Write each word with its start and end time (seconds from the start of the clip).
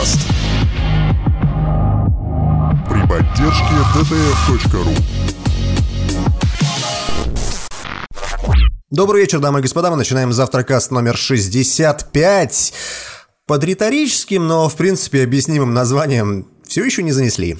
подкаст. 0.00 0.20
При 2.88 3.06
поддержке 3.06 3.74
dtf.ru 3.94 4.96
Добрый 8.90 9.22
вечер, 9.22 9.38
дамы 9.40 9.60
и 9.60 9.62
господа. 9.62 9.90
Мы 9.90 9.96
начинаем 9.96 10.32
завтракаст 10.32 10.90
номер 10.90 11.16
65. 11.16 12.72
Под 13.46 13.64
риторическим, 13.64 14.46
но 14.46 14.68
в 14.68 14.76
принципе 14.76 15.22
объяснимым 15.22 15.74
названием 15.74 16.46
все 16.66 16.84
еще 16.84 17.02
не 17.02 17.12
занесли. 17.12 17.56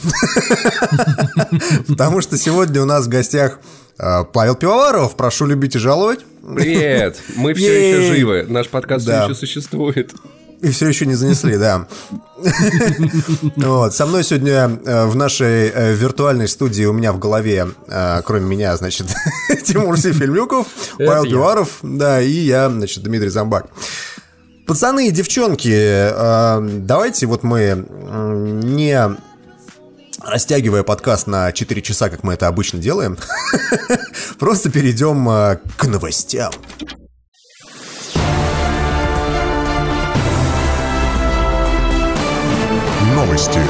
Потому 1.89 2.21
что 2.21 2.39
сегодня 2.39 2.83
у 2.83 2.85
нас 2.87 3.07
в 3.07 3.09
гостях 3.09 3.61
э, 3.99 4.25
Павел 4.33 4.55
Пивоваров. 4.55 5.17
Прошу 5.17 5.47
любить 5.47 5.77
и 5.77 5.79
жаловать. 5.79 6.21
Привет! 6.43 7.19
Мы 7.37 7.55
все 7.55 7.91
еще 7.91 8.15
живы. 8.15 8.47
Наш 8.49 8.69
подкаст 8.69 9.07
еще 9.07 9.35
существует. 9.35 10.13
И 10.63 10.71
все 10.71 10.89
еще 10.89 11.07
не 11.07 11.15
занесли, 11.15 11.57
да. 11.57 11.87
Вот. 13.57 13.95
Со 13.95 14.07
мной 14.07 14.25
сегодня 14.25 14.79
э, 14.85 15.07
в 15.07 15.17
нашей 15.17 15.71
э, 15.71 15.95
виртуальной 15.95 16.49
студии 16.49 16.85
у 16.85 16.93
меня 16.93 17.13
в 17.13 17.19
голове, 17.19 17.69
э, 17.89 18.21
кроме 18.25 18.47
меня, 18.47 18.77
значит, 18.77 19.07
Тимур 19.65 19.99
Сефельмюков, 19.99 20.67
Это 20.99 21.11
Павел. 21.11 21.25
Пиваров, 21.25 21.79
да, 21.83 22.21
и 22.21 22.31
я, 22.31 22.69
значит, 22.69 23.03
Дмитрий 23.03 23.31
Замбак. 23.31 23.67
Пацаны 24.67 25.09
и 25.09 25.11
девчонки, 25.11 26.13
давайте 26.87 27.27
вот 27.27 27.43
мы 27.43 27.87
не 28.63 29.17
растягивая 30.23 30.85
подкаст 30.85 31.27
на 31.27 31.51
4 31.51 31.83
часа, 31.83 32.09
как 32.09 32.23
мы 32.23 32.35
это 32.35 32.47
обычно 32.47 32.79
делаем, 32.79 33.19
просто 34.39 34.71
перейдем 34.71 35.25
к 35.77 35.85
новостям. 35.87 36.53
Новости. 43.15 43.61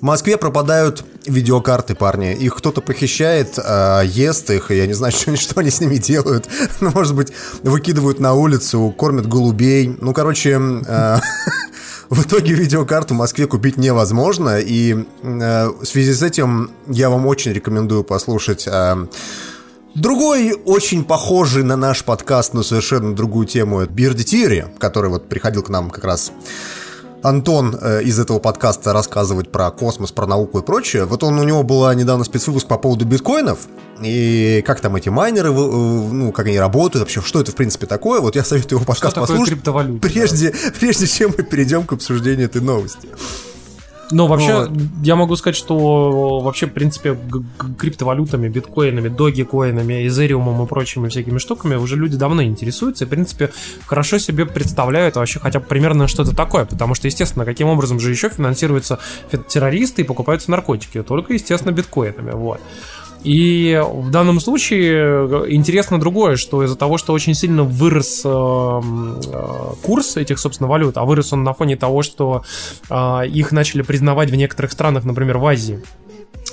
В 0.00 0.02
Москве 0.02 0.36
пропадают 0.36 1.04
видеокарты, 1.26 1.94
парни. 1.94 2.34
Их 2.34 2.54
кто-то 2.56 2.80
похищает, 2.80 3.58
а, 3.58 4.02
ест 4.02 4.50
их, 4.50 4.70
и 4.70 4.76
я 4.76 4.86
не 4.86 4.92
знаю, 4.92 5.12
что, 5.16 5.36
что 5.36 5.60
они 5.60 5.70
с 5.70 5.80
ними 5.80 5.96
делают. 5.96 6.48
Ну, 6.80 6.90
может 6.94 7.14
быть, 7.14 7.32
выкидывают 7.62 8.20
на 8.20 8.34
улицу, 8.34 8.94
кормят 8.96 9.26
голубей. 9.26 9.96
Ну, 10.00 10.12
короче, 10.12 10.58
а, 10.86 11.20
в 12.10 12.22
итоге 12.22 12.54
видеокарту 12.54 13.14
в 13.14 13.18
Москве 13.18 13.46
купить 13.46 13.76
невозможно, 13.76 14.58
и 14.58 15.06
а, 15.22 15.70
в 15.70 15.84
связи 15.84 16.12
с 16.12 16.22
этим 16.22 16.70
я 16.88 17.10
вам 17.10 17.26
очень 17.26 17.52
рекомендую 17.52 18.04
послушать... 18.04 18.66
а, 18.68 19.06
Другой, 19.94 20.54
очень 20.64 21.04
похожий 21.04 21.62
на 21.62 21.76
наш 21.76 22.02
подкаст, 22.02 22.52
но 22.52 22.64
совершенно 22.64 23.14
другую 23.14 23.46
тему, 23.46 23.78
это 23.78 23.92
Бирди 23.92 24.24
Тири, 24.24 24.66
который 24.78 25.08
вот 25.08 25.28
приходил 25.28 25.62
к 25.62 25.68
нам 25.68 25.88
как 25.88 26.02
раз 26.02 26.32
Антон 27.24 27.74
э, 27.80 28.02
из 28.02 28.20
этого 28.20 28.38
подкаста 28.38 28.92
рассказывать 28.92 29.50
про 29.50 29.70
космос, 29.70 30.12
про 30.12 30.26
науку 30.26 30.58
и 30.58 30.62
прочее. 30.62 31.06
Вот 31.06 31.22
он 31.22 31.38
у 31.38 31.44
него 31.44 31.62
была 31.62 31.94
недавно 31.94 32.22
спецвыпуск 32.22 32.66
по 32.68 32.76
поводу 32.76 33.06
биткоинов 33.06 33.60
и 34.02 34.62
как 34.66 34.80
там 34.80 34.94
эти 34.96 35.08
майнеры, 35.08 35.48
э, 35.48 35.52
ну 35.52 36.32
как 36.32 36.46
они 36.46 36.58
работают 36.58 37.00
вообще, 37.00 37.22
что 37.22 37.40
это 37.40 37.50
в 37.50 37.54
принципе 37.54 37.86
такое. 37.86 38.20
Вот 38.20 38.36
я 38.36 38.44
советую 38.44 38.76
его 38.76 38.80
Что 38.80 38.88
подкаст 38.88 39.14
такое 39.14 39.28
послушать. 39.28 39.54
Прежде, 40.00 40.54
прежде 40.78 41.06
чем 41.06 41.32
мы 41.36 41.44
перейдем 41.44 41.86
к 41.86 41.94
обсуждению 41.94 42.44
этой 42.44 42.60
новости. 42.60 43.08
Но 44.10 44.26
вообще, 44.26 44.66
Вот. 44.66 44.70
я 45.02 45.16
могу 45.16 45.36
сказать, 45.36 45.56
что 45.56 46.40
вообще, 46.40 46.66
в 46.66 46.72
принципе, 46.72 47.16
криптовалютами, 47.78 48.48
биткоинами, 48.48 49.08
догикоинами, 49.08 50.06
эзериумом 50.06 50.62
и 50.64 50.66
прочими 50.66 51.08
всякими 51.08 51.38
штуками 51.38 51.74
уже 51.76 51.96
люди 51.96 52.16
давно 52.16 52.42
интересуются 52.42 53.04
и, 53.04 53.06
в 53.06 53.10
принципе, 53.10 53.50
хорошо 53.86 54.18
себе 54.18 54.46
представляют 54.46 55.16
вообще 55.16 55.40
хотя 55.40 55.60
бы 55.60 55.66
примерно 55.66 56.08
что-то 56.08 56.34
такое, 56.34 56.64
потому 56.64 56.94
что, 56.94 57.06
естественно, 57.06 57.44
каким 57.44 57.68
образом 57.68 58.00
же 58.00 58.10
еще 58.10 58.28
финансируются 58.28 58.98
террористы 59.48 60.02
и 60.02 60.04
покупаются 60.04 60.50
наркотики? 60.50 61.02
Только, 61.02 61.34
естественно, 61.34 61.72
биткоинами, 61.72 62.32
вот. 62.32 62.60
И 63.24 63.82
в 63.82 64.10
данном 64.10 64.38
случае 64.38 65.46
интересно 65.48 65.98
другое, 65.98 66.36
что 66.36 66.62
из-за 66.62 66.76
того, 66.76 66.98
что 66.98 67.14
очень 67.14 67.34
сильно 67.34 67.64
вырос 67.64 68.22
э, 68.24 68.28
э, 68.28 69.74
курс 69.82 70.18
этих, 70.18 70.38
собственно, 70.38 70.68
валют, 70.68 70.98
а 70.98 71.04
вырос 71.04 71.32
он 71.32 71.42
на 71.42 71.54
фоне 71.54 71.76
того, 71.76 72.02
что 72.02 72.44
э, 72.90 73.26
их 73.26 73.50
начали 73.50 73.80
признавать 73.80 74.30
в 74.30 74.34
некоторых 74.34 74.72
странах, 74.72 75.04
например, 75.04 75.38
в 75.38 75.46
Азии. 75.46 75.82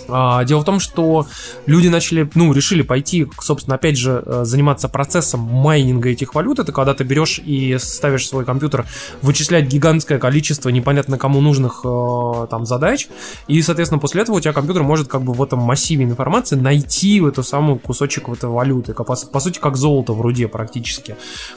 А, 0.07 0.43
Дело 0.43 0.61
в 0.61 0.65
том, 0.65 0.79
что 0.79 1.27
люди 1.65 1.87
начали, 1.87 2.29
ну, 2.35 2.51
решили 2.53 2.81
пойти, 2.81 3.27
собственно, 3.39 3.75
опять 3.75 3.97
же, 3.97 4.23
э, 4.25 4.41
заниматься 4.43 4.89
процессом 4.89 5.39
майнинга 5.39 6.09
этих 6.09 6.35
валют. 6.35 6.59
Это 6.59 6.71
когда 6.71 6.93
ты 6.93 7.03
берешь 7.03 7.39
и 7.43 7.77
ставишь 7.79 8.27
свой 8.27 8.45
компьютер 8.45 8.85
вычислять 9.21 9.67
гигантское 9.67 10.19
количество 10.19 10.69
непонятно 10.69 11.17
кому 11.17 11.41
нужных 11.41 11.81
э, 11.83 12.47
там 12.49 12.65
задач. 12.65 13.07
И, 13.47 13.61
соответственно, 13.61 13.99
после 13.99 14.21
этого 14.23 14.37
у 14.37 14.39
тебя 14.39 14.53
компьютер 14.53 14.83
может 14.83 15.07
как 15.07 15.21
бы 15.21 15.33
в 15.33 15.41
этом 15.41 15.59
массиве 15.59 16.03
информации 16.03 16.55
найти 16.55 17.21
эту 17.21 17.43
самую 17.43 17.79
кусочек 17.79 18.27
в 18.27 18.33
этой 18.33 18.49
валюты. 18.49 18.93
По, 18.93 19.03
по 19.03 19.39
сути, 19.39 19.59
как 19.59 19.77
золото 19.77 20.13
в 20.13 20.21
руде 20.21 20.47
практически. 20.47 21.15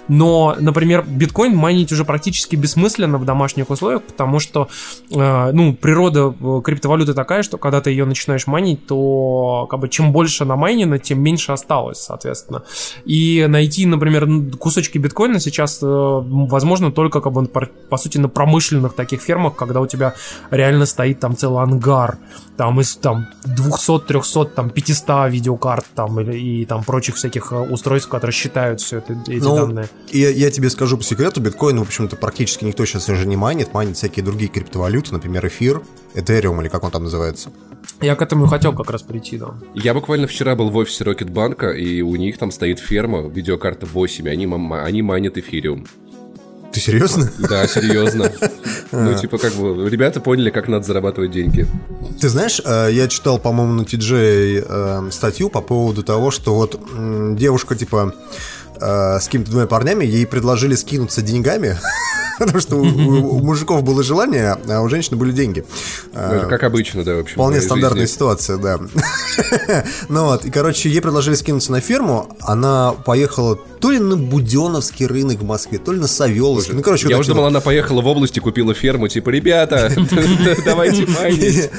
Но, 0.09 0.57
например, 0.59 1.05
биткоин 1.07 1.57
майнить 1.57 1.93
уже 1.93 2.05
практически 2.05 2.57
бессмысленно 2.57 3.19
в 3.19 3.25
домашних 3.25 3.71
условиях, 3.71 4.03
потому 4.03 4.39
что, 4.39 4.69
э, 5.11 5.51
ну, 5.53 5.75
природа 5.75 6.35
криптовалюты 6.63 7.15
такая, 7.15 7.43
что 7.43 7.59
когда 7.59 7.81
ты 7.81 7.91
ее 7.91 8.05
начинаешь 8.15 8.47
майнить, 8.47 8.87
то 8.87 9.67
как 9.69 9.81
бы 9.81 9.89
чем 9.89 10.13
больше 10.13 10.45
намайнено, 10.45 10.99
тем 10.99 11.21
меньше 11.21 11.53
осталось, 11.53 11.99
соответственно. 11.99 12.63
И 13.05 13.45
найти, 13.49 13.87
например, 13.87 14.57
кусочки 14.59 14.99
биткоина 14.99 15.41
сейчас 15.41 15.83
э, 15.83 15.87
возможно 15.87 16.93
только 16.93 17.21
как 17.21 17.33
бы 17.33 17.47
по, 17.47 17.97
сути 17.97 18.19
на 18.19 18.29
промышленных 18.29 18.95
таких 18.95 19.21
фермах, 19.21 19.57
когда 19.57 19.81
у 19.81 19.87
тебя 19.87 20.15
реально 20.51 20.87
стоит 20.87 21.21
там 21.21 21.37
целый 21.37 21.63
ангар, 21.63 22.19
там 22.57 22.81
из 22.81 22.97
там 22.97 23.27
200, 23.45 24.01
300, 24.07 24.45
там 24.47 24.71
500 24.71 25.31
видеокарт 25.31 25.87
там 25.95 26.21
или 26.21 26.39
и 26.39 26.65
там 26.65 26.85
прочих 26.85 27.17
всяких 27.17 27.53
э, 27.53 27.57
устройств, 27.57 28.09
которые 28.09 28.33
считают 28.33 28.81
все 28.81 28.99
это, 28.99 29.13
эти 29.27 29.43
Ну, 29.43 29.57
данные. 29.57 29.89
Я, 30.13 30.31
я 30.31 30.51
тебе 30.51 30.71
скажу 30.71 30.97
по 30.97 31.03
секрету, 31.03 31.41
биткоин, 31.41 31.79
в 31.79 31.83
общем-то, 31.83 32.17
практически 32.17 32.65
никто 32.65 32.85
сейчас 32.85 33.09
уже 33.09 33.27
не 33.27 33.37
майнит, 33.37 33.75
майнит 33.75 33.97
всякие 33.97 34.25
другие 34.25 34.51
криптовалюты, 34.51 35.13
например, 35.13 35.47
эфир, 35.47 35.83
Ethereum 36.15 36.61
или 36.61 36.69
как 36.69 36.85
он 36.85 36.91
там 36.91 37.05
называется. 37.05 37.51
Я 38.01 38.17
к 38.17 38.23
этому 38.23 38.47
и 38.47 38.49
хотел 38.49 38.73
как 38.73 38.91
раз 38.91 39.03
прийти, 39.03 39.39
да. 39.39 39.55
Я 39.75 39.95
буквально 39.95 40.27
вчера 40.27 40.55
был 40.55 40.71
в 40.71 40.77
офисе 40.77 41.05
Рокетбанка, 41.05 41.71
и 41.71 42.03
у 42.03 42.15
них 42.17 42.39
там 42.39 42.51
стоит 42.51 42.79
ферма, 42.79 43.29
видеокарта 43.29 43.87
8, 43.87 44.27
и 44.27 44.31
они, 44.31 44.47
они 44.47 45.03
майнят 45.03 45.37
эфириум. 45.39 45.87
Ты 46.73 46.81
серьезно? 46.81 47.31
Да, 47.39 47.67
серьезно. 47.69 48.33
Ну, 48.93 49.13
типа, 49.19 49.39
как 49.39 49.53
бы, 49.55 49.91
ребята 49.91 50.21
поняли, 50.21 50.51
как 50.51 50.69
надо 50.69 50.87
зарабатывать 50.87 51.33
деньги. 51.33 51.67
Ты 52.21 52.29
знаешь, 52.29 52.61
э, 52.65 52.91
я 52.93 53.09
читал, 53.09 53.41
по-моему, 53.41 53.73
на 53.73 53.81
TJ 53.83 54.67
э, 54.69 55.11
статью 55.11 55.51
по 55.51 55.61
поводу 55.61 56.05
того, 56.05 56.31
что 56.31 56.55
вот 56.55 56.79
девушка, 57.37 57.75
типа, 57.75 58.15
э, 58.81 59.19
с 59.21 59.25
какими-то 59.27 59.51
двумя 59.51 59.67
парнями, 59.67 60.05
ей 60.05 60.27
предложили 60.27 60.75
скинуться 60.75 61.23
деньгами, 61.23 61.79
потому 62.39 62.61
что 62.61 62.77
у, 62.77 62.83
у- 62.85 63.37
у 63.37 63.39
мужиков 63.45 63.83
было 63.83 64.03
желание, 64.03 64.57
а 64.69 64.81
у 64.81 64.89
женщины 64.89 65.17
были 65.17 65.33
деньги. 65.33 65.65
Ну, 66.13 66.21
это 66.21 66.47
как 66.47 66.63
обычно, 66.65 67.05
да, 67.05 67.15
в 67.17 67.21
общем. 67.21 67.35
Вполне 67.35 67.61
стандартная 67.61 68.03
жизни. 68.03 68.15
ситуация, 68.15 68.57
да. 68.59 68.79
Ну 70.09 70.25
вот, 70.27 70.45
и, 70.45 70.51
короче, 70.51 70.89
ей 70.89 71.01
предложили 71.01 71.35
скинуться 71.35 71.73
на 71.73 71.81
ферму, 71.81 72.29
она 72.41 72.93
поехала 72.93 73.57
то 73.57 73.91
ли 73.91 73.99
на 73.99 74.17
Буденовский 74.17 75.07
рынок 75.07 75.39
в 75.41 75.45
Москве, 75.45 75.79
то 75.79 75.93
ли 75.93 75.99
на 76.01 76.07
Савеловский. 76.07 76.75
Ну, 76.75 76.83
короче, 76.83 77.09
Я 77.09 77.17
вот 77.17 77.23
уже 77.23 77.31
думал, 77.33 77.47
она 77.47 77.61
поехала 77.61 78.01
в 78.01 78.07
область 78.07 78.37
и 78.37 78.41
купила 78.41 78.75
ферму, 78.75 79.09
типа, 79.09 79.31
ребята, 79.31 79.93
давайте 80.65 81.07
майнить. 81.07 81.71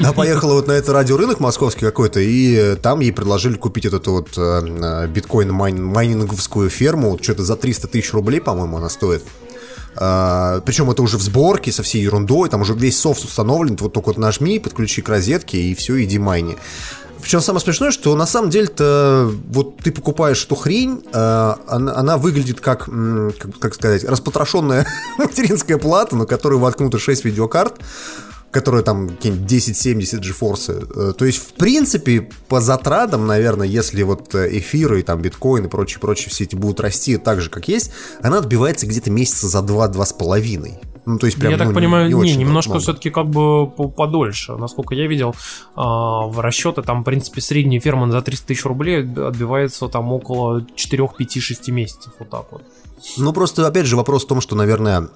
Она 0.00 0.12
поехала 0.12 0.54
вот 0.54 0.66
на 0.66 0.72
этот 0.72 0.90
радиорынок 0.90 1.40
московский 1.40 1.84
какой-то, 1.84 2.20
и 2.20 2.54
э, 2.54 2.76
там 2.76 3.00
ей 3.00 3.12
предложили 3.12 3.54
купить 3.54 3.84
эту 3.84 4.12
вот 4.12 4.28
э, 4.36 4.40
э, 4.40 5.06
биткоин 5.08 5.50
майн- 5.50 5.82
майнинговскую 5.82 6.70
ферму, 6.70 7.18
что-то 7.20 7.42
за 7.42 7.56
300 7.56 7.88
тысяч 7.88 8.12
рублей, 8.12 8.40
по-моему, 8.40 8.78
она 8.78 8.88
стоит. 8.88 9.22
причем 9.94 10.90
это 10.90 11.02
уже 11.02 11.18
в 11.18 11.22
сборке 11.22 11.72
со 11.72 11.82
всей 11.82 12.02
ерундой, 12.02 12.48
там 12.48 12.62
уже 12.62 12.74
весь 12.74 12.98
софт 12.98 13.24
установлен, 13.24 13.76
вот 13.80 13.92
только 13.92 14.08
вот 14.08 14.18
нажми, 14.18 14.58
подключи 14.58 15.02
к 15.02 15.08
розетке, 15.08 15.58
и 15.58 15.74
все, 15.74 16.02
иди 16.02 16.18
майни. 16.18 16.56
Причем 17.20 17.40
самое 17.40 17.60
смешное, 17.60 17.90
что 17.90 18.14
на 18.14 18.26
самом 18.26 18.50
деле-то 18.50 19.30
вот 19.48 19.78
ты 19.78 19.90
покупаешь 19.90 20.44
эту 20.44 20.54
хрень, 20.54 21.02
э, 21.12 21.54
она, 21.66 21.96
она 21.96 22.16
выглядит 22.16 22.60
как, 22.60 22.84
как, 22.84 23.58
как 23.58 23.74
сказать, 23.74 24.04
распотрошенная 24.04 24.86
материнская 25.18 25.78
плата, 25.78 26.16
на 26.16 26.26
которую 26.26 26.60
воткнуто 26.60 26.98
6 26.98 27.24
видеокарт, 27.24 27.80
которые 28.50 28.82
там 28.82 29.08
какие-нибудь 29.08 29.46
1070 29.46 30.20
GeForce. 30.20 31.10
Э, 31.10 31.12
То 31.12 31.24
есть, 31.24 31.38
в 31.38 31.52
принципе, 31.54 32.28
по 32.48 32.60
затратам, 32.60 33.26
наверное, 33.26 33.66
если 33.66 34.02
вот 34.02 34.34
э, 34.34 34.58
эфиры, 34.58 35.00
и 35.00 35.02
там 35.02 35.20
биткоин 35.20 35.66
и 35.66 35.68
прочие, 35.68 36.00
прочие 36.00 36.30
все 36.30 36.44
эти 36.44 36.56
будут 36.56 36.80
расти 36.80 37.16
так 37.18 37.40
же, 37.40 37.50
как 37.50 37.68
есть, 37.68 37.92
она 38.22 38.38
отбивается 38.38 38.86
где-то 38.86 39.10
месяца 39.10 39.48
за 39.48 39.58
2-2 39.58 40.04
с 40.04 40.12
половиной. 40.12 40.78
Ну, 41.08 41.18
то 41.18 41.24
есть, 41.24 41.38
прям, 41.38 41.52
я 41.52 41.58
так 41.58 41.68
ну, 41.68 41.74
понимаю, 41.74 42.08
не, 42.08 42.14
очень 42.14 42.38
немножко 42.38 42.72
много. 42.72 42.82
все-таки 42.82 43.08
как 43.08 43.30
бы 43.30 43.66
по- 43.66 43.88
подольше. 43.88 44.56
Насколько 44.56 44.94
я 44.94 45.06
видел, 45.06 45.34
а, 45.74 46.26
в 46.26 46.38
расчеты 46.40 46.82
там, 46.82 47.00
в 47.00 47.04
принципе, 47.04 47.40
средний 47.40 47.80
ферман 47.80 48.12
за 48.12 48.20
300 48.20 48.48
тысяч 48.48 48.66
рублей 48.66 49.00
отбивается 49.00 49.88
там 49.88 50.12
около 50.12 50.66
4, 50.74 51.08
5, 51.16 51.40
6 51.40 51.68
месяцев. 51.70 52.12
Вот 52.18 52.28
так 52.28 52.44
вот. 52.50 52.62
Ну, 53.16 53.32
просто, 53.32 53.66
опять 53.66 53.86
же, 53.86 53.96
вопрос 53.96 54.24
в 54.24 54.28
том, 54.28 54.42
что, 54.42 54.54
наверное, 54.54 55.08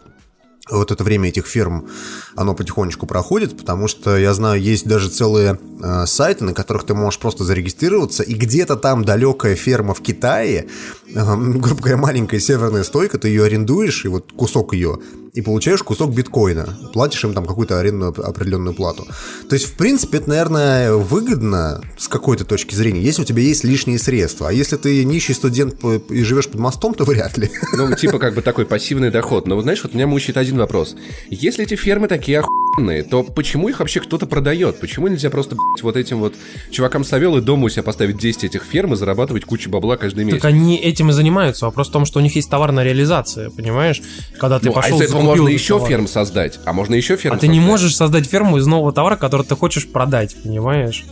вот 0.70 0.92
это 0.92 1.02
время 1.02 1.28
этих 1.28 1.46
фирм, 1.46 1.88
оно 2.36 2.54
потихонечку 2.54 3.06
проходит, 3.06 3.56
потому 3.56 3.88
что 3.88 4.16
я 4.16 4.32
знаю, 4.32 4.60
есть 4.60 4.86
даже 4.86 5.08
целые 5.08 5.58
э, 5.82 6.06
сайты, 6.06 6.44
на 6.44 6.54
которых 6.54 6.84
ты 6.84 6.94
можешь 6.94 7.18
просто 7.18 7.44
зарегистрироваться, 7.44 8.22
и 8.22 8.34
где-то 8.34 8.76
там 8.76 9.04
далекая 9.04 9.56
ферма 9.56 9.92
в 9.92 10.00
Китае, 10.00 10.68
э, 11.08 11.36
грубо 11.36 11.80
говоря, 11.80 11.96
маленькая 11.96 12.38
северная 12.38 12.84
стойка, 12.84 13.18
ты 13.18 13.28
ее 13.28 13.44
арендуешь, 13.44 14.04
и 14.04 14.08
вот 14.08 14.32
кусок 14.32 14.74
ее, 14.74 14.98
и 15.34 15.40
получаешь 15.40 15.82
кусок 15.82 16.14
биткоина, 16.14 16.78
платишь 16.92 17.24
им 17.24 17.32
там 17.32 17.46
какую-то 17.46 17.78
арендную 17.78 18.10
определенную 18.10 18.74
плату. 18.74 19.06
То 19.48 19.54
есть, 19.54 19.66
в 19.66 19.76
принципе, 19.76 20.18
это, 20.18 20.28
наверное, 20.28 20.92
выгодно 20.92 21.82
с 21.96 22.06
какой-то 22.06 22.44
точки 22.44 22.74
зрения, 22.74 23.00
если 23.00 23.22
у 23.22 23.24
тебя 23.24 23.42
есть 23.42 23.64
лишние 23.64 23.98
средства. 23.98 24.50
А 24.50 24.52
если 24.52 24.76
ты 24.76 25.04
нищий 25.04 25.32
студент 25.32 25.82
и 26.10 26.22
живешь 26.22 26.48
под 26.48 26.60
мостом, 26.60 26.94
то 26.94 27.04
вряд 27.04 27.38
ли. 27.38 27.50
Ну, 27.74 27.94
типа, 27.94 28.18
как 28.18 28.34
бы 28.34 28.42
такой 28.42 28.66
пассивный 28.66 29.10
доход. 29.10 29.46
Но, 29.46 29.60
знаешь, 29.62 29.82
вот 29.82 29.94
меня 29.94 30.06
мучает 30.06 30.36
один 30.36 30.58
вопрос. 30.58 30.96
Если 31.30 31.64
эти 31.64 31.76
фермы 31.76 32.08
такие 32.08 32.40
охуенные, 32.40 32.71
то 33.10 33.22
почему 33.22 33.68
их 33.68 33.80
вообще 33.80 34.00
кто-то 34.00 34.26
продает? 34.26 34.80
Почему 34.80 35.08
нельзя 35.08 35.28
просто, 35.30 35.56
вот 35.82 35.96
этим 35.96 36.20
вот 36.20 36.34
чувакам 36.70 37.04
совел 37.04 37.36
и 37.36 37.40
дома 37.42 37.66
у 37.66 37.68
себя 37.68 37.82
поставить 37.82 38.16
10 38.16 38.44
этих 38.44 38.62
ферм 38.64 38.94
и 38.94 38.96
зарабатывать 38.96 39.44
кучу 39.44 39.68
бабла 39.68 39.96
каждый 39.98 40.24
месяц? 40.24 40.40
Так 40.40 40.50
они 40.50 40.76
этим 40.78 41.10
и 41.10 41.12
занимаются. 41.12 41.66
Вопрос 41.66 41.88
в 41.88 41.92
том, 41.92 42.06
что 42.06 42.18
у 42.18 42.22
них 42.22 42.34
есть 42.34 42.48
товарная 42.48 42.82
реализация, 42.84 43.50
понимаешь? 43.50 44.00
Когда 44.38 44.58
ты 44.58 44.66
Ну, 44.66 44.72
а 44.72 44.74
пошел 44.76 44.98
из 45.00 45.08
этого 45.08 45.20
можно 45.20 45.48
еще 45.48 45.74
товар. 45.74 45.88
ферм 45.90 46.06
создать. 46.08 46.60
А 46.64 46.72
можно 46.72 46.94
еще 46.94 47.16
ферм 47.16 47.34
А 47.34 47.38
ты 47.38 47.46
не 47.48 47.56
создать. 47.56 47.70
можешь 47.70 47.96
создать 47.96 48.26
ферму 48.26 48.56
из 48.56 48.66
нового 48.66 48.92
товара, 48.92 49.16
который 49.16 49.44
ты 49.44 49.54
хочешь 49.54 49.86
продать, 49.86 50.34
понимаешь? 50.42 51.04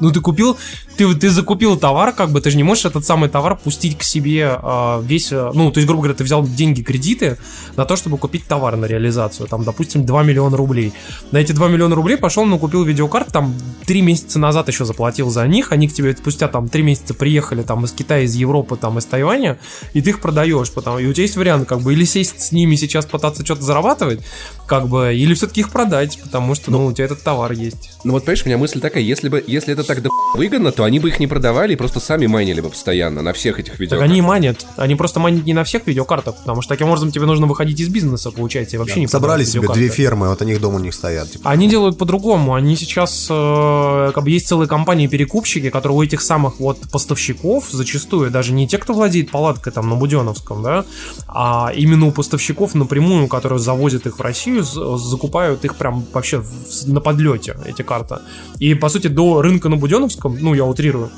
Ну, 0.00 0.10
ты 0.10 0.20
купил, 0.20 0.56
ты, 0.96 1.12
ты 1.14 1.30
закупил 1.30 1.76
товар, 1.76 2.12
как 2.12 2.30
бы, 2.30 2.40
ты 2.40 2.50
же 2.50 2.56
не 2.56 2.62
можешь 2.62 2.84
этот 2.84 3.04
самый 3.04 3.28
товар 3.28 3.56
пустить 3.56 3.98
к 3.98 4.02
себе 4.02 4.58
а, 4.62 5.00
весь, 5.00 5.32
а, 5.32 5.50
ну, 5.54 5.70
то 5.70 5.78
есть, 5.78 5.86
грубо 5.86 6.02
говоря, 6.02 6.16
ты 6.16 6.24
взял 6.24 6.46
деньги, 6.46 6.82
кредиты 6.82 7.38
на 7.76 7.84
то, 7.84 7.96
чтобы 7.96 8.18
купить 8.18 8.44
товар 8.46 8.76
на 8.76 8.86
реализацию, 8.86 9.46
там, 9.48 9.64
допустим, 9.64 10.04
2 10.04 10.22
миллиона 10.22 10.56
рублей. 10.56 10.92
На 11.32 11.38
эти 11.38 11.52
2 11.52 11.68
миллиона 11.68 11.94
рублей 11.94 12.16
пошел, 12.16 12.44
ну, 12.44 12.58
купил 12.58 12.84
видеокарт, 12.84 13.28
там, 13.28 13.54
3 13.86 14.02
месяца 14.02 14.38
назад 14.38 14.68
еще 14.68 14.84
заплатил 14.84 15.30
за 15.30 15.46
них, 15.46 15.72
они 15.72 15.88
к 15.88 15.92
тебе 15.92 16.16
спустя, 16.16 16.48
там, 16.48 16.68
3 16.68 16.82
месяца 16.82 17.14
приехали, 17.14 17.62
там, 17.62 17.84
из 17.84 17.92
Китая, 17.92 18.22
из 18.22 18.34
Европы, 18.34 18.76
там, 18.76 18.98
из 18.98 19.04
Тайваня, 19.04 19.58
и 19.94 20.02
ты 20.02 20.10
их 20.10 20.20
продаешь, 20.20 20.70
потому, 20.70 20.98
и 20.98 21.06
у 21.06 21.12
тебя 21.12 21.22
есть 21.22 21.36
вариант, 21.36 21.68
как 21.68 21.80
бы, 21.80 21.92
или 21.92 22.04
сесть 22.04 22.40
с 22.40 22.52
ними 22.52 22.76
сейчас 22.76 23.06
пытаться 23.06 23.44
что-то 23.44 23.62
зарабатывать, 23.62 24.20
как 24.66 24.88
бы, 24.88 25.14
или 25.14 25.34
все-таки 25.34 25.60
их 25.60 25.70
продать, 25.70 26.20
потому 26.22 26.54
что, 26.54 26.70
ну, 26.70 26.86
у 26.86 26.92
тебя 26.92 27.06
этот 27.06 27.22
товар 27.22 27.52
есть. 27.52 27.90
Ну 28.04 28.12
вот, 28.12 28.24
понимаешь, 28.24 28.42
у 28.44 28.48
меня 28.48 28.58
мысль 28.58 28.80
такая, 28.80 29.02
если 29.02 29.28
бы, 29.28 29.42
если 29.46 29.72
это 29.72 29.84
так 29.88 30.02
до 30.02 30.10
выгодно, 30.34 30.70
то 30.72 30.84
они 30.84 31.00
бы 31.00 31.08
их 31.08 31.18
не 31.20 31.26
продавали 31.26 31.72
и 31.72 31.76
просто 31.76 31.98
сами 32.00 32.26
майнили 32.26 32.60
бы 32.60 32.68
постоянно 32.68 33.22
на 33.22 33.32
всех 33.32 33.58
этих 33.58 33.72
Так 33.72 33.80
видеокартах. 33.80 34.10
они 34.10 34.18
и 34.18 34.22
манят. 34.22 34.66
Они 34.76 34.94
просто 34.94 35.18
манят 35.20 35.44
не 35.46 35.54
на 35.54 35.64
всех 35.64 35.86
видеокартах, 35.86 36.36
потому 36.36 36.60
что 36.62 36.74
таким 36.74 36.88
образом 36.88 37.10
тебе 37.10 37.24
нужно 37.26 37.46
выходить 37.46 37.80
из 37.80 37.88
бизнеса, 37.88 38.30
получается, 38.30 38.76
и 38.76 38.78
вообще 38.78 39.00
не 39.00 39.08
Собрали 39.08 39.42
себе 39.44 39.60
видеокарты. 39.62 39.80
две 39.80 39.88
фермы, 39.88 40.28
вот 40.28 40.40
они 40.42 40.52
их 40.52 40.60
дома 40.60 40.76
у 40.76 40.78
них 40.80 40.94
стоят. 40.94 41.30
типа. 41.32 41.50
Они 41.50 41.66
делают 41.68 41.98
по-другому. 41.98 42.54
Они 42.54 42.76
сейчас, 42.76 43.26
э, 43.30 44.12
как 44.14 44.22
бы, 44.22 44.30
есть 44.30 44.46
целые 44.46 44.68
компании-перекупщики, 44.68 45.70
которые 45.70 45.96
у 45.98 46.02
этих 46.02 46.20
самых 46.20 46.60
вот 46.60 46.78
поставщиков, 46.92 47.64
зачастую 47.70 48.30
даже 48.30 48.52
не 48.52 48.68
те, 48.68 48.78
кто 48.78 48.92
владеет 48.92 49.30
палаткой 49.30 49.72
там 49.72 49.88
на 49.88 49.96
Буденовском, 49.96 50.62
да, 50.62 50.84
а 51.26 51.72
именно 51.74 52.06
у 52.06 52.12
поставщиков 52.12 52.74
напрямую, 52.74 53.28
которые 53.28 53.58
завозят 53.58 54.06
их 54.06 54.18
в 54.18 54.22
Россию, 54.22 54.62
закупают 54.62 55.64
их 55.64 55.74
прям 55.76 56.04
вообще 56.12 56.38
в- 56.42 56.86
на 56.86 57.00
подлете, 57.00 57.56
эти 57.64 57.82
карты. 57.82 58.18
И, 58.58 58.74
по 58.74 58.88
сути, 58.90 59.06
до 59.08 59.40
рынка 59.42 59.68
на 59.68 59.76
Буденовском, 59.78 60.36
ну, 60.40 60.54
я 60.54 60.64
утрирую, 60.64 61.10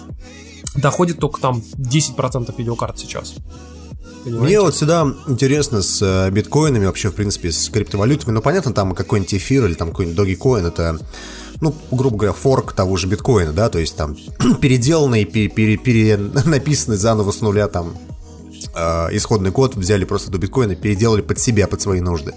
доходит 0.76 1.18
только 1.18 1.40
там 1.40 1.62
10% 1.76 2.54
видеокарт 2.56 2.98
сейчас. 2.98 3.34
Понимаете? 4.24 4.46
Мне 4.46 4.60
вот 4.60 4.74
всегда 4.74 5.06
интересно 5.28 5.82
с 5.82 6.02
э, 6.02 6.30
биткоинами, 6.30 6.84
вообще, 6.84 7.08
в 7.08 7.14
принципе, 7.14 7.50
с 7.50 7.70
криптовалютами. 7.70 8.32
Ну, 8.34 8.42
понятно, 8.42 8.72
там 8.72 8.94
какой-нибудь 8.94 9.34
эфир 9.34 9.64
или 9.64 9.74
там 9.74 9.90
какой-нибудь 9.90 10.18
Dogecoin, 10.18 10.66
это, 10.66 10.98
ну, 11.62 11.74
грубо 11.90 12.18
говоря, 12.18 12.32
форк 12.34 12.72
того 12.74 12.96
же 12.98 13.06
биткоина, 13.06 13.52
да, 13.52 13.70
то 13.70 13.78
есть 13.78 13.96
там 13.96 14.16
переделанный, 14.60 15.24
пере, 15.24 15.48
пере- 15.48 15.76
перенаписанный 15.78 16.98
заново 16.98 17.30
с 17.30 17.40
нуля 17.40 17.66
там 17.68 17.94
э, 18.74 19.08
исходный 19.16 19.50
код 19.50 19.74
взяли 19.76 20.04
просто 20.04 20.30
до 20.30 20.38
биткоина, 20.38 20.74
переделали 20.74 21.20
под 21.22 21.38
себя, 21.38 21.66
под 21.66 21.80
свои 21.80 22.00
нужды. 22.00 22.32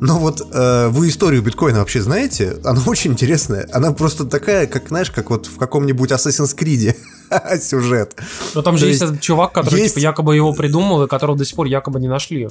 Но 0.00 0.18
вот 0.18 0.40
э, 0.52 0.88
вы 0.88 1.08
историю 1.08 1.42
биткоина 1.42 1.78
вообще 1.80 2.02
знаете? 2.02 2.56
Она 2.64 2.80
очень 2.86 3.12
интересная. 3.12 3.68
Она 3.72 3.92
просто 3.92 4.24
такая, 4.24 4.66
как, 4.66 4.88
знаешь, 4.88 5.10
как 5.10 5.30
вот 5.30 5.46
в 5.46 5.56
каком-нибудь 5.56 6.10
Assassin's 6.10 6.56
Creed 6.56 6.94
сюжет. 7.60 8.16
Но 8.54 8.62
там 8.62 8.76
же 8.78 8.86
есть, 8.86 9.00
есть 9.00 9.10
этот 9.12 9.22
чувак, 9.22 9.52
который 9.52 9.80
есть- 9.80 9.94
типа, 9.94 10.02
якобы 10.02 10.34
его 10.36 10.52
придумал, 10.52 11.04
и 11.04 11.08
которого 11.08 11.36
до 11.36 11.44
сих 11.44 11.56
пор 11.56 11.66
якобы 11.66 12.00
не 12.00 12.08
нашли. 12.08 12.48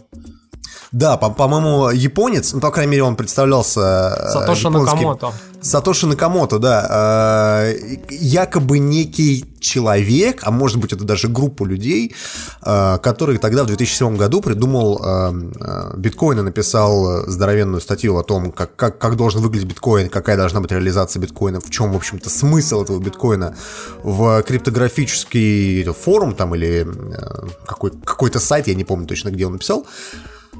Да, 0.93 1.17
по- 1.17 1.31
по-моему, 1.31 1.89
японец, 1.89 2.53
ну, 2.53 2.59
по 2.59 2.69
крайней 2.71 2.91
мере, 2.91 3.03
он 3.03 3.15
представлялся... 3.15 4.15
э, 4.15 4.31
Сатоши 4.31 4.67
японским- 4.67 4.85
Накамото. 5.09 5.33
Сатоши 5.61 6.05
Накамото, 6.07 6.59
да. 6.59 7.63
э, 7.65 7.97
Якобы 8.11 8.77
некий 8.77 9.45
человек, 9.59 10.41
а 10.43 10.51
может 10.51 10.77
быть, 10.77 10.93
это 10.93 11.03
даже 11.03 11.29
группа 11.29 11.63
людей, 11.65 12.13
э, 12.63 12.97
который 13.01 13.37
тогда, 13.39 13.63
в 13.63 13.67
2007 13.67 14.17
году, 14.17 14.41
придумал 14.41 15.01
биткоин 15.97 16.39
и 16.39 16.41
написал 16.43 17.25
здоровенную 17.27 17.81
статью 17.81 18.15
о 18.17 18.23
том, 18.23 18.51
как, 18.51 18.75
как, 18.75 18.99
как 18.99 19.15
должен 19.15 19.41
выглядеть 19.41 19.67
биткоин, 19.69 20.09
какая 20.09 20.37
должна 20.37 20.59
быть 20.61 20.71
реализация 20.71 21.19
биткоина, 21.21 21.59
в 21.59 21.71
чем, 21.71 21.91
в 21.91 21.95
общем-то, 21.95 22.29
смысл 22.29 22.83
этого 22.83 22.99
биткоина 22.99 23.55
в 24.03 24.43
криптографический 24.43 25.83
форум 25.85 26.35
там 26.35 26.53
или 26.53 26.85
какой, 27.65 27.91
какой-то 28.05 28.39
сайт, 28.39 28.67
я 28.67 28.75
не 28.75 28.83
помню 28.83 29.07
точно, 29.07 29.29
где 29.29 29.47
он 29.47 29.53
написал. 29.53 29.87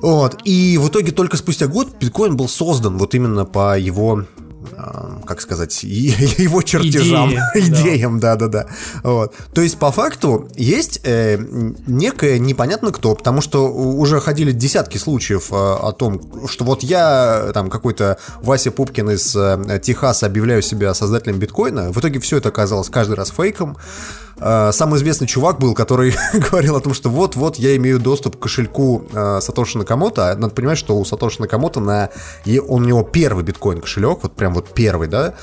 Вот. 0.04 0.42
И 0.44 0.78
в 0.78 0.90
итоге 0.90 1.14
только 1.14 1.38
спустя 1.38 1.68
год 1.68 1.96
биткоин 1.98 2.36
был 2.36 2.50
создан 2.50 2.98
вот 2.98 3.16
именно 3.16 3.46
по 3.46 3.80
его 3.80 4.26
э, 4.70 5.04
как 5.26 5.40
сказать, 5.40 5.82
его 5.84 6.62
чертежам, 6.62 7.30
Идеи, 7.30 7.38
да. 7.38 7.60
идеям, 7.60 8.20
да-да-да. 8.20 8.68
Вот. 9.04 9.34
То 9.54 9.62
есть, 9.62 9.80
по 9.80 9.94
факту, 9.94 10.50
есть 10.58 11.00
э, 11.06 11.38
некое 11.88 12.38
непонятно 12.38 12.92
кто, 12.92 13.16
потому 13.16 13.40
что 13.40 13.72
уже 13.72 14.20
ходили 14.20 14.52
десятки 14.52 14.98
случаев 14.98 15.54
э, 15.54 15.56
о 15.56 15.94
том, 15.94 16.22
что 16.50 16.66
вот 16.66 16.84
я, 16.84 17.52
там, 17.54 17.70
какой-то 17.70 18.18
Вася 18.42 18.72
Пупкин 18.72 19.12
из 19.12 19.34
э, 19.38 19.80
Техаса 19.82 20.26
объявляю 20.26 20.62
себя 20.62 20.94
создателем 20.94 21.40
биткоина, 21.40 21.94
в 21.94 22.00
итоге 22.00 22.20
все 22.20 22.40
это 22.40 22.50
оказалось 22.50 22.90
каждый 22.90 23.16
раз 23.16 23.30
фейком. 23.30 23.78
Э, 24.44 24.72
Самый 24.74 24.98
известный 24.98 25.26
чувак 25.28 25.60
был, 25.60 25.74
который 25.74 26.14
говорил 26.34 26.76
о 26.76 26.82
том, 26.82 26.94
что 26.94 27.10
вот-вот 27.10 27.56
я 27.58 27.76
имею 27.78 28.00
доступ 28.00 28.36
к 28.36 28.40
кошельку 28.40 29.06
э, 29.12 29.40
Сатоши 29.42 29.78
Накамото. 29.78 30.32
А 30.32 30.36
Надо 30.36 30.54
понимать, 30.54 30.78
что 30.78 30.98
у 30.98 31.06
Сатоши 31.06 31.42
Накамото 31.42 31.80
на... 31.80 32.10
е- 32.46 32.62
он, 32.62 32.84
у 32.84 32.86
него 32.86 33.04
первый 33.04 33.44
биткоин 33.44 33.80
кошелек, 33.80 34.20
вот 34.24 34.36
прям 34.36 34.54
вот 34.54 34.74
первый, 34.74 35.08
да, 35.08 35.34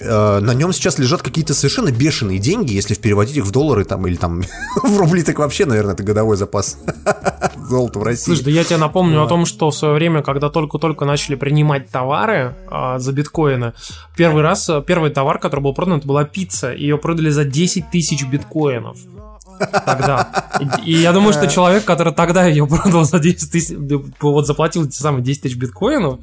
на 0.00 0.54
нем 0.54 0.72
сейчас 0.72 0.98
лежат 0.98 1.22
какие-то 1.22 1.54
совершенно 1.54 1.90
бешеные 1.90 2.38
деньги, 2.38 2.72
если 2.72 2.94
переводить 2.94 3.36
их 3.36 3.44
в 3.44 3.50
доллары 3.50 3.84
там 3.84 4.06
или 4.06 4.16
там 4.16 4.42
в 4.82 4.98
рубли, 4.98 5.22
так 5.22 5.38
вообще, 5.38 5.66
наверное, 5.66 5.94
это 5.94 6.02
годовой 6.02 6.36
запас 6.36 6.78
золота 7.68 7.98
в 7.98 8.02
России. 8.02 8.24
Слушай, 8.24 8.44
да 8.44 8.50
я 8.50 8.64
тебе 8.64 8.78
напомню 8.78 9.22
о 9.22 9.26
том, 9.26 9.46
что 9.46 9.70
в 9.70 9.74
свое 9.74 9.94
время, 9.94 10.22
когда 10.22 10.50
только-только 10.50 11.04
начали 11.04 11.34
принимать 11.34 11.90
товары 11.90 12.56
а, 12.68 12.98
за 12.98 13.12
биткоины, 13.12 13.72
первый 14.16 14.42
раз, 14.42 14.68
а, 14.68 14.80
первый 14.80 15.10
товар, 15.10 15.38
который 15.38 15.60
был 15.60 15.74
продан, 15.74 15.98
это 15.98 16.08
была 16.08 16.24
пицца. 16.24 16.72
Ее 16.72 16.98
продали 16.98 17.30
за 17.30 17.44
10 17.44 17.90
тысяч 17.90 18.24
биткоинов. 18.24 18.98
Тогда. 19.58 20.48
И, 20.84 20.92
и 20.92 20.96
я 21.00 21.12
думаю, 21.12 21.32
что 21.32 21.48
человек, 21.48 21.84
который 21.84 22.12
тогда 22.12 22.46
ее 22.46 22.66
продал 22.66 23.04
за 23.04 23.18
10 23.18 23.50
тысяч, 23.50 23.76
вот 24.20 24.46
заплатил 24.46 24.84
эти 24.84 24.96
самые 24.96 25.22
10 25.22 25.42
тысяч 25.42 25.56
биткоинов, 25.56 26.20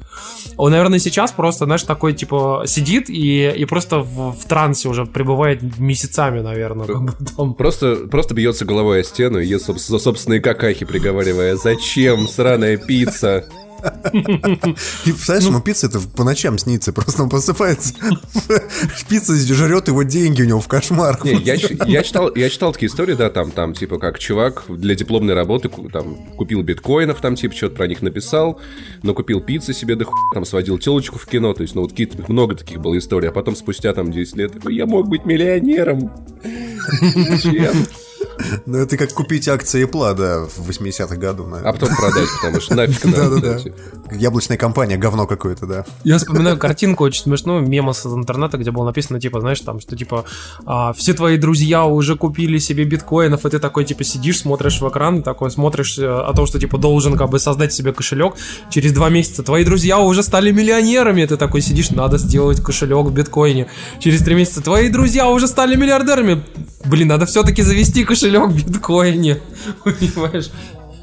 он, 0.56 0.70
наверное, 0.70 0.98
сейчас 0.98 1.32
просто, 1.32 1.64
знаешь, 1.64 1.82
такой, 1.82 2.12
типа, 2.14 2.64
сидит 2.66 3.10
и, 3.10 3.50
и 3.50 3.64
просто 3.64 4.00
в, 4.00 4.32
в 4.32 4.44
трансе 4.46 4.88
уже 4.88 5.06
пребывает 5.06 5.78
месяцами, 5.78 6.40
наверное. 6.40 6.86
там. 7.36 7.54
Просто, 7.54 7.96
просто 8.10 8.34
бьется 8.34 8.64
головой 8.64 9.00
о 9.00 9.04
стену 9.04 9.38
и 9.38 9.46
ест 9.46 9.68
соб- 9.68 9.78
собственные 9.78 10.40
какахи, 10.40 10.84
приговаривая, 10.84 11.56
зачем 11.56 12.28
сраная 12.28 12.76
пицца? 12.76 13.44
И 15.04 15.12
представляешь, 15.12 15.46
ему 15.46 15.60
пицца 15.60 15.86
это 15.86 16.00
по 16.00 16.24
ночам 16.24 16.58
снится, 16.58 16.92
просто 16.92 17.22
он 17.22 17.28
просыпается, 17.28 17.94
пицца 19.08 19.36
жрет 19.36 19.88
его 19.88 20.02
деньги 20.02 20.42
у 20.42 20.44
него 20.44 20.60
в 20.60 20.68
кошмарах. 20.68 21.24
Не, 21.24 21.34
я, 21.34 21.54
я, 21.54 22.02
читал, 22.02 22.34
я 22.34 22.50
читал 22.50 22.72
такие 22.72 22.88
истории, 22.88 23.14
да, 23.14 23.30
там, 23.30 23.50
там, 23.50 23.74
типа, 23.74 23.98
как 23.98 24.18
чувак 24.18 24.64
для 24.68 24.94
дипломной 24.94 25.34
работы 25.34 25.70
там, 25.92 26.16
купил 26.36 26.62
биткоинов, 26.62 27.20
там, 27.20 27.36
типа, 27.36 27.54
что-то 27.54 27.76
про 27.76 27.86
них 27.86 28.02
написал, 28.02 28.60
но 29.02 29.14
купил 29.14 29.40
пиццы 29.40 29.72
себе 29.72 29.96
до 29.96 30.04
хуя, 30.04 30.16
там, 30.32 30.44
сводил 30.44 30.78
телочку 30.78 31.18
в 31.18 31.26
кино, 31.26 31.52
то 31.52 31.62
есть, 31.62 31.74
ну, 31.74 31.82
вот 31.82 31.90
какие-то, 31.90 32.30
много 32.30 32.54
таких 32.54 32.80
было 32.80 32.96
историй, 32.98 33.28
а 33.28 33.32
потом 33.32 33.56
спустя, 33.56 33.92
там, 33.92 34.12
10 34.12 34.36
лет, 34.36 34.52
такой, 34.52 34.74
я 34.74 34.86
мог 34.86 35.08
быть 35.08 35.24
миллионером. 35.24 36.12
Зачем? 37.00 37.86
Ну, 38.66 38.78
это 38.78 38.96
как 38.96 39.12
купить 39.12 39.48
акции 39.48 39.86
Apple, 39.86 40.14
да, 40.14 40.40
в 40.46 40.68
80-х 40.68 41.16
году, 41.16 41.44
А 41.44 41.48
наверное. 41.48 41.72
потом 41.72 41.96
продать, 41.96 42.28
потому 42.40 42.60
что 42.60 42.74
нафиг 42.74 43.04
надо. 43.04 43.40
Да-да-да. 43.40 44.16
Яблочная 44.16 44.56
компания, 44.56 44.96
говно 44.96 45.26
какое-то, 45.26 45.66
да. 45.66 45.84
Я 46.04 46.18
вспоминаю 46.18 46.58
картинку 46.58 47.04
очень 47.04 47.22
смешную, 47.22 47.66
мема 47.66 47.92
с 47.92 48.06
интернета, 48.06 48.56
где 48.58 48.70
было 48.70 48.84
написано, 48.84 49.20
типа, 49.20 49.40
знаешь, 49.40 49.60
там, 49.60 49.80
что, 49.80 49.96
типа, 49.96 50.24
а, 50.64 50.92
все 50.92 51.12
твои 51.12 51.36
друзья 51.38 51.84
уже 51.84 52.16
купили 52.16 52.58
себе 52.58 52.84
биткоинов, 52.84 53.44
и 53.46 53.50
ты 53.50 53.58
такой, 53.58 53.84
типа, 53.84 54.04
сидишь, 54.04 54.40
смотришь 54.40 54.80
в 54.80 54.88
экран, 54.88 55.22
такой, 55.22 55.50
смотришь 55.50 55.98
э, 55.98 56.06
о 56.06 56.32
том, 56.34 56.46
что, 56.46 56.58
типа, 56.60 56.78
должен, 56.78 57.16
как 57.16 57.30
бы, 57.30 57.38
создать 57.38 57.72
себе 57.72 57.92
кошелек. 57.92 58.34
Через 58.70 58.92
два 58.92 59.08
месяца 59.08 59.42
твои 59.42 59.64
друзья 59.64 59.98
уже 59.98 60.22
стали 60.22 60.50
миллионерами, 60.52 61.22
и 61.22 61.26
ты 61.26 61.36
такой 61.36 61.60
сидишь, 61.60 61.90
надо 61.90 62.18
сделать 62.18 62.60
кошелек 62.62 63.06
в 63.06 63.12
биткоине. 63.12 63.68
Через 63.98 64.22
три 64.22 64.34
месяца 64.34 64.62
твои 64.62 64.88
друзья 64.88 65.28
уже 65.28 65.48
стали 65.48 65.76
миллиардерами. 65.76 66.44
Блин, 66.84 67.08
надо 67.08 67.26
все-таки 67.26 67.62
завести 67.62 68.04
кошелек 68.04 68.35
в 68.40 68.54
биткоине. 68.54 69.40
Понимаешь? 69.84 70.50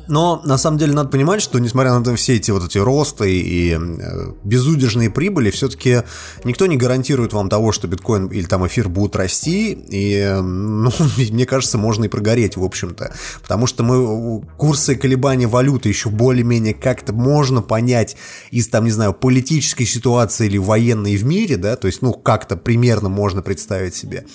Но 0.07 0.41
на 0.43 0.57
самом 0.57 0.77
деле 0.77 0.93
надо 0.93 1.09
понимать, 1.09 1.41
что 1.41 1.59
несмотря 1.59 1.97
на 1.97 2.15
все 2.15 2.35
эти 2.35 2.51
вот 2.51 2.65
эти 2.65 2.77
росты 2.77 3.39
и 3.39 3.73
э, 3.73 4.33
безудержные 4.43 5.09
прибыли, 5.09 5.49
все-таки 5.49 6.03
никто 6.43 6.65
не 6.65 6.75
гарантирует 6.75 7.33
вам 7.33 7.49
того, 7.49 7.71
что 7.71 7.87
биткоин 7.87 8.27
или 8.27 8.45
там 8.45 8.67
эфир 8.67 8.89
будут 8.89 9.15
расти. 9.15 9.71
И, 9.71 10.39
ну, 10.41 10.91
мне 11.17 11.45
кажется, 11.45 11.77
можно 11.77 12.05
и 12.05 12.09
прогореть, 12.09 12.57
в 12.57 12.63
общем-то. 12.63 13.13
Потому 13.41 13.65
что 13.65 13.83
мы 13.83 14.41
курсы 14.57 14.95
колебания 14.95 15.47
валюты 15.47 15.89
еще 15.89 16.09
более-менее 16.09 16.73
как-то 16.73 17.13
можно 17.13 17.61
понять 17.61 18.17
из 18.51 18.67
там, 18.67 18.85
не 18.85 18.91
знаю, 18.91 19.13
политической 19.13 19.85
ситуации 19.85 20.47
или 20.47 20.57
военной 20.57 21.15
в 21.15 21.23
мире, 21.25 21.55
да, 21.57 21.75
то 21.75 21.87
есть, 21.87 22.01
ну, 22.01 22.13
как-то 22.13 22.57
примерно 22.57 23.09
можно 23.09 23.41
представить 23.41 23.95
себе 23.95 24.25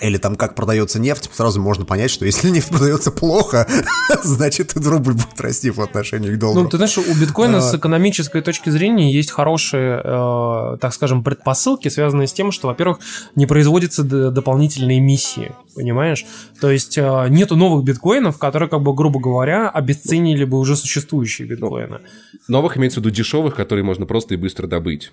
или 0.00 0.16
там 0.18 0.36
как 0.36 0.54
продается 0.54 0.98
нефть, 0.98 1.30
сразу 1.32 1.60
можно 1.60 1.84
понять, 1.84 2.10
что 2.10 2.24
если 2.24 2.50
нефть 2.50 2.68
продается 2.68 3.10
плохо, 3.10 3.66
значит 4.22 4.76
и 4.76 4.80
рубль 4.80 5.12
будет 5.12 5.40
расти 5.40 5.70
по 5.70 5.84
отношению 5.84 6.36
к 6.36 6.38
доллару. 6.38 6.64
Ну, 6.64 6.68
ты 6.68 6.76
знаешь, 6.76 6.96
у 6.98 7.14
биткоина 7.14 7.58
А. 7.58 7.60
с 7.60 7.74
экономической 7.74 8.42
точки 8.42 8.70
зрения 8.70 9.12
есть 9.12 9.30
хорошие, 9.30 10.00
э, 10.02 10.76
так 10.80 10.94
скажем, 10.94 11.24
предпосылки, 11.24 11.88
связанные 11.88 12.28
с 12.28 12.32
тем, 12.32 12.52
что, 12.52 12.68
во-первых, 12.68 12.98
не 13.34 13.46
производятся 13.46 14.02
дополнительные 14.02 14.98
эмиссии, 14.98 15.52
понимаешь? 15.74 16.24
То 16.60 16.70
есть 16.70 16.96
э, 16.98 17.26
нету 17.28 17.56
новых 17.56 17.84
биткоинов, 17.84 18.38
которые, 18.38 18.68
как 18.68 18.82
бы, 18.82 18.94
грубо 18.94 19.20
говоря, 19.20 19.68
обесценили 19.68 20.44
бы 20.44 20.58
уже 20.58 20.76
существующие 20.76 21.48
биткоины. 21.48 22.00
Новых 22.48 22.76
имеется 22.76 23.00
в 23.00 23.04
виду 23.04 23.14
дешевых, 23.14 23.54
которые 23.54 23.84
можно 23.84 24.06
просто 24.06 24.34
и 24.34 24.36
быстро 24.36 24.66
добыть. 24.66 25.12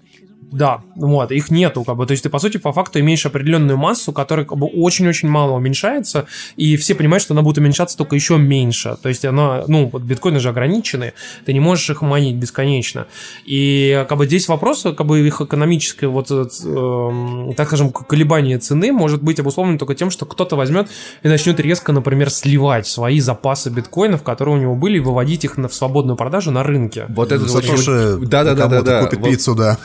Да, 0.51 0.82
вот, 0.96 1.32
их 1.32 1.51
нету, 1.51 1.84
как 1.84 1.98
бы, 1.98 2.06
то 2.06 2.12
есть 2.12 2.24
ты, 2.24 2.30
по 2.30 2.39
сути, 2.39 2.58
по 2.58 2.72
факту 2.72 3.00
имеешь 3.01 3.25
определенную 3.25 3.77
массу, 3.77 4.13
которая, 4.13 4.46
как 4.46 4.58
бы, 4.58 4.68
очень-очень 4.68 5.27
мало 5.27 5.51
уменьшается, 5.51 6.25
и 6.56 6.77
все 6.77 6.96
понимают, 6.96 7.22
что 7.22 7.34
она 7.34 7.42
будет 7.42 7.58
уменьшаться 7.58 7.98
только 7.98 8.16
еще 8.16 8.38
меньше, 8.38 8.96
то 9.01 9.10
есть 9.10 9.25
она, 9.25 9.63
ну, 9.68 9.89
вот 9.92 10.04
биткоины 10.04 10.39
же 10.39 10.50
ограничены, 10.50 11.13
ты 11.46 11.51
не 11.51 11.60
можешь 11.60 11.89
их 11.89 12.01
манить 12.01 12.38
бесконечно, 12.38 13.08
и, 13.46 14.06
как 14.08 14.18
бы, 14.18 14.25
здесь 14.25 14.48
вопрос, 14.48 14.84
как 14.84 15.06
бы, 15.06 15.27
их 15.27 15.42
экономическое, 15.42 16.08
вот, 16.08 16.32
э, 16.32 16.46
эм, 16.63 17.54
так 17.56 17.68
скажем, 17.68 17.92
колебание 17.92 18.58
цены 18.58 18.94
может 18.94 19.22
быть 19.22 19.39
обусловлено 19.42 19.77
только 19.77 19.96
тем, 19.96 20.10
что 20.10 20.25
кто-то 20.25 20.56
возьмет 20.56 20.88
и 21.24 21.27
начнет 21.27 21.60
резко, 21.60 21.92
например, 21.92 22.30
сливать 22.30 22.88
свои 22.88 23.20
запасы 23.20 23.70
биткоинов, 23.70 24.24
которые 24.24 24.56
у 24.56 24.60
него 24.60 24.75
были, 24.75 24.98
и 24.98 25.00
выводить 25.01 25.44
их 25.44 25.58
на, 25.58 25.68
в 25.68 25.74
свободную 25.74 26.16
продажу 26.16 26.51
на 26.51 26.63
рынке. 26.63 27.06
Вот 27.10 27.34
это 27.34 27.48
Сатоши 27.50 27.92
очень... 28.13 28.27
Да, 28.27 28.44
да, 28.46 28.54
да, 28.54 28.68
да, 28.68 28.70
кому-то 28.70 28.86
да. 28.86 29.04
купит 29.04 29.20
Вот 29.20 29.30
пиццу, 29.30 29.56
да. 29.56 29.77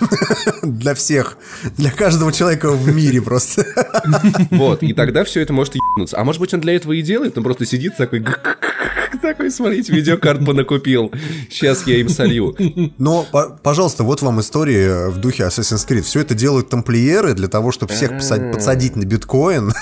Для 0.63 0.95
всех. 0.95 1.37
Для 1.77 1.91
каждого 1.91 2.33
человека 2.33 2.71
в 2.73 2.95
мире 2.95 3.21
просто. 3.23 3.65
Вот, 4.51 4.83
и 4.83 4.93
тогда 4.93 5.25
все 5.25 5.41
это 5.41 5.53
может 5.53 5.75
ебнуться. 5.75 6.19
А 6.19 6.25
может 6.25 6.41
быть, 6.41 6.53
он 6.55 6.61
для 6.61 6.75
этого 6.77 6.93
и 6.93 7.03
делает, 7.03 7.37
он 7.39 7.45
просто 7.45 7.67
сидит 7.67 7.97
такой... 7.97 8.25
Такой, 9.21 9.51
смотрите, 9.51 9.93
видеокарт 9.93 10.45
понакупил. 10.45 11.13
Сейчас 11.51 11.87
я 11.87 11.99
им 11.99 12.09
солью. 12.09 12.57
Но, 12.97 13.25
по- 13.31 13.51
пожалуйста, 13.63 14.05
вот 14.05 14.23
вам 14.23 14.41
история 14.41 15.09
в 15.09 15.19
духе 15.19 15.45
Assassin's 15.45 15.87
Creed. 15.87 16.01
Все 16.03 16.21
это 16.21 16.35
делают 16.35 16.71
тамплиеры 16.71 17.35
для 17.35 17.49
того, 17.49 17.73
чтобы 17.73 17.93
всех 17.93 18.13
посад- 18.13 18.53
подсадить 18.53 18.97
на 18.97 19.05
биткоин, 19.05 19.75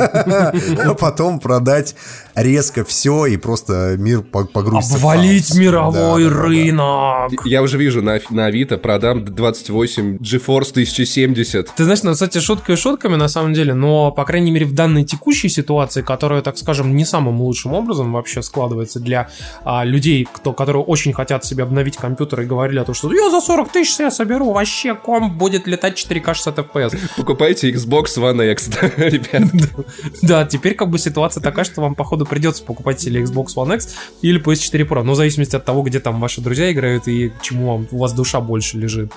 а 0.00 0.94
потом 0.98 1.38
продать 1.38 1.94
резко 2.34 2.84
все 2.84 3.26
и 3.26 3.36
просто 3.36 3.96
мир 3.98 4.22
по- 4.22 4.44
погрузится 4.44 4.94
в 4.94 4.96
Обвалить 4.98 5.48
хаос. 5.48 5.58
мировой 5.58 6.24
Да, 6.24 6.30
да, 6.30 6.34
да, 6.36 6.36
да. 6.36 6.42
рынок! 6.42 7.32
Я 7.44 7.62
уже 7.62 7.78
вижу 7.78 8.02
на, 8.02 8.18
на 8.30 8.46
Авито 8.46 8.78
продам 8.78 9.24
28 9.24 10.16
GeForce 10.18 10.70
1070. 10.70 11.70
Ты 11.74 11.84
знаешь, 11.84 12.02
ну, 12.02 12.12
кстати, 12.12 12.38
шуткой 12.38 12.76
шутками 12.76 13.16
на 13.16 13.28
самом 13.28 13.52
деле, 13.52 13.74
но, 13.74 14.10
по 14.12 14.24
крайней 14.24 14.50
мере, 14.50 14.66
в 14.66 14.72
данной 14.74 15.04
текущей 15.04 15.48
ситуации, 15.48 16.02
которая, 16.02 16.42
так 16.42 16.56
скажем, 16.58 16.94
не 16.96 17.04
самым 17.04 17.40
лучшим 17.40 17.72
образом 17.74 18.12
вообще 18.12 18.42
складывается 18.42 19.00
для 19.00 19.28
а, 19.64 19.84
людей, 19.84 20.26
кто, 20.32 20.52
которые 20.52 20.82
очень 20.82 21.12
хотят 21.12 21.44
себе 21.44 21.62
обновить 21.64 21.96
компьютер 21.96 22.40
и 22.42 22.44
говорили 22.44 22.78
о 22.78 22.84
том, 22.84 22.94
что 22.94 23.12
я 23.12 23.30
за 23.30 23.40
40 23.40 23.70
тысяч 23.72 23.98
я 23.98 24.10
соберу, 24.10 24.52
вообще 24.52 24.94
комп 24.94 25.34
будет 25.34 25.66
летать 25.66 25.98
4К 25.98 26.34
60 26.34 26.58
FPS. 26.58 26.98
Покупайте 27.16 27.70
Xbox 27.70 28.04
One 28.16 28.50
X, 28.52 28.70
ребят. 28.96 29.50
Да, 30.22 30.44
теперь 30.44 30.74
как 30.74 30.88
бы 30.88 30.98
ситуация 30.98 31.42
такая, 31.42 31.64
что 31.64 31.80
вам, 31.80 31.94
походу, 31.94 32.21
придется 32.24 32.62
покупать 32.64 33.04
или 33.06 33.22
Xbox 33.22 33.54
One 33.56 33.74
X 33.74 33.88
или 34.22 34.40
PS4 34.42 34.88
Pro, 34.88 35.02
но 35.02 35.12
в 35.12 35.16
зависимости 35.16 35.56
от 35.56 35.64
того, 35.64 35.82
где 35.82 36.00
там 36.00 36.20
ваши 36.20 36.40
друзья 36.40 36.70
играют 36.72 37.08
и 37.08 37.32
чему 37.42 37.72
вам, 37.72 37.88
у 37.90 37.98
вас 37.98 38.12
душа 38.12 38.40
больше 38.40 38.78
лежит. 38.78 39.10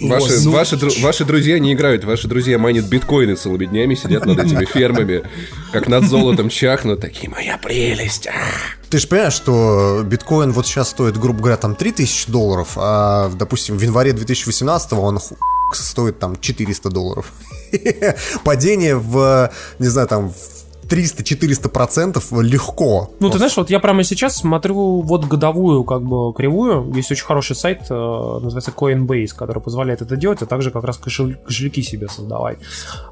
Ваши, 0.00 0.34
Вот, 0.34 0.44
ну, 0.44 0.50
ваши, 0.52 0.76
дру- 0.76 1.02
ваши 1.02 1.24
друзья 1.24 1.58
не 1.58 1.72
играют, 1.72 2.04
ваши 2.04 2.28
друзья 2.28 2.58
майнят 2.58 2.86
биткоины 2.86 3.34
целыми 3.36 3.66
днями, 3.66 3.94
сидят 3.94 4.24
над 4.26 4.38
этими 4.38 4.64
фермами, 4.64 5.22
как 5.72 5.88
над 5.88 6.04
золотом 6.08 6.48
чахнут, 6.48 7.00
такие, 7.00 7.28
моя 7.30 7.58
прелесть. 7.58 8.26
а». 8.26 8.32
Ты 8.90 8.98
же 8.98 9.06
понимаешь, 9.08 9.32
что 9.32 10.02
биткоин 10.04 10.52
вот 10.52 10.66
сейчас 10.66 10.90
стоит, 10.90 11.16
грубо 11.16 11.38
говоря, 11.40 11.56
там 11.56 11.74
3000 11.74 12.30
долларов, 12.30 12.72
а, 12.76 13.30
допустим, 13.30 13.76
в 13.78 13.80
январе 13.82 14.12
2018 14.12 14.92
он 14.92 15.18
ху- 15.18 15.36
стоит 15.72 16.18
там 16.18 16.38
400 16.38 16.90
долларов. 16.90 17.32
Падение 18.44 18.96
в, 18.96 19.50
не 19.78 19.86
знаю, 19.86 20.08
там 20.08 20.30
в 20.30 20.36
300-400 20.88 21.68
процентов 21.68 22.32
легко. 22.32 23.10
Ну, 23.20 23.30
ты 23.30 23.38
знаешь, 23.38 23.56
вот 23.56 23.70
я 23.70 23.80
прямо 23.80 24.04
сейчас 24.04 24.36
смотрю 24.36 25.00
вот 25.00 25.24
годовую 25.24 25.84
как 25.84 26.02
бы 26.02 26.32
кривую. 26.34 26.92
Есть 26.94 27.10
очень 27.10 27.24
хороший 27.24 27.56
сайт, 27.56 27.82
э, 27.88 27.94
называется 27.94 28.72
Coinbase, 28.76 29.34
который 29.36 29.62
позволяет 29.62 30.02
это 30.02 30.16
делать, 30.16 30.42
а 30.42 30.46
также 30.46 30.70
как 30.70 30.84
раз 30.84 30.98
кошель- 30.98 31.36
кошельки 31.44 31.82
себе 31.82 32.08
создавать. 32.08 32.58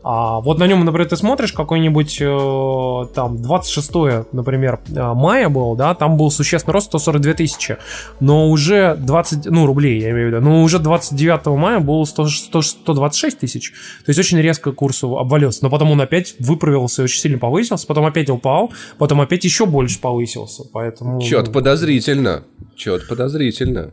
А 0.03 0.41
вот 0.41 0.59
на 0.59 0.67
нем, 0.67 0.85
например, 0.85 1.09
ты 1.09 1.17
смотришь 1.17 1.53
какой-нибудь 1.53 2.19
э, 2.21 3.07
там 3.15 3.41
26, 3.41 4.27
например, 4.33 4.81
э, 4.89 5.13
мая 5.15 5.49
был, 5.49 5.77
да, 5.77 5.95
там 5.95 6.17
был 6.17 6.31
существенный 6.31 6.75
рост 6.75 6.87
142 6.87 7.35
тысячи, 7.35 7.77
но 8.21 8.51
уже 8.51 8.97
20, 8.97 9.47
ну, 9.47 9.67
рублей, 9.67 10.01
я 10.01 10.11
имею 10.11 10.29
в 10.29 10.33
виду, 10.35 10.45
но 10.45 10.63
уже 10.63 10.79
29 10.79 11.57
мая 11.57 11.81
был 11.81 12.05
100 12.05 12.27
100 12.29 12.63
126 12.63 13.39
тысяч, 13.39 13.71
то 14.05 14.11
есть 14.11 14.19
очень 14.19 14.39
резко 14.41 14.73
курс 14.73 15.03
обвалился, 15.05 15.61
но 15.63 15.71
потом 15.71 15.91
он 15.93 16.01
опять 16.01 16.35
выправился 16.39 17.03
и 17.03 17.05
очень 17.05 17.21
сильно 17.21 17.39
повысился, 17.39 17.60
потом 17.87 18.07
опять 18.07 18.31
упал, 18.31 18.73
потом 18.99 19.21
опять 19.21 19.45
еще 19.45 19.67
больше 19.67 20.01
повысился, 20.01 20.65
поэтому... 20.73 21.21
Чё-то 21.21 21.51
подозрительно. 21.51 22.45
Чё-то 22.77 23.07
подозрительно. 23.07 23.93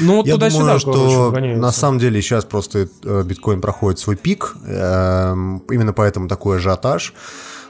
Ну, 0.00 0.16
вот 0.16 0.26
Я 0.26 0.34
туда-сюда, 0.34 0.78
думаю, 0.78 0.80
что 0.80 1.30
гоняется. 1.32 1.60
на 1.60 1.70
самом 1.72 1.98
деле 1.98 2.22
сейчас 2.22 2.44
просто 2.44 2.88
э, 3.04 3.22
биткоин 3.24 3.60
проходит 3.60 3.98
свой 3.98 4.16
пик, 4.16 4.54
эм, 4.66 5.58
именно 5.70 5.92
поэтому 5.92 6.28
такой 6.28 6.56
ажиотаж. 6.56 7.12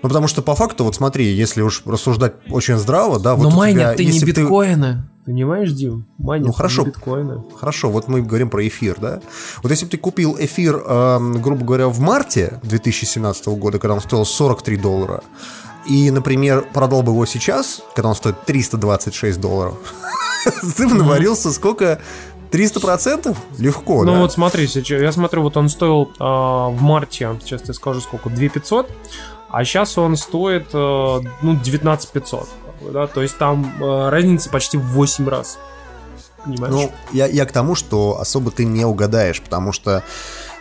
Ну, 0.03 0.09
потому 0.09 0.27
что 0.29 0.43
по 0.43 0.55
факту, 0.55 0.85
вот 0.85 0.95
смотри, 0.97 1.27
если 1.33 1.63
уж 1.63 1.83
рассуждать 1.87 2.35
очень 2.51 2.77
здраво, 2.77 3.19
да, 3.21 3.35
вот 3.37 3.43
Но 3.45 3.49
у 3.49 3.51
тебя, 3.53 3.59
майнят 3.59 3.97
ты 3.97 4.05
не 4.05 4.19
ты- 4.21 4.27
биткоины. 4.27 5.05
Понимаешь, 5.25 5.71
Дим? 5.71 6.07
Майнят 6.19 6.49
Ну, 6.49 6.53
хорошо. 6.53 6.83
не 6.83 6.89
биткоины. 6.89 7.45
Хорошо, 7.57 7.91
вот 7.91 8.09
мы 8.09 8.23
говорим 8.23 8.51
про 8.51 8.67
эфир, 8.67 8.97
да? 9.01 9.21
Вот 9.63 9.71
если 9.71 9.85
бы 9.85 9.91
ты 9.93 9.97
купил 9.97 10.37
эфир, 10.37 10.83
эм, 10.85 11.41
грубо 11.41 11.65
говоря, 11.65 11.87
в 11.87 12.01
марте 12.01 12.59
2017 12.65 13.47
года, 13.57 13.79
когда 13.79 13.95
он 13.95 14.01
стоил 14.01 14.25
43 14.25 14.77
доллара, 14.77 15.23
и, 15.87 16.11
например, 16.11 16.67
продал 16.73 17.03
бы 17.03 17.13
его 17.13 17.25
сейчас, 17.27 17.83
когда 17.95 18.09
он 18.09 18.17
стоит 18.17 18.45
326 18.47 19.41
долларов, 19.41 19.75
ты 20.77 20.89
бы 20.89 20.95
наварился 20.95 21.53
сколько? 21.53 22.01
300%? 22.51 23.35
Легко, 23.59 24.05
Ну 24.05 24.13
да? 24.15 24.19
вот 24.21 24.33
смотри, 24.33 24.67
сейчас, 24.67 25.01
я 25.01 25.11
смотрю, 25.13 25.43
вот 25.43 25.57
он 25.57 25.69
стоил 25.69 26.11
а, 26.19 26.69
в 26.69 26.83
марте, 26.83 27.31
сейчас 27.43 27.63
я 27.67 27.73
скажу 27.75 28.01
сколько, 28.01 28.29
2500, 28.29 28.91
а 29.53 29.65
сейчас 29.65 29.99
он 29.99 30.17
стоит, 30.17 30.69
э, 30.73 31.21
ну, 31.43 31.57
19500. 31.63 32.49
как 32.49 32.87
бы, 32.87 32.93
Да? 32.93 33.07
То 33.07 33.21
есть 33.23 33.37
там 33.37 33.71
э, 33.81 34.09
разница 34.09 34.49
почти 34.49 34.79
в 34.79 34.85
8 34.85 35.29
раз. 35.29 35.59
Понимаешь? 36.45 36.75
Ну, 36.75 36.93
я, 37.13 37.27
я 37.27 37.45
к 37.45 37.53
тому, 37.53 37.75
что 37.75 38.19
особо 38.19 38.51
ты 38.51 38.65
не 38.65 38.85
угадаешь, 38.87 39.43
потому 39.43 39.73
что, 39.73 40.03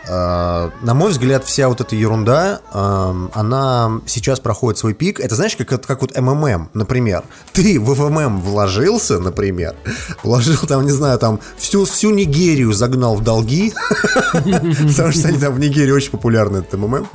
э, 0.06 0.70
на 0.82 0.94
мой 0.94 1.10
взгляд, 1.10 1.44
вся 1.44 1.68
вот 1.68 1.80
эта 1.80 1.96
ерунда, 1.96 2.60
э, 2.70 3.28
она 3.32 4.00
сейчас 4.06 4.40
проходит 4.40 4.78
свой 4.78 4.92
пик. 4.92 5.20
Это 5.20 5.36
знаешь, 5.36 5.56
как, 5.56 5.84
как 5.84 6.02
вот 6.02 6.14
МММ, 6.14 6.68
например. 6.74 7.24
Ты 7.52 7.80
в 7.80 7.98
МММ 7.98 8.42
вложился, 8.42 9.20
например, 9.20 9.74
вложил 10.22 10.58
там, 10.68 10.84
не 10.84 10.92
знаю, 10.92 11.18
там 11.18 11.40
всю, 11.56 11.86
всю 11.86 12.10
Нигерию 12.10 12.74
загнал 12.74 13.16
в 13.16 13.24
долги, 13.24 13.72
потому 14.34 15.12
что 15.12 15.28
они 15.28 15.38
там 15.38 15.54
в 15.54 15.58
Нигерии 15.58 15.92
очень 15.92 16.10
популярны, 16.10 16.58
этот 16.58 16.78
МММ. 16.78 17.08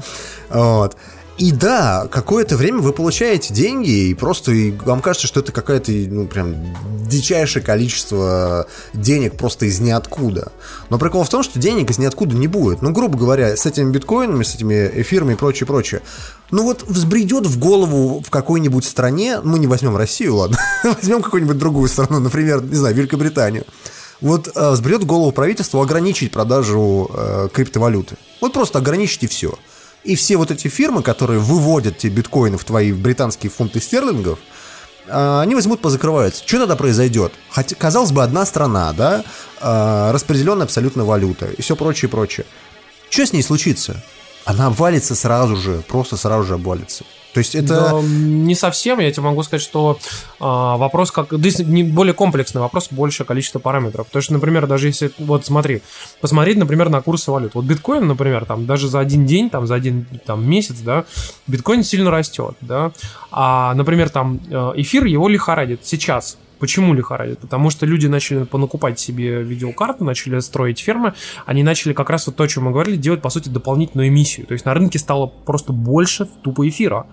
Вот. 0.49 0.97
И 1.37 1.51
да, 1.51 2.07
какое-то 2.11 2.57
время 2.57 2.79
вы 2.79 2.93
получаете 2.93 3.53
деньги, 3.53 4.09
и 4.09 4.13
просто 4.15 4.51
и 4.51 4.71
вам 4.71 5.01
кажется, 5.01 5.27
что 5.27 5.39
это 5.39 5.51
какое-то, 5.51 5.91
ну, 5.91 6.25
прям 6.25 6.55
дичайшее 7.07 7.63
количество 7.63 8.65
денег 8.93 9.37
просто 9.37 9.67
из 9.67 9.79
ниоткуда. 9.79 10.51
Но 10.89 10.97
прикол 10.97 11.23
в 11.23 11.29
том, 11.29 11.43
что 11.43 11.59
денег 11.59 11.91
из 11.91 11.99
ниоткуда 11.99 12.35
не 12.35 12.47
будет. 12.47 12.81
Ну, 12.81 12.91
грубо 12.91 13.19
говоря, 13.19 13.55
с 13.55 13.67
этими 13.67 13.91
биткоинами, 13.91 14.43
с 14.43 14.55
этими 14.55 14.91
эфирами 14.95 15.33
и 15.33 15.35
прочее, 15.35 15.67
прочее. 15.67 16.01
Ну 16.49 16.63
вот 16.63 16.83
взбредет 16.87 17.45
в 17.45 17.59
голову 17.59 18.23
в 18.25 18.31
какой-нибудь 18.31 18.85
стране, 18.85 19.39
мы 19.43 19.59
не 19.59 19.67
возьмем 19.67 19.95
Россию, 19.95 20.37
ладно, 20.37 20.57
возьмем 20.83 21.21
какую-нибудь 21.21 21.57
другую 21.57 21.87
страну, 21.87 22.19
например, 22.19 22.63
не 22.63 22.75
знаю, 22.75 22.95
Великобританию. 22.95 23.65
Вот 24.21 24.49
э, 24.55 24.71
взбредет 24.71 25.03
в 25.03 25.05
голову 25.05 25.31
правительству 25.31 25.81
ограничить 25.81 26.31
продажу 26.31 27.11
э, 27.13 27.49
криптовалюты. 27.53 28.17
Вот 28.41 28.53
просто 28.53 28.79
ограничить 28.79 29.23
и 29.23 29.27
все. 29.27 29.53
И 30.07 30.15
все 30.15 30.37
вот 30.37 30.51
эти 30.51 30.69
фирмы, 30.69 31.03
которые 31.03 31.41
выводят 31.41 31.97
тебе 31.97 32.15
биткоины 32.15 32.57
в 32.57 32.63
твои 32.63 32.93
британские 32.93 33.49
фунты 33.49 33.81
стерлингов, 33.81 34.39
а, 35.09 35.41
они 35.41 35.53
возьмут, 35.53 35.81
позакрываются. 35.81 36.47
Что 36.47 36.59
тогда 36.59 36.77
произойдет? 36.77 37.33
Хотя, 37.49 37.75
казалось 37.75 38.13
бы, 38.13 38.23
одна 38.23 38.45
страна, 38.45 38.93
да, 38.93 39.25
а, 39.59 40.13
распределенная 40.13 40.63
абсолютно 40.63 41.03
валюта 41.03 41.47
и 41.47 41.61
все 41.61 41.75
прочее, 41.75 42.07
прочее. 42.07 42.45
Что 43.09 43.25
с 43.25 43.33
ней 43.33 43.43
случится? 43.43 44.01
Она 44.45 44.67
обвалится 44.67 45.13
сразу 45.13 45.57
же, 45.57 45.83
просто 45.85 46.15
сразу 46.15 46.45
же 46.45 46.53
обвалится. 46.53 47.03
То 47.33 47.39
есть 47.39 47.55
это... 47.55 47.67
Да, 47.67 48.01
не 48.01 48.55
совсем, 48.55 48.99
я 48.99 49.11
тебе 49.11 49.23
могу 49.23 49.43
сказать, 49.43 49.61
что 49.61 49.99
а, 50.39 50.77
вопрос 50.77 51.11
как... 51.11 51.31
Здесь 51.31 51.59
не 51.59 51.83
более 51.83 52.13
комплексный 52.13 52.61
вопрос, 52.61 52.87
большее 52.91 53.25
количество 53.27 53.59
параметров. 53.59 54.07
То 54.11 54.17
есть, 54.17 54.31
например, 54.31 54.67
даже 54.67 54.87
если... 54.87 55.11
Вот 55.17 55.45
смотри, 55.45 55.81
посмотреть, 56.21 56.57
например, 56.57 56.89
на 56.89 57.01
курсы 57.01 57.31
валют. 57.31 57.55
Вот 57.55 57.65
биткоин, 57.65 58.07
например, 58.07 58.45
там 58.45 58.65
даже 58.65 58.87
за 58.87 58.99
один 58.99 59.25
день, 59.25 59.49
там 59.49 59.67
за 59.67 59.75
один 59.75 60.05
там, 60.25 60.49
месяц, 60.49 60.77
да, 60.79 61.05
биткоин 61.47 61.83
сильно 61.83 62.11
растет, 62.11 62.55
да. 62.61 62.91
А, 63.31 63.73
например, 63.75 64.09
там 64.09 64.39
э, 64.49 64.71
эфир 64.75 65.05
его 65.05 65.27
лихорадит 65.27 65.81
сейчас 65.83 66.37
Почему 66.59 66.93
лихорадит? 66.93 67.39
Потому 67.39 67.69
что 67.69 67.85
люди 67.85 68.07
начали 68.07 68.43
понакупать 68.43 68.99
себе 68.99 69.43
видеокарты, 69.43 70.03
начали 70.03 70.39
строить 70.39 70.79
фермы, 70.79 71.13
они 71.45 71.63
начали 71.63 71.93
как 71.93 72.09
раз 72.09 72.27
вот 72.27 72.35
то, 72.35 72.43
о 72.43 72.47
чем 72.47 72.65
мы 72.65 72.71
говорили, 72.71 72.95
делать, 72.95 73.21
по 73.21 73.29
сути, 73.29 73.49
дополнительную 73.49 74.09
эмиссию. 74.09 74.47
То 74.47 74.53
есть 74.53 74.65
на 74.65 74.73
рынке 74.73 74.99
стало 74.99 75.27
просто 75.27 75.73
больше 75.73 76.27
тупо 76.43 76.67
эфира 76.67 77.05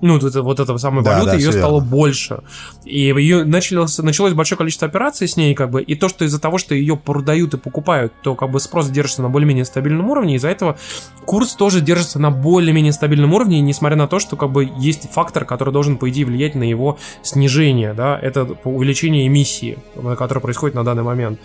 ну, 0.00 0.18
вот, 0.18 0.34
вот 0.34 0.60
этого 0.60 0.76
самой 0.78 1.04
да, 1.04 1.14
валюты, 1.14 1.32
да, 1.32 1.36
ее 1.36 1.52
стало 1.52 1.80
верно. 1.80 1.88
больше. 1.88 2.42
И 2.84 3.00
ее 3.00 3.44
началось, 3.44 3.96
началось 3.98 4.32
большое 4.34 4.58
количество 4.58 4.88
операций 4.88 5.28
с 5.28 5.36
ней, 5.36 5.54
как 5.54 5.70
бы, 5.70 5.82
и 5.82 5.94
то, 5.94 6.08
что 6.08 6.24
из-за 6.24 6.40
того, 6.40 6.58
что 6.58 6.74
ее 6.74 6.96
продают 6.96 7.54
и 7.54 7.56
покупают, 7.56 8.12
то 8.22 8.34
как 8.34 8.50
бы 8.50 8.60
спрос 8.60 8.88
держится 8.90 9.22
на 9.22 9.30
более-менее 9.30 9.64
стабильном 9.64 10.10
уровне, 10.10 10.36
из-за 10.36 10.48
этого 10.48 10.76
курс 11.24 11.54
тоже 11.54 11.80
держится 11.80 12.18
на 12.18 12.30
более-менее 12.30 12.92
стабильном 12.92 13.32
уровне, 13.32 13.60
несмотря 13.60 13.96
на 13.96 14.06
то, 14.06 14.18
что 14.18 14.36
как 14.36 14.50
бы 14.52 14.70
есть 14.78 15.10
фактор, 15.10 15.44
который 15.44 15.72
должен, 15.72 15.96
по 15.96 16.08
идее, 16.10 16.26
влиять 16.26 16.54
на 16.54 16.64
его 16.64 16.98
снижение, 17.22 17.94
да, 17.94 18.18
это 18.20 18.44
увеличение 18.64 19.26
эмиссии, 19.26 19.78
которое 20.18 20.40
происходит 20.40 20.74
на 20.74 20.84
данный 20.84 21.02
момент. 21.02 21.38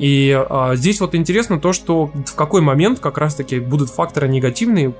И 0.00 0.32
а, 0.48 0.76
здесь 0.76 0.98
вот 1.00 1.14
интересно 1.14 1.60
то, 1.60 1.74
что 1.74 2.06
в 2.06 2.34
какой 2.34 2.62
момент 2.62 3.00
как 3.00 3.18
раз-таки 3.18 3.60
будут 3.60 3.90
факторы 3.90 4.28
негативные 4.28 4.94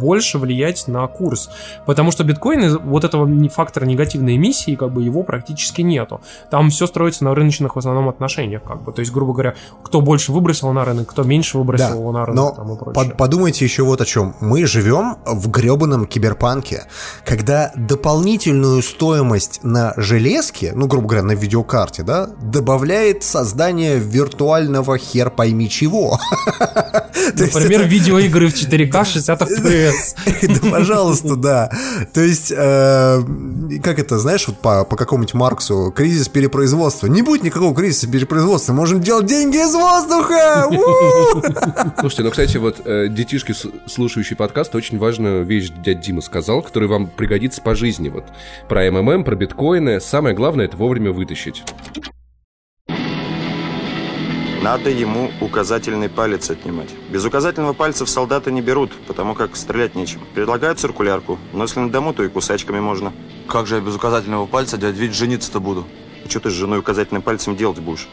больше 0.00 0.38
влиять 0.38 0.88
на 0.88 1.06
курс. 1.06 1.48
Потому 1.86 2.10
что 2.10 2.24
биткоин, 2.24 2.78
вот 2.78 3.04
этого 3.04 3.48
фактора 3.50 3.84
негативной 3.84 4.34
эмиссии, 4.34 4.74
как 4.74 4.92
бы 4.92 5.04
его 5.04 5.22
практически 5.22 5.82
нету. 5.82 6.20
Там 6.50 6.70
все 6.70 6.88
строится 6.88 7.22
на 7.22 7.36
рыночных 7.36 7.76
в 7.76 7.78
основном 7.78 8.08
отношениях, 8.08 8.62
как 8.64 8.82
бы. 8.82 8.92
То 8.92 8.98
есть, 8.98 9.12
грубо 9.12 9.32
говоря, 9.32 9.54
кто 9.84 10.00
больше 10.00 10.32
выбросил 10.32 10.72
на 10.72 10.84
рынок, 10.84 11.08
кто 11.08 11.22
меньше 11.22 11.56
выбросил 11.56 11.90
да, 11.90 11.94
его 11.94 12.10
на 12.10 12.26
рынок. 12.26 12.36
Но 12.36 12.50
там 12.50 12.72
и 12.72 12.76
прочее. 12.76 13.10
Под, 13.10 13.16
подумайте 13.16 13.64
еще 13.64 13.84
вот 13.84 14.00
о 14.00 14.04
чем. 14.04 14.34
Мы 14.40 14.66
живем 14.66 15.18
в 15.24 15.50
гребаном 15.50 16.04
киберпанке, 16.04 16.86
когда 17.24 17.70
дополнительную 17.76 18.82
стоимость 18.82 19.60
на 19.62 19.94
железке, 19.96 20.72
ну, 20.74 20.88
грубо 20.88 21.06
говоря, 21.06 21.24
на 21.24 21.32
видеокарте, 21.32 22.02
да, 22.02 22.26
добавляет 22.40 23.22
создание 23.22 23.98
виртуального 23.98 24.31
виртуального 24.32 24.98
хер 24.98 25.30
пойми 25.30 25.68
чего. 25.68 26.18
Например, 27.34 27.84
видеоигры 27.84 28.48
в 28.48 28.54
4К 28.54 29.04
60 29.04 29.42
FPS. 29.42 30.60
Да, 30.62 30.70
пожалуйста, 30.70 31.36
да. 31.36 31.70
То 32.12 32.20
есть, 32.20 32.52
э, 32.54 33.22
как 33.82 33.98
это, 33.98 34.18
знаешь, 34.18 34.46
вот 34.48 34.58
по, 34.58 34.84
по 34.84 34.96
какому-нибудь 34.96 35.34
Марксу, 35.34 35.92
кризис 35.94 36.28
перепроизводства. 36.28 37.06
Не 37.06 37.22
будет 37.22 37.42
никакого 37.42 37.74
кризиса 37.74 38.10
перепроизводства, 38.10 38.72
можем 38.72 39.00
делать 39.00 39.26
деньги 39.26 39.56
из 39.56 39.74
воздуха! 39.74 40.66
Слушайте, 42.00 42.22
ну, 42.22 42.30
кстати, 42.30 42.56
вот 42.56 42.82
э, 42.84 43.08
детишки, 43.08 43.54
слушающие 43.86 44.36
подкаст, 44.36 44.74
очень 44.74 44.98
важную 44.98 45.44
вещь 45.44 45.70
дядя 45.84 46.00
Дима 46.00 46.22
сказал, 46.22 46.62
который 46.62 46.88
вам 46.88 47.06
пригодится 47.06 47.60
по 47.62 47.74
жизни. 47.74 48.08
Вот 48.08 48.24
про 48.68 48.90
МММ, 48.90 49.24
про 49.24 49.36
биткоины. 49.36 50.00
Самое 50.00 50.34
главное, 50.34 50.64
это 50.64 50.76
вовремя 50.76 51.12
вытащить. 51.12 51.62
Надо 54.62 54.90
ему 54.90 55.32
указательный 55.40 56.08
палец 56.08 56.48
отнимать. 56.48 56.88
Без 57.10 57.24
указательного 57.24 57.72
пальца 57.72 58.04
в 58.04 58.08
солдата 58.08 58.52
не 58.52 58.62
берут, 58.62 58.92
потому 59.08 59.34
как 59.34 59.56
стрелять 59.56 59.96
нечем. 59.96 60.20
Предлагают 60.36 60.78
циркулярку, 60.78 61.36
но 61.52 61.64
если 61.64 61.80
на 61.80 61.90
дому, 61.90 62.14
то 62.14 62.22
и 62.22 62.28
кусачками 62.28 62.78
можно. 62.78 63.12
Как 63.48 63.66
же 63.66 63.74
я 63.74 63.80
без 63.80 63.96
указательного 63.96 64.46
пальца, 64.46 64.78
дядь 64.78 64.94
Вить, 64.94 65.14
жениться-то 65.14 65.58
буду? 65.58 65.84
И 66.24 66.28
что 66.28 66.38
ты 66.38 66.50
с 66.50 66.52
женой 66.52 66.78
указательным 66.78 67.22
пальцем 67.22 67.56
делать 67.56 67.80
будешь? 67.80 68.08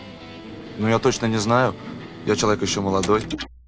Ну, 0.79 0.88
я 0.88 0.97
точно 0.97 1.27
не 1.27 1.38
знаю. 1.38 1.75
Я 2.25 2.35
человек 2.35 2.63
еще 2.63 2.81
молодой. 2.81 3.21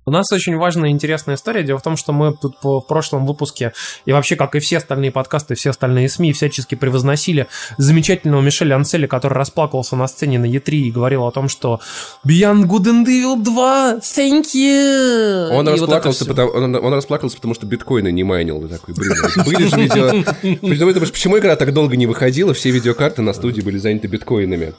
У 0.03 0.11
нас 0.11 0.31
очень 0.31 0.57
важная 0.57 0.89
и 0.89 0.91
интересная 0.91 1.35
история. 1.35 1.63
Дело 1.63 1.77
в 1.77 1.83
том, 1.83 1.95
что 1.95 2.11
мы 2.11 2.35
тут 2.35 2.55
в 2.63 2.81
прошлом 2.81 3.27
выпуске, 3.27 3.73
и 4.05 4.11
вообще, 4.11 4.35
как 4.35 4.55
и 4.55 4.59
все 4.59 4.77
остальные 4.77 5.11
подкасты, 5.11 5.53
все 5.53 5.69
остальные 5.69 6.09
СМИ, 6.09 6.33
всячески 6.33 6.73
превозносили 6.73 7.47
замечательного 7.77 8.41
Мишеля 8.41 8.75
Анселя, 8.75 9.07
который 9.07 9.33
расплакался 9.33 9.95
на 9.95 10.07
сцене 10.07 10.39
на 10.39 10.45
Е3 10.45 10.71
и 10.71 10.91
говорил 10.91 11.25
о 11.25 11.31
том, 11.31 11.49
что 11.49 11.79
Beyond 12.25 12.63
Good 12.63 12.85
and 12.85 13.05
Evil 13.05 13.43
2, 13.43 13.99
thank 13.99 14.45
you! 14.55 15.49
Он, 15.51 15.67
расплакался, 15.67 16.25
вот 16.25 16.29
потому, 16.29 16.51
он, 16.51 16.75
он 16.75 16.93
расплакался, 16.93 17.35
потому 17.35 17.53
что 17.53 17.67
биткоины 17.67 18.11
не 18.11 18.23
майнил. 18.23 18.67
Такой, 18.67 18.95
блин, 18.95 19.13
были 19.45 19.67
же 19.67 19.77
видео... 19.77 21.05
Почему 21.11 21.37
игра 21.37 21.55
так 21.55 21.73
долго 21.73 21.95
не 21.95 22.07
выходила? 22.07 22.55
Все 22.55 22.71
видеокарты 22.71 23.21
на 23.21 23.33
студии 23.33 23.61
были 23.61 23.77
заняты 23.77 24.07
биткоинами. 24.07 24.73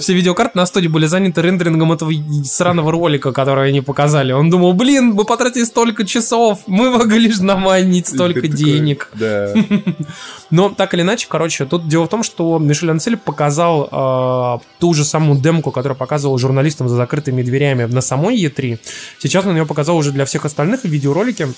Все 0.00 0.14
видеокарты 0.14 0.58
на 0.58 0.64
студии 0.64 0.88
были 0.88 1.06
заняты 1.06 1.42
рендерингом 1.42 1.92
этого 1.92 2.10
сраного 2.44 2.90
ролика, 2.90 3.32
который 3.32 3.68
они 3.68 3.82
показали. 3.82 4.32
Он 4.32 4.48
думал, 4.48 4.72
блин, 4.72 5.12
мы 5.12 5.24
потратили 5.24 5.64
столько 5.64 6.06
часов, 6.06 6.60
мы 6.66 6.90
могли 6.90 7.30
же 7.30 7.44
наманить 7.44 8.08
столько 8.08 8.48
денег. 8.48 9.10
Да. 9.16 9.54
Но 10.50 10.68
так 10.68 10.92
или 10.94 11.02
иначе, 11.02 11.26
короче, 11.28 11.64
тут 11.64 11.88
дело 11.88 12.04
в 12.04 12.08
том, 12.08 12.22
что 12.22 12.58
Мишель 12.58 12.90
Ансель 12.90 13.16
показал 13.16 13.88
э, 13.90 14.64
ту 14.78 14.94
же 14.94 15.04
самую 15.04 15.40
демку, 15.40 15.70
которую 15.70 15.96
показывал 15.96 16.38
журналистам 16.38 16.88
за 16.88 16.96
закрытыми 16.96 17.42
дверями 17.42 17.84
на 17.84 18.00
самой 18.00 18.36
E3. 18.36 18.78
Сейчас 19.18 19.46
он 19.46 19.56
ее 19.56 19.64
показал 19.64 19.96
уже 19.96 20.12
для 20.12 20.24
всех 20.26 20.44
остальных 20.44 20.82
в 20.82 20.88
видеоролике. 20.88 21.48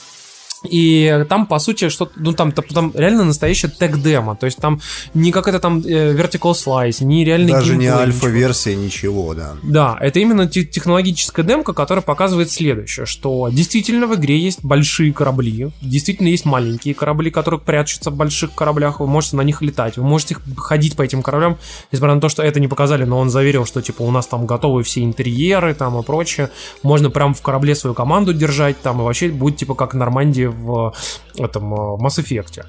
И 0.65 1.25
там, 1.29 1.47
по 1.47 1.59
сути, 1.59 1.89
что 1.89 2.11
ну 2.17 2.33
там, 2.33 2.53
там 2.53 2.93
реально 2.95 3.25
настоящая 3.25 3.69
тег-демо. 3.69 4.37
То 4.37 4.47
есть 4.47 4.59
там 4.59 4.81
не 5.15 5.31
как 5.31 5.47
это 5.49 5.61
там 5.61 5.79
э, 5.81 6.15
vertical 6.15 6.53
slice, 6.53 7.05
не 7.05 7.25
реальный 7.25 7.53
Даже 7.53 7.77
не 7.77 7.87
альфа-версия, 7.87 8.75
ничего. 8.75 9.35
да. 9.35 9.57
Да, 9.63 9.97
это 10.01 10.19
именно 10.19 10.49
технологическая 10.49 11.43
демка, 11.45 11.73
которая 11.73 12.03
показывает 12.03 12.51
следующее, 12.51 13.07
что 13.07 13.49
действительно 13.51 14.07
в 14.07 14.15
игре 14.17 14.39
есть 14.39 14.65
большие 14.65 15.13
корабли, 15.13 15.71
действительно 15.81 16.29
есть 16.29 16.45
маленькие 16.45 16.95
корабли, 16.95 17.31
которые 17.31 17.61
прячутся 17.61 18.11
в 18.11 18.17
больших 18.17 18.55
кораблях, 18.55 19.01
вы 19.01 19.07
можете 19.07 19.37
на 19.37 19.43
них 19.43 19.63
летать, 19.63 19.97
вы 19.97 20.03
можете 20.03 20.37
ходить 20.57 20.97
по 20.97 21.03
этим 21.03 21.23
кораблям, 21.23 21.59
несмотря 21.93 22.17
на 22.17 22.21
то, 22.21 22.29
что 22.29 22.43
это 22.43 22.59
не 22.59 22.69
показали, 22.69 23.05
но 23.05 23.19
он 23.19 23.31
заверил, 23.31 23.65
что 23.65 23.81
типа 23.81 24.03
у 24.03 24.11
нас 24.11 24.27
там 24.27 24.47
готовы 24.47 24.83
все 24.83 25.05
интерьеры 25.05 25.75
там 25.75 25.99
и 25.99 26.03
прочее, 26.03 26.51
можно 26.83 27.11
прям 27.11 27.35
в 27.35 27.43
корабле 27.43 27.75
свою 27.75 27.95
команду 27.95 28.35
держать 28.35 28.81
там 28.81 29.01
и 29.01 29.05
вообще 29.05 29.29
будет 29.29 29.57
типа 29.57 29.75
как 29.75 29.95
Нормандия 29.95 30.48
в 30.51 30.95
этом 31.37 31.75
э, 31.75 31.77
Mass 31.99 32.19
Effect. 32.19 32.65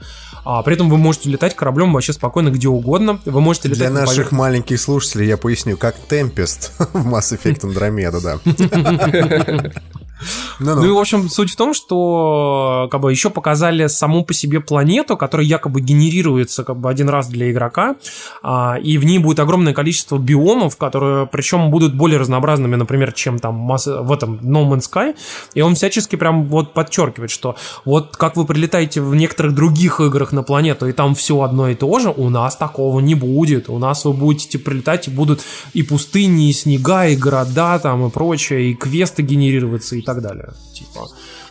А 0.45 0.63
при 0.63 0.75
этом 0.75 0.89
вы 0.89 0.97
можете 0.97 1.29
летать 1.29 1.55
кораблем 1.55 1.93
вообще 1.93 2.13
спокойно 2.13 2.49
где 2.49 2.67
угодно. 2.67 3.19
Вы 3.25 3.41
можете 3.41 3.69
летать 3.69 3.79
Для 3.79 3.89
наших 3.89 4.31
маленьких 4.31 4.79
слушателей 4.79 5.27
я 5.27 5.37
поясню, 5.37 5.77
как 5.77 5.95
Tempest 6.09 6.71
в 6.93 7.07
Mass 7.07 7.37
Effect 7.37 7.61
Andromeda, 7.61 8.21
да. 8.21 9.71
Ну, 10.59 10.75
ну. 10.75 10.81
ну 10.81 10.87
и, 10.87 10.91
в 10.91 10.97
общем, 10.97 11.29
суть 11.29 11.51
в 11.51 11.55
том, 11.55 11.73
что 11.73 12.87
как 12.91 13.01
бы 13.01 13.11
еще 13.11 13.29
показали 13.29 13.87
саму 13.87 14.23
по 14.25 14.33
себе 14.33 14.59
планету, 14.59 15.17
которая 15.17 15.47
якобы 15.47 15.81
генерируется 15.81 16.63
как 16.63 16.77
бы 16.77 16.89
один 16.89 17.09
раз 17.09 17.27
для 17.27 17.51
игрока, 17.51 17.95
а, 18.43 18.77
и 18.81 18.97
в 18.97 19.05
ней 19.05 19.19
будет 19.19 19.39
огромное 19.39 19.73
количество 19.73 20.17
биомов, 20.17 20.77
которые 20.77 21.27
причем 21.27 21.71
будут 21.71 21.95
более 21.95 22.19
разнообразными, 22.19 22.75
например, 22.75 23.13
чем 23.13 23.39
там 23.39 23.55
масса, 23.55 24.01
в 24.01 24.11
этом 24.11 24.35
No 24.41 24.69
Man's 24.69 24.89
Sky, 24.91 25.15
и 25.53 25.61
он 25.61 25.75
всячески 25.75 26.15
прям 26.15 26.45
вот 26.45 26.73
подчеркивает, 26.73 27.31
что 27.31 27.55
вот 27.85 28.17
как 28.17 28.35
вы 28.35 28.45
прилетаете 28.45 29.01
в 29.01 29.15
некоторых 29.15 29.55
других 29.55 29.99
играх 30.01 30.31
на 30.31 30.43
планету, 30.43 30.87
и 30.87 30.91
там 30.91 31.15
все 31.15 31.41
одно 31.41 31.69
и 31.69 31.75
то 31.75 31.99
же, 31.99 32.09
у 32.09 32.29
нас 32.29 32.55
такого 32.55 32.99
не 32.99 33.15
будет, 33.15 33.69
у 33.69 33.77
нас 33.79 34.05
вы 34.05 34.13
будете 34.13 34.59
прилетать, 34.59 35.07
и 35.07 35.11
будут 35.11 35.41
и 35.73 35.83
пустыни, 35.83 36.49
и 36.49 36.53
снега, 36.53 37.07
и 37.07 37.15
города 37.15 37.79
там, 37.79 38.05
и 38.05 38.09
прочее, 38.09 38.71
и 38.71 38.75
квесты 38.75 39.21
генерироваться, 39.21 39.95
и 39.95 40.01
так 40.09 40.21
далее. 40.21 40.49
Типа. 40.73 41.07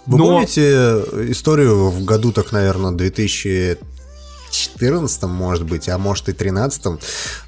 Вы 0.06 0.18
Но- 0.18 0.24
помните 0.24 1.02
историю 1.30 1.90
в 1.90 2.04
году, 2.04 2.32
так, 2.32 2.52
наверное, 2.52 2.92
2014, 2.92 5.22
может 5.24 5.64
быть, 5.64 5.88
а 5.88 5.98
может 5.98 6.28
и 6.28 6.32
13 6.32 6.98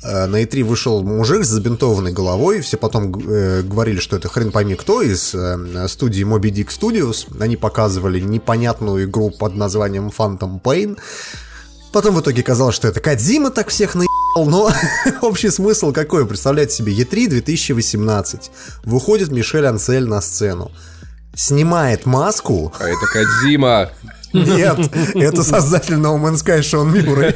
э, 0.03 0.27
на 0.27 0.42
E3 0.42 0.62
вышел 0.62 1.03
мужик 1.03 1.44
с 1.44 1.49
забинтованной 1.49 2.12
головой, 2.12 2.61
все 2.61 2.77
потом 2.77 3.12
э, 3.14 3.62
говорили, 3.62 3.99
что 3.99 4.16
это 4.16 4.29
хрен 4.29 4.53
пойми 4.53 4.77
кто 4.77 5.03
из 5.03 5.35
э, 5.35 5.88
студии 5.88 6.25
Moby 6.25 6.53
Dick 6.53 6.68
Studios, 6.68 7.27
они 7.40 7.57
показывали 7.57 8.20
непонятную 8.20 9.07
игру 9.07 9.31
под 9.31 9.57
названием 9.57 10.12
Phantom 10.16 10.62
Pain, 10.62 10.96
Потом 11.92 12.14
в 12.14 12.20
итоге 12.20 12.44
казалось, 12.44 12.77
что 12.77 12.87
это 12.87 13.01
Кадзима 13.01 13.51
так 13.51 13.66
всех 13.68 13.96
наебал, 13.96 14.46
но 14.46 14.70
общий 15.23 15.51
смысл 15.51 15.90
какой? 15.92 16.25
Представляете 16.25 16.77
себе, 16.77 16.94
E3 16.94 17.27
2018. 17.29 18.51
Выходит 18.85 19.33
Мишель 19.33 19.66
Ансель 19.66 20.07
на 20.07 20.20
сцену. 20.20 20.70
Снимает 21.40 22.05
маску. 22.05 22.70
А 22.79 22.85
это 22.85 23.07
Кадзима. 23.07 23.88
Нет, 24.35 24.79
это 25.14 25.42
создатель 25.42 25.94
No 25.94 26.20
Man's 26.20 26.44
Sky 26.44 26.61
Шон 26.61 26.92
Мюррей. 26.92 27.35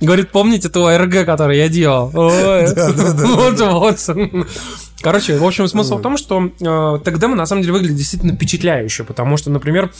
Говорит, 0.00 0.30
помните 0.30 0.70
ту 0.70 0.88
РГ, 0.88 1.26
который 1.26 1.58
я 1.58 1.68
делал? 1.68 2.08
Вот, 2.08 3.60
вот. 3.60 4.00
Короче, 5.02 5.36
в 5.36 5.44
общем, 5.44 5.68
смысл 5.68 5.98
в 5.98 6.02
том, 6.02 6.16
что 6.16 6.46
э, 6.46 6.98
тогда 7.04 7.28
мы 7.28 7.36
на 7.36 7.44
самом 7.44 7.60
деле 7.60 7.74
выглядит 7.74 7.96
действительно 7.96 8.34
впечатляюще, 8.34 9.04
потому 9.04 9.36
что, 9.36 9.50
например, 9.50 9.92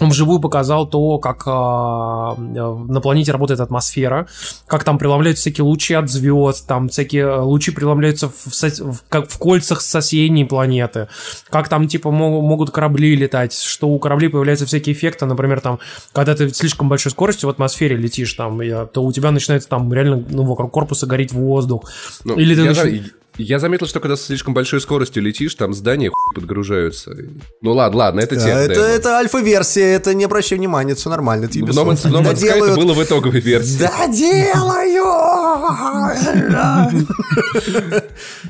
он 0.00 0.08
вживую 0.10 0.40
показал 0.40 0.86
то, 0.86 1.18
как 1.18 1.42
а, 1.46 2.34
на 2.36 3.00
планете 3.00 3.30
работает 3.30 3.60
атмосфера, 3.60 4.26
как 4.66 4.82
там 4.84 4.98
преломляются 4.98 5.42
всякие 5.42 5.64
лучи 5.64 5.94
от 5.94 6.10
звезд, 6.10 6.66
там 6.66 6.88
всякие 6.88 7.36
лучи 7.40 7.70
преломляются 7.70 8.28
в, 8.28 8.46
в- 8.46 9.02
как 9.08 9.30
в 9.30 9.38
кольцах 9.38 9.80
соседней 9.80 10.44
планеты, 10.44 11.08
как 11.50 11.68
там 11.68 11.86
типа 11.86 12.10
мо- 12.10 12.40
могут 12.42 12.70
корабли 12.70 13.14
летать, 13.14 13.54
что 13.54 13.88
у 13.88 13.98
кораблей 13.98 14.28
появляются 14.30 14.66
всякие 14.66 14.94
эффекты, 14.94 15.26
например, 15.26 15.60
там, 15.60 15.78
когда 16.12 16.34
ты 16.34 16.48
слишком 16.52 16.88
большой 16.88 17.12
скоростью 17.12 17.48
в 17.48 17.50
атмосфере 17.50 17.96
летишь, 17.96 18.32
там, 18.34 18.60
то 18.92 19.02
у 19.04 19.12
тебя 19.12 19.30
начинается 19.30 19.68
там 19.68 19.92
реально 19.92 20.24
ну, 20.30 20.44
вокруг 20.44 20.72
корпуса 20.72 21.06
гореть 21.06 21.32
воздух. 21.32 21.84
Ну, 22.24 22.34
Или 22.36 22.54
ты 22.54 22.62
я, 22.62 22.70
нач- 22.72 22.74
за- 23.04 23.10
я 23.38 23.58
заметил, 23.58 23.86
что 23.86 24.00
когда 24.00 24.16
с 24.16 24.22
слишком 24.22 24.54
большой 24.54 24.80
скоростью 24.80 25.22
летишь, 25.22 25.54
там 25.54 25.72
здания 25.74 26.10
хуй 26.10 26.34
подгружаются. 26.34 27.12
Ну 27.60 27.72
ладно, 27.72 27.98
ладно, 27.98 28.20
это 28.20 28.36
Да, 28.36 28.48
Это, 28.48 28.74
демо. 28.74 28.86
это 28.86 29.16
альфа-версия, 29.18 29.92
это 29.94 30.14
не 30.14 30.24
обращай 30.24 30.58
внимания, 30.58 30.94
все 30.94 31.10
нормально. 31.10 31.46
это 31.46 31.58
В. 31.58 31.70
No 31.70 31.84
Man's, 31.86 32.04
No 32.10 32.22
Sky 32.34 32.64
это 32.64 32.76
было 32.76 32.92
в 32.94 33.02
итоговой 33.02 33.40
версии. 33.40 33.78
Доделаю! 33.78 35.02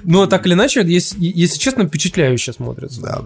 Но 0.05 0.27
так 0.27 0.47
или 0.47 0.55
иначе, 0.55 0.83
если, 0.85 1.17
если 1.21 1.59
честно, 1.59 1.87
впечатляюще 1.87 2.53
смотрится. 2.53 3.01
Да. 3.01 3.23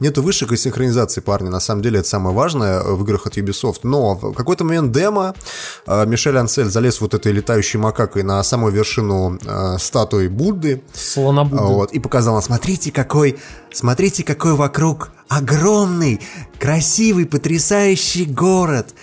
Нету 0.00 0.22
вышек 0.22 0.52
и 0.52 0.56
синхронизации, 0.56 1.20
парни. 1.20 1.48
На 1.48 1.60
самом 1.60 1.82
деле 1.82 2.00
это 2.00 2.08
самое 2.08 2.34
важное 2.34 2.82
в 2.82 3.02
играх 3.02 3.26
от 3.26 3.36
Ubisoft. 3.36 3.80
Но 3.82 4.14
в 4.14 4.34
какой-то 4.34 4.64
момент 4.64 4.92
демо 4.92 5.34
э, 5.86 6.06
Мишель 6.06 6.36
Ансель 6.36 6.70
залез 6.70 7.00
вот 7.00 7.14
этой 7.14 7.32
летающей 7.32 7.78
макакой 7.78 8.22
на 8.22 8.42
самую 8.42 8.72
вершину 8.72 9.38
э, 9.44 9.78
статуи 9.78 10.28
Будды. 10.28 10.82
Слонобуды. 10.92 11.62
Вот, 11.62 11.92
и 11.92 11.98
показал 11.98 12.34
нам, 12.34 12.42
смотрите, 12.42 12.90
какой, 12.90 13.38
смотрите, 13.72 14.24
какой 14.24 14.54
вокруг 14.54 15.10
огромный, 15.28 16.20
красивый, 16.58 17.26
потрясающий 17.26 18.24
город. 18.24 18.94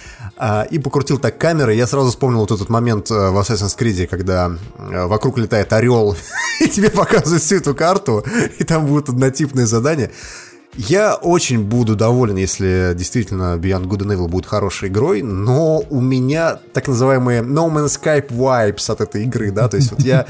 А, 0.41 0.63
и 0.63 0.79
покрутил 0.79 1.17
так 1.17 1.37
камеры, 1.37 1.73
я 1.73 1.85
сразу 1.85 2.11
вспомнил 2.11 2.39
вот 2.39 2.51
этот 2.51 2.69
момент 2.69 3.11
э, 3.11 3.29
в 3.29 3.37
Assassin's 3.37 3.77
Creed, 3.77 4.07
когда 4.07 4.51
вокруг 4.77 5.37
летает 5.37 5.73
орел, 5.73 6.15
и 6.61 6.69
тебе 6.69 6.89
показывают 6.89 7.43
всю 7.43 7.57
эту 7.57 7.75
карту, 7.75 8.23
и 8.57 8.63
там 8.63 8.85
будут 8.85 9.09
однотипные 9.09 9.65
задания. 9.65 10.11
Я 10.75 11.15
очень 11.15 11.63
буду 11.63 11.95
доволен, 11.95 12.37
если 12.37 12.93
действительно 12.95 13.57
Beyond 13.57 13.85
Good 13.87 14.01
and 14.03 14.15
Evil 14.15 14.27
будет 14.27 14.45
хорошей 14.45 14.89
игрой, 14.89 15.21
но 15.21 15.83
у 15.89 15.99
меня 15.99 16.59
так 16.73 16.87
называемые 16.87 17.41
No 17.41 17.69
Man's 17.69 17.99
Sky 17.99 18.25
vibes 18.27 18.91
от 18.91 19.01
этой 19.01 19.23
игры, 19.23 19.51
да, 19.51 19.67
то 19.67 19.77
есть 19.77 19.91
вот 19.91 20.01
я, 20.01 20.25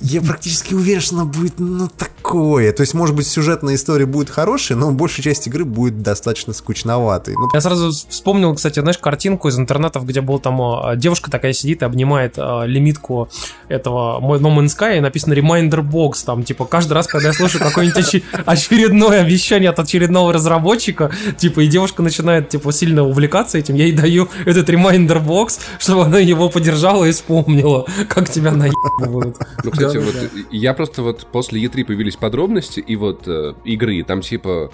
я 0.00 0.20
практически 0.20 0.74
уверен, 0.74 1.00
что 1.00 1.16
она 1.16 1.24
будет, 1.24 1.58
ну, 1.58 1.88
такое, 2.24 2.72
то 2.72 2.80
есть, 2.80 2.94
может 2.94 3.14
быть, 3.14 3.26
сюжетная 3.26 3.74
история 3.74 4.06
будет 4.06 4.30
хорошая, 4.30 4.78
но 4.78 4.90
большая 4.92 5.22
часть 5.22 5.46
игры 5.46 5.64
будет 5.64 6.02
достаточно 6.02 6.54
скучноватой. 6.54 7.34
Ну, 7.34 7.50
Я 7.52 7.60
сразу 7.60 7.90
вспомнил, 8.08 8.54
кстати, 8.54 8.80
знаешь, 8.80 8.96
картинку 8.96 9.48
из 9.48 9.58
интернетов, 9.58 10.06
где 10.06 10.22
был 10.22 10.38
там 10.38 10.60
а, 10.62 10.96
девушка 10.96 11.30
такая 11.30 11.52
сидит 11.52 11.82
и 11.82 11.84
обнимает 11.84 12.34
а, 12.38 12.64
лимитку 12.64 13.28
этого 13.68 14.20
мой 14.20 14.38
No 14.38 14.56
Man's 14.56 14.74
Sky, 14.76 14.96
и 14.96 15.00
написано 15.00 15.34
Reminder 15.34 15.82
Box, 15.82 16.24
там, 16.24 16.44
типа, 16.44 16.64
каждый 16.64 16.94
раз, 16.94 17.06
когда 17.06 17.28
я 17.28 17.34
слышу 17.34 17.58
какое-нибудь 17.58 18.22
очередное 18.46 19.20
обещание 19.20 19.68
от 19.68 19.78
очередного 19.78 20.32
разработчика, 20.32 21.10
типа, 21.36 21.60
и 21.60 21.66
девушка 21.66 22.02
начинает, 22.02 22.48
типа, 22.48 22.72
сильно 22.72 23.02
увлекаться 23.04 23.58
этим, 23.58 23.74
я 23.74 23.84
ей 23.84 23.92
даю 23.92 24.28
этот 24.46 24.70
Reminder 24.70 25.22
Box, 25.22 25.60
чтобы 25.78 26.04
она 26.04 26.20
его 26.20 26.48
поддержала 26.48 27.04
и 27.04 27.12
вспомнила, 27.12 27.86
как 28.08 28.30
тебя 28.30 28.52
наебывают. 28.52 29.36
Ну, 29.62 29.70
кстати, 29.70 29.98
вот 29.98 30.14
я 30.50 30.72
просто 30.72 31.02
вот 31.02 31.26
после 31.30 31.62
E3 31.62 31.84
появились 31.84 32.13
подробности 32.16 32.80
и 32.80 32.96
вот 32.96 33.26
э, 33.26 33.54
игры, 33.64 34.02
там 34.02 34.20
типа 34.20 34.70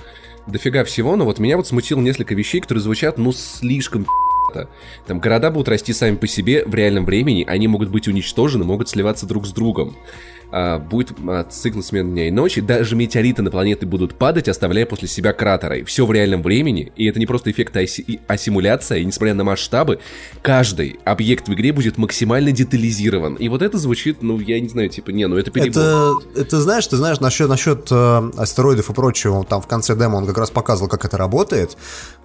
дофига 0.46 0.84
всего, 0.84 1.16
но 1.16 1.24
вот 1.24 1.38
меня 1.38 1.56
вот 1.56 1.66
смутило 1.66 2.00
несколько 2.00 2.34
вещей, 2.34 2.60
которые 2.60 2.82
звучат, 2.82 3.18
ну, 3.18 3.32
слишком. 3.32 4.06
Там 5.06 5.20
города 5.20 5.50
будут 5.50 5.68
расти 5.68 5.92
сами 5.92 6.16
по 6.16 6.26
себе 6.26 6.64
в 6.64 6.74
реальном 6.74 7.04
времени, 7.04 7.44
они 7.46 7.68
могут 7.68 7.90
быть 7.90 8.08
уничтожены, 8.08 8.64
могут 8.64 8.88
сливаться 8.88 9.26
друг 9.26 9.46
с 9.46 9.52
другом. 9.52 9.96
А, 10.52 10.78
будет 10.78 11.12
а, 11.28 11.44
цикл 11.44 11.80
смен 11.80 12.10
дня 12.12 12.26
и 12.28 12.30
ночи, 12.30 12.60
даже 12.60 12.96
метеориты 12.96 13.42
на 13.42 13.50
планеты 13.50 13.86
будут 13.86 14.16
падать, 14.16 14.48
оставляя 14.48 14.84
после 14.84 15.06
себя 15.06 15.32
кратеры. 15.32 15.84
Все 15.84 16.04
в 16.04 16.12
реальном 16.12 16.42
времени, 16.42 16.92
и 16.96 17.06
это 17.06 17.18
не 17.20 17.26
просто 17.26 17.50
эффект, 17.52 17.76
а, 17.76 17.86
си- 17.86 18.20
а 18.26 18.36
симуляция, 18.36 18.98
и 18.98 19.04
несмотря 19.04 19.34
на 19.34 19.44
масштабы, 19.44 20.00
каждый 20.42 20.98
объект 21.04 21.48
в 21.48 21.54
игре 21.54 21.72
будет 21.72 21.98
максимально 21.98 22.50
детализирован. 22.50 23.34
И 23.34 23.48
вот 23.48 23.62
это 23.62 23.78
звучит, 23.78 24.22
ну, 24.22 24.40
я 24.40 24.60
не 24.60 24.68
знаю, 24.68 24.88
типа, 24.88 25.10
не, 25.10 25.26
ну 25.28 25.36
это 25.36 25.50
перебор. 25.52 25.70
Это, 25.82 26.14
это 26.34 26.60
знаешь, 26.60 26.86
ты 26.86 26.96
знаешь, 26.96 27.20
насчет, 27.20 27.48
насчет 27.48 27.86
э, 27.90 28.30
астероидов 28.36 28.90
и 28.90 28.92
прочего, 28.92 29.44
там 29.44 29.62
в 29.62 29.68
конце 29.68 29.94
демо 29.94 30.16
он 30.16 30.26
как 30.26 30.38
раз 30.38 30.50
показывал, 30.50 30.88
как 30.88 31.04
это 31.04 31.16
работает. 31.16 31.76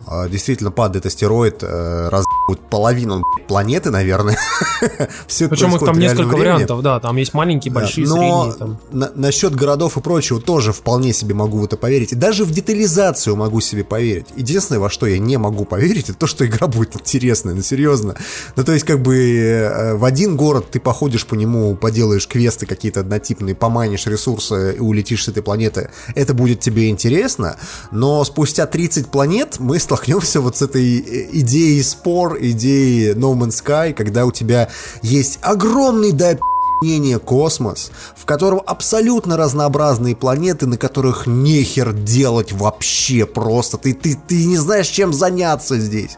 Э, 0.08 0.28
действительно, 0.30 0.72
падает 0.72 1.06
астероид, 1.06 1.62
э, 1.62 2.10
разъебывает 2.10 2.70
половину 2.72 3.22
планеты, 3.48 3.92
наверное. 3.92 4.38
Все 5.28 5.48
Причем 5.48 5.76
их 5.76 5.86
там 5.86 6.00
несколько 6.00 6.28
времени. 6.30 6.40
вариантов, 6.54 6.82
да, 6.82 7.00
там 7.00 7.18
есть 7.18 7.34
маленькие, 7.34 7.72
Да, 7.74 7.82
большие, 7.82 8.08
Но. 8.16 8.54
Там. 8.54 8.80
на- 8.92 9.12
насчет 9.16 9.56
городов 9.56 9.98
и 9.98 10.02
прочего 10.02 10.40
тоже 10.40 10.74
вполне 10.74 11.14
себе 11.14 11.34
могу 11.36 11.60
в 11.60 11.66
это 11.66 11.78
поверить. 11.78 12.12
И 12.14 12.16
даже 12.16 12.46
в 12.46 12.52
детализацию 12.52 13.36
могу 13.36 13.62
себе 13.62 13.84
поверить. 13.84 14.28
Единственное, 14.36 14.80
во 14.80 14.90
что 14.90 15.06
я 15.06 15.18
не 15.20 15.38
могу 15.38 15.66
поверить, 15.66 16.10
это 16.10 16.18
то, 16.18 16.28
что 16.28 16.46
игра 16.46 16.68
будет 16.68 16.96
интересная, 16.96 17.54
ну 17.54 17.62
серьезно. 17.62 18.16
Ну 18.56 18.64
то 18.64 18.72
есть 18.74 18.86
как 18.86 19.02
бы 19.02 19.18
э, 19.18 19.96
в 19.96 20.06
один 20.06 20.36
город 20.36 20.68
ты 20.72 20.80
походишь 20.80 21.26
по 21.26 21.36
нему, 21.36 21.76
поделаешь 21.76 22.28
квесты 22.28 22.66
какие-то 22.66 23.02
однотипные, 23.02 23.56
поманишь 23.56 24.06
ресурсы 24.06 24.76
и 24.76 24.80
улетишь 24.80 25.26
с 25.26 25.28
этой 25.28 25.44
планеты. 25.44 25.90
Это 26.16 26.34
будет 26.34 26.60
тебе 26.60 26.90
интересно, 26.90 27.58
но 27.92 28.24
спустя 28.24 28.66
30 28.66 29.08
планет 29.08 29.60
мы 29.60 29.80
столкнемся 29.80 30.42
вот 30.42 30.58
с 30.58 30.62
этой 30.62 31.00
э, 31.00 31.30
идеей 31.34 31.82
спор, 31.84 32.38
идеей 32.40 33.14
No 33.14 33.34
Man's 33.36 33.64
Sky, 33.64 33.94
когда 33.94 34.26
у 34.26 34.32
тебя 34.32 34.70
есть 35.02 35.40
огромный 35.42 36.12
до 36.12 36.38
мнение 36.82 37.20
космос, 37.20 37.92
в 38.16 38.26
котором 38.26 38.62
абсолютно 38.66 39.38
разнообразные 39.38 40.16
планеты, 40.16 40.66
на 40.68 40.78
которых 40.78 41.26
нехер 41.28 41.94
делать 41.94 42.52
вообще 42.52 43.26
просто. 43.26 43.78
Ты, 43.78 43.94
ты, 43.94 44.18
ты 44.28 44.46
не 44.46 44.58
знаешь, 44.58 44.88
чем 44.88 45.14
заняться 45.14 45.80
здесь. 45.80 46.18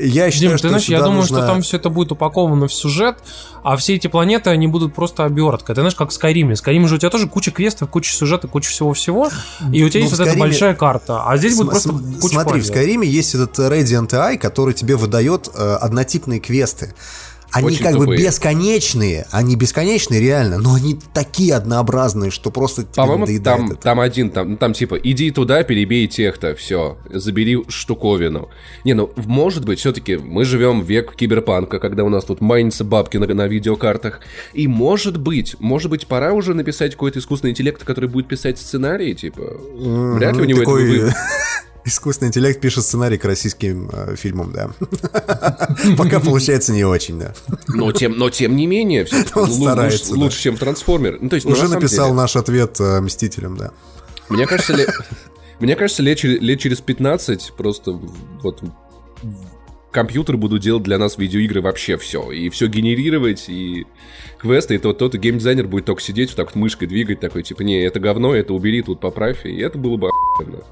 Я 0.00 0.30
считаю, 0.30 0.50
Дим, 0.50 0.58
что 0.58 0.68
ты 0.68 0.68
знаешь, 0.68 0.88
я 0.88 0.98
думаю, 1.00 1.22
нужно- 1.22 1.38
что 1.38 1.46
там 1.48 1.60
все 1.60 1.76
это 1.76 1.88
будет 1.90 2.12
упаковано 2.12 2.68
в 2.68 2.72
сюжет, 2.72 3.16
а 3.64 3.76
все 3.76 3.96
эти 3.96 4.06
планеты, 4.06 4.48
они 4.48 4.68
будут 4.68 4.94
просто 4.94 5.24
оберткой. 5.24 5.74
Ты 5.74 5.80
знаешь, 5.80 5.96
как 5.96 6.10
в 6.10 6.12
Скайриме. 6.12 6.54
В 6.54 6.58
Скайриме 6.58 6.86
же 6.86 6.94
у 6.94 6.98
тебя 6.98 7.10
тоже 7.10 7.26
куча 7.26 7.50
квестов, 7.50 7.90
куча 7.90 8.12
сюжета, 8.14 8.46
куча 8.46 8.70
всего-всего, 8.70 9.28
и 9.72 9.82
у 9.82 9.88
тебя 9.88 10.00
Ну, 10.02 10.06
есть 10.06 10.14
в 10.14 10.18
вот 10.20 10.28
эта 10.28 10.38
большая 10.38 10.74
карта. 10.76 11.24
А 11.26 11.36
здесь 11.36 11.56
будет 11.56 11.70
См- 11.70 11.70
просто 11.72 11.88
см- 11.88 12.20
куча 12.20 12.32
Смотри, 12.34 12.60
в 12.60 12.62
пазлов. 12.62 12.66
Скайриме 12.76 13.08
есть 13.08 13.34
этот 13.34 13.58
Radiant 13.58 14.10
AI, 14.10 14.38
который 14.38 14.72
тебе 14.72 14.94
выдает 14.94 15.50
э, 15.52 15.74
однотипные 15.80 16.38
квесты. 16.38 16.94
Они 17.50 17.68
Очень 17.68 17.82
как 17.82 17.94
бы 17.94 18.00
тупые. 18.00 18.26
бесконечные, 18.26 19.26
они 19.30 19.56
бесконечные 19.56 20.20
реально, 20.20 20.58
но 20.58 20.74
они 20.74 20.98
такие 21.14 21.54
однообразные, 21.54 22.30
что 22.30 22.50
просто 22.50 22.82
тебе 22.82 22.92
По-моему, 22.94 23.42
там, 23.42 23.70
это. 23.70 23.76
там 23.76 24.00
один, 24.00 24.30
там, 24.30 24.50
ну, 24.50 24.56
там 24.58 24.74
типа, 24.74 24.96
иди 24.96 25.30
туда, 25.30 25.62
перебей 25.62 26.06
тех-то, 26.08 26.54
все, 26.54 26.98
забери 27.10 27.64
штуковину. 27.68 28.50
Не, 28.84 28.92
ну, 28.92 29.10
может 29.16 29.64
быть, 29.64 29.78
все-таки 29.78 30.16
мы 30.16 30.44
живем 30.44 30.82
в 30.82 30.84
век 30.84 31.14
киберпанка, 31.16 31.78
когда 31.78 32.04
у 32.04 32.10
нас 32.10 32.24
тут 32.24 32.42
майнятся 32.42 32.84
бабки 32.84 33.16
на, 33.16 33.26
на 33.26 33.46
видеокартах. 33.46 34.20
И 34.52 34.68
может 34.68 35.18
быть, 35.18 35.56
может 35.58 35.90
быть, 35.90 36.06
пора 36.06 36.34
уже 36.34 36.52
написать 36.52 36.92
какой-то 36.92 37.18
искусственный 37.18 37.52
интеллект, 37.52 37.82
который 37.82 38.10
будет 38.10 38.28
писать 38.28 38.58
сценарии, 38.58 39.14
типа. 39.14 39.42
Вряд 40.16 40.36
ли 40.36 40.42
у 40.42 40.44
него 40.44 40.60
Такой, 40.60 40.98
это... 40.98 41.16
Искусственный 41.88 42.28
интеллект 42.28 42.60
пишет 42.60 42.84
сценарий 42.84 43.16
к 43.16 43.24
российским 43.24 43.88
э, 43.90 44.14
фильмам, 44.14 44.52
да. 44.52 44.70
Пока 45.96 46.20
получается 46.20 46.74
не 46.74 46.84
очень, 46.84 47.18
да. 47.18 47.32
Но 47.68 47.92
тем, 47.92 48.18
но 48.18 48.28
тем 48.28 48.56
не 48.56 48.66
менее, 48.66 49.06
Он 49.34 49.50
старается, 49.50 50.10
лучше, 50.10 50.14
да. 50.14 50.20
лучше, 50.20 50.42
чем 50.42 50.56
трансформер. 50.58 51.16
Ну, 51.18 51.30
то 51.30 51.36
есть, 51.36 51.46
ну, 51.46 51.52
Уже 51.52 51.62
на 51.62 51.68
самом 51.68 51.82
написал 51.82 52.06
деле, 52.08 52.16
наш 52.16 52.36
ответ 52.36 52.78
э, 52.78 53.00
Мстителям, 53.00 53.56
да. 53.56 53.70
Мне 54.28 54.46
кажется, 54.46 54.74
ли... 54.74 54.86
Мне 55.60 55.76
кажется, 55.76 56.02
лет, 56.02 56.18
через- 56.18 56.42
лет 56.42 56.60
через 56.60 56.82
15 56.82 57.54
просто 57.56 57.92
вот 58.42 58.62
компьютер 59.90 60.36
будут 60.36 60.60
делать 60.60 60.82
для 60.82 60.98
нас 60.98 61.16
видеоигры 61.16 61.62
вообще 61.62 61.96
все. 61.96 62.30
И 62.30 62.50
все 62.50 62.66
генерировать, 62.66 63.48
и 63.48 63.86
квесты, 64.38 64.74
и 64.74 64.78
тот, 64.78 64.98
тот 64.98 65.14
и 65.14 65.18
геймдизайнер 65.18 65.66
будет 65.66 65.86
только 65.86 66.02
сидеть, 66.02 66.28
вот 66.28 66.36
так 66.36 66.48
вот 66.48 66.56
мышкой 66.56 66.86
двигать, 66.86 67.20
такой, 67.20 67.42
типа, 67.42 67.62
не, 67.62 67.82
это 67.82 67.98
говно, 67.98 68.34
это 68.34 68.52
убери, 68.52 68.82
тут 68.82 69.00
поправь, 69.00 69.46
и 69.46 69.56
это 69.56 69.78
было 69.78 69.96
бы 69.96 70.10
охуенно. 70.10 70.62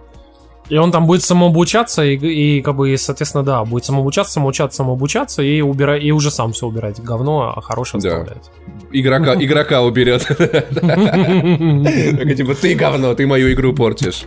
И 0.69 0.77
он 0.77 0.91
там 0.91 1.07
будет 1.07 1.23
самообучаться, 1.23 2.05
и, 2.05 2.17
и 2.17 2.61
как 2.61 2.77
бы, 2.77 2.91
и, 2.91 2.97
соответственно, 2.97 3.45
да, 3.45 3.65
будет 3.65 3.85
самообучаться, 3.85 4.35
самообучаться, 4.35 4.77
самообучаться, 4.79 5.43
и, 5.43 5.61
убира... 5.61 5.97
и 5.97 6.11
уже 6.11 6.31
сам 6.31 6.53
все 6.53 6.67
убирать. 6.67 7.01
Говно, 7.01 7.53
а 7.57 7.61
хорошее 7.61 8.03
Да. 8.03 8.19
оставлять. 8.19 8.51
Игрока, 8.93 9.35
игрока 9.35 9.83
уберет. 9.83 10.27
Типа, 12.37 12.55
ты 12.55 12.75
говно, 12.75 13.15
ты 13.15 13.27
мою 13.27 13.53
игру 13.53 13.73
портишь. 13.73 14.25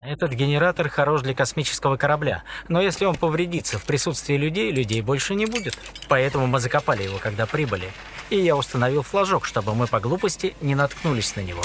Этот 0.00 0.32
генератор 0.32 0.88
хорош 0.88 1.22
для 1.22 1.34
космического 1.34 1.96
корабля, 1.96 2.44
но 2.68 2.80
если 2.80 3.04
он 3.04 3.16
повредится 3.16 3.78
в 3.78 3.84
присутствии 3.84 4.36
людей, 4.36 4.70
людей 4.70 5.02
больше 5.02 5.34
не 5.34 5.46
будет. 5.46 5.76
Поэтому 6.08 6.46
мы 6.46 6.60
закопали 6.60 7.02
его, 7.02 7.18
когда 7.18 7.46
прибыли. 7.46 7.88
И 8.30 8.38
я 8.38 8.56
установил 8.56 9.02
флажок, 9.02 9.44
чтобы 9.44 9.74
мы 9.74 9.86
по 9.86 10.00
глупости 10.00 10.54
не 10.60 10.74
наткнулись 10.74 11.34
на 11.36 11.40
него. 11.40 11.62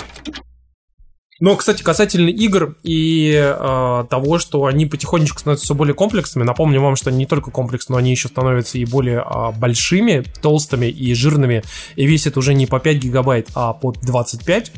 Но, 1.39 1.55
кстати, 1.55 1.81
касательно 1.81 2.29
игр 2.29 2.75
и 2.83 3.33
э, 3.33 4.05
того, 4.09 4.39
что 4.39 4.65
они 4.65 4.85
потихонечку 4.85 5.39
становятся 5.39 5.65
все 5.65 5.75
более 5.75 5.95
комплексными, 5.95 6.45
напомню 6.45 6.79
вам, 6.79 6.95
что 6.95 7.09
они 7.09 7.19
не 7.19 7.25
только 7.25 7.51
комплекс, 7.51 7.89
но 7.89 7.97
они 7.97 8.11
еще 8.11 8.27
становятся 8.27 8.77
и 8.77 8.85
более 8.85 9.23
а, 9.25 9.51
большими, 9.51 10.23
толстыми 10.41 10.85
и 10.85 11.13
жирными, 11.13 11.63
и 11.95 12.05
весят 12.05 12.37
уже 12.37 12.53
не 12.53 12.67
по 12.67 12.79
5 12.79 12.97
гигабайт, 12.97 13.49
а 13.55 13.73
по 13.73 13.91
25, 13.91 14.71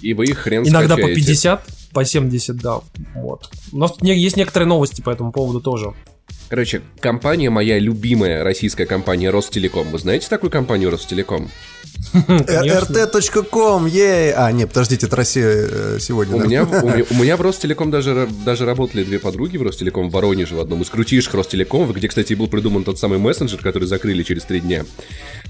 И 0.00 0.14
вы 0.14 0.24
их 0.26 0.38
хрен 0.38 0.66
иногда 0.66 0.96
по 0.96 1.02
скачаете. 1.02 1.20
50, 1.20 1.66
по 1.92 2.04
70, 2.04 2.56
да. 2.56 2.80
Вот. 3.14 3.50
У 3.72 3.78
нас 3.78 3.92
есть 4.00 4.36
некоторые 4.36 4.66
новости 4.66 5.00
по 5.00 5.10
этому 5.10 5.32
поводу 5.32 5.60
тоже. 5.60 5.94
Короче, 6.54 6.82
компания 7.00 7.50
моя 7.50 7.80
любимая 7.80 8.44
российская 8.44 8.86
компания 8.86 9.30
Ростелеком. 9.30 9.90
Вы 9.90 9.98
знаете 9.98 10.28
такую 10.28 10.52
компанию 10.52 10.88
Ростелеком? 10.88 11.50
Rt.com, 12.12 13.86
ей! 13.86 14.32
А, 14.32 14.52
нет, 14.52 14.68
подождите, 14.68 15.06
это 15.06 15.16
Россия 15.16 15.48
э, 15.48 15.98
сегодня, 16.00 16.36
У 16.36 16.38
да? 16.38 16.44
меня, 16.44 16.62
у, 16.62 16.66
меня, 16.88 17.04
у 17.10 17.14
меня 17.14 17.36
в 17.36 17.40
Ростелеком 17.40 17.90
даже, 17.90 18.28
даже 18.44 18.64
работали 18.66 19.02
две 19.02 19.18
подруги 19.18 19.56
в 19.56 19.62
Ростелеком 19.64 20.10
в 20.10 20.12
Воронеже, 20.12 20.54
в 20.54 20.60
одном 20.60 20.82
из 20.82 20.90
крутейших 20.90 21.34
Ростелеком, 21.34 21.92
где, 21.92 22.06
кстати, 22.06 22.34
и 22.34 22.36
был 22.36 22.46
придуман 22.46 22.84
тот 22.84 23.00
самый 23.00 23.18
мессенджер, 23.18 23.58
который 23.58 23.88
закрыли 23.88 24.22
через 24.22 24.44
три 24.44 24.60
дня. 24.60 24.84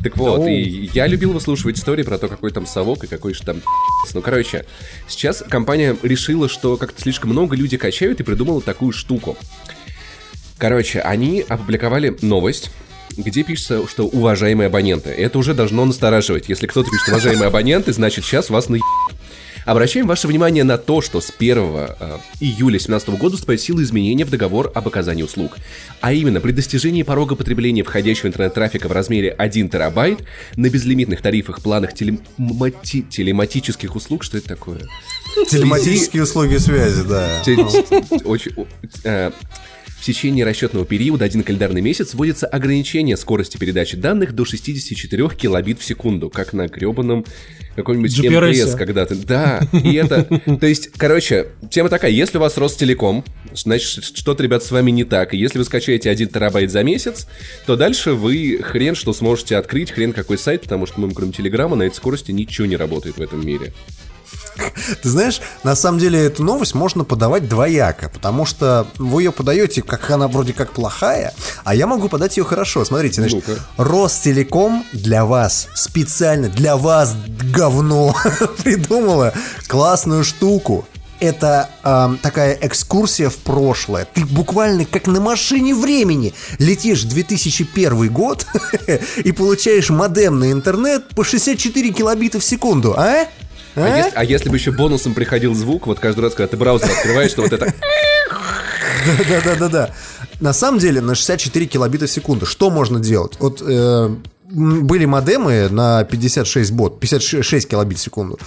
Так 0.02 0.16
вот, 0.16 0.40
Оу. 0.40 0.48
и 0.48 0.88
я 0.94 1.06
любил 1.06 1.32
выслушивать 1.32 1.78
истории 1.78 2.02
про 2.02 2.16
то, 2.16 2.28
какой 2.28 2.50
там 2.50 2.64
совок 2.66 3.04
и 3.04 3.08
какой 3.08 3.34
же 3.34 3.42
там 3.42 3.60
Ну, 4.14 4.22
короче, 4.22 4.64
сейчас 5.08 5.44
компания 5.46 5.96
решила, 6.02 6.48
что 6.48 6.76
как-то 6.76 7.00
слишком 7.00 7.30
много 7.30 7.56
людей 7.56 7.78
качают 7.78 8.20
и 8.20 8.22
придумала 8.22 8.62
такую 8.62 8.92
штуку. 8.92 9.36
Короче, 10.64 11.00
они 11.00 11.44
опубликовали 11.46 12.16
новость, 12.22 12.70
где 13.18 13.42
пишется, 13.42 13.86
что 13.86 14.06
уважаемые 14.06 14.68
абоненты. 14.68 15.10
Это 15.10 15.38
уже 15.38 15.52
должно 15.52 15.84
настораживать. 15.84 16.48
Если 16.48 16.66
кто-то 16.66 16.88
пишет 16.90 17.08
уважаемые 17.08 17.48
абоненты, 17.48 17.92
значит 17.92 18.24
сейчас 18.24 18.48
вас 18.48 18.70
на 18.70 18.78
Обращаем 19.66 20.06
ваше 20.06 20.26
внимание 20.26 20.64
на 20.64 20.78
то, 20.78 21.02
что 21.02 21.20
с 21.20 21.30
1 21.38 21.58
э, 21.58 22.18
июля 22.40 22.78
2017 22.78 23.08
года 23.10 23.36
вступают 23.36 23.60
в 23.60 23.64
силу 23.64 23.82
изменения 23.82 24.24
в 24.24 24.30
договор 24.30 24.72
об 24.74 24.88
оказании 24.88 25.22
услуг. 25.22 25.56
А 26.00 26.14
именно, 26.14 26.40
при 26.40 26.52
достижении 26.52 27.02
порога 27.02 27.34
потребления 27.34 27.82
входящего 27.82 28.28
интернет-трафика 28.28 28.88
в 28.88 28.92
размере 28.92 29.30
1 29.30 29.68
терабайт 29.68 30.20
на 30.56 30.70
безлимитных 30.70 31.20
тарифах 31.20 31.62
планах 31.62 31.92
телемати- 31.92 33.08
телематических 33.08 33.96
услуг, 33.96 34.22
что 34.22 34.38
это 34.38 34.48
такое? 34.48 34.80
Телематические 35.50 36.22
услуги 36.22 36.56
связи, 36.56 37.02
да. 37.02 37.42
Очень- 38.24 38.66
э, 39.04 39.30
В 40.04 40.06
течение 40.06 40.44
расчетного 40.44 40.84
периода 40.84 41.24
один 41.24 41.42
календарный 41.42 41.80
месяц 41.80 42.12
вводится 42.12 42.46
ограничение 42.46 43.16
скорости 43.16 43.56
передачи 43.56 43.96
данных 43.96 44.34
до 44.34 44.44
64 44.44 45.30
килобит 45.30 45.80
в 45.80 45.84
секунду, 45.86 46.28
как 46.28 46.52
на 46.52 46.68
гребаном 46.68 47.24
какой-нибудь 47.74 48.14
GPRS. 48.14 48.66
МТС 48.66 48.74
когда-то. 48.74 49.14
Да, 49.14 49.66
и 49.72 49.94
это... 49.94 50.24
То 50.58 50.66
есть, 50.66 50.90
короче, 50.98 51.46
тема 51.70 51.88
такая, 51.88 52.10
если 52.10 52.36
у 52.36 52.42
вас 52.42 52.58
Ростелеком, 52.58 53.24
значит, 53.54 54.04
что-то, 54.04 54.42
ребят, 54.42 54.62
с 54.62 54.70
вами 54.70 54.90
не 54.90 55.04
так. 55.04 55.32
И 55.32 55.38
если 55.38 55.56
вы 55.56 55.64
скачаете 55.64 56.10
1 56.10 56.28
терабайт 56.28 56.70
за 56.70 56.82
месяц, 56.82 57.26
то 57.64 57.74
дальше 57.74 58.12
вы 58.12 58.60
хрен 58.62 58.94
что 58.94 59.14
сможете 59.14 59.56
открыть, 59.56 59.90
хрен 59.90 60.12
какой 60.12 60.36
сайт, 60.36 60.64
потому 60.64 60.84
что, 60.84 61.00
мы, 61.00 61.14
кроме 61.14 61.32
Телеграма, 61.32 61.76
на 61.76 61.84
этой 61.84 61.96
скорости 61.96 62.30
ничего 62.30 62.66
не 62.66 62.76
работает 62.76 63.16
в 63.16 63.22
этом 63.22 63.46
мире. 63.46 63.72
Ты 65.02 65.08
знаешь, 65.08 65.40
на 65.62 65.74
самом 65.74 65.98
деле 65.98 66.24
эту 66.24 66.42
новость 66.42 66.74
можно 66.74 67.04
подавать 67.04 67.48
двояко, 67.48 68.08
потому 68.08 68.46
что 68.46 68.86
вы 68.98 69.22
ее 69.22 69.32
подаете, 69.32 69.82
как 69.82 70.10
она 70.10 70.28
вроде 70.28 70.52
как 70.52 70.72
плохая, 70.72 71.34
а 71.64 71.74
я 71.74 71.86
могу 71.86 72.08
подать 72.08 72.36
ее 72.36 72.44
хорошо. 72.44 72.84
Смотрите, 72.84 73.20
значит, 73.20 73.44
Ну-ка. 73.46 73.60
Ростелеком 73.76 74.84
для 74.92 75.24
вас, 75.24 75.68
специально 75.74 76.48
для 76.48 76.76
вас, 76.76 77.14
говно, 77.54 78.14
придумала 78.64 79.32
классную 79.68 80.24
штуку. 80.24 80.86
Это 81.20 81.70
ам, 81.82 82.18
такая 82.18 82.58
экскурсия 82.60 83.30
в 83.30 83.36
прошлое. 83.36 84.06
Ты 84.12 84.26
буквально 84.26 84.84
как 84.84 85.06
на 85.06 85.20
машине 85.20 85.74
времени 85.74 86.34
летишь 86.58 87.04
в 87.04 87.08
2001 87.08 88.12
год 88.12 88.46
и 89.24 89.32
получаешь 89.32 89.90
модемный 89.90 90.52
интернет 90.52 91.08
по 91.10 91.24
64 91.24 91.92
килобита 91.92 92.40
в 92.40 92.44
секунду, 92.44 92.94
а? 92.98 93.26
А, 93.76 93.84
А? 93.84 93.96
если, 93.96 94.12
а 94.14 94.24
если 94.24 94.48
бы 94.48 94.56
еще 94.56 94.70
бонусом 94.72 95.14
приходил 95.14 95.54
звук, 95.54 95.86
вот 95.86 95.98
каждый 95.98 96.20
раз, 96.20 96.34
когда 96.34 96.48
ты 96.48 96.56
браузер 96.56 96.90
открываешь, 96.90 97.30
что 97.30 97.42
вот 97.42 97.52
это... 97.52 97.72
Да-да-да-да. 99.28 99.90
На 100.40 100.52
самом 100.52 100.78
деле 100.78 101.00
на 101.00 101.14
64 101.14 101.66
килобита 101.66 102.06
в 102.06 102.10
секунду 102.10 102.46
что 102.46 102.70
можно 102.70 103.00
делать? 103.00 103.34
Вот 103.38 103.62
э, 103.66 104.16
были 104.50 105.04
модемы 105.04 105.68
на 105.70 106.04
56 106.04 106.72
бот, 106.72 107.00
56 107.00 107.68
килобит 107.68 107.98
в 107.98 108.00
секунду. 108.00 108.38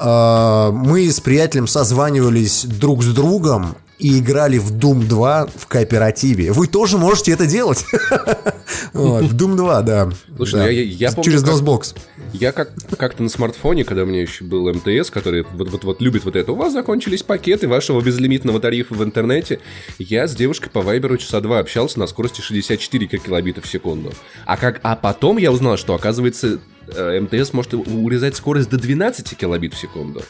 Э, 0.00 0.70
мы 0.72 1.10
с 1.10 1.20
приятелем 1.20 1.66
созванивались 1.66 2.64
друг 2.64 3.02
с 3.02 3.08
другом 3.12 3.76
и 3.98 4.18
играли 4.18 4.58
в 4.58 4.72
Doom 4.72 5.04
2 5.06 5.48
в 5.56 5.66
кооперативе. 5.66 6.52
Вы 6.52 6.66
тоже 6.66 6.98
можете 6.98 7.32
это 7.32 7.46
делать. 7.46 7.84
В 8.92 9.34
Doom 9.34 9.56
2, 9.56 9.82
да. 9.82 10.10
Слушай, 10.36 10.60
ну 10.60 10.68
я- 10.68 11.12
Через 11.22 11.42
DOSBox. 11.44 11.96
Я 12.32 12.52
как, 12.52 12.70
как-то 12.98 13.22
на 13.22 13.28
смартфоне, 13.28 13.84
когда 13.84 14.02
у 14.02 14.06
меня 14.06 14.20
еще 14.20 14.44
был 14.44 14.72
МТС, 14.72 15.10
который 15.10 15.44
вот, 15.54 15.70
вот, 15.70 15.84
вот 15.84 16.02
любит 16.02 16.24
вот 16.24 16.36
это, 16.36 16.52
у 16.52 16.54
вас 16.54 16.72
закончились 16.72 17.22
пакеты 17.22 17.68
вашего 17.68 18.00
безлимитного 18.00 18.60
тарифа 18.60 18.94
в 18.94 19.02
интернете. 19.02 19.60
Я 19.98 20.26
с 20.28 20.34
девушкой 20.34 20.70
по 20.70 20.82
Вайберу 20.82 21.16
часа 21.16 21.40
два 21.40 21.58
общался 21.58 21.98
на 21.98 22.06
скорости 22.06 22.40
64 22.40 23.06
килобита 23.06 23.60
в 23.62 23.66
секунду. 23.66 24.12
А, 24.44 24.56
как, 24.56 24.80
а 24.82 24.94
потом 24.96 25.38
я 25.38 25.50
узнал, 25.50 25.76
что, 25.78 25.94
оказывается, 25.94 26.60
э, 26.94 27.20
МТС 27.20 27.52
может 27.52 27.74
урезать 27.74 28.36
скорость 28.36 28.68
до 28.68 28.76
12 28.76 29.36
килобит 29.36 29.74
в 29.74 29.78
секунду. 29.78 30.22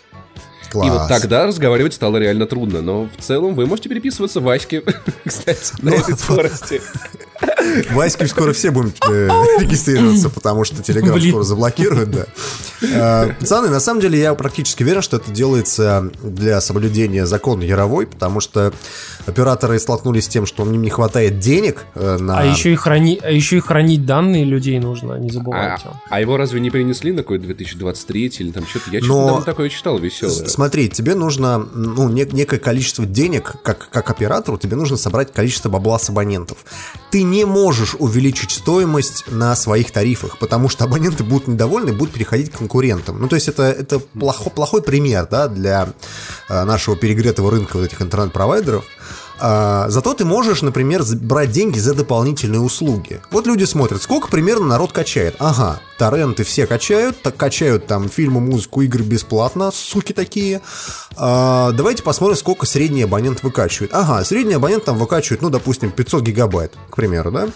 Класс. 0.70 0.86
И 0.86 0.90
вот 0.90 1.08
тогда 1.08 1.46
разговаривать 1.46 1.94
стало 1.94 2.16
реально 2.18 2.46
трудно. 2.46 2.82
Но 2.82 3.08
в 3.16 3.22
целом 3.22 3.54
вы 3.54 3.66
можете 3.66 3.88
переписываться 3.88 4.40
Ваське, 4.40 4.82
кстати, 5.24 5.72
на 5.82 5.90
Ну, 5.92 5.96
этой 5.96 6.16
скорости. 6.16 6.80
Ваське 7.90 8.26
скоро 8.26 8.52
все 8.52 8.70
будем 8.70 8.92
э, 9.08 9.28
регистрироваться, 9.60 10.30
потому 10.30 10.64
что 10.64 10.82
Телеграм 10.82 11.20
скоро 11.20 11.42
заблокируют, 11.42 12.10
да. 12.10 12.26
Э, 12.82 13.32
Пацаны, 13.40 13.68
на 13.68 13.80
самом 13.80 14.00
деле 14.00 14.18
я 14.18 14.34
практически 14.34 14.82
уверен, 14.82 15.02
что 15.02 15.16
это 15.16 15.30
делается 15.30 16.10
для 16.22 16.60
соблюдения 16.60 17.26
закона 17.26 17.62
Яровой, 17.62 18.06
потому 18.06 18.40
что 18.40 18.72
операторы 19.26 19.78
столкнулись 19.78 20.24
с 20.24 20.28
тем, 20.28 20.46
что 20.46 20.64
им 20.64 20.80
не 20.80 20.90
хватает 20.90 21.38
денег 21.40 21.84
э, 21.94 22.16
на... 22.18 22.38
А 22.38 22.44
еще 22.44 22.72
и 22.72 22.76
храни, 22.76 23.18
а 23.22 23.30
еще 23.30 23.56
и 23.56 23.60
хранить 23.60 24.06
данные 24.06 24.44
людей 24.44 24.78
нужно, 24.78 25.14
не 25.14 25.28
А, 25.30 25.32
забывайте. 25.32 25.84
а 26.08 26.20
его 26.20 26.36
разве 26.36 26.60
не 26.60 26.70
принесли 26.70 27.12
на 27.12 27.22
какой 27.22 27.38
2023 27.38 28.26
или 28.38 28.50
там 28.52 28.66
что-то? 28.66 28.90
Я 28.90 29.00
что-то 29.00 29.14
Но- 29.14 29.22
недавно 29.24 29.44
такое 29.44 29.68
читал 29.68 29.98
веселое. 29.98 30.46
Смотри, 30.48 30.88
тебе 30.88 31.14
нужно 31.14 31.58
ну, 31.58 32.08
нек- 32.08 32.34
некое 32.34 32.58
количество 32.58 33.04
денег, 33.04 33.54
как, 33.62 33.88
как 33.90 34.10
оператору, 34.10 34.56
тебе 34.58 34.76
нужно 34.76 34.96
собрать 34.96 35.32
количество 35.32 35.68
бабла 35.68 35.98
с 35.98 36.08
абонентов. 36.08 36.58
Ты 37.10 37.22
не 37.22 37.44
можешь 37.48 37.96
увеличить 37.98 38.50
стоимость 38.50 39.24
на 39.28 39.56
своих 39.56 39.90
тарифах, 39.90 40.38
потому 40.38 40.68
что 40.68 40.84
абоненты 40.84 41.24
будут 41.24 41.48
недовольны 41.48 41.92
будут 41.92 42.14
переходить 42.14 42.52
к 42.52 42.58
конкурентам. 42.58 43.20
Ну, 43.20 43.28
то 43.28 43.34
есть 43.34 43.48
это, 43.48 43.64
это 43.64 43.98
плохо, 43.98 44.50
плохой 44.50 44.82
пример 44.82 45.26
да, 45.30 45.48
для 45.48 45.88
э, 46.48 46.64
нашего 46.64 46.96
перегретого 46.96 47.50
рынка 47.50 47.78
вот 47.78 47.86
этих 47.86 48.00
интернет-провайдеров. 48.00 48.84
А, 49.40 49.86
зато 49.88 50.14
ты 50.14 50.24
можешь, 50.24 50.62
например, 50.62 51.02
брать 51.20 51.50
деньги 51.50 51.78
за 51.78 51.94
дополнительные 51.94 52.60
услуги. 52.60 53.20
Вот 53.30 53.46
люди 53.46 53.64
смотрят, 53.64 54.02
сколько 54.02 54.28
примерно 54.28 54.66
народ 54.66 54.92
качает. 54.92 55.36
Ага, 55.38 55.80
торренты 55.98 56.44
все 56.44 56.66
качают, 56.66 57.22
так 57.22 57.36
качают 57.36 57.86
там 57.86 58.08
фильмы, 58.08 58.40
музыку, 58.40 58.82
игры 58.82 59.02
бесплатно, 59.04 59.70
суки 59.72 60.12
такие. 60.12 60.60
А, 61.16 61.72
давайте 61.72 62.02
посмотрим, 62.02 62.36
сколько 62.36 62.66
средний 62.66 63.02
абонент 63.02 63.42
выкачивает. 63.42 63.92
Ага, 63.94 64.24
средний 64.24 64.54
абонент 64.54 64.84
там 64.84 64.98
выкачивает, 64.98 65.42
ну, 65.42 65.50
допустим, 65.50 65.90
500 65.90 66.22
гигабайт, 66.22 66.72
к 66.90 66.96
примеру, 66.96 67.30
да? 67.30 67.48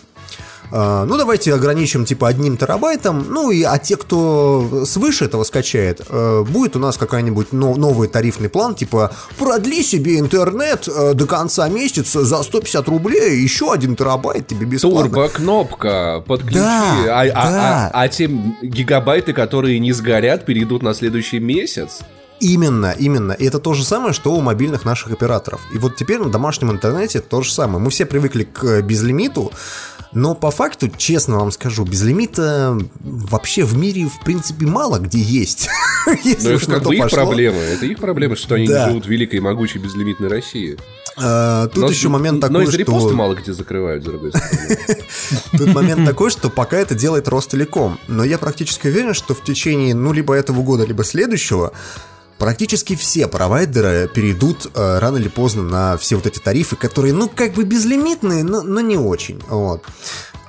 А, 0.75 1.05
ну, 1.05 1.19
давайте 1.19 1.53
ограничим 1.53 2.07
типа 2.07 2.29
одним 2.29 2.57
терабайтом. 2.57 3.27
Ну, 3.29 3.51
и, 3.51 3.63
а 3.63 3.79
те, 3.79 3.97
кто 3.97 4.85
свыше 4.87 5.27
этого 5.27 5.45
скачает, 5.45 6.01
э, 6.09 6.45
будет 6.49 6.77
у 6.77 6.79
нас 6.79 6.97
какой-нибудь 6.97 7.53
но- 7.53 7.75
новый 7.75 8.09
тарифный 8.09 8.49
план, 8.49 8.75
типа 8.75 9.13
продли 9.39 9.83
себе 9.83 10.19
интернет 10.19 10.89
э, 10.89 11.13
до 11.13 11.27
конца 11.27 11.69
месяца 11.69 12.25
за 12.25 12.43
150 12.43 12.89
рублей, 12.89 13.39
еще 13.39 13.71
один 13.71 13.97
терабайт 13.97 14.47
тебе 14.47 14.65
бесплатно. 14.65 15.11
Турбо-кнопка, 15.11 16.25
подключи. 16.27 16.55
Да, 16.59 16.97
а, 17.07 17.21
а- 17.23 17.51
да. 17.51 17.91
а- 17.93 18.03
а 18.05 18.09
те 18.09 18.27
гигабайты, 18.63 19.35
которые 19.35 19.79
не 19.79 19.93
сгорят, 19.93 20.47
перейдут 20.47 20.83
на 20.83 20.95
следующий 20.95 21.39
месяц. 21.39 22.01
Именно, 22.41 22.93
именно. 22.99 23.33
И 23.33 23.45
это 23.45 23.61
то 23.61 23.73
же 23.73 23.85
самое, 23.85 24.13
что 24.13 24.33
у 24.35 24.41
мобильных 24.41 24.85
наших 24.85 25.13
операторов. 25.13 25.61
И 25.73 25.79
вот 25.79 25.95
теперь 25.95 26.19
на 26.19 26.29
домашнем 26.29 26.73
интернете 26.73 27.21
то 27.21 27.41
же 27.43 27.53
самое. 27.53 27.79
Мы 27.79 27.91
все 27.91 28.05
привыкли 28.05 28.43
к 28.43 28.65
э, 28.65 28.83
безлимиту, 28.83 29.53
но 30.13 30.35
по 30.35 30.51
факту, 30.51 30.91
честно 30.97 31.39
вам 31.39 31.51
скажу, 31.53 31.85
безлимита 31.85 32.79
вообще 33.01 33.65
в 33.65 33.77
мире, 33.77 34.07
в 34.07 34.21
принципе, 34.25 34.67
мало 34.67 34.99
где 34.99 35.19
есть. 35.19 35.69
Но 36.07 36.51
это 36.51 36.67
как 36.67 36.83
бы 36.83 36.97
их 36.97 37.09
проблема. 37.11 37.59
Это 37.59 37.87
их 37.87 37.99
проблема, 37.99 38.37
что 38.37 38.57
они 38.57 38.67
не 38.67 38.85
живут 38.87 39.07
в 39.07 39.09
великой 39.09 39.37
и 39.37 39.41
могучей 39.41 39.79
безлимитной 39.81 40.29
России. 40.29 40.77
А, 41.17 41.69
Тут 41.69 41.85
Но- 41.85 41.91
еще 41.91 42.09
момент 42.09 42.41
Но 42.43 42.49
такой, 42.49 42.65
из 42.65 42.75
репоста 42.75 43.09
что... 43.09 43.17
мало 43.17 43.35
где 43.35 43.53
закрывают, 43.53 44.03
с 44.03 44.07
другой 44.07 44.31
стороны. 44.31 44.79
Тут 45.53 45.75
момент 45.75 46.07
такой, 46.07 46.31
что 46.31 46.51
пока 46.51 46.79
это 46.79 46.95
делает 46.95 47.29
Ростелеком. 47.29 47.99
Но 48.09 48.25
я 48.25 48.39
практически 48.39 48.89
уверен, 48.89 49.15
что 49.15 49.35
в 49.35 49.43
течение, 49.43 49.95
ну, 49.95 50.13
либо 50.13 50.35
этого 50.35 50.63
года, 50.63 50.85
либо 50.85 51.05
следующего, 51.05 51.73
практически 52.43 52.97
все 52.97 53.29
провайдеры 53.29 54.11
перейдут 54.13 54.67
э, 54.75 54.99
рано 54.99 55.17
или 55.17 55.29
поздно 55.29 55.63
на 55.63 55.97
все 55.97 56.17
вот 56.17 56.27
эти 56.27 56.41
тарифы, 56.41 56.75
которые, 56.75 57.15
ну, 57.15 57.29
как 57.33 57.55
бы 57.55 57.63
безлимитные, 57.63 58.43
но, 58.43 58.63
но 58.63 58.81
не 58.81 58.97
очень. 58.97 59.41
Вот. 59.49 59.85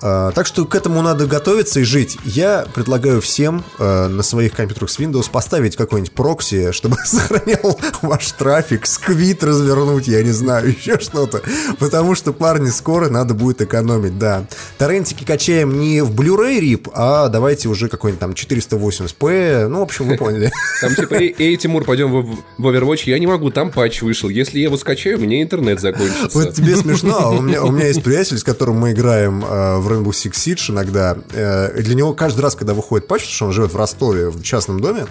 Э, 0.03 0.31
так 0.35 0.45
что 0.45 0.65
к 0.65 0.75
этому 0.75 1.01
надо 1.01 1.25
готовиться 1.25 1.79
и 1.79 1.83
жить. 1.83 2.17
Я 2.25 2.65
предлагаю 2.73 3.21
всем 3.21 3.63
э, 3.79 4.07
на 4.07 4.21
своих 4.21 4.53
компьютерах 4.53 4.89
с 4.89 4.99
Windows 4.99 5.31
поставить 5.31 5.77
какой-нибудь 5.77 6.11
прокси, 6.11 6.73
чтобы 6.73 6.97
сохранял 7.05 7.79
ваш 8.01 8.31
трафик, 8.33 8.85
сквит 8.85 9.43
развернуть, 9.43 10.07
я 10.07 10.21
не 10.21 10.31
знаю, 10.31 10.69
еще 10.77 10.99
что-то. 10.99 11.41
Потому 11.79 12.15
что, 12.15 12.33
парни, 12.33 12.69
скоро 12.69 13.09
надо 13.09 13.33
будет 13.33 13.61
экономить, 13.61 14.19
да. 14.19 14.45
Торрентики 14.77 15.23
качаем 15.23 15.79
не 15.79 16.01
в 16.01 16.11
Blu-ray 16.11 16.59
RIP, 16.59 16.91
а 16.93 17.29
давайте 17.29 17.69
уже 17.69 17.87
какой-нибудь 17.87 18.19
там 18.19 18.31
480p. 18.31 19.67
Ну, 19.67 19.79
в 19.79 19.83
общем, 19.83 20.09
вы 20.09 20.17
поняли. 20.17 20.51
Там 20.81 20.95
типа, 20.95 21.13
эй, 21.13 21.33
эй, 21.37 21.55
Тимур, 21.55 21.85
пойдем 21.85 22.11
в, 22.11 22.37
в 22.57 22.67
Overwatch, 22.67 23.03
я 23.05 23.17
не 23.19 23.27
могу, 23.27 23.51
там 23.51 23.71
патч 23.71 24.01
вышел. 24.01 24.27
Если 24.27 24.59
я 24.59 24.65
его 24.65 24.75
скачаю, 24.75 25.17
меня 25.17 25.41
интернет 25.41 25.79
закончится. 25.79 26.37
Вот 26.37 26.53
тебе 26.53 26.75
смешно, 26.75 27.17
а 27.19 27.29
у 27.29 27.41
меня, 27.41 27.63
у 27.63 27.71
меня 27.71 27.87
есть 27.87 28.03
приятель, 28.03 28.37
с 28.37 28.43
которым 28.43 28.77
мы 28.77 28.91
играем 28.91 29.45
э, 29.45 29.77
в 29.77 29.92
Rainbow 29.93 30.11
Six 30.11 30.31
Siege 30.31 30.71
иногда. 30.71 31.17
Э, 31.31 31.81
для 31.81 31.95
него 31.95 32.13
каждый 32.13 32.41
раз, 32.41 32.55
когда 32.55 32.73
выходит 32.73 33.07
патч, 33.07 33.21
потому 33.21 33.35
что 33.35 33.45
он 33.45 33.51
живет 33.53 33.73
в 33.73 33.77
Ростове, 33.77 34.29
в 34.29 34.41
частном 34.43 34.79
доме, 34.79 35.05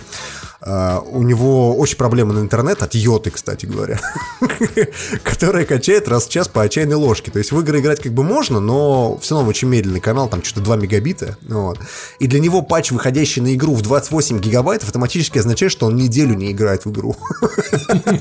э, 0.61 0.99
у 1.07 1.23
него 1.23 1.77
очень 1.77 1.97
проблемный 1.97 2.41
интернет 2.41 2.83
от 2.83 2.95
Йоты, 2.95 3.31
кстати 3.31 3.67
говоря, 3.67 4.01
которая 5.23 5.65
качает 5.65 6.09
раз 6.09 6.27
в 6.27 6.31
час 6.31 6.49
по 6.49 6.63
отчаянной 6.63 6.97
ложке. 6.97 7.31
То 7.31 7.39
есть 7.39 7.53
в 7.53 7.61
игры 7.61 7.81
играть 7.81 8.01
как 8.01 8.13
бы 8.13 8.23
можно, 8.23 8.61
но 8.61 9.19
все 9.19 9.35
равно 9.35 9.49
очень 9.49 9.69
медленный 9.69 10.01
канал, 10.01 10.29
там 10.29 10.43
что-то 10.43 10.65
2 10.65 10.77
мегабита. 10.77 11.37
Вот. 11.43 11.79
И 12.19 12.27
для 12.27 12.41
него 12.41 12.63
патч, 12.63 12.91
выходящий 12.91 13.41
на 13.41 13.55
игру 13.55 13.75
в 13.75 13.83
28 13.83 14.39
гигабайт, 14.39 14.83
автоматически 14.83 15.39
означает, 15.39 15.73
что 15.73 15.87
он 15.87 15.97
неделю 15.97 16.35
не 16.35 16.53
играет 16.53 16.85
в 16.85 16.91
игру. 16.91 17.17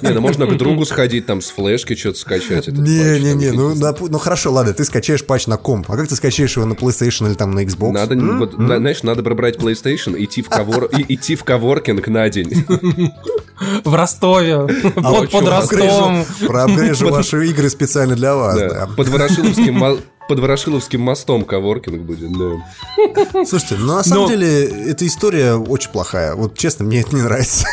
Не, 0.02 0.10
ну 0.10 0.22
можно 0.22 0.46
к 0.48 0.58
другу 0.58 0.86
сходить, 0.86 1.26
там 1.26 1.42
с 1.42 1.50
флешки 1.50 1.96
что-то 1.96 2.20
скачать. 2.20 2.68
Не-не-не, 2.68 3.52
ну, 3.52 3.76
ну 3.76 4.18
хорошо, 4.18 4.52
ладно, 4.52 4.74
ты 4.74 4.84
скачаешь 4.86 5.26
патч 5.26 5.48
на 5.48 5.58
комп, 5.58 5.92
а 5.92 5.98
как 5.98 6.08
ты 6.08 6.16
скачаешь 6.16 6.51
его 6.58 6.66
на 6.66 6.74
PlayStation 6.74 7.28
или 7.28 7.34
там 7.36 7.52
на 7.52 7.64
Xbox? 7.64 7.92
Надо, 7.92 8.14
М? 8.16 8.40
вот, 8.40 8.58
на- 8.58 8.78
знаешь, 8.78 9.04
надо 9.04 9.24
пробрать 9.24 9.58
PlayStation, 9.58 10.16
идти 10.24 10.42
в, 10.42 10.50
ковор, 10.50 10.86
и, 10.86 11.14
идти 11.16 11.36
в 11.36 11.44
коворкинг 11.44 12.08
на 12.08 12.30
день. 12.30 12.66
В 13.84 13.94
Ростове, 13.94 14.68
под, 14.96 15.30
под 15.30 15.30
чё, 15.30 15.50
Ростовом. 15.50 16.26
Проапгрейжу 16.48 17.10
ваши 17.10 17.46
игры 17.48 17.70
специально 17.70 18.16
для 18.16 18.36
вас, 18.36 18.58
Да, 18.58 18.70
да. 18.70 18.88
Под 18.88 19.08
Ворошиловским 19.10 20.00
под 20.28 20.40
Ворошиловским 20.40 21.02
мостом 21.02 21.44
коворкинг 21.44 22.02
будет, 22.04 22.32
да. 22.32 23.44
Слушайте, 23.46 23.76
ну 23.80 23.96
на 23.96 24.04
самом 24.04 24.24
Но- 24.24 24.30
деле 24.30 24.64
эта 24.90 25.06
история 25.06 25.56
очень 25.56 25.92
плохая. 25.92 26.36
Вот 26.36 26.58
честно, 26.58 26.86
мне 26.86 27.02
это 27.02 27.14
не 27.16 27.22
нравится. 27.22 27.68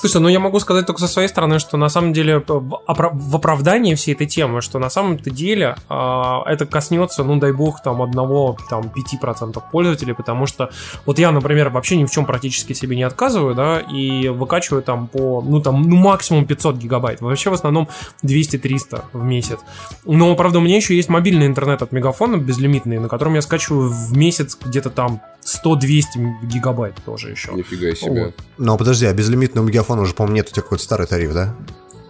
Слушай, 0.00 0.22
ну 0.22 0.28
я 0.28 0.40
могу 0.40 0.58
сказать 0.60 0.86
только 0.86 0.98
со 0.98 1.08
своей 1.08 1.28
стороны, 1.28 1.58
что 1.58 1.76
на 1.76 1.90
самом 1.90 2.14
деле 2.14 2.38
в 2.38 2.80
опра- 2.88 3.10
в 3.12 3.36
оправдании 3.36 3.94
всей 3.94 4.14
этой 4.14 4.26
темы, 4.26 4.62
что 4.62 4.78
на 4.78 4.88
самом-то 4.88 5.28
деле 5.28 5.76
а, 5.90 6.42
это 6.46 6.64
коснется, 6.64 7.22
ну 7.22 7.38
дай 7.38 7.52
бог, 7.52 7.82
там 7.82 8.00
одного, 8.00 8.56
там 8.70 8.84
5% 8.84 9.62
пользователей, 9.70 10.14
потому 10.14 10.46
что 10.46 10.70
вот 11.04 11.18
я, 11.18 11.30
например, 11.32 11.68
вообще 11.68 11.98
ни 11.98 12.06
в 12.06 12.10
чем 12.10 12.24
практически 12.24 12.72
себе 12.72 12.96
не 12.96 13.02
отказываю, 13.02 13.54
да, 13.54 13.80
и 13.80 14.28
выкачиваю 14.28 14.82
там 14.82 15.06
по, 15.06 15.42
ну 15.42 15.60
там, 15.60 15.82
ну 15.82 15.96
максимум 15.96 16.46
500 16.46 16.76
гигабайт, 16.76 17.20
вообще 17.20 17.50
в 17.50 17.52
основном 17.52 17.86
200-300 18.24 19.04
в 19.12 19.22
месяц. 19.22 19.58
Но, 20.06 20.34
правда, 20.34 20.60
у 20.60 20.62
меня 20.62 20.76
еще 20.76 20.96
есть 20.96 21.10
мобильный 21.10 21.44
интернет 21.44 21.82
от 21.82 21.92
Мегафона 21.92 22.38
безлимитный, 22.38 22.98
на 22.98 23.08
котором 23.08 23.34
я 23.34 23.42
скачиваю 23.42 23.90
в 23.90 24.16
месяц 24.16 24.56
где-то 24.64 24.88
там 24.88 25.20
100-200 25.44 26.02
гигабайт 26.44 26.96
тоже 27.04 27.30
еще. 27.30 27.52
Нифига 27.52 27.94
себе. 27.94 28.26
Вот. 28.26 28.34
Но 28.58 28.76
подожди, 28.76 29.06
а 29.06 29.12
безлимитного 29.12 29.66
мегафона 29.66 30.02
уже, 30.02 30.14
по-моему, 30.14 30.36
нет, 30.36 30.48
у 30.48 30.52
тебя 30.52 30.62
какой-то 30.62 30.84
старый 30.84 31.06
тариф, 31.06 31.32
да? 31.32 31.54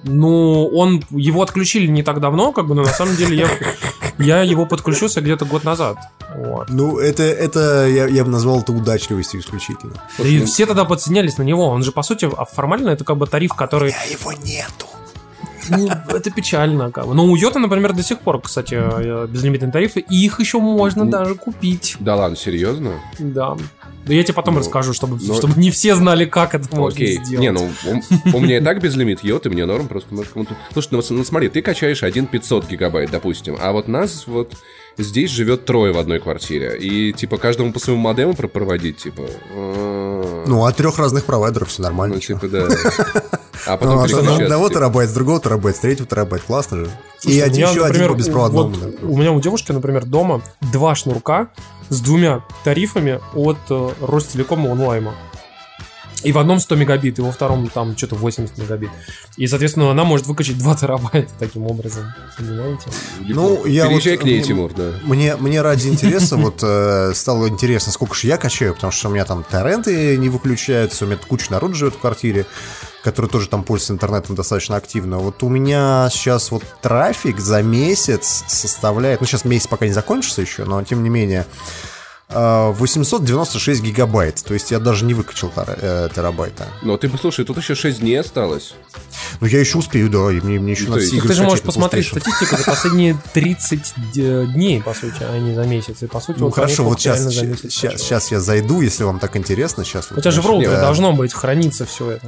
Ну, 0.03 0.67
он 0.69 1.05
его 1.11 1.43
отключили 1.43 1.87
не 1.87 2.03
так 2.03 2.21
давно, 2.21 2.53
как 2.53 2.67
бы, 2.67 2.75
но 2.75 2.83
на 2.83 2.89
самом 2.89 3.17
деле 3.17 3.37
я, 3.37 3.49
я 4.19 4.43
его 4.43 4.65
подключился 4.67 5.21
где-то 5.21 5.45
год 5.45 5.65
назад. 5.65 5.99
Вот. 6.35 6.71
Ну, 6.71 6.99
это, 6.99 7.23
это 7.23 7.87
я, 7.87 8.07
я 8.07 8.25
бы 8.25 8.31
назвал 8.31 8.61
это 8.61 8.73
удачливостью 8.73 9.41
исключительно. 9.41 10.03
И 10.19 10.45
все 10.45 10.67
тогда 10.67 10.85
подсоединялись 10.85 11.39
на 11.39 11.43
него. 11.43 11.67
Он 11.67 11.83
же, 11.83 11.93
по 11.93 12.03
сути, 12.03 12.29
а 12.35 12.45
формально 12.45 12.91
это 12.91 13.05
как 13.05 13.17
бы 13.17 13.27
тариф, 13.27 13.55
который... 13.55 13.91
А 13.93 14.07
его 14.07 14.33
нету. 14.33 14.87
Ну, 15.71 15.89
это 16.09 16.31
печально. 16.31 16.91
Как 16.91 17.07
бы. 17.07 17.15
Но 17.15 17.25
у 17.27 17.37
Йота, 17.37 17.59
например, 17.59 17.93
до 17.93 18.03
сих 18.03 18.21
пор, 18.21 18.41
кстати, 18.41 18.77
э, 18.79 19.27
безлимитные 19.27 19.71
тарифы, 19.73 20.01
и 20.01 20.25
их 20.25 20.41
еще 20.41 20.59
можно 20.59 21.07
даже 21.07 21.35
купить. 21.35 21.97
Да 22.01 22.17
ладно, 22.17 22.37
серьезно? 22.37 23.01
Да. 23.19 23.57
Да 24.07 24.15
я 24.15 24.23
тебе 24.25 24.35
потом 24.35 24.55
Ну, 24.55 24.61
расскажу, 24.61 24.93
чтобы, 24.95 25.19
ну- 25.21 25.35
чтобы 25.35 25.61
не 25.61 25.71
все 25.71 25.95
знали, 25.95 26.25
как 26.25 26.55
это 26.55 26.75
можно 26.75 26.95
Окей. 26.97 27.23
сделать. 27.23 27.41
Не, 27.41 27.51
ну 27.53 27.71
у, 28.33 28.37
у 28.37 28.41
меня 28.41 28.59
и 28.59 28.61
так 28.61 28.81
безлимит 28.81 29.23
йод, 29.23 29.47
и 29.47 29.51
мне 29.51 29.67
норм, 29.67 29.89
просто 29.89 30.09
кому-то... 30.33 30.57
Слушай, 30.73 30.89
ну, 30.93 31.03
ну 31.11 31.25
смотри, 31.25 31.49
ты 31.49 31.61
качаешь 31.63 32.03
один 32.03 32.27
500 32.27 32.67
гигабайт, 32.69 33.11
допустим, 33.11 33.57
а 33.61 33.73
вот 33.73 33.89
нас 33.89 34.27
вот 34.27 34.55
здесь 34.99 35.31
живет 35.31 35.65
трое 35.65 35.93
в 35.93 35.99
одной 35.99 36.21
квартире, 36.21 36.77
и 36.79 37.13
типа 37.13 37.37
каждому 37.39 37.73
по 37.73 37.79
своему 37.79 38.03
модему 38.03 38.35
про- 38.35 38.49
проводить, 38.49 38.99
типа... 38.99 39.23
э, 39.55 40.45
Ну, 40.47 40.65
от 40.65 40.77
трех 40.77 40.99
разных 40.99 41.25
провайдеров 41.25 41.69
все 41.69 41.83
нормально. 41.83 42.17
Ну, 42.17 42.21
типа, 42.21 42.49
да. 42.49 42.69
А 43.67 43.73
Ну, 43.73 43.79
потом 43.79 43.99
а 43.99 44.09
что, 44.09 44.17
с 44.17 44.21
переключаться, 44.21 44.43
одного 44.45 44.69
типа. 44.69 44.79
терабайт, 44.81 45.11
с 45.11 45.13
другого 45.13 45.41
терабайт, 45.41 45.77
с 45.77 45.81
третьего 45.81 46.09
терабайт. 46.09 46.43
Классно 46.45 46.77
же. 46.79 46.91
Слушай, 47.19 47.37
И 47.37 47.41
один, 47.41 47.57
меня, 47.61 47.71
еще 47.71 47.81
например, 47.85 48.05
один 48.07 48.15
по 48.17 48.19
беспроводному. 48.19 48.69
вот 48.75 49.01
да. 49.01 49.07
У 49.07 49.17
меня 49.19 49.33
у 49.33 49.41
девушки, 49.41 49.73
например, 49.73 50.05
дома 50.07 50.41
два 50.73 50.95
шнурка 50.95 51.49
с 51.91 52.01
двумя 52.01 52.43
тарифами 52.65 53.21
от 53.35 53.59
э, 53.69 53.91
Ростелекома 54.01 54.71
онлайма. 54.71 55.15
И 56.23 56.33
в 56.33 56.39
одном 56.39 56.61
100 56.61 56.75
мегабит, 56.77 57.19
и 57.19 57.23
во 57.23 57.33
втором 57.33 57.69
там 57.69 57.97
что-то 57.97 58.15
80 58.17 58.59
мегабит. 58.59 58.91
И, 59.37 59.47
соответственно, 59.47 59.91
она 59.91 60.05
может 60.05 60.27
выкачать 60.27 60.59
2 60.59 60.77
терабайта 60.77 61.31
таким 61.39 61.67
образом. 61.67 62.13
Понимаете? 62.37 62.91
Ну, 63.21 63.65
я 63.67 63.87
Переезжай 63.87 64.13
вот- 64.17 64.23
к 64.23 64.25
ней, 64.25 64.37
мне- 64.39 64.45
Тимур, 64.45 64.73
да. 64.75 64.93
Мне, 65.03 65.37
мне 65.37 65.63
ради 65.63 65.89
интереса 65.89 66.37
вот 66.37 66.61
э, 66.63 67.13
стало 67.15 67.49
интересно, 67.49 67.93
сколько 67.93 68.15
же 68.15 68.27
я 68.27 68.37
качаю, 68.37 68.75
потому 68.75 68.91
что 68.93 69.09
у 69.09 69.13
меня 69.13 69.25
там 69.25 69.45
торренты 69.45 70.17
не 70.19 70.29
выключаются, 70.29 71.05
у 71.05 71.09
меня 71.09 71.19
куча 71.27 71.51
народу 71.51 71.75
живет 71.75 71.95
в 71.95 71.99
квартире, 71.99 72.47
который 73.03 73.31
тоже 73.31 73.49
там 73.49 73.65
пользуется 73.65 73.95
интернетом 73.95 74.37
достаточно 74.37 74.77
активно. 74.77 75.19
Вот 75.19 75.43
у 75.43 75.49
меня 75.49 76.09
сейчас 76.13 76.51
вот 76.51 76.63
трафик 76.83 77.41
за 77.41 77.63
месяц 77.63 78.45
составляет, 78.47 79.21
ну 79.21 79.27
сейчас 79.27 79.45
месяц 79.45 79.67
пока 79.69 79.87
не 79.87 79.93
закончится 79.93 80.43
еще, 80.43 80.65
но 80.65 80.83
тем 80.83 81.03
не 81.03 81.09
менее, 81.09 81.47
896 82.33 83.83
гигабайт. 83.83 84.43
То 84.45 84.55
есть 84.55 84.71
я 84.71 84.79
даже 84.79 85.05
не 85.05 85.15
выкачал 85.15 85.53
э, 85.57 86.09
терабайта. 86.15 86.69
Но 86.83 86.97
ты 86.97 87.09
послушай, 87.09 87.45
тут 87.45 87.57
еще 87.59 87.75
6 87.75 88.01
дней 88.01 88.21
осталось. 88.21 88.75
Ну 89.41 89.47
я 89.47 89.61
еще 89.61 89.79
успею, 89.79 90.09
да, 90.11 90.31
и 90.31 90.41
мне, 90.41 90.59
мне 90.61 90.73
еще 90.73 90.85
Ну, 90.85 90.91
надо 90.95 91.05
игры 91.05 91.29
ты 91.29 91.35
же 91.35 91.43
можешь 91.43 91.63
посмотреть 91.63 92.09
статистику 92.09 92.57
за 92.57 92.65
последние 92.65 93.17
30 93.35 93.95
д- 94.15 94.47
дней, 94.47 94.81
по 94.83 94.95
сути, 94.95 95.17
а 95.23 95.39
не 95.39 95.55
за 95.55 95.65
месяц. 95.65 96.03
И, 96.03 96.07
по 96.07 96.21
сути, 96.21 96.39
Ну 96.39 96.47
вот 96.47 96.55
хорошо, 96.55 96.85
вот 96.85 97.01
сейчас, 97.01 97.21
сейчас, 97.33 98.01
сейчас 98.01 98.31
я 98.31 98.41
зайду, 98.41 98.81
если 98.81 99.05
вам 99.05 99.19
так 99.19 99.37
интересно. 99.37 99.85
Сейчас 99.85 100.11
У 100.13 100.21
тебя 100.21 100.31
же 100.31 100.43
в 100.43 100.47
роутере 100.47 100.73
Да. 100.73 100.81
должно 100.83 101.13
быть 101.13 101.33
храниться 101.33 101.85
все 101.87 102.11
это. 102.13 102.27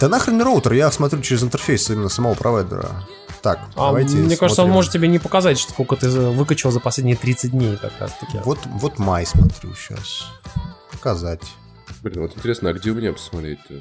Да 0.00 0.08
нахрен 0.08 0.40
роутер, 0.42 0.72
я 0.72 0.90
смотрю 0.90 1.20
через 1.22 1.42
интерфейс 1.42 1.88
именно 1.90 2.08
самого 2.08 2.34
провайдера. 2.34 2.90
Так, 3.46 3.60
А 3.76 3.86
давайте 3.86 4.16
мне 4.16 4.36
кажется, 4.36 4.62
он 4.62 4.66
смотрим. 4.66 4.72
может 4.74 4.90
тебе 4.92 5.06
не 5.06 5.20
показать, 5.20 5.56
что 5.56 5.70
сколько 5.70 5.94
ты 5.94 6.08
выкачал 6.10 6.72
за 6.72 6.80
последние 6.80 7.16
30 7.16 7.52
дней 7.52 7.76
как 7.76 7.92
раз 8.00 8.10
таки. 8.18 8.38
Вот, 8.44 8.58
вот 8.66 8.98
май 8.98 9.24
смотрю 9.24 9.72
сейчас. 9.74 10.26
Показать. 10.90 11.42
Блин, 12.02 12.22
вот 12.22 12.32
интересно, 12.36 12.70
а 12.70 12.72
где 12.72 12.90
у 12.90 12.94
меня 12.96 13.12
посмотреть-то? 13.12 13.74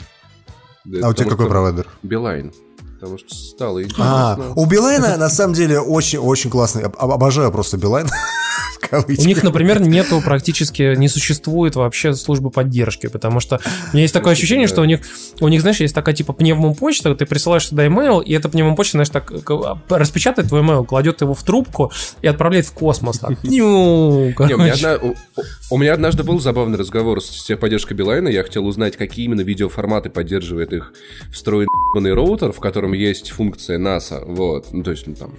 Да, 0.84 1.08
А 1.08 1.10
у 1.10 1.14
тебя 1.14 1.30
какой 1.32 1.48
провайдер? 1.50 1.88
Билайн. 2.04 2.54
Потому 3.00 3.18
что 3.18 3.34
стало 3.34 3.80
А, 3.80 3.82
интересно. 3.82 4.54
у 4.56 4.66
Билайна 4.68 5.18
на 5.18 5.30
самом 5.30 5.56
деле 5.56 5.80
очень-очень 5.80 6.52
классный. 6.52 6.84
Об- 6.84 6.98
Обожаю 7.12 7.52
просто 7.52 7.78
Билайн. 7.78 8.08
У 8.92 9.24
них, 9.26 9.44
например, 9.44 9.82
нету 9.82 10.22
практически, 10.24 10.96
не 10.96 11.08
существует 11.08 11.76
вообще 11.76 12.14
службы 12.14 12.50
поддержки, 12.50 13.08
потому 13.08 13.40
что 13.40 13.60
у 13.92 13.96
меня 13.96 14.04
есть 14.04 14.14
такое 14.14 14.34
ощущение, 14.34 14.68
что 14.68 14.82
у 14.82 14.86
них, 14.86 15.02
у 15.42 15.48
них, 15.48 15.62
знаешь, 15.62 15.80
есть 15.80 15.94
такая 15.96 16.14
типа 16.16 16.34
пневмопочта, 16.34 17.14
ты 17.16 17.26
присылаешь 17.26 17.66
туда 17.66 17.88
имейл, 17.88 18.20
и 18.20 18.32
эта 18.34 18.48
пневмопочта, 18.50 18.92
знаешь, 18.94 19.10
так 19.10 19.26
к- 19.44 19.82
распечатает 19.90 20.50
твой 20.50 20.62
имейл, 20.62 20.86
кладет 20.86 21.22
его 21.22 21.34
в 21.34 21.44
трубку 21.44 21.92
и 22.22 22.28
отправляет 22.28 22.66
в 22.68 22.74
космос. 22.74 23.20
Так. 23.20 23.44
Ню, 23.44 24.34
Не, 24.40 24.54
у, 24.54 24.58
меня 24.58 24.74
одна- 24.74 24.98
у- 24.98 25.16
у- 25.72 25.78
меня 25.78 25.94
однажды 25.94 26.24
был 26.24 26.40
забавный 26.40 26.78
разговор 26.78 27.22
с 27.22 27.44
техподдержкой 27.46 27.98
Билайна. 27.98 28.30
Я 28.30 28.44
хотел 28.44 28.66
узнать, 28.68 28.96
какие 28.98 29.26
именно 29.26 29.42
видеоформаты 29.42 30.10
поддерживает 30.10 30.74
их 30.74 30.94
встроенный 31.34 32.14
роутер, 32.14 32.52
в 32.52 32.60
котором 32.60 32.94
есть 32.94 33.32
функция 33.32 33.80
NASA. 33.80 34.24
Вот. 34.26 34.72
Ну, 34.72 34.84
то 34.84 34.92
есть, 34.92 35.08
ну, 35.08 35.16
там... 35.16 35.34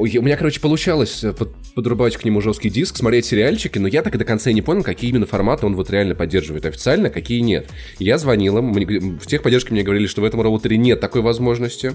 У 0.00 0.22
меня, 0.22 0.36
короче, 0.38 0.60
получалось 0.60 1.22
э, 1.22 1.34
под- 1.34 1.52
подрубать 1.74 2.16
к 2.16 2.24
нему 2.24 2.40
жесткий 2.40 2.70
диск, 2.70 2.96
смотреть 2.96 3.26
сериальчики, 3.26 3.78
но 3.78 3.86
я 3.86 4.00
так 4.02 4.14
и 4.14 4.18
до 4.18 4.24
конца 4.24 4.50
не 4.50 4.62
понял, 4.62 4.82
какие 4.82 5.10
именно 5.10 5.26
форматы 5.26 5.66
он 5.66 5.76
вот 5.76 5.90
реально 5.90 6.14
поддерживает 6.14 6.64
официально, 6.64 7.10
какие 7.10 7.40
нет. 7.40 7.68
Я 7.98 8.16
звонил 8.16 8.56
им, 8.56 8.68
мне 8.68 8.86
в 8.86 9.26
техподдержке 9.26 9.72
мне 9.72 9.82
говорили, 9.82 10.06
что 10.06 10.22
в 10.22 10.24
этом 10.24 10.40
роутере 10.40 10.78
нет 10.78 11.00
такой 11.00 11.20
возможности. 11.20 11.92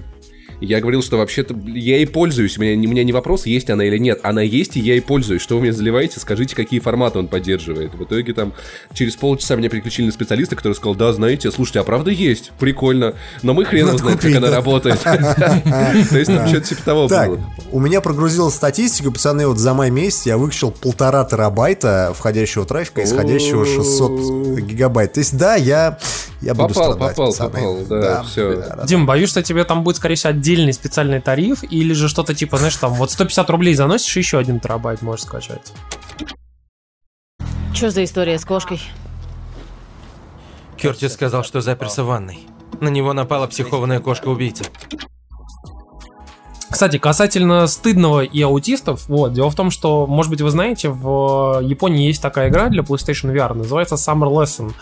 Я 0.60 0.80
говорил, 0.80 1.02
что 1.02 1.18
вообще-то 1.18 1.54
я 1.66 1.96
ей 1.96 2.06
пользуюсь. 2.06 2.56
У 2.58 2.62
меня, 2.62 2.74
не- 2.76 2.86
у 2.86 2.90
меня 2.90 3.04
не 3.04 3.12
вопрос, 3.12 3.46
есть 3.46 3.68
она 3.70 3.84
или 3.84 3.98
нет. 3.98 4.20
Она 4.22 4.40
есть, 4.42 4.76
и 4.76 4.80
я 4.80 4.94
ей 4.94 5.00
пользуюсь. 5.02 5.42
Что 5.42 5.56
вы 5.56 5.62
мне 5.62 5.72
заливаете? 5.72 6.18
Скажите, 6.20 6.56
какие 6.56 6.80
форматы 6.80 7.18
он 7.18 7.28
поддерживает. 7.28 7.94
В 7.94 8.02
итоге 8.04 8.32
там 8.32 8.52
через 8.94 9.16
полчаса 9.16 9.56
меня 9.56 9.68
переключили 9.68 10.06
на 10.06 10.12
специалиста, 10.12 10.56
который 10.56 10.72
сказал, 10.74 10.94
да, 10.94 11.12
знаете, 11.12 11.50
слушайте, 11.50 11.80
а 11.80 11.84
правда 11.84 12.10
есть? 12.10 12.52
Прикольно. 12.58 13.14
Но 13.42 13.52
мы 13.54 13.64
хрен 13.64 13.86
Надо 13.86 13.98
знает, 13.98 14.14
как 14.14 14.22
купить, 14.22 14.36
она 14.36 14.48
да. 14.48 14.56
работает. 14.56 15.00
То 15.02 16.18
есть 16.18 16.26
там 16.34 16.46
что-то 16.48 16.66
типа 16.66 16.82
того 16.84 17.08
Так, 17.08 17.28
было. 17.30 17.40
у 17.72 17.80
меня 17.80 18.00
прогрузилась 18.00 18.54
статистика, 18.54 19.10
пацаны, 19.10 19.46
вот 19.46 19.58
за 19.58 19.74
май 19.74 19.90
месяц 19.90 20.26
я 20.26 20.38
выкачал 20.38 20.70
полтора 20.70 21.24
терабайта 21.24 22.12
входящего 22.16 22.64
трафика, 22.64 23.02
исходящего 23.04 23.64
600 23.66 24.60
гигабайт. 24.60 25.12
То 25.14 25.20
есть, 25.20 25.36
да, 25.36 25.54
я, 25.56 25.98
я 26.40 26.54
буду 26.54 26.74
Попал, 26.74 26.92
страдать, 26.94 27.16
попал, 27.16 27.30
пацаны. 27.32 27.50
попал, 27.50 27.78
да, 27.88 28.24
да, 28.36 28.76
да. 28.76 28.84
Дим, 28.86 29.06
боюсь, 29.06 29.30
что 29.30 29.42
тебе 29.42 29.64
там 29.64 29.84
будет, 29.84 29.96
скорее 29.96 30.14
всего, 30.14 30.32
отдельный 30.46 30.72
специальный 30.72 31.20
тариф, 31.20 31.64
или 31.68 31.92
же 31.92 32.08
что-то 32.08 32.32
типа, 32.32 32.58
знаешь, 32.58 32.76
там 32.76 32.92
вот 32.94 33.10
150 33.10 33.50
рублей 33.50 33.74
заносишь, 33.74 34.16
и 34.16 34.20
еще 34.20 34.38
один 34.38 34.60
терабайт 34.60 35.02
можешь 35.02 35.24
скачать. 35.24 35.72
Что 37.74 37.90
за 37.90 38.04
история 38.04 38.38
с 38.38 38.44
кошкой? 38.44 38.80
Кертис 40.76 41.14
сказал, 41.14 41.42
что 41.42 41.60
заперся 41.60 42.04
в 42.04 42.06
ванной. 42.06 42.46
На 42.80 42.88
него 42.88 43.12
напала 43.12 43.48
психованная 43.48 43.98
кошка-убийца. 43.98 44.64
Кстати, 46.76 46.98
касательно 46.98 47.66
стыдного 47.68 48.20
и 48.22 48.42
аутистов, 48.42 49.08
вот, 49.08 49.32
дело 49.32 49.48
в 49.48 49.54
том, 49.54 49.70
что, 49.70 50.06
может 50.06 50.28
быть, 50.28 50.42
вы 50.42 50.50
знаете, 50.50 50.90
в 50.90 51.62
Японии 51.62 52.06
есть 52.06 52.20
такая 52.20 52.50
игра 52.50 52.68
для 52.68 52.82
PlayStation 52.82 53.34
VR, 53.34 53.54
называется 53.54 53.94
Summer 53.94 54.30
Lesson, 54.30 54.74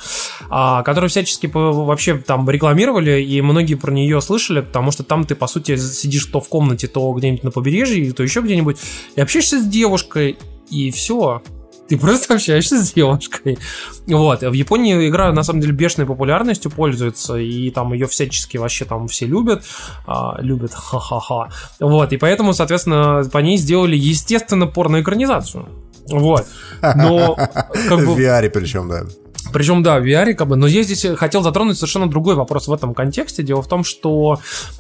а, 0.51 0.82
которую 0.82 1.09
всячески 1.09 1.49
вообще 1.55 2.16
там 2.16 2.51
рекламировали, 2.51 3.22
и 3.22 3.40
многие 3.42 3.76
про 3.76 3.92
нее 3.92 4.20
слышали, 4.20 4.61
потому 4.61 4.90
что 4.90 5.05
там 5.05 5.22
ты, 5.22 5.36
по 5.36 5.47
сути, 5.47 5.76
сидишь 5.76 6.24
то 6.24 6.40
в 6.40 6.49
комнате, 6.49 6.88
то 6.88 7.12
где-нибудь 7.12 7.45
на 7.45 7.53
побережье, 7.53 8.12
то 8.12 8.24
еще 8.24 8.40
где-нибудь, 8.40 8.76
и 9.14 9.20
общаешься 9.20 9.61
с 9.61 9.64
девушкой, 9.64 10.36
и 10.70 10.90
все. 10.90 11.42
Ты 11.89 11.99
просто 11.99 12.35
общаешься 12.35 12.82
с 12.82 12.93
девушкой. 12.93 13.59
Вот. 14.07 14.41
В 14.43 14.53
Японии 14.53 15.09
игра 15.09 15.32
на 15.32 15.43
самом 15.43 15.61
деле 15.61 15.72
бешеной 15.72 16.07
популярностью 16.07 16.70
пользуется, 16.70 17.37
и 17.37 17.70
там 17.70 17.93
ее 17.93 18.07
всячески 18.07 18.57
вообще 18.57 18.85
там 18.85 19.07
все 19.09 19.26
любят. 19.26 19.64
А, 20.07 20.37
любят, 20.41 20.72
ха-ха-ха. 20.72 21.51
Вот. 21.80 22.12
И 22.12 22.16
поэтому, 22.16 22.55
соответственно, 22.55 23.22
по 23.30 23.39
ней 23.39 23.59
сделали, 23.59 23.97
естественно, 23.97 24.66
порноэкранизацию. 24.66 25.68
Вот. 26.09 26.47
Но, 26.82 27.35
как 27.35 28.01
В 28.01 28.07
бы, 28.07 28.22
VR 28.22 28.49
причем, 28.51 28.89
да. 28.89 29.05
Причем, 29.53 29.82
да, 29.82 29.99
в 29.99 30.05
VR, 30.05 30.34
как 30.34 30.49
бы, 30.49 30.57
но 30.57 30.66
я 30.66 30.82
здесь 30.82 31.07
хотел 31.16 31.42
затронуть 31.42 31.76
совершенно 31.76 32.09
другой 32.09 32.34
вопрос 32.34 32.68
в 32.68 32.72
этом 32.72 32.95
контексте. 32.95 33.42
Дело 33.42 33.62
в 33.62 33.68
том, 33.68 33.84
что 33.84 34.38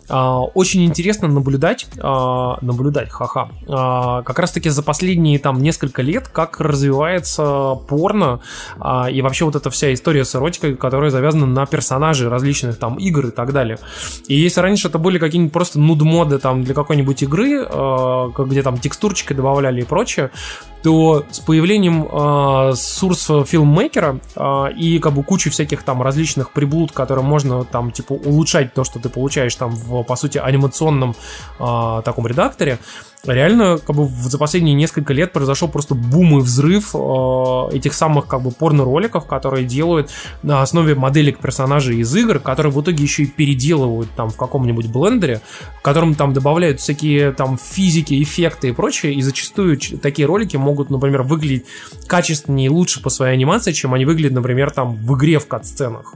а, 0.08 0.40
очень 0.40 0.84
интересно 0.84 1.28
наблюдать, 1.28 1.86
а, 1.98 2.58
наблюдать, 2.60 3.10
ха-ха, 3.10 3.50
а, 3.68 4.22
как 4.22 4.38
раз-таки 4.38 4.70
за 4.70 4.82
последние 4.82 5.38
там 5.38 5.62
несколько 5.62 6.02
лет, 6.02 6.28
как 6.28 6.60
развивается 6.60 7.74
порно 7.88 8.40
а, 8.78 9.10
и 9.10 9.22
вообще 9.22 9.44
вот 9.44 9.56
эта 9.56 9.70
вся 9.70 9.92
история 9.92 10.24
с 10.24 10.34
эротикой, 10.34 10.76
которая 10.76 11.10
завязана 11.10 11.46
на 11.46 11.66
персонажей 11.66 12.28
различных 12.28 12.78
там 12.78 12.96
игр 12.96 13.26
и 13.26 13.30
так 13.30 13.52
далее. 13.52 13.78
И 14.28 14.34
если 14.34 14.60
раньше 14.60 14.88
это 14.88 14.98
были 14.98 15.18
какие-нибудь 15.18 15.52
просто 15.52 15.78
нуд-моды 15.78 16.38
там 16.38 16.64
для 16.64 16.74
какой-нибудь 16.74 17.22
игры, 17.22 17.64
как- 17.66 18.48
где 18.48 18.62
там 18.62 18.78
текстурчики 18.78 19.32
добавляли 19.32 19.82
и 19.82 19.84
прочее, 19.84 20.30
то 20.84 21.24
с 21.30 21.40
появлением 21.40 22.02
э, 22.04 22.06
Source 22.74 23.46
фильммейкера 23.46 24.20
э, 24.36 24.72
и 24.76 24.98
как 24.98 25.14
бы 25.14 25.22
кучи 25.22 25.48
всяких 25.48 25.82
там 25.82 26.02
различных 26.02 26.50
приблуд, 26.50 26.92
которые 26.92 27.24
можно 27.24 27.64
там 27.64 27.90
типа 27.90 28.12
улучшать 28.12 28.74
то, 28.74 28.84
что 28.84 29.00
ты 29.00 29.08
получаешь 29.08 29.54
там 29.56 29.70
в, 29.70 30.02
по 30.02 30.14
сути, 30.14 30.36
анимационном 30.36 31.16
э, 31.58 32.02
таком 32.04 32.26
редакторе, 32.26 32.78
реально 33.26 33.78
как 33.78 33.96
бы 33.96 34.06
за 34.06 34.38
последние 34.38 34.74
несколько 34.74 35.12
лет 35.12 35.32
произошел 35.32 35.68
просто 35.68 35.94
бум 35.94 36.38
и 36.38 36.42
взрыв 36.42 36.94
э, 36.94 37.76
этих 37.76 37.94
самых 37.94 38.26
как 38.26 38.42
бы 38.42 38.50
порно-роликов, 38.50 39.26
которые 39.26 39.64
делают 39.64 40.10
на 40.42 40.62
основе 40.62 40.94
моделек 40.94 41.38
персонажей 41.38 41.98
из 41.98 42.14
игр, 42.14 42.38
которые 42.38 42.72
в 42.72 42.80
итоге 42.80 43.02
еще 43.02 43.24
и 43.24 43.26
переделывают 43.26 44.10
там 44.16 44.30
в 44.30 44.36
каком-нибудь 44.36 44.88
блендере, 44.88 45.40
в 45.78 45.82
котором 45.82 46.14
там 46.14 46.32
добавляют 46.32 46.80
всякие 46.80 47.32
там 47.32 47.58
физики, 47.58 48.22
эффекты 48.22 48.68
и 48.68 48.72
прочее, 48.72 49.14
и 49.14 49.22
зачастую 49.22 49.78
такие 50.02 50.26
ролики 50.26 50.56
могут, 50.56 50.90
например, 50.90 51.22
выглядеть 51.22 51.64
качественнее 52.06 52.66
и 52.66 52.70
лучше 52.70 53.02
по 53.02 53.10
своей 53.10 53.34
анимации, 53.34 53.72
чем 53.72 53.94
они 53.94 54.04
выглядят, 54.04 54.32
например, 54.32 54.70
там 54.70 54.94
в 54.94 55.16
игре 55.16 55.38
в 55.38 55.46
кат-сценах. 55.46 56.14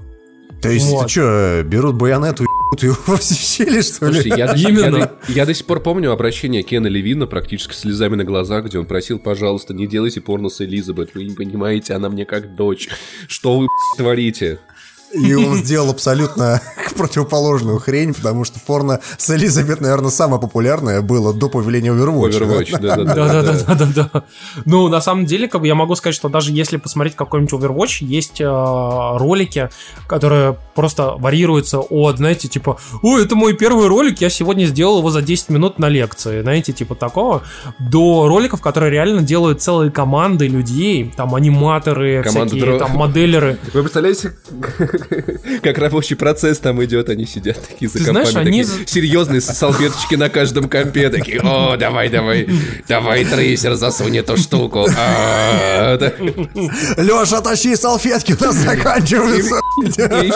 То 0.61 0.69
есть, 0.69 0.91
Вот. 0.91 1.11
что, 1.11 1.63
берут 1.65 1.95
байонету 1.95 2.48
ебут 2.73 2.83
его 2.83 3.17
щели, 3.21 3.81
что 3.81 4.07
ли? 4.07 4.13
Слушайте, 4.13 4.29
я, 4.37 4.53
до- 4.53 4.59
Именно. 4.59 4.97
я 4.97 5.07
до- 5.07 5.13
я 5.29 5.47
до 5.47 5.55
сих 5.55 5.67
пор 5.67 5.81
помню 5.81 6.13
обращение 6.13 6.63
Кена 6.63 6.87
Левина 6.87 7.27
практически 7.27 7.75
слезами 7.75 8.15
на 8.17 8.25
глазах, 8.25 8.67
где 8.67 8.79
он 8.79 8.87
просил, 8.87 9.19
пожалуйста, 9.19 9.75
не 9.75 9.87
делайте 9.87 10.21
порно 10.21 10.49
с 10.49 10.61
Элизабет, 10.61 11.11
вы 11.15 11.25
не 11.25 11.35
понимаете, 11.35 11.95
она 11.95 12.09
мне 12.09 12.25
как 12.25 12.55
дочь. 12.55 12.89
Что 13.29 13.59
вы 13.59 13.67
творите? 13.97 14.59
И 15.13 15.35
он 15.35 15.55
сделал 15.57 15.91
абсолютно 15.91 16.61
противоположную 16.97 17.79
хрень, 17.79 18.15
потому 18.15 18.45
что 18.45 18.61
порно 18.61 19.01
с 19.17 19.31
Элизабет, 19.31 19.81
наверное, 19.81 20.11
самое 20.11 20.41
популярное 20.41 21.01
было 21.01 21.33
до 21.33 21.49
появления 21.49 21.91
Overwatch. 21.91 22.41
Overwatch, 22.41 22.79
да-да-да. 22.81 24.23
Ну, 24.65 24.89
на 24.89 25.01
самом 25.01 25.27
деле, 25.27 25.49
как 25.49 25.61
бы 25.63 25.67
я 25.67 25.75
могу 25.75 25.95
сказать, 25.95 26.15
что 26.15 26.29
даже 26.29 26.53
если 26.53 26.77
посмотреть 26.77 27.17
какой-нибудь 27.17 27.53
Overwatch, 27.53 28.05
есть 28.05 28.41
э, 28.41 28.45
ролики, 28.45 29.71
которые 30.07 30.57
просто 30.75 31.15
варьируются 31.19 31.81
от, 31.81 32.19
знаете, 32.19 32.49
типа, 32.49 32.79
ой, 33.03 33.25
это 33.25 33.35
мой 33.35 33.55
первый 33.55 33.89
ролик, 33.89 34.21
я 34.21 34.31
сегодня 34.31 34.67
сделал 34.67 34.99
его 34.99 35.11
за 35.11 35.23
10 35.23 35.49
минут 35.51 35.79
на 35.79 35.89
лекции, 35.89 36.43
знаете, 36.43 36.73
типа 36.73 36.95
такого, 36.95 37.43
до 37.79 38.27
роликов, 38.29 38.61
которые 38.61 38.91
реально 38.91 39.23
делают 39.23 39.63
целые 39.63 39.91
команды 39.91 40.49
людей, 40.49 41.13
там 41.17 41.35
аниматоры, 41.35 42.23
Команда 42.23 42.55
всякие 42.55 42.75
дро- 42.75 42.79
там 42.79 42.97
моделеры. 42.97 43.59
Вы 43.73 43.83
представляете, 43.83 44.37
как 45.63 45.79
рабочий 45.79 46.17
процесс 46.17 46.59
там 46.59 46.83
идет, 46.85 47.09
они 47.09 47.27
сидят 47.27 47.61
такие 47.67 47.89
за 47.89 48.05
компами, 48.05 48.25
знаешь, 48.25 48.47
они 48.47 48.65
такие 48.65 48.87
серьезные 48.87 49.41
салфеточки 49.41 50.15
на 50.15 50.29
каждом 50.29 50.69
компе, 50.69 51.11
такие, 51.11 51.41
о, 51.41 51.77
давай, 51.77 52.09
давай, 52.09 52.49
давай, 52.89 53.25
трейсер, 53.25 53.75
засунь 53.75 54.19
эту 54.19 54.37
штуку. 54.37 54.87
А. 54.97 55.99
Леша, 56.97 57.41
тащи 57.41 57.77
салфетки, 57.77 58.37
у 58.39 58.45
нас 58.45 58.55
заканчиваются. 58.57 59.61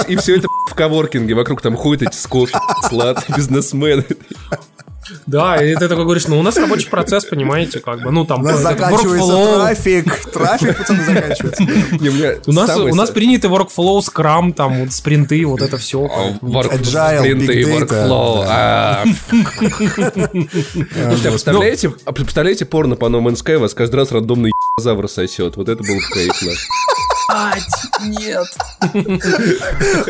И, 0.08 0.16
все 0.16 0.36
это 0.36 0.48
в 0.70 0.74
коворкинге, 0.74 1.34
вокруг 1.34 1.60
там 1.60 1.76
ходят 1.76 2.08
эти 2.08 2.16
скофи, 2.16 2.54
слад, 2.88 3.24
бизнесмены. 3.36 4.04
Да, 5.26 5.62
и 5.62 5.74
ты 5.74 5.88
такой 5.88 6.04
говоришь, 6.04 6.26
ну 6.28 6.38
у 6.38 6.42
нас 6.42 6.56
рабочий 6.56 6.88
процесс, 6.88 7.24
понимаете, 7.24 7.80
как 7.80 8.02
бы, 8.02 8.10
ну 8.10 8.24
там 8.24 8.42
У 8.42 8.44
нас 8.44 8.60
заканчивается 8.60 9.56
трафик. 9.56 10.32
Трафик, 10.32 10.78
пацаны, 10.78 11.04
заканчивается. 11.04 11.62
У 12.46 12.94
нас, 12.94 13.10
принятый 13.10 13.50
workflow, 13.50 14.00
скрам, 14.02 14.52
там, 14.52 14.80
вот 14.80 14.92
спринты, 14.92 15.44
вот 15.44 15.62
это 15.62 15.76
все. 15.78 16.06
Agile, 16.42 17.18
спринты, 17.20 17.62
big 17.62 17.66
data, 17.66 17.88
workflow. 17.88 18.44
представляете, 21.30 21.90
представляете 21.90 22.64
порно 22.64 22.96
по 22.96 23.06
No 23.06 23.20
Man's 23.20 23.42
Sky, 23.44 23.58
вас 23.58 23.74
каждый 23.74 23.96
раз 23.96 24.12
рандомный 24.12 24.52
ебазавр 24.76 25.08
сосет. 25.08 25.56
Вот 25.56 25.68
это 25.68 25.82
было 25.82 25.96
бы 25.96 26.02
Нет. 28.04 28.46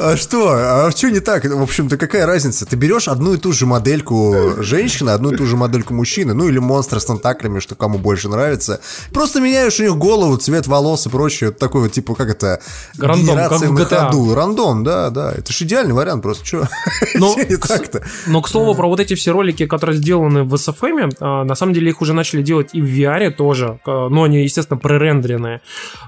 А 0.00 0.16
что? 0.16 0.50
А 0.52 0.90
что 0.90 1.10
не 1.10 1.20
так? 1.20 1.44
В 1.44 1.62
общем-то, 1.62 1.96
какая 1.96 2.26
разница? 2.26 2.66
Ты 2.66 2.76
берешь 2.76 3.08
одну 3.08 3.34
и 3.34 3.38
ту 3.38 3.52
же 3.52 3.66
модельку 3.66 4.54
женщины, 4.58 5.10
одну 5.10 5.32
и 5.32 5.36
ту 5.36 5.46
же 5.46 5.56
модельку 5.56 5.94
мужчины, 5.94 6.34
ну 6.34 6.48
или 6.48 6.58
монстра 6.58 6.98
с 6.98 7.04
тентаклями, 7.04 7.60
что 7.60 7.74
кому 7.74 7.98
больше 7.98 8.28
нравится. 8.28 8.80
Просто 9.12 9.40
меняешь 9.40 9.78
у 9.80 9.82
них 9.82 9.96
голову, 9.96 10.36
цвет 10.36 10.66
волос 10.66 11.06
и 11.06 11.10
прочее. 11.10 11.50
Вот 11.50 11.58
Такой 11.58 11.82
вот, 11.82 11.92
типа, 11.92 12.14
как 12.14 12.30
это? 12.30 12.60
Рандом, 12.98 13.26
генерация 13.26 13.68
как 13.68 13.70
в 13.70 13.78
на 13.78 13.84
ходу. 13.86 14.34
Рандом, 14.34 14.84
да, 14.84 15.10
да. 15.10 15.32
Это 15.32 15.52
же 15.52 15.64
идеальный 15.64 15.94
вариант, 15.94 16.22
просто 16.22 16.44
что? 16.44 16.68
Но, 17.14 17.34
так-то. 17.66 18.02
но, 18.26 18.42
к 18.42 18.48
слову, 18.48 18.74
про 18.74 18.88
вот 18.88 19.00
эти 19.00 19.14
все 19.14 19.32
ролики, 19.32 19.66
которые 19.66 19.96
сделаны 19.96 20.44
в 20.44 20.54
SFM, 20.54 21.16
а, 21.20 21.44
на 21.44 21.54
самом 21.54 21.72
деле 21.74 21.90
их 21.90 22.00
уже 22.00 22.12
начали 22.14 22.42
делать 22.42 22.70
и 22.72 22.80
в 22.80 22.86
VR 22.86 23.30
тоже. 23.30 23.78
а, 23.86 24.08
Ну, 24.08 24.24
они, 24.24 24.42
естественно, 24.42 24.78
пререндеренные. 24.78 25.60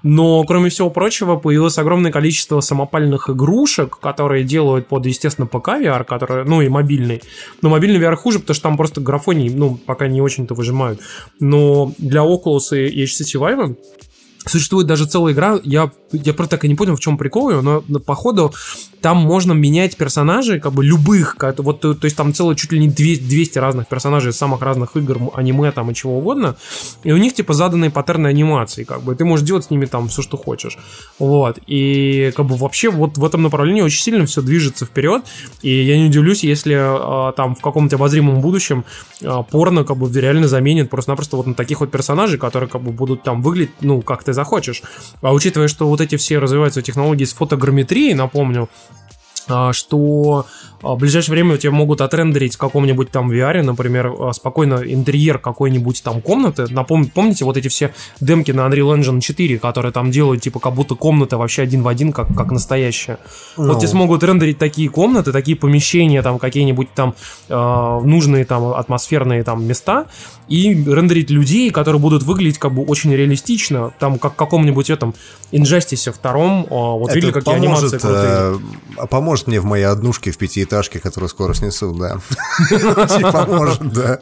Но, 0.02 0.44
кроме 0.44 0.70
всего 0.70 0.90
прочего, 0.94 1.36
появилось 1.36 1.76
огромное 1.78 2.10
количество 2.10 2.60
самопальных 2.60 3.28
игрушек, 3.28 3.98
которые 3.98 4.44
делают 4.44 4.86
под, 4.86 5.04
естественно, 5.04 5.46
ПК 5.46 5.68
VR, 5.68 6.04
которые, 6.04 6.44
ну, 6.44 6.62
и 6.62 6.68
мобильный. 6.68 7.20
Но 7.60 7.68
мобильный 7.68 8.00
VR 8.00 8.16
хуже, 8.16 8.38
потому 8.38 8.54
что 8.54 8.62
там 8.62 8.76
просто 8.76 9.00
графоний, 9.02 9.50
ну, 9.50 9.76
пока 9.76 10.08
не 10.08 10.22
очень-то 10.22 10.54
выжимают. 10.54 11.00
Но 11.40 11.92
для 11.98 12.22
Oculus 12.22 12.74
и 12.78 13.04
HTC 13.04 13.38
Vive 13.38 13.76
Существует 14.46 14.86
даже 14.86 15.06
целая 15.06 15.32
игра, 15.32 15.58
я, 15.64 15.90
я 16.12 16.34
просто 16.34 16.56
так 16.56 16.64
и 16.64 16.68
не 16.68 16.74
понял, 16.74 16.96
в 16.96 17.00
чем 17.00 17.16
прикол 17.16 17.50
ее, 17.50 17.60
но, 17.60 17.82
походу 18.00 18.52
там 19.00 19.18
можно 19.18 19.52
менять 19.52 19.96
персонажей, 19.96 20.60
как 20.60 20.72
бы 20.72 20.84
любых, 20.84 21.36
как- 21.36 21.58
вот, 21.60 21.80
то, 21.80 21.94
то 21.94 22.04
есть 22.06 22.16
там 22.16 22.32
целое 22.32 22.54
чуть 22.54 22.72
ли 22.72 22.78
не 22.78 22.88
200, 22.88 23.22
200 23.22 23.58
разных 23.58 23.88
персонажей 23.88 24.30
из 24.32 24.36
самых 24.36 24.62
разных 24.62 24.96
игр, 24.96 25.18
аниме 25.34 25.72
там 25.72 25.90
и 25.90 25.94
чего 25.94 26.18
угодно, 26.18 26.56
и 27.02 27.12
у 27.12 27.16
них 27.16 27.34
типа 27.34 27.52
заданные 27.54 27.90
паттерны 27.90 28.26
анимации, 28.28 28.84
как 28.84 29.02
бы, 29.02 29.14
ты 29.14 29.24
можешь 29.24 29.46
делать 29.46 29.64
с 29.64 29.70
ними 29.70 29.86
там 29.86 30.08
все, 30.08 30.22
что 30.22 30.36
хочешь, 30.36 30.78
вот, 31.18 31.58
и 31.66 32.32
как 32.36 32.46
бы 32.46 32.56
вообще 32.56 32.90
вот 32.90 33.16
в 33.16 33.24
этом 33.24 33.42
направлении 33.42 33.82
очень 33.82 34.02
сильно 34.02 34.26
все 34.26 34.42
движется 34.42 34.84
вперед, 34.84 35.24
и 35.62 35.82
я 35.82 35.98
не 35.98 36.06
удивлюсь, 36.06 36.44
если 36.44 36.74
а, 36.76 37.32
там 37.32 37.54
в 37.54 37.60
каком-то 37.60 37.96
обозримом 37.96 38.40
будущем 38.40 38.84
а, 39.22 39.42
порно 39.42 39.84
как 39.84 39.96
бы 39.96 40.10
реально 40.20 40.48
заменит 40.48 40.90
просто-напросто 40.90 41.36
вот 41.36 41.46
на 41.46 41.54
таких 41.54 41.80
вот 41.80 41.90
персонажей, 41.90 42.38
которые 42.38 42.68
как 42.68 42.82
бы 42.82 42.92
будут 42.92 43.22
там 43.22 43.42
выглядеть, 43.42 43.72
ну, 43.80 44.02
как 44.02 44.22
ты 44.22 44.33
захочешь. 44.34 44.82
А 45.22 45.32
учитывая, 45.32 45.68
что 45.68 45.88
вот 45.88 46.00
эти 46.00 46.16
все 46.16 46.38
развиваются 46.38 46.82
технологии 46.82 47.24
с 47.24 47.32
фотограмметрией, 47.32 48.14
напомню, 48.14 48.68
а, 49.48 49.72
что 49.72 50.46
в 50.84 50.98
ближайшее 50.98 51.32
время 51.32 51.54
у 51.54 51.56
тебя 51.56 51.72
могут 51.72 52.00
отрендерить 52.00 52.54
в 52.54 52.58
каком-нибудь 52.58 53.10
там 53.10 53.30
VR, 53.30 53.62
например, 53.62 54.12
а, 54.18 54.32
спокойно 54.32 54.82
интерьер 54.84 55.38
какой-нибудь 55.38 56.02
там 56.02 56.20
комнаты. 56.20 56.64
Напом- 56.70 57.10
помните 57.12 57.44
вот 57.44 57.56
эти 57.56 57.68
все 57.68 57.94
демки 58.20 58.50
на 58.52 58.66
Unreal 58.66 58.98
Engine 58.98 59.20
4, 59.20 59.58
которые 59.58 59.92
там 59.92 60.10
делают 60.10 60.42
типа 60.42 60.60
как 60.60 60.74
будто 60.74 60.94
комната 60.94 61.38
вообще 61.38 61.62
один 61.62 61.82
в 61.82 61.88
один, 61.88 62.12
как, 62.12 62.34
как 62.36 62.50
настоящая. 62.50 63.18
Ну. 63.56 63.68
Вот 63.68 63.78
тебе 63.78 63.88
смогут 63.88 64.22
рендерить 64.22 64.58
такие 64.58 64.88
комнаты, 64.88 65.32
такие 65.32 65.56
помещения, 65.56 66.22
там 66.22 66.38
какие-нибудь 66.38 66.88
там 66.94 67.14
э, 67.48 67.54
нужные 68.04 68.44
там 68.44 68.74
атмосферные 68.74 69.42
там 69.42 69.64
места 69.64 70.06
и 70.48 70.74
рендерить 70.74 71.30
людей, 71.30 71.70
которые 71.70 72.00
будут 72.00 72.22
выглядеть 72.22 72.58
как 72.58 72.72
бы 72.74 72.82
очень 72.82 73.12
реалистично, 73.14 73.92
там 73.98 74.18
как 74.18 74.34
в 74.34 74.36
каком-нибудь 74.36 74.90
этом 74.90 75.14
Injustice 75.52 76.12
втором, 76.12 76.66
а, 76.70 76.74
вот 76.74 77.14
видели, 77.14 77.30
Это 77.30 77.40
какие 77.40 77.54
анимации 77.54 77.98
поможет, 77.98 78.02
крутые. 78.02 78.60
э, 78.98 79.06
поможет 79.06 79.46
мне 79.46 79.60
в 79.60 79.64
моей 79.64 79.84
однушке 79.84 80.32
в 80.32 80.38
пятиэтажке, 80.74 81.00
которую 81.00 81.28
скоро 81.28 81.54
снесут, 81.54 81.98
да. 81.98 82.18
Поможет, 83.32 83.92
да. 83.92 84.20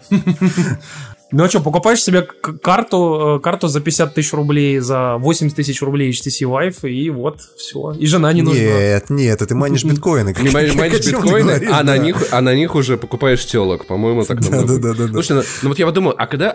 Ну 1.33 1.45
а 1.45 1.49
что, 1.49 1.61
покупаешь 1.61 2.03
себе 2.03 2.23
карту, 2.23 3.39
э, 3.39 3.41
карту 3.41 3.69
за 3.69 3.81
50 3.81 4.15
тысяч 4.15 4.33
рублей, 4.35 4.79
за 4.81 5.17
80 5.19 5.57
тысяч 5.57 5.81
рублей 5.81 6.11
HTC 6.11 6.47
Vive, 6.47 6.91
и 6.91 7.09
вот, 7.09 7.39
все. 7.57 7.93
И 7.93 8.07
жена 8.07 8.33
не 8.35 8.43
нужна. 8.43 8.63
Нет, 8.63 9.11
нет, 9.11 9.37
это 9.37 9.47
ты 9.47 9.55
манишь 9.55 9.85
биткоины. 9.85 10.35
Не 10.39 10.51
ты 10.51 11.11
биткоины, 11.11 11.69
а, 11.71 11.83
на 11.83 11.97
да. 11.97 11.99
них, 11.99 12.23
а 12.33 12.41
на 12.43 12.55
них 12.55 12.75
уже 12.75 12.99
покупаешь 12.99 13.45
телок. 13.47 13.87
По-моему, 13.87 14.25
так 14.25 14.41
намного. 14.41 14.79
да, 14.79 14.93
да, 14.93 15.07
да. 15.07 15.13
Слушай, 15.13 15.37
ну, 15.37 15.43
ну 15.63 15.69
вот 15.71 15.79
я 15.79 15.87
вот 15.87 15.95
думаю, 15.95 16.15
а 16.19 16.27
когда 16.27 16.53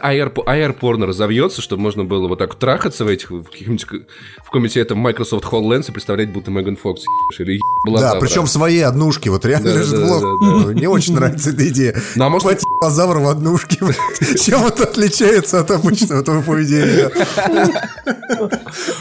порно 0.79 1.07
разовьется, 1.07 1.61
чтобы 1.61 1.81
можно 1.81 2.05
было 2.05 2.27
вот 2.27 2.39
так 2.39 2.53
трахаться 2.55 3.03
в 3.03 3.07
этих, 3.07 3.31
в 3.31 3.45
каких-нибудь, 3.45 3.83
в 3.83 4.45
каком-нибудь 4.45 4.77
этом 4.77 4.99
Microsoft 4.99 5.45
HoloLens 5.45 5.89
и 5.89 5.91
представлять, 5.91 6.31
будто 6.31 6.51
Меган 6.51 6.77
Фокс 6.77 7.03
или 7.39 7.59
ебала 7.85 7.99
Да, 7.99 8.15
причем 8.19 8.45
в 8.45 8.49
своей 8.49 8.85
однушке, 8.85 9.31
вот 9.31 9.43
реально 9.45 9.73
Да, 9.73 9.79
лежит 9.79 9.99
да, 9.99 10.05
в 10.05 10.09
лоб. 10.09 10.21
да, 10.41 10.71
Мне 10.71 10.87
очень 10.87 11.15
нравится 11.15 11.49
эта 11.49 11.67
идея. 11.67 11.95
Ну, 12.15 12.25
а 12.25 12.29
может, 12.29 12.61
базавра 12.81 13.19
в 13.19 13.27
однушке. 13.27 13.77
Чем 14.45 14.66
это 14.67 14.83
отличается 14.83 15.59
от 15.59 15.71
обычного 15.71 16.23
твоего 16.23 16.43
поведения? 16.43 17.11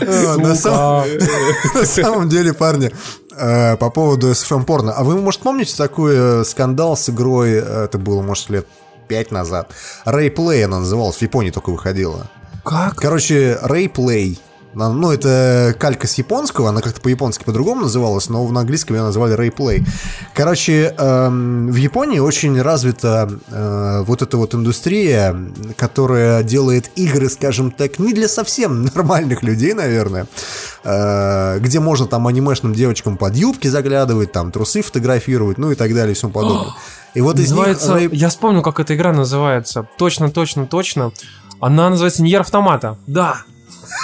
На 0.36 0.54
самом- 0.54 2.28
деле, 2.28 2.52
парни, 2.52 2.90
э, 3.36 3.76
по 3.76 3.90
поводу 3.90 4.30
SFM 4.30 4.64
порно. 4.64 4.92
А 4.92 5.04
вы, 5.04 5.20
может, 5.20 5.40
помните 5.40 5.74
такой 5.76 6.14
э, 6.16 6.44
скандал 6.44 6.96
с 6.96 7.08
игрой, 7.10 7.52
э, 7.52 7.84
это 7.84 7.98
было, 7.98 8.22
может, 8.22 8.50
лет 8.50 8.66
пять 9.08 9.30
назад. 9.30 9.70
Play 10.34 10.64
она 10.64 10.80
называлась, 10.80 11.16
в 11.16 11.22
Японии 11.22 11.50
только 11.50 11.70
выходила. 11.70 12.26
Как? 12.64 12.96
Короче. 12.96 13.58
На- 13.62 14.38
Ну, 14.76 15.10
это 15.10 15.74
калька 15.78 16.06
с 16.06 16.14
японского, 16.14 16.68
она 16.68 16.82
как-то 16.82 17.00
по-японски 17.00 17.44
по-другому 17.44 17.82
называлась, 17.82 18.28
но 18.28 18.46
на 18.48 18.60
английском 18.60 18.94
ее 18.94 19.02
назвали 19.02 19.34
Ray 19.34 19.50
Play. 19.50 19.86
Короче, 20.34 20.94
эм, 20.98 21.68
в 21.68 21.76
Японии 21.76 22.18
очень 22.18 22.60
развита 22.60 23.30
э, 23.50 24.02
вот 24.06 24.20
эта 24.20 24.36
вот 24.36 24.54
индустрия, 24.54 25.34
которая 25.78 26.42
делает 26.42 26.90
игры, 26.96 27.30
скажем 27.30 27.70
так, 27.70 27.98
не 27.98 28.12
для 28.12 28.28
совсем 28.28 28.82
нормальных 28.94 29.42
людей, 29.42 29.72
наверное, 29.72 30.26
э, 30.84 31.58
где 31.60 31.80
можно 31.80 32.06
там 32.06 32.26
анимешным 32.26 32.74
девочкам 32.74 33.16
под 33.16 33.34
юбки 33.34 33.68
заглядывать, 33.68 34.32
там 34.32 34.52
трусы 34.52 34.82
фотографировать, 34.82 35.56
ну 35.56 35.70
и 35.70 35.74
так 35.74 35.94
далее 35.94 36.12
и 36.12 36.14
всему 36.14 36.32
подобное. 36.32 36.74
И 37.14 37.22
вот 37.22 37.38
из 37.38 37.50
них 37.50 37.56
Называется, 37.66 37.96
Ray- 37.96 38.14
я 38.14 38.28
вспомнил, 38.28 38.60
как 38.60 38.78
эта 38.78 38.94
игра 38.94 39.14
называется. 39.14 39.88
Точно, 39.96 40.30
точно, 40.30 40.66
точно. 40.66 41.12
Она 41.60 41.88
называется 41.88 42.22
Ньер 42.22 42.42
Автомата. 42.42 42.98
Да. 43.06 43.38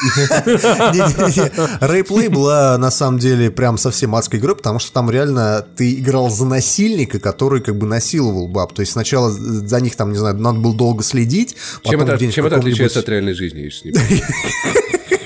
Рейплей 1.80 2.28
была 2.28 2.78
на 2.78 2.90
самом 2.90 3.18
деле 3.18 3.50
прям 3.50 3.78
совсем 3.78 4.14
адской 4.14 4.38
игрой, 4.38 4.56
потому 4.56 4.78
что 4.78 4.92
там 4.92 5.10
реально 5.10 5.64
ты 5.76 5.94
играл 5.94 6.30
за 6.30 6.44
насильника, 6.46 7.18
который 7.18 7.60
как 7.60 7.76
бы 7.76 7.86
насиловал 7.86 8.48
баб. 8.48 8.72
То 8.72 8.80
есть 8.80 8.92
сначала 8.92 9.30
за 9.30 9.80
них 9.80 9.96
там, 9.96 10.12
не 10.12 10.18
знаю, 10.18 10.36
надо 10.36 10.58
было 10.58 10.74
долго 10.74 11.02
следить. 11.02 11.56
Чем 11.84 12.00
это, 12.00 12.14
отличается 12.14 13.00
от 13.00 13.08
реальной 13.08 13.34
жизни, 13.34 13.60
если 13.60 13.90
не? 13.90 15.18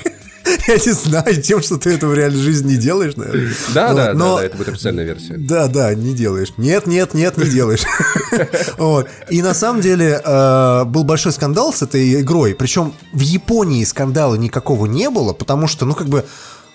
Я 0.69 0.75
не 0.75 0.93
знаю, 0.93 1.43
тем, 1.43 1.63
что 1.63 1.77
ты 1.79 1.91
этого 1.95 2.11
в 2.11 2.15
реальной 2.15 2.41
жизни 2.41 2.73
не 2.73 2.77
делаешь, 2.77 3.17
наверное. 3.17 3.53
Да, 3.75 3.89
Вот, 3.89 3.97
да, 3.97 4.13
но- 4.15 4.37
да, 4.39 4.45
это 4.45 4.57
будет 4.57 4.69
официальная 4.69 5.05
версия. 5.05 5.35
Да, 5.37 5.69
да, 5.69 5.95
не 5.95 6.15
делаешь. 6.15 6.53
Нет, 6.57 6.87
нет, 6.87 7.15
нет, 7.15 7.37
не 7.37 7.49
делаешь. 7.49 7.83
Вот. 8.79 9.09
И 9.31 9.43
на 9.43 9.55
самом 9.55 9.81
деле 9.81 10.21
э, 10.23 10.85
был 10.85 11.05
большой 11.05 11.33
скандал 11.33 11.73
с 11.73 11.83
этой 11.83 12.21
игрой. 12.21 12.55
Причем 12.55 12.93
в 13.13 13.21
Японии 13.21 13.85
скандала 13.85 14.35
никакого 14.35 14.87
не 14.87 15.09
было, 15.11 15.33
потому 15.33 15.67
что, 15.67 15.87
ну, 15.87 15.95
как 15.95 16.09
бы. 16.09 16.25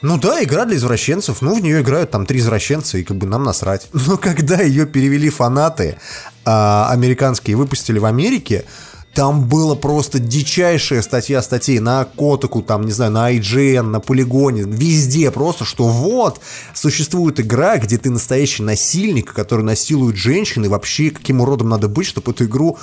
Ну 0.01 0.17
да, 0.17 0.43
игра 0.43 0.65
для 0.65 0.77
извращенцев, 0.77 1.41
ну 1.43 1.53
в 1.53 1.61
нее 1.61 1.81
играют 1.81 2.09
там 2.09 2.25
три 2.25 2.39
извращенца, 2.39 2.97
и 2.97 3.03
как 3.03 3.17
бы 3.17 3.27
нам 3.27 3.43
насрать. 3.43 3.87
Но 3.93 4.17
когда 4.17 4.59
ее 4.59 4.87
перевели 4.87 5.29
фанаты 5.29 5.97
а, 6.43 6.89
американские 6.89 7.51
и 7.51 7.55
выпустили 7.55 7.99
в 7.99 8.05
Америке, 8.05 8.65
там 9.13 9.45
было 9.47 9.75
просто 9.75 10.19
дичайшая 10.19 11.01
статья 11.01 11.41
статей 11.41 11.79
на 11.79 12.05
Котаку, 12.05 12.61
там, 12.61 12.85
не 12.85 12.91
знаю, 12.91 13.11
на 13.11 13.33
IGN, 13.33 13.81
на 13.81 13.99
Полигоне, 13.99 14.63
везде 14.63 15.31
просто, 15.31 15.65
что 15.65 15.87
вот, 15.87 16.39
существует 16.73 17.39
игра, 17.39 17.77
где 17.77 17.97
ты 17.97 18.09
настоящий 18.09 18.63
насильник, 18.63 19.33
который 19.33 19.63
насилует 19.63 20.15
женщин, 20.15 20.63
и 20.65 20.67
вообще 20.67 21.09
каким 21.09 21.41
уродом 21.41 21.69
надо 21.69 21.87
быть, 21.87 22.07
чтобы 22.07 22.31
эту 22.31 22.45
игру 22.45 22.77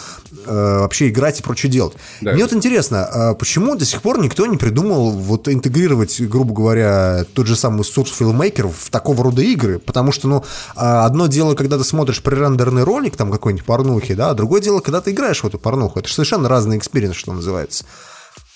э, 0.46 0.78
вообще 0.80 1.08
играть 1.08 1.40
и 1.40 1.42
прочее 1.42 1.72
делать. 1.72 1.94
Да. 2.20 2.32
Мне 2.32 2.42
вот 2.42 2.52
интересно, 2.52 3.04
а 3.04 3.34
почему 3.34 3.74
до 3.74 3.84
сих 3.84 4.02
пор 4.02 4.20
никто 4.20 4.46
не 4.46 4.56
придумал 4.56 5.10
вот 5.10 5.48
интегрировать, 5.48 6.20
грубо 6.20 6.52
говоря, 6.54 7.24
тот 7.32 7.46
же 7.46 7.56
самый 7.56 7.82
Source 7.82 8.12
Filmmaker 8.18 8.70
в 8.70 8.90
такого 8.90 9.24
рода 9.24 9.40
игры? 9.42 9.78
Потому 9.78 10.12
что, 10.12 10.28
ну, 10.28 10.44
а, 10.76 11.06
одно 11.06 11.26
дело, 11.26 11.54
когда 11.54 11.78
ты 11.78 11.84
смотришь 11.84 12.22
пререндерный 12.22 12.82
ролик, 12.82 13.16
там 13.16 13.30
какой-нибудь 13.30 13.64
порнухи, 13.64 14.14
да, 14.14 14.30
а 14.30 14.34
другое 14.34 14.60
дело, 14.60 14.80
когда 14.80 15.00
ты 15.00 15.12
играешь 15.12 15.42
в 15.42 15.46
эту 15.46 15.58
порнуху. 15.58 15.98
Это 15.98 16.08
же 16.08 16.17
совершенно 16.18 16.48
разный 16.48 16.78
experience, 16.78 17.14
что 17.16 17.32
называется. 17.32 17.84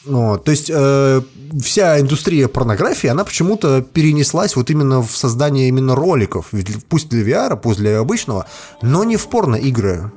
Ну, 0.04 0.36
то 0.36 0.50
есть 0.50 0.68
э, 0.68 1.22
вся 1.62 2.00
индустрия 2.00 2.48
порнографии, 2.48 3.06
она 3.06 3.22
почему-то 3.24 3.82
перенеслась 3.82 4.56
вот 4.56 4.68
именно 4.68 5.00
в 5.00 5.16
создание 5.16 5.68
именно 5.68 5.94
роликов, 5.94 6.48
Ведь 6.50 6.84
пусть 6.86 7.08
для 7.08 7.22
VR, 7.22 7.56
пусть 7.56 7.78
для 7.78 8.00
обычного, 8.00 8.46
но 8.82 9.04
не 9.04 9.16
в 9.16 9.28
порно-игры. 9.28 10.10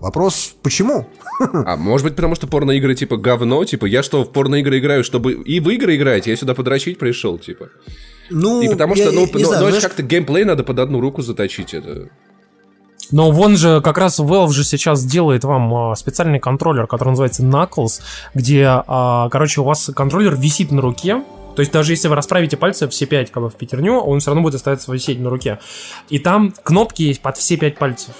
Вопрос, 0.00 0.54
почему? 0.62 1.08
А 1.64 1.76
может 1.76 2.04
быть, 2.04 2.16
потому 2.16 2.34
что 2.34 2.46
порноигры 2.46 2.94
типа 2.94 3.16
говно, 3.16 3.64
типа 3.64 3.86
я 3.86 4.02
что, 4.02 4.24
в 4.24 4.32
порноигры 4.32 4.78
играю, 4.80 5.02
чтобы 5.02 5.32
и 5.32 5.60
в 5.60 5.68
игры 5.70 5.96
играть, 5.96 6.26
я 6.26 6.36
сюда 6.36 6.54
подрочить 6.54 6.98
пришел, 6.98 7.38
типа. 7.38 7.70
Ну, 8.28 8.60
И 8.60 8.68
потому 8.68 8.94
я- 8.94 9.04
что, 9.04 9.12
ну, 9.12 9.26
я 9.26 9.32
ну, 9.32 9.38
знаю, 9.38 9.62
ну, 9.62 9.68
знаешь, 9.68 9.82
как-то 9.82 10.02
геймплей 10.02 10.44
надо 10.44 10.62
под 10.64 10.78
одну 10.78 11.00
руку 11.00 11.22
заточить. 11.22 11.72
Это... 11.72 12.10
Но 13.10 13.30
вон 13.30 13.56
же 13.56 13.80
как 13.80 13.98
раз 13.98 14.20
Valve 14.20 14.52
же 14.52 14.64
сейчас 14.64 15.04
делает 15.04 15.44
вам 15.44 15.74
а, 15.74 15.96
специальный 15.96 16.38
контроллер, 16.38 16.86
который 16.86 17.10
называется 17.10 17.42
Knuckles, 17.42 18.00
где, 18.34 18.66
а, 18.66 19.28
короче, 19.28 19.60
у 19.60 19.64
вас 19.64 19.90
контроллер 19.94 20.36
висит 20.36 20.70
на 20.70 20.80
руке, 20.80 21.22
То 21.54 21.60
есть 21.60 21.72
даже 21.72 21.92
если 21.92 22.08
вы 22.08 22.14
расправите 22.14 22.56
пальцы 22.56 22.88
все 22.88 23.06
пять 23.06 23.30
как 23.30 23.42
бы 23.42 23.50
в 23.50 23.54
пятерню, 23.56 23.98
он 23.98 24.20
все 24.20 24.30
равно 24.30 24.42
будет 24.42 24.54
оставаться 24.54 24.90
висеть 24.92 25.20
на 25.20 25.28
руке. 25.28 25.58
И 26.08 26.18
там 26.18 26.54
кнопки 26.62 27.02
есть 27.02 27.20
под 27.20 27.36
все 27.36 27.56
пять 27.56 27.76
пальцев. 27.76 28.14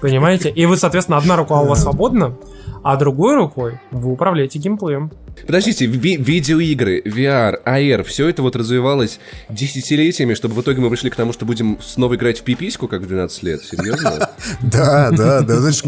Понимаете? 0.00 0.50
И 0.50 0.66
вы, 0.66 0.76
соответственно, 0.76 1.18
одна 1.18 1.36
рука 1.36 1.60
у 1.60 1.66
вас 1.66 1.82
свободна, 1.82 2.34
а 2.82 2.96
другой 2.96 3.36
рукой 3.36 3.80
вы 3.90 4.12
управляете 4.12 4.58
геймплеем. 4.58 5.10
Подождите, 5.44 5.86
ви- 5.86 6.16
видеоигры, 6.16 7.02
VR, 7.04 7.62
AR, 7.64 8.02
все 8.04 8.28
это 8.28 8.42
вот 8.42 8.56
развивалось 8.56 9.20
десятилетиями, 9.48 10.34
чтобы 10.34 10.54
в 10.54 10.60
итоге 10.62 10.80
мы 10.80 10.88
пришли 10.88 11.10
к 11.10 11.14
тому, 11.16 11.32
что 11.32 11.44
будем 11.44 11.78
снова 11.84 12.14
играть 12.16 12.40
в 12.40 12.42
пипиську, 12.42 12.88
как 12.88 13.02
в 13.02 13.06
12 13.06 13.42
лет. 13.42 13.62
Серьезно? 13.62 14.30
Да, 14.62 15.10
да, 15.10 15.40
да, 15.40 15.60
же 15.60 15.82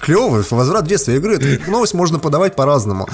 клево, 0.00 0.42
возврат 0.50 0.84
в 0.84 0.88
детство 0.88 1.12
игры. 1.12 1.38
Новость 1.68 1.94
можно 1.94 2.18
подавать 2.18 2.56
по-разному. 2.56 3.08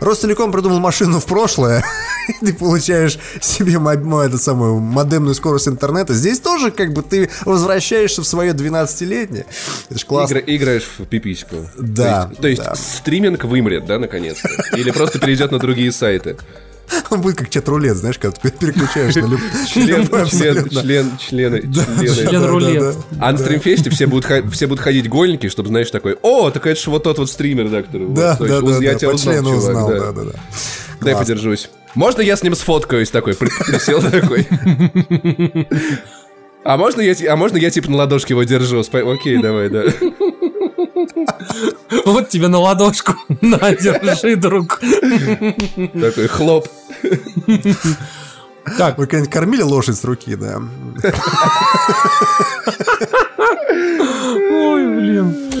Ростелеком 0.00 0.50
придумал 0.52 0.80
машину 0.80 1.20
в 1.20 1.26
прошлое, 1.26 1.84
и 2.28 2.44
ты 2.46 2.52
получаешь 2.54 3.18
себе 3.40 3.78
эту 4.26 4.38
самую 4.38 4.80
модемную 4.80 5.34
скорость 5.34 5.68
интернета. 5.68 6.14
Здесь 6.14 6.40
тоже 6.40 6.70
как 6.70 6.92
бы 6.92 7.02
ты 7.02 7.30
возвращаешься 7.44 8.22
в 8.22 8.26
свое 8.26 8.52
12-летнее. 8.52 9.46
Это 9.90 9.98
же 9.98 10.06
классно. 10.06 10.34
Игра- 10.38 10.44
играешь 10.56 10.84
в 10.98 11.04
пипиську. 11.04 11.56
Да, 11.78 12.30
То 12.40 12.48
есть, 12.48 12.62
стриминг 12.74 13.44
вымрет, 13.44 13.86
да, 13.86 13.98
наконец-то? 13.98 14.48
Или 14.76 14.90
просто 14.90 15.18
перейдет 15.18 15.35
на 15.50 15.58
другие 15.58 15.92
сайты? 15.92 16.36
Он 17.10 17.20
будет 17.20 17.36
как 17.36 17.50
чат-рулет, 17.50 17.96
знаешь, 17.96 18.18
когда 18.18 18.36
ты 18.36 18.50
переключаешь 18.50 19.14
на 19.16 19.38
Член, 19.68 20.02
любой 20.02 20.26
член, 20.30 20.68
член, 20.68 21.18
члены, 21.18 21.60
члены. 21.62 22.28
Член 22.28 22.44
рулет. 22.44 22.96
А 23.20 23.32
на 23.32 23.38
стримфесте 23.38 23.90
все 23.90 24.06
будут, 24.06 24.26
все 24.52 24.66
будут 24.66 24.82
ходить 24.82 25.08
гольники, 25.08 25.48
чтобы, 25.48 25.68
знаешь, 25.68 25.90
такой, 25.90 26.16
о, 26.22 26.50
так 26.50 26.66
это 26.66 26.80
же 26.80 26.90
вот 26.90 27.02
тот 27.04 27.18
вот 27.18 27.30
стример, 27.30 27.68
да, 27.68 27.82
который... 27.82 28.08
Да, 28.08 28.36
да, 28.38 28.60
да, 28.60 28.78
я 28.78 28.94
тебя 28.94 29.10
узнал, 29.10 29.88
да. 29.88 29.98
да, 29.98 30.12
да, 30.12 30.22
да. 30.24 30.32
Дай 31.00 31.14
подержусь. 31.14 31.70
Можно 31.94 32.20
я 32.22 32.36
с 32.36 32.42
ним 32.42 32.54
сфоткаюсь 32.54 33.10
такой? 33.10 33.34
При- 33.34 33.48
Присел 33.48 34.02
такой. 34.02 34.46
А 36.64 36.76
можно 36.76 37.00
я, 37.00 37.14
а 37.32 37.36
можно 37.36 37.58
я 37.58 37.70
типа 37.70 37.90
на 37.90 37.98
ладошке 37.98 38.34
его 38.34 38.42
держу? 38.42 38.80
Окей, 38.80 39.40
давай, 39.40 39.68
да. 39.70 39.84
Вот 42.06 42.28
тебе 42.28 42.48
на 42.48 42.58
ладошку. 42.58 43.14
На, 43.40 43.74
держи, 43.74 44.36
друг. 44.36 44.80
Такой 44.80 46.26
хлоп. 46.28 46.68
Так, 48.78 48.98
Вы 48.98 49.06
когда-нибудь 49.06 49.32
кормили 49.32 49.62
лошадь 49.62 49.96
с 49.96 50.04
руки, 50.04 50.34
да? 50.34 50.60
ой, 54.50 54.96
блин. 54.96 55.52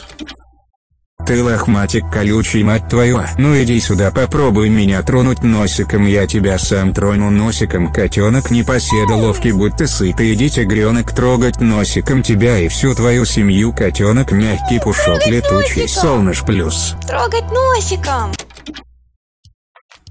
Ты 1.26 1.42
лохматик 1.42 2.08
колючий, 2.08 2.62
мать 2.62 2.88
твою. 2.88 3.20
Ну 3.36 3.60
иди 3.60 3.80
сюда, 3.80 4.12
попробуй 4.12 4.68
меня 4.68 5.02
тронуть 5.02 5.42
носиком, 5.42 6.06
я 6.06 6.24
тебя 6.28 6.56
сам 6.56 6.94
трону 6.94 7.30
носиком. 7.30 7.92
Котенок 7.92 8.52
непоседа 8.52 9.14
ловкий, 9.14 9.50
будь 9.50 9.76
ты 9.76 9.88
сытый, 9.88 10.34
иди 10.34 10.48
тигренок 10.48 11.12
трогать 11.12 11.60
носиком 11.60 12.22
тебя 12.22 12.58
и 12.58 12.68
всю 12.68 12.94
твою 12.94 13.24
семью. 13.24 13.72
Котенок 13.72 14.30
мягкий, 14.30 14.78
пушок 14.78 15.18
Трогать 15.18 15.26
летучий, 15.26 15.82
носиком. 15.82 16.02
солнышь 16.02 16.42
плюс. 16.44 16.94
Трогать 17.08 17.50
носиком. 17.50 18.32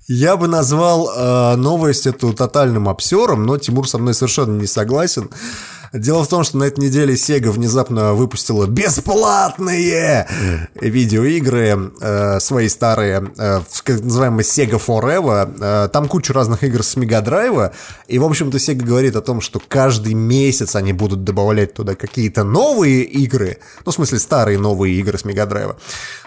Я 0.08 0.38
бы 0.38 0.48
назвал 0.48 1.10
э, 1.10 1.56
новость 1.56 2.06
эту 2.06 2.34
тотальным 2.34 2.90
обсером, 2.90 3.46
но 3.46 3.58
Тимур 3.58 3.90
со 3.90 3.98
мной 3.98 4.14
совершенно 4.14 4.60
не 4.60 4.68
согласен. 4.68 5.30
Дело 5.96 6.26
в 6.26 6.28
том, 6.28 6.44
что 6.44 6.58
на 6.58 6.66
этой 6.66 6.82
неделе 6.82 7.14
Sega 7.14 7.50
внезапно 7.52 8.14
выпустила 8.14 8.66
бесплатные 8.66 10.28
видеоигры, 10.76 11.92
э, 12.02 12.40
свои 12.42 12.68
старые, 12.68 13.32
э, 13.38 13.62
называемый 13.88 14.44
Sega 14.44 14.82
Forever. 14.86 15.86
Э, 15.86 15.90
там 15.90 16.10
куча 16.10 16.34
разных 16.34 16.64
игр 16.64 16.84
с 16.84 16.98
Мегадрайва. 16.98 17.72
И, 18.08 18.20
в 18.20 18.26
общем-то, 18.26 18.58
Sega 18.58 18.84
говорит 18.84 19.16
о 19.16 19.22
том, 19.22 19.40
что 19.40 19.62
каждый 19.66 20.16
месяц 20.16 20.76
они 20.76 20.92
будут 20.92 21.24
добавлять 21.24 21.74
туда 21.74 21.96
какие-то 21.96 22.44
новые 22.44 23.04
игры. 23.04 23.58
Ну, 23.86 23.92
в 23.94 23.96
смысле, 23.96 24.20
старые 24.20 24.60
новые 24.60 24.96
игры 24.96 25.18
с 25.18 25.24
Мегадрайва. 25.24 25.78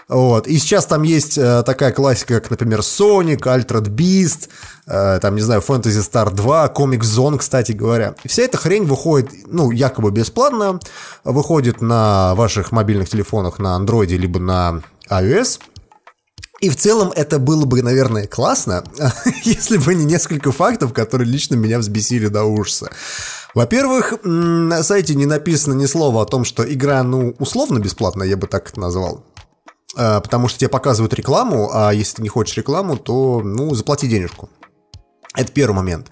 Вот. 0.09 0.47
И 0.47 0.57
сейчас 0.57 0.87
там 0.87 1.03
есть 1.03 1.37
э, 1.37 1.61
такая 1.63 1.91
классика, 1.91 2.41
как, 2.41 2.49
например, 2.49 2.79
Sonic, 2.79 3.41
Altered 3.41 3.89
Beast, 3.89 4.49
э, 4.87 5.19
там, 5.21 5.35
не 5.35 5.41
знаю, 5.41 5.61
Fantasy 5.61 6.01
Star 6.01 6.33
2, 6.33 6.73
Comic 6.75 7.01
Zone, 7.01 7.37
кстати 7.37 7.73
говоря. 7.73 8.15
И 8.23 8.27
вся 8.27 8.41
эта 8.41 8.57
хрень 8.57 8.85
выходит, 8.85 9.29
ну, 9.45 9.69
якобы 9.69 10.09
бесплатно, 10.09 10.79
выходит 11.23 11.81
на 11.81 12.33
ваших 12.33 12.71
мобильных 12.71 13.07
телефонах 13.07 13.59
на 13.59 13.77
Android 13.77 14.07
либо 14.07 14.39
на 14.39 14.81
iOS. 15.11 15.59
И 16.59 16.69
в 16.71 16.75
целом 16.75 17.13
это 17.15 17.37
было 17.37 17.65
бы, 17.65 17.83
наверное, 17.83 18.25
классно, 18.25 18.83
если 19.43 19.77
бы 19.77 19.93
не 19.93 20.05
несколько 20.05 20.51
фактов, 20.51 20.91
которые 20.91 21.29
лично 21.29 21.53
меня 21.53 21.77
взбесили 21.77 22.27
до 22.27 22.45
ужаса. 22.45 22.89
Во-первых, 23.53 24.13
на 24.23 24.83
сайте 24.83 25.15
не 25.15 25.25
написано 25.25 25.73
ни 25.73 25.85
слова 25.85 26.23
о 26.23 26.25
том, 26.25 26.45
что 26.45 26.63
игра, 26.71 27.01
ну, 27.03 27.35
условно 27.39 27.79
бесплатная, 27.79 28.27
я 28.27 28.37
бы 28.37 28.47
так 28.47 28.69
это 28.69 28.79
назвал. 28.79 29.23
Э, 29.99 30.21
Потому 30.21 30.47
что 30.47 30.59
тебе 30.59 30.69
показывают 30.69 31.13
рекламу, 31.13 31.69
а 31.73 31.91
если 31.91 32.17
ты 32.17 32.21
не 32.23 32.29
хочешь 32.29 32.55
рекламу, 32.57 32.95
то, 32.97 33.41
ну, 33.43 33.75
заплати 33.75 34.07
денежку. 34.07 34.49
Это 35.35 35.51
первый 35.51 35.75
момент. 35.75 36.07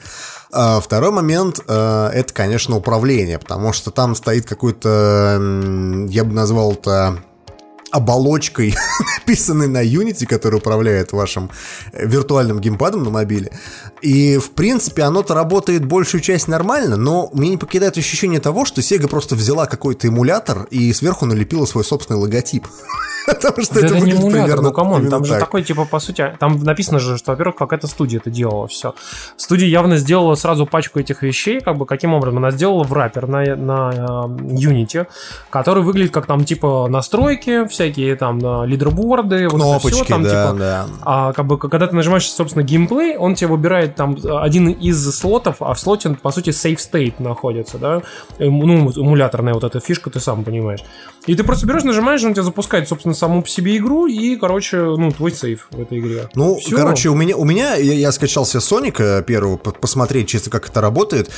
А 0.51 0.79
Второй 0.79 1.11
момент 1.11 1.61
э, 1.65 2.09
это, 2.13 2.33
конечно, 2.33 2.75
управление, 2.75 3.39
потому 3.39 3.73
что 3.73 3.91
там 3.91 4.15
стоит 4.15 4.45
какой-то, 4.45 5.39
я 6.09 6.23
бы 6.23 6.33
назвал 6.33 6.73
это 6.73 7.23
оболочкой, 7.91 8.75
написанной 9.19 9.67
на 9.67 9.83
Unity, 9.83 10.25
который 10.25 10.55
управляет 10.55 11.11
вашим 11.11 11.49
э, 11.93 12.05
виртуальным 12.05 12.59
геймпадом 12.59 13.03
на 13.03 13.09
мобиле. 13.09 13.51
И, 14.01 14.37
в 14.37 14.51
принципе, 14.51 15.03
оно-то 15.03 15.33
работает 15.33 15.85
большую 15.85 16.21
часть 16.21 16.47
нормально, 16.47 16.97
но 16.97 17.29
мне 17.33 17.49
не 17.49 17.57
покидает 17.57 17.97
ощущение 17.97 18.39
того, 18.39 18.65
что 18.65 18.81
Sega 18.81 19.07
просто 19.07 19.35
взяла 19.35 19.65
какой-то 19.65 20.07
эмулятор 20.07 20.67
и 20.69 20.93
сверху 20.93 21.25
налепила 21.25 21.65
свой 21.65 21.83
собственный 21.83 22.19
логотип. 22.19 22.67
Потому 23.27 23.61
что 23.61 23.79
это 23.79 23.95
это 23.95 23.99
не 23.99 24.11
эмулятор, 24.11 24.31
примерно 24.31 24.69
ну 24.69 24.73
come 24.73 24.94
on, 24.94 25.09
там 25.09 25.25
же 25.25 25.31
так. 25.31 25.41
такой, 25.41 25.61
типа, 25.63 25.85
по 25.85 25.99
сути, 25.99 26.33
там 26.39 26.63
написано 26.63 26.99
же, 26.99 27.17
что, 27.17 27.31
во-первых, 27.31 27.57
какая-то 27.57 27.87
студия 27.87 28.19
это 28.19 28.29
делала, 28.29 28.67
все. 28.67 28.95
Студия 29.35 29.67
явно 29.67 29.97
сделала 29.97 30.35
сразу 30.35 30.65
пачку 30.65 30.99
этих 30.99 31.23
вещей, 31.23 31.59
как 31.59 31.77
бы, 31.77 31.85
каким 31.85 32.13
образом? 32.13 32.37
Она 32.37 32.51
сделала 32.51 32.83
wrapper 32.83 33.27
на, 33.27 33.55
на 33.55 33.91
э, 33.91 33.97
Unity, 34.53 35.07
который 35.49 35.83
выглядит 35.83 36.13
как 36.13 36.25
там, 36.25 36.45
типа, 36.45 36.87
настройки, 36.89 37.67
всякие 37.77 38.15
там 38.15 38.39
э, 38.43 38.67
leaderboard 38.67 39.35
ы, 39.35 39.47
вот 39.47 39.61
это 39.61 39.79
всё, 39.79 39.89
Кнопочки, 39.89 40.09
там, 40.09 40.23
да, 40.23 40.29
типа, 40.29 40.59
да. 40.59 40.85
а 41.03 41.33
как 41.33 41.45
бы 41.45 41.57
когда 41.57 41.85
ты 41.85 41.95
нажимаешь, 41.95 42.27
собственно, 42.27 42.63
геймплей, 42.63 43.17
он 43.17 43.35
тебе 43.35 43.49
выбирает 43.49 43.95
там 43.95 44.17
один 44.23 44.69
из 44.69 45.09
слотов, 45.15 45.57
а 45.59 45.73
в 45.73 45.79
слоте, 45.79 46.09
по 46.21 46.31
сути, 46.31 46.49
save 46.49 46.77
state 46.77 47.21
находится, 47.21 47.77
да? 47.77 48.01
Ну, 48.39 48.91
эмуляторная 48.91 49.53
вот 49.53 49.63
эта 49.63 49.79
фишка, 49.79 50.09
ты 50.09 50.19
сам 50.19 50.43
понимаешь. 50.43 50.79
И 51.27 51.35
ты 51.35 51.43
просто 51.43 51.67
берешь, 51.67 51.83
нажимаешь, 51.83 52.23
он 52.23 52.33
тебя 52.33 52.43
запускает, 52.43 52.87
собственно, 52.87 53.13
саму 53.13 53.41
по 53.43 53.49
себе 53.49 53.77
игру, 53.77 54.07
и, 54.07 54.35
короче, 54.37 54.77
ну, 54.77 55.11
твой 55.11 55.31
сейв 55.31 55.67
в 55.71 55.79
этой 55.79 55.99
игре. 55.99 56.29
Ну, 56.35 56.57
Всё. 56.57 56.75
короче, 56.75 57.09
у 57.09 57.15
меня, 57.15 57.35
у 57.35 57.43
меня 57.43 57.75
я, 57.75 57.93
я 57.93 58.11
скачал 58.11 58.45
себе 58.45 58.61
Соника 58.61 59.21
первого, 59.27 59.57
по- 59.57 59.71
посмотреть 59.71 60.27
чисто, 60.29 60.49
как 60.49 60.69
это 60.69 60.79
работает. 60.81 61.29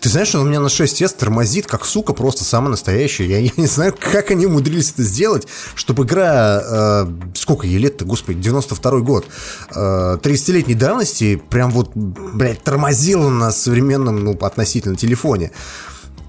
Ты 0.00 0.08
знаешь, 0.10 0.34
он 0.34 0.42
у 0.42 0.44
меня 0.48 0.60
на 0.60 0.66
6S 0.66 1.16
тормозит, 1.16 1.66
как 1.66 1.84
сука, 1.86 2.12
просто 2.12 2.44
самая 2.44 2.70
настоящая. 2.70 3.26
Я, 3.26 3.38
я 3.38 3.50
не 3.56 3.66
знаю, 3.66 3.94
как 3.98 4.30
они 4.32 4.46
умудрились 4.46 4.90
это 4.92 5.02
сделать, 5.04 5.46
чтобы 5.74 6.04
игра, 6.04 6.62
э, 6.62 7.06
сколько 7.34 7.66
ей 7.66 7.78
лет-то, 7.78 8.04
господи, 8.04 8.40
92 8.40 9.00
год, 9.00 9.26
э, 9.74 10.18
30-летней 10.22 10.74
давности, 10.74 11.36
прям 11.50 11.70
вот, 11.70 11.92
блядь, 11.94 12.62
тормозила 12.62 13.30
на 13.30 13.52
современном, 13.52 14.24
ну, 14.24 14.32
относительно 14.40 14.96
телефоне. 14.96 15.52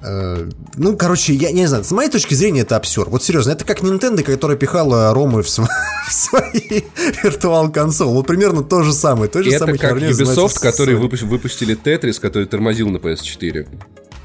Э, 0.04 0.50
Ну, 0.76 0.96
короче, 0.96 1.34
я 1.34 1.52
не 1.52 1.66
знаю, 1.66 1.84
с 1.84 1.92
моей 1.92 2.10
точки 2.10 2.34
зрения 2.34 2.62
это 2.62 2.76
абсурд. 2.76 3.10
Вот 3.10 3.24
серьезно, 3.24 3.52
это 3.52 3.66
как 3.66 3.82
Nintendo, 3.82 4.22
которая 4.24 4.58
пихала 4.58 5.14
ромы 5.14 5.42
в, 5.44 5.50
св- 5.50 5.70
в 6.08 6.12
свои 6.14 6.84
виртуал 7.24 7.72
консол. 7.72 8.14
Вот 8.14 8.28
примерно 8.28 8.64
то 8.64 8.84
же 8.84 8.94
самое. 8.94 9.30
Той 9.30 9.44
же 9.44 9.50
Это 9.50 9.60
самой 9.66 9.78
как 9.78 9.94
Ubisoft, 9.98 10.62
Sony. 10.62 11.00
выпу- 11.00 11.26
выпустили 11.26 11.74
Тетрис, 11.76 12.20
который 12.20 12.46
тормозил 12.48 12.90
на 12.90 12.98
PS4. 12.98 13.68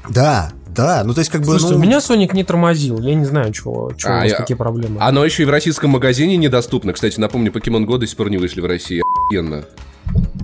Да, 0.09 0.51
да, 0.67 1.03
ну 1.05 1.13
то 1.13 1.19
есть 1.19 1.31
как 1.31 1.41
бы... 1.41 1.47
Слушайте, 1.47 1.73
ну, 1.75 1.79
у 1.79 1.81
меня 1.83 1.97
Sonic 1.99 2.35
не 2.35 2.43
тормозил, 2.43 2.99
я 2.99 3.15
не 3.15 3.23
знаю, 3.25 3.53
чего, 3.53 3.93
чего 3.97 4.11
А, 4.13 4.17
у 4.17 4.21
вас 4.21 4.31
я- 4.31 4.35
какие 4.37 4.57
проблемы. 4.57 4.97
Оно 4.99 5.23
еще 5.23 5.43
и 5.43 5.45
в 5.45 5.49
российском 5.49 5.91
магазине 5.91 6.35
недоступно. 6.35 6.91
Кстати, 6.93 7.19
напомню, 7.19 7.51
Pokemon 7.51 7.85
Go 7.85 7.97
до 7.97 8.05
сих 8.05 8.17
пор 8.17 8.29
не 8.29 8.37
вышли 8.37 8.59
в 8.59 8.65
России. 8.65 9.01
Охуенно. 9.27 9.63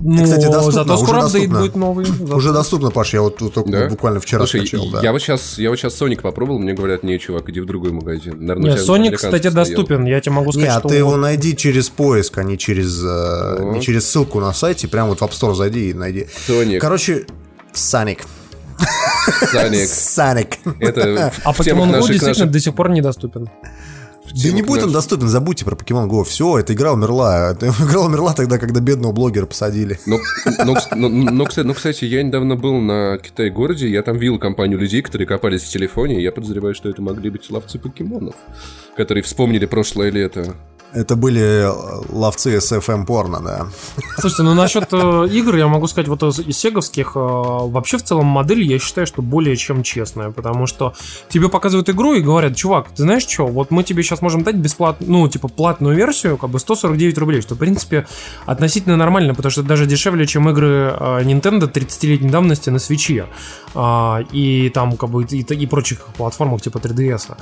Ну, 0.02 0.24
кстати, 0.24 0.46
доступно, 0.46 0.72
зато 0.72 0.94
уже 0.94 1.02
скоро 1.04 1.16
апдейт 1.24 1.50
доступно. 1.50 1.60
будет 1.60 1.76
новый. 1.76 2.34
Уже 2.36 2.52
доступно, 2.52 2.90
Паш, 2.90 3.12
я 3.14 3.22
вот 3.22 3.36
только 3.36 3.70
Да? 3.70 3.88
буквально 3.88 4.18
вчера 4.20 4.40
Слушай, 4.46 4.66
скачал, 4.66 4.90
да. 4.90 5.00
я 5.02 5.12
вот 5.12 5.20
сейчас, 5.20 5.58
я 5.58 5.68
вот 5.70 5.76
сейчас 5.78 6.00
Sonic 6.00 6.20
попробовал, 6.22 6.58
мне 6.58 6.72
говорят, 6.72 7.02
не, 7.02 7.18
чувак, 7.18 7.48
иди 7.50 7.60
в 7.60 7.66
другой 7.66 7.92
магазин. 7.92 8.34
Наверное, 8.40 8.74
Не, 8.74 8.80
у 8.80 8.82
тебя 8.84 8.94
Sonic, 8.94 9.16
кстати, 9.16 9.48
стоял. 9.48 9.54
доступен, 9.54 10.04
я 10.06 10.20
тебе 10.20 10.32
могу 10.32 10.52
сказать, 10.52 10.70
а 10.70 10.78
что 10.80 10.88
ты 10.88 10.94
его 10.96 11.16
найди 11.16 11.54
через 11.54 11.90
поиск, 11.90 12.38
а 12.38 12.44
не 12.44 12.56
через, 12.56 12.98
э, 13.04 13.70
не 13.74 13.80
через 13.82 14.08
ссылку 14.08 14.40
на 14.40 14.52
сайте, 14.54 14.88
прям 14.88 15.08
вот 15.08 15.18
в 15.20 15.22
App 15.22 15.32
Store 15.32 15.54
зайди 15.54 15.90
и 15.90 15.94
найди. 15.94 16.26
Sonic. 16.48 16.78
Короче, 16.78 17.26
Sonic. 17.74 18.20
Sonic. 19.52 19.84
Sonic. 19.84 20.54
Это 20.80 21.32
А 21.44 21.52
Pokemon 21.52 21.90
Go 21.90 21.96
действительно 21.98 22.28
наших- 22.28 22.50
до 22.50 22.60
сих 22.60 22.74
пор 22.74 22.88
недоступен. 22.90 23.48
Да 24.32 24.50
не 24.50 24.62
будет 24.62 24.84
он 24.84 24.92
доступен, 24.92 25.28
забудьте 25.28 25.64
про 25.64 25.74
Pokemon 25.76 26.08
Go. 26.08 26.24
Все, 26.24 26.58
эта 26.58 26.72
игра 26.74 26.92
умерла. 26.92 27.52
Эта 27.52 27.66
игра 27.80 28.00
умерла 28.00 28.32
тогда, 28.32 28.58
когда 28.58 28.80
бедного 28.80 29.12
блогера 29.12 29.46
посадили. 29.46 29.98
Ну, 30.06 30.18
ну, 30.96 31.08
ну, 31.08 31.44
кстати, 31.46 31.72
кстати, 31.72 32.04
я 32.04 32.22
недавно 32.22 32.56
был 32.56 32.78
на 32.80 33.18
Китай-городе, 33.18 33.88
я 33.88 34.02
там 34.02 34.18
видел 34.18 34.38
компанию 34.38 34.78
людей, 34.78 35.02
которые 35.02 35.26
копались 35.26 35.62
в 35.62 35.68
телефоне, 35.68 36.20
и 36.20 36.22
я 36.22 36.32
подозреваю, 36.32 36.74
что 36.74 36.88
это 36.88 37.02
могли 37.02 37.30
быть 37.30 37.50
ловцы 37.50 37.78
покемонов, 37.78 38.34
которые 38.96 39.22
вспомнили 39.22 39.66
прошлое 39.66 40.10
лето. 40.10 40.54
Это 40.92 41.14
были 41.14 41.68
ловцы 42.08 42.56
SFM 42.56 43.06
порно, 43.06 43.40
да. 43.40 43.66
Слушайте, 44.18 44.42
ну 44.42 44.54
насчет 44.54 44.88
э, 44.92 45.28
игр 45.30 45.56
я 45.56 45.68
могу 45.68 45.86
сказать, 45.86 46.08
вот 46.08 46.22
из, 46.22 46.56
сеговских, 46.56 47.12
э, 47.14 47.18
вообще 47.18 47.96
в 47.96 48.02
целом 48.02 48.26
модель 48.26 48.62
я 48.62 48.78
считаю, 48.80 49.06
что 49.06 49.22
более 49.22 49.56
чем 49.56 49.84
честная, 49.84 50.30
потому 50.30 50.66
что 50.66 50.94
тебе 51.28 51.48
показывают 51.48 51.88
игру 51.88 52.14
и 52.14 52.20
говорят, 52.20 52.56
чувак, 52.56 52.88
ты 52.90 53.04
знаешь 53.04 53.26
что, 53.26 53.46
вот 53.46 53.70
мы 53.70 53.84
тебе 53.84 54.02
сейчас 54.02 54.20
можем 54.20 54.42
дать 54.42 54.56
бесплатную, 54.56 55.12
ну, 55.12 55.28
типа, 55.28 55.46
платную 55.46 55.94
версию, 55.94 56.36
как 56.36 56.50
бы 56.50 56.58
149 56.58 57.18
рублей, 57.18 57.40
что, 57.40 57.54
в 57.54 57.58
принципе, 57.58 58.06
относительно 58.46 58.96
нормально, 58.96 59.34
потому 59.34 59.50
что 59.50 59.62
даже 59.62 59.86
дешевле, 59.86 60.26
чем 60.26 60.48
игры 60.48 60.92
э, 60.98 61.22
Nintendo 61.22 61.70
30-летней 61.70 62.30
давности 62.30 62.70
на 62.70 62.80
свече, 62.80 63.26
э, 63.74 64.24
и 64.32 64.70
там, 64.74 64.96
как 64.96 65.10
бы, 65.10 65.22
и, 65.22 65.40
и 65.42 65.66
прочих 65.66 66.00
платформах, 66.16 66.62
типа 66.62 66.78
3DS. 66.78 67.36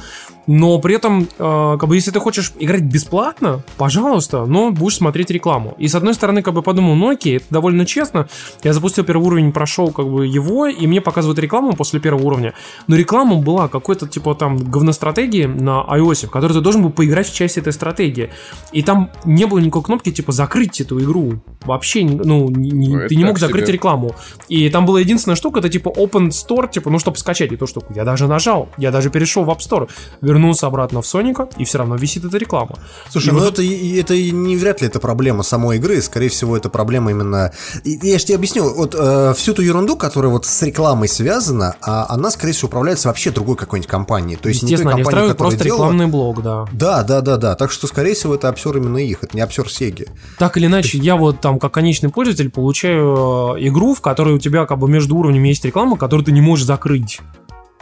Но 0.47 0.79
при 0.81 0.97
этом, 0.97 1.29
э, 1.39 1.77
как 1.81 1.89
бы, 1.89 1.97
если 1.97 2.11
ты 2.11 2.21
хочешь 2.21 2.53
играть 2.59 2.83
бесплатно, 2.83 3.38
пожалуйста, 3.77 4.45
но 4.47 4.71
будешь 4.71 4.97
смотреть 4.97 5.31
рекламу. 5.31 5.75
И 5.79 5.89
с 5.89 5.95
одной 5.95 6.15
стороны, 6.15 6.43
как 6.43 6.55
бы 6.55 6.63
подумал, 6.63 6.95
ну 6.95 7.11
окей, 7.11 7.37
это 7.37 7.47
довольно 7.51 7.87
честно. 7.87 8.29
Я 8.63 8.73
запустил 8.73 9.05
первый 9.05 9.27
уровень, 9.27 9.53
прошел 9.53 9.91
как 9.91 10.09
бы 10.09 10.27
его, 10.27 10.67
и 10.67 10.87
мне 10.87 11.01
показывают 11.01 11.39
рекламу 11.39 11.75
после 11.75 12.01
первого 12.01 12.25
уровня. 12.27 12.55
Но 12.87 12.97
реклама 12.97 13.37
была 13.37 13.69
какой-то 13.69 14.07
типа 14.09 14.35
там 14.35 14.59
говностратегии 14.59 15.45
на 15.45 15.85
iOS, 15.89 16.27
в 16.27 16.31
которой 16.31 16.53
ты 16.53 16.61
должен 16.61 16.83
был 16.83 16.91
поиграть 16.91 17.29
в 17.29 17.35
часть 17.35 17.59
этой 17.59 17.73
стратегии. 17.73 18.31
И 18.73 18.83
там 18.83 19.11
не 19.25 19.45
было 19.47 19.59
никакой 19.59 19.83
кнопки 19.83 20.11
типа 20.11 20.33
закрыть 20.33 20.81
эту 20.81 21.01
игру. 21.01 21.41
Вообще, 21.63 22.05
ну, 22.05 22.49
не, 22.51 22.89
Ну, 22.89 22.99
это 22.99 23.09
ты 23.09 23.17
не 23.17 23.25
мог 23.25 23.39
закрыть 23.39 23.65
себе. 23.65 23.75
рекламу. 23.75 24.15
И 24.49 24.69
там 24.71 24.87
была 24.87 25.01
единственная 25.01 25.37
штука, 25.37 25.61
это 25.61 25.69
типа 25.69 25.89
Open 25.89 26.29
Store, 26.29 26.71
типа, 26.71 26.91
ну, 26.91 26.99
чтобы 26.99 27.17
скачать 27.19 27.53
эту 27.53 27.67
штуку. 27.67 27.93
Я 27.95 28.05
даже 28.05 28.27
нажал, 28.27 28.69
я 28.79 28.91
даже 28.91 29.11
перешел 29.11 29.45
в 29.45 29.51
App 29.51 29.59
Store, 29.59 29.89
вернулся 30.21 30.67
обратно 30.67 31.03
в 31.03 31.07
Соника, 31.07 31.49
и 31.57 31.65
все 31.65 31.79
равно 31.79 31.97
висит 31.97 32.25
эта 32.25 32.39
реклама. 32.39 32.77
Слушай, 33.09 33.28
И 33.29 33.33
ну 33.33 33.41
вот 33.41 33.59
это, 33.59 33.63
это 33.63 34.15
не 34.15 34.57
вряд 34.57 34.81
ли 34.81 34.87
это 34.87 35.01
проблема 35.01 35.43
самой 35.43 35.77
игры, 35.77 36.01
скорее 36.03 36.29
всего, 36.29 36.57
это 36.57 36.69
проблема 36.69 37.11
именно... 37.11 37.53
Я 37.85 38.19
же 38.19 38.25
тебе 38.25 38.37
объясню, 38.37 38.73
вот 38.75 38.95
э, 38.99 39.35
всю 39.37 39.55
ту 39.55 39.63
ерунду, 39.63 39.97
которая 39.97 40.31
вот 40.31 40.47
с 40.47 40.63
рекламой 40.63 41.09
связана, 41.09 41.77
а 41.83 42.07
она, 42.09 42.31
скорее 42.31 42.53
всего, 42.53 42.69
управляется 42.69 43.09
вообще 43.09 43.31
другой 43.31 43.57
какой-нибудь 43.57 43.91
компанией. 43.91 44.37
То 44.37 44.49
есть 44.49 44.63
не 44.63 44.69
той 44.69 44.73
Естественно, 44.73 44.95
они 44.95 45.03
компанией, 45.03 45.29
которая 45.31 45.51
просто 45.51 45.65
делала- 45.65 45.79
рекламный 45.79 46.07
блок, 46.07 46.43
да. 46.43 46.67
Да, 46.73 47.03
да, 47.03 47.21
да, 47.21 47.37
да. 47.37 47.55
Так 47.55 47.71
что, 47.71 47.87
скорее 47.87 48.15
всего, 48.15 48.35
это 48.35 48.49
обсер 48.49 48.77
именно 48.77 48.99
их, 48.99 49.23
это 49.23 49.37
не 49.37 49.43
обсер 49.43 49.71
Сеги. 49.71 50.07
Так 50.39 50.57
или 50.57 50.67
иначе, 50.67 50.99
я 50.99 51.17
вот 51.17 51.41
там, 51.41 51.59
как 51.59 51.73
конечный 51.73 52.11
пользователь, 52.11 52.51
получаю 52.51 53.57
э, 53.57 53.67
игру, 53.67 53.95
в 53.95 54.01
которой 54.01 54.35
у 54.35 54.39
тебя 54.39 54.67
как 54.67 54.79
бы 54.79 54.89
между 54.89 55.17
уровнями 55.17 55.49
есть 55.49 55.65
реклама, 55.65 55.97
которую 55.97 56.25
ты 56.25 56.33
не 56.33 56.41
можешь 56.41 56.67
закрыть. 56.67 57.21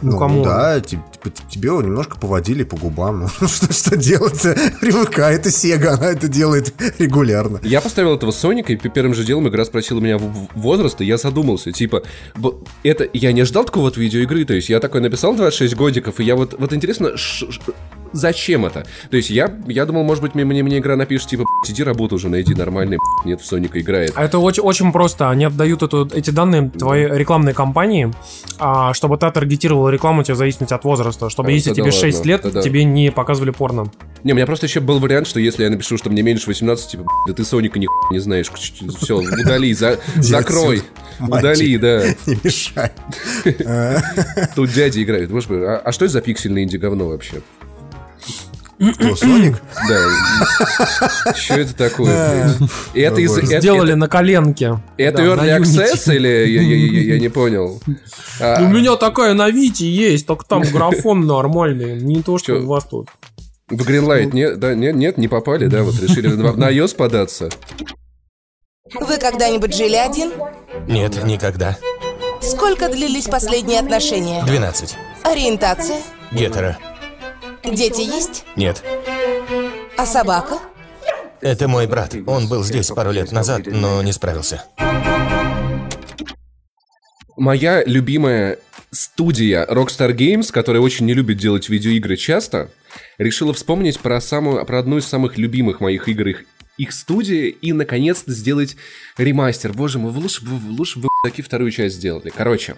Ну, 0.03 0.13
Ну, 0.13 0.19
кому? 0.19 0.45
да, 0.45 0.79
типа, 0.81 1.05
тебе 1.49 1.71
немножко 1.71 2.19
поводили 2.19 2.65
по 2.65 2.77
губам. 2.77 3.29
Ну, 3.41 3.49
что, 3.49 3.73
что 3.73 3.97
делать? 3.97 4.43
Привыкай, 4.81 5.37
это 5.37 5.51
Сега, 5.51 5.95
она 5.95 6.09
это 6.11 6.29
делает 6.29 6.75
регулярно. 6.99 7.61
Я 7.63 7.81
поставил 7.81 8.15
этого 8.15 8.31
Соника, 8.31 8.73
и 8.73 8.77
первым 8.77 9.15
же 9.15 9.25
делом 9.25 9.49
игра 9.49 9.65
спросила 9.65 10.01
меня 10.01 10.19
возраст, 10.55 11.01
и 11.01 11.05
я 11.05 11.17
задумался, 11.17 11.73
типа, 11.73 12.03
это 12.83 13.09
я 13.13 13.33
не 13.33 13.45
ждал 13.45 13.65
такого 13.65 13.85
вот 13.85 13.97
видеоигры, 13.97 14.45
то 14.45 14.55
есть 14.55 14.69
я 14.69 14.81
такой 14.81 15.01
написал 15.01 15.35
26 15.35 15.75
годиков, 15.77 16.21
и 16.21 16.25
я 16.25 16.37
вот, 16.37 16.55
вот 16.59 16.73
интересно, 16.73 17.13
зачем 18.13 18.67
это? 18.67 18.87
То 19.11 19.17
есть 19.17 19.31
я, 19.31 19.55
я 19.67 19.85
думал, 19.87 20.05
может 20.05 20.23
быть, 20.23 20.35
мне, 20.35 20.45
мне, 20.45 20.63
мне 20.63 20.79
игра 20.79 20.97
напишет, 20.97 21.29
типа, 21.29 21.43
«Б***ь, 21.45 21.71
иди 21.73 21.83
работу 21.83 22.17
уже 22.17 22.29
найди 22.29 22.55
нормальный, 22.55 22.99
нет, 23.25 23.41
в 23.41 23.47
Соника 23.47 23.81
играет. 23.81 24.13
А 24.15 24.25
это 24.25 24.39
очень, 24.39 24.63
очень 24.63 24.93
просто. 24.93 25.31
Они 25.31 25.45
отдают 25.45 25.83
эту, 25.83 26.09
эти 26.13 26.31
данные 26.31 26.71
твоей 26.71 27.07
рекламной 27.09 27.55
кампании, 27.55 28.13
а, 28.59 28.93
чтобы 28.95 29.19
та 29.19 29.31
таргетировала 29.31 29.89
рекламу 29.91 30.23
тебе 30.23 30.35
в 30.35 30.39
зависимости 30.39 30.75
от 30.75 30.85
возраста. 30.85 31.29
Чтобы 31.31 31.49
А, 31.51 31.53
если 31.53 31.73
тебе 31.75 31.91
6 31.91 32.19
ладно, 32.19 32.29
лет, 32.31 32.43
тогда- 32.43 32.63
тебе 32.63 32.85
не 32.85 33.11
показывали 33.13 33.51
порно. 33.51 33.91
Не, 34.25 34.33
у 34.33 34.37
меня 34.37 34.47
просто 34.47 34.67
еще 34.67 34.81
был 34.81 34.99
вариант, 34.99 35.27
что 35.27 35.39
если 35.41 35.65
я 35.65 35.71
напишу, 35.71 35.97
что 35.99 36.11
мне 36.11 36.23
меньше 36.23 36.47
18, 36.47 36.91
типа, 36.91 37.03
«Б***ь, 37.05 37.29
да 37.29 37.35
ты 37.35 37.45
Соника 37.45 37.79
ни 37.79 37.87
не 38.13 38.19
знаешь, 38.21 38.51
все, 38.51 39.19
удали, 39.19 39.73
за- 39.73 39.99
закрой, 40.17 40.83
отсюда, 41.19 41.37
удали, 41.39 41.77
да. 41.79 42.03
Не 42.27 42.39
мешай. 42.45 42.91
Тут 44.55 44.71
дяди 44.73 45.03
играют. 45.03 45.31
Может 45.31 45.51
быть, 45.51 45.61
а, 45.63 45.81
а 45.85 45.93
что 45.93 46.05
это 46.05 46.13
за 46.13 46.21
пиксельное 46.21 46.63
инди-говно 46.63 47.09
вообще? 47.09 47.43
Кто, 48.79 49.17
Соник? 49.17 49.63
Да. 49.89 51.35
Что 51.35 51.55
это 51.55 51.75
такое, 51.75 52.55
Это 52.95 53.21
из... 53.21 53.35
Сделали 53.35 53.95
на 53.95 54.07
коленке. 54.09 54.81
Это 54.99 55.23
Early. 55.23 55.61
Access 55.61 56.15
или... 56.15 56.47
Я, 57.09 57.19
не 57.19 57.29
понял. 57.29 57.81
А, 58.41 58.61
У 58.63 58.69
меня 58.69 58.97
такая 58.97 59.33
на 59.35 59.49
Вите 59.49 59.89
есть, 59.89 60.27
только 60.27 60.45
там 60.45 60.63
графон 60.73 61.27
нормальный. 61.27 62.01
Не 62.03 62.23
то, 62.23 62.37
что 62.39 62.57
у 62.57 62.67
вас 62.67 62.85
тут. 62.85 63.09
В 63.69 63.81
Greenlight 63.89 64.33
нет, 64.33 64.61
да, 64.61 64.75
нет, 64.75 64.95
нет, 64.95 65.19
не 65.19 65.27
попали, 65.27 65.67
да, 65.67 65.83
вот 65.83 66.01
решили 66.01 66.29
на, 66.29 66.53
на 66.53 66.71
iOS 66.71 66.95
податься. 66.95 67.49
Вы 68.95 69.17
когда-нибудь 69.17 69.75
жили 69.75 69.97
один? 69.97 70.33
Нет, 70.87 71.25
никогда. 71.25 71.77
Сколько 72.41 72.89
длились 72.89 73.25
последние 73.25 73.81
отношения? 73.81 74.45
12. 74.45 74.97
Ориентация? 75.25 75.99
Гетера. 76.31 76.79
Дети 77.73 78.03
есть? 78.03 78.45
Нет. 78.55 78.83
А 79.97 80.07
собака? 80.07 80.59
Это 81.41 81.69
мой 81.69 81.87
брат. 81.87 82.15
Он 82.27 82.49
был 82.49 82.63
здесь 82.63 82.89
пару 82.89 83.11
лет 83.11 83.33
назад, 83.33 83.63
но 83.67 84.03
не 84.03 84.13
справился. 84.13 84.65
Моя 87.37 87.85
любимая 87.85 88.59
студия 88.91 89.67
Rockstar 89.67 90.13
Games, 90.13 90.51
которая 90.53 90.81
очень 90.81 91.07
не 91.07 91.15
любит 91.15 91.39
делать 91.39 91.69
видеоигры 91.69 92.17
часто, 92.17 92.71
решила 93.19 93.53
вспомнить 93.53 93.99
про, 93.99 94.21
самую, 94.21 94.65
про 94.65 94.79
одну 94.79 94.99
из 94.99 95.07
самых 95.07 95.37
любимых 95.37 95.81
моих 95.81 96.09
игр 96.09 96.29
их, 96.29 96.45
их 96.79 96.93
студии 96.93 97.49
и, 97.49 97.73
наконец-то, 97.73 98.33
сделать 98.33 98.77
ремастер. 99.19 99.73
Боже 99.73 99.99
мой, 99.99 100.13
лучше 100.13 100.45
бы 100.45 100.57
вы, 100.57 100.73
лучше 100.73 100.99
бы 100.99 101.09
вы 101.23 101.31
таки 101.31 101.43
вторую 101.43 101.71
часть 101.73 101.97
сделали. 101.97 102.31
Короче, 102.35 102.77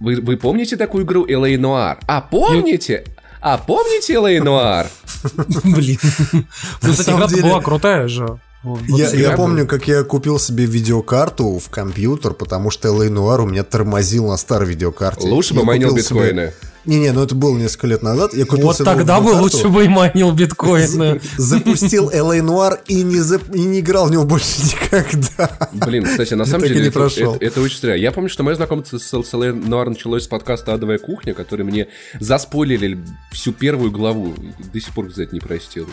вы, 0.00 0.16
вы 0.16 0.36
помните 0.36 0.76
такую 0.76 1.04
игру 1.04 1.26
LA 1.26 1.56
Noir? 1.56 1.98
А 2.06 2.20
помните? 2.20 3.04
А 3.40 3.58
помните 3.58 4.14
Noir? 4.14 4.86
Блин. 5.64 5.98
Ну, 6.32 6.90
кстати, 6.90 7.02
самом 7.06 7.20
игра 7.20 7.28
деле- 7.28 7.42
была 7.42 7.60
крутая 7.62 8.08
же. 8.08 8.38
Вот 8.64 8.80
Я, 8.88 9.10
я 9.10 9.36
помню, 9.36 9.66
как 9.68 9.86
я 9.86 10.02
купил 10.02 10.38
себе 10.40 10.64
видеокарту 10.66 11.58
в 11.58 11.70
компьютер, 11.70 12.34
потому 12.34 12.70
что 12.70 12.88
Noir 13.08 13.42
у 13.42 13.46
меня 13.46 13.62
тормозил 13.62 14.26
на 14.28 14.36
старой 14.36 14.68
видеокарте. 14.68 15.28
Лучше 15.28 15.54
бы 15.54 15.64
майнил 15.64 15.90
себе- 15.90 16.00
биткоины. 16.00 16.52
Не-не, 16.88 17.12
ну 17.12 17.22
это 17.22 17.34
было 17.34 17.54
несколько 17.56 17.86
лет 17.86 18.02
назад. 18.02 18.32
Я 18.32 18.46
купил 18.46 18.64
Вот 18.66 18.76
себе 18.76 18.86
тогда 18.86 19.20
бы 19.20 19.28
лучше 19.30 19.68
бы 19.68 19.84
и 19.84 19.88
майнил 19.88 20.32
биткоины. 20.32 21.20
Запустил 21.36 22.08
LA 22.14 22.40
Noir 22.40 22.78
и 22.86 23.02
не, 23.02 23.16
зап- 23.16 23.54
и 23.54 23.60
не 23.60 23.80
играл 23.80 24.06
в 24.06 24.10
него 24.10 24.24
больше 24.24 24.46
никогда. 24.62 25.68
Блин, 25.72 26.04
кстати, 26.04 26.32
на 26.32 26.46
самом 26.46 26.66
деле 26.66 26.80
не 26.80 26.88
это, 26.88 27.00
это- 27.04 27.36
это 27.40 27.60
очень 27.60 27.76
странно. 27.76 27.96
Я 27.96 28.10
помню, 28.10 28.30
что 28.30 28.42
мое 28.42 28.54
знакомство 28.54 28.96
с, 28.96 29.02
с 29.02 29.12
LA 29.34 29.52
Noir 29.62 29.90
началось 29.90 30.24
с 30.24 30.28
подкаста 30.28 30.72
«Адовая 30.72 30.98
кухня», 30.98 31.34
который 31.34 31.66
мне 31.66 31.88
заспойлерили 32.20 32.98
всю 33.32 33.52
первую 33.52 33.90
главу. 33.90 34.34
До 34.72 34.80
сих 34.80 34.94
пор, 34.94 35.08
кстати, 35.10 35.28
не 35.32 35.40
простил. 35.40 35.86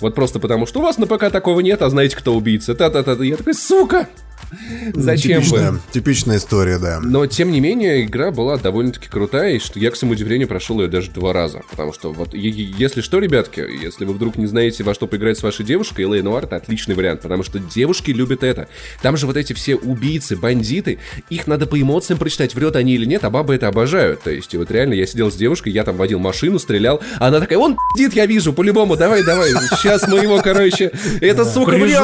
Вот 0.00 0.14
просто 0.14 0.38
потому, 0.40 0.66
что 0.66 0.80
у 0.80 0.82
вас 0.82 0.98
на 0.98 1.06
ПК 1.06 1.30
такого 1.30 1.60
нет, 1.60 1.82
а 1.82 1.90
знаете, 1.90 2.16
кто 2.16 2.34
убийца. 2.34 2.74
Та-та-та. 2.74 3.12
Я 3.22 3.36
такой, 3.36 3.54
сука! 3.54 4.08
Зачем 4.94 5.42
Типичная, 5.42 5.72
бы? 5.72 5.80
типичная 5.92 6.36
история, 6.38 6.78
да. 6.78 7.00
Но, 7.00 7.26
тем 7.26 7.50
не 7.50 7.60
менее, 7.60 8.04
игра 8.04 8.30
была 8.30 8.56
довольно-таки 8.56 9.08
крутая, 9.08 9.54
и 9.54 9.58
что 9.58 9.78
я, 9.78 9.90
к 9.90 9.96
своему 9.96 10.12
удивлению, 10.14 10.48
прошел 10.48 10.80
ее 10.80 10.88
даже 10.88 11.10
два 11.10 11.32
раза. 11.32 11.62
Потому 11.70 11.92
что, 11.92 12.12
вот, 12.12 12.34
если 12.34 13.00
что, 13.00 13.18
ребятки, 13.18 13.60
если 13.60 14.04
вы 14.04 14.14
вдруг 14.14 14.36
не 14.36 14.46
знаете, 14.46 14.84
во 14.84 14.94
что 14.94 15.06
поиграть 15.06 15.38
с 15.38 15.42
вашей 15.42 15.64
девушкой, 15.64 16.02
L.A. 16.02 16.18
Noir— 16.18 16.44
это 16.44 16.56
отличный 16.56 16.94
вариант, 16.94 17.22
потому 17.22 17.42
что 17.42 17.58
девушки 17.58 18.10
любят 18.10 18.42
это. 18.42 18.68
Там 19.02 19.16
же 19.16 19.26
вот 19.26 19.36
эти 19.36 19.52
все 19.52 19.76
убийцы, 19.76 20.36
бандиты, 20.36 20.98
их 21.30 21.46
надо 21.46 21.66
по 21.66 21.80
эмоциям 21.80 22.18
прочитать, 22.18 22.54
врет 22.54 22.76
они 22.76 22.94
или 22.94 23.04
нет, 23.04 23.24
а 23.24 23.30
бабы 23.30 23.54
это 23.54 23.68
обожают. 23.68 24.22
То 24.22 24.30
есть, 24.30 24.54
вот 24.54 24.70
реально, 24.70 24.94
я 24.94 25.06
сидел 25.06 25.30
с 25.30 25.36
девушкой, 25.36 25.72
я 25.72 25.84
там 25.84 25.96
водил 25.96 26.18
машину, 26.18 26.58
стрелял, 26.58 27.00
а 27.18 27.28
она 27.28 27.40
такая, 27.40 27.58
он 27.58 27.76
пиздит, 27.96 28.14
я 28.14 28.26
вижу, 28.26 28.52
по-любому, 28.52 28.96
давай, 28.96 29.24
давай, 29.24 29.50
сейчас 29.50 30.06
мы 30.08 30.18
его, 30.18 30.40
короче, 30.42 30.92
это, 31.20 31.44
сука, 31.44 31.70
врет. 31.70 31.96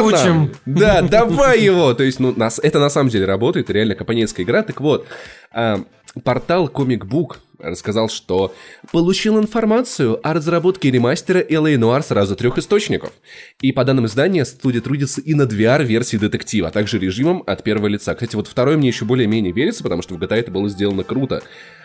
Да, 0.66 1.02
давай 1.02 1.62
его. 1.62 1.94
То 1.94 2.02
есть, 2.02 2.18
ну, 2.20 2.31
нас, 2.36 2.58
это 2.62 2.78
на 2.78 2.90
самом 2.90 3.10
деле 3.10 3.24
работает, 3.24 3.70
реально 3.70 3.94
компанейская 3.94 4.44
игра. 4.44 4.62
Так 4.62 4.80
вот, 4.80 5.06
а, 5.52 5.84
портал 6.24 6.68
Comic 6.68 7.06
Book 7.06 7.36
рассказал, 7.58 8.08
что 8.08 8.54
получил 8.90 9.38
информацию 9.38 10.20
о 10.26 10.34
разработке 10.34 10.90
ремастера 10.90 11.40
LA 11.40 11.76
Noir 11.76 12.02
сразу 12.02 12.34
трех 12.34 12.58
источников. 12.58 13.12
И 13.60 13.72
по 13.72 13.84
данным 13.84 14.06
издания, 14.06 14.44
студия 14.44 14.80
трудится 14.80 15.20
и 15.20 15.34
над 15.34 15.52
VR-версией 15.52 16.18
детектива, 16.18 16.68
а 16.68 16.70
также 16.72 16.98
режимом 16.98 17.42
от 17.46 17.62
первого 17.62 17.86
лица. 17.86 18.14
Кстати, 18.14 18.34
вот 18.34 18.48
второй 18.48 18.76
мне 18.76 18.88
еще 18.88 19.04
более-менее 19.04 19.52
верится, 19.52 19.82
потому 19.82 20.02
что 20.02 20.14
в 20.14 20.18
GTA 20.18 20.36
это 20.36 20.50
было 20.50 20.68
сделано 20.68 21.04
круто. 21.04 21.42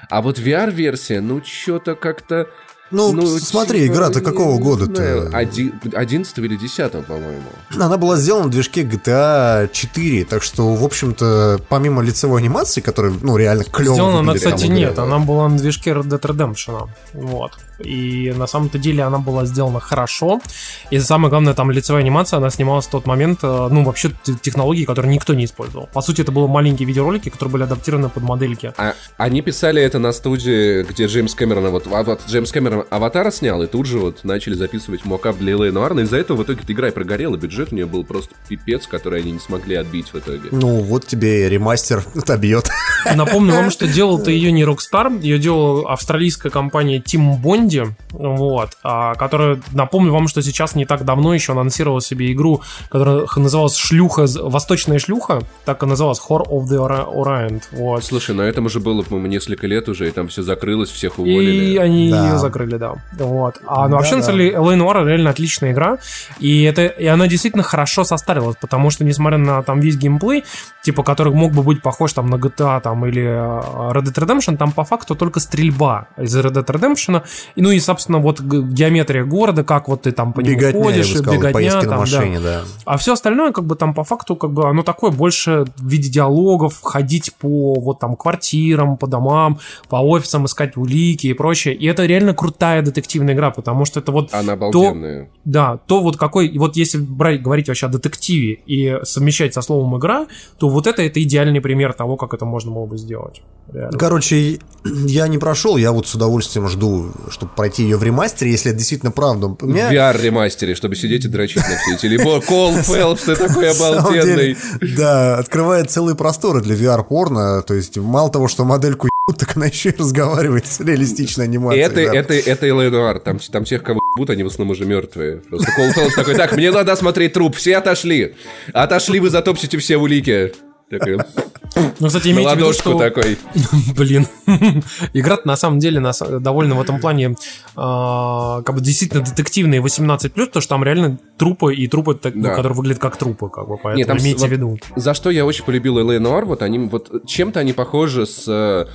А 0.10 0.22
вот 0.22 0.40
VR-версия, 0.40 1.22
ну, 1.22 1.42
что-то 1.44 1.96
как-то... 1.96 2.50
Ну, 2.92 3.28
смотри, 3.40 3.82
типа, 3.84 3.94
игра-то 3.94 4.20
не 4.20 4.26
какого 4.26 4.58
года-то? 4.60 4.96
знаю, 4.96 5.30
оди- 5.36 5.74
11 5.94 6.38
или 6.38 6.56
10 6.56 7.06
по-моему. 7.06 7.50
Она 7.76 7.98
была 7.98 8.16
сделана 8.18 8.48
в 8.48 8.50
движке 8.50 8.84
GTA 8.84 9.70
4, 9.72 10.24
так 10.26 10.42
что, 10.44 10.74
в 10.74 10.84
общем-то, 10.84 11.60
помимо 11.70 12.02
лицевой 12.02 12.42
анимации, 12.42 12.82
которая, 12.82 13.14
ну, 13.22 13.36
реально 13.38 13.64
клево 13.66 13.96
Сделана 13.96 14.20
она, 14.20 14.34
кстати, 14.36 14.66
нет. 14.68 14.98
Она 15.00 15.20
была 15.20 15.50
на 15.50 15.58
движке 15.58 15.92
Red 15.92 16.08
Dead 16.08 16.22
Redemption. 16.22 16.88
Вот. 17.14 17.52
И 17.80 18.34
на 18.36 18.48
самом-то 18.48 18.78
деле 18.78 19.04
она 19.04 19.20
была 19.20 19.46
сделана 19.46 19.80
хорошо. 19.80 20.42
И 20.90 21.00
самое 21.00 21.30
главное, 21.30 21.54
там 21.54 21.72
лицевая 21.72 22.04
анимация, 22.04 22.38
она 22.38 22.50
снималась 22.50 22.86
в 22.86 22.90
тот 22.90 23.06
момент, 23.06 23.40
э, 23.44 23.68
ну, 23.72 23.84
вообще 23.84 24.12
технологии, 24.42 24.86
которые 24.86 25.14
никто 25.14 25.34
не 25.34 25.46
использовал. 25.46 25.88
По 25.94 26.02
сути, 26.02 26.22
это 26.22 26.32
были 26.32 26.48
маленькие 26.48 26.88
видеоролики, 26.88 27.30
которые 27.30 27.54
были 27.54 27.64
адаптированы 27.64 28.10
под 28.10 28.24
модельки. 28.24 28.74
А 28.78 28.94
они 29.18 29.42
писали 29.42 29.82
это 29.82 30.00
на 30.00 30.12
студии, 30.12 30.84
где 30.84 31.06
Джеймс 31.06 31.36
Кэмерон, 31.36 31.70
вот, 31.70 31.88
а 31.92 32.04
вот 32.04 32.22
Джеймс 32.28 32.52
Кэмерон 32.52 32.86
Аватара 32.90 33.32
снял, 33.32 33.62
и 33.64 33.68
тут 33.68 33.86
же 33.86 34.00
вот 34.00 34.24
начали 34.24 34.54
записывать 34.54 35.06
мокап 35.06 35.38
для 35.38 35.54
Элэй 35.54 35.72
Нуарна, 35.72 36.02
из-за 36.02 36.18
этого 36.18 36.38
в 36.38 36.44
итоге 36.44 36.62
эта 36.64 36.74
игра 36.74 36.88
и 36.90 36.92
прогорела, 36.92 37.38
бюджет 37.38 37.72
у 37.72 37.76
нее 37.76 37.86
был 37.86 38.04
просто 38.04 38.34
пипец, 38.48 38.88
который 38.88 39.22
они 39.22 39.34
не 39.34 39.40
смогли 39.40 39.76
отбить 39.76 40.14
в 40.14 40.18
итоге. 40.18 40.50
Ну, 40.52 40.82
вот 40.82 41.06
тебе 41.06 41.46
и 41.46 41.50
ремастер 41.50 42.04
отобьет. 42.16 42.70
Напомню 43.16 43.54
вам, 43.54 43.72
что 43.72 43.88
делал-то 43.88 44.32
ее 44.32 44.52
не 44.52 44.64
Rockstar, 44.64 45.22
ее 45.22 45.40
делала 45.40 45.92
австралийская 45.92 46.52
компания 46.52 47.00
Team 47.00 47.40
Bondi, 47.68 47.92
вот, 48.12 48.70
а, 48.84 49.16
которая, 49.16 49.60
напомню 49.74 50.12
вам, 50.14 50.28
что 50.28 50.42
сейчас 50.42 50.76
не 50.76 50.86
так 50.86 51.06
давно 51.06 51.34
еще 51.34 51.52
анонсировала 51.54 52.02
себе 52.02 52.32
игру, 52.32 52.62
которая 52.90 53.26
называлась 53.36 53.76
Шлюха, 53.76 54.26
Восточная 54.42 55.00
шлюха, 55.00 55.42
так 55.66 55.84
и 55.84 55.86
называлась, 55.86 56.22
Horror 56.28 56.48
of 56.50 56.64
the 56.66 57.14
Orient, 57.14 57.64
вот. 57.72 58.04
Слушай, 58.04 58.36
на 58.36 58.42
этом 58.44 58.66
уже 58.66 58.80
было, 58.80 59.04
по-моему, 59.04 59.28
несколько 59.28 59.68
лет 59.68 59.90
уже, 59.90 60.08
и 60.08 60.12
там 60.12 60.28
все 60.28 60.42
закрылось, 60.42 60.90
всех 60.90 61.20
уволили. 61.20 61.66
И 61.74 61.78
они 61.78 62.12
Да. 62.12 62.30
ее 62.32 62.38
закрыли, 62.38 62.78
да. 62.78 62.94
Вот. 63.14 63.58
А 63.66 63.88
ну, 63.88 63.96
вообще, 63.98 64.16
на 64.16 64.22
Да-да. 64.22 64.26
самом 64.32 64.40
деле, 64.40 64.54
L.A. 64.54 64.76
Noir 64.76 65.06
реально 65.06 65.30
отличная 65.30 65.72
игра. 65.72 65.98
И, 66.40 66.64
это, 66.64 66.86
и 66.86 67.06
она 67.06 67.28
действительно 67.28 67.64
хорошо 67.64 68.04
состарилась, 68.04 68.56
потому 68.60 68.90
что, 68.90 69.04
несмотря 69.04 69.38
на 69.38 69.62
там 69.64 69.80
весь 69.80 69.98
геймплей, 69.98 70.44
типа, 70.84 71.04
который 71.04 71.34
мог 71.34 71.52
бы 71.52 71.64
быть 71.64 71.82
похож 71.82 72.14
там 72.14 72.28
на 72.30 72.36
GTA 72.36 72.82
там, 72.82 73.06
или 73.06 73.24
э, 73.24 73.92
Red 73.94 74.04
Dead 74.04 74.26
Redemption, 74.26 74.58
там 74.58 74.72
по 74.72 74.84
факту 74.84 75.16
только 75.16 75.40
стрельба 75.40 76.08
из 76.18 76.36
Red 76.36 76.54
Dead 76.54 76.66
Redemption. 76.66 77.24
Ну 77.58 77.72
и, 77.72 77.80
собственно, 77.80 78.20
вот 78.20 78.40
геометрия 78.40 79.26
города, 79.26 79.64
как 79.64 79.88
вот 79.90 80.04
ты 80.04 80.12
там 80.12 80.32
по 80.32 80.42
нему 80.42 80.60
Беготня, 80.60 80.80
я 80.80 80.84
ходишь, 80.84 81.12
бы 81.12 81.18
сказал, 81.18 81.34
беготня 81.34 81.72
там, 81.72 81.90
да. 81.90 81.98
машине, 81.98 82.40
да. 82.40 82.62
А 82.86 82.98
все 82.98 83.14
остальное, 83.14 83.52
как 83.52 83.66
бы 83.66 83.76
там 83.76 83.94
по 83.94 84.04
факту, 84.04 84.36
как 84.36 84.52
бы 84.52 84.70
оно 84.70 84.84
такое 84.84 85.12
больше 85.12 85.66
в 85.78 85.88
виде 85.88 86.10
диалогов, 86.10 86.80
ходить 86.82 87.34
по 87.36 87.74
вот 87.80 88.00
там 88.00 88.16
квартирам, 88.16 88.96
по 88.96 89.08
домам, 89.08 89.60
по 89.90 89.98
офисам, 89.98 90.46
искать 90.46 90.78
улики 90.78 91.28
и 91.28 91.34
прочее. 91.34 91.74
И 91.74 91.86
это 91.88 92.06
реально 92.06 92.34
крутая 92.34 92.84
детективная 92.84 93.34
игра, 93.34 93.50
потому 93.50 93.86
что 93.86 94.00
это 94.00 94.12
вот 94.12 94.34
Она 94.34 94.56
то, 94.56 94.68
обалденная. 94.68 95.30
да, 95.44 95.78
то 95.88 96.02
вот 96.02 96.18
какой, 96.18 96.56
вот 96.58 96.76
если 96.76 97.00
брать, 97.00 97.42
говорить 97.42 97.68
вообще 97.68 97.88
о 97.88 97.90
детективе 97.90 98.60
и 98.68 99.00
совмещать 99.04 99.54
со 99.54 99.62
словом 99.62 99.98
игра, 99.98 100.28
то 100.60 100.70
вот 100.70 100.86
это, 100.86 101.02
это 101.02 101.22
идеальный 101.24 101.62
пример 101.62 101.94
того, 101.94 102.18
как 102.18 102.34
это 102.34 102.46
можно 102.46 102.72
было 102.72 102.86
бы 102.86 102.98
сделать. 102.98 103.42
Реально. 103.74 103.98
Короче, 103.98 104.60
я 104.86 105.28
не 105.28 105.38
прошел, 105.38 105.78
я 105.78 105.92
вот 105.92 106.08
с 106.08 106.16
удовольствием 106.16 106.68
жду, 106.68 107.12
чтобы 107.30 107.52
пройти 107.56 107.84
ее 107.84 107.98
в 107.98 108.04
ремастере, 108.04 108.52
если 108.52 108.72
это 108.72 108.78
действительно 108.78 109.12
правда. 109.12 109.48
У 109.48 109.56
В 109.56 109.64
меня- 109.64 109.92
VR-ремастере, 109.92 110.76
чтобы 110.76 110.96
сидеть 110.96 111.26
и 111.26 111.28
дрочить 111.28 111.58
на 111.58 111.78
все 111.78 111.96
эти. 111.96 112.06
Либо 112.06 112.42
Кол 112.42 112.74
Фелпс, 112.76 113.24
ты 113.26 113.36
такой 113.36 113.72
обалденный. 113.72 114.58
Да, 114.96 115.38
открывает 115.38 115.92
целые 115.92 116.16
просторы 116.16 116.62
для 116.62 116.76
VR-порно. 116.76 117.62
То 117.64 117.74
есть, 117.74 117.98
мало 117.98 118.32
того, 118.32 118.48
что 118.48 118.66
модельку 118.66 119.10
так 119.38 119.58
она 119.58 119.66
еще 119.66 119.90
и 119.90 119.96
разговаривает 119.98 120.66
с 120.66 120.80
реалистичной 120.80 121.46
анимацией. 121.46 121.84
Это, 121.86 121.96
да. 121.96 122.16
это, 122.16 122.34
это 122.34 122.70
Элэй 122.70 122.90
Нуар. 122.90 123.20
Там, 123.20 123.40
там 123.40 123.66
тех, 123.66 123.84
кого 123.84 124.00
ебут, 124.16 124.30
они 124.30 124.44
в 124.44 124.48
основном 124.48 124.72
уже 124.72 124.86
мертвые. 124.86 125.38
Просто 125.38 125.70
Кол 125.74 125.92
Фелпс 125.92 126.16
такой, 126.16 126.36
так, 126.36 126.54
мне 126.56 126.72
надо 126.72 126.94
осмотреть 126.94 127.34
труп, 127.34 127.58
все 127.58 127.76
отошли. 127.78 128.36
Отошли, 128.72 129.20
вы 129.20 129.30
затопчете 129.30 129.78
все 129.80 129.98
улики. 129.98 130.54
Ну, 132.00 132.08
кстати, 132.08 132.30
имейте 132.30 132.56
в 132.56 132.58
виду, 132.58 132.74
что... 132.74 132.98
такой. 132.98 133.38
Блин. 133.96 134.26
Игра 135.14 135.38
на 135.44 135.56
самом 135.58 135.80
деле 135.80 136.00
на 136.00 136.10
са- 136.10 136.40
довольно 136.40 136.76
в 136.76 136.82
этом 136.82 137.00
плане 137.00 137.36
а, 137.76 138.62
как 138.64 138.76
бы 138.76 138.82
действительно 138.82 139.24
детективные 139.24 139.82
18+, 139.82 140.30
то 140.48 140.62
что 140.62 140.70
там 140.70 140.84
реально 140.84 141.20
трупы 141.38 141.76
и 141.76 141.88
трупы, 141.88 142.16
так- 142.16 142.36
ну, 142.36 142.44
Да. 142.44 142.56
которые 142.56 142.74
выглядят 142.76 143.00
как 143.00 143.18
трупы, 143.18 143.50
как 143.50 143.68
бы, 143.68 143.78
поэтому 143.78 143.98
Нет, 143.98 144.08
там 144.08 144.18
имейте 144.18 144.40
вот 144.40 144.50
в 144.50 144.52
виду. 144.52 144.80
За 144.96 145.14
что 145.14 145.30
я 145.30 145.46
очень 145.46 145.66
полюбил 145.66 146.00
Элэй 146.00 146.20
Нуар, 146.20 146.46
вот 146.46 146.62
они 146.62 146.80
вот 146.80 147.26
чем-то 147.28 147.60
они 147.60 147.74
похожи 147.74 148.26
с 148.26 148.46
э, 148.48 148.86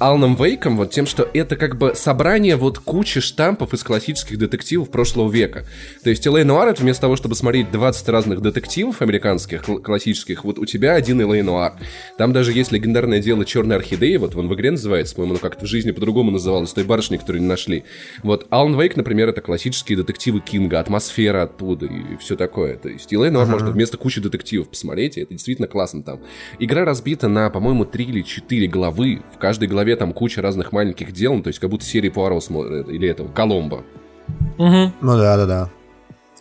Аланом 0.00 0.34
Вейком, 0.34 0.78
вот 0.78 0.90
тем, 0.90 1.04
что 1.04 1.28
это 1.34 1.56
как 1.56 1.76
бы 1.76 1.94
собрание 1.94 2.56
вот 2.56 2.78
кучи 2.78 3.20
штампов 3.20 3.74
из 3.74 3.84
классических 3.84 4.38
детективов 4.38 4.90
прошлого 4.90 5.30
века. 5.30 5.66
То 6.02 6.08
есть 6.08 6.26
L.A. 6.26 6.44
Noire, 6.44 6.68
это 6.68 6.80
вместо 6.80 7.02
того, 7.02 7.16
чтобы 7.16 7.34
смотреть 7.34 7.70
20 7.70 8.08
разных 8.08 8.40
детективов 8.40 9.02
американских, 9.02 9.62
кл- 9.62 9.78
классических, 9.78 10.44
вот 10.44 10.58
у 10.58 10.64
тебя 10.64 10.94
один 10.94 11.20
L.A. 11.20 11.42
Noire. 11.42 11.74
Там 12.16 12.32
даже 12.32 12.52
есть 12.52 12.72
легендарное 12.72 13.20
дело 13.20 13.44
Черной 13.44 13.76
Орхидеи, 13.76 14.16
вот 14.16 14.34
он 14.36 14.48
в 14.48 14.54
игре 14.54 14.70
называется, 14.70 15.14
по-моему, 15.14 15.34
ну 15.34 15.38
как-то 15.40 15.66
в 15.66 15.68
жизни 15.68 15.90
по-другому 15.90 16.30
называлось, 16.30 16.72
той 16.72 16.84
барышни, 16.84 17.18
которую 17.18 17.42
не 17.42 17.48
нашли. 17.48 17.84
Вот 18.22 18.46
Alan 18.48 18.80
Wake, 18.80 18.96
например, 18.96 19.28
это 19.28 19.42
классические 19.42 19.98
детективы 19.98 20.40
Кинга, 20.40 20.80
атмосфера 20.80 21.42
оттуда 21.42 21.84
и 21.84 22.16
все 22.16 22.36
такое. 22.36 22.76
То 22.76 22.88
есть 22.88 23.12
L.A. 23.12 23.28
Noire 23.30 23.46
можно 23.46 23.70
вместо 23.70 23.98
кучи 23.98 24.22
детективов 24.22 24.70
посмотреть, 24.70 25.18
и 25.18 25.20
это 25.20 25.34
действительно 25.34 25.68
классно 25.68 26.02
там. 26.02 26.20
Игра 26.58 26.86
разбита 26.86 27.28
на, 27.28 27.50
по-моему, 27.50 27.84
3 27.84 28.04
или 28.04 28.22
4 28.22 28.66
главы. 28.68 29.20
В 29.34 29.38
каждой 29.38 29.68
главе 29.68 29.89
там 29.96 30.12
куча 30.12 30.42
разных 30.42 30.72
маленьких 30.72 31.12
дел, 31.12 31.34
ну, 31.34 31.42
то 31.42 31.48
есть 31.48 31.58
как 31.58 31.70
будто 31.70 31.84
серии 31.84 32.08
Пуаро 32.08 32.40
смотрят, 32.40 32.88
или 32.88 33.08
этого, 33.08 33.28
Коломбо. 33.28 33.84
Мгм. 34.58 34.92
Ну 35.00 35.16
да, 35.16 35.36
да, 35.36 35.46
да. 35.46 35.70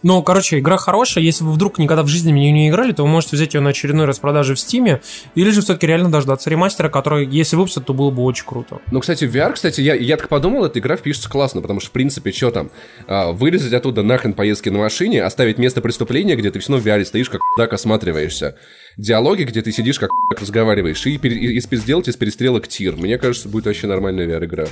Ну, 0.01 0.23
короче, 0.23 0.59
игра 0.59 0.77
хорошая. 0.77 1.23
Если 1.23 1.43
вы 1.43 1.51
вдруг 1.51 1.77
никогда 1.77 2.03
в 2.03 2.07
жизни 2.07 2.31
в 2.31 2.35
не 2.35 2.69
играли, 2.69 2.93
то 2.93 3.03
вы 3.03 3.09
можете 3.09 3.35
взять 3.35 3.53
ее 3.53 3.61
на 3.61 3.71
очередной 3.71 4.05
распродаже 4.05 4.55
в 4.55 4.59
Стиме, 4.59 5.01
или 5.35 5.49
же 5.51 5.61
все-таки 5.61 5.87
реально 5.87 6.09
дождаться 6.09 6.49
ремастера, 6.49 6.89
который, 6.89 7.27
если 7.27 7.55
выпустят, 7.55 7.85
то 7.85 7.93
было 7.93 8.09
бы 8.11 8.23
очень 8.23 8.45
круто. 8.45 8.79
Ну, 8.91 8.99
кстати, 8.99 9.25
в 9.25 9.35
VR, 9.35 9.53
кстати, 9.53 9.81
я, 9.81 9.95
я 9.95 10.17
так 10.17 10.29
подумал, 10.29 10.65
эта 10.65 10.79
игра 10.79 10.95
впишется 10.95 11.29
классно, 11.29 11.61
потому 11.61 11.79
что, 11.79 11.89
в 11.89 11.93
принципе, 11.93 12.31
что 12.31 12.51
там, 12.51 12.71
а, 13.07 13.31
вырезать 13.31 13.73
оттуда 13.73 14.03
нахрен 14.03 14.33
поездки 14.33 14.69
на 14.69 14.79
машине, 14.79 15.23
оставить 15.23 15.57
место 15.57 15.81
преступления, 15.81 16.35
где 16.35 16.51
ты 16.51 16.59
все 16.59 16.73
равно 16.73 16.83
в 16.83 16.87
VR 16.87 17.03
стоишь, 17.05 17.29
как 17.29 17.41
так 17.57 17.73
осматриваешься. 17.73 18.55
Диалоги, 18.97 19.43
где 19.43 19.61
ты 19.61 19.71
сидишь, 19.71 19.99
как 19.99 20.11
разговариваешь, 20.39 21.05
и, 21.05 21.15
и, 21.15 21.57
и 21.57 21.75
сделать 21.75 22.07
из 22.07 22.15
перестрелок 22.15 22.67
тир. 22.67 22.95
Мне 22.95 23.17
кажется, 23.17 23.49
будет 23.49 23.65
вообще 23.65 23.87
нормальная 23.87 24.27
VR-игра. 24.27 24.67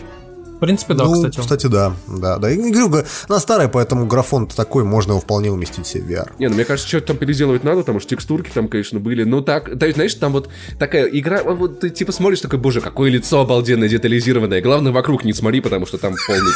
В 0.58 0.60
принципе, 0.60 0.96
да, 0.96 1.04
ну, 1.06 1.30
кстати. 1.30 1.68
да. 1.68 1.94
Да, 2.08 2.38
да. 2.40 2.50
И 2.50 2.58
говорю, 2.72 3.06
она 3.30 3.40
старая, 3.40 3.68
поэтому 3.68 4.08
графон 4.08 4.48
такой, 4.48 4.84
можно 4.84 5.12
его 5.12 5.22
вполне 5.22 5.52
уместить 5.52 5.86
себе 5.86 6.02
в 6.04 6.10
VR. 6.10 6.32
Не, 6.40 6.48
ну 6.50 6.56
мне 6.56 6.66
кажется, 6.66 6.88
что-то 6.88 7.08
там 7.08 7.18
переделывать 7.18 7.64
надо, 7.64 7.82
потому 7.82 8.00
что 8.00 8.10
текстурки 8.10 8.50
там, 8.52 8.68
конечно, 8.68 9.00
были. 9.00 9.24
Ну 9.24 9.42
так, 9.42 9.78
то 9.78 9.86
есть, 9.86 9.96
знаешь, 9.98 10.14
там 10.16 10.34
вот 10.34 10.50
такая 10.80 11.06
игра, 11.06 11.44
вот- 11.44 11.58
вот 11.58 11.80
ты 11.82 11.90
типа 11.92 12.12
смотришь, 12.12 12.42
такой, 12.42 12.58
боже, 12.60 12.82
какое 12.82 13.10
лицо 13.12 13.40
обалденное, 13.40 13.88
детализированное. 13.88 14.62
Главное, 14.62 14.92
вокруг 14.92 15.24
не 15.26 15.34
смотри, 15.34 15.62
потому 15.62 15.86
что 15.86 15.98
там 16.00 16.16
полный. 16.28 16.52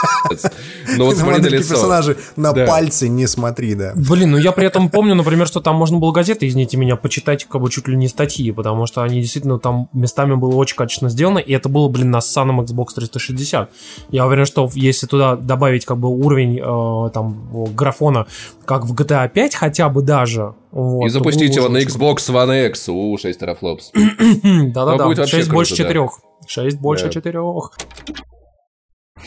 Но 0.97 1.05
вот 1.05 1.15
На 1.15 1.19
смотри 1.23 1.41
на 1.43 1.47
лицо. 1.47 1.69
персонажей 1.75 2.15
на 2.35 2.53
Да. 2.53 2.65
пальцы 2.65 3.07
не 3.07 3.27
смотри, 3.27 3.75
да. 3.75 3.93
Блин, 3.95 4.31
ну 4.31 4.37
я 4.37 4.51
при 4.51 4.65
этом 4.65 4.89
помню, 4.89 5.13
например, 5.15 5.47
что 5.47 5.59
там 5.59 5.75
можно 5.75 5.97
было 5.99 6.11
газеты, 6.11 6.47
извините 6.47 6.77
меня, 6.77 6.95
почитать 6.95 7.45
как 7.45 7.61
бы 7.61 7.69
чуть 7.69 7.87
ли 7.87 7.95
не 7.95 8.07
статьи, 8.07 8.51
потому 8.51 8.87
что 8.87 9.03
они 9.03 9.21
действительно 9.21 9.59
там 9.59 9.89
местами 9.93 10.33
было 10.35 10.55
очень 10.55 10.75
качественно 10.75 11.09
сделано, 11.11 11.37
и 11.39 11.51
это 11.53 11.69
было, 11.69 11.87
блин, 11.87 12.11
на 12.11 12.21
ссаном 12.21 12.61
Xbox 12.61 12.87
360. 12.95 13.69
Я 14.09 14.25
уверен, 14.25 14.45
что 14.45 14.69
если 14.73 15.07
туда 15.07 15.35
добавить 15.35 15.85
как 15.85 15.97
бы 15.97 16.09
уровень 16.09 16.59
э, 16.59 17.09
там 17.11 17.73
графона, 17.75 18.27
как 18.65 18.85
в 18.85 18.93
GTA 18.93 19.29
5 19.29 19.55
хотя 19.55 19.89
бы 19.89 20.01
даже, 20.01 20.55
вот, 20.71 21.05
И 21.05 21.09
запустить 21.09 21.55
его 21.55 21.67
на 21.67 21.79
Xbox 21.79 22.17
One 22.29 22.67
X. 22.69 22.89
У, 22.89 23.17
6 23.17 23.39
терафлопс. 23.39 23.91
Ну, 24.43 24.71
Да-да-да, 24.71 25.05
вообще 25.07 25.25
6 25.25 25.31
круто, 25.31 25.53
больше 25.53 25.75
да. 25.75 25.83
4. 25.83 26.09
6 26.47 26.77
больше 26.79 27.05
Да. 27.05 27.11
4. 27.11 27.39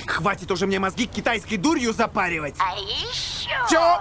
Хватит 0.07 0.51
уже 0.51 0.67
мне 0.67 0.79
мозги 0.79 1.07
китайской 1.07 1.57
дурью 1.57 1.93
запаривать. 1.93 2.55
А 2.59 2.75
еще... 2.77 3.51
Чё? 3.71 3.99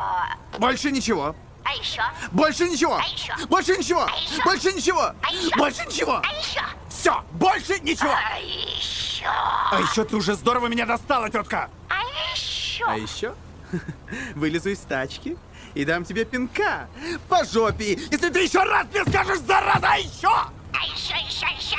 Больше 0.59 0.91
ничего. 0.91 1.35
А 1.63 1.73
еще... 1.73 2.01
Больше 2.31 2.67
ничего. 2.67 2.95
А 2.95 3.03
еще... 3.03 3.33
Больше 3.47 3.77
ничего. 3.77 4.01
А 4.01 4.11
еще... 4.11 4.43
Больше 4.43 4.71
ничего. 4.73 5.01
А 5.01 5.31
еще... 5.33 5.57
Больше 5.57 5.85
ничего. 5.85 6.21
А 6.23 6.33
еще... 6.33 6.61
Все, 7.03 7.21
больше 7.33 7.77
ничего. 7.81 8.11
А 8.11 8.39
еще... 8.39 9.25
А 9.25 9.81
еще 9.81 10.05
ты 10.05 10.15
уже 10.15 10.35
здорово 10.35 10.67
меня 10.67 10.85
достала, 10.85 11.29
тетка. 11.29 11.69
А 11.89 12.01
еще... 12.33 12.85
А 12.87 12.97
еще 12.97 13.35
вылезу 14.35 14.69
из 14.69 14.79
тачки 14.79 15.35
и 15.73 15.83
дам 15.83 16.05
тебе 16.05 16.23
пинка 16.23 16.87
по 17.27 17.43
жопе, 17.43 17.99
если 18.09 18.29
ты 18.29 18.43
еще 18.43 18.63
раз 18.63 18.87
мне 18.89 19.03
скажешь, 19.03 19.39
зараза, 19.39 19.85
а 19.85 19.97
еще! 19.97 20.29
А 20.29 20.51
еще, 20.95 21.15
еще, 21.27 21.45
еще, 21.57 21.75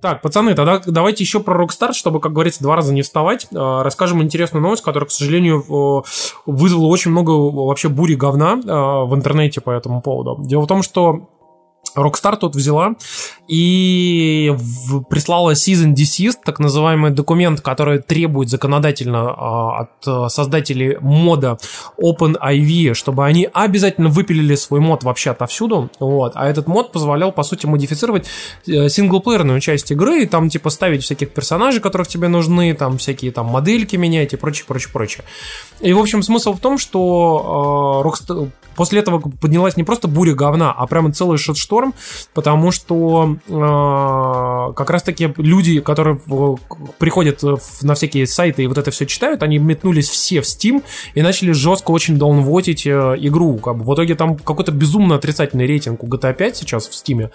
Так, 0.00 0.22
пацаны, 0.22 0.54
тогда 0.54 0.80
давайте 0.86 1.24
еще 1.24 1.40
про 1.40 1.60
Rockstar, 1.62 1.92
чтобы, 1.92 2.20
как 2.20 2.32
говорится, 2.32 2.62
два 2.62 2.76
раза 2.76 2.94
не 2.94 3.02
вставать. 3.02 3.48
Э, 3.52 3.82
Расскажем 3.82 4.22
интересную 4.22 4.62
новость, 4.62 4.82
которая, 4.82 5.08
к 5.08 5.12
сожалению, 5.12 6.04
вызвала 6.46 6.86
очень 6.86 7.10
много 7.10 7.32
вообще 7.32 7.88
бури 7.88 8.14
говна 8.14 8.54
э, 8.54 9.06
в 9.06 9.14
интернете 9.14 9.60
по 9.60 9.70
этому 9.70 10.00
поводу. 10.00 10.42
Дело 10.44 10.62
в 10.62 10.66
том, 10.66 10.82
что 10.82 11.28
Rockstar 11.96 12.36
тут 12.36 12.54
взяла 12.54 12.94
и 13.48 14.54
прислала 15.08 15.52
Season 15.52 15.94
Desist, 15.94 16.38
так 16.44 16.58
называемый 16.58 17.10
документ, 17.10 17.60
который 17.60 18.00
требует 18.00 18.50
законодательно 18.50 19.30
а, 19.30 19.80
от 19.80 19.90
а, 20.06 20.28
создателей 20.28 20.98
мода 21.00 21.58
OpenIV, 21.98 22.94
чтобы 22.94 23.24
они 23.24 23.48
обязательно 23.52 24.08
выпилили 24.08 24.54
свой 24.54 24.80
мод 24.80 25.02
вообще 25.02 25.30
отовсюду. 25.30 25.90
Вот. 25.98 26.32
А 26.34 26.48
этот 26.48 26.66
мод 26.66 26.92
позволял, 26.92 27.32
по 27.32 27.42
сути, 27.42 27.66
модифицировать 27.66 28.26
э, 28.66 28.88
синглплеерную 28.88 29.60
часть 29.60 29.90
игры, 29.90 30.22
и 30.22 30.26
там, 30.26 30.48
типа, 30.48 30.70
ставить 30.70 31.02
всяких 31.02 31.30
персонажей, 31.30 31.80
которых 31.80 32.08
тебе 32.08 32.28
нужны, 32.28 32.74
там, 32.74 32.98
всякие 32.98 33.32
там 33.32 33.46
модельки 33.46 33.96
менять 33.96 34.32
и 34.32 34.36
прочее, 34.36 34.64
прочее, 34.66 34.90
прочее. 34.92 35.24
И, 35.80 35.92
в 35.92 35.98
общем, 35.98 36.22
смысл 36.22 36.52
в 36.52 36.60
том, 36.60 36.78
что 36.78 38.02
э, 38.04 38.08
Rockstar- 38.08 38.50
после 38.78 39.00
этого 39.00 39.18
поднялась 39.20 39.76
не 39.76 39.84
просто 39.84 40.08
буря 40.08 40.34
говна, 40.34 40.72
а 40.72 40.86
прямо 40.86 41.12
целый 41.12 41.36
шит-шторм, 41.36 41.92
потому 42.32 42.70
что 42.70 43.36
э, 43.48 44.72
как 44.74 44.88
раз-таки 44.90 45.34
люди, 45.36 45.80
которые 45.80 46.18
в- 46.26 46.58
приходят 46.98 47.42
на 47.82 47.94
всякие 47.94 48.26
сайты 48.26 48.62
и 48.62 48.66
вот 48.66 48.78
это 48.78 48.90
все 48.90 49.04
читают, 49.04 49.42
они 49.42 49.58
метнулись 49.58 50.08
все 50.08 50.40
в 50.40 50.44
Steam 50.44 50.82
и 51.14 51.22
начали 51.22 51.52
жестко 51.52 51.90
очень 51.90 52.16
даунвотить 52.18 52.86
э, 52.86 53.16
игру. 53.18 53.58
Как 53.58 53.76
бы 53.76 53.84
в 53.84 53.94
итоге 53.94 54.14
там 54.14 54.36
какой-то 54.36 54.72
безумно 54.72 55.16
отрицательный 55.16 55.66
рейтинг 55.66 56.02
у 56.04 56.06
GTA 56.06 56.32
5 56.32 56.56
сейчас 56.56 56.86
в 56.88 56.92
Steam, 56.92 57.30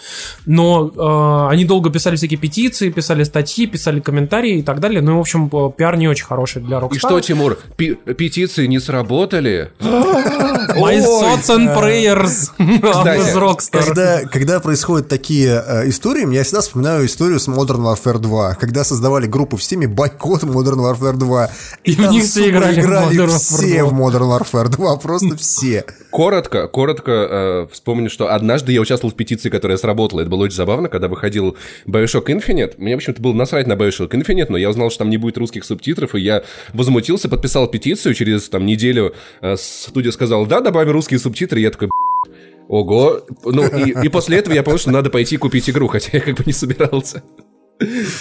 но 0.45 0.89
э, 0.95 1.51
они 1.51 1.65
долго 1.65 1.89
писали 1.89 2.15
всякие 2.15 2.39
петиции, 2.39 2.89
писали 2.89 3.23
статьи, 3.23 3.67
писали 3.67 3.99
комментарии 3.99 4.59
и 4.59 4.63
так 4.63 4.79
далее. 4.79 5.01
Ну, 5.01 5.11
и, 5.11 5.15
в 5.15 5.19
общем, 5.19 5.49
э, 5.51 5.71
пиар 5.77 5.97
не 5.97 6.07
очень 6.07 6.25
хороший 6.25 6.61
для 6.61 6.77
Rockstar. 6.79 6.95
И 6.95 6.99
что, 6.99 7.19
Тимур, 7.19 7.57
петиции 7.77 8.65
не 8.67 8.79
сработали? 8.79 9.71
Ой. 9.81 11.01
Thoughts 11.33 11.49
and 11.49 11.75
prayers 11.75 12.51
Кстати, 12.91 13.21
из 13.21 13.35
Rockstar. 13.35 13.85
Когда, 13.85 14.21
когда 14.25 14.59
происходят 14.59 15.07
такие 15.07 15.63
э, 15.65 15.89
истории, 15.89 16.31
я 16.33 16.43
всегда 16.43 16.61
вспоминаю 16.61 17.05
историю 17.05 17.39
с 17.39 17.47
Modern 17.47 17.81
Warfare 17.81 18.19
2, 18.19 18.55
когда 18.55 18.83
создавали 18.83 19.27
группу 19.27 19.57
в 19.57 19.61
Steam 19.61 19.87
бойкот 19.87 20.43
Modern 20.43 20.79
Warfare 20.79 21.17
2. 21.17 21.49
И 21.83 21.93
в 21.93 21.97
там, 21.97 22.11
них 22.11 22.23
все 22.23 22.49
играли 22.49 22.79
в 22.79 22.85
играли 22.85 23.17
Modern 23.17 23.27
Warfare 23.27 23.37
все 23.37 23.79
2. 23.79 23.89
в 23.89 23.93
Modern 23.93 24.39
Warfare 24.39 24.69
2, 24.69 24.95
просто 24.97 25.35
все. 25.37 25.85
Коротко, 26.11 26.67
коротко 26.67 27.11
э, 27.11 27.67
вспомню, 27.71 28.09
что 28.09 28.31
однажды 28.33 28.71
я 28.71 28.81
участвовал 28.81 29.11
в 29.13 29.15
петиции, 29.15 29.49
которая 29.49 29.77
сработала. 29.77 30.21
Это 30.21 30.29
было 30.29 30.43
очень 30.43 30.55
забавно, 30.55 30.89
когда 30.89 31.07
выходил 31.07 31.57
Bioshock 31.87 32.25
Infinite. 32.25 32.75
Мне, 32.77 32.93
в 32.93 32.97
общем-то, 32.97 33.21
было 33.21 33.33
насрать 33.33 33.67
на 33.67 33.73
Bioshock 33.73 34.09
Infinite, 34.09 34.47
но 34.49 34.57
я 34.57 34.69
узнал, 34.69 34.89
что 34.89 34.99
там 34.99 35.09
не 35.09 35.17
будет 35.17 35.37
русских 35.37 35.65
субтитров, 35.65 36.15
и 36.15 36.21
я 36.21 36.43
возмутился, 36.73 37.29
подписал 37.29 37.67
петицию. 37.67 38.13
Через 38.13 38.49
там 38.49 38.65
неделю 38.65 39.15
э, 39.41 39.55
студия 39.57 40.11
сказала, 40.11 40.45
да, 40.45 40.61
добавим 40.61 40.91
русские 40.91 41.19
субтитры. 41.23 41.59
Я 41.59 41.71
такой, 41.71 41.87
«Б***ь, 41.87 42.29
ого. 42.67 43.21
Ну, 43.45 43.67
и, 43.67 44.05
и 44.05 44.09
после 44.09 44.37
этого 44.37 44.53
я 44.53 44.63
понял, 44.63 44.77
что 44.77 44.91
надо 44.91 45.09
пойти 45.09 45.37
купить 45.37 45.69
игру, 45.69 45.87
хотя 45.87 46.09
я 46.13 46.19
как 46.21 46.35
бы 46.37 46.43
не 46.45 46.53
собирался. 46.53 47.23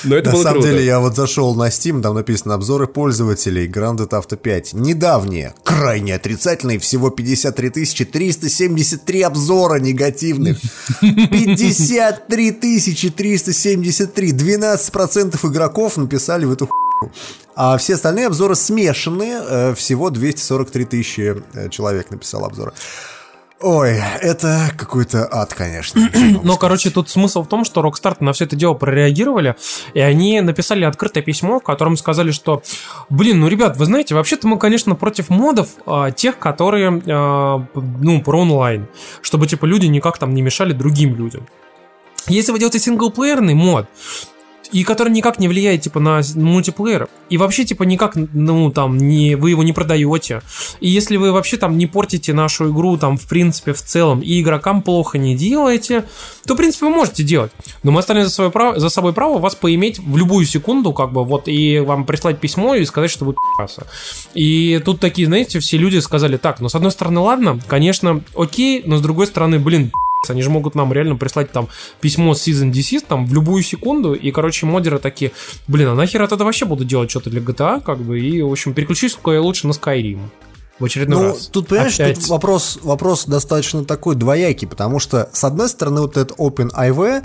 Но 0.04 0.16
это 0.16 0.30
На 0.30 0.32
было 0.32 0.42
самом 0.42 0.62
круто. 0.62 0.68
деле, 0.70 0.84
я 0.84 0.98
вот 0.98 1.14
зашел 1.14 1.54
на 1.54 1.68
Steam, 1.68 2.00
там 2.02 2.14
написано 2.14 2.54
обзоры 2.54 2.86
пользователей 2.88 3.68
Grand 3.68 3.98
Theft 3.98 4.10
Auto 4.10 4.36
5. 4.36 4.72
Недавние, 4.72 5.54
крайне 5.62 6.14
отрицательные, 6.14 6.78
всего 6.78 7.10
53 7.10 7.70
373 7.70 9.22
обзора 9.22 9.78
негативных. 9.78 10.58
53 11.00 12.50
373. 12.50 14.32
12% 14.32 15.50
игроков 15.50 15.96
написали 15.98 16.44
в 16.46 16.52
эту 16.52 16.66
хуйню. 16.66 16.82
А 17.54 17.76
все 17.76 17.94
остальные 17.94 18.26
обзоры 18.26 18.54
смешанные. 18.54 19.40
э, 19.42 19.74
Всего 19.74 20.10
243 20.10 20.84
тысячи 20.84 21.42
э, 21.54 21.68
человек 21.68 22.10
написал 22.10 22.44
обзоры. 22.44 22.72
Ой, 23.64 24.00
это 24.20 24.72
какой-то 24.76 25.28
ад, 25.30 25.54
конечно. 25.54 26.10
Но, 26.42 26.56
короче, 26.56 26.90
тут 26.90 27.08
смысл 27.08 27.44
в 27.44 27.48
том, 27.48 27.64
что 27.64 27.80
Rockstar 27.80 28.16
на 28.18 28.32
все 28.32 28.44
это 28.44 28.56
дело 28.56 28.74
прореагировали, 28.74 29.54
и 29.94 30.00
они 30.00 30.40
написали 30.40 30.84
открытое 30.84 31.22
письмо, 31.22 31.60
в 31.60 31.62
котором 31.62 31.96
сказали, 31.96 32.32
что, 32.32 32.62
блин, 33.08 33.38
ну, 33.38 33.46
ребят, 33.46 33.76
вы 33.76 33.84
знаете, 33.84 34.16
вообще-то 34.16 34.48
мы, 34.48 34.58
конечно, 34.58 34.96
против 34.96 35.30
модов 35.30 35.68
а, 35.86 36.10
тех, 36.10 36.40
которые, 36.40 37.00
а, 37.06 37.64
ну, 37.74 38.20
про 38.22 38.40
онлайн, 38.40 38.88
чтобы, 39.20 39.46
типа, 39.46 39.64
люди 39.64 39.86
никак 39.86 40.18
там 40.18 40.34
не 40.34 40.42
мешали 40.42 40.72
другим 40.72 41.14
людям. 41.14 41.46
Если 42.26 42.50
вы 42.52 42.58
делаете 42.58 42.80
синглплеерный 42.80 43.54
мод, 43.54 43.86
и 44.72 44.84
который 44.84 45.12
никак 45.12 45.38
не 45.38 45.48
влияет, 45.48 45.82
типа, 45.82 46.00
на 46.00 46.22
мультиплеер. 46.34 47.08
И 47.28 47.36
вообще, 47.36 47.64
типа, 47.64 47.84
никак, 47.84 48.16
ну, 48.16 48.70
там, 48.70 48.96
не, 48.96 49.36
вы 49.36 49.50
его 49.50 49.62
не 49.62 49.72
продаете. 49.72 50.42
И 50.80 50.88
если 50.88 51.16
вы 51.16 51.32
вообще 51.32 51.56
там 51.56 51.76
не 51.76 51.86
портите 51.86 52.32
нашу 52.32 52.70
игру, 52.72 52.96
там, 52.96 53.18
в 53.18 53.26
принципе, 53.28 53.72
в 53.72 53.82
целом, 53.82 54.20
и 54.20 54.40
игрокам 54.40 54.82
плохо 54.82 55.18
не 55.18 55.36
делаете, 55.36 56.04
то, 56.46 56.54
в 56.54 56.56
принципе, 56.56 56.86
вы 56.86 56.92
можете 56.92 57.22
делать. 57.22 57.52
Но 57.82 57.92
мы 57.92 58.00
оставим 58.00 58.24
за, 58.24 58.30
свое 58.30 58.50
право, 58.50 58.78
за 58.80 58.88
собой 58.88 59.12
право 59.12 59.38
вас 59.38 59.54
поиметь 59.54 59.98
в 59.98 60.16
любую 60.16 60.46
секунду, 60.46 60.92
как 60.92 61.12
бы, 61.12 61.24
вот, 61.24 61.48
и 61.48 61.80
вам 61.80 62.04
прислать 62.04 62.40
письмо 62.40 62.74
и 62.74 62.84
сказать, 62.84 63.10
что 63.10 63.24
вы 63.24 63.34
пи***асы. 63.34 63.84
И 64.34 64.80
тут 64.84 65.00
такие, 65.00 65.26
знаете, 65.26 65.58
все 65.60 65.76
люди 65.76 65.98
сказали, 65.98 66.36
так, 66.36 66.60
ну, 66.60 66.68
с 66.68 66.74
одной 66.74 66.90
стороны, 66.90 67.20
ладно, 67.20 67.60
конечно, 67.66 68.22
окей, 68.36 68.82
но 68.84 68.96
с 68.96 69.00
другой 69.02 69.26
стороны, 69.26 69.58
блин, 69.58 69.92
они 70.30 70.42
же 70.42 70.50
могут 70.50 70.74
нам 70.74 70.92
реально 70.92 71.16
прислать 71.16 71.50
там 71.52 71.68
письмо 72.00 72.34
с 72.34 72.46
Season 72.46 72.70
Desist 72.70 73.04
там 73.08 73.26
в 73.26 73.34
любую 73.34 73.62
секунду, 73.62 74.14
и, 74.14 74.30
короче, 74.30 74.66
модеры 74.66 74.98
такие, 74.98 75.32
блин, 75.68 75.88
а 75.88 75.94
нахер 75.94 76.22
я 76.22 76.28
тогда 76.28 76.44
вообще 76.44 76.64
буду 76.64 76.84
делать 76.84 77.10
что-то 77.10 77.30
для 77.30 77.40
GTA, 77.40 77.80
как 77.80 77.98
бы, 77.98 78.20
и, 78.20 78.42
в 78.42 78.50
общем, 78.50 78.74
переключусь-ка 78.74 79.32
я 79.32 79.40
лучше 79.40 79.66
на 79.66 79.72
Skyrim. 79.72 80.20
В 80.78 80.84
очередной 80.84 81.18
Ну, 81.18 81.28
раз. 81.28 81.46
тут, 81.48 81.68
понимаешь, 81.68 81.94
Опять. 81.94 82.18
тут 82.20 82.28
вопрос, 82.28 82.78
вопрос 82.82 83.26
достаточно 83.26 83.84
такой 83.84 84.16
двоякий, 84.16 84.66
потому 84.66 84.98
что, 84.98 85.28
с 85.32 85.44
одной 85.44 85.68
стороны, 85.68 86.00
вот 86.00 86.16
этот 86.16 86.36
OpenIV, 86.38 87.22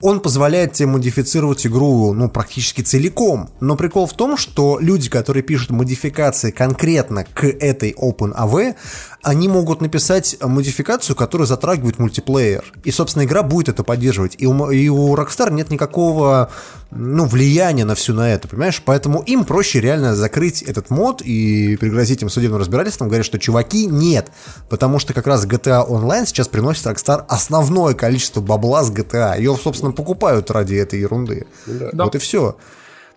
он 0.00 0.20
позволяет 0.20 0.72
тебе 0.72 0.88
модифицировать 0.88 1.66
игру, 1.66 2.12
ну, 2.12 2.28
практически 2.28 2.82
целиком. 2.82 3.50
Но 3.60 3.76
прикол 3.76 4.06
в 4.06 4.14
том, 4.14 4.36
что 4.36 4.78
люди, 4.80 5.08
которые 5.08 5.42
пишут 5.42 5.70
модификации 5.70 6.50
конкретно 6.50 7.24
к 7.24 7.44
этой 7.44 7.92
OpenAV, 7.92 8.74
они 9.22 9.48
могут 9.48 9.80
написать 9.80 10.36
модификацию, 10.40 11.14
которая 11.14 11.46
затрагивает 11.46 11.98
мультиплеер. 11.98 12.64
И, 12.84 12.90
собственно, 12.90 13.24
игра 13.24 13.42
будет 13.42 13.68
это 13.68 13.84
поддерживать. 13.84 14.34
И 14.38 14.46
у, 14.46 14.70
и 14.70 14.88
у 14.88 15.14
Rockstar 15.14 15.52
нет 15.52 15.70
никакого 15.70 16.50
ну, 16.90 17.24
влияния 17.24 17.84
на 17.84 17.94
всю 17.94 18.14
на 18.14 18.32
это, 18.32 18.48
понимаешь? 18.48 18.82
Поэтому 18.84 19.22
им 19.22 19.44
проще 19.44 19.80
реально 19.80 20.14
закрыть 20.14 20.62
этот 20.62 20.90
мод 20.90 21.22
и 21.22 21.76
пригрозить 21.76 22.22
им 22.22 22.28
судебным 22.28 22.60
разбирательством, 22.60 23.08
говорят, 23.08 23.24
что 23.24 23.38
чуваки, 23.38 23.86
нет. 23.86 24.30
Потому 24.68 24.98
что 24.98 25.14
как 25.14 25.26
раз 25.26 25.46
GTA 25.46 25.88
Online 25.88 26.26
сейчас 26.26 26.48
приносит 26.48 26.84
Rockstar 26.86 27.24
основное 27.28 27.94
количество 27.94 28.40
бабла 28.40 28.82
с 28.82 28.90
GTA. 28.90 29.38
Ее, 29.38 29.56
собственно, 29.56 29.81
покупают 29.90 30.50
ради 30.52 30.76
этой 30.76 31.00
ерунды. 31.00 31.46
Да. 31.66 32.04
Вот 32.04 32.14
и 32.14 32.18
все. 32.18 32.56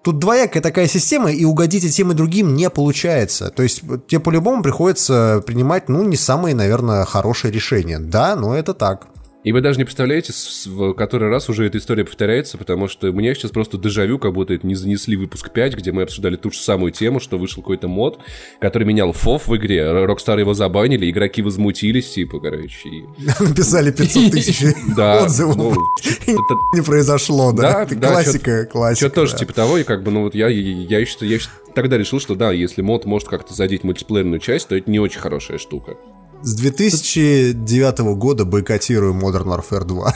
Тут 0.01 0.20
двоякая 0.20 0.61
такая 0.61 0.88
система, 0.88 1.32
и 1.32 1.45
угодить 1.45 1.84
и 1.84 1.89
тем 1.89 2.11
и 2.11 2.16
другим 2.16 2.55
не 2.55 2.70
получается. 2.70 3.49
То 3.49 3.63
есть 3.63 3.82
тебе 4.07 4.20
по-любому 4.20 4.61
приходится 4.61 5.43
принимать, 5.45 5.89
ну, 5.89 6.03
не 6.03 6.16
самые, 6.16 6.53
наверное, 6.53 7.05
хорошие 7.05 7.51
решения. 7.51 7.99
Да, 7.99 8.36
но 8.36 8.55
это 8.55 8.74
так. 8.74 9.07
И 9.46 9.52
вы 9.52 9.62
даже 9.62 9.78
не 9.78 9.86
представляете, 9.86 10.34
в 10.66 10.93
который 10.93 11.30
раз 11.30 11.50
уже 11.50 11.68
эта 11.68 11.78
история 11.78 12.04
повторяется, 12.04 12.58
потому 12.58 12.88
что 12.88 13.12
мне 13.14 13.36
сейчас 13.36 13.52
просто 13.52 13.78
дежавю, 13.78 14.18
как 14.18 14.34
будто 14.34 14.54
это 14.56 14.66
не 14.66 14.74
занесли 14.74 15.16
выпуск 15.16 15.52
5, 15.52 15.76
где 15.78 15.91
мы 15.91 16.02
обсуждали 16.02 16.36
ту 16.36 16.50
же 16.50 16.58
самую 16.58 16.91
тему, 16.91 17.20
что 17.20 17.38
вышел 17.38 17.62
какой-то 17.62 17.88
мод, 17.88 18.20
который 18.60 18.86
менял 18.86 19.12
FOV 19.13 19.47
в 19.48 19.56
игре. 19.56 19.91
Rockstar 20.05 20.39
его 20.39 20.56
забанили, 20.56 21.10
игроки 21.12 21.43
возмутились, 21.43 22.10
типа, 22.10 22.39
короче. 22.39 22.89
и- 22.89 23.06
Написали 23.39 23.91
500 23.91 24.32
тысяч 24.32 24.64
отзывов. 24.98 25.56
ну, 25.58 25.76
не 26.74 26.82
произошло, 26.82 27.52
да? 27.52 27.86
Классика, 27.86 28.66
классика. 28.66 29.10
чё 29.10 29.14
тоже 29.14 29.36
типа 29.38 29.54
того, 29.54 29.78
и 29.78 29.84
как 29.84 30.02
бы, 30.02 30.10
ну 30.10 30.24
вот 30.24 30.34
я 30.34 30.48
еще 30.50 31.39
тогда 31.76 32.00
решил, 32.00 32.20
что 32.20 32.34
да, 32.34 32.52
если 32.52 32.82
мод 32.82 33.06
может 33.06 33.28
как-то 33.28 33.54
задеть 33.54 33.84
мультиплеерную 33.84 34.39
часть, 34.39 34.70
то 34.70 34.76
это 34.76 34.89
не 34.89 35.00
очень 35.00 35.20
хорошая 35.20 35.60
штука. 35.60 35.98
С 36.41 36.55
2009 36.55 37.99
года 38.15 38.45
бойкотирую 38.45 39.13
Modern 39.13 39.45
Warfare 39.45 39.83
2. 39.83 40.13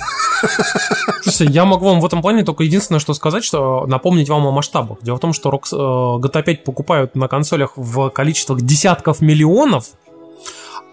Слушай, 1.24 1.48
я 1.48 1.66
могу 1.66 1.86
вам 1.86 2.00
в 2.02 2.06
этом 2.06 2.22
плане 2.22 2.44
только 2.44 2.64
единственное, 2.64 3.00
что 3.00 3.14
сказать, 3.14 3.44
что 3.44 3.86
напомнить 3.88 4.30
вам 4.30 4.46
о 4.46 4.52
масштабах. 4.52 5.00
Дело 5.02 5.18
в 5.18 5.20
том, 5.20 5.34
что 5.34 5.50
э, 5.50 5.56
GTA 5.56 6.44
5 6.44 6.64
покупают 6.64 7.16
на 7.16 7.28
консолях 7.28 7.74
в 7.76 8.10
количествах 8.10 8.62
десятков 8.62 9.22
миллионов, 9.22 9.92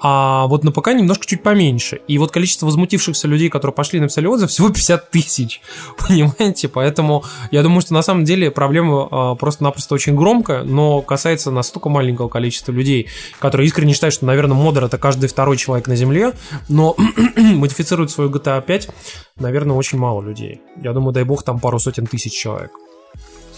а 0.01 0.47
вот 0.47 0.63
на 0.63 0.73
ПК 0.73 0.89
немножко 0.89 1.25
чуть 1.27 1.43
поменьше. 1.43 2.01
И 2.07 2.19
вот 2.19 2.31
количество 2.31 2.67
возмутившихся 2.67 3.29
людей, 3.29 3.49
которые 3.49 3.75
пошли 3.75 3.99
и 3.99 4.03
написали 4.03 4.27
отзыв, 4.27 4.51
всего 4.51 4.69
50 4.69 5.11
тысяч. 5.11 5.63
Понимаете? 6.09 6.69
Поэтому 6.69 7.25
я 7.51 7.63
думаю, 7.63 7.81
что 7.81 7.95
на 7.95 8.03
самом 8.03 8.25
деле 8.25 8.51
проблема 8.51 9.09
э, 9.11 9.37
просто-напросто 9.37 9.95
очень 9.95 10.15
громкая, 10.15 10.65
но 10.65 11.01
касается 11.01 11.51
настолько 11.51 11.89
маленького 11.89 12.29
количества 12.29 12.73
людей, 12.73 13.09
которые 13.39 13.67
искренне 13.67 13.95
считают, 13.95 14.15
что, 14.15 14.27
наверное, 14.27 14.57
модер 14.57 14.85
это 14.85 14.99
каждый 14.99 15.29
второй 15.29 15.57
человек 15.57 15.89
на 15.89 15.97
Земле, 15.97 16.33
но 16.69 16.95
модифицируют 17.37 18.11
свою 18.11 18.31
GTA 18.31 18.63
5, 18.63 18.89
наверное, 19.37 19.77
очень 19.77 19.99
мало 19.99 20.21
людей. 20.21 20.61
Я 20.83 20.93
думаю, 20.93 21.13
дай 21.13 21.25
бог, 21.25 21.43
там 21.43 21.59
пару 21.59 21.79
сотен 21.79 22.07
тысяч 22.07 22.35
человек. 22.35 22.71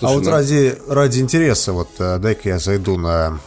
а 0.01 0.12
вот 0.12 0.26
ради, 0.28 0.76
ради 0.89 1.20
интереса, 1.20 1.72
вот 1.72 1.89
э, 1.99 2.18
дай-ка 2.18 2.51
я 2.51 2.59
зайду 2.59 2.97
на 2.97 3.41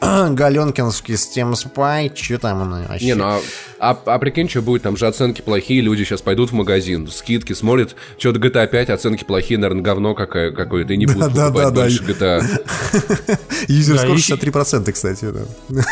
Галенкинский 0.00 1.14
Steam 1.14 1.52
Spy, 1.52 2.14
что 2.14 2.38
там 2.38 2.62
оно 2.62 2.82
вообще? 2.88 3.06
Не, 3.06 3.14
ну 3.14 3.24
а, 3.24 3.40
а, 3.80 3.98
а 4.06 4.18
прикинь, 4.18 4.48
что 4.48 4.62
будет, 4.62 4.82
там 4.82 4.96
же 4.96 5.06
оценки 5.06 5.40
плохие, 5.42 5.80
люди 5.80 6.04
сейчас 6.04 6.22
пойдут 6.22 6.50
в 6.50 6.54
магазин, 6.54 7.08
скидки 7.08 7.52
смотрят, 7.52 7.96
что-то 8.16 8.38
GTA 8.38 8.66
5, 8.68 8.90
оценки 8.90 9.24
плохие, 9.24 9.58
наверное, 9.58 9.82
говно 9.82 10.14
какое- 10.14 10.52
какое-то, 10.52 10.92
и 10.92 10.96
не 10.96 11.06
будут 11.06 11.32
Да, 11.32 11.46
покупать 11.46 11.64
да, 11.64 11.70
да, 11.70 11.80
больше 11.82 12.02
да. 12.04 12.38
GTA. 12.38 13.38
Юзер 13.68 13.98
скоро 13.98 14.12
и- 14.14 14.16
63%, 14.16 14.92
кстати. 14.92 15.26
да. 15.32 15.82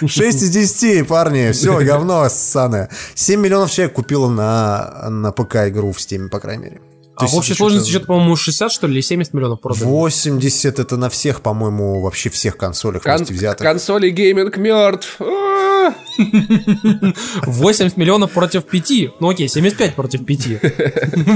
6 0.06 0.42
из 0.42 0.50
10, 0.50 1.06
парни, 1.08 1.50
все, 1.52 1.78
говно 1.80 2.28
ссаное. 2.28 2.90
7 3.14 3.40
миллионов 3.40 3.70
человек 3.70 3.94
купило 3.94 4.28
на, 4.28 5.08
на 5.10 5.32
ПК 5.32 5.56
игру 5.68 5.92
в 5.92 5.98
Steam, 5.98 6.28
по 6.28 6.38
крайней 6.40 6.64
мере. 6.64 6.80
А 7.16 7.26
в 7.26 7.34
общей 7.34 7.54
сложности 7.54 7.90
что-то, 7.90 8.06
по-моему, 8.06 8.36
60, 8.36 8.70
что 8.70 8.86
ли, 8.86 8.94
или 8.94 9.00
70 9.00 9.32
миллионов 9.34 9.60
продали. 9.60 9.84
80 9.84 10.78
это 10.78 10.96
на 10.96 11.08
всех, 11.10 11.40
по-моему, 11.40 12.00
вообще 12.02 12.30
всех 12.30 12.56
консолях 12.56 13.02
Кон- 13.02 13.16
вместе 13.16 13.34
взятых. 13.34 13.66
консоли 13.66 14.10
гейминг 14.10 14.56
мертв. 14.58 15.16
А! 15.20 15.94
80 17.46 17.96
миллионов 17.96 18.32
против 18.32 18.64
5. 18.64 18.90
Ну 19.20 19.28
окей, 19.30 19.48
75 19.48 19.94
против 19.94 20.24
5. 20.24 20.60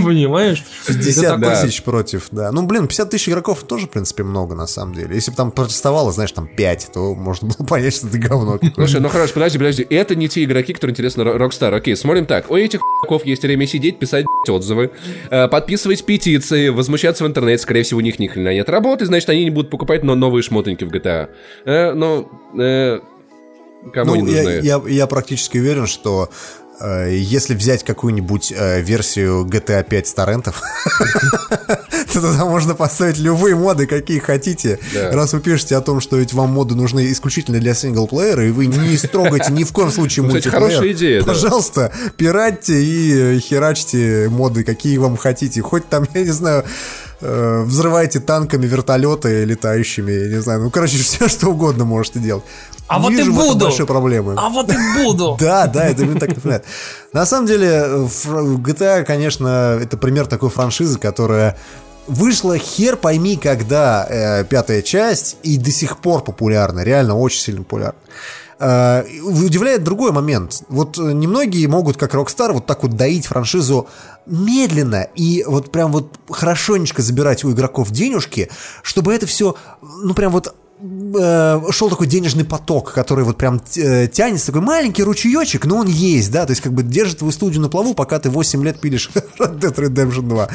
Понимаешь? 0.04 0.64
50 0.86 1.24
Это 1.24 1.38
такой- 1.40 1.62
тысяч 1.68 1.82
против, 1.82 2.28
да. 2.30 2.50
Ну, 2.52 2.62
блин, 2.66 2.86
50 2.88 3.10
тысяч 3.10 3.28
игроков 3.28 3.62
тоже, 3.64 3.86
в 3.86 3.90
принципе, 3.90 4.22
много, 4.22 4.54
на 4.54 4.66
самом 4.66 4.94
деле. 4.94 5.14
Если 5.14 5.30
бы 5.30 5.36
там 5.36 5.50
протестовало, 5.52 6.12
знаешь, 6.12 6.32
там 6.32 6.48
5, 6.48 6.90
то 6.94 7.14
можно 7.14 7.48
было 7.48 7.66
понять, 7.66 7.94
что 7.94 8.08
это 8.08 8.18
говно. 8.18 8.58
Слушай, 8.74 9.00
ну 9.00 9.08
хорошо, 9.08 9.34
подожди, 9.34 9.58
подожди. 9.58 9.86
Это 9.88 10.14
не 10.14 10.28
те 10.28 10.44
игроки, 10.44 10.72
которые 10.72 10.92
интересны 10.92 11.22
Rockstar. 11.22 11.74
Окей, 11.74 11.96
смотрим 11.96 12.26
так. 12.26 12.50
У 12.50 12.56
этих 12.56 12.80
игроков 13.02 13.24
есть 13.24 13.42
время 13.42 13.66
сидеть, 13.66 13.98
писать 13.98 14.26
отзывы, 14.48 14.90
э, 15.30 15.48
подписывать 15.70 16.04
петиции, 16.04 16.68
возмущаться 16.68 17.22
в 17.22 17.28
интернете. 17.28 17.62
Скорее 17.62 17.84
всего, 17.84 17.98
у 17.98 18.00
них 18.00 18.18
ни 18.18 18.26
хрена 18.26 18.52
нет 18.52 18.68
работы, 18.68 19.06
значит, 19.06 19.30
они 19.30 19.44
не 19.44 19.50
будут 19.50 19.70
покупать 19.70 20.02
но 20.02 20.16
новые 20.16 20.42
шмотоньки 20.42 20.82
в 20.82 20.88
GTA. 20.88 21.28
Э, 21.64 21.92
но... 21.92 22.28
э, 22.58 22.98
кому 23.92 24.14
Ну, 24.14 24.22
они 24.22 24.32
я, 24.32 24.42
нужны? 24.42 24.60
я, 24.62 24.82
я 24.88 25.06
практически 25.06 25.58
уверен, 25.58 25.86
что 25.86 26.28
если 27.10 27.54
взять 27.54 27.84
какую-нибудь 27.84 28.52
э, 28.56 28.80
версию 28.80 29.44
GTA 29.44 29.84
5 29.84 30.06
с 30.06 30.14
торрентов, 30.14 30.62
то 32.12 32.20
туда 32.20 32.44
можно 32.44 32.74
поставить 32.74 33.18
любые 33.18 33.54
моды, 33.54 33.86
какие 33.86 34.18
хотите. 34.18 34.78
Раз 35.12 35.32
вы 35.32 35.40
пишете 35.40 35.76
о 35.76 35.80
том, 35.80 36.00
что 36.00 36.16
ведь 36.16 36.32
вам 36.32 36.50
моды 36.50 36.74
нужны 36.74 37.10
исключительно 37.12 37.58
для 37.58 37.74
синглплеера, 37.74 38.46
и 38.46 38.50
вы 38.50 38.66
не 38.66 38.96
строгаете 38.96 39.52
ни 39.52 39.64
в 39.64 39.72
коем 39.72 39.90
случае 39.90 40.24
мультиплеер, 40.24 41.24
пожалуйста, 41.24 41.92
пиратьте 42.16 42.82
и 42.82 43.36
э, 43.36 43.38
херачьте 43.40 44.28
моды, 44.30 44.64
какие 44.64 44.96
вам 44.96 45.16
хотите. 45.16 45.60
Хоть 45.62 45.88
там, 45.88 46.06
я 46.14 46.22
не 46.22 46.30
знаю, 46.30 46.64
э, 47.20 47.62
взрывайте 47.64 48.20
танками 48.20 48.66
вертолеты 48.66 49.44
летающими, 49.44 50.12
я 50.12 50.28
не 50.28 50.40
знаю, 50.40 50.62
ну, 50.62 50.70
короче, 50.70 50.96
все 51.02 51.28
что 51.28 51.48
угодно 51.48 51.84
можете 51.84 52.18
делать. 52.20 52.44
А 52.90 52.98
Не 52.98 53.02
вот 53.04 53.12
и 53.12 53.16
вижу 53.18 53.32
буду. 53.32 53.66
большой 53.66 53.86
проблемы. 53.86 54.34
А 54.36 54.48
вот 54.48 54.68
и 54.68 54.76
буду. 54.96 55.36
Да, 55.40 55.68
да, 55.68 55.86
это 55.86 56.02
именно 56.02 56.18
так 56.18 56.30
напоминает. 56.30 56.64
На 57.12 57.24
самом 57.24 57.46
деле, 57.46 57.86
GTA, 58.26 59.04
конечно, 59.04 59.78
это 59.80 59.96
пример 59.96 60.26
такой 60.26 60.50
франшизы, 60.50 60.98
которая 60.98 61.56
вышла 62.08 62.58
хер 62.58 62.96
пойми 62.96 63.36
когда 63.36 64.04
э, 64.10 64.44
пятая 64.44 64.82
часть 64.82 65.36
и 65.44 65.56
до 65.56 65.70
сих 65.70 65.98
пор 65.98 66.24
популярна, 66.24 66.80
реально 66.80 67.16
очень 67.16 67.40
сильно 67.40 67.62
популярна. 67.62 68.00
Э, 68.58 69.04
удивляет 69.22 69.84
другой 69.84 70.10
момент. 70.10 70.64
Вот 70.68 70.98
э, 70.98 71.12
немногие 71.12 71.68
могут, 71.68 71.96
как 71.96 72.12
Rockstar, 72.16 72.52
вот 72.52 72.66
так 72.66 72.82
вот 72.82 72.96
доить 72.96 73.26
франшизу 73.26 73.86
медленно 74.26 75.06
и 75.14 75.44
вот 75.46 75.70
прям 75.70 75.92
вот 75.92 76.18
хорошенечко 76.28 77.02
забирать 77.02 77.44
у 77.44 77.52
игроков 77.52 77.92
денежки, 77.92 78.50
чтобы 78.82 79.14
это 79.14 79.26
все, 79.26 79.54
ну 79.80 80.12
прям 80.12 80.32
вот 80.32 80.56
шел 81.72 81.90
такой 81.90 82.06
денежный 82.06 82.44
поток, 82.44 82.92
который 82.92 83.24
вот 83.24 83.36
прям 83.36 83.60
э, 83.76 84.08
тянется, 84.08 84.46
такой 84.46 84.62
маленький 84.62 85.02
ручеечек, 85.02 85.66
но 85.66 85.76
он 85.76 85.86
есть, 85.86 86.30
да, 86.32 86.46
то 86.46 86.52
есть 86.52 86.62
как 86.62 86.72
бы 86.72 86.82
держит 86.82 87.18
твою 87.18 87.32
студию 87.32 87.60
на 87.60 87.68
плаву, 87.68 87.92
пока 87.94 88.18
ты 88.18 88.30
8 88.30 88.64
лет 88.64 88.80
пилишь 88.80 89.10
Red 89.38 89.58
Dead 89.58 89.74
Redemption 89.74 90.28
2. 90.28 90.48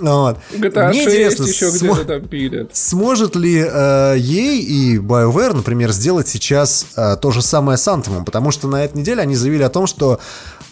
Вот. 0.00 0.38
GTA 0.52 0.88
Мне 0.88 1.04
6 1.04 1.16
интересно, 1.16 1.44
еще 1.44 1.66
смо- 1.66 1.92
где-то 1.92 2.04
там 2.04 2.28
пилят. 2.28 2.70
Сможет 2.72 3.36
ли 3.36 3.58
э, 3.58 4.14
ей 4.18 4.60
и 4.62 4.98
BioWare, 4.98 5.54
например, 5.54 5.92
сделать 5.92 6.28
сейчас 6.28 6.86
э, 6.96 7.16
то 7.20 7.30
же 7.30 7.42
самое 7.42 7.76
с 7.76 7.86
Anthem? 7.86 8.24
Потому 8.24 8.50
что 8.50 8.68
на 8.68 8.84
этой 8.84 8.98
неделе 8.98 9.20
они 9.20 9.36
заявили 9.36 9.64
о 9.64 9.70
том, 9.70 9.86
что 9.86 10.18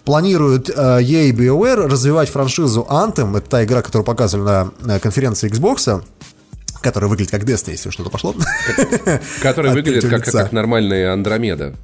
планируют 0.05 0.71
э, 0.73 0.99
ей 1.01 1.29
и 1.29 1.33
BioWare 1.33 1.87
развивать 1.87 2.29
франшизу 2.29 2.87
Anthem. 2.89 3.37
Это 3.37 3.49
та 3.49 3.63
игра, 3.63 3.81
которую 3.81 4.05
показывали 4.05 4.45
на, 4.45 4.71
на 4.81 4.99
конференции 4.99 5.51
Xbox, 5.51 6.01
которая 6.81 7.09
выглядит 7.09 7.31
как 7.31 7.43
Destiny, 7.43 7.71
если 7.71 7.89
что-то 7.89 8.09
пошло. 8.09 8.35
Который 9.41 9.71
От 9.71 9.77
выглядит 9.77 10.09
как, 10.09 10.25
как 10.25 10.51
нормальная 10.51 11.13
Андромеда. 11.13 11.75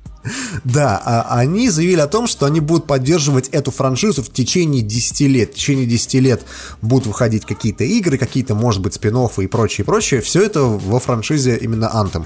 Да, 0.63 1.01
а 1.03 1.37
они 1.37 1.69
заявили 1.69 1.99
о 1.99 2.07
том, 2.07 2.27
что 2.27 2.45
они 2.45 2.59
будут 2.59 2.87
поддерживать 2.87 3.49
эту 3.49 3.71
франшизу 3.71 4.23
в 4.23 4.31
течение 4.31 4.81
10 4.81 5.21
лет. 5.21 5.51
В 5.51 5.55
течение 5.55 5.85
10 5.85 6.13
лет 6.15 6.43
будут 6.81 7.07
выходить 7.07 7.45
какие-то 7.45 7.83
игры, 7.83 8.17
какие-то, 8.17 8.55
может 8.55 8.81
быть, 8.81 8.93
спин 8.93 9.17
и 9.37 9.47
прочее, 9.47 9.85
прочее. 9.85 10.21
Все 10.21 10.43
это 10.43 10.61
во 10.61 10.99
франшизе 10.99 11.57
именно 11.57 11.91
Anthem. 11.93 12.25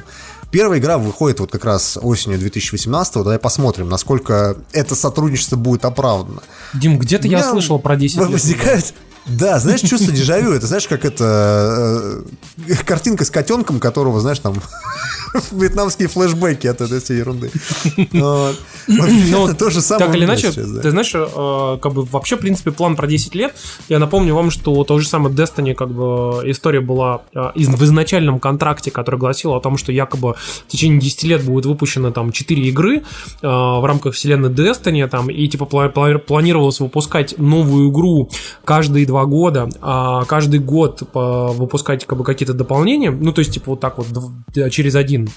Первая 0.52 0.80
игра 0.80 0.98
выходит 0.98 1.40
вот 1.40 1.52
как 1.52 1.66
раз 1.66 1.98
осенью 2.02 2.40
2018 2.40 3.16
давай 3.16 3.38
посмотрим, 3.38 3.90
насколько 3.90 4.58
это 4.72 4.96
сотрудничество 4.96 5.58
будет 5.58 5.84
оправдано. 5.84 6.42
Дим, 6.74 6.98
где-то 7.00 7.28
я 7.28 7.44
слышал 7.44 7.80
про 7.80 7.98
10 7.98 8.18
лет. 8.30 8.94
Да, 9.28 9.60
знаешь, 9.60 9.82
чувство 9.82 10.12
дежавю. 10.14 10.52
Это 10.54 10.68
знаешь, 10.68 10.88
как 10.88 11.04
это 11.06 12.24
э, 12.68 12.74
картинка 12.86 13.26
с 13.26 13.30
котенком, 13.30 13.80
которого, 13.80 14.20
знаешь, 14.22 14.40
там 14.40 14.56
вьетнамские 15.52 16.08
флешбеки 16.08 16.68
от 16.68 16.82
этой 16.82 17.00
всей 17.02 17.18
ерунды. 17.18 17.52
Вот. 18.14 18.56
Ну, 18.88 19.54
То 19.54 19.70
же 19.70 19.82
самое 19.82 20.08
так 20.08 20.16
или 20.16 20.24
иначе, 20.24 20.52
сейчас, 20.54 20.72
да. 20.72 20.82
ты 20.82 20.92
знаешь, 20.92 21.12
э, 21.14 21.78
как 21.82 21.94
бы 21.94 22.04
вообще, 22.06 22.38
в 22.38 22.40
принципе, 22.40 22.72
план 22.72 22.96
про 22.96 23.06
10 23.06 23.36
лет. 23.36 23.54
Я 23.90 24.00
напомню 24.00 24.34
вам, 24.34 24.50
что 24.50 24.82
то 24.86 24.98
же 25.00 25.08
самое 25.10 25.36
Destiny, 25.36 25.74
как 25.74 25.90
бы, 25.92 26.42
история 26.50 26.80
была 26.80 27.24
э, 27.36 27.52
из- 27.56 27.68
в 27.68 27.84
изначальном 27.84 28.40
контракте, 28.40 28.90
который 28.92 29.20
гласил 29.20 29.54
о 29.54 29.60
том, 29.60 29.76
что 29.78 29.92
якобы 29.92 30.36
в 30.36 30.72
течение 30.72 31.02
10 31.02 31.24
лет 31.24 31.44
будет 31.44 31.66
выпущено 31.66 32.12
там 32.12 32.32
4 32.32 32.62
игры 32.70 33.00
э, 33.00 33.02
в 33.42 33.86
рамках 33.86 34.14
вселенной 34.16 34.50
Destiny, 34.50 35.06
там, 35.10 35.30
и 35.30 35.48
типа 35.50 35.66
пла- 35.66 35.92
пла- 35.94 36.18
планировалось 36.18 36.80
выпускать 36.80 37.38
новую 37.38 37.92
игру 37.92 38.30
каждые 38.64 39.06
два 39.18 39.26
года, 39.26 39.70
а 39.82 40.26
каждый 40.26 40.60
год 40.60 41.04
по- 41.12 41.48
выпускать 41.48 42.06
как 42.06 42.18
бы 42.18 42.24
какие-то 42.24 42.54
дополнения, 42.54 43.12
ну, 43.12 43.34
то 43.34 43.40
есть, 43.40 43.52
типа, 43.52 43.72
вот 43.72 43.80
так 43.80 43.98
вот 43.98 44.08
дв- 44.08 44.70
через 44.70 44.96
один. 44.96 45.30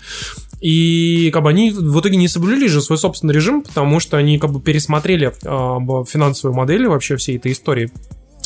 И 0.61 1.31
как 1.33 1.43
бы 1.43 1.49
они 1.49 1.71
в 1.71 1.99
итоге 2.01 2.17
не 2.17 2.29
соблюли 2.29 2.67
же 2.67 2.83
свой 2.83 2.99
собственный 2.99 3.33
режим, 3.33 3.63
потому 3.63 3.99
что 4.01 4.19
они 4.19 4.39
как 4.39 4.53
бы 4.53 4.61
пересмотрели 4.61 5.29
э, 5.29 6.05
финансовую 6.07 6.55
модель 6.55 6.87
вообще 6.87 7.17
всей 7.17 7.39
этой 7.39 7.53
истории. 7.53 7.91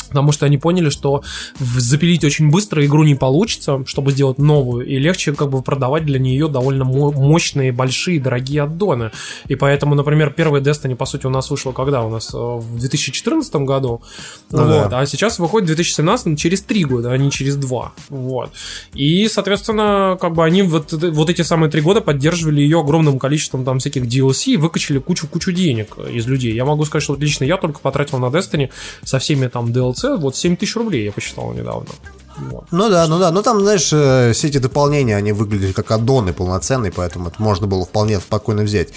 Потому 0.09 0.31
что 0.31 0.45
они 0.45 0.57
поняли, 0.57 0.89
что 0.89 1.23
запилить 1.59 2.23
очень 2.23 2.49
быстро 2.49 2.85
игру 2.85 3.03
не 3.03 3.15
получится, 3.15 3.83
чтобы 3.85 4.11
сделать 4.11 4.37
новую, 4.37 4.85
и 4.85 4.97
легче 4.97 5.33
как 5.33 5.49
бы 5.49 5.61
продавать 5.61 6.05
для 6.05 6.19
нее 6.19 6.47
довольно 6.47 6.85
мо- 6.85 7.11
мощные, 7.11 7.71
большие, 7.71 8.19
дорогие 8.19 8.63
аддоны. 8.63 9.11
И 9.47 9.55
поэтому, 9.55 9.95
например, 9.95 10.31
первая 10.31 10.61
Destiny, 10.61 10.95
по 10.95 11.05
сути, 11.05 11.25
у 11.25 11.29
нас 11.29 11.49
вышла 11.49 11.71
когда? 11.71 12.03
У 12.03 12.09
нас 12.09 12.33
э, 12.33 12.37
в 12.37 12.79
2014 12.79 13.55
году. 13.55 14.01
Ну 14.51 14.65
вот. 14.65 14.89
да. 14.89 14.99
А 14.99 15.05
сейчас 15.05 15.39
выходит 15.39 15.69
в 15.69 15.75
2017 15.75 16.39
через 16.39 16.61
три 16.61 16.83
года, 16.85 17.11
а 17.11 17.17
не 17.17 17.31
через 17.31 17.55
два. 17.55 17.93
Вот. 18.09 18.51
И, 18.93 19.27
соответственно, 19.27 20.17
как 20.19 20.33
бы 20.33 20.43
они 20.43 20.63
вот, 20.63 20.91
вот 20.91 21.29
эти 21.29 21.41
самые 21.41 21.69
три 21.69 21.81
года 21.81 22.01
поддерживали 22.01 22.61
ее 22.61 22.79
огромным 22.79 23.19
количеством 23.19 23.65
там 23.65 23.79
всяких 23.79 24.03
DLC 24.03 24.53
и 24.53 24.57
выкачали 24.57 24.99
кучу-кучу 24.99 25.51
денег 25.51 25.97
из 25.97 26.27
людей. 26.27 26.53
Я 26.53 26.65
могу 26.65 26.85
сказать, 26.85 27.03
что 27.03 27.13
вот 27.13 27.21
лично 27.21 27.43
я 27.43 27.57
только 27.57 27.79
потратил 27.79 28.19
на 28.19 28.27
Destiny 28.27 28.69
со 29.03 29.19
всеми 29.19 29.47
там 29.47 29.67
DLC 29.67 29.94
вот 30.03 30.35
7 30.35 30.55
тысяч 30.55 30.75
рублей 30.75 31.05
я 31.05 31.11
посчитал 31.11 31.53
недавно. 31.53 31.89
Ну 32.71 32.89
да, 32.89 33.07
ну 33.07 33.19
да, 33.19 33.31
ну 33.31 33.41
там, 33.41 33.61
знаешь, 33.61 33.89
э, 33.93 34.31
все 34.33 34.47
эти 34.47 34.57
дополнения, 34.57 35.15
они 35.15 35.31
выглядели 35.31 35.71
как 35.71 35.91
аддоны 35.91 36.33
полноценные, 36.33 36.91
поэтому 36.91 37.29
это 37.29 37.41
можно 37.41 37.67
было 37.67 37.85
вполне 37.85 38.19
спокойно 38.19 38.63
взять. 38.63 38.89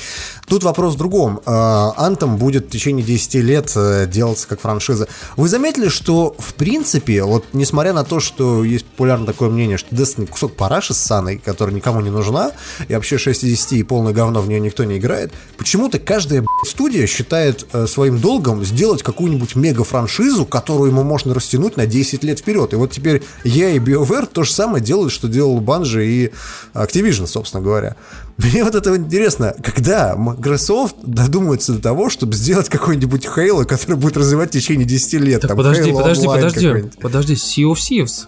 Тут 0.49 0.65
вопрос 0.65 0.95
в 0.95 0.99
другом. 0.99 1.41
Э, 1.47 1.51
Anthem 1.51 2.37
будет 2.37 2.67
в 2.67 2.71
течение 2.71 3.05
10 3.05 3.35
лет 3.37 3.73
э, 3.77 4.07
делаться 4.07 4.49
как 4.49 4.61
франшиза. 4.61 5.09
Вы 5.37 5.49
заметили, 5.49 5.89
что, 5.89 6.35
в 6.39 6.55
принципе, 6.55 7.23
вот 7.23 7.45
несмотря 7.53 7.93
на 7.93 8.05
то, 8.05 8.21
что 8.21 8.65
есть 8.65 8.87
популярно 8.87 9.27
такое 9.27 9.51
мнение, 9.51 9.79
что 9.79 9.95
Destiny 9.95 10.27
кусок 10.27 10.57
параши 10.57 10.95
с 10.95 10.99
Саной, 10.99 11.39
которая 11.39 11.75
никому 11.75 12.01
не 12.01 12.11
нужна, 12.11 12.53
и 12.89 12.95
вообще 12.95 13.19
6 13.19 13.45
из 13.45 13.51
10 13.51 13.73
и 13.73 13.83
полное 13.83 14.13
говно 14.13 14.41
в 14.41 14.49
нее 14.49 14.61
никто 14.61 14.85
не 14.85 14.99
играет, 14.99 15.33
почему-то 15.57 15.99
каждая 15.99 16.45
студия 16.67 17.07
считает 17.07 17.67
э, 17.73 17.87
своим 17.87 18.19
долгом 18.19 18.65
сделать 18.65 19.03
какую-нибудь 19.03 19.55
мега-франшизу, 19.55 20.47
которую 20.47 20.91
ему 20.91 21.03
можно 21.03 21.35
растянуть 21.35 21.77
на 21.77 21.87
10 21.87 22.25
лет 22.25 22.41
вперед. 22.41 22.73
И 22.73 22.77
вот 22.77 22.91
теперь 22.91 23.23
я 23.45 23.71
и 23.71 23.79
BioWare 23.79 24.29
то 24.33 24.45
же 24.45 24.53
самое 24.53 24.83
делают, 24.83 25.13
что 25.13 25.29
делал 25.29 25.61
Bungie 25.61 26.05
и 26.05 26.33
Activision, 26.75 27.27
собственно 27.27 27.63
говоря. 27.63 27.97
Мне 28.37 28.63
вот 28.63 28.75
это 28.75 28.97
интересно, 28.97 29.55
когда 29.63 30.15
Microsoft 30.17 30.97
додумается 31.03 31.73
до 31.73 31.83
того, 31.83 32.09
чтобы 32.09 32.35
сделать 32.35 32.69
какой-нибудь 32.69 33.27
Halo, 33.27 33.65
который 33.65 33.97
будет 33.97 34.17
развивать 34.17 34.51
в 34.51 34.53
течение 34.53 34.87
10 34.87 35.13
лет. 35.15 35.41
Так 35.41 35.49
там, 35.49 35.57
подожди, 35.57 35.91
Halo 35.91 35.97
подожди, 35.97 36.27
подожди, 36.27 36.91
подожди, 37.01 37.35
Sea 37.35 37.73
of 37.73 37.77
Thieves. 37.77 38.27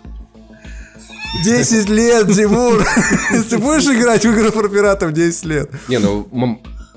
10 1.45 1.89
лет, 1.91 2.27
Тимур! 2.35 2.85
Ты 3.51 3.59
будешь 3.59 3.87
играть 3.87 4.25
в 4.25 4.31
игры 4.31 4.51
про 4.51 4.69
пиратов 4.69 5.13
10 5.13 5.45
лет? 5.45 5.71
Не, 5.89 5.99
ну, 5.99 6.29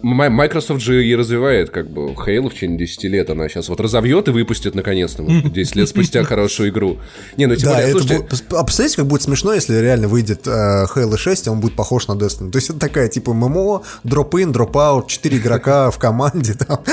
Microsoft 0.04 0.82
же 0.82 1.06
и 1.06 1.16
развивает, 1.16 1.70
как 1.70 1.90
бы, 1.90 2.12
Halo 2.12 2.50
в 2.50 2.54
течение 2.54 2.78
10 2.78 3.06
лет. 3.06 3.30
Она 3.30 3.48
сейчас 3.48 3.70
вот 3.70 3.80
разовьет 3.80 4.28
и 4.28 4.32
выпустит, 4.32 4.76
наконец-то, 4.76 5.24
вот, 5.24 5.32
10 5.54 5.76
лет 5.78 5.88
спустя 5.90 6.24
хорошую 6.24 6.70
игру. 6.70 7.00
Не, 7.38 7.46
ну, 7.48 7.56
тем 7.56 7.70
Да, 7.70 7.76
более, 7.76 7.92
слушайте, 7.92 8.18
будет- 8.18 8.54
а 8.54 8.64
представляете, 8.64 8.98
как 8.98 9.08
будет 9.08 9.22
смешно, 9.22 9.54
если 9.54 9.76
реально 9.80 10.10
выйдет 10.10 10.46
э, 10.46 10.86
Halo 10.94 11.18
6, 11.18 11.48
и 11.48 11.50
он 11.50 11.60
будет 11.62 11.76
похож 11.76 12.08
на 12.08 12.14
Destiny. 12.14 12.52
То 12.52 12.58
есть 12.58 12.70
это 12.70 12.80
такая 12.80 13.08
типа 13.08 13.34
MMO, 13.34 13.84
drop-in, 14.04 14.52
drop-out, 14.52 15.08
4 15.08 15.38
игрока 15.38 15.90
в 15.90 15.98
команде, 15.98 16.54
там, 16.68 16.84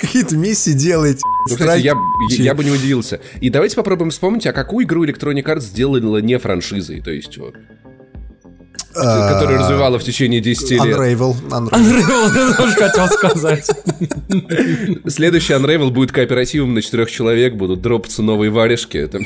какие-то 0.00 0.36
миссии 0.36 0.70
делаете. 0.72 1.20
Ну, 1.48 1.56
кстати, 1.56 1.80
я, 1.82 1.94
я, 2.30 2.44
я 2.44 2.54
бы 2.54 2.62
не 2.64 2.70
удивился. 2.70 3.20
И 3.40 3.50
давайте 3.50 3.74
попробуем 3.76 4.10
вспомнить, 4.10 4.46
а 4.46 4.52
какую 4.52 4.86
игру 4.86 5.04
Electronic 5.04 5.44
Arts 5.44 5.60
сделала 5.62 6.18
не 6.18 6.38
франшизой, 6.38 7.00
то 7.00 7.10
есть 7.10 7.36
вот, 7.38 7.54
которую 8.94 9.58
развивала 9.58 9.98
в 9.98 10.02
течение 10.02 10.40
10 10.40 10.70
лет. 10.70 10.80
Unravel. 10.82 11.34
Unravel. 11.48 12.48
Я 12.48 12.54
тоже 12.56 12.74
хотел 12.74 13.06
сказать. 13.08 13.70
Следующий 15.06 15.52
Unravel 15.54 15.90
будет 15.90 16.12
кооперативом 16.12 16.74
на 16.74 16.82
четырех 16.82 17.10
человек, 17.10 17.54
будут 17.54 17.80
дропаться 17.82 18.22
новые 18.22 18.50
варежки. 18.50 19.06
Типа, 19.06 19.18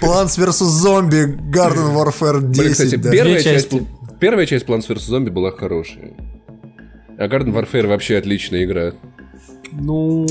Plants 0.00 0.38
vs. 0.38 0.68
Zombie 0.84 1.36
Garden 1.50 1.94
Warfare 1.94 2.40
10. 2.40 2.56
Блин, 2.56 2.72
кстати, 2.72 2.96
первая, 2.96 3.42
часть, 3.42 3.70
первая 4.20 4.46
часть 4.46 4.66
Plants 4.66 4.88
vs. 4.88 5.10
Zombie 5.10 5.30
была 5.30 5.50
хорошая. 5.50 6.14
А 7.18 7.26
Garden 7.26 7.52
Warfare 7.52 7.86
вообще 7.86 8.16
отличная 8.16 8.64
игра. 8.64 8.92
Ну, 9.72 10.26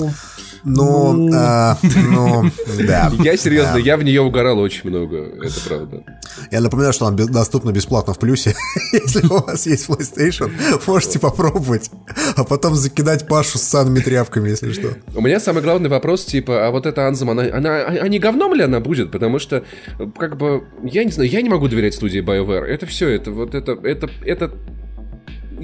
Ну, 0.66 1.30
а, 1.34 1.78
ну, 1.84 2.46
да. 2.88 3.12
Я 3.20 3.36
серьезно, 3.38 3.78
я 3.78 3.98
в 3.98 4.04
нее 4.04 4.22
угорал 4.22 4.60
очень 4.60 4.90
много, 4.90 5.18
это 5.18 5.60
правда. 5.68 6.04
Я 6.52 6.62
напоминаю, 6.62 6.94
что 6.94 7.06
она 7.06 7.26
доступна 7.26 7.72
бесплатно 7.72 8.14
в 8.14 8.20
плюсе. 8.20 8.56
Если 8.94 9.26
у 9.28 9.42
вас 9.42 9.66
есть 9.66 9.90
PlayStation, 9.90 10.52
можете 10.88 11.20
попробовать, 11.20 11.92
а 12.36 12.44
потом 12.44 12.76
закидать 12.76 13.28
Пашу 13.28 13.58
с 13.58 13.62
санными 13.64 14.00
тряпками, 14.00 14.50
если 14.50 14.72
что. 14.72 14.90
У 15.16 15.22
меня 15.22 15.40
самый 15.40 15.64
главный 15.64 15.90
вопрос, 15.90 16.26
типа, 16.26 16.68
а 16.68 16.72
вот 16.72 16.86
эта 16.86 17.08
Анзам, 17.08 17.30
она, 17.30 17.44
она, 17.54 17.84
а 17.86 18.08
не 18.08 18.20
говном 18.20 18.54
ли 18.54 18.64
она 18.64 18.80
будет? 18.80 19.12
Потому 19.12 19.40
что, 19.40 19.64
как 20.18 20.38
бы, 20.38 20.64
я 20.84 21.04
не 21.04 21.12
знаю, 21.12 21.30
я 21.30 21.42
не 21.42 21.50
могу 21.50 21.68
доверять 21.68 21.94
студии 21.94 22.22
BioWare. 22.22 22.64
Это 22.64 22.86
все, 22.86 23.10
это 23.10 23.32
вот 23.32 23.56
это, 23.56 23.74
это, 23.84 24.10
это... 24.26 24.54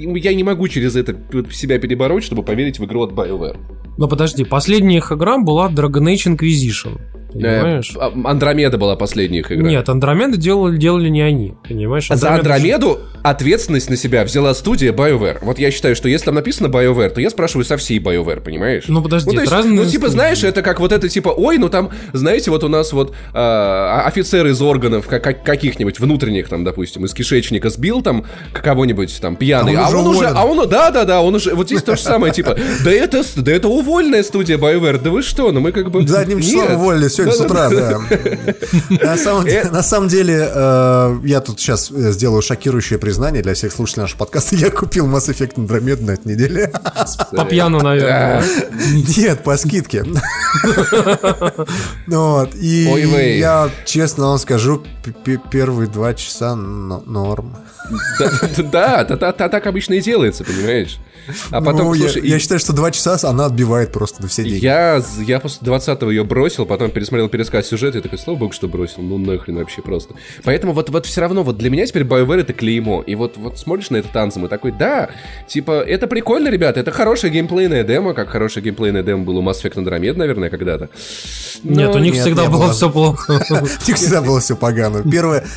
Я 0.00 0.34
не 0.34 0.44
могу 0.44 0.68
через 0.68 0.96
это 0.96 1.16
себя 1.50 1.78
перебороть, 1.78 2.24
чтобы 2.24 2.42
поверить 2.42 2.78
в 2.78 2.84
игру 2.84 3.02
от 3.02 3.12
BioWare. 3.12 3.58
ну 3.98 4.08
подожди, 4.08 4.44
последняя 4.44 4.98
их 4.98 5.12
игра 5.12 5.38
была 5.38 5.70
Dragon 5.70 6.06
Age 6.12 6.36
Inquisition. 6.36 6.98
Понимаешь? 7.32 7.92
Э, 7.94 7.98
а- 8.00 8.30
Андромеда 8.30 8.78
была 8.78 8.96
последняя 8.96 9.40
их 9.40 9.52
игра. 9.52 9.68
Нет, 9.68 9.88
Андромеда 9.88 10.36
делали, 10.36 10.76
делали 10.76 11.08
не 11.08 11.22
они, 11.22 11.54
понимаешь? 11.68 12.08
За 12.08 12.14
Андромеда 12.14 12.42
же- 12.44 12.52
Андромеду 12.54 13.00
ответственность 13.22 13.90
на 13.90 13.96
себя 13.96 14.24
взяла 14.24 14.54
студия 14.54 14.92
BioWare. 14.92 15.38
Вот 15.42 15.58
я 15.58 15.70
считаю, 15.70 15.94
что 15.96 16.08
если 16.08 16.26
там 16.26 16.34
написано 16.34 16.66
BioWare, 16.68 17.10
то 17.10 17.20
я 17.20 17.30
спрашиваю 17.30 17.64
со 17.64 17.76
всей 17.76 17.98
BioWare, 17.98 18.40
понимаешь? 18.40 18.84
Ну, 18.88 19.02
подожди, 19.02 19.30
то 19.30 19.36
есть, 19.40 19.46
это 19.46 19.56
разные 19.56 19.74
Ну, 19.80 19.84
типа, 19.86 20.06
студии. 20.06 20.12
знаешь, 20.14 20.44
это 20.44 20.62
как 20.62 20.80
вот 20.80 20.92
это, 20.92 21.08
типа, 21.08 21.28
ой, 21.28 21.58
ну 21.58 21.68
там, 21.68 21.90
знаете, 22.12 22.50
вот 22.50 22.64
у 22.64 22.68
нас 22.68 22.92
вот 22.92 23.12
а, 23.32 24.02
офицер 24.06 24.46
из 24.46 24.60
органов 24.62 25.06
как- 25.06 25.22
как- 25.22 25.44
каких-нибудь 25.44 26.00
внутренних, 26.00 26.48
там, 26.48 26.64
допустим, 26.64 27.04
из 27.04 27.12
кишечника 27.14 27.70
сбил 27.70 28.02
там 28.02 28.24
кого-нибудь 28.52 29.18
там 29.20 29.36
пьяный, 29.36 29.74
А 29.76 29.80
он 29.80 29.84
а 29.84 29.88
уже 29.88 29.96
он 29.98 30.06
уже, 30.06 30.26
а 30.26 30.44
он, 30.44 30.68
да-да-да, 30.68 31.20
он 31.22 31.34
уже, 31.34 31.54
вот 31.54 31.66
здесь 31.66 31.82
то 31.82 31.96
же 31.96 32.02
самое, 32.02 32.32
типа, 32.32 32.56
да 32.84 32.90
это, 32.90 33.22
да 33.36 33.52
это 33.52 33.68
увольная 33.68 34.22
студия 34.22 34.56
BioWare, 34.58 35.00
да 35.02 35.10
вы 35.10 35.22
что, 35.22 35.52
ну 35.52 35.60
мы 35.60 35.72
как 35.72 35.90
бы... 35.90 36.06
Задним 36.06 36.40
числом 36.40 36.74
уволили 36.74 37.08
сегодня 37.24 37.32
с 37.32 37.40
утра, 37.40 37.68
да. 37.70 38.00
На 39.04 39.16
самом, 39.16 39.46
самом 39.82 40.08
деле, 40.08 40.50
э, 40.52 41.18
я 41.24 41.40
тут 41.40 41.60
сейчас 41.60 41.90
э, 41.90 42.12
сделаю 42.12 42.42
шокирующее 42.42 42.98
признание 42.98 43.42
для 43.42 43.54
всех 43.54 43.72
слушателей 43.72 44.02
нашего 44.02 44.18
подкаста. 44.18 44.56
Я 44.56 44.70
купил 44.70 45.06
Mass 45.06 45.28
Effect 45.28 45.54
Andromeda 45.54 46.04
на 46.04 46.12
этой 46.12 46.32
неделе. 46.32 46.72
По 47.32 47.44
пьяну, 47.44 47.80
наверное. 47.80 48.44
Нет, 49.16 49.42
по 49.42 49.56
скидке. 49.56 50.04
Вот, 52.06 52.54
и 52.54 53.38
я 53.38 53.70
честно 53.84 54.28
вам 54.28 54.38
скажу, 54.38 54.82
первые 55.50 55.88
два 55.88 56.14
часа 56.14 56.54
но- 56.54 57.02
норм. 57.06 57.56
Да, 58.72 59.04
да, 59.04 59.32
так 59.32 59.66
обычно 59.66 59.94
и 59.94 60.00
делается, 60.00 60.44
понимаешь? 60.44 60.98
А 61.50 61.60
потом, 61.60 61.86
Ну, 61.88 61.94
я- 61.94 62.08
слушай, 62.08 62.28
я 62.28 62.36
и- 62.36 62.38
считаю, 62.38 62.58
что 62.60 62.72
два 62.72 62.90
часа 62.90 63.18
она 63.28 63.46
отбивает 63.46 63.92
просто 63.92 64.22
на 64.22 64.28
все 64.28 64.42
деньги. 64.44 64.64
Я, 64.64 65.02
я 65.26 65.40
после 65.40 65.66
20-го 65.66 66.10
ее 66.10 66.24
бросил, 66.24 66.66
потом 66.66 66.90
пересмотрел 66.90 67.28
пересказ 67.28 67.66
сюжета 67.66 67.98
и 67.98 68.00
такой, 68.00 68.18
слава 68.18 68.38
богу, 68.38 68.52
что 68.52 68.68
бросил, 68.68 69.02
ну 69.02 69.18
нахрен 69.18 69.56
вообще 69.56 69.82
просто. 69.82 70.14
Поэтому 70.44 70.72
вот, 70.72 70.90
вот 70.90 71.06
все 71.06 71.20
равно, 71.20 71.42
вот 71.42 71.58
для 71.58 71.70
меня 71.70 71.86
теперь 71.86 72.02
BioWare 72.04 72.40
это 72.40 72.52
клеймо. 72.52 73.02
И 73.06 73.14
вот, 73.14 73.36
вот 73.36 73.58
смотришь 73.58 73.90
на 73.90 73.96
этот 73.96 74.12
танцем 74.12 74.46
и 74.46 74.48
такой, 74.48 74.72
да, 74.72 75.10
типа, 75.48 75.80
это 75.82 76.06
прикольно, 76.06 76.48
ребята, 76.48 76.80
это 76.80 76.90
хорошее 76.90 77.32
геймплейное 77.32 77.84
демо, 77.84 78.14
как 78.14 78.28
хорошее 78.30 78.62
геймплейное 78.64 79.02
демо 79.02 79.24
было 79.24 79.38
у 79.38 79.42
Mass 79.42 79.62
Effect 79.62 79.74
Andromeda, 79.74 80.16
наверное, 80.16 80.50
когда-то. 80.50 80.88
Нет, 81.62 81.88
Но- 81.90 81.94
у 81.94 81.98
них 81.98 82.14
нет, 82.14 82.22
всегда 82.24 82.46
было 82.46 82.64
было. 82.64 82.72
все 82.72 82.90
плохо. 82.90 83.32
У 83.50 83.54
них 83.88 83.96
всегда 83.96 84.22
было 84.22 84.40
все 84.40 84.56
погано. 84.56 85.02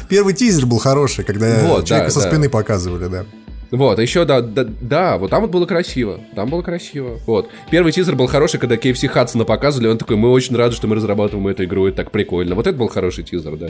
Первый 0.10 0.34
тизер 0.34 0.66
был 0.66 0.78
хороший, 0.80 1.24
когда 1.24 1.82
человека 1.84 2.10
со 2.12 2.22
спины 2.22 2.50
показывали, 2.50 3.08
да. 3.08 3.26
Вот, 3.74 3.98
а 3.98 4.02
еще, 4.04 4.24
да, 4.24 4.42
да, 4.42 4.68
да, 4.82 5.18
вот 5.18 5.32
там 5.32 5.42
вот 5.42 5.50
было 5.50 5.66
красиво. 5.66 6.20
Там 6.36 6.48
было 6.48 6.62
красиво. 6.62 7.20
Вот. 7.26 7.50
Первый 7.72 7.92
тизер 7.92 8.16
был 8.16 8.28
хороший, 8.28 8.60
когда 8.60 8.76
KFC 8.76 9.08
Хадсона 9.08 9.46
показывали, 9.46 9.88
он 9.88 9.98
такой, 9.98 10.16
мы 10.16 10.30
очень 10.30 10.56
рады, 10.56 10.76
что 10.76 10.86
мы 10.86 10.96
разрабатываем 10.96 11.48
эту 11.48 11.64
игру, 11.64 11.88
это 11.88 11.98
так 11.98 12.12
прикольно. 12.12 12.54
Вот 12.54 12.68
это 12.68 12.78
был 12.78 12.88
хороший 12.88 13.24
тизер, 13.24 13.56
да. 13.56 13.70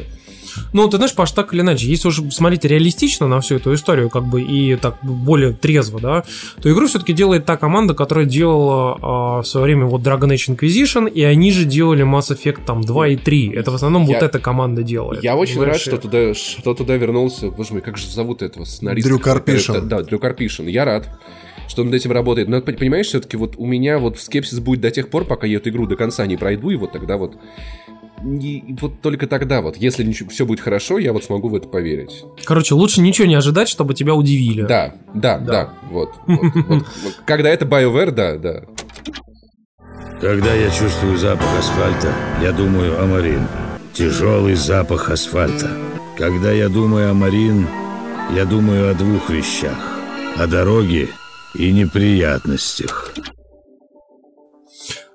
Ну, 0.74 0.88
ты 0.88 0.98
знаешь, 0.98 1.14
Паш, 1.14 1.32
так 1.32 1.54
или 1.54 1.62
иначе, 1.62 1.88
если 1.88 2.08
уже 2.08 2.30
смотреть 2.32 2.66
реалистично 2.66 3.28
на 3.28 3.40
всю 3.42 3.56
эту 3.56 3.74
историю, 3.74 4.10
как 4.10 4.26
бы, 4.26 4.42
и 4.42 4.76
так 4.76 4.98
более 5.02 5.54
трезво, 5.54 6.00
да, 6.00 6.24
то 6.62 6.72
игру 6.72 6.88
все-таки 6.88 7.14
делает 7.14 7.46
та 7.46 7.58
команда, 7.58 7.94
которая 7.94 8.26
делала 8.26 8.98
а, 9.02 9.42
в 9.42 9.48
свое 9.48 9.66
время 9.66 9.86
вот 9.86 10.02
Dragon 10.02 10.34
Age 10.34 10.56
Inquisition, 10.56 11.10
и 11.10 11.24
они 11.24 11.52
же 11.52 11.66
делали 11.66 12.06
Mass 12.06 12.36
Effect 12.36 12.66
там 12.66 12.82
2 12.82 13.08
и 13.10 13.16
3. 13.16 13.54
Это 13.56 13.72
в 13.72 13.76
основном 13.76 14.06
вот 14.06 14.14
Я- 14.14 14.20
эта 14.20 14.40
команда 14.40 14.84
делает. 14.84 15.24
Я 15.24 15.36
очень 15.36 15.62
рад, 15.64 15.78
что 15.80 15.98
туда, 15.98 16.34
что 16.34 16.74
туда 16.74 16.96
вернулся. 16.96 17.50
Боже 17.50 17.74
мой, 17.74 17.82
как 17.82 17.98
же 17.98 18.08
зовут 18.08 18.42
этого 18.42 18.66
сценариста? 18.66 19.10
Дрю 19.10 19.20
Карпишин. 19.20 19.88
Да, 19.88 20.02
Дрю 20.02 20.20
Карпишин. 20.20 20.68
Я 20.68 20.86
рад 20.86 21.10
что 21.68 21.82
он 21.82 21.88
над 21.88 21.96
этим 21.96 22.12
работает. 22.12 22.48
Но 22.50 22.58
пон- 22.58 22.78
понимаешь, 22.78 23.08
все-таки 23.08 23.38
вот 23.38 23.56
у 23.58 23.66
меня 23.66 23.98
вот 23.98 24.20
скепсис 24.20 24.60
будет 24.60 24.82
до 24.82 24.92
тех 24.92 25.10
пор, 25.10 25.26
пока 25.26 25.48
я 25.48 25.58
эту 25.58 25.70
игру 25.70 25.88
до 25.88 25.96
конца 25.96 26.26
не 26.26 26.38
пройду, 26.38 26.70
и 26.70 26.76
вот 26.76 26.92
тогда 26.92 27.18
вот... 27.18 27.36
И 28.24 28.76
вот 28.80 29.02
только 29.02 29.28
тогда 29.28 29.62
вот, 29.62 29.76
если 29.78 30.10
все 30.12 30.46
будет 30.46 30.62
хорошо, 30.62 30.98
я 30.98 31.12
вот 31.12 31.24
смогу 31.26 31.50
в 31.50 31.56
это 31.56 31.68
поверить. 31.68 32.24
Короче, 32.46 32.74
лучше 32.74 33.02
ничего 33.02 33.28
не 33.28 33.36
ожидать, 33.36 33.68
чтобы 33.68 33.94
тебя 33.94 34.16
удивили. 34.16 34.64
Да, 34.64 34.96
да, 35.14 35.38
да, 35.40 35.74
вот. 35.92 36.10
Вот 36.26 36.86
Когда 37.26 37.50
это 37.50 37.66
BioWare, 37.66 38.12
да, 38.12 38.38
да. 38.38 38.64
Когда 40.22 40.54
я 40.54 40.70
чувствую 40.70 41.18
запах 41.18 41.60
асфальта, 41.60 42.14
я 42.42 42.54
думаю 42.54 43.02
о 43.02 43.06
Марин. 43.06 43.46
Тяжелый 43.94 44.56
запах 44.56 45.10
асфальта. 45.10 45.70
Когда 46.18 46.52
я 46.52 46.70
думаю 46.70 47.12
о 47.12 47.14
Марин, 47.14 47.68
я 48.34 48.46
думаю 48.46 48.90
о 48.90 48.94
двух 48.94 49.30
вещах. 49.30 50.00
О 50.38 50.48
дороге 50.48 51.10
и 51.56 51.72
неприятностях. 51.72 53.14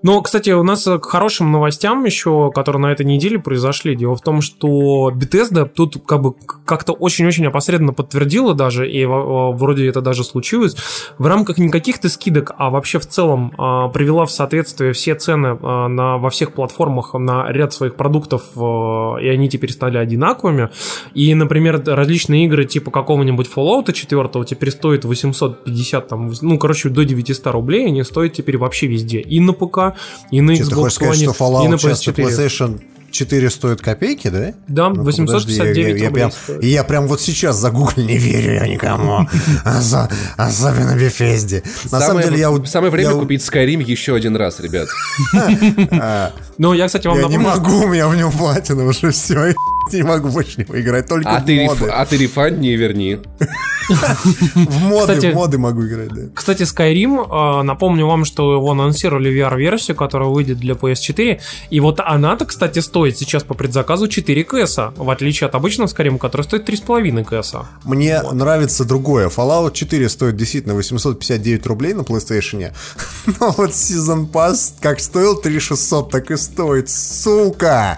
Но, 0.02 0.20
кстати, 0.22 0.50
у 0.50 0.62
нас 0.62 0.86
э, 0.86 0.98
к 0.98 1.06
хорошим 1.06 1.50
новостям 1.50 2.04
еще, 2.04 2.50
которые 2.54 2.82
на 2.82 2.92
этой 2.92 3.04
неделе 3.04 3.38
произошли. 3.38 3.96
Дело 3.96 4.16
в 4.16 4.20
том, 4.20 4.40
что 4.40 5.10
Bethesda 5.10 5.68
тут 5.68 5.96
как 6.06 6.22
бы 6.22 6.34
как-то 6.64 6.92
очень-очень 6.92 7.46
опосредованно 7.46 7.92
подтвердила 7.92 8.54
даже, 8.54 8.88
и 8.90 9.04
вроде 9.04 9.88
это 9.88 10.00
даже 10.00 10.24
случилось, 10.24 10.76
в 11.18 11.26
рамках 11.26 11.58
не 11.58 11.68
каких-то 11.68 12.08
скидок, 12.08 12.52
а 12.58 12.70
вообще 12.70 12.98
в 12.98 13.06
целом 13.06 13.52
а, 13.58 13.88
привела 13.88 14.26
в 14.26 14.30
соответствие 14.30 14.92
все 14.92 15.14
цены 15.14 15.58
а, 15.60 15.88
на, 15.88 16.18
во 16.18 16.30
всех 16.30 16.52
платформах 16.52 17.14
на 17.14 17.50
ряд 17.50 17.72
своих 17.72 17.94
продуктов, 17.94 18.42
а, 18.56 19.16
и 19.16 19.28
они 19.28 19.48
теперь 19.48 19.72
стали 19.72 19.98
одинаковыми. 19.98 20.70
И, 21.14 21.34
например, 21.34 21.82
различные 21.84 22.44
игры 22.44 22.64
типа 22.64 22.90
какого-нибудь 22.90 23.48
Fallout 23.54 23.92
4 23.92 24.44
теперь 24.44 24.70
стоят 24.70 25.04
850, 25.04 26.08
там, 26.08 26.32
ну, 26.42 26.58
короче, 26.58 26.88
до 26.88 27.04
900 27.04 27.46
рублей, 27.48 27.86
они 27.86 28.02
стоят 28.04 28.34
теперь 28.34 28.58
вообще 28.58 28.86
везде. 28.86 29.20
И 29.20 29.40
на 29.40 29.52
ПК, 29.52 29.87
и 30.30 30.40
на 30.40 30.54
Что, 30.54 30.68
ты 30.68 30.74
хочешь 30.74 30.92
Xbox 30.92 30.94
сказать, 30.94 31.14
One, 31.14 31.34
что 31.34 31.44
и 31.64 31.68
на 31.68 31.74
Fallout 31.74 31.78
сейчас 31.78 32.06
на 32.06 32.10
PS4. 32.10 32.14
PlayStation 32.26 32.80
4 33.10 33.50
стоит 33.50 33.80
копейки, 33.80 34.28
да? 34.28 34.52
Да, 34.68 34.90
Ну-ка, 34.90 35.00
869 35.02 35.58
подожди, 35.58 35.80
я- 35.80 35.86
я, 35.88 35.92
рублей 35.94 36.10
прям, 36.10 36.30
стоит. 36.30 36.62
и 36.64 36.66
я 36.68 36.84
прям 36.84 37.06
вот 37.08 37.20
сейчас 37.22 37.56
загуглил, 37.56 38.06
не 38.06 38.18
верю 38.18 38.52
я 38.54 38.66
никому. 38.68 39.26
Осо- 39.64 40.10
Особенно 40.36 40.94
Бефезде. 40.94 41.62
На 41.84 42.00
самом 42.00 42.06
Самое- 42.22 42.28
деле 42.28 42.38
я... 42.40 42.64
Самое 42.66 42.92
время 42.92 43.10
я 43.12 43.16
купить 43.16 43.40
Skyrim 43.40 43.82
еще 43.82 44.14
один 44.14 44.36
раз, 44.36 44.60
ребят. 44.60 44.88
А, 45.92 46.32
Ну, 46.58 46.74
я, 46.74 46.86
кстати, 46.86 47.06
вам 47.06 47.18
Я 47.18 47.26
не 47.28 47.38
могу, 47.38 47.84
у 47.84 47.88
меня 47.88 48.08
в 48.08 48.14
нем 48.16 48.30
платина 48.30 48.84
уже 48.84 49.10
все. 49.10 49.54
Не 49.96 50.02
могу 50.02 50.28
больше 50.28 50.56
в 50.56 50.58
него 50.58 50.80
играть, 50.80 51.06
только 51.06 51.30
А 51.30 51.40
в 51.40 51.44
ты, 51.44 51.56
реф- 51.56 51.80
моды. 51.80 51.90
а 51.92 52.04
ты 52.06 52.16
рефанд 52.16 52.58
не 52.58 52.76
верни. 52.76 53.18
В 53.88 54.82
моды, 54.82 55.18
в 55.30 55.34
моды 55.34 55.56
могу 55.56 55.86
играть, 55.86 56.08
да. 56.12 56.22
Кстати, 56.34 56.64
Skyrim, 56.64 57.60
э, 57.60 57.62
напомню 57.62 58.06
вам, 58.06 58.26
что 58.26 58.52
его 58.54 58.70
анонсировали 58.72 59.30
VR-версию, 59.32 59.96
которая 59.96 60.28
выйдет 60.28 60.58
для 60.58 60.74
PS4. 60.74 61.40
И 61.70 61.80
вот 61.80 61.98
она-то, 62.00 62.44
кстати, 62.44 62.80
стоит 62.80 63.16
сейчас 63.16 63.44
по 63.44 63.54
предзаказу 63.54 64.06
4 64.08 64.44
кэса, 64.44 64.92
в 64.96 65.08
отличие 65.08 65.48
от 65.48 65.54
обычного 65.54 65.88
Skyrim, 65.88 66.18
который 66.18 66.42
стоит 66.42 66.68
3,5 66.68 67.24
кэса. 67.24 67.66
Мне 67.84 68.20
нравится 68.32 68.84
другое. 68.84 69.30
Fallout 69.30 69.72
4 69.72 70.08
стоит 70.10 70.36
действительно 70.36 70.74
859 70.74 71.66
рублей 71.66 71.94
на 71.94 72.02
PlayStation. 72.02 72.70
Но 73.40 73.54
вот 73.56 73.70
Season 73.70 74.30
Pass 74.30 74.74
как 74.80 75.00
стоил 75.00 75.36
3600, 75.40 76.10
так 76.10 76.30
и 76.30 76.36
стоит. 76.36 76.90
Сука! 76.90 77.96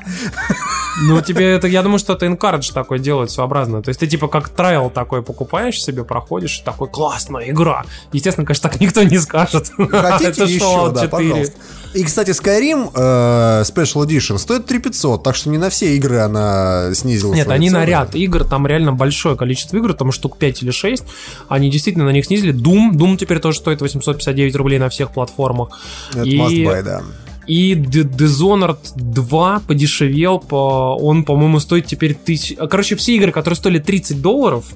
Ну, 1.02 1.20
тебе 1.22 1.50
это, 1.52 1.66
я 1.66 1.79
думаю, 1.82 1.98
что 1.98 2.12
это 2.14 2.26
encourage 2.26 2.72
такой 2.72 2.98
делает 2.98 3.30
своеобразно. 3.30 3.82
То 3.82 3.88
есть 3.90 4.00
ты 4.00 4.06
типа 4.06 4.28
как 4.28 4.48
трайл 4.48 4.90
такой 4.90 5.22
покупаешь 5.22 5.82
себе, 5.82 6.04
проходишь, 6.04 6.60
и 6.60 6.64
такой 6.64 6.88
классная 6.88 7.50
игра. 7.50 7.84
Естественно, 8.12 8.46
конечно, 8.46 8.68
так 8.70 8.80
никто 8.80 9.02
не 9.02 9.18
скажет. 9.18 9.70
Хотите 9.76 10.30
Это 10.30 10.44
еще, 10.44 10.90
да, 10.92 11.02
4. 11.02 11.08
пожалуйста. 11.08 11.54
И, 11.92 12.04
кстати, 12.04 12.30
Skyrim 12.30 12.90
э, 12.94 13.62
Special 13.62 14.06
Edition 14.06 14.38
стоит 14.38 14.64
3500, 14.66 15.24
так 15.24 15.34
что 15.34 15.50
не 15.50 15.58
на 15.58 15.70
все 15.70 15.96
игры 15.96 16.18
она 16.18 16.94
снизила 16.94 17.34
Нет, 17.34 17.48
они 17.48 17.68
на 17.68 17.80
цены. 17.80 17.90
ряд 17.90 18.14
игр, 18.14 18.44
там 18.44 18.64
реально 18.66 18.92
большое 18.92 19.36
количество 19.36 19.76
игр, 19.76 19.92
там 19.94 20.12
штук 20.12 20.38
5 20.38 20.62
или 20.62 20.70
6. 20.70 21.02
Они 21.48 21.68
действительно 21.68 22.04
на 22.04 22.10
них 22.10 22.26
снизили. 22.26 22.54
Doom, 22.54 22.92
Doom 22.92 23.16
теперь 23.16 23.40
тоже 23.40 23.58
стоит 23.58 23.80
859 23.80 24.54
рублей 24.54 24.78
на 24.78 24.88
всех 24.88 25.10
платформах. 25.10 25.80
Это 26.12 26.22
И- 26.22 26.38
must 26.38 26.64
buy, 26.64 26.82
да. 26.84 27.02
И 27.50 27.74
Dishonored 27.74 28.78
2 28.94 29.62
подешевел, 29.66 30.38
по... 30.38 30.96
он, 31.00 31.24
по-моему, 31.24 31.58
стоит 31.58 31.84
теперь 31.84 32.14
тысяч... 32.14 32.56
Короче, 32.56 32.94
все 32.94 33.16
игры, 33.16 33.32
которые 33.32 33.56
стоили 33.56 33.80
30 33.80 34.22
долларов, 34.22 34.66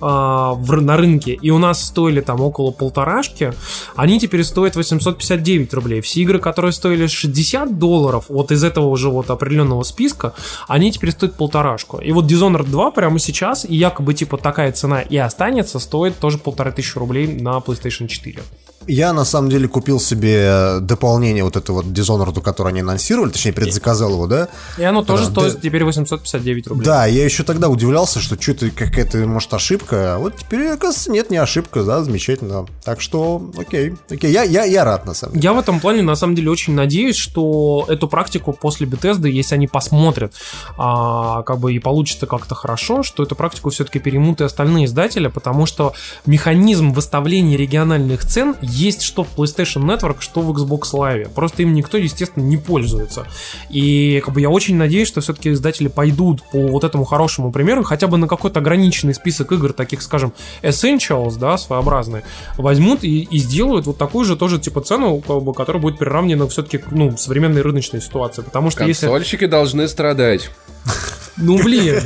а, 0.00 0.56
на 0.56 0.96
рынке, 0.96 1.34
и 1.34 1.50
у 1.50 1.58
нас 1.58 1.84
стоили 1.84 2.22
там 2.22 2.40
около 2.40 2.70
полторашки, 2.70 3.52
они 3.96 4.18
теперь 4.18 4.44
стоят 4.44 4.76
859 4.76 5.74
рублей. 5.74 6.00
Все 6.00 6.22
игры, 6.22 6.38
которые 6.38 6.72
стоили 6.72 7.06
60 7.06 7.78
долларов, 7.78 8.24
вот 8.30 8.50
из 8.50 8.64
этого 8.64 8.86
уже 8.86 9.10
вот 9.10 9.28
определенного 9.28 9.82
списка, 9.82 10.32
они 10.68 10.90
теперь 10.90 11.10
стоят 11.10 11.34
полторашку. 11.34 11.98
И 11.98 12.12
вот 12.12 12.24
Dishonored 12.24 12.70
2 12.70 12.90
прямо 12.92 13.18
сейчас, 13.18 13.66
и 13.66 13.76
якобы 13.76 14.14
типа 14.14 14.38
такая 14.38 14.72
цена 14.72 15.02
и 15.02 15.18
останется, 15.18 15.78
стоит 15.78 16.18
тоже 16.18 16.38
полторы 16.38 16.72
тысячи 16.72 16.96
рублей 16.96 17.26
на 17.26 17.58
PlayStation 17.58 18.08
4. 18.08 18.42
Я 18.86 19.12
на 19.12 19.24
самом 19.24 19.50
деле 19.50 19.68
купил 19.68 20.00
себе 20.00 20.78
дополнение 20.80 21.44
вот 21.44 21.56
этого 21.56 21.76
вот 21.76 21.86
Dishonored, 21.86 22.40
который 22.40 22.68
они 22.68 22.80
анонсировали, 22.80 23.30
точнее 23.30 23.52
предзаказал 23.52 24.12
его, 24.12 24.26
да? 24.26 24.48
И 24.78 24.82
оно 24.82 25.02
тоже 25.02 25.24
Да, 25.26 25.30
стоит 25.30 25.54
да. 25.54 25.60
теперь 25.60 25.84
859 25.84 26.66
рублей. 26.68 26.84
Да, 26.84 27.06
я 27.06 27.24
еще 27.24 27.42
тогда 27.42 27.68
удивлялся, 27.68 28.20
что 28.20 28.40
что-то 28.40 28.70
какая-то, 28.70 29.18
может, 29.18 29.52
ошибка. 29.54 30.16
А 30.16 30.18
вот 30.18 30.36
теперь, 30.36 30.66
оказывается, 30.68 31.10
нет, 31.10 31.30
не 31.30 31.36
ошибка, 31.36 31.82
да, 31.84 32.02
замечательно. 32.02 32.66
Так 32.84 33.00
что, 33.00 33.50
окей, 33.56 33.94
окей, 34.10 34.32
я, 34.32 34.42
я, 34.42 34.64
я 34.64 34.84
рад, 34.84 35.06
на 35.06 35.14
самом 35.14 35.34
деле. 35.34 35.44
Я 35.44 35.52
в 35.52 35.58
этом 35.58 35.80
плане, 35.80 36.02
на 36.02 36.14
самом 36.14 36.34
деле, 36.34 36.50
очень 36.50 36.74
надеюсь, 36.74 37.16
что 37.16 37.84
эту 37.88 38.08
практику 38.08 38.52
после 38.52 38.86
Bethesda, 38.86 39.28
если 39.28 39.54
они 39.54 39.66
посмотрят, 39.68 40.34
а, 40.78 41.42
как 41.42 41.58
бы 41.58 41.72
и 41.72 41.78
получится 41.78 42.26
как-то 42.26 42.54
хорошо, 42.54 43.02
что 43.02 43.22
эту 43.22 43.34
практику 43.36 43.70
все-таки 43.70 43.98
переймут 43.98 44.40
и 44.40 44.44
остальные 44.44 44.86
издатели, 44.86 45.28
потому 45.28 45.66
что 45.66 45.94
механизм 46.26 46.92
выставления 46.92 47.56
региональных 47.56 48.24
цен 48.26 48.56
есть 48.72 49.02
что 49.02 49.24
в 49.24 49.28
PlayStation 49.36 49.84
Network, 49.84 50.16
что 50.20 50.40
в 50.40 50.50
Xbox 50.50 50.92
Live. 50.92 51.30
Просто 51.30 51.62
им 51.62 51.74
никто, 51.74 51.98
естественно, 51.98 52.44
не 52.44 52.56
пользуется. 52.56 53.26
И 53.70 54.20
как 54.24 54.34
бы 54.34 54.40
я 54.40 54.50
очень 54.50 54.76
надеюсь, 54.76 55.08
что 55.08 55.20
все-таки 55.20 55.52
издатели 55.52 55.88
пойдут 55.88 56.42
по 56.50 56.66
вот 56.68 56.84
этому 56.84 57.04
хорошему 57.04 57.52
примеру, 57.52 57.82
хотя 57.82 58.06
бы 58.06 58.16
на 58.16 58.28
какой-то 58.28 58.60
ограниченный 58.60 59.14
список 59.14 59.52
игр, 59.52 59.72
таких, 59.72 60.02
скажем, 60.02 60.32
Essentials, 60.62 61.38
да, 61.38 61.58
своеобразные, 61.58 62.24
возьмут 62.56 63.04
и, 63.04 63.22
и 63.22 63.38
сделают 63.38 63.86
вот 63.86 63.98
такую 63.98 64.24
же 64.24 64.36
тоже 64.36 64.58
типа 64.58 64.80
цену, 64.80 65.20
как 65.20 65.42
бы, 65.42 65.52
которая 65.52 65.82
будет 65.82 65.98
приравнена 65.98 66.48
все-таки 66.48 66.78
к 66.78 66.90
ну, 66.90 67.16
современной 67.16 67.62
рыночной 67.62 68.00
ситуации. 68.00 68.42
Потому 68.42 68.70
что 68.70 68.84
если... 68.84 69.06
Консольщики 69.06 69.46
должны 69.46 69.88
страдать. 69.88 70.50
Ну 71.36 71.62
блин. 71.62 72.00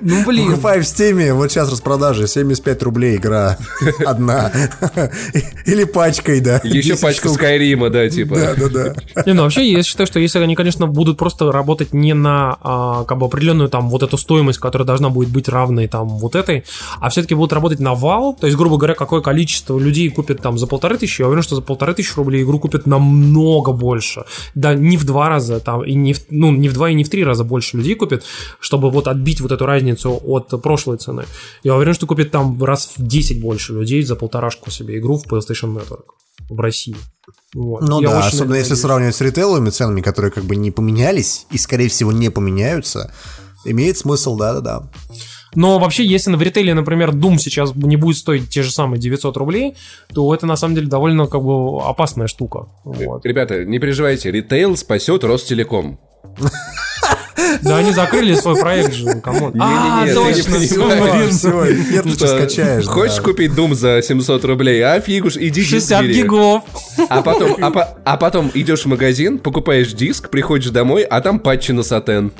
Ну 0.00 0.24
блин. 0.24 0.50
Покупай 0.50 0.80
в 0.80 0.82
Steam, 0.82 1.32
вот 1.32 1.50
сейчас 1.50 1.70
распродажа, 1.70 2.26
75 2.26 2.82
рублей 2.82 3.16
игра 3.16 3.56
одна. 4.06 4.52
Или 5.66 5.84
пачкой, 5.84 6.40
да. 6.40 6.60
Еще 6.62 6.90
10 6.90 7.00
пачка 7.00 7.28
штук. 7.28 7.38
Скайрима, 7.38 7.90
да, 7.90 8.08
типа. 8.08 8.36
Да, 8.36 8.54
да, 8.54 8.68
да. 8.68 9.22
Не, 9.26 9.32
ну 9.32 9.42
вообще 9.42 9.70
я 9.70 9.82
считаю, 9.82 10.06
что 10.06 10.20
если 10.20 10.38
они, 10.40 10.54
конечно, 10.54 10.86
будут 10.86 11.16
просто 11.16 11.50
работать 11.52 11.94
не 11.94 12.14
на 12.14 12.58
а, 12.60 13.04
как 13.04 13.18
бы 13.18 13.26
определенную 13.26 13.68
там 13.68 13.88
вот 13.88 14.02
эту 14.02 14.18
стоимость, 14.18 14.58
которая 14.58 14.86
должна 14.86 15.08
будет 15.08 15.30
быть 15.30 15.48
равной 15.48 15.88
там 15.88 16.08
вот 16.08 16.34
этой, 16.34 16.64
а 17.00 17.08
все-таки 17.08 17.34
будут 17.34 17.52
работать 17.52 17.80
на 17.80 17.94
вал, 17.94 18.34
то 18.34 18.46
есть, 18.46 18.58
грубо 18.58 18.76
говоря, 18.76 18.94
какое 18.94 19.20
количество 19.20 19.78
людей 19.78 20.08
купит 20.10 20.42
там 20.42 20.58
за 20.58 20.66
полторы 20.66 20.98
тысячи, 20.98 21.22
я 21.22 21.28
уверен, 21.28 21.42
что 21.42 21.56
за 21.56 21.62
полторы 21.62 21.94
тысячи 21.94 22.14
рублей 22.16 22.42
игру 22.42 22.58
купят 22.58 22.86
намного 22.86 23.72
больше. 23.72 24.24
Да, 24.54 24.74
не 24.74 24.96
в 24.96 25.04
два 25.04 25.28
раза, 25.28 25.60
там, 25.60 25.84
и 25.84 25.94
не 25.94 26.12
в, 26.12 26.20
ну, 26.30 26.52
не 26.52 26.68
в 26.68 26.72
два 26.72 26.90
и 26.90 26.94
не 26.94 27.04
в 27.04 27.08
три 27.08 27.24
раза 27.24 27.44
больше 27.44 27.76
людей 27.76 27.94
купит, 27.94 28.24
чтобы 28.60 28.90
вот 28.90 29.08
отбить 29.08 29.40
вот 29.40 29.52
эту 29.52 29.66
разницу 29.66 30.20
от 30.24 30.48
прошлой 30.62 30.98
цены. 30.98 31.24
Я 31.62 31.74
уверен, 31.76 31.94
что 31.94 32.06
купит 32.06 32.30
там 32.30 32.62
раз 32.62 32.92
в 32.96 33.06
10 33.06 33.40
больше 33.40 33.72
людей 33.72 34.02
за 34.02 34.16
полторашку 34.16 34.70
себе 34.70 34.98
игру 34.98 35.16
в 35.16 35.26
PlayStation 35.26 35.76
Network 35.76 36.04
в 36.48 36.60
России. 36.60 36.96
Вот. 37.54 37.82
Ну 37.82 38.00
Я 38.00 38.10
да, 38.10 38.26
особенно 38.26 38.54
если 38.54 38.74
сравнивать 38.74 39.14
с 39.14 39.20
ритейловыми 39.20 39.70
ценами, 39.70 40.00
которые 40.00 40.30
как 40.30 40.44
бы 40.44 40.56
не 40.56 40.70
поменялись 40.70 41.46
и, 41.50 41.58
скорее 41.58 41.88
всего, 41.88 42.12
не 42.12 42.30
поменяются, 42.30 43.12
имеет 43.64 43.96
смысл, 43.96 44.36
да-да-да. 44.36 44.90
Но 45.54 45.78
вообще, 45.78 46.04
если 46.04 46.34
в 46.34 46.42
ритейле, 46.42 46.74
например, 46.74 47.10
Doom 47.10 47.38
сейчас 47.38 47.74
не 47.76 47.96
будет 47.96 48.16
стоить 48.16 48.50
те 48.50 48.62
же 48.62 48.72
самые 48.72 49.00
900 49.00 49.36
рублей, 49.36 49.76
то 50.12 50.34
это 50.34 50.46
на 50.46 50.56
самом 50.56 50.74
деле 50.74 50.88
довольно 50.88 51.26
как 51.26 51.42
бы 51.42 51.80
опасная 51.80 52.26
штука. 52.26 52.66
Вот. 52.84 53.24
Ребята, 53.24 53.64
не 53.64 53.78
переживайте, 53.78 54.32
ритейл 54.32 54.76
спасет 54.76 55.22
Ростелеком. 55.22 56.00
Да, 57.62 57.78
они 57.78 57.92
закрыли 57.92 58.34
свой 58.34 58.56
проект 58.56 58.94
же, 58.94 59.20
come 59.20 59.39
on. 59.39 59.54
А, 59.60 60.04
ты 60.04 60.14
точно, 60.14 60.58
блин. 60.58 62.12
Что, 62.12 62.26
скачаешь. 62.26 62.84
Хочешь 62.84 63.16
да. 63.16 63.22
купить 63.22 63.52
Doom 63.52 63.74
за 63.74 64.00
700 64.02 64.44
рублей? 64.44 64.82
А 64.82 65.00
фигуш, 65.00 65.36
иди 65.36 65.60
диск 65.60 65.70
60 65.70 66.02
бери. 66.02 66.14
гигов. 66.14 66.62
А 67.08 67.22
потом, 67.22 67.56
а, 67.62 67.96
а 68.04 68.16
потом 68.16 68.50
идешь 68.54 68.82
в 68.82 68.86
магазин, 68.86 69.38
покупаешь 69.38 69.92
диск, 69.92 70.30
приходишь 70.30 70.70
домой, 70.70 71.02
а 71.02 71.20
там 71.20 71.38
патчи 71.38 71.72
на 71.72 71.82
сатен. 71.82 72.32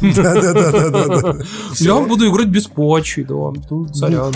Да-да-да-да-да. 0.00 1.44
Я 1.78 2.00
буду 2.00 2.30
играть 2.30 2.48
без 2.48 2.66
патчей, 2.66 3.24
да. 3.24 3.60
Тут 3.68 3.96
сорян. 3.96 4.32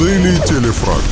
Daily 0.00 0.36
Телефраг. 0.46 1.02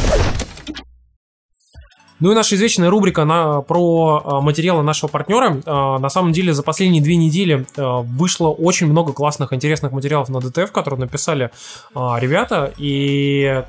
Ну 2.20 2.30
и 2.30 2.34
наша 2.36 2.54
извечная 2.54 2.88
рубрика 2.88 3.24
на, 3.24 3.60
про 3.62 4.22
а, 4.24 4.40
материалы 4.40 4.84
нашего 4.84 5.10
партнера. 5.10 5.60
А, 5.66 5.98
на 5.98 6.08
самом 6.08 6.30
деле 6.30 6.54
за 6.54 6.62
последние 6.62 7.02
две 7.02 7.16
недели 7.16 7.66
а, 7.76 8.02
вышло 8.02 8.50
очень 8.50 8.86
много 8.86 9.12
классных, 9.12 9.52
интересных 9.52 9.90
материалов 9.90 10.28
на 10.28 10.38
ДТФ, 10.40 10.70
которые 10.70 11.00
написали 11.00 11.50
ребята. 11.94 12.72
И, 12.78 13.64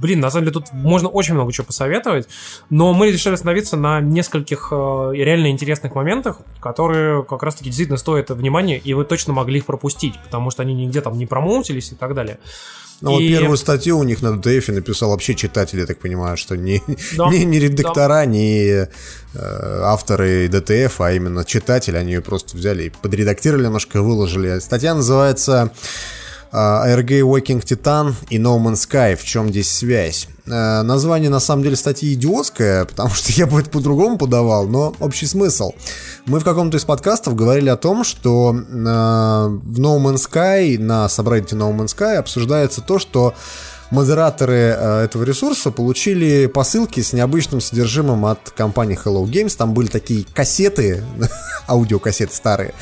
блин, 0.00 0.20
на 0.20 0.30
самом 0.30 0.46
деле 0.46 0.54
тут 0.54 0.72
можно 0.72 1.10
очень 1.10 1.34
много 1.34 1.52
чего 1.52 1.66
посоветовать. 1.66 2.26
Но 2.70 2.94
мы 2.94 3.12
решили 3.12 3.34
остановиться 3.34 3.76
на 3.76 4.00
нескольких 4.00 4.72
реально 4.72 5.50
интересных 5.50 5.94
моментах, 5.94 6.38
которые 6.60 7.24
как 7.24 7.42
раз-таки 7.42 7.66
действительно 7.66 7.98
стоят 7.98 8.30
внимания, 8.30 8.78
и 8.78 8.94
вы 8.94 9.04
точно 9.04 9.34
могли 9.34 9.58
их 9.58 9.66
пропустить, 9.66 10.14
потому 10.24 10.50
что 10.50 10.62
они 10.62 10.72
нигде 10.72 11.02
там 11.02 11.18
не 11.18 11.26
промоутились 11.26 11.92
и 11.92 11.94
так 11.94 12.14
далее. 12.14 12.38
Ну, 13.02 13.10
вот 13.10 13.20
И- 13.20 13.30
первую 13.30 13.56
статью 13.56 13.98
у 13.98 14.04
них 14.04 14.22
на 14.22 14.38
DTF 14.38 14.68
написал 14.68 15.10
вообще 15.10 15.34
читатель, 15.34 15.80
я 15.80 15.86
так 15.86 15.98
понимаю, 15.98 16.36
что 16.36 16.56
не, 16.56 16.80
Да, 17.16 17.28
не, 17.28 17.44
не 17.44 17.58
редактора, 17.58 18.24
не 18.26 18.68
э, 18.68 18.86
авторы 19.34 20.48
DTF, 20.48 21.00
а 21.00 21.12
именно 21.12 21.44
читатели. 21.44 21.96
Они 21.96 22.12
ее 22.12 22.20
просто 22.20 22.56
взяли 22.56 22.84
и 22.84 22.90
подредактировали 22.90 23.64
немножко, 23.64 24.02
выложили. 24.02 24.60
Статья 24.60 24.94
называется 24.94 25.72
ARG 26.52 27.20
Waking 27.22 27.62
Titan 27.62 28.14
и 28.28 28.38
No 28.38 28.58
Man's 28.58 28.86
Sky. 28.86 29.16
В 29.16 29.24
чем 29.24 29.48
здесь 29.48 29.70
связь? 29.70 30.28
Э, 30.46 30.82
Название 30.82 31.30
на 31.30 31.40
самом 31.40 31.62
деле 31.62 31.76
статьи 31.76 32.12
идиотское, 32.12 32.84
потому 32.86 33.10
что 33.10 33.32
я 33.32 33.46
бы 33.46 33.60
это 33.60 33.70
по-другому 33.70 34.18
подавал, 34.18 34.66
но 34.66 34.94
общий 35.00 35.26
смысл. 35.26 35.72
Мы 36.26 36.40
в 36.40 36.44
каком-то 36.44 36.76
из 36.76 36.84
подкастов 36.84 37.34
говорили 37.34 37.68
о 37.68 37.76
том, 37.76 38.04
что 38.04 38.54
э, 38.54 38.60
в 38.60 39.80
No 39.80 39.98
Man's 39.98 40.28
Sky, 40.30 40.78
на 40.78 41.08
сабреддите 41.08 41.48
No 41.52 41.74
Man's 41.74 41.96
Sky 41.96 42.16
обсуждается 42.16 42.82
то, 42.82 42.98
что 42.98 43.34
модераторы 43.90 44.74
э, 44.76 45.04
этого 45.04 45.22
ресурса 45.22 45.70
получили 45.70 46.46
посылки 46.46 47.00
с 47.00 47.12
необычным 47.12 47.60
содержимым 47.60 48.26
от 48.26 48.50
компании 48.50 48.98
Hello 49.02 49.24
Games. 49.24 49.54
Там 49.56 49.74
были 49.74 49.86
такие 49.86 50.24
кассеты, 50.34 51.04
аудиокассеты 51.68 52.34
старые. 52.34 52.74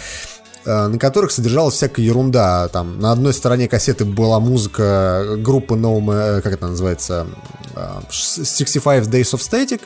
Э, 0.65 0.87
на 0.89 0.99
которых 0.99 1.31
содержалась 1.31 1.75
всякая 1.75 2.03
ерунда. 2.03 2.69
Там 2.69 2.99
на 3.01 3.13
одной 3.13 3.33
стороне 3.33 3.69
кассеты 3.69 4.05
была 4.05 4.41
музыка 4.41 5.37
группы 5.39 5.75
No, 5.75 6.01
э, 6.13 6.41
как 6.41 6.53
это 6.53 6.69
называется, 6.69 7.27
э, 7.75 8.01
65 8.11 9.07
Days 9.09 9.35
of 9.35 9.41
Static, 9.41 9.83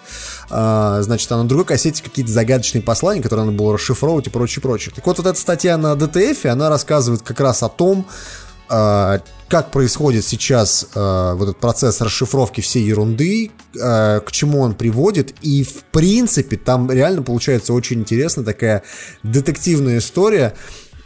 э, 0.50 1.02
значит, 1.02 1.30
а 1.32 1.36
на 1.36 1.48
другой 1.48 1.64
кассете 1.66 2.02
какие-то 2.02 2.30
загадочные 2.30 2.82
послания, 2.82 3.22
которые 3.22 3.46
надо 3.46 3.56
было 3.56 3.74
расшифровывать 3.74 4.26
и 4.26 4.30
прочее, 4.30 4.62
прочее. 4.62 4.92
Так 4.94 5.06
вот, 5.06 5.18
вот 5.18 5.26
эта 5.26 5.38
статья 5.38 5.76
на 5.76 5.94
DTF, 5.94 6.48
она 6.48 6.68
рассказывает 6.68 7.22
как 7.22 7.40
раз 7.40 7.62
о 7.62 7.68
том, 7.68 8.06
э, 8.08 8.43
как 8.68 9.70
происходит 9.70 10.24
сейчас 10.24 10.88
э, 10.94 11.34
вот 11.36 11.44
этот 11.44 11.58
процесс 11.58 12.00
расшифровки 12.00 12.60
всей 12.60 12.82
ерунды, 12.84 13.50
э, 13.74 14.20
к 14.20 14.32
чему 14.32 14.60
он 14.60 14.74
приводит, 14.74 15.34
и 15.42 15.62
в 15.62 15.84
принципе 15.84 16.56
там 16.56 16.90
реально 16.90 17.22
получается 17.22 17.72
очень 17.72 18.00
интересная 18.00 18.44
такая 18.44 18.82
детективная 19.22 19.98
история, 19.98 20.54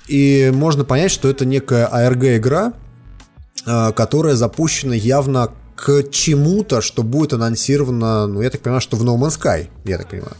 и 0.06 0.50
можно 0.54 0.84
понять, 0.84 1.10
что 1.10 1.28
это 1.28 1.44
некая 1.44 1.88
ARG-игра, 1.92 2.72
э, 3.66 3.92
которая 3.92 4.34
запущена 4.34 4.94
явно 4.94 5.50
к 5.76 6.04
чему-то, 6.10 6.80
что 6.80 7.02
будет 7.02 7.32
анонсировано, 7.32 8.26
ну, 8.26 8.40
я 8.40 8.50
так 8.50 8.62
понимаю, 8.62 8.80
что 8.80 8.96
в 8.96 9.04
No 9.04 9.18
Man's 9.18 9.38
Sky, 9.38 9.68
я 9.84 9.98
так 9.98 10.08
понимаю. 10.08 10.36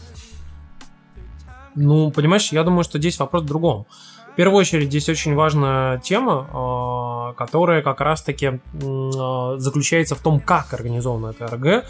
Ну, 1.75 2.11
понимаешь, 2.11 2.51
я 2.51 2.63
думаю, 2.63 2.83
что 2.83 2.97
здесь 2.97 3.19
вопрос 3.19 3.43
в 3.43 3.45
другом. 3.45 3.85
В 4.33 4.35
первую 4.35 4.59
очередь, 4.59 4.87
здесь 4.87 5.09
очень 5.09 5.35
важная 5.35 5.97
тема, 5.99 6.47
э, 6.49 7.33
которая 7.37 7.81
как 7.81 7.99
раз-таки 7.99 8.45
э, 8.47 9.55
заключается 9.57 10.15
в 10.15 10.19
том, 10.19 10.39
как 10.39 10.73
организована 10.73 11.31
эта 11.31 11.47
РГ. 11.47 11.85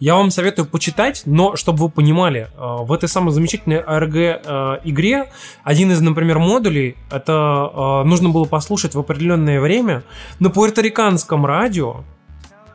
Я 0.00 0.16
вам 0.16 0.30
советую 0.30 0.66
почитать, 0.66 1.22
но 1.26 1.54
чтобы 1.54 1.84
вы 1.84 1.90
понимали, 1.90 2.48
э, 2.56 2.76
в 2.80 2.92
этой 2.92 3.08
самой 3.08 3.32
замечательной 3.32 3.80
РГ 3.80 4.82
игре 4.84 5.32
один 5.62 5.92
из, 5.92 6.00
например, 6.00 6.38
модулей, 6.38 6.96
это 7.10 8.02
нужно 8.04 8.30
было 8.30 8.44
послушать 8.44 8.94
в 8.94 8.98
определенное 8.98 9.60
время 9.60 10.02
на 10.40 10.50
пуэрториканском 10.50 11.46
радио 11.46 12.04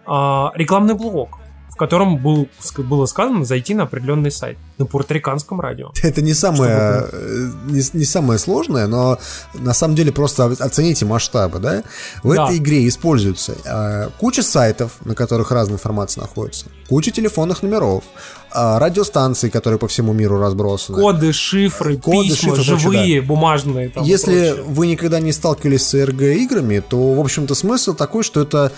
рекламный 0.06 0.94
блок, 0.94 1.39
в 1.78 1.80
котором 1.80 2.18
был, 2.18 2.49
было 2.80 3.06
сказано 3.06 3.45
зайти 3.45 3.76
на 3.76 3.84
определенный 3.84 4.32
сайт 4.32 4.58
на 4.80 4.88
пуэрториканском 4.88 5.62
радио. 5.62 5.91
Это 6.02 6.24
не 6.24 6.34
самое, 6.34 7.08
э, 7.12 7.52
не, 7.68 7.84
не 7.94 8.04
самое 8.04 8.40
сложное, 8.40 8.88
но 8.88 9.20
на 9.54 9.76
самом 9.76 9.94
деле 9.94 10.12
просто 10.12 10.45
оцените 10.45 11.06
масштабы, 11.06 11.60
да? 11.60 11.84
В 12.24 12.34
Да. 12.34 12.45
этой 12.45 12.58
игре 12.58 12.88
используется 12.88 13.54
э, 13.64 14.10
куча 14.18 14.41
сайтов, 14.41 14.94
на 15.06 15.14
которых 15.14 15.52
разная 15.52 15.76
информация 15.76 16.22
находится, 16.22 16.66
куча 16.90 17.12
телефонных 17.12 17.62
номеров, 17.62 18.04
э, 18.52 18.78
радиостанций, 18.80 19.52
которые 19.52 19.78
по 19.78 19.88
всему 19.88 20.14
миру 20.14 20.40
разбросаны. 20.40 20.98
Коды, 20.98 21.32
шифры, 21.32 21.98
Коды, 21.98 22.30
письма, 22.30 22.56
шифры, 22.56 22.80
живые, 22.80 23.22
да. 23.22 23.28
бумажные. 23.28 23.90
Там, 23.90 24.04
Если 24.04 24.56
вы 24.66 24.88
никогда 24.88 25.20
не 25.20 25.32
сталкивались 25.32 25.86
с 25.86 25.94
РГ-играми, 26.06 26.80
то, 26.80 27.14
в 27.14 27.20
общем-то, 27.20 27.54
смысл 27.54 27.94
такой, 27.94 28.24
что 28.24 28.41
это 28.41 28.72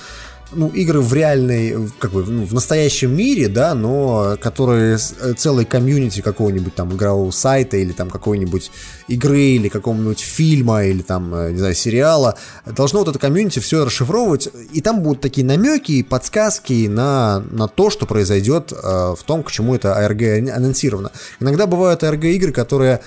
ну, 0.51 0.67
игры 0.69 1.01
в 1.01 1.13
реальной, 1.13 1.89
как 1.99 2.11
бы, 2.11 2.23
ну, 2.25 2.45
в 2.45 2.53
настоящем 2.53 3.15
мире, 3.15 3.47
да, 3.47 3.75
но 3.75 4.37
которые 4.41 4.97
э, 4.97 5.33
целой 5.33 5.65
комьюнити 5.65 6.21
какого-нибудь 6.21 6.75
там 6.75 6.93
игрового 6.95 7.31
сайта 7.31 7.77
или 7.77 7.91
там 7.91 8.09
какой-нибудь 8.09 8.71
игры 9.07 9.41
или 9.41 9.69
какого-нибудь 9.69 10.19
фильма 10.19 10.85
или 10.85 11.01
там, 11.01 11.33
э, 11.35 11.51
не 11.51 11.59
знаю, 11.59 11.75
сериала, 11.75 12.37
должно 12.65 12.99
вот 12.99 13.09
это 13.09 13.19
комьюнити 13.19 13.59
все 13.59 13.85
расшифровывать, 13.85 14.49
и 14.73 14.81
там 14.81 15.01
будут 15.01 15.21
такие 15.21 15.45
намеки 15.45 15.93
и 15.93 16.03
подсказки 16.03 16.87
на, 16.87 17.43
на 17.51 17.67
то, 17.67 17.89
что 17.89 18.05
произойдет 18.05 18.71
э, 18.71 18.75
в 18.75 19.23
том, 19.25 19.43
к 19.43 19.51
чему 19.51 19.75
это 19.75 19.89
ARG 19.89 20.49
анонсировано. 20.49 21.11
Иногда 21.39 21.67
бывают 21.67 22.03
ARG-игры, 22.03 22.51
которые 22.51 23.01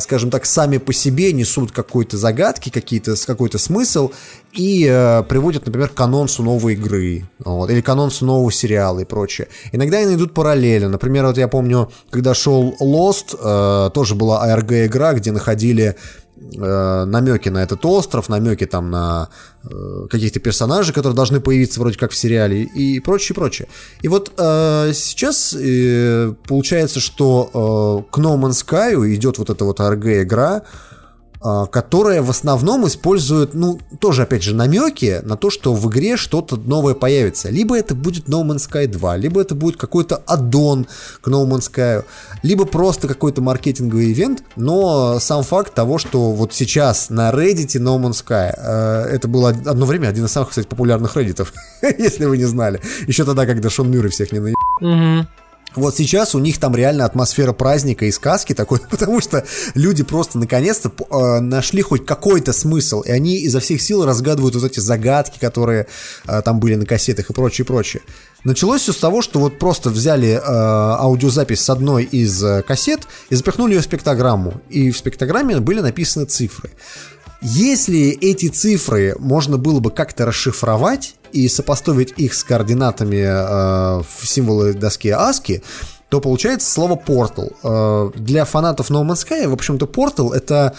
скажем 0.00 0.30
так, 0.30 0.46
сами 0.46 0.78
по 0.78 0.92
себе 0.92 1.32
несут 1.32 1.72
какой-то 1.72 2.16
загадки, 2.16 2.70
какие-то, 2.70 3.14
какой-то 3.26 3.58
смысл 3.58 4.10
и 4.52 4.86
э, 4.90 5.22
приводят, 5.24 5.66
например, 5.66 5.88
к 5.88 6.00
анонсу 6.00 6.42
новой 6.42 6.74
игры 6.74 7.28
вот, 7.38 7.70
или 7.70 7.80
к 7.80 7.88
анонсу 7.88 8.26
нового 8.26 8.50
сериала 8.50 9.00
и 9.00 9.04
прочее. 9.04 9.48
Иногда 9.72 9.98
они 9.98 10.14
идут 10.14 10.34
параллельно. 10.34 10.88
Например, 10.88 11.26
вот 11.26 11.38
я 11.38 11.46
помню, 11.46 11.90
когда 12.10 12.34
шел 12.34 12.74
Lost, 12.80 13.36
э, 13.38 13.90
тоже 13.90 14.14
была 14.14 14.46
ARG-игра, 14.48 15.14
где 15.14 15.30
находили 15.30 15.96
э, 16.40 17.04
намеки 17.04 17.48
на 17.48 17.62
этот 17.62 17.84
остров, 17.84 18.28
намеки 18.28 18.66
там 18.66 18.90
на 18.90 19.28
э, 19.64 20.06
каких-то 20.10 20.40
персонажей, 20.40 20.94
которые 20.94 21.14
должны 21.14 21.40
появиться 21.40 21.80
вроде 21.80 21.98
как 21.98 22.12
в 22.12 22.16
сериале 22.16 22.62
и 22.62 23.00
прочее, 23.00 23.34
прочее. 23.34 23.68
И 24.02 24.08
вот 24.08 24.32
э, 24.36 24.92
сейчас 24.94 25.54
э, 25.58 26.32
получается, 26.46 27.00
что 27.00 28.06
э, 28.08 28.12
к 28.12 28.18
No 28.18 28.36
Man's 28.36 28.64
Sky 28.64 29.14
идет 29.14 29.38
вот 29.38 29.50
эта 29.50 29.64
вот 29.64 29.80
RG-игра, 29.80 30.62
э, 30.62 30.99
которая 31.40 32.22
в 32.22 32.28
основном 32.30 32.86
использует, 32.86 33.54
ну, 33.54 33.78
тоже, 33.98 34.22
опять 34.22 34.42
же, 34.42 34.54
намеки 34.54 35.20
на 35.24 35.36
то, 35.36 35.48
что 35.50 35.72
в 35.74 35.88
игре 35.90 36.16
что-то 36.16 36.56
новое 36.56 36.94
появится. 36.94 37.48
Либо 37.48 37.78
это 37.78 37.94
будет 37.94 38.28
No 38.28 38.42
Man's 38.44 38.68
Sky 38.70 38.86
2, 38.86 39.16
либо 39.16 39.40
это 39.40 39.54
будет 39.54 39.76
какой-то 39.78 40.16
аддон 40.26 40.86
к 41.22 41.28
No 41.28 41.46
Man's 41.48 41.70
Sky, 41.72 42.04
либо 42.42 42.66
просто 42.66 43.08
какой-то 43.08 43.40
маркетинговый 43.40 44.12
ивент, 44.12 44.42
но 44.56 45.18
сам 45.18 45.42
факт 45.42 45.72
того, 45.74 45.98
что 45.98 46.32
вот 46.32 46.52
сейчас 46.52 47.08
на 47.10 47.30
Reddit 47.30 47.80
No 47.80 47.98
Man's 47.98 48.22
Sky, 48.24 48.52
э, 48.56 49.06
это 49.14 49.26
было 49.28 49.48
од- 49.50 49.66
одно 49.66 49.86
время 49.86 50.08
один 50.08 50.26
из 50.26 50.32
самых, 50.32 50.50
кстати, 50.50 50.66
популярных 50.66 51.16
реддитов, 51.16 51.52
если 51.82 52.26
вы 52.26 52.36
не 52.36 52.44
знали. 52.44 52.80
Еще 53.06 53.24
тогда, 53.24 53.46
когда 53.46 53.70
Шон 53.70 53.90
Мюррей 53.90 54.10
всех 54.10 54.32
не 54.32 54.40
наебал. 54.40 55.26
Вот 55.76 55.96
сейчас 55.96 56.34
у 56.34 56.38
них 56.38 56.58
там 56.58 56.74
реально 56.74 57.04
атмосфера 57.04 57.52
праздника 57.52 58.04
и 58.04 58.10
сказки 58.10 58.54
такой, 58.54 58.80
потому 58.90 59.20
что 59.20 59.44
люди 59.74 60.02
просто 60.02 60.38
наконец-то 60.38 60.90
э, 60.90 61.40
нашли 61.40 61.82
хоть 61.82 62.04
какой-то 62.04 62.52
смысл, 62.52 63.02
и 63.02 63.10
они 63.10 63.36
изо 63.38 63.60
всех 63.60 63.80
сил 63.80 64.04
разгадывают 64.04 64.54
вот 64.56 64.64
эти 64.64 64.80
загадки, 64.80 65.38
которые 65.38 65.86
э, 66.26 66.42
там 66.42 66.58
были 66.58 66.74
на 66.74 66.86
кассетах 66.86 67.30
и 67.30 67.32
прочее, 67.32 67.64
прочее. 67.64 68.02
Началось 68.42 68.82
все 68.82 68.92
с 68.92 68.96
того, 68.96 69.22
что 69.22 69.38
вот 69.38 69.58
просто 69.58 69.90
взяли 69.90 70.30
э, 70.30 70.40
аудиозапись 70.42 71.60
с 71.60 71.70
одной 71.70 72.04
из 72.04 72.42
э, 72.42 72.62
кассет 72.62 73.00
и 73.28 73.34
запихнули 73.34 73.74
ее 73.74 73.80
в 73.80 73.84
спектрограмму, 73.84 74.60
и 74.70 74.90
в 74.90 74.98
спектрограмме 74.98 75.60
были 75.60 75.80
написаны 75.80 76.24
цифры. 76.24 76.70
Если 77.42 78.10
эти 78.10 78.48
цифры 78.48 79.14
можно 79.18 79.56
было 79.56 79.80
бы 79.80 79.90
как-то 79.90 80.26
расшифровать 80.26 81.14
и 81.32 81.48
сопоставить 81.48 82.14
их 82.16 82.34
с 82.34 82.44
координатами 82.44 83.16
э, 83.16 84.02
в 84.02 84.26
символы 84.26 84.74
доски 84.74 85.08
ASCII, 85.08 85.62
то 86.08 86.20
получается 86.20 86.70
слово 86.70 86.96
портал. 86.96 87.52
Э, 87.62 88.10
для 88.16 88.44
фанатов 88.44 88.90
No 88.90 89.02
Man's 89.04 89.26
Sky, 89.26 89.48
в 89.48 89.52
общем-то, 89.52 89.86
портал 89.86 90.32
это 90.32 90.74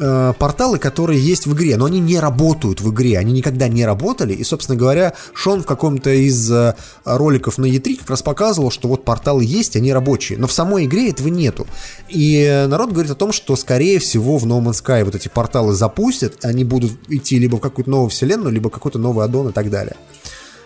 э, 0.00 0.32
порталы, 0.38 0.78
которые 0.78 1.20
есть 1.20 1.46
в 1.46 1.54
игре, 1.54 1.76
но 1.76 1.84
они 1.84 2.00
не 2.00 2.18
работают 2.18 2.80
в 2.80 2.90
игре, 2.90 3.18
они 3.18 3.32
никогда 3.32 3.68
не 3.68 3.84
работали, 3.84 4.32
и, 4.32 4.42
собственно 4.42 4.76
говоря, 4.76 5.14
Шон 5.34 5.62
в 5.62 5.66
каком-то 5.66 6.10
из 6.10 6.50
э, 6.50 6.74
роликов 7.04 7.58
на 7.58 7.66
E3 7.66 7.96
как 7.96 8.10
раз 8.10 8.22
показывал, 8.22 8.70
что 8.70 8.88
вот 8.88 9.04
порталы 9.04 9.44
есть, 9.44 9.76
они 9.76 9.92
рабочие, 9.92 10.38
но 10.38 10.46
в 10.46 10.52
самой 10.52 10.86
игре 10.86 11.10
этого 11.10 11.28
нету. 11.28 11.66
И 12.08 12.66
народ 12.68 12.92
говорит 12.92 13.10
о 13.10 13.16
том, 13.16 13.32
что, 13.32 13.54
скорее 13.56 13.98
всего, 13.98 14.38
в 14.38 14.46
No 14.46 14.60
Man's 14.60 14.82
Sky 14.82 15.04
вот 15.04 15.14
эти 15.14 15.28
порталы 15.28 15.74
запустят, 15.74 16.44
они 16.44 16.64
будут 16.64 16.92
идти 17.08 17.38
либо 17.38 17.56
в 17.56 17.60
какую-то 17.60 17.90
новую 17.90 18.10
вселенную, 18.10 18.52
либо 18.52 18.68
в 18.68 18.72
какой-то 18.72 18.98
новый 18.98 19.24
аддон 19.24 19.48
и 19.48 19.52
так 19.52 19.70
далее. 19.70 19.96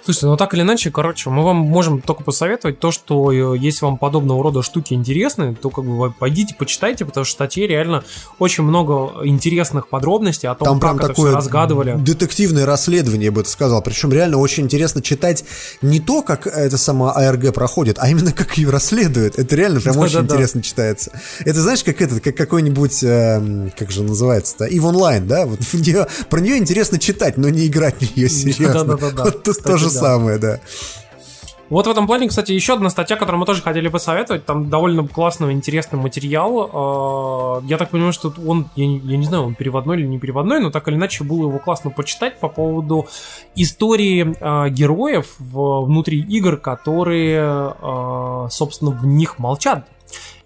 Слушайте, 0.04 0.26
ну 0.26 0.36
так 0.36 0.52
или 0.52 0.60
иначе, 0.60 0.90
короче, 0.90 1.30
мы 1.30 1.42
вам 1.42 1.56
можем 1.56 2.02
только 2.02 2.22
посоветовать 2.22 2.78
то, 2.78 2.90
что 2.90 3.32
э, 3.32 3.56
если 3.58 3.86
вам 3.86 3.96
подобного 3.96 4.42
рода 4.42 4.62
штуки 4.62 4.92
интересны, 4.92 5.54
то 5.54 5.70
как 5.70 5.86
бы 5.86 6.12
пойдите, 6.12 6.54
почитайте, 6.58 7.06
потому 7.06 7.24
что 7.24 7.32
в 7.32 7.36
статье 7.36 7.66
реально 7.66 8.04
очень 8.38 8.64
много 8.64 9.24
интересных 9.26 9.88
подробностей 9.88 10.46
о 10.46 10.54
том, 10.56 10.66
Там 10.66 10.78
как 10.78 10.90
прям 10.90 10.96
это 10.98 11.08
такое 11.08 11.30
все 11.30 11.36
разгадывали. 11.36 11.94
детективное 11.96 12.66
расследование, 12.66 13.26
я 13.26 13.32
бы 13.32 13.40
это 13.40 13.48
сказал. 13.48 13.80
Причем 13.80 14.12
реально 14.12 14.36
очень 14.36 14.64
интересно 14.64 15.00
читать 15.00 15.42
не 15.80 16.00
то, 16.00 16.20
как 16.20 16.46
эта 16.46 16.76
сама 16.76 17.12
АРГ 17.12 17.54
проходит, 17.54 17.96
а 17.98 18.06
именно 18.10 18.32
как 18.32 18.58
ее 18.58 18.68
расследуют. 18.68 19.38
Это 19.38 19.56
реально 19.56 19.80
прям 19.80 19.96
очень 19.96 20.16
Да-да-да. 20.16 20.34
интересно 20.34 20.60
читается. 20.62 21.18
Это 21.46 21.62
знаешь, 21.62 21.82
как 21.82 22.02
этот, 22.02 22.20
как 22.22 22.36
какой-нибудь, 22.36 23.02
эм, 23.04 23.72
как 23.74 23.90
же 23.90 24.02
называется-то, 24.02 24.66
EVE 24.66 24.80
Online, 24.92 25.24
да? 25.26 25.46
Вот 25.46 25.60
в 25.60 25.74
неё- 25.80 26.06
про 26.28 26.40
нее 26.40 26.58
интересно 26.58 26.98
читать, 26.98 27.38
но 27.38 27.48
не 27.48 27.66
играть 27.68 27.94
в 28.02 28.16
нее 28.16 28.28
серьезно. 28.28 28.84
Да-да-да-да. 28.84 29.24
Вот 29.24 29.42
тут 29.44 29.62
то 29.62 29.78
же 29.78 29.90
да. 29.93 29.93
Самое, 30.00 30.38
да. 30.38 30.60
Вот 31.70 31.86
в 31.86 31.90
этом 31.90 32.06
плане, 32.06 32.28
кстати, 32.28 32.52
еще 32.52 32.74
одна 32.74 32.90
статья, 32.90 33.16
которую 33.16 33.40
мы 33.40 33.46
тоже 33.46 33.62
хотели 33.62 33.88
посоветовать. 33.88 34.44
Там 34.44 34.68
довольно 34.68 35.08
классный, 35.08 35.50
интересный 35.52 35.98
материал. 35.98 37.60
Э, 37.62 37.66
Я 37.66 37.78
так 37.78 37.88
понимаю, 37.90 38.12
что 38.12 38.32
он, 38.46 38.68
я, 38.76 38.86
не- 38.86 38.98
я 38.98 39.16
не 39.16 39.24
знаю, 39.24 39.44
он 39.44 39.54
переводной 39.54 39.96
или 39.98 40.06
не 40.06 40.18
переводной, 40.18 40.60
но 40.60 40.70
так 40.70 40.86
или 40.88 40.94
иначе 40.96 41.24
было 41.24 41.48
его 41.48 41.58
классно 41.58 41.90
почитать 41.90 42.38
по 42.38 42.48
поводу 42.48 43.06
истории 43.56 44.36
э, 44.38 44.68
героев 44.70 45.34
внутри 45.38 46.20
игр, 46.20 46.58
которые, 46.58 47.74
э, 47.80 48.46
собственно, 48.50 48.90
в 48.90 49.06
них 49.06 49.38
молчат. 49.38 49.86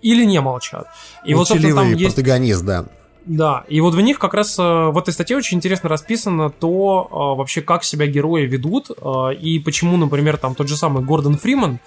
Или 0.00 0.24
не 0.24 0.40
молчат. 0.40 0.86
И 1.24 1.34
вот, 1.34 1.48
собственно, 1.48 1.74
там 1.74 1.84
Молчаливый 1.86 2.04
есть... 2.04 2.14
протагонист, 2.14 2.64
да. 2.64 2.84
Да, 3.28 3.64
и 3.68 3.82
вот 3.82 3.94
в 3.94 4.00
них 4.00 4.18
как 4.18 4.32
раз 4.32 4.58
э, 4.58 4.62
в 4.62 4.96
этой 4.96 5.12
статье 5.12 5.36
очень 5.36 5.58
интересно 5.58 5.90
расписано 5.90 6.48
то, 6.48 7.08
э, 7.10 7.38
вообще 7.38 7.60
как 7.60 7.84
себя 7.84 8.06
герои 8.06 8.46
ведут, 8.46 8.90
э, 8.90 9.34
и 9.34 9.58
почему, 9.58 9.98
например, 9.98 10.38
там 10.38 10.54
тот 10.54 10.66
же 10.66 10.76
самый 10.76 11.04
Гордон 11.04 11.36
Фриман, 11.36 11.78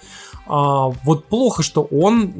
вот 0.46 1.26
плохо, 1.26 1.62
что 1.62 1.82
он 1.84 2.32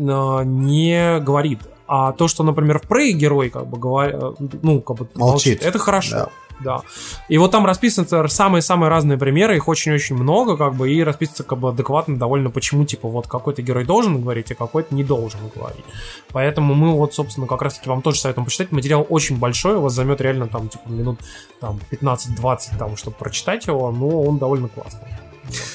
не 0.66 1.20
говорит. 1.20 1.60
А 1.86 2.12
то, 2.12 2.26
что, 2.26 2.42
например, 2.42 2.80
в 2.80 2.90
Prey 2.90 3.12
герой, 3.12 3.48
как 3.48 3.68
бы, 3.68 3.78
говоря, 3.78 4.32
ну, 4.62 4.80
как 4.80 4.96
бы 4.96 5.08
Молчит. 5.14 5.62
это 5.62 5.78
хорошо. 5.78 6.16
Да. 6.16 6.28
Да. 6.64 6.82
И 7.28 7.38
вот 7.38 7.50
там 7.50 7.66
расписаны 7.66 8.28
самые-самые 8.28 8.88
разные 8.88 9.18
примеры, 9.18 9.56
их 9.56 9.68
очень-очень 9.68 10.16
много, 10.16 10.56
как 10.56 10.74
бы, 10.74 10.90
и 10.90 11.02
расписывается 11.02 11.44
как 11.44 11.58
бы 11.58 11.70
адекватно 11.70 12.16
довольно, 12.16 12.50
почему, 12.50 12.84
типа, 12.84 13.08
вот 13.08 13.26
какой-то 13.26 13.62
герой 13.62 13.84
должен 13.84 14.20
говорить, 14.20 14.50
а 14.52 14.54
какой-то 14.54 14.94
не 14.94 15.04
должен 15.04 15.40
говорить. 15.54 15.84
Поэтому 16.30 16.74
мы 16.74 16.92
вот, 16.92 17.14
собственно, 17.14 17.46
как 17.46 17.62
раз-таки 17.62 17.88
вам 17.88 18.02
тоже 18.02 18.20
советуем 18.20 18.44
почитать. 18.44 18.72
Материал 18.72 19.06
очень 19.08 19.38
большой, 19.38 19.76
у 19.76 19.82
вас 19.82 19.92
займет 19.92 20.20
реально 20.20 20.48
там, 20.48 20.68
типа, 20.68 20.88
минут 20.88 21.20
там 21.60 21.80
15-20, 21.90 22.78
там, 22.78 22.96
чтобы 22.96 23.16
прочитать 23.16 23.66
его, 23.66 23.90
но 23.90 24.22
он 24.22 24.38
довольно 24.38 24.68
классный. 24.68 25.08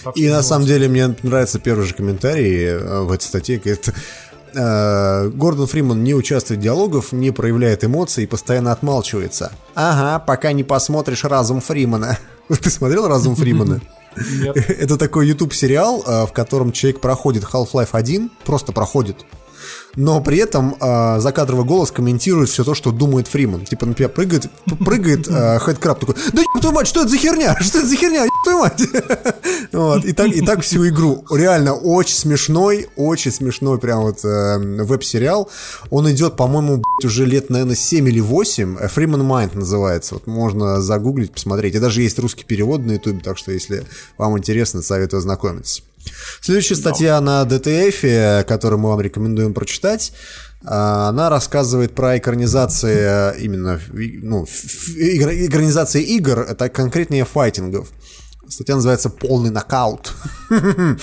Вот, 0.04 0.18
И 0.18 0.30
на 0.30 0.42
самом 0.42 0.66
деле 0.66 0.88
мне 0.88 1.16
нравится 1.24 1.60
первый 1.60 1.86
же 1.86 1.94
комментарий 1.94 2.66
э, 2.66 3.02
в 3.02 3.12
этой 3.12 3.24
статье. 3.24 3.58
говорит, 3.58 3.90
э, 3.90 3.94
Гордон 4.54 5.68
Фриман 5.68 6.04
не 6.04 6.14
участвует 6.14 6.60
в 6.60 6.64
диалогах, 6.64 7.12
не 7.12 7.32
проявляет 7.32 7.84
эмоций 7.84 8.24
и 8.24 8.28
постоянно 8.28 8.72
отмалчивается. 8.72 9.52
Ага, 9.76 10.20
пока 10.20 10.52
не 10.52 10.64
посмотришь 10.64 11.24
«Разум 11.24 11.62
Фримана». 11.62 12.18
Ты 12.48 12.70
смотрел 12.70 13.08
«Разум 13.08 13.36
Фримана»? 13.36 13.82
Нет. 14.42 14.58
Это 14.70 14.98
такой 14.98 15.28
YouTube 15.28 15.54
сериал, 15.54 16.04
э, 16.06 16.26
в 16.26 16.34
котором 16.34 16.72
человек 16.72 17.02
проходит 17.02 17.44
Half-Life 17.44 17.90
1, 17.92 18.32
просто 18.44 18.72
проходит. 18.72 19.26
Но 19.98 20.22
при 20.22 20.38
этом 20.38 20.76
э, 20.80 21.20
закадровый 21.20 21.66
голос 21.66 21.92
комментирует 21.92 22.50
все 22.50 22.64
то, 22.64 22.76
что 22.76 22.92
думает 22.92 23.28
Фриман. 23.28 23.66
Типа, 23.66 23.88
например, 23.88 24.12
прыгает, 24.12 24.46
прыгает 24.86 25.28
э, 25.28 25.58
Хэдкраб 25.58 26.00
такой, 26.00 26.16
да 26.34 26.42
еб 26.42 26.62
твою 26.62 26.76
мать, 26.76 26.88
что 26.88 27.02
это 27.02 27.10
за 27.10 27.18
херня? 27.18 27.58
Что 27.60 27.80
это 27.80 27.88
за 27.88 27.96
херня? 27.96 28.24
Еб 28.24 28.32
твою 28.44 28.60
мать. 28.60 28.82
вот, 29.72 30.06
и, 30.06 30.14
так, 30.14 30.28
и 30.28 30.42
так 30.42 30.62
всю 30.62 30.88
игру. 30.88 31.26
Реально 31.32 31.74
очень 31.74 32.16
смешной, 32.16 32.88
очень 32.96 33.32
смешной 33.32 33.80
прям 33.80 34.02
вот 34.02 34.24
э, 34.24 34.84
веб-сериал. 34.84 35.50
Он 35.90 36.10
идет, 36.12 36.36
по-моему, 36.36 36.84
уже 37.04 37.26
лет, 37.26 37.50
наверное, 37.50 37.76
7 37.76 38.08
или 38.08 38.20
8. 38.20 38.78
Э, 38.78 38.88
Freeman 38.88 39.28
Mind 39.28 39.58
называется. 39.58 40.14
Вот 40.14 40.28
можно 40.28 40.80
загуглить, 40.80 41.32
посмотреть. 41.32 41.74
И 41.74 41.80
даже 41.80 42.04
есть 42.04 42.20
русский 42.20 42.44
перевод 42.44 42.86
на 42.86 42.92
YouTube, 42.92 43.24
так 43.24 43.40
что 43.40 43.52
если 43.52 43.84
вам 44.20 44.38
интересно, 44.38 44.84
советую 44.84 45.20
ознакомиться. 45.20 45.82
Следующая 46.42 46.76
статья 46.76 47.20
на 47.22 47.44
DTF, 47.44 48.44
которую 48.44 48.80
мы 48.80 48.90
вам 48.90 49.02
рекомендуем 49.02 49.54
прочитать, 49.54 50.14
а, 50.66 51.10
она 51.10 51.30
рассказывает 51.30 51.94
про 51.94 52.18
экранизации 52.18 53.36
э, 53.36 53.40
именно 53.40 53.80
ну, 53.94 54.46
экранизации 54.46 56.02
игр, 56.02 56.40
это 56.40 56.70
конкретнее 56.70 57.26
файтингов. 57.26 57.90
Статья 58.50 58.76
называется 58.76 59.10
«Полный 59.10 59.52
нокаут». 59.52 60.14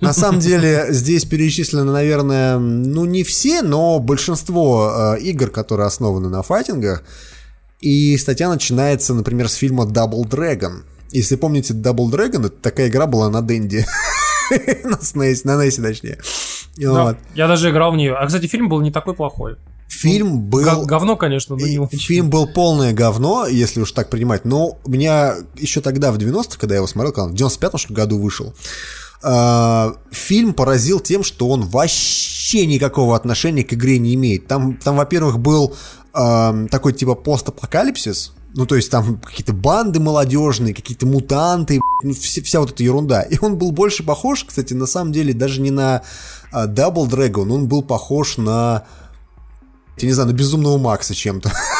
На 0.00 0.12
самом 0.12 0.40
деле 0.40 0.86
здесь 0.90 1.24
перечислены, 1.24 1.90
наверное, 1.90 2.58
ну 2.58 3.04
не 3.04 3.24
все, 3.24 3.62
но 3.62 3.98
большинство 4.00 5.14
э, 5.16 5.20
игр, 5.20 5.50
которые 5.50 5.86
основаны 5.86 6.28
на 6.28 6.42
файтингах. 6.42 7.02
И 7.80 8.16
статья 8.18 8.48
начинается, 8.48 9.14
например, 9.14 9.48
с 9.48 9.54
фильма 9.54 9.84
Double 9.84 10.24
Dragon. 10.24 10.82
Если 11.10 11.36
помните, 11.36 11.74
Double 11.74 12.10
Dragon, 12.10 12.46
это 12.46 12.56
такая 12.60 12.88
игра 12.88 13.06
была 13.06 13.30
на 13.30 13.40
Денде. 13.40 13.86
на 14.84 14.96
SNES, 14.96 15.40
на 15.44 15.64
NES 15.64 15.82
точнее. 15.82 16.18
Да, 16.76 17.04
Вот. 17.04 17.16
Я 17.34 17.48
даже 17.48 17.70
играл 17.70 17.92
в 17.92 17.96
нее. 17.96 18.14
А, 18.14 18.26
кстати, 18.26 18.46
фильм 18.46 18.68
был 18.68 18.80
не 18.80 18.90
такой 18.90 19.14
плохой. 19.14 19.56
Фильм 19.88 20.40
был... 20.40 20.64
Г- 20.64 20.84
говно, 20.86 21.16
конечно, 21.16 21.56
но 21.56 21.66
не. 21.66 21.86
Фильм 21.96 22.28
был 22.28 22.46
полное 22.48 22.92
говно, 22.92 23.46
если 23.46 23.80
уж 23.80 23.92
так 23.92 24.10
принимать. 24.10 24.44
Но 24.44 24.78
у 24.84 24.90
меня 24.90 25.36
еще 25.56 25.80
тогда, 25.80 26.10
в 26.12 26.18
90-х, 26.18 26.58
когда 26.58 26.74
я 26.74 26.78
его 26.78 26.86
смотрел, 26.86 27.12
когда 27.12 27.24
он 27.26 27.32
в 27.32 27.34
95-м 27.36 27.78
что 27.78 27.88
ли, 27.90 27.94
году 27.94 28.18
вышел, 28.18 28.54
а, 29.22 29.94
фильм 30.10 30.52
поразил 30.52 31.00
тем, 31.00 31.22
что 31.22 31.48
он 31.48 31.62
вообще 31.62 32.66
никакого 32.66 33.16
отношения 33.16 33.64
к 33.64 33.72
игре 33.72 33.98
не 33.98 34.14
имеет. 34.14 34.46
Там, 34.46 34.76
там 34.76 34.96
во-первых, 34.96 35.38
был 35.38 35.74
а, 36.12 36.66
такой 36.70 36.92
типа 36.92 37.14
постапокалипсис, 37.14 38.32
ну, 38.54 38.66
то 38.66 38.76
есть 38.76 38.90
там 38.90 39.18
какие-то 39.18 39.52
банды 39.52 40.00
молодежные, 40.00 40.74
какие-то 40.74 41.06
мутанты, 41.06 41.80
ну, 42.02 42.14
вся, 42.14 42.42
вся 42.42 42.60
вот 42.60 42.70
эта 42.70 42.82
ерунда. 42.84 43.22
И 43.22 43.36
он 43.40 43.58
был 43.58 43.72
больше 43.72 44.04
похож, 44.04 44.44
кстати, 44.44 44.74
на 44.74 44.86
самом 44.86 45.12
деле, 45.12 45.34
даже 45.34 45.60
не 45.60 45.70
на 45.70 46.02
а, 46.52 46.66
Double 46.66 47.08
Dragon, 47.08 47.50
он 47.52 47.66
был 47.66 47.82
похож 47.82 48.36
на, 48.36 48.84
я 49.98 50.06
не 50.06 50.14
знаю, 50.14 50.30
на 50.30 50.34
Безумного 50.34 50.78
Макса 50.78 51.14
чем-то. 51.14 51.52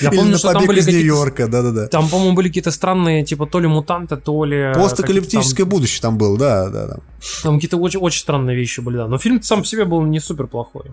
Я 0.00 0.08
Или 0.10 0.16
помню, 0.16 0.32
на 0.32 0.38
что 0.38 0.52
там 0.52 0.66
были 0.66 0.80
из 0.80 0.86
Нью-Йорка, 0.86 1.48
да-да-да. 1.48 1.86
Там, 1.88 2.08
по-моему, 2.08 2.34
были 2.34 2.48
какие-то 2.48 2.70
странные, 2.70 3.24
типа, 3.24 3.46
то 3.46 3.60
ли 3.60 3.68
мутанты, 3.68 4.16
то 4.16 4.44
ли... 4.44 4.56
э, 4.56 4.74
Постапокалиптическое 4.74 5.66
будущее 5.66 6.02
там 6.02 6.18
было, 6.18 6.38
да, 6.38 6.70
да, 6.70 6.86
да. 6.86 6.96
Там 7.42 7.54
какие-то 7.54 7.78
очень, 7.78 8.00
очень 8.00 8.20
странные 8.20 8.56
вещи 8.56 8.80
были, 8.80 8.96
да. 8.96 9.08
Но 9.08 9.18
фильм 9.18 9.42
сам 9.42 9.60
по 9.60 9.66
себе 9.66 9.84
был 9.84 10.02
не 10.02 10.20
супер 10.20 10.46
плохой. 10.46 10.84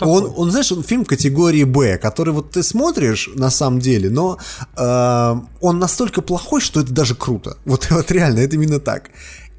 Он, 0.00 0.32
он, 0.36 0.50
знаешь, 0.50 0.72
он 0.72 0.82
фильм 0.82 1.04
категории 1.04 1.64
Б, 1.64 1.98
который 1.98 2.32
вот 2.32 2.50
ты 2.52 2.62
смотришь 2.62 3.30
на 3.34 3.50
самом 3.50 3.80
деле, 3.80 4.10
но 4.10 4.38
э, 4.76 5.34
он 5.60 5.78
настолько 5.78 6.22
плохой, 6.22 6.60
что 6.60 6.80
это 6.80 6.92
даже 6.92 7.14
круто. 7.14 7.56
Вот, 7.64 7.86
вот 7.90 8.10
реально, 8.10 8.40
это 8.40 8.56
именно 8.56 8.80
так. 8.80 9.10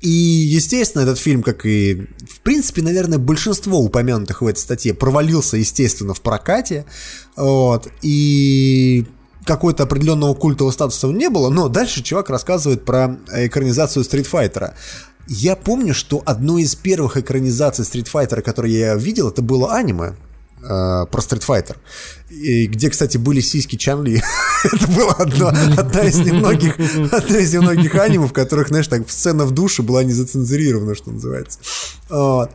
И, 0.05 0.07
естественно, 0.07 1.01
этот 1.01 1.17
фильм, 1.17 1.41
как 1.41 1.65
и, 1.65 2.07
в 2.29 2.41
принципе, 2.41 2.83
наверное, 2.83 3.17
большинство 3.17 3.79
упомянутых 3.79 4.43
в 4.43 4.45
этой 4.45 4.59
статье, 4.59 4.93
провалился, 4.93 5.57
естественно, 5.57 6.13
в 6.13 6.21
прокате. 6.21 6.85
Вот. 7.35 7.87
И 8.03 9.07
какой-то 9.45 9.81
определенного 9.81 10.35
культового 10.35 10.71
статуса 10.71 11.07
не 11.07 11.27
было, 11.29 11.49
но 11.49 11.69
дальше 11.69 12.03
чувак 12.03 12.29
рассказывает 12.29 12.85
про 12.85 13.17
экранизацию 13.33 14.03
Стритфайтера. 14.03 14.75
Я 15.27 15.55
помню, 15.55 15.95
что 15.95 16.21
одной 16.23 16.61
из 16.61 16.75
первых 16.75 17.17
экранизаций 17.17 17.83
Стритфайтера, 17.83 18.43
которые 18.43 18.77
я 18.77 18.95
видел, 18.95 19.29
это 19.29 19.41
было 19.41 19.73
аниме 19.73 20.13
э, 20.65 21.05
про 21.05 21.21
Street 21.21 21.45
Fighter. 21.45 21.75
И 22.29 22.65
где, 22.67 22.89
кстати, 22.89 23.17
были 23.17 23.39
сиськи 23.39 23.75
Чан-Ли. 23.75 24.21
Это 24.63 24.87
была 24.87 25.13
одна, 25.13 25.49
одна 25.77 26.01
из 26.01 26.17
немногих, 26.17 26.75
одна 27.11 27.37
из 27.37 27.53
немногих 27.53 27.95
аниме, 27.95 28.27
в 28.27 28.33
которых, 28.33 28.69
знаешь, 28.69 28.87
так 28.87 29.09
сцена 29.09 29.45
в 29.45 29.51
душе 29.51 29.83
была 29.83 30.03
не 30.03 30.13
зацензурирована, 30.13 30.95
что 30.95 31.11
называется. 31.11 31.59
Вот. 32.09 32.51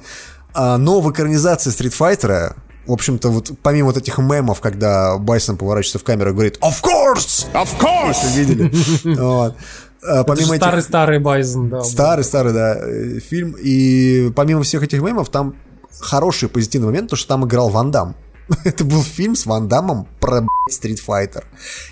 А, 0.53 0.77
но 0.79 1.01
в 1.01 1.11
экранизации 1.11 1.71
Street 1.71 1.97
Fighter 1.97 2.55
в 2.87 2.93
общем-то, 2.93 3.29
вот 3.29 3.53
помимо 3.63 3.89
вот 3.89 3.99
этих 3.99 4.19
мемов, 4.19 4.61
когда 4.61 5.17
Байсон 5.17 5.57
поворачивается 5.57 6.01
в 6.01 6.03
камеру 6.03 6.31
и 6.31 6.33
говорит 6.33 6.59
«Of 6.61 6.83
course! 6.83 7.47
Of 7.53 7.69
course!» 7.79 8.17
Если 8.25 8.41
видели. 8.41 8.73
Вот. 9.21 9.55
А, 10.03 10.25
Помимо 10.25 10.55
этих- 10.55 10.65
Старый-старый 10.65 11.19
Байзен, 11.19 11.69
да. 11.69 11.85
Старый, 11.85 12.25
старый, 12.25 12.53
да, 12.53 12.75
э, 12.81 13.21
фильм. 13.21 13.55
И 13.63 14.33
помимо 14.35 14.63
всех 14.63 14.83
этих 14.83 15.03
мемов, 15.03 15.29
там 15.29 15.55
хороший 15.99 16.49
позитивный 16.49 16.89
момент, 16.89 17.11
то 17.11 17.17
что 17.17 17.29
там 17.29 17.47
играл 17.47 17.69
Ван 17.69 17.91
Дам. 17.91 18.17
Это 18.65 18.85
был 18.85 19.03
фильм 19.03 19.37
с 19.37 19.47
Ван 19.47 19.69
Дамом 19.69 20.07
про 20.21 20.47
Стрит 20.69 21.01
Файтер. 21.01 21.47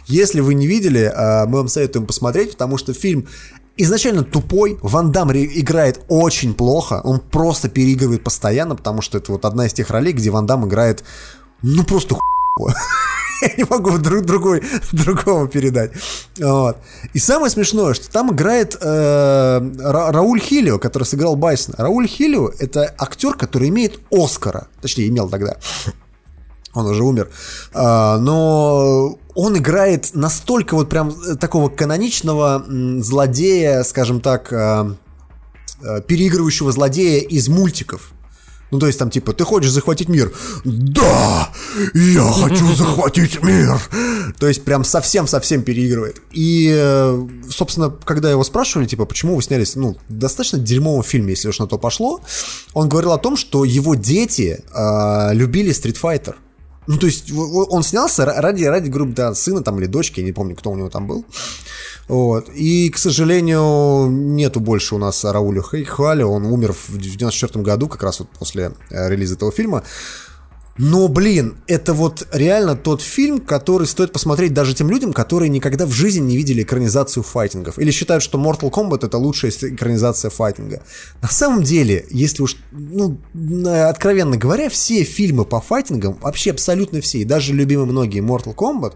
Если 0.06 0.40
вы 0.40 0.54
не 0.54 0.66
видели, 0.66 1.02
э, 1.02 1.46
мы 1.46 1.58
вам 1.58 1.68
советуем 1.68 2.06
посмотреть, 2.06 2.52
потому 2.52 2.78
что 2.78 2.94
фильм 2.94 3.28
изначально 3.76 4.24
тупой, 4.24 4.78
Ван 4.82 5.12
Дам 5.12 5.32
играет 5.32 6.00
очень 6.08 6.54
плохо, 6.54 7.00
он 7.04 7.20
просто 7.20 7.68
переигрывает 7.68 8.24
постоянно, 8.24 8.74
потому 8.74 9.02
что 9.02 9.18
это 9.18 9.32
вот 9.32 9.44
одна 9.44 9.66
из 9.66 9.72
тех 9.72 9.90
ролей, 9.90 10.12
где 10.12 10.30
Ван 10.30 10.46
Дам 10.46 10.66
играет, 10.66 11.04
ну 11.62 11.84
просто 11.84 12.16
Я 13.42 13.50
не 13.56 13.64
могу 13.64 13.98
друг, 13.98 14.24
другой, 14.24 14.62
другого 14.92 15.46
передать. 15.46 15.92
Вот. 16.38 16.78
И 17.14 17.18
самое 17.18 17.50
смешное, 17.50 17.94
что 17.94 18.10
там 18.10 18.32
играет 18.32 18.76
э, 18.80 18.86
Ра- 19.60 20.10
Рауль 20.10 20.40
Хилио, 20.40 20.78
который 20.78 21.04
сыграл 21.04 21.36
Байсона. 21.36 21.76
Рауль 21.78 22.08
Хилио— 22.08 22.50
это 22.58 22.92
актер, 22.98 23.34
который 23.34 23.68
имеет 23.68 24.00
Оскара. 24.10 24.66
Точнее, 24.80 25.08
имел 25.08 25.28
тогда. 25.28 25.56
Он 26.74 26.86
уже 26.86 27.02
умер. 27.02 27.30
А, 27.74 28.18
но 28.18 29.18
он 29.34 29.56
играет 29.56 30.10
настолько 30.14 30.74
вот 30.74 30.88
прям 30.88 31.10
э, 31.10 31.36
такого 31.36 31.68
каноничного 31.68 32.64
злодея, 33.00 33.82
скажем 33.84 34.20
так, 34.20 34.52
а, 34.52 34.94
э, 35.82 36.00
переигрывающего 36.02 36.72
злодея 36.72 37.20
из 37.20 37.48
мультиков. 37.48 38.12
Ну, 38.70 38.78
то 38.78 38.86
есть 38.86 38.98
там 38.98 39.10
типа, 39.10 39.32
ты 39.32 39.44
хочешь 39.44 39.70
захватить 39.70 40.08
мир? 40.08 40.32
Да, 40.64 41.50
я 41.94 42.30
хочу 42.30 42.74
захватить 42.74 43.42
мир. 43.42 43.80
То 44.38 44.46
есть 44.46 44.64
прям 44.64 44.84
совсем-совсем 44.84 45.62
переигрывает. 45.62 46.20
И, 46.32 46.70
э, 46.74 47.28
собственно, 47.50 47.90
когда 47.90 48.30
его 48.30 48.44
спрашивали, 48.44 48.86
типа, 48.86 49.06
почему 49.06 49.36
вы 49.36 49.42
снялись, 49.42 49.74
ну, 49.76 49.96
достаточно 50.08 50.58
дерьмовом 50.58 51.02
фильме, 51.02 51.30
если 51.30 51.48
уж 51.48 51.58
на 51.58 51.66
то 51.66 51.78
пошло, 51.78 52.20
он 52.74 52.88
говорил 52.88 53.12
о 53.12 53.18
том, 53.18 53.36
что 53.36 53.64
его 53.64 53.94
дети 53.94 54.62
э, 54.72 55.34
любили 55.34 55.72
Street 55.72 55.98
Fighter. 56.00 56.34
Ну, 56.88 56.96
то 56.96 57.06
есть 57.06 57.30
он 57.32 57.82
снялся 57.82 58.22
ра- 58.24 58.40
ради, 58.40 58.64
ради 58.64 58.88
грубо, 58.88 59.12
да, 59.12 59.34
сына 59.34 59.62
там 59.62 59.78
или 59.78 59.86
дочки, 59.86 60.20
я 60.20 60.26
не 60.26 60.32
помню, 60.32 60.56
кто 60.56 60.70
у 60.70 60.76
него 60.76 60.88
там 60.88 61.06
был. 61.06 61.24
Вот. 62.08 62.48
И, 62.54 62.88
к 62.88 62.96
сожалению, 62.96 64.08
нету 64.10 64.60
больше 64.60 64.94
у 64.94 64.98
нас 64.98 65.22
Рауля 65.24 65.60
Хей- 65.60 65.84
Хуаля. 65.84 66.26
Он 66.26 66.46
умер 66.46 66.72
в 66.72 66.96
94 66.96 67.62
году, 67.62 67.88
как 67.88 68.02
раз 68.02 68.20
вот 68.20 68.30
после 68.38 68.72
э, 68.90 69.08
релиза 69.10 69.34
этого 69.34 69.52
фильма. 69.52 69.82
Но, 70.78 71.08
блин, 71.08 71.56
это 71.66 71.92
вот 71.92 72.26
реально 72.32 72.76
тот 72.76 73.02
фильм, 73.02 73.40
который 73.40 73.86
стоит 73.86 74.12
посмотреть 74.12 74.54
даже 74.54 74.74
тем 74.74 74.88
людям, 74.90 75.12
которые 75.12 75.48
никогда 75.48 75.86
в 75.86 75.92
жизни 75.92 76.20
не 76.20 76.36
видели 76.36 76.62
экранизацию 76.62 77.24
файтингов. 77.24 77.78
Или 77.78 77.90
считают, 77.90 78.22
что 78.22 78.38
Mortal 78.38 78.70
Kombat 78.70 79.04
это 79.04 79.18
лучшая 79.18 79.50
экранизация 79.50 80.30
файтинга. 80.30 80.82
На 81.20 81.28
самом 81.28 81.64
деле, 81.64 82.06
если 82.10 82.42
уж, 82.42 82.56
ну, 82.70 83.18
откровенно 83.34 84.36
говоря, 84.36 84.70
все 84.70 85.02
фильмы 85.02 85.44
по 85.44 85.60
файтингам, 85.60 86.18
вообще 86.22 86.52
абсолютно 86.52 87.00
все, 87.00 87.18
и 87.18 87.24
даже 87.24 87.52
любимые 87.52 87.86
многие 87.86 88.22
Mortal 88.22 88.54
Kombat, 88.54 88.94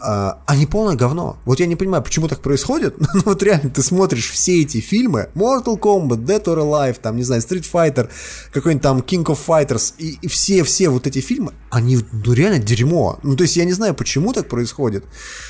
а, 0.00 0.38
они 0.46 0.66
полное 0.66 0.94
говно. 0.94 1.38
Вот 1.44 1.58
я 1.58 1.66
не 1.66 1.74
понимаю, 1.74 2.02
почему 2.02 2.28
так 2.28 2.40
происходит. 2.40 2.96
Ну 3.18 3.22
вот 3.24 3.42
реально, 3.42 3.70
ты 3.70 3.82
смотришь 3.82 4.30
все 4.30 4.62
эти 4.62 4.80
фильмы, 4.80 5.28
Mortal 5.34 5.76
Kombat, 5.78 6.24
Dead 6.24 6.44
or 6.44 6.58
Alive, 6.58 6.98
там, 7.02 7.16
не 7.16 7.24
знаю, 7.24 7.42
Street 7.42 7.66
Fighter, 7.70 8.08
какой-нибудь 8.52 8.82
там 8.82 8.98
King 9.00 9.24
of 9.24 9.38
Fighters, 9.44 9.94
и, 9.98 10.28
все-все 10.28 10.88
вот 10.88 11.06
эти 11.08 11.18
фильмы, 11.18 11.52
они, 11.70 11.98
ну, 12.12 12.32
реально 12.32 12.58
дерьмо. 12.60 13.18
Ну, 13.24 13.34
то 13.34 13.42
есть 13.42 13.56
я 13.56 13.64
не 13.64 13.72
знаю, 13.72 13.94
почему 13.94 14.32
так 14.32 14.48
происходит. 14.48 15.04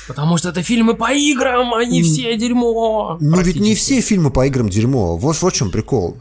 Потому 0.07 0.37
что 0.37 0.49
это 0.49 0.63
фильмы 0.63 0.95
по 0.95 1.13
играм, 1.13 1.73
они 1.75 2.01
все 2.01 2.35
дерьмо. 2.37 3.17
Ну, 3.21 3.41
ведь 3.41 3.59
не 3.59 3.75
все 3.75 4.01
фильмы 4.01 4.31
по 4.31 4.47
играм 4.47 4.69
дерьмо. 4.69 5.15
Вот, 5.17 5.39
вот 5.41 5.53
в 5.53 5.55
чем 5.55 5.69
прикол. 5.69 6.17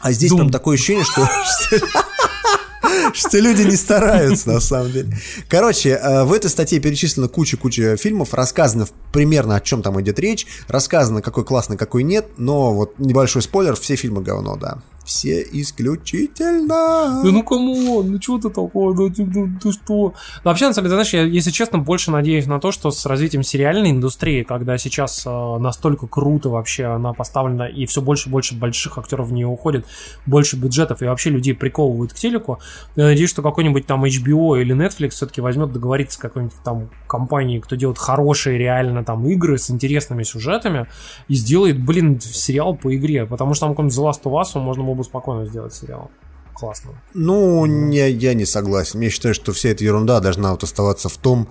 А 0.00 0.12
здесь 0.12 0.32
прям 0.32 0.50
такое 0.50 0.74
ощущение, 0.74 1.04
что... 1.04 1.26
Что 3.12 3.38
люди 3.38 3.62
не 3.62 3.76
стараются, 3.76 4.52
на 4.52 4.60
самом 4.60 4.92
деле. 4.92 5.16
Короче, 5.48 5.90
э, 5.90 6.24
в 6.24 6.32
этой 6.32 6.50
статье 6.50 6.78
перечислена 6.80 7.28
куча-куча 7.28 7.96
фильмов, 7.96 8.34
рассказано 8.34 8.86
примерно 9.12 9.56
о 9.56 9.60
чем 9.60 9.82
там 9.82 10.00
идет 10.00 10.18
речь, 10.18 10.46
рассказано, 10.68 11.22
какой 11.22 11.44
классный, 11.44 11.76
какой 11.76 12.02
нет, 12.02 12.26
но 12.36 12.72
вот 12.72 12.98
небольшой 12.98 13.42
спойлер, 13.42 13.74
все 13.76 13.96
фильмы 13.96 14.22
говно, 14.22 14.56
да. 14.56 14.78
Все 15.08 15.40
исключительно. 15.40 17.22
Да 17.24 17.30
ну 17.32 17.42
кому, 17.42 18.02
ну 18.02 18.20
что 18.20 18.36
ты 18.36 18.50
такое, 18.50 18.94
ну 18.94 19.08
ты, 19.08 19.24
ну, 19.24 19.48
ты 19.58 19.72
что? 19.72 19.94
Ну, 19.94 20.12
вообще, 20.44 20.66
на 20.66 20.74
самом 20.74 20.90
деле, 20.90 21.02
знаешь, 21.02 21.14
я, 21.14 21.22
если 21.22 21.50
честно, 21.50 21.78
больше 21.78 22.10
надеюсь 22.10 22.44
на 22.44 22.60
то, 22.60 22.72
что 22.72 22.90
с 22.90 23.06
развитием 23.06 23.42
сериальной 23.42 23.92
индустрии, 23.92 24.42
когда 24.42 24.76
сейчас 24.76 25.24
э, 25.24 25.30
настолько 25.30 26.06
круто 26.08 26.50
вообще 26.50 26.84
она 26.84 27.14
поставлена, 27.14 27.62
и 27.62 27.86
все 27.86 28.02
больше 28.02 28.28
и 28.28 28.32
больше 28.32 28.54
больших 28.54 28.98
актеров 28.98 29.28
в 29.28 29.32
нее 29.32 29.46
уходит, 29.46 29.86
больше 30.26 30.56
бюджетов, 30.56 31.00
и 31.00 31.06
вообще 31.06 31.30
людей 31.30 31.54
приковывают 31.54 32.12
к 32.12 32.16
телеку, 32.16 32.58
я 32.94 33.04
надеюсь, 33.04 33.30
что 33.30 33.40
какой-нибудь 33.40 33.86
там 33.86 34.04
HBO 34.04 34.60
или 34.60 34.76
Netflix 34.76 35.10
все-таки 35.12 35.40
возьмет 35.40 35.72
договориться 35.72 36.18
с 36.18 36.20
какой-нибудь 36.20 36.56
там 36.62 36.90
компанией, 37.06 37.60
кто 37.60 37.76
делает 37.76 37.96
хорошие 37.96 38.58
реально 38.58 39.04
там 39.04 39.26
игры 39.26 39.56
с 39.56 39.70
интересными 39.70 40.22
сюжетами, 40.22 40.86
и 41.28 41.34
сделает, 41.34 41.82
блин, 41.82 42.20
сериал 42.20 42.76
по 42.76 42.94
игре, 42.94 43.24
потому 43.24 43.54
что 43.54 43.64
там 43.64 43.70
какой-нибудь 43.70 43.96
The 43.96 44.04
Last 44.04 44.22
of 44.24 44.38
Us 44.38 44.60
можно 44.60 44.84
было 44.84 44.97
бы 44.98 45.04
спокойно 45.04 45.46
сделать 45.46 45.74
сериал. 45.74 46.10
Классно. 46.54 46.90
Ну, 47.14 47.64
не, 47.66 48.10
я 48.10 48.34
не 48.34 48.44
согласен. 48.44 49.00
Я 49.00 49.10
считаю, 49.10 49.34
что 49.34 49.52
вся 49.52 49.68
эта 49.70 49.84
ерунда 49.84 50.18
должна 50.20 50.50
вот 50.50 50.64
оставаться 50.64 51.08
в 51.08 51.16
том 51.16 51.48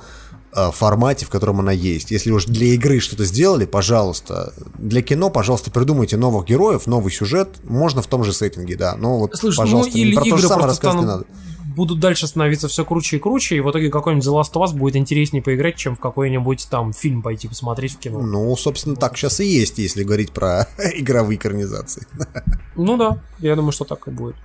э, 0.54 0.70
формате, 0.72 1.26
в 1.26 1.30
котором 1.30 1.62
она 1.62 1.72
есть. 1.72 2.12
Если 2.12 2.30
уж 2.32 2.46
для 2.46 2.68
игры 2.74 3.00
что-то 3.00 3.24
сделали, 3.24 3.66
пожалуйста. 3.66 4.54
Для 4.78 5.02
кино, 5.02 5.30
пожалуйста, 5.30 5.72
придумайте 5.72 6.18
новых 6.18 6.46
героев, 6.46 6.88
новый 6.88 7.12
сюжет. 7.14 7.50
Можно 7.64 8.02
в 8.02 8.08
том 8.08 8.26
же 8.26 8.34
сеттинге, 8.34 8.76
да. 8.76 8.98
Но 8.98 9.18
вот, 9.20 9.36
Слушай, 9.36 9.58
пожалуйста, 9.60 9.94
ну 9.98 10.04
или 10.04 10.16
про 10.16 10.24
то 10.26 10.38
же 10.38 10.48
самое 10.48 10.68
рассказывать 10.68 11.06
не 11.06 11.08
станут- 11.10 11.28
надо. 11.30 11.40
Будут 11.78 12.00
дальше 12.00 12.28
становиться 12.28 12.68
все 12.68 12.84
круче 12.84 13.18
и 13.18 13.20
круче, 13.20 13.56
и 13.56 13.60
в 13.62 13.70
итоге 13.70 13.90
какой-нибудь 13.90 14.28
The 14.28 14.34
Last 14.34 14.52
of 14.54 14.64
Us 14.64 14.76
будет 14.76 14.96
интереснее 14.96 15.44
поиграть, 15.44 15.76
чем 15.76 15.96
в 15.96 16.00
какой-нибудь 16.00 16.68
там 16.70 16.92
фильм 16.92 17.22
пойти 17.22 17.48
посмотреть 17.48 17.94
в 17.94 18.00
кино. 18.00 18.20
Ну, 18.20 18.56
собственно, 18.58 18.96
так 18.96 19.16
сейчас 19.16 19.40
и 19.40 19.46
есть, 19.46 19.78
если 19.78 20.04
говорить 20.04 20.32
про 20.32 20.68
игровые 20.96 21.38
экранизации. 21.38 22.06
Ну 22.80 22.96
да, 22.96 23.18
я 23.40 23.56
думаю, 23.56 23.72
что 23.72 23.86
так 23.86 24.08
и 24.08 24.12
будет. 24.12 24.36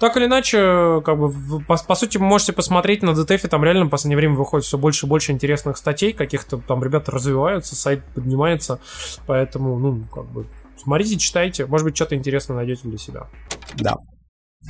Так 0.00 0.16
или 0.16 0.24
иначе, 0.24 1.00
как 1.04 1.16
бы, 1.16 1.32
по, 1.68 1.76
по 1.76 1.94
сути, 1.94 2.18
вы 2.18 2.24
можете 2.24 2.52
посмотреть 2.52 3.04
на 3.04 3.10
DTF, 3.10 3.46
там 3.46 3.62
реально 3.62 3.84
в 3.84 3.90
последнее 3.90 4.16
время 4.16 4.34
выходит 4.34 4.66
все 4.66 4.76
больше 4.76 5.06
и 5.06 5.08
больше 5.08 5.30
интересных 5.30 5.76
статей, 5.76 6.12
каких-то 6.12 6.56
там 6.58 6.82
ребята 6.82 7.12
развиваются, 7.12 7.76
сайт 7.76 8.02
поднимается, 8.12 8.80
поэтому, 9.28 9.78
ну, 9.78 10.02
как 10.12 10.24
бы, 10.24 10.46
смотрите, 10.82 11.16
читайте, 11.16 11.64
может 11.66 11.84
быть, 11.84 11.94
что-то 11.94 12.16
интересное 12.16 12.56
найдете 12.56 12.88
для 12.88 12.98
себя. 12.98 13.28
Да. 13.76 13.98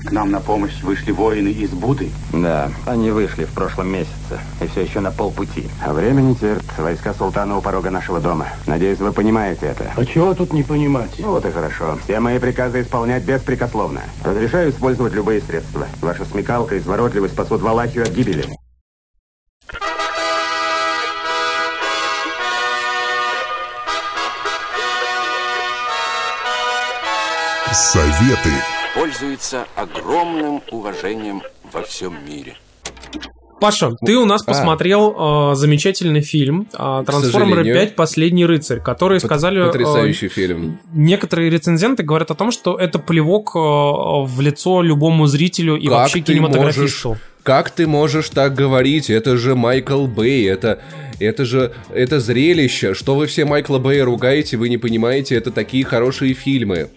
К 0.04 0.12
нам 0.12 0.30
на 0.30 0.40
помощь 0.40 0.82
вышли 0.82 1.10
воины 1.10 1.48
из 1.48 1.70
Буды. 1.70 2.10
Да, 2.32 2.70
они 2.86 3.10
вышли 3.10 3.44
в 3.44 3.52
прошлом 3.52 3.88
месяце 3.88 4.38
и 4.60 4.66
все 4.66 4.82
еще 4.82 5.00
на 5.00 5.10
полпути. 5.10 5.68
А 5.84 5.92
время 5.92 6.20
не 6.20 6.34
терпит. 6.34 6.78
Войска 6.78 7.14
султана 7.14 7.56
у 7.56 7.62
порога 7.62 7.90
нашего 7.90 8.20
дома. 8.20 8.46
Надеюсь, 8.66 8.98
вы 8.98 9.12
понимаете 9.12 9.66
это. 9.66 9.90
А 9.96 10.04
чего 10.04 10.34
тут 10.34 10.52
не 10.52 10.62
понимать? 10.62 11.14
Ну 11.18 11.30
вот 11.30 11.46
и 11.46 11.50
хорошо. 11.50 11.98
Все 12.04 12.20
мои 12.20 12.38
приказы 12.38 12.82
исполнять 12.82 13.24
беспрекословно. 13.24 14.02
Разрешаю 14.22 14.70
использовать 14.70 15.14
любые 15.14 15.40
средства. 15.40 15.86
Ваша 16.02 16.24
смекалка 16.26 16.76
и 16.76 16.78
изворотливость 16.78 17.34
спасут 17.34 17.62
Валахию 17.62 18.04
от 18.04 18.10
гибели. 18.10 18.44
Советы. 27.72 28.75
Пользуется 28.96 29.66
огромным 29.76 30.62
уважением 30.70 31.42
во 31.70 31.82
всем 31.82 32.14
мире. 32.26 32.54
Паша, 33.60 33.92
ты 34.04 34.16
у 34.16 34.24
нас 34.26 34.42
А. 34.42 34.46
посмотрел 34.46 35.52
э, 35.52 35.54
замечательный 35.54 36.20
фильм 36.22 36.66
э, 36.72 37.02
«Трансформеры 37.06 37.62
сожалению. 37.62 37.74
5. 37.74 37.94
Последний 37.96 38.44
рыцарь», 38.46 38.80
который 38.80 39.20
сказали... 39.20 39.62
э, 39.62 39.66
Потрясающий 39.66 40.28
фильм. 40.28 40.78
Некоторые 40.92 41.50
рецензенты 41.50 42.02
говорят 42.02 42.30
о 42.30 42.34
том, 42.34 42.50
что 42.50 42.76
это 42.78 42.98
плевок 42.98 43.52
э, 43.54 43.58
в 43.58 44.40
лицо 44.40 44.80
любому 44.82 45.26
зрителю 45.26 45.76
и 45.76 45.88
вообще 45.88 46.20
ты 46.22 46.32
кинематографисту. 46.32 47.08
можешь- 47.10 47.22
как 47.42 47.70
ты 47.70 47.86
можешь 47.86 48.28
так 48.30 48.54
говорить? 48.54 49.08
Это 49.08 49.36
же 49.36 49.54
Майкл 49.54 50.06
Бэй, 50.06 50.48
это, 50.48 50.80
это 51.20 51.44
же, 51.44 51.72
это 51.94 52.18
зрелище. 52.20 52.92
Что 52.94 53.14
вы 53.14 53.26
все 53.26 53.44
Майкла 53.44 53.78
Бэя 53.78 54.04
ругаете, 54.04 54.56
вы 54.56 54.68
не 54.68 54.78
понимаете, 54.78 55.34
это 55.36 55.50
такие 55.50 55.84
хорошие 55.84 56.34
фильмы. 56.34 56.88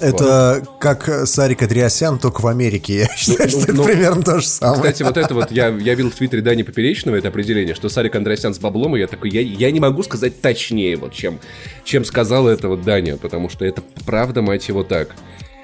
Это 0.00 0.66
как 0.78 1.26
Сарик 1.26 1.62
Андреасян, 1.62 2.18
только 2.18 2.40
в 2.40 2.46
Америке. 2.46 3.00
Я 3.00 3.08
считаю, 3.16 3.48
что 3.48 3.60
это 3.60 3.72
ну, 3.72 3.84
примерно 3.84 4.22
то 4.22 4.40
же 4.40 4.46
самое. 4.46 4.76
Кстати, 4.76 5.02
вот 5.02 5.16
это 5.16 5.34
вот, 5.34 5.50
я, 5.50 5.68
я 5.68 5.94
видел 5.94 6.10
в 6.10 6.14
твиттере 6.14 6.42
Дани 6.42 6.62
Поперечного 6.62 7.16
это 7.16 7.28
определение, 7.28 7.74
что 7.74 7.88
Сарик 7.88 8.14
Андреасян 8.16 8.54
с 8.54 8.58
баблом, 8.58 8.96
и 8.96 9.00
я 9.00 9.06
такой, 9.06 9.30
я, 9.30 9.40
я 9.40 9.70
не 9.70 9.80
могу 9.80 10.02
сказать 10.02 10.40
точнее, 10.40 10.96
вот, 10.96 11.12
чем, 11.12 11.38
чем 11.84 12.04
сказал 12.04 12.48
это 12.48 12.68
вот 12.68 12.82
Даня, 12.82 13.16
потому 13.16 13.48
что 13.48 13.64
это 13.64 13.82
правда, 14.04 14.42
мать 14.42 14.68
его, 14.68 14.82
так. 14.82 15.10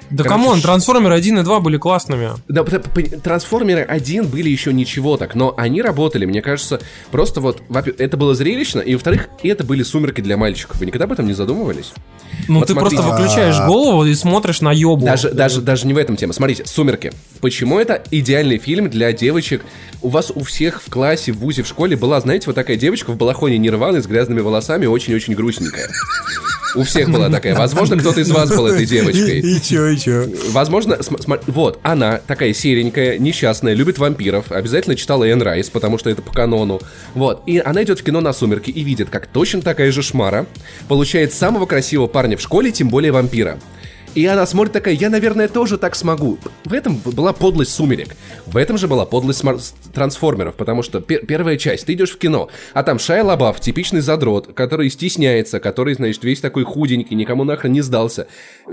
Да 0.09 0.23
Короче, 0.23 0.29
come 0.43 0.53
on, 0.53 0.61
Трансформеры 0.61 1.15
1 1.15 1.39
и 1.39 1.43
2 1.43 1.59
были 1.59 1.77
классными. 1.77 2.29
Да, 2.47 2.63
Трансформеры 2.63 3.81
1 3.81 4.27
были 4.27 4.49
еще 4.49 4.71
ничего 4.73 5.17
так, 5.17 5.35
но 5.35 5.53
они 5.57 5.81
работали, 5.81 6.25
мне 6.25 6.41
кажется, 6.41 6.79
просто 7.11 7.41
вот, 7.41 7.61
во- 7.69 7.81
это 7.81 8.17
было 8.17 8.33
зрелищно, 8.35 8.79
и 8.79 8.93
во-вторых, 8.93 9.27
это 9.43 9.63
были 9.63 9.83
сумерки 9.83 10.21
для 10.21 10.37
мальчиков. 10.37 10.79
Вы 10.79 10.85
никогда 10.85 11.05
об 11.05 11.11
этом 11.11 11.27
не 11.27 11.33
задумывались? 11.33 11.91
Ну, 12.47 12.59
Вот 12.59 12.67
ты 12.67 12.73
смотрите. 12.73 13.01
просто 13.01 13.15
выключаешь 13.17 13.55
А, 13.59 13.67
голову 13.67 14.05
и 14.05 14.13
смотришь 14.15 14.61
на 14.61 14.71
ёбу. 14.71 15.05
Даже, 15.05 15.31
даже, 15.31 15.61
даже 15.61 15.87
не 15.87 15.93
в 15.93 15.97
этом 15.97 16.15
тема. 16.15 16.33
Смотрите, 16.33 16.65
«Сумерки». 16.65 17.11
Почему 17.41 17.79
это 17.79 18.01
идеальный 18.11 18.57
фильм 18.57 18.89
для 18.89 19.11
девочек? 19.13 19.63
У 20.01 20.09
вас 20.09 20.31
у 20.33 20.43
всех 20.43 20.81
в 20.81 20.89
классе, 20.89 21.31
в 21.31 21.39
ВУЗе, 21.39 21.63
в 21.63 21.67
школе 21.67 21.95
была, 21.97 22.19
знаете, 22.21 22.45
вот 22.47 22.55
такая 22.55 22.77
девочка 22.77 23.11
в 23.11 23.17
балахоне 23.17 23.57
Нирваны 23.57 24.01
с 24.01 24.05
грязными 24.07 24.39
волосами, 24.41 24.85
очень-очень 24.85 25.33
грустненькая. 25.33 25.89
У 26.75 26.83
всех 26.83 27.09
была 27.09 27.29
такая. 27.29 27.55
Возможно, 27.55 27.97
кто-то 27.97 28.21
из 28.21 28.29
вас 28.29 28.49
был 28.49 28.67
этой 28.67 28.85
девочкой. 28.85 29.39
И, 29.39 29.57
и 29.57 29.61
чё, 29.61 29.87
и 29.87 29.96
чё? 29.97 30.25
Возможно, 30.51 31.01
см- 31.01 31.21
см- 31.21 31.43
вот, 31.47 31.79
она 31.83 32.19
такая 32.25 32.53
серенькая, 32.53 33.17
несчастная, 33.17 33.73
любит 33.73 33.97
вампиров, 33.97 34.51
обязательно 34.51 34.95
читала 34.95 35.23
Энн 35.25 35.41
Райс, 35.41 35.69
потому 35.69 35.97
что 35.97 36.09
это 36.09 36.21
по 36.21 36.31
канону. 36.31 36.79
Вот, 37.13 37.43
и 37.45 37.59
она 37.59 37.83
идет 37.83 37.99
в 37.99 38.03
кино 38.03 38.21
на 38.21 38.33
«Сумерки» 38.33 38.71
и 38.71 38.83
видит, 38.83 39.09
как 39.09 39.27
точно 39.27 39.61
такая 39.61 39.91
же 39.91 40.01
шмара 40.01 40.45
получает 40.87 41.33
самого 41.33 41.65
красивого 41.65 42.07
парня 42.07 42.37
в 42.37 42.41
школе, 42.41 42.71
тем 42.71 42.89
более 42.89 43.11
вампира. 43.11 43.57
И 44.17 44.25
она 44.25 44.47
смотрит 44.47 44.73
такая, 44.73 44.95
я, 44.95 45.11
наверное, 45.11 45.47
тоже 45.47 45.77
так 45.77 45.95
смогу. 45.95 46.39
В 46.65 46.73
этом 46.73 46.95
была 47.05 47.33
подлость 47.33 47.71
«Сумерек». 47.71 48.15
В 48.47 48.57
этом 48.57 48.79
же 48.79 48.87
была 48.87 49.05
подлость 49.05 49.43
«Трансформеров», 49.93 50.55
потому 50.55 50.81
что 50.81 50.97
пер- 50.97 51.23
первая 51.23 51.55
часть, 51.55 51.85
ты 51.85 51.93
идешь 51.93 52.13
в 52.13 52.17
кино, 52.17 52.49
а 52.73 52.81
там 52.81 52.97
Шайа 52.97 53.23
Лабаф, 53.23 53.59
типичный 53.59 54.01
задрот, 54.01 54.55
который 54.55 54.89
стесняется, 54.89 55.59
который, 55.59 55.93
значит, 55.93 56.23
весь 56.23 56.39
такой 56.39 56.63
худенький, 56.63 57.13
никому 57.13 57.43
нахрен 57.43 57.73
не 57.73 57.81
сдался. 57.81 58.25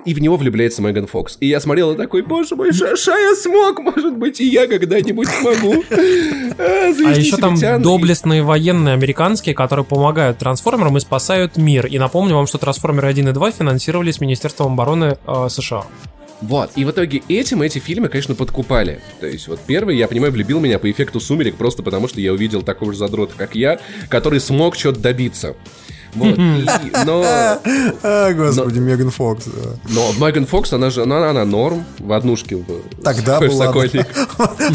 И 0.06 0.14
в 0.14 0.18
него 0.22 0.38
влюбляется 0.38 0.80
Меган 0.80 1.06
Фокс. 1.06 1.36
И 1.40 1.46
я 1.46 1.60
смотрел 1.60 1.92
и 1.92 1.96
такой, 1.98 2.22
боже 2.22 2.56
мой, 2.56 2.72
Ша- 2.72 2.96
Шая 2.96 3.34
смог, 3.34 3.80
может 3.80 4.16
быть, 4.16 4.40
и 4.40 4.48
я 4.48 4.66
когда-нибудь 4.66 5.28
смогу. 5.28 5.84
А, 6.56 6.90
еще 7.18 7.36
там 7.36 7.56
доблестные 7.82 8.42
военные 8.42 8.94
американские, 8.94 9.54
которые 9.56 9.84
помогают 9.84 10.38
трансформерам 10.38 10.96
и 10.96 11.00
спасают 11.00 11.56
мир. 11.56 11.86
И 11.86 11.98
напомню 11.98 12.36
вам, 12.36 12.46
что 12.46 12.58
трансформеры 12.58 13.08
1 13.08 13.28
и 13.28 13.32
2 13.32 13.50
финансировались 13.50 14.20
Министерством 14.20 14.74
обороны 14.74 15.18
э, 15.34 15.48
США. 15.48 15.84
Вот, 16.40 16.72
и 16.76 16.84
в 16.84 16.90
итоге 16.90 17.22
этим 17.28 17.62
эти 17.62 17.78
фильмы, 17.78 18.08
конечно, 18.08 18.34
подкупали. 18.34 19.00
То 19.20 19.26
есть 19.26 19.48
вот 19.48 19.60
первый, 19.66 19.96
я 19.96 20.08
понимаю, 20.08 20.32
влюбил 20.32 20.60
меня 20.60 20.78
по 20.78 20.90
эффекту 20.90 21.20
«Сумерек», 21.20 21.56
просто 21.56 21.82
потому 21.82 22.06
что 22.06 22.20
я 22.20 22.32
увидел 22.32 22.62
такого 22.62 22.92
же 22.92 22.98
задрота, 22.98 23.32
как 23.36 23.54
я, 23.54 23.80
который 24.10 24.40
смог 24.40 24.76
что-то 24.76 25.00
добиться. 25.00 25.56
Вот, 26.14 26.38
и- 26.38 26.66
но... 27.06 27.22
А, 28.02 28.32
господи, 28.32 28.78
Меган 28.78 29.10
Фокс. 29.10 29.46
да. 29.46 29.70
Но 29.88 30.12
Меган 30.26 30.46
Фокс, 30.46 30.72
она 30.72 30.90
же, 30.90 31.02
она, 31.02 31.30
она 31.30 31.44
норм 31.44 31.84
в 31.98 32.12
однушке. 32.12 32.56
в- 32.56 33.02
Тогда 33.02 33.38
Соколь- 33.38 33.48
была. 33.48 33.66
Сокольник. 33.66 34.06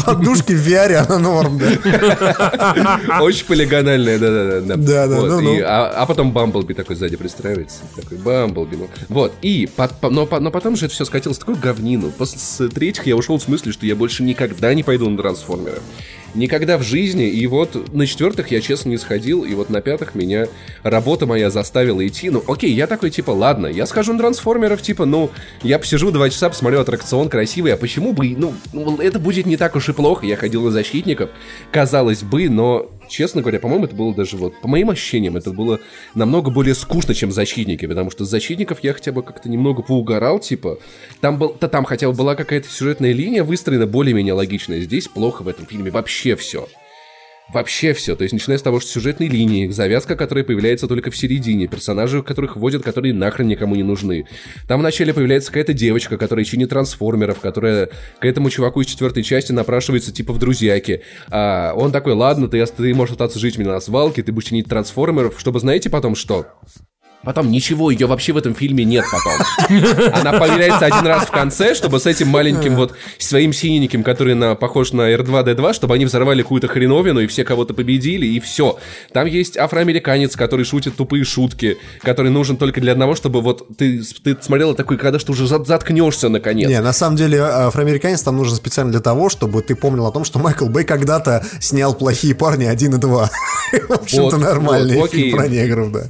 Однушки 0.06 0.52
в 0.54 0.66
VR, 0.66 0.94
она 1.06 1.18
норм, 1.18 1.58
да. 1.58 3.20
Очень 3.20 3.46
полигональная, 3.46 4.18
да-да-да. 4.18 4.76
Да, 4.76 5.06
да, 5.06 5.16
Вот, 5.20 5.28
ну, 5.28 5.40
и- 5.40 5.44
ну. 5.60 5.64
А, 5.66 5.88
а 5.96 6.06
потом 6.06 6.32
Бамблби 6.32 6.74
такой 6.74 6.96
сзади 6.96 7.16
пристраивается. 7.16 7.78
Такой 7.96 8.18
Бамблби. 8.18 8.76
ну. 8.76 8.88
Вот, 9.08 9.32
и 9.42 9.68
но, 10.02 10.28
но 10.40 10.50
потом 10.50 10.76
же 10.76 10.86
это 10.86 10.94
все 10.94 11.04
скатилось 11.04 11.36
в 11.36 11.40
такую 11.40 11.58
говнину. 11.58 12.10
После 12.10 12.38
с 12.38 12.68
третьих 12.68 13.06
я 13.06 13.16
ушел 13.16 13.38
в 13.38 13.42
смысле, 13.42 13.72
что 13.72 13.86
я 13.86 13.96
больше 13.96 14.22
никогда 14.22 14.72
не 14.74 14.82
пойду 14.82 15.08
на 15.08 15.16
трансформера. 15.16 15.78
Никогда 16.34 16.78
в 16.78 16.82
жизни. 16.82 17.28
И 17.28 17.46
вот 17.46 17.92
на 17.92 18.06
четвертых 18.06 18.50
я, 18.50 18.60
честно, 18.60 18.90
не 18.90 18.98
сходил. 18.98 19.44
И 19.44 19.54
вот 19.54 19.70
на 19.70 19.80
пятых 19.80 20.14
меня 20.14 20.46
работа 20.82 21.26
моя 21.26 21.50
заставила 21.50 22.06
идти. 22.06 22.30
Ну, 22.30 22.42
окей, 22.46 22.72
я 22.72 22.86
такой, 22.86 23.10
типа, 23.10 23.30
ладно, 23.30 23.66
я 23.66 23.86
схожу 23.86 24.12
на 24.12 24.18
трансформеров, 24.18 24.82
типа, 24.82 25.04
ну, 25.04 25.30
я 25.62 25.78
посижу 25.78 26.10
два 26.10 26.30
часа, 26.30 26.48
посмотрю 26.48 26.80
аттракцион 26.80 27.28
красивый, 27.28 27.74
а 27.74 27.76
почему 27.76 28.12
бы, 28.12 28.34
ну, 28.36 28.54
ну, 28.72 28.98
это 28.98 29.18
будет 29.18 29.46
не 29.46 29.56
так 29.56 29.74
уж 29.76 29.88
и 29.88 29.92
плохо. 29.92 30.26
Я 30.26 30.36
ходил 30.36 30.62
на 30.62 30.70
защитников, 30.70 31.30
казалось 31.72 32.22
бы, 32.22 32.48
но, 32.48 32.90
честно 33.10 33.42
говоря, 33.42 33.58
по-моему, 33.60 33.84
это 33.84 33.94
было 33.94 34.14
даже 34.14 34.36
вот, 34.36 34.58
по 34.60 34.68
моим 34.68 34.90
ощущениям, 34.90 35.36
это 35.36 35.50
было 35.50 35.80
намного 36.14 36.50
более 36.50 36.74
скучно, 36.74 37.14
чем 37.14 37.30
защитники, 37.32 37.86
потому 37.86 38.10
что 38.10 38.24
защитников 38.24 38.82
я 38.82 38.94
хотя 38.94 39.12
бы 39.12 39.22
как-то 39.22 39.48
немного 39.48 39.82
поугорал, 39.82 40.38
типа, 40.38 40.78
там, 41.20 41.38
был, 41.38 41.56
да, 41.60 41.68
там 41.68 41.84
хотя 41.84 42.08
бы 42.08 42.14
была 42.14 42.34
какая-то 42.34 42.68
сюжетная 42.68 43.12
линия 43.12 43.44
выстроена 43.44 43.86
более-менее 43.86 44.34
логичная. 44.34 44.80
Здесь 44.80 45.08
плохо 45.08 45.42
в 45.42 45.48
этом 45.48 45.66
фильме 45.66 45.90
вообще 45.90 46.36
все. 46.36 46.68
Вообще 47.52 47.92
все. 47.94 48.14
То 48.14 48.22
есть, 48.22 48.32
начиная 48.32 48.58
с 48.58 48.62
того, 48.62 48.78
что 48.80 48.90
сюжетной 48.90 49.28
линии, 49.28 49.68
завязка, 49.68 50.14
которая 50.14 50.44
появляется 50.44 50.86
только 50.86 51.10
в 51.10 51.16
середине, 51.16 51.66
персонажи, 51.66 52.22
которых 52.22 52.56
вводят, 52.56 52.82
которые 52.84 53.12
нахрен 53.12 53.48
никому 53.48 53.74
не 53.74 53.82
нужны. 53.82 54.26
Там 54.68 54.80
вначале 54.80 55.12
появляется 55.12 55.50
какая-то 55.50 55.72
девочка, 55.72 56.16
которая 56.16 56.44
чинит 56.44 56.70
трансформеров, 56.70 57.40
которая 57.40 57.90
к 58.20 58.24
этому 58.24 58.50
чуваку 58.50 58.80
из 58.80 58.86
четвертой 58.86 59.24
части 59.24 59.52
напрашивается 59.52 60.12
типа 60.12 60.32
в 60.32 60.38
друзьяки. 60.38 61.02
А 61.30 61.72
он 61.74 61.90
такой, 61.90 62.12
ладно, 62.12 62.48
ты, 62.48 62.64
ты 62.64 62.94
можешь 62.94 63.12
остаться 63.12 63.38
жить 63.38 63.56
у 63.58 63.60
меня 63.60 63.72
на 63.72 63.80
свалке, 63.80 64.22
ты 64.22 64.32
будешь 64.32 64.48
чинить 64.48 64.68
трансформеров, 64.68 65.38
чтобы 65.38 65.60
знаете 65.60 65.90
потом 65.90 66.14
что? 66.14 66.46
Потом 67.22 67.50
ничего, 67.50 67.90
ее 67.90 68.06
вообще 68.06 68.32
в 68.32 68.38
этом 68.38 68.54
фильме 68.54 68.84
нет 68.84 69.04
потом. 69.12 69.78
Она 70.14 70.32
появляется 70.38 70.86
один 70.86 71.06
раз 71.06 71.24
в 71.26 71.30
конце, 71.30 71.74
чтобы 71.74 72.00
с 72.00 72.06
этим 72.06 72.28
маленьким 72.28 72.76
вот 72.76 72.94
своим 73.18 73.52
синеньким, 73.52 74.02
который 74.02 74.34
на, 74.34 74.54
похож 74.54 74.92
на 74.92 75.12
R2-D2, 75.12 75.74
чтобы 75.74 75.94
они 75.94 76.06
взорвали 76.06 76.40
какую-то 76.40 76.68
хреновину 76.68 77.20
и 77.20 77.26
все 77.26 77.44
кого-то 77.44 77.74
победили, 77.74 78.26
и 78.26 78.40
все. 78.40 78.78
Там 79.12 79.26
есть 79.26 79.58
афроамериканец, 79.58 80.34
который 80.34 80.64
шутит 80.64 80.96
тупые 80.96 81.24
шутки, 81.24 81.76
который 82.00 82.30
нужен 82.30 82.56
только 82.56 82.80
для 82.80 82.92
одного, 82.92 83.14
чтобы 83.14 83.42
вот 83.42 83.68
ты, 83.76 84.02
ты 84.24 84.36
смотрела 84.40 84.74
такой, 84.74 84.96
когда 84.96 85.18
что 85.18 85.32
уже 85.32 85.44
зат- 85.44 85.66
заткнешься 85.66 86.30
наконец. 86.30 86.70
Не, 86.70 86.80
на 86.80 86.94
самом 86.94 87.16
деле 87.16 87.42
афроамериканец 87.42 88.22
там 88.22 88.38
нужен 88.38 88.56
специально 88.56 88.92
для 88.92 89.00
того, 89.00 89.28
чтобы 89.28 89.60
ты 89.60 89.74
помнил 89.74 90.06
о 90.06 90.12
том, 90.12 90.24
что 90.24 90.38
Майкл 90.38 90.66
Бэй 90.66 90.84
когда-то 90.84 91.44
снял 91.60 91.94
«Плохие 91.94 92.34
парни 92.34 92.64
1 92.64 92.94
и 92.94 92.98
2». 92.98 93.28
В 93.88 93.92
общем-то, 93.92 94.38
нормальный 94.38 95.06
фильм 95.08 95.36
про 95.36 95.48
негров, 95.48 95.92
да. 95.92 96.04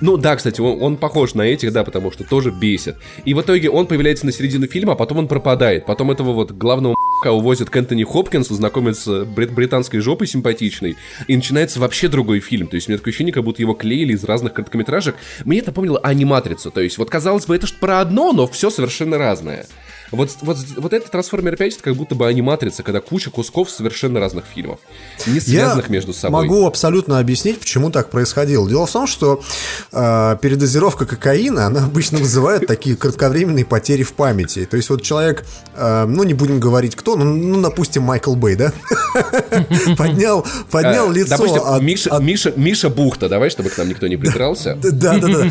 Ну 0.00 0.16
да, 0.16 0.34
кстати, 0.36 0.55
он, 0.62 0.82
он 0.82 0.96
похож 0.96 1.34
на 1.34 1.42
этих, 1.42 1.72
да, 1.72 1.84
потому 1.84 2.10
что 2.10 2.24
тоже 2.24 2.50
бесит. 2.50 2.96
И 3.24 3.34
в 3.34 3.40
итоге 3.40 3.70
он 3.70 3.86
появляется 3.86 4.26
на 4.26 4.32
середину 4.32 4.66
фильма, 4.66 4.92
а 4.92 4.96
потом 4.96 5.18
он 5.18 5.28
пропадает. 5.28 5.86
Потом 5.86 6.10
этого 6.10 6.32
вот 6.32 6.52
главного 6.52 6.92
м***ка 6.92 7.32
увозят 7.32 7.70
к 7.70 7.76
Энтони 7.76 8.04
Хопкинсу, 8.04 8.54
знакомят 8.54 8.96
с 8.96 9.24
брит- 9.24 9.52
британской 9.52 10.00
жопой 10.00 10.26
симпатичной, 10.26 10.96
и 11.28 11.36
начинается 11.36 11.80
вообще 11.80 12.08
другой 12.08 12.40
фильм. 12.40 12.66
То 12.68 12.76
есть 12.76 12.88
у 12.88 12.90
меня 12.90 12.98
такое 12.98 13.12
ощущение, 13.12 13.32
как 13.32 13.44
будто 13.44 13.62
его 13.62 13.74
клеили 13.74 14.12
из 14.12 14.24
разных 14.24 14.52
короткометражек. 14.54 15.16
Мне 15.44 15.58
это 15.58 15.68
напомнило 15.68 15.98
аниматрицу. 15.98 16.70
То 16.70 16.80
есть 16.80 16.98
вот 16.98 17.10
казалось 17.10 17.46
бы, 17.46 17.56
это 17.56 17.66
ж 17.66 17.74
про 17.74 18.00
одно, 18.00 18.32
но 18.32 18.46
все 18.46 18.70
совершенно 18.70 19.18
разное. 19.18 19.66
Вот, 20.10 20.30
вот, 20.42 20.58
вот 20.76 20.92
этот 20.92 21.10
Трансформер 21.10 21.56
5 21.56 21.74
это 21.74 21.82
как 21.82 21.96
будто 21.96 22.14
бы 22.14 22.26
аниматрица, 22.26 22.82
когда 22.82 23.00
куча 23.00 23.30
кусков 23.30 23.70
совершенно 23.70 24.20
разных 24.20 24.44
фильмов, 24.44 24.78
не 25.26 25.40
связанных 25.40 25.86
Я 25.86 25.92
между 25.92 26.12
собой. 26.12 26.42
могу 26.42 26.66
абсолютно 26.66 27.18
объяснить, 27.18 27.58
почему 27.58 27.90
так 27.90 28.10
происходило. 28.10 28.68
Дело 28.68 28.86
в 28.86 28.92
том, 28.92 29.06
что 29.06 29.40
э, 29.92 30.36
передозировка 30.40 31.06
кокаина, 31.06 31.66
она 31.66 31.84
обычно 31.84 32.18
вызывает 32.18 32.66
такие 32.66 32.96
кратковременные 32.96 33.64
потери 33.64 34.02
в 34.02 34.12
памяти. 34.12 34.66
То 34.66 34.76
есть 34.76 34.90
вот 34.90 35.02
человек, 35.02 35.44
э, 35.74 36.04
ну 36.06 36.24
не 36.24 36.34
будем 36.34 36.60
говорить 36.60 36.94
кто, 36.96 37.16
ну, 37.16 37.24
ну 37.24 37.60
допустим 37.60 38.02
Майкл 38.02 38.34
Бэй, 38.34 38.56
да? 38.56 38.72
Поднял, 39.96 40.46
поднял 40.70 41.10
Э, 41.10 41.14
лицо 41.14 41.36
Допустим, 41.36 41.86
Миша, 41.86 42.18
Миша, 42.20 42.52
Миша 42.56 42.88
Бухта, 42.90 43.28
давай, 43.28 43.50
чтобы 43.50 43.70
к 43.70 43.78
нам 43.78 43.88
никто 43.88 44.06
не 44.06 44.16
придрался. 44.16 44.76
Да, 44.82 45.18
да, 45.18 45.28
да. 45.28 45.50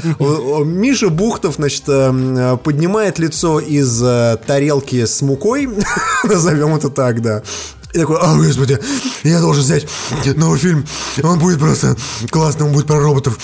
Миша 0.64 1.10
Бухтов, 1.10 1.56
значит, 1.56 1.84
э, 1.88 2.58
поднимает 2.64 3.20
лицо 3.20 3.60
из 3.60 4.02
э, 4.04 4.38
тарелки 4.46 5.06
с 5.06 5.22
мукой, 5.22 5.68
назовем 6.24 6.76
это 6.76 6.90
так, 6.90 7.22
да. 7.22 7.44
И 7.96 7.98
такой, 7.98 8.18
а, 8.20 8.36
господи, 8.36 8.78
я 9.24 9.40
должен 9.40 9.64
снять 9.64 9.88
новый 10.36 10.60
фильм, 10.60 10.86
он 11.24 11.40
будет 11.40 11.60
просто 11.60 11.96
классный, 12.30 12.66
он 12.66 12.74
будет 12.74 12.88
про 12.88 13.00
роботов. 13.00 13.40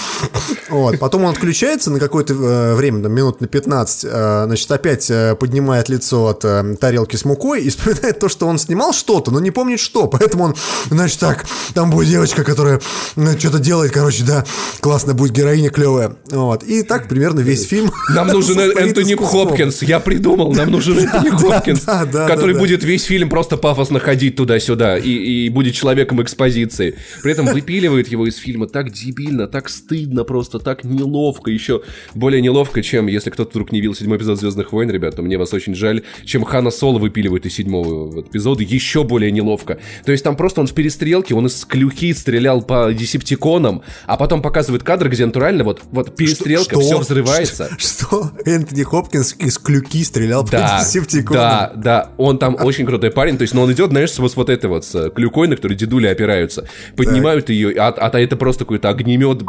Вот. 0.69 0.99
Потом 0.99 1.23
он 1.23 1.31
отключается 1.31 1.89
на 1.89 2.01
какое-то 2.01 2.33
э, 2.33 2.75
время, 2.75 3.01
там, 3.01 3.13
минут 3.13 3.39
на 3.39 3.47
15, 3.47 4.05
э, 4.09 4.43
значит, 4.47 4.69
опять 4.69 5.09
э, 5.09 5.35
поднимает 5.39 5.87
лицо 5.87 6.27
от 6.27 6.43
э, 6.43 6.75
тарелки 6.81 7.15
с 7.15 7.23
мукой 7.23 7.61
и 7.61 7.69
вспоминает 7.71 8.19
то, 8.19 8.27
что 8.27 8.45
он 8.45 8.57
снимал 8.57 8.91
что-то, 8.91 9.31
но 9.31 9.39
не 9.39 9.51
помнит 9.51 9.79
что, 9.79 10.07
поэтому 10.07 10.43
он, 10.43 10.55
значит, 10.89 11.19
так, 11.19 11.45
там 11.73 11.89
будет 11.89 12.09
девочка, 12.09 12.43
которая 12.43 12.81
ну, 13.15 13.31
что-то 13.39 13.59
делает, 13.59 13.93
короче, 13.93 14.25
да, 14.25 14.43
классно 14.81 15.13
будет 15.13 15.31
героиня 15.31 15.69
клевая. 15.69 16.17
Вот. 16.29 16.63
И 16.63 16.83
так 16.83 17.07
примерно 17.07 17.39
весь 17.39 17.65
фильм. 17.65 17.89
Нам 18.09 18.27
нужен 18.33 18.59
Энтони. 18.59 19.15
Хопкинс. 19.15 19.81
Я 19.83 20.01
придумал, 20.01 20.51
нам 20.53 20.71
нужен 20.71 20.97
Энтони 20.99 21.29
Хопкинс, 21.29 21.81
который 21.81 22.57
будет 22.57 22.83
весь 22.83 23.03
фильм 23.03 23.29
просто 23.29 23.55
пафосно 23.55 24.01
ходить 24.01 24.35
туда-сюда 24.41 24.97
и, 24.97 25.09
и 25.09 25.49
будет 25.49 25.75
человеком 25.75 26.19
экспозиции. 26.23 26.95
При 27.21 27.31
этом 27.31 27.45
выпиливают 27.45 28.07
его 28.07 28.27
из 28.27 28.37
фильма 28.37 28.67
так 28.67 28.91
дебильно, 28.91 29.47
так 29.47 29.69
стыдно, 29.69 30.23
просто 30.23 30.57
так 30.57 30.83
неловко. 30.83 31.51
Еще 31.51 31.83
более 32.15 32.41
неловко, 32.41 32.81
чем 32.81 33.05
если 33.05 33.29
кто-то 33.29 33.51
вдруг 33.51 33.71
не 33.71 33.81
видел 33.81 33.93
седьмой 33.93 34.17
эпизод 34.17 34.39
Звездных 34.39 34.73
войн, 34.73 34.89
ребят, 34.89 35.15
то 35.15 35.21
мне 35.21 35.37
вас 35.37 35.53
очень 35.53 35.75
жаль, 35.75 36.01
чем 36.25 36.43
Хана 36.43 36.71
Соло 36.71 36.97
выпиливают 36.97 37.45
из 37.45 37.53
седьмого 37.53 38.21
эпизода, 38.21 38.63
еще 38.63 39.03
более 39.03 39.31
неловко. 39.31 39.77
То 40.05 40.11
есть 40.11 40.23
там 40.23 40.35
просто 40.35 40.61
он 40.61 40.65
в 40.67 40.73
перестрелке, 40.73 41.35
он 41.35 41.45
из 41.45 41.63
клюки 41.65 42.11
стрелял 42.15 42.63
по 42.63 42.91
десептиконам, 42.91 43.83
а 44.07 44.17
потом 44.17 44.41
показывает 44.41 44.81
кадр, 44.81 45.07
где 45.09 45.23
натурально 45.27 45.63
вот, 45.63 45.81
вот 45.91 46.15
перестрелка, 46.15 46.75
Что? 46.75 46.81
все 46.81 46.97
взрывается. 46.97 47.69
Что? 47.77 48.31
Энтони 48.45 48.81
Хопкинс 48.81 49.35
из 49.37 49.59
клюки 49.59 50.03
стрелял 50.03 50.43
по 50.43 50.51
Да, 50.51 50.79
десептиконам. 50.83 51.41
да, 51.43 51.73
да, 51.75 52.09
он 52.17 52.39
там 52.39 52.57
очень 52.59 52.87
крутой 52.87 53.11
парень, 53.11 53.37
то 53.37 53.43
есть, 53.43 53.53
ну, 53.53 53.61
он 53.61 53.71
идет, 53.71 53.91
знаешь, 53.91 54.11
с 54.11 54.19
с 54.31 54.35
вот 54.35 54.49
этой 54.49 54.69
вот, 54.69 54.85
с 54.85 55.09
клюкой, 55.11 55.47
на 55.47 55.55
которой 55.55 55.75
дедули 55.75 56.07
опираются, 56.07 56.67
поднимают 56.95 57.49
ее, 57.49 57.75
а, 57.77 57.89
а 57.89 58.19
это 58.19 58.35
просто 58.35 58.65
какой-то 58.65 58.89
огнемет, 58.89 59.43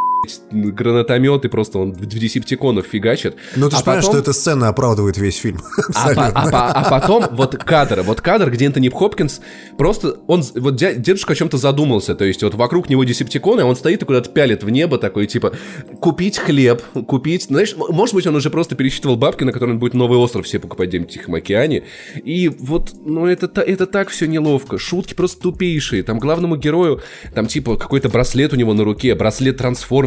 гранатомет, 0.51 1.45
и 1.45 1.49
просто 1.49 1.79
он 1.79 1.93
в 1.93 2.07
десептиконов 2.07 2.87
фигачит. 2.87 3.37
Ну 3.57 3.69
ты 3.69 3.77
А 3.77 3.79
же 3.79 3.85
понимаешь, 3.85 4.05
потом- 4.05 4.21
что 4.21 4.31
эта 4.31 4.33
сцена 4.33 4.69
оправдывает 4.69 5.17
весь 5.19 5.37
фильм. 5.37 5.61
а, 5.95 6.15
по- 6.15 6.27
а 6.27 6.51
по- 6.51 6.69
а 6.73 6.91
потом 6.91 7.25
вот 7.33 7.57
кадр, 7.57 8.03
вот 8.03 8.21
кадр, 8.21 8.51
где 8.51 8.67
Энтони 8.67 8.89
Хопкинс 8.89 9.41
просто, 9.77 10.19
он, 10.27 10.43
вот 10.55 10.77
дедушка 10.77 11.33
о 11.33 11.37
чем-то 11.37 11.59
задумался, 11.59 12.15
то 12.15 12.25
есть 12.25 12.43
вот 12.43 12.55
вокруг 12.55 12.89
него 12.89 13.05
десептиконы, 13.05 13.63
а 13.63 13.67
он 13.67 13.77
стоит 13.77 14.03
и 14.03 14.05
куда-то 14.05 14.31
пялит 14.31 14.63
в 14.63 14.71
небо 14.71 14.99
такой, 14.99 15.27
типа, 15.27 15.53
купить 16.01 16.39
хлеб, 16.39 16.83
купить, 17.07 17.45
знаешь, 17.45 17.73
м- 17.75 17.95
может 17.95 18.15
быть, 18.15 18.27
он 18.27 18.37
уже 18.37 18.51
просто 18.51 18.75
пересчитывал 18.75 19.17
бабки, 19.17 19.45
на 19.45 19.53
которые 19.53 19.75
он 19.75 19.79
будет 19.81 19.95
новый 19.95 20.19
остров 20.19 20.47
все 20.47 20.59
покупать 20.59 20.89
где-нибудь 20.91 21.11
в 21.11 21.15
Тихом 21.15 21.35
океане, 21.35 21.85
и 22.25 22.49
вот, 22.49 22.93
ну 23.05 23.27
это, 23.27 23.61
это 23.61 23.87
так 23.87 24.09
все 24.11 24.27
неловко, 24.27 24.79
шутки 24.79 25.15
просто 25.15 25.43
тупейшие, 25.43 26.03
там 26.03 26.19
главному 26.19 26.57
герою, 26.57 27.01
там 27.35 27.47
типа 27.47 27.77
какой-то 27.77 28.09
браслет 28.09 28.53
у 28.53 28.57
него 28.57 28.73
на 28.75 28.85
руке, 28.85 29.15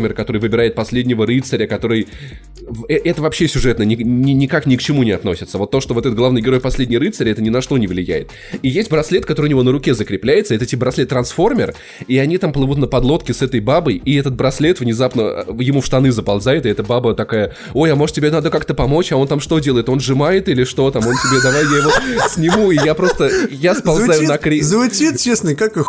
браслет-трансформер, 0.06 0.14
который 0.14 0.38
выбирает 0.41 0.76
последнего 0.76 1.26
рыцаря, 1.26 1.68
который... 1.68 2.07
э- 2.90 2.95
Это 3.06 3.22
вообще 3.22 3.48
сюжетно 3.48 3.84
ни- 3.84 3.95
ни- 3.95 4.34
никак 4.34 4.65
ни 4.65 4.76
к 4.76 4.82
чему 4.82 5.03
не 5.03 5.11
относится. 5.11 5.57
Вот 5.57 5.72
то, 5.72 5.82
что 5.82 5.94
вот 5.94 6.06
этот 6.06 6.18
главный 6.18 6.41
герой 6.41 6.60
последний 6.60 6.98
рыцарь, 6.98 7.30
это 7.30 7.41
ни 7.41 7.49
на 7.49 7.61
что 7.61 7.77
не 7.77 7.88
влияет. 7.88 8.30
И 8.64 8.69
есть 8.69 8.90
браслет, 8.90 9.26
который 9.26 9.48
у 9.48 9.49
него 9.49 9.64
на 9.64 9.72
руке 9.72 9.94
закрепляется, 9.94 10.53
это 10.56 10.65
типа 10.65 10.82
браслет-трансформер, 10.86 11.73
и 12.07 12.18
они 12.18 12.38
там 12.38 12.52
плывут 12.53 12.77
на 12.77 12.88
подлодке 12.88 13.34
с 13.34 13.41
этой 13.41 13.60
бабой, 13.60 13.95
и 13.95 14.15
этот 14.15 14.36
браслет 14.36 14.80
внезапно 14.80 15.22
э, 15.22 15.44
ему 15.60 15.82
в 15.82 15.86
штаны 15.86 16.11
заползает, 16.11 16.65
и 16.65 16.69
эта 16.69 16.84
баба 16.84 17.14
такая, 17.15 17.56
ой, 17.73 17.91
а 17.91 17.95
может 17.95 18.15
тебе 18.15 18.32
надо 18.32 18.49
как-то 18.49 18.73
помочь, 18.73 19.11
а 19.11 19.18
он 19.18 19.27
там 19.27 19.40
что 19.40 19.60
делает? 19.60 19.90
Он 19.90 19.99
сжимает 19.99 20.49
или 20.49 20.64
что 20.65 20.91
там? 20.91 21.06
Он 21.07 21.14
тебе, 21.15 21.41
давай 21.41 21.64
я 21.64 21.77
его 21.77 21.91
сниму, 22.30 22.72
и 22.72 22.76
я 22.76 22.94
просто, 22.94 23.30
я 23.52 23.73
сползаю 23.76 24.14
Звучит- 24.14 24.30
на 24.30 24.38
кри... 24.38 24.61
Звучит, 24.61 25.19
честно, 25.19 25.56
как 25.56 25.77
оху- 25.77 25.86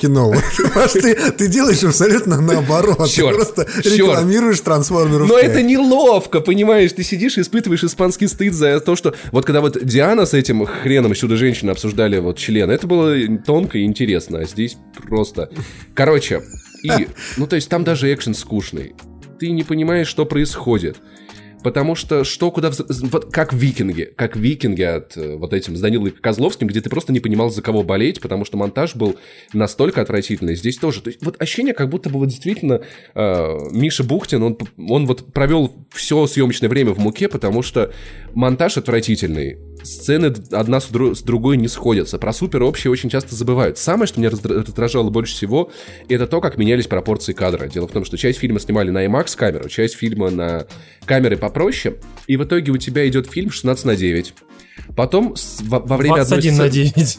кино. 0.00 0.32
Понимаешь, 0.56 0.92
ты, 0.92 1.14
ты 1.32 1.48
делаешь 1.48 1.82
абсолютно 1.84 2.40
наоборот. 2.40 3.08
Чёрт, 3.08 3.30
ты 3.30 3.34
просто 3.36 3.82
чёрт. 3.82 3.96
рекламируешь 3.96 4.60
трансформеров. 4.60 5.28
Но 5.28 5.38
5. 5.38 5.44
это 5.44 5.62
неловко, 5.62 6.40
понимаешь? 6.40 6.92
Ты 6.92 7.02
сидишь 7.02 7.38
и 7.38 7.40
испытываешь 7.40 7.84
испанский 7.84 8.28
стыд 8.28 8.54
за 8.54 8.80
то, 8.80 8.96
что... 8.96 9.14
Вот 9.32 9.44
когда 9.44 9.60
вот 9.60 9.84
Диана 9.84 10.26
с 10.26 10.34
этим 10.34 10.64
хреном 10.66 11.12
из 11.12 11.18
Чудо-женщины 11.18 11.70
обсуждали 11.70 12.18
вот 12.18 12.38
член, 12.38 12.70
это 12.70 12.86
было 12.86 13.16
тонко 13.44 13.78
и 13.78 13.84
интересно, 13.84 14.40
а 14.40 14.44
здесь 14.44 14.76
просто... 15.08 15.50
Короче, 15.94 16.42
и... 16.82 17.08
Ну, 17.36 17.46
то 17.46 17.56
есть 17.56 17.68
там 17.68 17.84
даже 17.84 18.12
экшен 18.12 18.34
скучный. 18.34 18.94
ты 19.38 19.50
не 19.50 19.62
понимаешь, 19.62 20.08
что 20.08 20.26
происходит. 20.26 20.96
Потому 21.66 21.96
что 21.96 22.22
что 22.22 22.52
куда... 22.52 22.70
Вот 22.70 23.32
как 23.32 23.52
викинги. 23.52 24.04
Как 24.14 24.36
викинги 24.36 24.82
от 24.82 25.16
э, 25.16 25.34
вот 25.34 25.52
этим 25.52 25.76
с 25.76 25.80
Данилой 25.80 26.12
Козловским, 26.12 26.68
где 26.68 26.80
ты 26.80 26.88
просто 26.88 27.12
не 27.12 27.18
понимал, 27.18 27.50
за 27.50 27.60
кого 27.60 27.82
болеть, 27.82 28.20
потому 28.20 28.44
что 28.44 28.56
монтаж 28.56 28.94
был 28.94 29.16
настолько 29.52 30.00
отвратительный. 30.00 30.54
Здесь 30.54 30.76
тоже. 30.76 31.02
То 31.02 31.08
есть 31.08 31.24
вот 31.24 31.34
ощущение, 31.42 31.74
как 31.74 31.88
будто 31.88 32.08
бы 32.08 32.20
вот 32.20 32.28
действительно 32.28 32.82
э, 33.16 33.58
Миша 33.72 34.04
Бухтин, 34.04 34.44
он, 34.44 34.58
он 34.78 35.06
вот 35.06 35.32
провел 35.32 35.88
все 35.92 36.28
съемочное 36.28 36.68
время 36.68 36.92
в 36.92 37.00
муке, 37.00 37.28
потому 37.28 37.62
что 37.62 37.92
монтаж 38.32 38.76
отвратительный. 38.76 39.56
Сцены 39.86 40.34
одна 40.50 40.80
с, 40.80 40.90
дру- 40.90 41.14
с 41.14 41.22
другой 41.22 41.56
не 41.56 41.68
сходятся. 41.68 42.18
Про 42.18 42.32
супер 42.32 42.62
общее 42.62 42.90
очень 42.90 43.08
часто 43.08 43.34
забывают. 43.34 43.78
Самое, 43.78 44.06
что 44.06 44.20
меня 44.20 44.30
раздра- 44.30 44.64
раздражало 44.66 45.10
больше 45.10 45.34
всего, 45.34 45.70
это 46.08 46.26
то, 46.26 46.40
как 46.40 46.58
менялись 46.58 46.86
пропорции 46.86 47.32
кадра. 47.32 47.68
Дело 47.68 47.86
в 47.88 47.92
том, 47.92 48.04
что 48.04 48.18
часть 48.18 48.38
фильма 48.38 48.60
снимали 48.60 48.90
на 48.90 49.06
IMAX 49.06 49.36
камеру, 49.36 49.68
часть 49.68 49.94
фильма 49.94 50.30
на 50.30 50.66
камеры 51.04 51.36
попроще, 51.36 51.96
и 52.26 52.36
в 52.36 52.44
итоге 52.44 52.72
у 52.72 52.76
тебя 52.76 53.06
идет 53.08 53.30
фильм 53.30 53.50
16 53.50 53.84
на 53.84 53.96
9. 53.96 54.34
Потом 54.96 55.34
во, 55.62 55.78
во 55.80 55.96
время 55.96 56.22
одной 56.22 56.40
21 56.40 56.56
на 56.56 56.62
сцены- 56.64 56.70
9. 56.70 57.18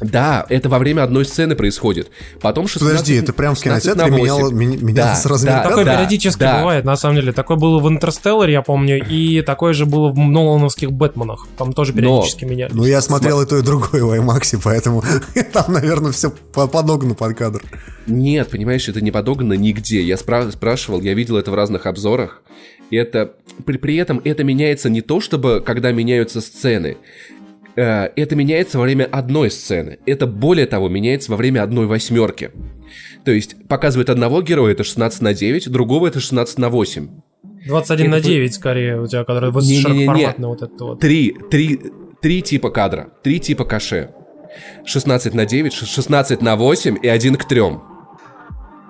Да, 0.00 0.44
это 0.48 0.68
во 0.68 0.78
время 0.78 1.02
одной 1.02 1.24
сцены 1.24 1.54
происходит. 1.54 2.10
Потом 2.40 2.66
16 2.66 2.90
Подожди, 2.96 3.14
это 3.14 3.32
прям 3.32 3.54
в 3.54 3.58
16 3.58 3.84
кинотеатре 3.92 4.10
на 4.12 4.16
меняло- 4.16 4.50
8. 4.50 4.56
ми- 4.56 4.76
менялось 4.78 5.22
Да, 5.22 5.28
размер 5.28 5.52
да, 5.52 5.58
кадра? 5.58 5.70
Такое 5.70 5.84
да, 5.84 5.96
периодически 5.96 6.40
да. 6.40 6.58
бывает, 6.58 6.84
на 6.84 6.96
самом 6.96 7.16
деле. 7.16 7.32
Такое 7.32 7.56
было 7.56 7.78
в 7.78 7.88
Интерстелларе, 7.88 8.52
я 8.54 8.62
помню, 8.62 9.04
и 9.06 9.42
такое 9.42 9.72
же 9.72 9.86
было 9.86 10.10
в 10.10 10.18
Нолановских 10.18 10.90
Бэтменах. 10.90 11.46
Там 11.56 11.72
тоже 11.72 11.92
периодически 11.92 12.44
меняли. 12.44 12.72
Ну, 12.72 12.84
я 12.84 13.00
смотрел 13.00 13.40
и 13.42 13.46
то, 13.46 13.56
и 13.58 13.62
другое 13.62 14.02
в 14.04 14.10
IMAX, 14.12 14.58
поэтому 14.62 15.02
там, 15.52 15.72
наверное, 15.72 16.12
все 16.12 16.30
подогнано 16.30 17.14
под 17.14 17.36
кадр. 17.36 17.62
Нет, 18.06 18.48
понимаешь, 18.50 18.88
это 18.88 19.00
не 19.00 19.10
подогнано 19.10 19.54
нигде. 19.54 20.02
Я 20.02 20.16
спра- 20.16 20.50
спрашивал, 20.50 21.00
я 21.02 21.14
видел 21.14 21.36
это 21.36 21.50
в 21.50 21.54
разных 21.54 21.86
обзорах. 21.86 22.42
И 22.90 22.96
это 22.96 23.32
при, 23.64 23.78
при 23.78 23.96
этом 23.96 24.20
это 24.24 24.44
меняется 24.44 24.90
не 24.90 25.00
то, 25.00 25.20
чтобы 25.20 25.62
когда 25.64 25.90
меняются 25.92 26.40
сцены. 26.42 26.98
Э, 27.76 28.08
это 28.16 28.36
меняется 28.36 28.78
во 28.78 28.84
время 28.84 29.04
одной 29.10 29.50
сцены. 29.50 29.98
Это 30.06 30.26
более 30.26 30.66
того 30.66 30.88
меняется 30.88 31.30
во 31.30 31.36
время 31.36 31.62
одной 31.62 31.86
восьмерки. 31.86 32.50
То 33.24 33.32
есть 33.32 33.56
показывает 33.68 34.10
одного 34.10 34.42
героя 34.42 34.72
это 34.72 34.84
16 34.84 35.22
на 35.22 35.34
9, 35.34 35.70
другого 35.70 36.06
это 36.06 36.20
16 36.20 36.58
на 36.58 36.68
8. 36.68 37.08
21 37.66 38.10
на 38.10 38.16
это- 38.16 38.26
9 38.28 38.54
скорее 38.54 39.00
у 39.00 39.06
тебя, 39.06 39.24
который 39.24 39.50
вот 39.50 39.64
Не-не-не-не. 39.64 40.04
широкоформатный 40.04 40.48
вот 40.48 40.62
это 40.62 40.84
вот. 40.84 41.00
Три, 41.00 41.34
три, 41.50 41.80
три 42.20 42.42
типа 42.42 42.70
кадра, 42.70 43.08
три 43.22 43.40
типа 43.40 43.64
каше. 43.64 44.10
16 44.84 45.34
на 45.34 45.46
9, 45.46 45.72
ш- 45.72 45.86
16 45.86 46.42
на 46.42 46.56
8 46.56 46.96
и 47.02 47.08
один 47.08 47.34
к 47.36 47.48
трем. 47.48 47.82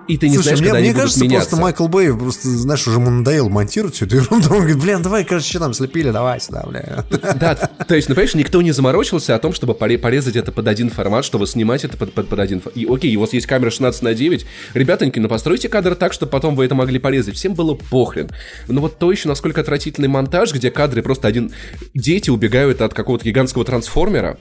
И 0.07 0.17
ты 0.17 0.29
не 0.29 0.35
Слушай, 0.35 0.49
знаешь, 0.49 0.59
мне, 0.59 0.67
когда 0.69 0.79
мне 0.79 0.87
они 0.89 0.93
будут 0.93 1.01
кажется, 1.03 1.23
меняться. 1.23 1.49
просто 1.49 1.63
Майкл 1.63 1.87
Бэй, 1.87 2.13
просто, 2.15 2.47
знаешь, 2.49 2.87
уже 2.87 2.97
ему 2.99 3.09
надоело 3.09 3.49
монтировать 3.49 3.95
всю 3.95 4.05
эту 4.05 4.17
ерунду. 4.17 4.49
Он 4.51 4.57
говорит, 4.59 4.79
блин, 4.79 5.01
давай, 5.01 5.23
короче, 5.25 5.49
что 5.49 5.59
там 5.59 5.73
слепили, 5.73 6.11
давайте, 6.11 6.51
да, 6.51 6.63
бля. 6.63 7.03
Да, 7.35 7.55
то 7.55 7.95
есть, 7.95 8.07
ну, 8.07 8.13
понимаешь, 8.15 8.35
никто 8.35 8.61
не 8.61 8.71
заморочился 8.71 9.33
о 9.33 9.39
том, 9.39 9.53
чтобы 9.53 9.73
поре- 9.73 9.97
порезать 9.97 10.35
это 10.35 10.51
под 10.51 10.67
один 10.67 10.89
формат, 10.91 11.25
чтобы 11.25 11.47
снимать 11.47 11.83
это 11.83 11.97
под, 11.97 12.13
под, 12.13 12.27
под 12.27 12.39
один 12.39 12.61
формат. 12.61 12.77
И 12.77 12.85
окей, 12.87 13.15
у 13.15 13.21
вас 13.21 13.33
есть 13.33 13.47
камера 13.47 13.71
16 13.71 14.01
на 14.03 14.13
9, 14.13 14.45
ребятоньки, 14.75 15.17
ну 15.17 15.27
постройте 15.27 15.69
кадр 15.69 15.95
так, 15.95 16.13
чтобы 16.13 16.31
потом 16.31 16.55
вы 16.55 16.65
это 16.65 16.75
могли 16.75 16.99
порезать. 16.99 17.35
Всем 17.35 17.55
было 17.55 17.73
похрен. 17.73 18.29
Но 18.67 18.81
вот 18.81 18.99
то 18.99 19.11
еще, 19.11 19.27
насколько 19.27 19.61
отвратительный 19.61 20.07
монтаж, 20.07 20.53
где 20.53 20.69
кадры 20.69 21.01
просто 21.01 21.27
один... 21.27 21.51
Дети 21.95 22.29
убегают 22.29 22.81
от 22.81 22.93
какого-то 22.93 23.25
гигантского 23.25 23.65
трансформера, 23.65 24.37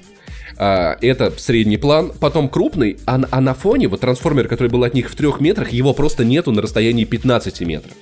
а, 0.59 0.97
это 1.01 1.33
средний 1.37 1.77
план, 1.77 2.13
потом 2.19 2.49
крупный, 2.49 2.99
а, 3.07 3.19
на- 3.19 3.29
а 3.31 3.41
на 3.41 3.55
фоне, 3.55 3.89
вот 3.89 4.01
трансформер, 4.01 4.49
который 4.49 4.69
был 4.69 4.85
от 4.85 4.95
них 4.95 5.11
в 5.11 5.15
трех 5.17 5.41
метрах, 5.41 5.71
его 5.73 5.93
просто 5.95 6.25
нету 6.25 6.53
на 6.53 6.63
расстоянии 6.63 7.05
15 7.05 7.65
метров. 7.65 7.93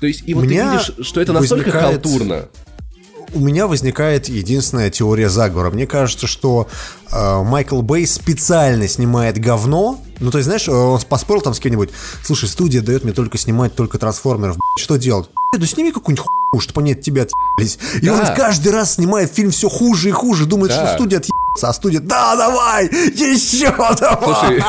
То 0.00 0.06
есть, 0.06 0.22
и 0.26 0.34
вот 0.34 0.44
меня 0.44 0.64
ты 0.64 0.76
видишь, 0.92 1.06
что 1.06 1.20
это 1.20 1.32
настолько 1.32 1.70
возникает- 1.70 2.02
халтурно. 2.04 2.48
У 3.32 3.40
меня 3.40 3.66
возникает 3.66 4.28
единственная 4.28 4.90
теория 4.90 5.28
заговора. 5.28 5.70
Мне 5.72 5.88
кажется, 5.88 6.28
что 6.28 6.68
э, 7.10 7.42
Майкл 7.42 7.80
Бэй 7.82 8.06
специально 8.06 8.86
снимает 8.86 9.38
говно. 9.38 10.00
Ну, 10.20 10.30
то 10.30 10.38
есть, 10.38 10.46
знаешь, 10.46 10.68
э, 10.68 10.72
он 10.72 11.00
поспорил 11.00 11.42
там 11.42 11.52
с 11.52 11.58
кем-нибудь. 11.58 11.90
Слушай, 12.22 12.48
студия 12.48 12.80
дает 12.80 13.02
мне 13.02 13.12
только 13.12 13.36
снимать 13.36 13.74
только 13.74 13.98
трансформеров. 13.98 14.56
Что 14.78 14.96
делать? 14.98 15.26
«Б***ь, 15.26 15.60
Да 15.60 15.66
сними 15.66 15.90
какую-нибудь 15.90 16.24
хуйню, 16.28 16.60
чтобы 16.60 16.82
они 16.82 16.92
от 16.92 17.00
тебя 17.00 17.22
отъебались. 17.22 17.78
И 18.00 18.06
Да. 18.06 18.12
он 18.14 18.36
каждый 18.36 18.70
раз 18.70 18.94
снимает 18.94 19.32
фильм 19.32 19.50
все 19.50 19.68
хуже 19.68 20.10
и 20.10 20.12
хуже. 20.12 20.46
Думает, 20.46 20.70
Да. 20.72 20.86
что 20.86 20.94
студия 20.94 21.18
отъебется. 21.18 21.32
А 21.62 21.72
студия, 21.72 22.00
да, 22.00 22.36
давай, 22.36 22.86
еще 22.86 23.70
давай. 24.00 24.60
Слушай, 24.60 24.62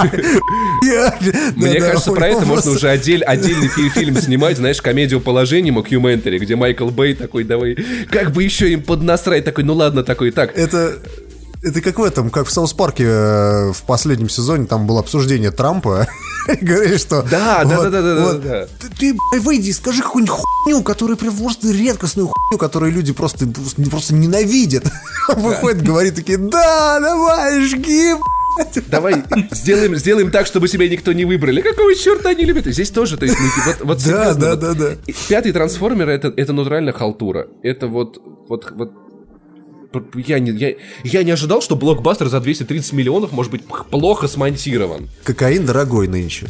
Мне 1.55 1.79
кажется, 1.79 2.11
про 2.11 2.27
это 2.29 2.45
можно 2.45 2.71
уже 2.71 2.89
отдель- 2.89 3.23
отдельный 3.23 3.67
фи- 3.67 3.89
фильм 3.89 4.15
снимать, 4.17 4.57
знаешь, 4.57 4.81
комедию 4.81 5.19
положения 5.19 5.71
Мокьюментари, 5.71 6.37
где 6.37 6.55
Майкл 6.55 6.87
Бэй 6.89 7.15
такой, 7.15 7.43
давай, 7.43 7.75
как 8.11 8.31
бы 8.31 8.43
еще 8.43 8.71
им 8.71 8.81
поднасрать, 8.83 9.43
такой, 9.43 9.63
ну 9.63 9.73
ладно, 9.73 10.03
такой, 10.03 10.31
так. 10.31 10.55
Это, 10.57 10.99
это 11.65 11.81
как 11.81 11.97
в 11.97 12.03
этом, 12.03 12.29
как 12.29 12.47
в 12.47 12.51
South 12.51 12.73
Park 12.73 12.99
е 12.99 13.05
э, 13.05 13.71
в 13.71 13.81
последнем 13.87 14.29
сезоне, 14.29 14.67
там 14.67 14.85
было 14.85 14.99
обсуждение 14.99 15.49
Трампа. 15.49 16.07
Говорили, 16.61 16.97
что... 16.97 17.23
Да, 17.23 17.65
да, 17.65 17.89
да, 17.89 18.01
да, 18.01 18.33
да. 18.33 18.67
Ты, 18.99 19.17
выйди 19.39 19.71
скажи 19.71 20.03
какую-нибудь 20.03 20.37
хуйню, 20.37 20.83
которую 20.83 21.17
прям 21.17 21.35
просто 21.35 21.71
редкостную 21.71 22.27
хуйню, 22.27 22.59
которую 22.59 22.91
люди 22.91 23.13
просто, 23.13 23.47
просто, 23.89 24.13
ненавидят. 24.13 24.85
Выходит, 25.35 25.81
говорит 25.81 26.13
такие, 26.13 26.37
да, 26.37 26.99
давай, 26.99 27.59
жги, 27.65 28.13
б***ь». 28.13 28.83
Давай 28.87 29.23
сделаем, 29.51 29.95
сделаем 29.95 30.29
так, 30.29 30.45
чтобы 30.45 30.67
себя 30.67 30.87
никто 30.87 31.13
не 31.13 31.25
выбрали. 31.25 31.61
Какого 31.61 31.95
черта 31.95 32.29
они 32.29 32.45
любят? 32.45 32.67
Здесь 32.67 32.91
тоже, 32.91 33.17
то 33.17 33.25
есть, 33.25 33.37
ну, 33.39 33.47
вот, 33.65 33.77
вот 33.81 33.97
Да, 33.97 34.03
серьезно, 34.03 34.41
да, 34.41 34.49
вот 34.51 34.59
да, 34.59 34.73
да. 34.73 35.13
Пятый 35.27 35.51
трансформер 35.51 36.09
это, 36.09 36.31
это 36.37 36.53
натурально 36.53 36.93
халтура. 36.93 37.47
Это 37.63 37.87
вот, 37.87 38.21
вот, 38.47 38.71
вот 38.71 39.04
я 40.13 40.39
не, 40.39 40.51
я, 40.51 40.73
я 41.03 41.23
не 41.23 41.31
ожидал, 41.31 41.61
что 41.61 41.75
блокбастер 41.75 42.27
за 42.27 42.39
230 42.39 42.93
миллионов 42.93 43.31
может 43.31 43.51
быть 43.51 43.63
плохо 43.91 44.27
смонтирован. 44.27 45.09
Кокаин 45.23 45.65
дорогой 45.65 46.07
нынче. 46.07 46.47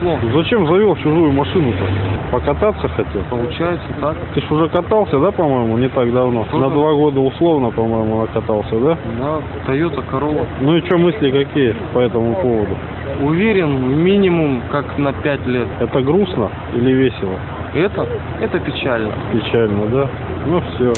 Зачем 0.00 0.66
завел 0.66 0.96
чужую 0.96 1.32
машину-то? 1.32 2.30
Покататься 2.32 2.88
хотел? 2.88 3.22
Получается 3.28 3.86
так. 4.00 4.16
Ты 4.34 4.40
ж 4.40 4.50
уже 4.50 4.68
катался, 4.68 5.18
да, 5.18 5.30
по-моему, 5.30 5.76
не 5.78 5.88
так 5.88 6.12
давно? 6.12 6.46
На 6.52 6.70
два 6.70 6.94
года 6.94 7.20
условно, 7.20 7.70
по-моему, 7.70 8.20
накатался, 8.22 8.78
да? 8.78 8.98
Да, 9.18 9.42
Toyota 9.66 10.02
Corolla. 10.10 10.46
Ну 10.60 10.76
и 10.76 10.86
что 10.86 10.96
мысли 10.96 11.30
какие 11.30 11.74
по 11.92 11.98
этому 11.98 12.34
поводу? 12.36 12.78
Уверен, 13.20 14.02
минимум 14.02 14.62
как 14.70 14.96
на 14.96 15.12
5 15.12 15.46
лет. 15.46 15.68
Это 15.80 16.00
грустно 16.00 16.50
или 16.74 16.92
весело? 16.92 17.38
Это? 17.74 18.02
Это 18.40 18.58
печально. 18.60 19.14
Печально, 19.32 19.86
да? 19.86 20.10
Ну 20.46 20.60
все. 20.60 20.92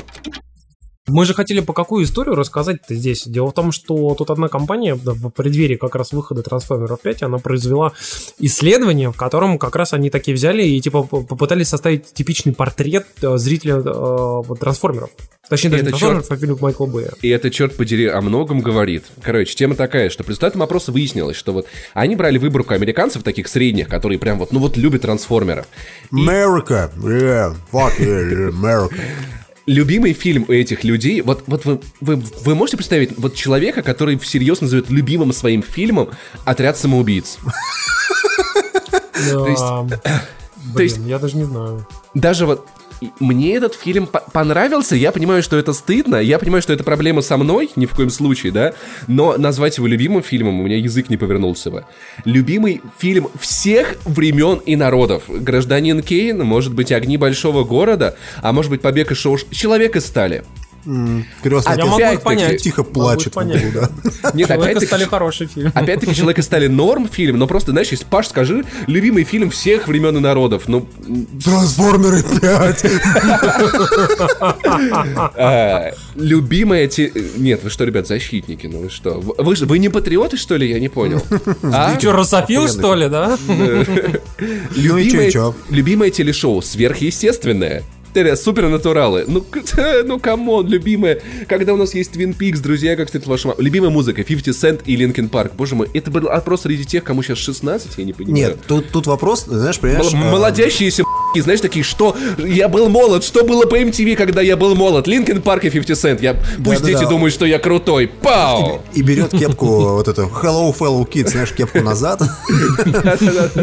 Мы 1.13 1.27
же 1.27 1.35
хотели 1.35 1.61
по 1.61 1.75
какую 1.75 2.05
историю 2.05 2.35
рассказать-то 2.35 2.95
здесь. 2.95 3.25
Дело 3.27 3.51
в 3.51 3.53
том, 3.53 3.71
что 3.71 4.15
тут 4.15 4.31
одна 4.31 4.49
компания 4.49 4.97
да, 4.97 5.13
в 5.13 5.29
преддверии 5.29 5.77
как 5.77 5.95
раз 5.95 6.13
выхода 6.13 6.43
Трансформеров 6.43 7.01
5, 7.01 7.25
она 7.25 7.39
произвела 7.39 7.93
исследование, 8.39 9.13
в 9.13 9.17
котором 9.17 9.59
как 9.59 9.77
раз 9.77 9.93
они 9.93 10.09
такие 10.09 10.35
взяли 10.35 10.63
и 10.63 10.81
типа 10.81 11.03
попытались 11.03 11.69
составить 11.69 12.15
типичный 12.15 12.55
портрет 12.55 13.07
э, 13.21 13.37
зрителя 13.37 13.83
э, 13.85 14.43
Трансформеров. 14.59 15.11
Точнее, 15.51 15.71
даже 15.71 15.83
не 15.83 15.89
Это 15.89 15.99
Трансформеров, 15.99 16.31
а 16.31 16.37
фильмов 16.37 16.61
Майкла 16.63 16.87
Бэя. 16.87 17.11
И 17.21 17.29
это, 17.29 17.51
черт 17.51 17.77
подери, 17.77 18.07
о 18.07 18.23
многом 18.23 18.61
говорит. 18.61 19.05
Короче, 19.21 19.55
тема 19.55 19.75
такая, 19.75 20.09
что 20.09 20.25
по 20.25 20.31
результатам 20.31 20.63
опроса 20.63 20.93
выяснилось, 20.93 21.37
что 21.37 21.53
вот 21.53 21.67
они 21.93 22.17
брали 22.17 22.39
выборку 22.39 22.73
американцев 22.73 23.23
таких 23.23 23.49
средних, 23.49 23.89
которые 23.89 24.19
прям 24.19 24.39
вот, 24.39 24.53
ну 24.53 24.61
вот 24.61 24.79
любят 24.79 25.03
трансформеров. 25.03 25.67
America, 26.11 26.91
yeah, 26.97 27.55
fuck 27.71 27.99
yeah, 27.99 28.49
America. 28.49 28.97
Любимый 29.67 30.13
фильм 30.13 30.45
у 30.49 30.53
этих 30.53 30.83
людей, 30.85 31.21
вот, 31.23 31.45
вот 31.47 31.65
вы, 31.65 31.81
вы, 32.01 32.17
вы 32.45 32.55
можете 32.55 32.77
представить 32.77 33.17
вот 33.19 33.35
человека, 33.37 33.83
который 33.83 34.19
всерьез 34.19 34.61
назовет 34.61 34.91
любимым 34.91 35.33
своим 35.33 35.63
фильмом 35.63 36.11
«Отряд 36.45 36.77
самоубийц». 36.77 37.39
То 39.31 39.49
есть- 39.49 39.63
Блин, 40.75 41.07
я 41.07 41.19
даже 41.19 41.37
не 41.37 41.45
знаю. 41.45 41.87
Даже 42.15 42.47
вот 42.47 42.67
мне 43.19 43.57
этот 43.57 43.75
фильм 43.75 44.07
по- 44.07 44.23
понравился, 44.33 44.95
я 44.95 45.13
понимаю, 45.13 45.43
что 45.43 45.57
это 45.57 45.73
стыдно, 45.73 46.17
я 46.17 46.39
понимаю, 46.39 46.63
что 46.63 46.73
это 46.73 46.85
проблема 46.85 47.23
со 47.23 47.37
мной, 47.37 47.71
ни 47.77 47.87
в 47.87 47.95
коем 47.95 48.11
случае, 48.11 48.53
да, 48.53 48.75
но 49.09 49.37
назвать 49.37 49.79
его 49.79 49.87
любимым 49.87 50.23
фильмом 50.23 50.61
у 50.61 50.63
меня 50.63 50.77
язык 50.77 51.11
не 51.11 51.17
повернулся 51.17 51.71
бы. 51.71 51.85
Любимый 52.25 52.81
фильм 52.99 53.29
всех 53.41 53.97
времен 54.05 54.59
и 54.65 54.77
народов. 54.77 55.25
Гражданин 55.29 56.03
Кейн, 56.03 56.39
может 56.39 56.75
быть, 56.75 56.93
Огни 56.93 57.17
большого 57.17 57.65
города, 57.65 58.17
а 58.43 58.53
может 58.53 58.71
быть, 58.71 58.83
Побег 58.83 59.11
из 59.11 59.19
Шоуш... 59.19 59.47
Человек 59.51 59.97
из 59.97 60.13
стали. 60.13 60.45
Крестный 60.85 61.77
Я 61.77 61.85
могу 61.87 61.99
их 61.99 62.07
опять-таки 62.07 62.25
понять. 62.25 62.63
Тихо 62.63 62.83
Могу 62.83 62.93
плачет 62.93 63.27
их 63.29 63.33
в 63.33 63.35
понять. 63.35 63.65
углу, 63.65 63.81
да. 63.83 64.31
Нет, 64.35 64.51
опять-таки, 64.51 64.87
стали 64.87 65.05
хороший 65.05 65.47
фильм. 65.47 65.71
Опять-таки, 65.75 66.15
«Человека 66.15 66.43
стали 66.43 66.67
норм» 66.67 67.09
фильм, 67.09 67.39
но 67.39 67.47
просто, 67.47 67.71
знаешь, 67.73 67.89
если 67.89 68.05
Паш, 68.05 68.29
скажи, 68.29 68.65
любимый 68.87 69.25
фильм 69.25 69.51
всех 69.51 69.87
времен 69.89 70.17
и 70.17 70.21
народов. 70.21 70.65
Ну, 70.67 70.87
Трансформеры 71.45 72.23
5. 72.23 72.85
а, 75.37 75.91
любимая... 76.15 76.89
те- 76.89 77.13
Нет, 77.37 77.61
вы 77.63 77.71
что, 77.71 77.85
ребят, 77.85 78.07
защитники, 78.07 78.67
ну 78.67 78.81
вы 78.81 78.91
что? 78.91 79.21
Вы, 79.21 79.57
же- 79.57 79.67
вы 79.67 79.79
не 79.79 79.89
патриоты, 79.89 80.37
что 80.37 80.57
ли? 80.57 80.69
Я 80.69 80.81
не 80.81 80.89
понял. 80.89 81.23
А? 81.63 81.95
Ты 81.95 82.01
что, 82.01 82.13
русофил, 82.13 82.69
что 82.69 82.95
ли, 82.95 83.09
да? 83.09 83.39
Любимое, 84.75 85.31
чё? 85.31 85.55
любимое 85.71 86.11
телешоу 86.11 86.61
«Сверхъестественное». 86.63 87.83
Теля, 88.15 88.37
Supernatural 88.37 89.12
ы. 89.12 89.25
Ну, 89.27 89.41
к- 89.41 89.63
ну, 90.05 90.19
come 90.19 90.46
on, 90.46 90.67
любимая. 90.69 91.21
Когда 91.49 91.73
у 91.73 91.77
нас 91.77 91.95
есть 91.95 92.13
Twin 92.15 92.37
Peaks, 92.37 92.61
друзья, 92.61 92.95
как 92.97 93.07
встретил 93.07 93.31
вашу 93.31 93.49
маму. 93.49 93.61
Любимая 93.61 93.91
музыка, 93.91 94.23
50 94.23 94.55
Cent 94.55 94.81
и 94.85 94.97
Linkin 94.97 95.29
Park. 95.29 95.53
Боже 95.57 95.75
мой, 95.75 95.89
это 95.95 96.11
был 96.11 96.29
опрос 96.29 96.63
среди 96.63 96.85
тех, 96.85 97.05
кому 97.05 97.23
сейчас 97.23 97.39
16, 97.39 97.97
я 97.97 98.05
не 98.05 98.13
понимаю. 98.13 98.35
Нет, 98.35 98.59
тут, 98.67 98.91
тут 98.91 99.07
вопрос, 99.07 99.45
знаешь, 99.47 99.79
понимаешь... 99.79 100.13
Мол- 100.13 100.29
э, 100.29 100.31
Молодящиеся 100.33 101.05
знаешь, 101.41 101.61
такие, 101.61 101.85
что 101.85 102.15
я 102.39 102.69
был 102.69 102.89
молод, 102.89 103.25
что 103.25 103.45
было 103.45 103.65
по 103.65 103.81
MTV, 103.81 104.17
когда 104.17 104.43
я 104.43 104.57
был 104.57 104.75
молод? 104.75 105.07
Linkin 105.07 105.41
Park 105.41 105.65
и 105.65 105.71
50 105.71 105.97
Cent. 105.97 106.23
Я, 106.23 106.35
пусть 106.35 106.83
Да-да-да. 106.83 106.99
дети 106.99 107.09
думают, 107.09 107.33
что 107.33 107.47
я 107.47 107.59
крутой. 107.59 108.09
Пау! 108.09 108.83
И 108.93 109.03
берет 109.03 109.31
кепку, 109.31 109.67
вот 109.67 110.09
эту 110.09 110.23
Hello 110.23 110.77
Fellow 110.77 111.09
Kids, 111.09 111.31
знаешь, 111.31 111.53
кепку 111.53 111.81
назад. 111.81 112.21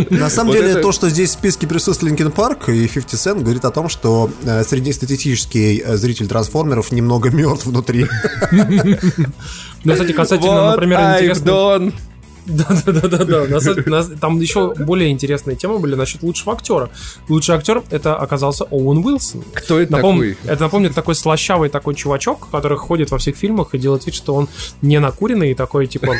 На 0.10 0.30
самом 0.30 0.54
деле, 0.54 0.76
то, 0.76 0.92
что 0.92 1.10
здесь 1.10 1.30
в 1.30 1.34
списке 1.34 1.68
присутствует 1.68 2.12
Линкен 2.12 2.32
Парк 2.32 2.70
и 2.70 2.88
50 2.88 3.14
Cent, 3.38 3.42
говорит 3.42 3.66
о 3.66 3.72
том, 3.72 3.90
что 3.90 4.30
э, 4.39 4.39
среднестатистический 4.44 5.82
э, 5.86 5.98
зритель 5.98 6.28
трансформеров 6.28 6.91
немного 6.91 7.30
мертв 7.34 7.66
внутри. 7.66 8.07
Ну, 9.86 9.94
кстати, 9.94 10.11
касательно, 10.11 10.72
например, 10.72 10.99
интересно... 10.99 11.94
Да-да-да-да. 12.45 14.03
Там 14.20 14.40
еще 14.40 14.74
более 14.74 15.11
интересные 15.11 15.56
темы 15.56 15.80
были 15.80 15.95
насчет 15.95 16.24
лучшего 16.24 16.53
актера. 16.53 16.90
Лучший 17.28 17.56
актер 17.56 17.84
это 17.91 18.16
оказался 18.16 18.66
Оуэн 18.66 19.06
Уилсон. 19.06 19.44
Кто 19.53 19.80
это 19.80 19.94
Напом- 19.94 20.16
такой? 20.16 20.38
Это 20.45 20.64
напомнит 20.64 20.95
такой 20.95 21.16
слащавый 21.16 21.70
такой 21.70 21.95
чувачок, 21.95 22.48
который 22.52 22.78
ходит 22.78 23.11
во 23.11 23.18
всех 23.20 23.36
фильмах 23.36 23.74
и 23.74 23.78
делает 23.78 24.06
вид, 24.06 24.16
что 24.16 24.36
он 24.36 24.49
не 24.82 24.99
накуренный 24.99 25.52
и 25.52 25.53
такой 25.53 25.88
типа. 25.88 26.16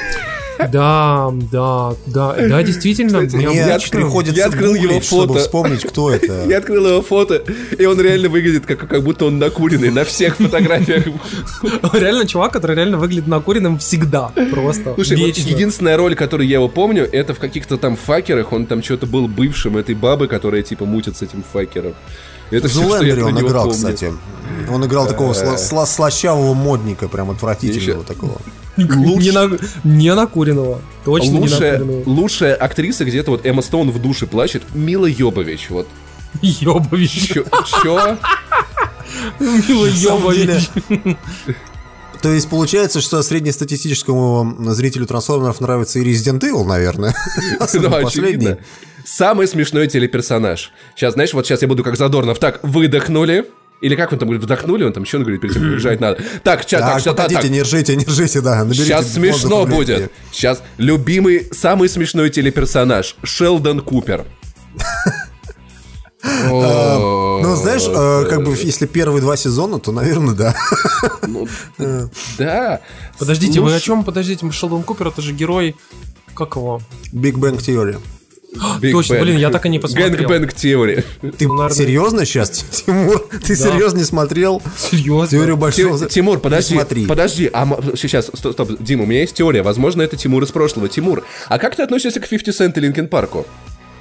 Да, 0.72 1.30
да, 1.52 1.94
да, 2.06 2.36
да, 2.36 2.64
действительно, 2.64 3.20
Мне 3.22 3.80
приходится 3.92 4.36
я 4.42 4.48
открыл 4.48 4.74
его 4.76 4.88
гуглить, 4.88 5.06
чтобы 5.06 5.28
фото. 5.28 5.40
вспомнить, 5.40 5.82
кто 5.84 6.12
это. 6.12 6.46
Я 6.50 6.58
открыл 6.58 6.88
его 6.88 7.02
фото, 7.02 7.42
и 7.78 7.86
он 7.86 8.00
реально 8.02 8.28
выглядит, 8.30 8.66
как, 8.66 8.88
как 8.88 9.04
будто 9.04 9.26
он 9.26 9.40
накуренный 9.40 9.90
на 9.90 10.04
всех 10.04 10.36
фотографиях. 10.36 11.06
Реально 11.94 12.28
чувак, 12.28 12.52
который 12.54 12.76
реально 12.76 12.98
выглядит 12.98 13.28
накуренным 13.28 13.78
всегда. 13.80 14.32
Просто. 14.52 14.94
Слушай, 14.96 15.18
вот 15.18 15.38
единственная 15.38 15.96
роль, 15.98 16.16
которую 16.16 16.48
я 16.48 16.56
его 16.56 16.68
помню, 16.68 17.08
это 17.10 17.34
в 17.34 17.40
каких-то 17.40 17.78
там 17.78 17.96
факерах. 17.96 18.52
Он 18.52 18.66
там 18.66 18.84
что-то 18.84 19.06
был 19.06 19.28
бывшим 19.28 19.78
этой 19.78 19.96
бабы, 19.96 20.28
которая 20.28 20.62
типа 20.62 20.86
мутит 20.86 21.16
с 21.18 21.22
этим 21.22 21.44
факером. 21.54 21.94
Это 22.52 22.68
В 22.68 22.72
всё, 22.72 22.84
что 22.96 23.06
я 23.06 23.26
он 23.26 23.40
играл, 23.40 23.66
помню. 23.70 23.76
кстати. 23.78 24.12
Он 24.72 24.86
играл 24.86 25.08
такого 25.08 25.34
сла- 25.34 25.56
сла- 25.58 25.86
слащавого 25.86 26.54
модника, 26.54 27.08
прям 27.08 27.30
отвратительного 27.32 28.02
Еще- 28.02 28.08
такого. 28.08 28.38
Не, 28.86 29.32
на- 29.32 29.58
не 29.84 30.14
накуренного. 30.16 30.82
Точно 31.06 31.32
не 31.32 31.40
Лучшая, 31.40 31.80
накуренного. 31.80 32.10
лучшая 32.10 32.56
актриса 32.56 33.06
где-то 33.06 33.32
вот 33.32 33.46
Эмма 33.46 33.62
Стоун 33.62 33.92
в 33.92 34.02
душе 34.02 34.26
плачет. 34.28 34.64
Мила 34.74 35.06
Йобович, 35.06 35.70
вот. 35.70 35.88
Ёбович. 36.42 37.34
Чё? 37.34 37.46
чё? 37.84 38.18
Мила 39.40 39.86
Ёбович. 39.88 40.70
То 42.22 42.34
есть 42.34 42.50
получается, 42.50 43.00
что 43.00 43.22
среднестатистическому 43.24 44.56
зрителю 44.74 45.06
трансформеров 45.06 45.62
нравится 45.62 46.00
и 46.00 46.04
Resident 46.04 46.42
Evil, 46.42 46.66
наверное. 46.66 47.16
Ну, 47.60 47.64
Особенно 47.64 47.90
последний. 48.02 48.30
очевидно. 48.50 48.58
Самый 49.06 49.48
смешной 49.48 49.88
телеперсонаж. 49.88 50.72
Сейчас, 50.96 51.14
знаешь, 51.14 51.34
вот 51.34 51.46
сейчас 51.48 51.62
я 51.62 51.68
буду 51.68 51.84
как 51.84 51.96
Задорнов. 51.98 52.38
Так, 52.40 52.60
выдохнули. 52.62 53.46
Или 53.82 53.96
как 53.96 54.12
он 54.12 54.20
там 54.20 54.28
говорит, 54.28 54.44
вдохнули, 54.44 54.84
он 54.84 54.94
там 54.94 55.04
еще 55.04 55.18
он 55.18 55.24
говорит, 55.24 55.42
перед 55.42 55.54
тем, 55.54 55.82
как 55.82 56.00
надо. 56.00 56.22
Так, 56.44 56.64
сейчас, 56.64 56.82
так, 56.82 57.00
сейчас, 57.00 57.16
так, 57.16 57.32
так. 57.32 57.44
не 57.46 57.62
ржите, 57.62 57.96
не 57.96 58.06
ржите, 58.06 58.42
да. 58.42 58.68
Сейчас 58.74 59.14
смешно 59.14 59.66
будет. 59.66 60.12
Сейчас 60.32 60.62
любимый, 60.78 61.48
самый 61.52 61.88
смешной 61.88 62.30
телеперсонаж 62.30 63.16
Шелдон 63.24 63.82
Купер. 63.82 64.26
Ну, 66.22 67.56
знаешь, 67.56 67.86
э, 67.88 68.30
как 68.30 68.44
бы 68.44 68.54
если 68.54 68.86
первые 68.86 69.22
два 69.22 69.38
сезона, 69.38 69.80
то, 69.80 69.94
наверное, 69.94 70.36
да. 70.36 70.56
Да. 72.38 72.82
Подождите, 73.18 73.62
вы 73.62 73.74
о 73.74 73.80
чем? 73.80 74.04
Подождите, 74.04 74.50
Шелдон 74.52 74.84
Купер, 74.84 75.08
это 75.08 75.22
же 75.22 75.32
герой... 75.32 75.78
Как 76.36 76.56
его? 76.56 76.82
Big 77.14 77.36
Bang 77.36 77.58
Theory. 77.58 77.98
Big 78.82 78.92
Точно, 78.92 79.14
Bang. 79.16 79.22
блин, 79.22 79.38
я 79.38 79.50
так 79.52 79.66
и 79.66 79.70
не 79.70 79.80
посмотрел. 79.80 80.10
Gangbang 80.10 80.54
Theory. 80.54 81.04
Ты 81.38 81.48
наверное- 81.48 81.70
серьезно 81.70 82.26
сейчас, 82.26 82.50
Тимур? 82.72 83.20
Ты 83.46 83.56
Да. 83.56 83.70
серьезно 83.72 83.98
не 84.00 84.04
смотрел? 84.04 84.62
Серьезно? 84.78 85.28
Теорию 85.38 85.58
большого... 85.58 86.00
Ти- 86.00 86.08
Тимур, 86.16 86.40
подожди, 86.40 86.74
смотри. 86.76 87.06
подожди, 87.06 87.50
а 87.54 87.64
м- 87.64 87.96
сейчас, 87.96 88.32
стоп, 88.34 88.54
стоп, 88.54 88.72
Дима, 88.80 89.04
у 89.04 89.06
меня 89.06 89.22
есть 89.22 89.36
теория, 89.36 89.62
возможно, 89.62 90.02
это 90.02 90.18
Тимур 90.18 90.44
из 90.44 90.52
прошлого. 90.52 90.90
Тимур, 90.90 91.24
а 91.48 91.60
как 91.60 91.76
ты 91.76 91.84
относишься 91.84 92.20
к 92.20 92.28
50 92.28 92.56
Cent 92.56 92.78
и 92.78 92.80
Linkin 92.82 93.08
Park 93.08 93.33
у? 93.33 93.46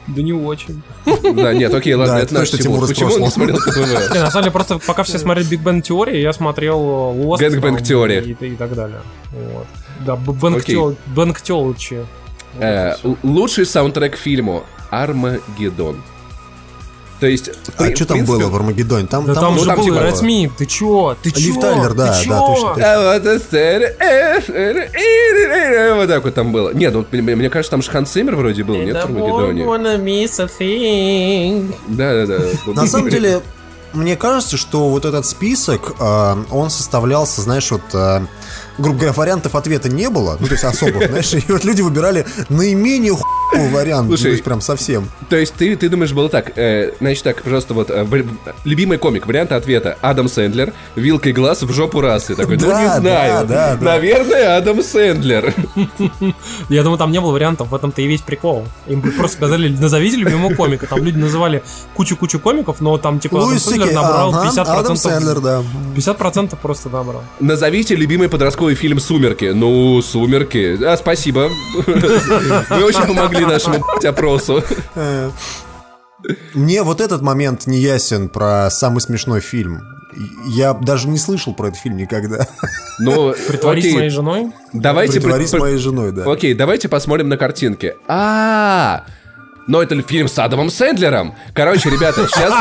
Да 0.07 0.23
не 0.23 0.33
очень. 0.33 0.83
Да, 1.35 1.53
нет, 1.53 1.75
окей, 1.75 1.93
ладно, 1.93 2.15
Да, 2.15 2.20
это 2.23 2.33
наш 2.35 2.51
Тимур. 2.51 2.87
Почему 2.89 3.12
он 3.12 3.20
не 3.20 3.31
смотрел? 3.31 3.59
Не, 3.59 4.20
на 4.20 4.31
самом 4.31 4.45
деле, 4.45 4.53
просто 4.53 4.79
пока 4.79 5.03
все 5.03 5.19
смотрели 5.19 5.47
Big 5.47 5.61
Bang 5.61 5.82
Theory, 5.82 6.19
я 6.20 6.33
смотрел 6.33 6.79
Lost. 6.81 7.41
Gang 7.41 7.61
Bang 7.61 7.61
там, 7.61 7.77
Theory. 7.77 8.37
И, 8.41 8.57
так 8.57 8.75
далее. 8.75 9.01
Да, 10.07 10.16
Bang. 10.16 11.40
Theory. 11.43 11.99
Э, 12.60 12.94
Лучший 13.22 13.66
саундтрек 13.66 14.14
к 14.14 14.16
фильму 14.16 14.64
Армагеддон. 14.90 16.02
То 17.20 17.26
есть, 17.26 17.48
в 17.48 17.72
при- 17.72 17.93
А 17.93 17.97
что 17.97 18.06
там 18.06 18.18
принципе, 18.18 18.39
было 18.39 18.48
в 18.48 18.55
Армагеддоне? 18.55 19.09
Там, 19.09 19.26
Да 19.26 19.35
там, 19.35 19.55
ну, 19.55 19.60
же 19.60 19.66
там 19.66 19.76
был 19.78 19.85
типа- 19.86 19.97
ты 20.56 20.66
чё? 20.66 21.16
Ты 21.20 21.30
чё? 21.32 21.39
Лив 21.40 21.60
Тайлер, 21.60 21.93
да, 21.94 22.06
Ты 22.22 22.28
да, 22.28 22.39
точно, 22.39 22.39
точно. 22.74 22.74
А 22.85 23.12
вот 23.14 23.26
это- 23.26 23.39
Вот 25.97 26.09
так 26.09 26.24
вот 26.24 26.35
там 26.35 26.52
было. 26.52 26.72
Нет, 26.72 26.94
ну, 26.94 27.05
мне 27.10 27.51
кажется, 27.51 27.70
там 27.72 27.82
же 27.82 27.90
Ханс 27.90 28.10
Циммер 28.10 28.36
вроде 28.36 28.62
был, 28.62 28.76
нет, 28.76 28.94
в 28.94 28.98
Армагеддоне? 29.06 29.64
Да-да-да. 31.89 32.39
На 32.72 32.86
самом 32.86 33.09
деле, 33.10 33.40
мне 33.93 34.16
кажется, 34.16 34.56
что 34.56 34.89
вот 34.89 35.05
этот 35.05 35.26
список, 35.26 35.94
э, 35.98 36.36
он 36.52 36.70
составлялся, 36.70 37.40
знаешь, 37.43 37.70
вот, 37.72 37.82
э, 37.94 38.20
грубо 38.79 38.99
говоря, 38.99 39.13
вариантов 39.13 39.55
ответа 39.55 39.89
не 39.89 40.09
было, 40.09 40.37
ну, 40.41 40.47
то 40.47 40.53
есть 40.53 40.65
особых, 40.65 41.09
знаешь, 41.09 41.35
и 41.35 41.45
вот 41.49 41.65
люди 41.65 41.83
выбирали 41.83 42.27
наименее 42.49 43.15
хуевый 43.15 43.71
вариант, 43.71 44.09
ну, 44.09 44.17
Слушай, 44.17 44.23
то 44.23 44.29
есть 44.31 44.45
прям 44.45 44.61
совсем. 44.61 45.09
То 45.29 45.37
есть 45.37 45.55
ты, 45.55 45.77
ты 45.77 45.89
думаешь, 45.89 46.13
было 46.13 46.29
так, 46.29 46.57
э, 46.57 46.93
значит 47.01 47.25
так, 47.25 47.43
пожалуйста, 47.43 47.75
вот, 47.75 47.91
э, 47.91 48.07
любимый 48.65 48.99
комик, 48.99 49.27
варианты 49.27 49.55
ответа, 49.55 49.99
Адам 50.01 50.29
Сэндлер, 50.29 50.73
вилкой 50.97 51.33
глаз 51.33 51.63
в 51.63 51.73
жопу 51.73 52.01
раз. 52.01 52.31
И 52.31 52.35
такой, 52.35 52.57
ну 52.57 52.69
Да, 52.69 52.81
не 52.81 52.87
да, 52.87 53.01
знаю, 53.01 53.47
да, 53.47 53.77
да. 53.77 53.85
наверное, 53.85 54.57
Адам 54.57 54.83
Сэндлер. 54.83 55.55
Я 56.69 56.83
думаю, 56.83 56.99
там 56.99 57.11
не 57.11 57.21
было 57.21 57.33
вариантов, 57.33 57.69
в 57.69 57.75
этом-то 57.75 58.03
и 58.03 58.07
весь 58.07 58.23
прикол. 58.23 58.67
Им 58.87 59.03
просто 59.03 59.37
сказали, 59.37 59.69
назовите 59.69 60.17
любимого 60.17 60.55
комика. 60.55 60.87
Там 60.87 61.03
люди 61.03 61.19
называли 61.19 61.63
кучу-кучу 61.95 62.39
комиков, 62.39 62.81
но 62.81 62.99
там 62.99 63.19
типа 63.19 63.43
Адам 63.43 63.59
Сэндлер 63.59 63.93
набрал 63.93 64.35
ага, 64.35 64.51
50%. 64.51 64.65
Адам 64.67 64.97
Сэндлер, 64.97 65.41
да. 65.41 65.63
50% 65.97 66.57
просто 66.61 66.89
набрал. 66.89 67.23
Назовите 67.41 67.95
любимый 67.95 68.29
подростковый 68.29 68.68
фильм 68.74 69.01
«Сумерки». 69.01 69.47
Ну, 69.55 70.01
«Сумерки». 70.03 70.82
А, 70.82 70.97
спасибо. 70.97 71.51
Вы 71.86 72.85
очень 72.85 73.07
помогли 73.07 73.45
нашему 73.45 73.85
опросу. 74.05 74.62
Мне 76.55 76.82
вот 76.82 77.01
этот 77.01 77.23
момент 77.23 77.66
не 77.66 77.78
ясен 77.78 78.28
про 78.28 78.70
самый 78.70 79.01
смешной 79.01 79.40
фильм. 79.40 79.81
Я 80.47 80.74
даже 80.74 81.07
не 81.09 81.19
слышал 81.19 81.55
про 81.55 81.69
этот 81.69 81.78
фильм 81.81 81.97
никогда. 81.97 82.49
Ну, 82.99 83.35
Притворись 83.47 83.85
окей, 83.85 83.95
моей 83.97 84.09
женой. 84.11 84.53
Давайте 84.73 85.20
Притворись 85.20 85.51
пред- 85.51 85.61
моей 85.61 85.77
женой, 85.78 86.11
да. 86.12 86.31
Окей, 86.31 86.55
давайте 86.55 86.89
посмотрим 86.89 87.28
на 87.28 87.36
картинки. 87.36 87.95
А, 88.09 89.05
но 89.69 89.81
это 89.82 90.01
фильм 90.03 90.27
с 90.27 90.36
Адамом 90.39 90.70
Сэндлером. 90.70 91.36
Короче, 91.55 91.90
ребята, 91.90 92.27
сейчас, 92.27 92.53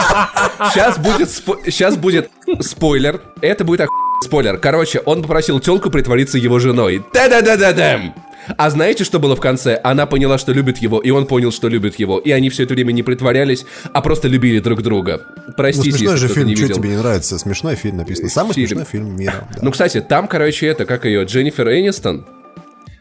сейчас 0.74 0.98
будет, 1.00 1.30
сейчас 1.66 1.96
будет 1.98 2.30
спойлер. 2.60 3.22
Это 3.42 3.64
будет 3.64 3.82
ох... 3.82 3.90
спойлер. 4.24 4.58
Короче, 4.58 5.00
он 5.00 5.22
попросил 5.22 5.60
телку 5.60 5.90
притвориться 5.90 6.38
его 6.38 6.60
женой. 6.60 7.04
Да-да-да-да-дам. 7.14 8.14
А 8.58 8.70
знаете, 8.70 9.04
что 9.04 9.20
было 9.20 9.36
в 9.36 9.42
конце? 9.42 9.78
Она 9.84 10.06
поняла, 10.06 10.38
что 10.38 10.54
любит 10.54 10.78
его, 10.78 11.00
и 11.00 11.10
он 11.10 11.26
понял, 11.26 11.52
что 11.52 11.68
любит 11.68 12.00
его. 12.00 12.18
И 12.18 12.32
они 12.32 12.50
все 12.50 12.64
это 12.64 12.76
время 12.76 12.94
не 12.94 13.04
притворялись, 13.04 13.66
а 13.92 14.02
просто 14.02 14.30
любили 14.30 14.60
друг 14.60 14.82
друга. 14.82 15.22
Ну, 15.48 15.54
Простите, 15.58 15.92
смешной 15.92 16.14
если 16.14 16.28
же 16.28 16.34
фильм, 16.34 16.48
не 16.48 16.56
что 16.56 16.64
видел. 16.64 16.76
тебе 16.78 16.90
не 16.92 16.96
нравится? 16.98 17.38
Смешной 17.38 17.76
фильм 17.76 17.98
написано. 17.98 18.30
Самый 18.30 18.54
Фильм. 18.54 18.68
смешной 18.70 18.86
фильм 18.86 19.16
мира. 19.18 19.48
да. 19.54 19.60
Ну, 19.62 19.72
кстати, 19.72 20.00
там, 20.00 20.30
короче, 20.30 20.66
это, 20.68 20.86
как 20.86 21.04
ее, 21.04 21.26
Дженнифер 21.26 21.68
Энистон. 21.70 22.26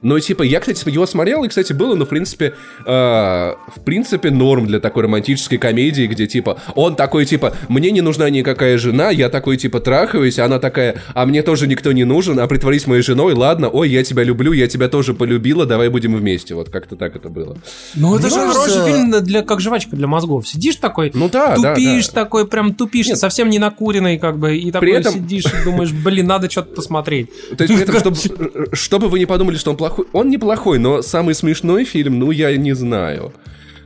Но, 0.02 0.18
типа, 0.20 0.42
я, 0.42 0.60
кстати, 0.60 0.88
его 0.88 1.06
смотрел, 1.06 1.44
и, 1.44 1.48
кстати, 1.48 1.72
было, 1.72 1.94
ну, 1.94 2.04
в 2.04 2.08
принципе, 2.08 2.54
э, 2.84 2.90
в 2.90 3.80
принципе, 3.84 4.30
норм 4.30 4.66
для 4.66 4.80
такой 4.80 5.04
романтической 5.04 5.58
комедии, 5.58 6.06
где, 6.06 6.26
типа, 6.26 6.60
он 6.74 6.96
такой, 6.96 7.24
типа, 7.24 7.54
мне 7.68 7.90
не 7.90 8.00
нужна 8.00 8.28
никакая 8.30 8.78
жена, 8.78 9.10
я 9.10 9.28
такой, 9.28 9.56
типа, 9.56 9.80
трахаюсь, 9.80 10.38
а 10.38 10.44
она 10.44 10.58
такая, 10.58 11.02
а 11.14 11.26
мне 11.26 11.42
тоже 11.42 11.66
никто 11.66 11.92
не 11.92 12.04
нужен, 12.04 12.38
а 12.38 12.46
притворись 12.46 12.86
моей 12.86 13.02
женой, 13.02 13.34
ладно, 13.34 13.68
ой, 13.68 13.88
я 13.90 14.04
тебя 14.04 14.22
люблю, 14.22 14.52
я 14.52 14.68
тебя 14.68 14.88
тоже 14.88 15.14
полюбила, 15.14 15.66
давай 15.66 15.88
будем 15.88 16.14
вместе. 16.14 16.54
Вот 16.54 16.70
как-то 16.70 16.96
так 16.96 17.16
это 17.16 17.28
было. 17.28 17.56
Ну, 17.94 18.14
это 18.16 18.26
Мне 18.28 18.34
же 18.36 18.52
хороший 18.52 18.84
фильм 18.92 19.10
для, 19.24 19.42
как 19.42 19.60
жвачка 19.60 19.96
для 19.96 20.06
мозгов. 20.06 20.46
Сидишь 20.46 20.76
такой, 20.76 21.10
Ну 21.14 21.28
да, 21.28 21.56
да, 21.56 21.74
тупишь 21.74 22.08
да. 22.08 22.22
такой, 22.24 22.46
прям 22.46 22.74
тупишь, 22.74 23.06
совсем 23.08 23.48
не 23.48 23.58
накуренный, 23.58 24.18
как 24.18 24.38
бы, 24.38 24.56
и 24.56 24.70
такой 24.70 24.90
этом- 24.92 25.14
сидишь 25.14 25.44
и 25.46 25.64
думаешь, 25.64 25.92
блин, 25.92 26.26
надо 26.26 26.50
что-то 26.50 26.74
посмотреть. 26.74 27.28
То 27.56 27.64
есть, 27.64 27.74
при 27.74 27.82
этом, 27.98 28.14
чтобы, 28.14 28.68
чтобы 28.72 29.08
вы 29.08 29.18
не 29.18 29.26
подумали, 29.26 29.56
что 29.56 29.70
он 29.70 29.76
плохой, 29.88 30.06
он 30.12 30.28
неплохой, 30.30 30.78
но 30.78 31.02
самый 31.02 31.34
смешной 31.34 31.84
фильм, 31.84 32.18
ну, 32.18 32.30
я 32.30 32.56
не 32.56 32.74
знаю. 32.74 33.32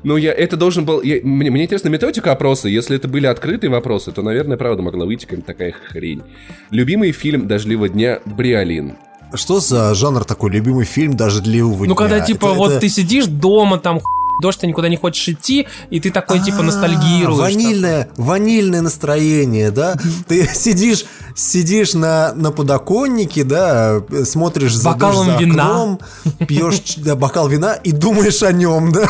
Ну, 0.03 0.17
я, 0.17 0.33
это 0.33 0.57
должен 0.57 0.85
был... 0.87 1.03
я- 1.03 1.21
мне, 1.23 1.51
мне 1.51 1.65
интересна 1.65 1.89
методика 1.91 2.33
опроса. 2.33 2.69
Если 2.69 2.97
это 2.97 3.07
были 3.07 3.27
открытые 3.27 3.71
вопросы, 3.71 4.13
то, 4.13 4.23
наверное, 4.23 4.57
правда 4.57 4.83
могла 4.83 5.05
выйти 5.05 5.27
какая-то 5.27 5.47
такая 5.47 5.73
хрень. 5.73 6.23
Любимый 6.71 7.13
фильм 7.13 7.47
«Дождливого 7.47 7.89
дня» 7.91 8.21
«Бриолин». 8.25 8.95
Что 9.35 9.61
за 9.61 9.95
жанр 9.95 10.25
такой 10.25 10.51
любимый 10.51 10.85
фильм 10.87 11.17
даже 11.17 11.41
для 11.43 11.65
Увы 11.65 11.87
Ну, 11.87 11.95
когда, 11.95 12.21
типа, 12.21 12.47
Это- 12.47 12.55
вот 12.57 12.71
это- 12.73 12.81
ты 12.81 12.89
сидишь 12.89 13.27
дома, 13.27 13.79
там, 13.79 14.01
дождь, 14.41 14.61
ты 14.61 14.67
никуда 14.67 14.89
не 14.89 14.97
хочешь 14.97 15.29
идти, 15.29 15.67
и 15.91 16.01
ты 16.01 16.11
такой, 16.11 16.41
типа, 16.41 16.59
А, 16.61 16.63
ностальгируешь. 16.63 17.39
Ванильное, 17.39 18.09
ванильное 18.17 18.81
настроение, 18.83 19.71
да? 19.71 19.97
Ты 20.29 20.49
сидишь, 20.55 21.05
сидишь 21.35 21.95
на, 21.95 22.33
на 22.35 22.51
подоконнике, 22.53 23.45
да, 23.45 24.03
смотришь 24.25 24.75
за, 24.75 24.91
Бокалом 24.91 25.27
дождь 25.27 25.39
за 25.39 25.45
вина. 25.45 25.63
окном, 25.65 26.01
пьешь 26.47 26.81
да, 26.97 27.15
бокал 27.17 27.49
вина 27.49 27.75
и 27.75 27.93
думаешь 27.93 28.43
о 28.43 28.53
нем, 28.53 28.93
да? 28.93 29.07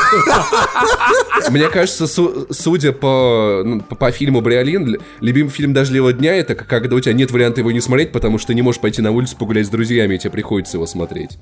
Мне 1.51 1.69
кажется, 1.69 2.07
су- 2.07 2.47
судя 2.51 2.93
по, 2.93 3.63
ну, 3.65 3.81
по, 3.81 3.95
по 3.95 4.11
фильму 4.13 4.41
«Бриолин», 4.41 4.97
любимый 5.21 5.51
фильм 5.51 5.73
«Дождливого 5.73 6.13
дня»— 6.13 6.35
это 6.37 6.55
как- 6.55 6.69
когда 6.69 6.97
у 6.97 7.01
тебя 7.01 7.13
нет 7.15 7.31
варианта 7.31 7.61
его 7.61 7.73
не 7.73 7.81
смотреть, 7.81 8.13
потому 8.13 8.39
что 8.39 8.49
ты 8.49 8.55
не 8.55 8.63
можешь 8.63 8.81
пойти 8.81 9.01
на 9.03 9.11
улицу 9.11 9.37
погулять 9.37 9.67
с 9.67 9.71
друзьями, 9.71 10.15
и 10.15 10.19
тебе 10.19 10.31
приходится 10.31 10.77
его 10.77 10.87
смотреть. 10.87 11.39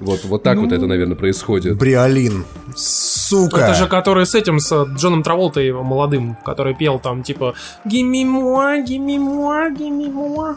Вот, 0.00 0.24
вот 0.24 0.42
так 0.42 0.58
вот 0.58 0.72
это, 0.72 0.86
наверное, 0.86 1.16
происходит. 1.16 1.78
Бриолин. 1.78 2.44
Сука. 2.74 3.60
Это 3.60 3.74
же 3.74 3.86
который 3.86 4.26
с 4.26 4.34
этим, 4.34 4.60
с 4.60 4.84
Джоном 4.96 5.22
Траволтой 5.22 5.72
молодым, 5.72 6.36
который 6.44 6.74
пел 6.74 6.98
там, 6.98 7.22
типа, 7.22 7.54
«Gimme 7.86 8.24
more, 8.24 8.84
gimme 8.84 9.16
more, 9.16 9.74
gimme 9.74 10.12
more». 10.12 10.56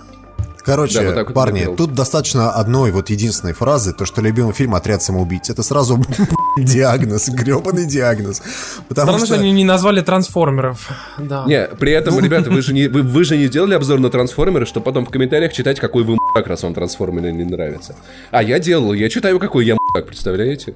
Короче, 0.63 0.99
Да, 0.99 1.05
вот 1.05 1.27
вот 1.27 1.33
парни, 1.33 1.61
делал. 1.61 1.75
тут 1.75 1.93
достаточно 1.93 2.51
одной 2.51 2.91
вот 2.91 3.09
единственной 3.09 3.53
фразы, 3.53 3.93
то, 3.93 4.05
что 4.05 4.21
любимый 4.21 4.53
фильм 4.53 4.75
«Отряд 4.75 5.01
самоубийц». 5.01 5.49
Это 5.49 5.63
сразу 5.63 5.99
диагноз, 6.57 7.29
гребаный 7.29 7.85
диагноз. 7.85 8.41
Потому 8.87 9.07
Странно, 9.07 9.25
что 9.25 9.35
что... 9.35 9.43
они 9.43 9.51
не 9.51 9.63
назвали 9.63 10.01
трансформеров. 10.01 10.89
Да. 11.17 11.45
Не, 11.45 11.67
при 11.67 11.91
этом, 11.91 12.19
ребята, 12.19 12.49
вы 12.49 12.61
же, 12.61 12.73
не, 12.73 12.87
вы, 12.87 13.01
вы 13.03 13.23
же 13.23 13.37
не 13.37 13.47
сделали 13.47 13.73
обзор 13.73 13.99
на 13.99 14.09
трансформеры, 14.09 14.65
чтобы 14.65 14.83
потом 14.85 15.05
в 15.05 15.09
комментариях 15.09 15.53
читать, 15.53 15.79
какой 15.79 16.03
вы 16.03 16.17
мудак, 16.17 16.47
раз 16.47 16.63
вам 16.63 16.73
трансформеры 16.73 17.31
не 17.31 17.43
нравятся. 17.43 17.95
А 18.31 18.43
я 18.43 18.59
делал, 18.59 18.93
я 18.93 19.09
читаю, 19.09 19.39
какой 19.39 19.65
я 19.65 19.75
мудак, 19.75 20.07
представляете? 20.07 20.75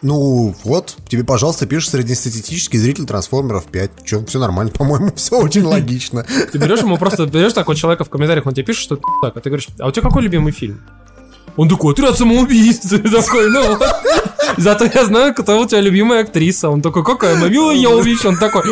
Ну, 0.00 0.54
вот, 0.62 0.96
тебе, 1.08 1.24
пожалуйста, 1.24 1.66
пишешь 1.66 1.90
среднестатистический 1.90 2.78
зритель 2.78 3.04
трансформеров 3.06 3.66
5. 3.66 4.04
Че, 4.04 4.24
все 4.26 4.38
нормально, 4.38 4.72
по-моему, 4.72 5.12
все 5.16 5.40
очень 5.40 5.64
логично. 5.64 6.24
Ты 6.52 6.58
берешь 6.58 6.80
ему 6.80 6.96
просто, 6.96 7.26
берешь 7.26 7.52
такого 7.52 7.76
человека 7.76 8.04
в 8.04 8.10
комментариях, 8.10 8.46
он 8.46 8.54
тебе 8.54 8.64
пишет, 8.64 8.82
что 8.82 9.00
так, 9.22 9.36
а 9.36 9.40
ты 9.40 9.50
говоришь, 9.50 9.68
а 9.78 9.88
у 9.88 9.90
тебя 9.90 10.02
какой 10.02 10.22
любимый 10.22 10.52
фильм? 10.52 10.80
Он 11.58 11.68
такой, 11.68 11.92
отряд 11.92 12.16
самоубийц. 12.16 12.78
Ты 12.78 12.98
такой, 13.10 13.50
ну, 13.50 13.76
зато 14.58 14.84
я 14.94 15.04
знаю, 15.04 15.34
кто 15.34 15.60
у 15.60 15.66
тебя 15.66 15.80
любимая 15.80 16.22
актриса. 16.22 16.70
Он 16.70 16.80
такой, 16.80 17.04
какая, 17.04 17.34
Милла 17.34 17.72
Йовович? 17.72 18.26
Он 18.26 18.36
такой, 18.36 18.62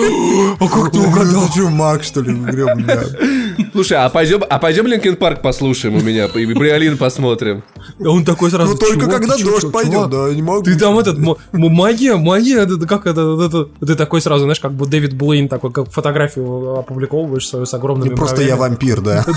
а 0.61 0.69
как 0.69 0.93
ты 0.93 1.01
угадал? 1.01 1.47
Ты 1.47 1.53
что, 1.53 1.69
маг, 1.69 2.05
что 2.05 2.21
ли, 2.21 2.33
гребаный. 2.33 3.67
Слушай, 3.73 3.99
а 3.99 4.09
пойдем, 4.09 4.45
а 4.49 4.59
пойдем 4.61 4.87
Linkin 4.87 5.17
Park 5.17 5.43
послушаем 5.43 5.97
у 5.97 6.01
меня, 6.01 6.27
и 6.27 6.47
Бриолин 6.47 6.97
посмотрим. 6.97 7.65
А 7.99 8.09
он 8.09 8.25
такой 8.25 8.53
сразу, 8.53 8.73
Ну, 8.73 8.79
только 8.79 9.01
«Чувак, 9.01 9.21
когда 9.21 9.37
дождь 9.37 9.73
пойдет, 9.73 10.09
да, 10.09 10.33
не 10.33 10.43
могу. 10.43 10.63
Ты 10.63 10.79
там 10.79 10.97
этот, 10.97 11.19
магия, 11.53 12.15
магия, 12.15 12.67
как 12.87 13.07
это, 13.07 13.37
это, 13.45 13.69
ты 13.85 13.97
такой 13.97 14.21
сразу, 14.21 14.45
знаешь, 14.45 14.61
как 14.61 14.73
бы 14.75 14.87
Дэвид 14.87 15.15
Блейн, 15.15 15.49
такой, 15.49 15.73
как 15.73 15.91
фотографию 15.91 16.79
опубликовываешь 16.79 17.49
свою 17.49 17.67
с 17.67 17.75
огромными 17.75 18.15
Просто 18.15 18.43
я 18.43 18.55
вампир, 18.57 19.01
да. 19.01 19.25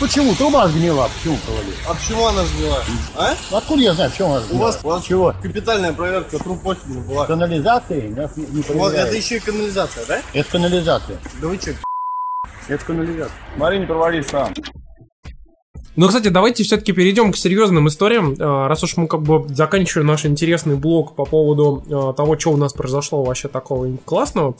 Почему? 0.00 0.34
Труба 0.34 0.66
сгнила. 0.68 1.08
Почему 1.18 1.36
провалилась? 1.44 1.76
А 1.86 1.94
почему 1.94 2.26
она 2.26 2.44
сгнила? 2.44 2.82
А? 3.16 3.34
Откуда 3.52 3.82
я 3.82 3.92
знаю, 3.92 4.10
почему 4.10 4.28
она 4.30 4.38
У 4.38 4.44
сгнила? 4.44 4.62
вас, 4.62 4.80
у 4.82 4.88
вас 4.88 5.04
чего? 5.04 5.34
капитальная 5.42 5.92
проверка 5.92 6.38
труб 6.38 6.66
осенью 6.66 7.02
была. 7.02 7.26
Канализации? 7.26 8.08
Нас 8.08 8.34
не, 8.36 8.46
не 8.46 8.60
У 8.60 8.64
проверяют. 8.64 9.08
это 9.08 9.16
еще 9.16 9.36
и 9.36 9.40
канализация, 9.40 10.06
да? 10.06 10.20
Это 10.32 10.50
канализация. 10.50 11.18
Да 11.42 11.48
вы 11.48 11.58
что? 11.60 11.72
Это 12.68 12.84
канализация. 12.84 13.36
Смотри, 13.56 13.78
не 13.80 13.86
провались 13.86 14.26
сам. 14.28 14.54
Ну, 15.96 16.06
кстати, 16.06 16.28
давайте 16.28 16.62
все-таки 16.62 16.92
перейдем 16.92 17.32
к 17.32 17.36
серьезным 17.36 17.88
историям. 17.88 18.34
Э, 18.38 18.68
Раз 18.68 18.82
уж 18.84 18.96
мы 18.96 19.08
как 19.08 19.22
бы 19.22 19.44
заканчиваем 19.48 20.06
наш 20.06 20.24
интересный 20.24 20.76
блог 20.76 21.16
по 21.16 21.24
поводу 21.24 21.82
э, 21.86 22.14
того, 22.16 22.38
что 22.38 22.52
у 22.52 22.56
нас 22.56 22.72
произошло 22.72 23.24
вообще 23.24 23.48
такого 23.48 23.88
классного. 24.04 24.54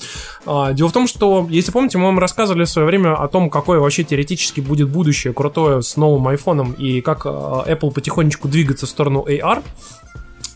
А, 0.44 0.72
Дело 0.72 0.88
в 0.88 0.92
том, 0.92 1.06
что, 1.06 1.46
если 1.48 1.70
помните, 1.70 1.98
мы 1.98 2.06
вам 2.06 2.18
рассказывали 2.18 2.64
в 2.64 2.68
свое 2.68 2.86
время 2.86 3.14
о 3.14 3.28
том, 3.28 3.48
какое 3.48 3.78
вообще 3.78 4.02
теоретически 4.02 4.60
будет 4.60 4.88
будущее 4.88 5.32
крутое 5.32 5.82
с 5.82 5.96
новым 5.96 6.26
айфоном 6.28 6.72
и 6.72 7.00
как 7.00 7.24
э, 7.24 7.28
Apple 7.28 7.92
потихонечку 7.92 8.48
двигается 8.48 8.86
в 8.86 8.88
сторону 8.88 9.24
AR. 9.28 9.62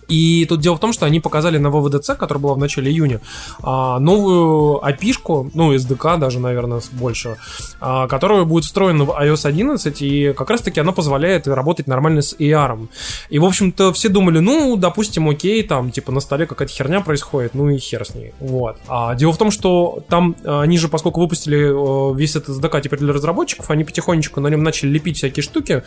И 0.08 0.46
тут 0.48 0.60
дело 0.60 0.76
в 0.76 0.80
том, 0.80 0.92
что 0.92 1.06
они 1.06 1.20
показали 1.20 1.58
на 1.58 1.70
ВВДЦ, 1.70 2.10
которая 2.18 2.42
была 2.42 2.54
в 2.54 2.58
начале 2.58 2.90
июня, 2.90 3.20
а, 3.62 3.98
новую 3.98 4.80
API-шку, 4.84 5.50
ну, 5.54 5.74
SDK 5.74 6.18
даже, 6.18 6.40
наверное, 6.40 6.80
больше, 6.92 7.36
а, 7.80 8.06
которая 8.06 8.44
будет 8.44 8.64
встроена 8.64 9.04
в 9.04 9.10
iOS 9.10 9.46
11, 9.46 10.02
и 10.02 10.32
как 10.32 10.50
раз-таки 10.50 10.80
она 10.80 10.92
позволяет 10.92 11.46
работать 11.46 11.86
нормально 11.86 12.22
с 12.22 12.34
AR. 12.34 12.88
И, 13.30 13.38
в 13.38 13.44
общем-то, 13.44 13.92
все 13.92 14.08
думали, 14.08 14.38
ну, 14.38 14.76
допустим, 14.76 15.28
окей, 15.28 15.62
там, 15.62 15.90
типа, 15.90 16.12
на 16.12 16.20
столе 16.20 16.46
какая-то 16.46 16.72
херня 16.72 17.00
происходит, 17.00 17.54
ну 17.54 17.68
и 17.68 17.78
хер 17.78 18.04
с 18.04 18.14
ней. 18.14 18.32
Вот. 18.40 18.76
А 18.88 19.14
дело 19.14 19.32
в 19.32 19.38
том, 19.38 19.50
что 19.50 20.02
там 20.08 20.36
а, 20.44 20.62
они 20.62 20.78
же, 20.78 20.88
поскольку 20.88 21.20
выпустили 21.20 21.58
э, 21.58 22.16
весь 22.16 22.36
этот 22.36 22.56
SDK 22.56 22.82
теперь 22.82 22.98
для 22.98 23.12
разработчиков, 23.12 23.70
они 23.70 23.84
потихонечку 23.84 24.40
на 24.40 24.48
нем 24.48 24.62
начали 24.62 24.90
лепить 24.90 25.18
всякие 25.18 25.42
штуки, 25.42 25.82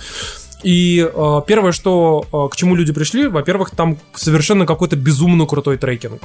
и 0.63 1.07
э, 1.13 1.41
первое, 1.45 1.71
что 1.71 2.25
э, 2.31 2.51
к 2.51 2.55
чему 2.55 2.75
люди 2.75 2.91
пришли, 2.91 3.27
во-первых, 3.27 3.71
там 3.71 3.97
совершенно 4.13 4.65
какой-то 4.65 4.95
безумно 4.95 5.45
крутой 5.45 5.77
трекинг. 5.77 6.21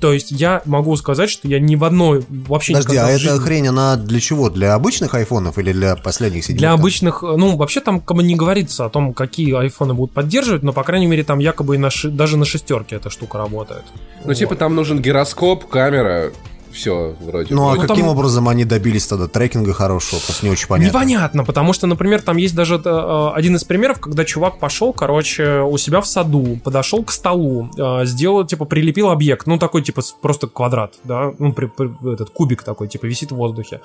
То 0.00 0.14
есть 0.14 0.30
я 0.30 0.62
могу 0.64 0.96
сказать, 0.96 1.28
что 1.28 1.46
я 1.46 1.60
ни 1.60 1.76
в 1.76 1.84
одной 1.84 2.24
вообще 2.28 2.72
Подожди, 2.72 2.92
никогда 2.92 3.08
а 3.08 3.10
эта 3.10 3.38
хрень, 3.38 3.68
она 3.68 3.96
для 3.96 4.18
чего? 4.18 4.48
Для 4.48 4.74
обычных 4.74 5.14
айфонов 5.14 5.58
или 5.58 5.72
для 5.72 5.94
последних 5.94 6.44
седьмых? 6.44 6.58
Для 6.58 6.70
там? 6.70 6.80
обычных, 6.80 7.22
э, 7.22 7.36
ну, 7.36 7.56
вообще 7.56 7.80
там 7.80 8.00
как 8.00 8.16
бы 8.16 8.22
не 8.22 8.34
говорится 8.34 8.86
о 8.86 8.88
том, 8.88 9.12
какие 9.12 9.54
айфоны 9.54 9.92
будут 9.92 10.14
поддерживать, 10.14 10.62
но, 10.62 10.72
по 10.72 10.84
крайней 10.84 11.06
мере, 11.06 11.22
там 11.22 11.38
якобы 11.38 11.74
и 11.74 11.78
на 11.78 11.90
ши- 11.90 12.08
даже 12.08 12.38
на 12.38 12.46
шестерке 12.46 12.96
эта 12.96 13.10
штука 13.10 13.36
работает. 13.36 13.84
Ну, 14.24 14.32
типа, 14.32 14.56
там 14.56 14.74
нужен 14.74 15.02
гироскоп, 15.02 15.68
камера, 15.68 16.32
все, 16.72 17.14
вроде. 17.20 17.54
Ну, 17.54 17.68
а 17.68 17.72
Вроде. 17.72 17.88
каким 17.88 18.04
там- 18.06 18.12
образом 18.16 18.48
они 18.48 18.64
добились 18.64 19.06
тогда 19.06 19.26
трекинга 19.28 19.72
хорошего? 19.72 20.20
Просто 20.20 20.44
не 20.46 20.52
очень 20.52 20.68
понятно. 20.68 20.88
Непонятно, 20.98 21.44
потому 21.44 21.72
что, 21.72 21.86
например, 21.86 22.22
там 22.22 22.36
есть 22.36 22.54
даже 22.54 22.80
э, 22.84 23.30
один 23.34 23.56
из 23.56 23.64
примеров, 23.64 24.00
когда 24.00 24.24
чувак 24.24 24.58
пошел, 24.58 24.92
короче, 24.92 25.60
у 25.62 25.76
себя 25.78 26.00
в 26.00 26.06
саду, 26.06 26.58
подошел 26.64 27.02
к 27.04 27.10
столу, 27.10 27.68
э, 27.76 28.04
сделал, 28.06 28.44
типа, 28.46 28.64
прилепил 28.64 29.10
объект, 29.10 29.46
ну, 29.46 29.58
такой, 29.58 29.82
типа, 29.82 30.02
просто 30.20 30.46
квадрат, 30.46 30.94
да, 31.04 31.32
ну, 31.38 31.52
при- 31.52 31.66
при- 31.66 32.12
этот 32.12 32.30
кубик 32.30 32.62
такой, 32.62 32.88
типа, 32.88 33.06
висит 33.06 33.32
в 33.32 33.36
воздухе. 33.36 33.80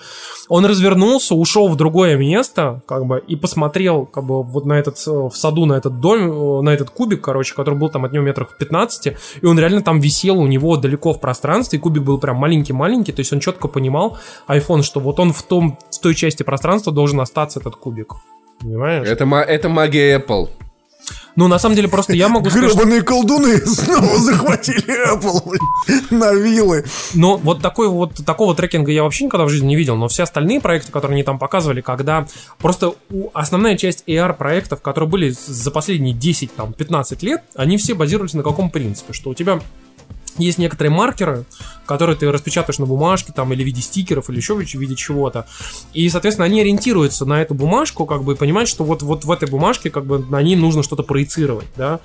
Он 0.50 0.66
развернулся, 0.66 1.36
ушел 1.36 1.68
в 1.70 1.76
другое 1.76 2.16
место, 2.18 2.82
как 2.88 3.06
бы, 3.06 3.20
и 3.28 3.36
посмотрел, 3.36 4.06
как 4.06 4.24
бы, 4.26 4.44
вот 4.44 4.66
на 4.66 4.74
этот, 4.74 4.98
э, 5.08 5.12
в 5.12 5.32
саду, 5.36 5.66
на 5.66 5.74
этот 5.74 6.00
дом, 6.00 6.64
на 6.64 6.70
этот 6.70 6.90
кубик, 6.90 7.22
короче, 7.22 7.54
который 7.56 7.76
был 7.76 7.90
там 7.90 8.06
от 8.06 8.12
него 8.14 8.24
метров 8.24 8.52
в 8.52 8.58
15, 8.58 9.16
и 9.42 9.46
он 9.46 9.60
реально 9.60 9.82
там 9.82 10.00
висел 10.00 10.38
у 10.40 10.48
него 10.48 10.78
далеко 10.78 11.14
в 11.14 11.20
пространстве, 11.20 11.80
и 11.80 11.82
кубик 11.82 12.04
был 12.04 12.18
прям 12.20 12.38
маленький-маленький, 12.76 13.12
то 13.12 13.20
есть 13.22 13.34
он 13.34 13.40
четко 13.40 13.68
понимал, 13.68 14.18
iPhone, 14.48 14.84
что 14.84 15.00
вот 15.00 15.20
он 15.20 15.34
в, 15.34 15.44
том, 15.44 15.78
в 15.92 16.00
той 16.00 16.16
части 16.16 16.44
пространства 16.44 16.94
должен 16.94 17.20
остаться 17.20 17.60
этот 17.60 17.76
кубик. 17.76 18.14
Понимаешь? 18.60 19.08
Это, 19.08 19.26
это 19.26 19.70
магия 19.70 20.18
Apple. 20.18 20.50
Ну, 21.36 21.48
на 21.50 21.60
самом 21.60 21.76
деле, 21.76 21.88
просто 21.90 22.14
я 22.14 22.30
могу 22.30 22.50
сказать... 22.50 22.70
что- 22.70 22.80
Гребаные 22.80 23.02
колдуны 23.02 23.58
снова 23.66 24.18
захватили 24.18 25.14
Apple 25.14 25.58
на 26.10 26.34
вилы. 26.34 26.86
Но 27.14 27.38
вот 27.38 27.62
такой 27.62 27.90
вот 27.90 28.26
такого 28.26 28.56
трекинга 28.56 28.92
я 28.92 29.04
вообще 29.04 29.26
никогда 29.26 29.46
в 29.46 29.50
жизни 29.50 29.68
не 29.68 29.76
видел. 29.76 29.98
Но 29.98 30.08
все 30.08 30.24
остальные 30.24 30.62
проекты, 30.62 30.92
которые 30.92 31.16
они 31.16 31.24
там 31.24 31.38
показывали, 31.38 31.82
когда 31.82 32.26
просто 32.58 32.96
основная 33.34 33.76
часть 33.78 34.06
AR 34.08 34.34
проектов, 34.34 34.82
которые 34.82 35.10
были 35.10 35.30
за 35.30 35.70
последние 35.72 36.16
10-15 36.16 37.18
лет, 37.22 37.44
они 37.54 37.78
все 37.78 37.94
базировались 37.94 38.34
на 38.34 38.44
каком 38.44 38.70
принципе? 38.70 39.12
Что 39.14 39.32
у 39.32 39.34
тебя 39.34 39.60
есть 40.38 40.58
некоторые 40.58 40.92
маркеры, 40.92 41.46
которые 41.86 42.16
ты 42.18 42.32
распечатаешь 42.32 42.80
на 42.80 42.86
бумажке 42.86 43.32
там 43.32 43.54
или 43.54 43.64
в 43.64 43.66
виде 43.66 43.82
стикеров 43.82 44.30
или 44.30 44.38
еще 44.38 44.56
в 44.56 44.60
виде 44.60 44.96
чего-то. 44.96 45.48
И, 45.94 46.10
соответственно, 46.10 46.46
они 46.46 46.62
ориентируются 46.62 47.26
на 47.26 47.42
эту 47.42 47.54
бумажку, 47.54 48.06
как 48.06 48.24
бы 48.24 48.34
и 48.34 48.36
понимают, 48.36 48.70
что 48.70 48.84
вот, 48.84 49.02
вот 49.02 49.24
в 49.24 49.32
этой 49.32 49.50
бумажке 49.50 49.90
как 49.90 50.06
бы 50.06 50.20
на 50.20 50.42
ней 50.42 50.56
нужно 50.56 50.84
что-то 50.84 51.04
проецировать, 51.04 51.68
да. 51.78 52.00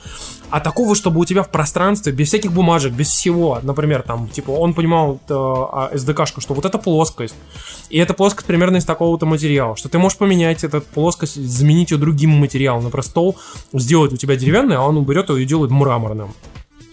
А 0.51 0.61
такого, 0.61 0.95
чтобы 0.95 1.21
у 1.21 1.25
тебя 1.25 1.43
в 1.43 1.51
пространстве, 1.51 2.13
без 2.13 2.29
всяких 2.29 2.53
бумажек, 2.53 2.93
без 2.93 3.09
всего, 3.09 3.59
например, 3.63 4.03
там, 4.03 4.29
типа, 4.29 4.51
он 4.51 4.75
понимал 4.75 5.21
э, 5.29 5.33
а, 5.33 5.91
SDK-шку, 5.93 6.41
что 6.41 6.55
вот 6.55 6.65
эта 6.65 6.79
плоскость, 6.79 7.35
и 7.89 7.99
эта 7.99 8.15
плоскость 8.15 8.47
примерно 8.47 8.77
из 8.77 8.85
такого-то 8.85 9.27
материала, 9.27 9.77
что 9.77 9.89
ты 9.89 9.99
можешь 9.99 10.19
поменять 10.19 10.63
эту 10.65 10.81
плоскость, 10.81 11.37
заменить 11.37 11.91
ее 11.91 11.99
другим 11.99 12.31
материалом, 12.31 12.85
например, 12.85 13.05
стол 13.05 13.39
сделать 13.73 14.13
у 14.13 14.17
тебя 14.17 14.37
деревянный, 14.37 14.77
а 14.77 14.83
он 14.83 15.03
берет 15.05 15.29
его 15.29 15.39
и 15.39 15.45
делает 15.45 15.71
мраморным 15.71 16.35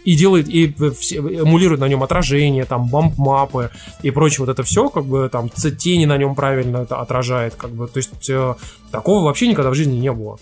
и 0.07 0.15
делает, 0.15 0.47
и 0.47 0.67
эмулирует 0.67 1.81
на 1.81 1.87
нем 1.89 2.01
отражение, 2.01 2.63
там, 2.63 2.87
бамп-мапы 2.87 3.71
и 4.03 4.09
прочее 4.09 4.45
вот 4.45 4.49
это 4.49 4.63
все, 4.63 4.89
как 4.89 5.03
бы 5.03 5.27
там 5.29 5.49
тени 5.49 6.05
на 6.05 6.17
нем 6.17 6.33
правильно 6.33 6.77
это 6.77 7.01
отражает, 7.01 7.55
как 7.55 7.71
бы, 7.71 7.87
то 7.87 7.97
есть 7.97 8.29
э, 8.29 8.55
такого 8.89 9.25
вообще 9.25 9.49
никогда 9.49 9.69
в 9.69 9.73
жизни 9.73 9.97
не 9.99 10.13
было. 10.13 10.39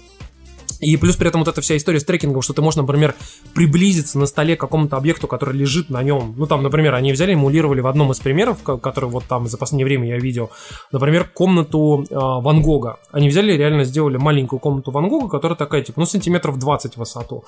И 0.79 0.97
плюс 0.97 1.15
при 1.15 1.29
этом 1.29 1.41
вот 1.41 1.47
эта 1.47 1.61
вся 1.61 1.77
история 1.77 1.99
с 1.99 2.03
трекингом, 2.03 2.41
что 2.41 2.53
ты 2.53 2.61
можешь, 2.61 2.77
например, 2.77 3.15
приблизиться 3.53 4.19
на 4.19 4.25
столе 4.25 4.55
к 4.55 4.59
какому-то 4.59 4.97
объекту, 4.97 5.27
который 5.27 5.55
лежит 5.55 5.89
на 5.89 6.03
нем. 6.03 6.33
Ну, 6.37 6.45
там, 6.47 6.63
например, 6.63 6.93
они 6.95 7.11
взяли, 7.11 7.33
эмулировали 7.33 7.81
в 7.81 7.87
одном 7.87 8.11
из 8.11 8.19
примеров, 8.19 8.61
ко- 8.61 8.77
который 8.77 9.09
вот 9.09 9.23
там 9.25 9.47
за 9.47 9.57
последнее 9.57 9.85
время 9.85 10.07
я 10.07 10.17
видел, 10.17 10.51
например, 10.91 11.29
комнату 11.33 12.05
э, 12.09 12.13
Ван 12.15 12.61
Гога. 12.61 12.97
Они 13.11 13.29
взяли, 13.29 13.53
реально 13.53 13.85
сделали 13.85 14.17
маленькую 14.17 14.59
комнату 14.59 14.91
Ван 14.91 15.07
Гога, 15.07 15.29
которая 15.29 15.57
такая, 15.57 15.81
типа, 15.81 15.99
ну, 15.99 16.05
сантиметров 16.05 16.59
20 16.59 16.95
в 16.95 16.97
высоту. 16.97 17.45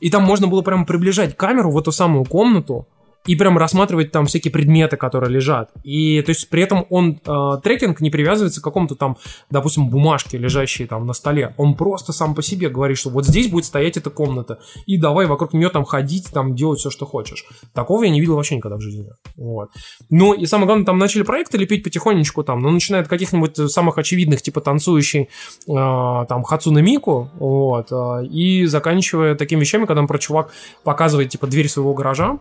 И 0.00 0.10
там 0.10 0.22
можно 0.24 0.46
было 0.46 0.62
прям 0.62 0.86
приближать 0.86 1.36
камеру 1.36 1.70
в 1.70 1.78
эту 1.78 1.92
самую 1.92 2.24
комнату, 2.24 2.86
и 3.26 3.36
прям 3.36 3.58
рассматривать 3.58 4.12
там 4.12 4.26
всякие 4.26 4.50
предметы, 4.50 4.96
которые 4.96 5.30
лежат. 5.30 5.70
И 5.84 6.22
то 6.22 6.30
есть 6.30 6.48
при 6.48 6.62
этом 6.62 6.86
он 6.88 7.20
э, 7.24 7.60
трекинг 7.62 8.00
не 8.00 8.10
привязывается 8.10 8.60
к 8.60 8.64
какому-то 8.64 8.94
там, 8.94 9.16
допустим, 9.50 9.88
бумажке, 9.88 10.38
лежащей 10.38 10.86
там 10.86 11.06
на 11.06 11.12
столе. 11.12 11.54
Он 11.58 11.74
просто 11.74 12.12
сам 12.12 12.34
по 12.34 12.42
себе 12.42 12.68
говорит, 12.70 12.98
что 12.98 13.10
вот 13.10 13.26
здесь 13.26 13.48
будет 13.48 13.66
стоять 13.66 13.96
эта 13.96 14.10
комната. 14.10 14.58
И 14.86 14.96
давай 14.96 15.26
вокруг 15.26 15.52
нее 15.52 15.68
там 15.68 15.84
ходить, 15.84 16.30
там 16.32 16.54
делать 16.54 16.80
все, 16.80 16.90
что 16.90 17.04
хочешь. 17.04 17.44
Такого 17.74 18.04
я 18.04 18.10
не 18.10 18.20
видел 18.20 18.36
вообще 18.36 18.56
никогда 18.56 18.76
в 18.76 18.80
жизни. 18.80 19.10
Вот. 19.36 19.70
Ну 20.08 20.32
и 20.32 20.46
самое 20.46 20.66
главное, 20.66 20.86
там 20.86 20.98
начали 20.98 21.22
проекты 21.22 21.58
лепить 21.58 21.84
потихонечку 21.84 22.42
там, 22.42 22.60
ну 22.60 22.70
начиная 22.70 23.02
от 23.02 23.08
каких-нибудь 23.08 23.70
самых 23.70 23.98
очевидных, 23.98 24.40
типа 24.40 24.60
танцующий 24.60 25.22
э, 25.22 25.26
там 25.66 26.42
Хацуна 26.42 26.78
Мику, 26.78 27.30
вот, 27.38 27.92
э, 27.92 28.26
и 28.26 28.64
заканчивая 28.64 29.34
такими 29.34 29.60
вещами, 29.60 29.84
когда, 29.84 30.00
например, 30.00 30.20
чувак 30.20 30.52
показывает 30.84 31.28
типа 31.28 31.46
дверь 31.46 31.68
своего 31.68 31.92
гаража, 31.92 32.38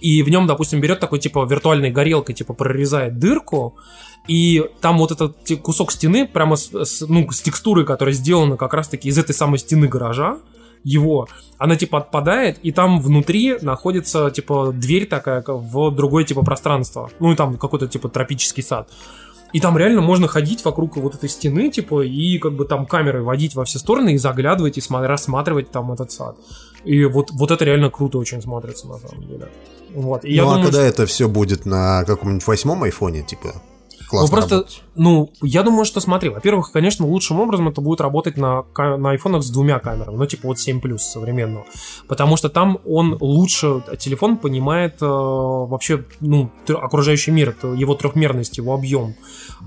и 0.00 0.22
в 0.22 0.28
нем, 0.28 0.46
допустим, 0.46 0.80
берет 0.80 1.00
такой, 1.00 1.18
типа, 1.18 1.44
виртуальной 1.44 1.90
горелкой, 1.90 2.34
типа, 2.34 2.54
прорезает 2.54 3.18
дырку, 3.18 3.76
и 4.28 4.64
там 4.80 4.98
вот 4.98 5.12
этот 5.12 5.36
кусок 5.62 5.92
стены 5.92 6.26
прямо 6.26 6.56
с, 6.56 6.72
с, 6.72 7.06
ну, 7.06 7.30
с 7.30 7.40
текстурой, 7.40 7.84
которая 7.84 8.14
сделана 8.14 8.56
как 8.56 8.74
раз-таки 8.74 9.08
из 9.08 9.18
этой 9.18 9.34
самой 9.34 9.58
стены 9.58 9.88
гаража, 9.88 10.38
его, 10.82 11.26
она 11.58 11.74
типа 11.74 11.98
отпадает, 11.98 12.58
и 12.62 12.70
там 12.70 13.00
внутри 13.00 13.56
находится 13.60 14.30
типа 14.30 14.72
дверь 14.72 15.06
такая 15.06 15.42
в 15.44 15.90
другое 15.90 16.24
типа 16.24 16.44
пространство. 16.44 17.10
Ну 17.18 17.32
и 17.32 17.36
там 17.36 17.56
какой-то 17.56 17.88
типа 17.88 18.08
тропический 18.08 18.62
сад. 18.62 18.88
И 19.52 19.60
там 19.60 19.78
реально 19.78 20.00
можно 20.00 20.28
ходить 20.28 20.64
вокруг 20.64 20.96
вот 20.96 21.14
этой 21.14 21.28
стены, 21.28 21.70
типа, 21.70 22.02
и 22.04 22.38
как 22.38 22.52
бы 22.52 22.64
там 22.64 22.84
камерой 22.84 23.22
водить 23.22 23.54
во 23.54 23.64
все 23.64 23.78
стороны 23.78 24.14
и 24.14 24.18
заглядывать, 24.18 24.76
и 24.76 24.80
сма- 24.80 25.06
рассматривать 25.06 25.70
там 25.70 25.92
этот 25.92 26.10
сад. 26.12 26.36
И 26.84 27.04
вот, 27.04 27.30
вот 27.30 27.50
это 27.50 27.64
реально 27.64 27.90
круто 27.90 28.18
очень 28.18 28.42
смотрится, 28.42 28.86
на 28.86 28.98
самом 28.98 29.26
деле. 29.26 29.48
Вот. 29.96 30.24
И 30.24 30.32
я 30.34 30.42
ну, 30.42 30.48
а 30.48 30.52
думаю, 30.56 30.64
когда 30.66 30.80
что- 30.80 30.88
это 30.88 31.06
все 31.06 31.26
будет 31.28 31.64
на 31.66 32.04
каком-нибудь 32.04 32.46
восьмом 32.46 32.82
айфоне, 32.84 33.22
типа, 33.22 33.54
классно 34.06 34.26
ну, 34.26 34.30
просто, 34.30 34.54
работать? 34.56 34.82
ну, 34.94 35.30
я 35.42 35.62
думаю, 35.62 35.84
что 35.84 36.00
смотри, 36.00 36.30
во-первых, 36.30 36.72
конечно, 36.72 37.06
лучшим 37.06 37.40
образом 37.40 37.68
это 37.68 37.80
будет 37.80 38.00
работать 38.00 38.36
на, 38.36 38.64
на 38.76 39.10
айфонах 39.10 39.42
с 39.42 39.50
двумя 39.50 39.78
камерами, 39.78 40.16
ну, 40.16 40.26
типа 40.26 40.48
вот 40.48 40.58
7 40.58 40.80
плюс 40.80 41.02
современного. 41.02 41.66
Потому 42.08 42.36
что 42.36 42.48
там 42.48 42.78
он 42.86 43.16
лучше, 43.20 43.82
телефон 43.98 44.36
понимает 44.36 45.02
э, 45.02 45.06
вообще, 45.06 46.04
ну, 46.20 46.50
окружающий 46.68 47.30
мир, 47.30 47.50
это 47.50 47.68
его 47.68 47.94
трехмерность, 47.94 48.58
его 48.58 48.74
объем. 48.74 49.14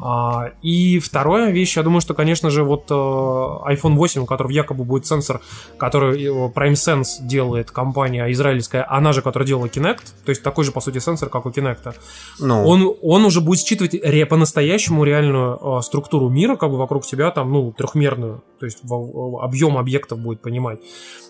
А, 0.02 0.52
и 0.62 1.00
вторая 1.00 1.52
вещь, 1.52 1.78
я 1.78 1.84
думаю, 1.84 2.02
что, 2.02 2.14
конечно 2.14 2.50
же, 2.50 2.64
вот 2.64 2.86
э, 2.90 2.94
iPhone 2.94 3.96
8, 3.96 4.22
у 4.22 4.26
которого 4.26 4.52
якобы 4.52 4.84
будет 4.84 5.06
сенсор, 5.06 5.42
который 5.78 6.24
э, 6.24 6.52
Prime 6.54 6.74
Sense 6.74 7.22
делает 7.22 7.72
компания 7.72 8.32
израильская, 8.32 8.86
она 8.90 9.14
же, 9.14 9.22
которая 9.22 9.48
делала 9.48 9.66
Kinect, 9.66 10.04
то 10.26 10.30
есть 10.30 10.44
такой 10.44 10.64
же, 10.64 10.72
по 10.72 10.82
сути, 10.82 11.00
сенсор, 11.00 11.30
как 11.30 11.46
у 11.46 11.50
Kinect, 11.50 11.96
Ну. 12.40 12.66
он, 12.66 12.96
он 13.02 13.26
уже 13.26 13.42
будет 13.42 13.60
считывать 13.60 13.94
ре, 13.94 14.26
по-настоящему 14.30 15.04
реальную 15.04 15.60
э, 15.62 15.82
структуру 15.82 16.30
мира, 16.30 16.56
как 16.56 16.70
бы 16.70 16.78
вокруг 16.78 17.06
тебя, 17.06 17.32
там, 17.32 17.52
ну, 17.52 17.72
трехмерную, 17.72 18.44
то 18.60 18.66
есть 18.66 18.80
объем 18.84 19.78
объектов 19.78 20.20
будет 20.20 20.42
понимать. 20.42 20.80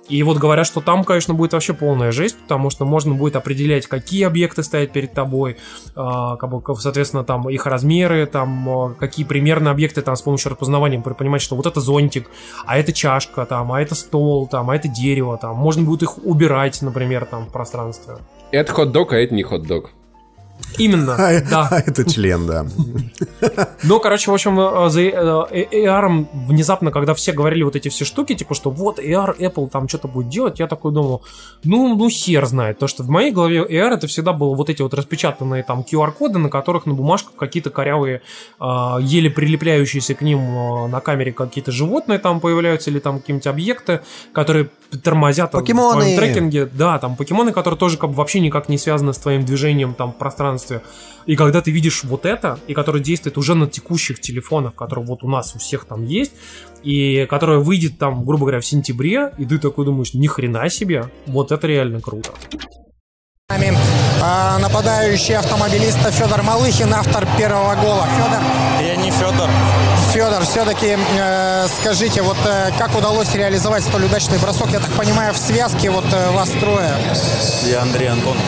И 0.10 0.24
вот 0.24 0.38
говорят, 0.38 0.66
что 0.66 0.82
там, 0.82 1.04
конечно, 1.04 1.36
будет 1.36 1.54
вообще 1.54 1.74
полная 1.74 2.12
жесть, 2.12 2.38
потому 2.40 2.72
что 2.72 2.84
можно 2.84 3.14
будет 3.14 3.36
определять, 3.36 3.86
какие 3.86 4.24
объекты 4.24 4.64
стоят 4.64 4.92
перед 4.92 5.14
тобой, 5.14 5.58
а, 5.96 6.36
как 6.36 6.50
бы, 6.50 6.62
соответственно, 6.78 7.24
там 7.24 7.48
их 7.48 7.68
размеры, 7.68 8.26
там 8.26 8.70
а, 8.70 8.94
какие 8.96 9.26
примерно 9.26 9.70
объекты 9.70 10.02
там 10.02 10.16
с 10.16 10.24
помощью 10.24 10.52
распознавания 10.52 11.00
понимать, 11.00 11.42
что 11.42 11.56
вот 11.56 11.68
это 11.68 11.80
зонтик, 11.80 12.30
а 12.66 12.78
это 12.78 12.92
чашка, 12.92 13.46
там, 13.46 13.72
а 13.72 13.82
это 13.82 13.94
стол, 13.94 14.48
там, 14.48 14.72
а 14.72 14.76
это 14.76 14.88
дерево, 14.88 15.38
там, 15.38 15.56
можно 15.56 15.84
будет 15.84 16.04
их 16.04 16.18
убирать, 16.26 16.82
например, 16.82 17.26
там 17.26 17.46
в 17.46 17.52
пространстве. 17.52 18.16
Это 18.52 18.74
хот-дог, 18.74 19.14
а 19.14 19.18
это 19.18 19.36
не 19.36 19.44
хот-дог. 19.44 19.92
Именно, 20.78 21.16
да. 21.50 21.68
А 21.72 21.80
это 21.80 22.10
член, 22.10 22.48
да. 22.48 22.66
Ну, 23.84 24.00
короче, 24.00 24.32
в 24.32 24.34
общем, 24.34 24.60
э, 24.60 24.90
за 24.90 25.02
э, 25.02 25.68
э, 25.72 25.86
AR 25.86 26.28
внезапно, 26.48 26.92
когда 26.92 27.14
все 27.14 27.32
говорили 27.32 27.64
вот 27.64 27.76
эти 27.76 27.90
все 27.90 28.06
штуки, 28.06 28.36
типа, 28.36 28.54
что 28.54 28.70
вот 28.70 29.00
AR, 29.00 29.38
Apple 29.38 29.70
там 29.70 29.88
что-то 29.88 30.08
будет 30.08 30.30
делать, 30.30 30.60
я 30.60 30.68
такой 30.68 30.92
думал, 30.92 31.24
ну, 31.64 31.96
ну, 31.96 32.10
хер 32.10 32.46
знает. 32.46 32.80
То, 32.80 32.88
что 32.88 33.04
в 33.04 33.10
моей 33.10 33.32
голове 33.32 33.60
AR 33.60 33.94
это 33.94 34.08
всегда 34.08 34.34
было 34.34 34.56
вот 34.56 34.70
эти 34.70 34.82
вот 34.82 34.94
распечатанные 34.94 35.64
там 35.64 35.82
QR-коды, 35.90 36.40
на 36.40 36.50
которых 36.50 36.86
на 36.86 36.94
бумажках 36.94 37.36
какие-то 37.36 37.70
корявые, 37.70 38.22
э, 38.60 38.98
еле 39.02 39.30
прилепляющиеся 39.30 40.16
к 40.16 40.22
ним 40.22 40.40
э, 40.40 40.88
на 40.88 41.00
камере 41.00 41.32
какие-то 41.32 41.72
животные 41.72 42.20
там 42.20 42.40
появляются, 42.40 42.90
или 42.90 43.00
там 43.00 43.20
какие-нибудь 43.20 43.48
объекты, 43.48 44.02
которые 44.34 44.70
тормозят 45.04 45.52
там, 45.52 45.62
в 45.62 45.64
Покемоны! 45.64 46.02
твоем 46.02 46.18
трекинге. 46.18 46.66
Да, 46.66 46.98
там 47.00 47.16
покемоны, 47.16 47.52
которые 47.52 47.78
тоже 47.78 47.98
как 47.98 48.12
бы 48.12 48.16
вообще 48.16 48.40
никак 48.40 48.70
не 48.70 48.78
связаны 48.78 49.14
с 49.14 49.18
твоим 49.18 49.46
движением 49.46 49.94
там 49.94 50.12
в 50.14 50.18
пространстве. 50.50 50.82
И 51.26 51.36
когда 51.36 51.62
ты 51.62 51.72
видишь 51.72 52.04
вот 52.04 52.26
это, 52.26 52.60
и 52.68 52.74
который 52.74 53.02
действует 53.02 53.38
уже 53.38 53.56
на 53.56 53.68
текущих 53.68 54.20
телефонах, 54.20 54.76
которые 54.76 55.06
вот 55.06 55.24
у 55.24 55.30
нас 55.30 55.56
у 55.56 55.60
всех 55.60 55.86
там 55.86 56.06
есть, 56.06 56.32
и 56.84 57.28
которая 57.30 57.60
выйдет 57.60 57.98
там, 58.00 58.26
грубо 58.26 58.46
говоря, 58.46 58.60
в 58.60 58.66
сентябре, 58.66 59.32
и 59.38 59.46
ты 59.46 59.60
такой 59.60 59.86
думаешь, 59.86 60.14
ни 60.14 60.28
хрена 60.28 60.70
себе, 60.70 61.12
вот 61.28 61.52
это 61.52 61.68
реально 61.68 62.02
круто. 62.02 62.32
нами 63.50 63.78
а, 64.22 64.58
нападающий 64.60 65.36
автомобилист 65.36 66.00
Федор 66.12 66.42
Малыхин, 66.44 66.94
автор 66.94 67.28
первого 67.38 67.76
гола. 67.76 68.08
Федор? 68.18 68.42
Я 68.82 68.96
не 68.96 69.12
Федор. 69.12 69.50
Федор, 70.14 70.44
все-таки 70.44 70.98
э, 71.18 71.68
скажите, 71.80 72.22
вот 72.22 72.38
э, 72.46 72.72
как 72.78 72.98
удалось 72.98 73.36
реализовать 73.36 73.84
столь 73.84 74.06
удачный 74.06 74.40
бросок? 74.40 74.70
Я 74.72 74.80
так 74.80 74.92
понимаю, 74.92 75.34
в 75.34 75.38
связке 75.38 75.92
вот 75.92 76.06
э, 76.12 76.32
вас 76.32 76.50
трое. 76.50 76.90
Я 77.70 77.82
Андрей 77.84 78.08
Антонов. 78.08 78.42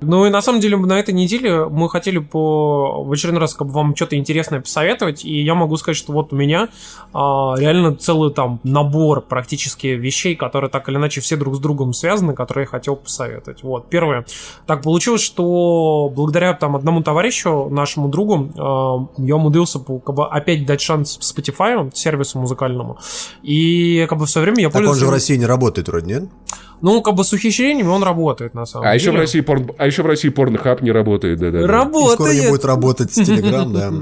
Ну 0.00 0.26
и 0.26 0.30
на 0.30 0.40
самом 0.42 0.60
деле 0.60 0.76
на 0.76 0.98
этой 0.98 1.12
неделе 1.12 1.64
мы 1.64 1.90
хотели 1.90 2.18
по 2.18 3.02
в 3.02 3.12
очередной 3.12 3.40
раз 3.40 3.54
как 3.54 3.66
бы 3.66 3.72
вам 3.72 3.96
что-то 3.96 4.16
интересное 4.16 4.60
посоветовать, 4.60 5.24
и 5.24 5.42
я 5.42 5.54
могу 5.54 5.76
сказать, 5.76 5.96
что 5.96 6.12
вот 6.12 6.32
у 6.32 6.36
меня 6.36 6.68
а, 7.12 7.54
реально 7.58 7.96
целый 7.96 8.32
там 8.32 8.60
набор 8.62 9.22
практически 9.22 9.88
вещей, 9.88 10.36
которые 10.36 10.70
так 10.70 10.88
или 10.88 10.96
иначе 10.96 11.20
все 11.20 11.36
друг 11.36 11.56
с 11.56 11.58
другом 11.58 11.92
связаны, 11.92 12.34
которые 12.34 12.64
я 12.64 12.68
хотел 12.68 12.94
посоветовать. 12.94 13.62
Вот 13.64 13.88
первое, 13.88 14.24
так 14.66 14.82
получилось, 14.82 15.22
что 15.22 16.12
благодаря 16.14 16.54
там 16.54 16.76
одному 16.76 17.02
товарищу, 17.02 17.68
нашему 17.68 18.08
другу, 18.08 18.52
а, 18.56 19.08
я 19.18 19.34
умудрился 19.34 19.80
как 19.80 20.14
бы 20.14 20.28
опять 20.28 20.64
дать 20.64 20.80
шанс 20.80 21.18
Spotify 21.18 21.90
сервису 21.94 22.38
музыкальному, 22.38 22.98
и 23.42 24.06
как 24.08 24.18
бы 24.18 24.26
все 24.26 24.40
время 24.40 24.60
я 24.60 24.68
Так 24.68 24.76
он 24.76 24.86
пользуюсь 24.86 25.00
же 25.00 25.06
в 25.06 25.10
России 25.10 25.36
не 25.36 25.46
работает 25.46 25.88
вроде, 25.88 26.06
нет? 26.06 26.24
Ну, 26.80 27.02
как 27.02 27.14
бы 27.14 27.24
с 27.24 27.32
ухищрениями 27.32 27.88
он 27.88 28.02
работает, 28.02 28.54
на 28.54 28.66
самом 28.66 28.86
А 28.86 28.92
деле. 28.92 29.00
еще, 29.00 29.10
в 29.12 29.16
России 29.16 29.40
порн... 29.40 29.70
а 29.78 29.86
еще 29.86 30.02
в 30.02 30.06
России 30.06 30.28
порнохаб 30.28 30.80
не 30.82 30.92
работает, 30.92 31.38
да-да. 31.38 31.66
Работает. 31.66 32.14
Скоро 32.14 32.32
не 32.32 32.48
будет 32.48 32.64
работать 32.64 33.12
с 33.12 33.18
Telegram, 33.18 33.72
да. 33.72 33.92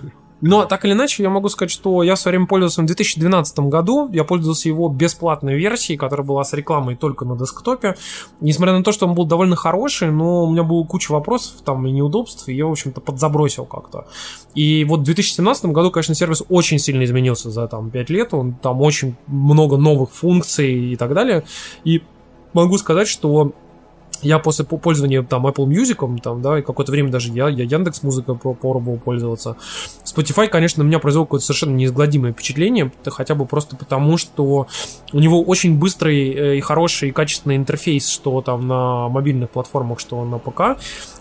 Но 0.40 0.64
так 0.64 0.84
или 0.84 0.92
иначе, 0.92 1.22
я 1.22 1.30
могу 1.30 1.48
сказать, 1.48 1.70
что 1.70 2.02
я 2.02 2.14
в 2.14 2.18
свое 2.18 2.36
время 2.36 2.46
пользовался 2.46 2.82
в 2.82 2.86
2012 2.86 3.58
году. 3.60 4.08
Я 4.12 4.24
пользовался 4.24 4.68
его 4.68 4.88
бесплатной 4.88 5.56
версией, 5.56 5.98
которая 5.98 6.26
была 6.26 6.44
с 6.44 6.52
рекламой 6.52 6.96
только 6.96 7.24
на 7.24 7.36
десктопе. 7.36 7.96
Несмотря 8.40 8.76
на 8.76 8.82
то, 8.82 8.92
что 8.92 9.06
он 9.06 9.14
был 9.14 9.26
довольно 9.26 9.56
хороший, 9.56 10.10
но 10.10 10.44
у 10.44 10.50
меня 10.50 10.62
было 10.62 10.84
куча 10.84 11.12
вопросов 11.12 11.60
там 11.64 11.86
и 11.86 11.90
неудобств, 11.90 12.48
и 12.48 12.54
я, 12.54 12.66
в 12.66 12.70
общем-то, 12.70 13.00
подзабросил 13.00 13.66
как-то. 13.66 14.06
И 14.54 14.84
вот 14.84 15.00
в 15.00 15.04
2017 15.04 15.66
году, 15.66 15.90
конечно, 15.90 16.14
сервис 16.14 16.42
очень 16.48 16.78
сильно 16.78 17.04
изменился 17.04 17.50
за 17.50 17.68
там 17.68 17.90
5 17.90 18.10
лет. 18.10 18.34
Он 18.34 18.54
там 18.54 18.80
очень 18.80 19.16
много 19.26 19.76
новых 19.76 20.10
функций 20.10 20.92
и 20.92 20.96
так 20.96 21.14
далее. 21.14 21.44
И 21.84 22.02
могу 22.52 22.78
сказать, 22.78 23.08
что 23.08 23.52
я 24.22 24.38
после 24.38 24.64
по- 24.64 24.76
пользования 24.76 25.22
там 25.22 25.46
Apple 25.46 25.66
Music, 25.66 26.20
там, 26.20 26.42
да, 26.42 26.58
и 26.58 26.62
какое-то 26.62 26.92
время 26.92 27.10
даже 27.10 27.32
я, 27.32 27.48
я 27.48 27.64
Яндекс 27.64 28.02
Музыка 28.02 28.34
попробовал 28.34 28.98
пользоваться. 28.98 29.56
Spotify, 30.04 30.48
конечно, 30.48 30.82
на 30.82 30.88
меня 30.88 30.98
произвел 30.98 31.24
какое-то 31.24 31.46
совершенно 31.46 31.74
неизгладимое 31.74 32.32
впечатление, 32.32 32.92
хотя 33.06 33.34
бы 33.34 33.46
просто 33.46 33.76
потому, 33.76 34.16
что 34.16 34.66
у 35.12 35.18
него 35.18 35.42
очень 35.42 35.78
быстрый 35.78 36.30
э, 36.30 36.56
и 36.58 36.60
хороший 36.60 37.10
и 37.10 37.12
качественный 37.12 37.56
интерфейс, 37.56 38.08
что 38.08 38.40
там 38.42 38.66
на 38.66 39.08
мобильных 39.08 39.50
платформах, 39.50 40.00
что 40.00 40.24
на 40.24 40.38
ПК, 40.38 40.60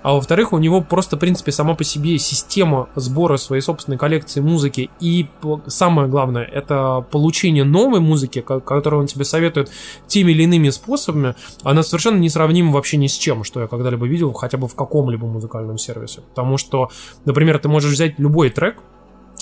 а 0.02 0.14
во-вторых, 0.14 0.54
у 0.54 0.58
него 0.58 0.82
просто, 0.82 1.16
в 1.16 1.20
принципе, 1.20 1.52
сама 1.52 1.76
по 1.76 1.84
себе 1.84 2.18
система 2.18 2.90
сбора 2.96 3.38
своей 3.38 3.62
собственной 3.62 3.98
коллекции 3.98 4.42
музыки 4.42 4.90
и 5.00 5.28
самое 5.68 6.08
главное, 6.08 6.44
это 6.44 7.06
получение 7.12 7.64
новой 7.64 8.00
музыки, 8.00 8.42
ко- 8.42 8.60
которую 8.60 9.02
он 9.02 9.08
тебе 9.08 9.26
советует 9.26 9.70
теми 10.08 10.32
или 10.32 10.44
иными 10.44 10.70
способами, 10.70 11.36
она 11.64 11.84
совершенно 11.84 12.18
несравнима 12.18 12.72
вообще 12.72 12.89
ни 12.98 13.08
с 13.08 13.18
чем, 13.18 13.44
что 13.44 13.62
я 13.62 13.68
когда-либо 13.68 14.08
видел 14.08 14.34
хотя 14.34 14.58
бы 14.58 14.68
в 14.68 14.76
каком-либо 14.76 15.28
музыкальном 15.28 15.78
сервисе. 15.78 16.22
Потому 16.22 16.58
что, 16.58 16.90
например, 17.26 17.60
ты 17.60 17.70
можешь 17.70 17.92
взять 17.92 18.20
любой 18.20 18.50
трек, 18.50 18.78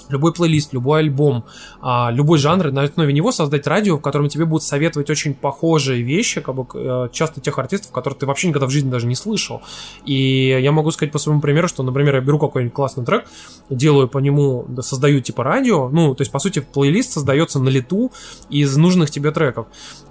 любой 0.10 0.34
плейлист, 0.34 0.74
любой 0.74 0.99
альбом, 0.99 1.45
а, 1.82 2.10
любой 2.11 2.38
жанр, 2.38 2.72
на 2.72 2.84
основе 2.84 3.14
него 3.14 3.32
создать 3.32 3.68
радио, 3.68 3.98
в 3.98 4.02
котором 4.02 4.30
тебе 4.30 4.45
будут 4.45 4.64
советовать 4.64 5.10
очень 5.10 5.34
похожие 5.34 6.02
вещи, 6.02 6.41
как 6.41 6.56
бы 6.56 6.65
э, 6.74 7.10
часто 7.11 7.41
тех 7.41 7.57
артистов, 7.60 7.91
которых 7.91 8.19
ты 8.19 8.26
вообще 8.26 8.48
никогда 8.48 8.68
в 8.68 8.69
жизни 8.69 8.90
даже 8.90 9.07
не 9.07 9.15
слышал. 9.15 9.61
И 10.06 10.60
я 10.61 10.72
могу 10.72 10.91
сказать 10.91 11.11
по 11.11 11.19
своему 11.19 11.41
примеру, 11.41 11.68
что, 11.68 11.84
например, 11.84 12.15
я 12.15 12.22
беру 12.22 12.40
какой-нибудь 12.40 12.74
классный 12.74 13.06
трек, 13.06 13.26
делаю 13.69 14.07
по 14.07 14.19
нему, 14.19 14.65
да, 14.68 14.82
создаю 14.82 15.22
типа 15.22 15.44
радио, 15.44 15.90
ну, 15.90 16.15
то 16.15 16.22
есть, 16.22 16.32
по 16.32 16.40
сути, 16.40 16.60
плейлист 16.60 17.11
создается 17.11 17.60
на 17.60 17.69
лету 17.69 18.11
из 18.49 18.76
нужных 18.78 19.11
тебе 19.11 19.32
треков. 19.32 19.68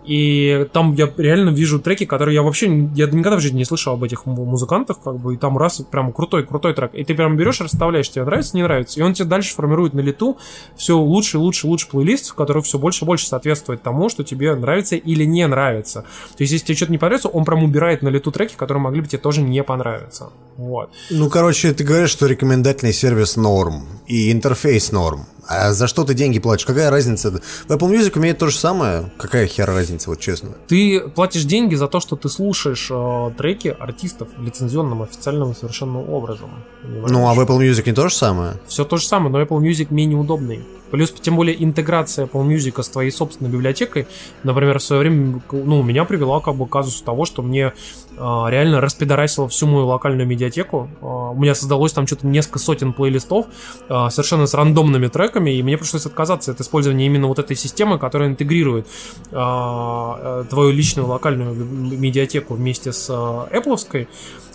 И 0.07 0.67
там 0.73 0.95
я 0.95 1.11
реально 1.17 1.51
вижу 1.51 1.81
треки, 1.81 2.05
которые 2.05 2.35
я 2.37 2.43
вообще, 2.43 2.67
я 2.95 3.07
никогда 3.07 3.37
в 3.37 3.41
жизни 3.41 3.59
не 3.59 3.65
слышал 3.65 3.95
об 3.95 4.05
этих 4.05 4.25
му- 4.27 4.45
музыкантах, 4.45 5.01
как 5.03 5.17
бы, 5.19 5.35
и 5.35 5.37
там 5.37 5.59
раз, 5.59 5.83
прям 5.91 6.13
крутой, 6.13 6.47
крутой 6.47 6.75
трек. 6.75 6.95
И 6.95 7.05
ты 7.05 7.15
прям 7.15 7.37
берешь, 7.37 7.61
расставляешь, 7.61 8.11
тебе 8.11 8.25
нравится, 8.25 8.57
не 8.57 8.63
нравится, 8.63 9.01
и 9.01 9.03
он 9.03 9.15
тебе 9.15 9.29
дальше 9.29 9.55
формирует 9.55 9.95
на 9.95 10.01
лету 10.01 10.39
все 10.77 10.97
лучше, 10.97 11.39
лучше, 11.39 11.67
лучше 11.67 11.89
плейлист, 11.89 12.33
который 12.33 12.63
все 12.63 12.79
больше 12.79 13.05
и 13.05 13.07
больше 13.07 13.27
соответствует 13.27 13.83
тому, 13.83 14.09
что 14.09 14.23
тебе 14.23 14.55
нравится 14.55 14.97
или 14.97 15.25
не 15.25 15.47
нравится. 15.47 16.03
То 16.37 16.43
есть, 16.43 16.53
если 16.53 16.67
тебе 16.67 16.77
что-то 16.77 16.93
не 16.93 16.99
понравится, 16.99 17.29
он 17.29 17.45
прям 17.45 17.65
убирает 17.65 18.03
на 18.03 18.09
лету 18.09 18.31
треки, 18.31 18.55
которые 18.55 18.83
могли 18.83 19.01
бы 19.01 19.09
тебе 19.09 19.19
тоже 19.19 19.43
не 19.43 19.63
понравиться. 19.63 20.31
Вот. 20.57 20.91
Ну, 21.11 21.29
короче, 21.29 21.73
ты 21.73 21.85
говоришь, 21.85 22.11
что 22.11 22.27
рекомендательный 22.27 22.93
сервис 22.93 23.37
норм 23.37 23.85
и 24.07 24.33
интерфейс 24.33 24.93
норм. 24.93 25.27
А 25.49 25.73
за 25.73 25.87
что 25.87 26.05
ты 26.05 26.15
деньги 26.15 26.39
платишь? 26.39 26.67
Какая 26.67 26.91
разница? 26.91 27.31
В 27.31 27.71
Apple 27.71 27.91
Music 27.91 28.17
умеет 28.19 28.39
то 28.39 28.49
же 28.49 28.57
самое. 28.59 29.11
Какая 29.17 29.47
хер 29.47 29.67
разница, 29.67 30.11
вот 30.11 30.21
честно? 30.21 30.51
Ты 30.67 31.01
платишь 31.09 31.45
деньги 31.45 31.75
за 31.75 31.89
то, 31.89 32.01
что 32.01 32.17
ты 32.17 32.29
слушаешь 32.29 32.89
э, 32.91 33.31
треки 33.39 33.69
артистов 33.79 34.29
лицензионным, 34.39 35.03
официальным 35.03 35.55
совершенно 35.55 36.01
образом. 36.01 36.51
понимаешь? 36.83 37.11
Ну, 37.11 37.29
а 37.29 37.35
в 37.35 37.41
Apple 37.41 37.59
Music 37.59 37.85
не 37.87 37.93
то 37.93 38.09
же 38.09 38.15
самое? 38.15 38.55
Все 38.67 38.85
то 38.85 38.97
же 38.97 39.07
самое, 39.07 39.31
но 39.31 39.41
Apple 39.41 39.61
Music 39.61 39.89
менее 39.91 40.19
удобный. 40.19 40.65
Плюс, 40.91 41.13
тем 41.13 41.37
более, 41.37 41.63
интеграция 41.63 42.27
Apple 42.27 42.47
Music 42.47 42.83
с 42.83 42.89
твоей 42.89 43.11
собственной 43.11 43.51
библиотекой, 43.51 44.07
например, 44.43 44.79
в 44.79 44.83
свое 44.83 45.01
время, 45.01 45.43
ну, 45.51 45.83
меня 45.83 46.05
привела 46.05 46.41
как 46.41 46.57
бы 46.57 46.67
к 46.67 46.71
казусу 46.71 47.05
того, 47.05 47.25
что 47.25 47.43
мне 47.43 47.73
а, 48.19 48.49
реально 48.49 48.81
распидорасило 48.81 49.49
всю 49.49 49.67
мою 49.67 49.87
локальную 49.87 50.27
медиатеку. 50.27 50.89
А, 51.01 51.31
у 51.31 51.39
меня 51.39 51.55
создалось 51.55 51.93
там 51.93 52.07
что-то 52.07 52.27
несколько 52.27 52.59
сотен 52.59 52.93
плейлистов 52.93 53.47
а, 53.89 54.11
совершенно 54.11 54.47
с 54.47 54.55
рандомными 54.55 55.09
треками, 55.09 55.51
и 55.51 55.63
мне 55.63 55.77
пришлось 55.77 56.07
отказаться 56.07 56.53
от 56.53 56.61
использования 56.61 57.07
именно 57.07 57.27
вот 57.27 57.39
этой 57.39 57.57
системы, 57.57 57.99
которая 57.99 58.29
интегрирует 58.29 58.87
э, 59.31 60.45
твою 60.51 60.71
личную 60.71 61.09
локальную 61.09 61.55
медиатеку 61.55 62.55
вместе 62.55 62.93
с 62.93 63.09
а, 63.11 63.49
Apple. 63.53 64.07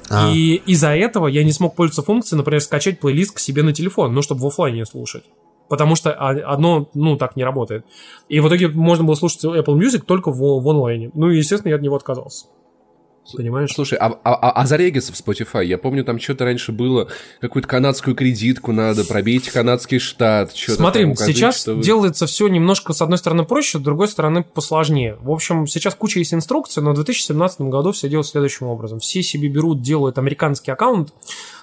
А. 0.09 0.31
И 0.33 0.55
из-за 0.65 0.95
этого 0.95 1.27
я 1.27 1.43
не 1.43 1.51
смог 1.51 1.75
пользоваться 1.75 2.03
функцией, 2.03 2.37
например, 2.37 2.61
скачать 2.61 2.99
плейлист 2.99 3.35
к 3.35 3.39
себе 3.39 3.63
на 3.63 3.73
телефон, 3.73 4.13
ну, 4.13 4.21
чтобы 4.21 4.41
в 4.41 4.47
офлайне 4.47 4.85
слушать. 4.85 5.23
Потому 5.71 5.95
что 5.95 6.11
одно, 6.11 6.89
ну, 6.93 7.15
так 7.15 7.37
не 7.37 7.45
работает. 7.45 7.85
И 8.27 8.41
в 8.41 8.47
итоге 8.49 8.67
можно 8.67 9.05
было 9.05 9.15
слушать 9.15 9.45
Apple 9.45 9.77
Music 9.79 9.99
только 10.05 10.29
в, 10.29 10.37
в 10.61 10.67
онлайне. 10.67 11.11
Ну, 11.13 11.29
и, 11.29 11.37
естественно, 11.37 11.69
я 11.69 11.77
от 11.77 11.81
него 11.81 11.95
отказался. 11.95 12.47
Понимаешь? 13.37 13.71
Слушай, 13.73 13.97
а, 13.97 14.07
а, 14.25 14.33
а- 14.33 14.51
а 14.51 14.65
зарегиться 14.65 15.13
в 15.13 15.15
Spotify? 15.15 15.63
Я 15.63 15.77
помню, 15.77 16.03
там 16.03 16.19
что-то 16.19 16.43
раньше 16.43 16.73
было, 16.73 17.07
какую-то 17.39 17.69
канадскую 17.69 18.17
кредитку 18.17 18.73
надо, 18.73 19.05
пробейте 19.05 19.49
канадский 19.49 19.99
штат, 19.99 20.53
что-то 20.53 20.75
Смотри, 20.79 21.03
там 21.03 21.11
укажите, 21.11 21.39
сейчас 21.39 21.61
что 21.61 21.75
вы- 21.75 21.83
делается 21.83 22.25
все 22.25 22.49
немножко, 22.49 22.91
с 22.91 23.01
одной 23.01 23.17
стороны, 23.17 23.45
проще, 23.45 23.77
с 23.77 23.81
другой 23.81 24.09
стороны, 24.09 24.43
посложнее. 24.43 25.17
В 25.21 25.31
общем, 25.31 25.67
сейчас 25.67 25.95
куча 25.95 26.19
есть 26.19 26.33
инструкций, 26.33 26.83
но 26.83 26.91
в 26.91 26.95
2017 26.95 27.61
году 27.69 27.93
все 27.93 28.09
делают 28.09 28.27
следующим 28.27 28.67
образом. 28.67 28.99
Все 28.99 29.23
себе 29.23 29.47
берут, 29.47 29.81
делают 29.81 30.17
американский 30.17 30.71
аккаунт, 30.71 31.13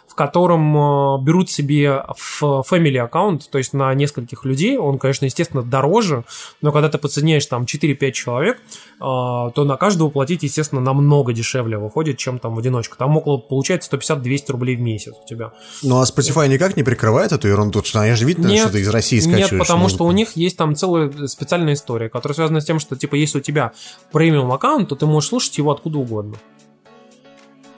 в 0.08 0.14
котором 0.14 0.76
э, 0.76 1.22
берут 1.22 1.50
себе 1.50 2.02
в 2.16 2.64
family 2.68 2.96
аккаунт, 2.96 3.48
то 3.50 3.58
есть 3.58 3.74
на 3.74 3.92
нескольких 3.94 4.44
людей. 4.44 4.78
Он, 4.78 4.98
конечно, 4.98 5.26
естественно, 5.26 5.62
дороже, 5.62 6.24
но 6.62 6.72
когда 6.72 6.88
ты 6.88 6.98
подсоединяешь 6.98 7.44
там 7.46 7.64
4-5 7.64 8.12
человек, 8.12 8.56
э, 8.56 8.98
то 9.00 9.52
на 9.64 9.76
каждого 9.76 10.08
платить, 10.08 10.42
естественно, 10.42 10.80
намного 10.80 11.32
дешевле 11.32 11.76
выходит, 11.76 12.16
чем 12.16 12.38
там 12.38 12.54
в 12.54 12.58
одиночку. 12.58 12.96
Там 12.96 13.16
около, 13.16 13.36
получается, 13.36 13.94
150-200 13.94 14.52
рублей 14.52 14.76
в 14.76 14.80
месяц 14.80 15.12
у 15.22 15.28
тебя. 15.28 15.52
Ну, 15.82 16.00
а 16.00 16.04
Spotify 16.04 16.48
никак 16.48 16.76
не 16.76 16.82
прикрывает 16.82 17.32
эту 17.32 17.48
ерунду, 17.48 17.82
что 17.84 18.02
я 18.02 18.16
же 18.16 18.24
видно, 18.24 18.48
что 18.56 18.72
ты 18.72 18.80
из 18.80 18.88
России 18.88 19.20
скачиваешь. 19.20 19.52
Нет, 19.52 19.60
потому 19.60 19.82
музыку. 19.82 19.96
что 19.96 20.04
у 20.06 20.12
них 20.12 20.32
есть 20.36 20.56
там 20.56 20.74
целая 20.74 21.12
специальная 21.26 21.74
история, 21.74 22.08
которая 22.08 22.34
связана 22.34 22.60
с 22.60 22.64
тем, 22.64 22.78
что, 22.78 22.96
типа, 22.96 23.14
если 23.14 23.38
у 23.38 23.42
тебя 23.42 23.72
премиум 24.10 24.50
аккаунт, 24.52 24.88
то 24.88 24.96
ты 24.96 25.04
можешь 25.06 25.28
слушать 25.28 25.58
его 25.58 25.70
откуда 25.70 25.98
угодно. 25.98 26.36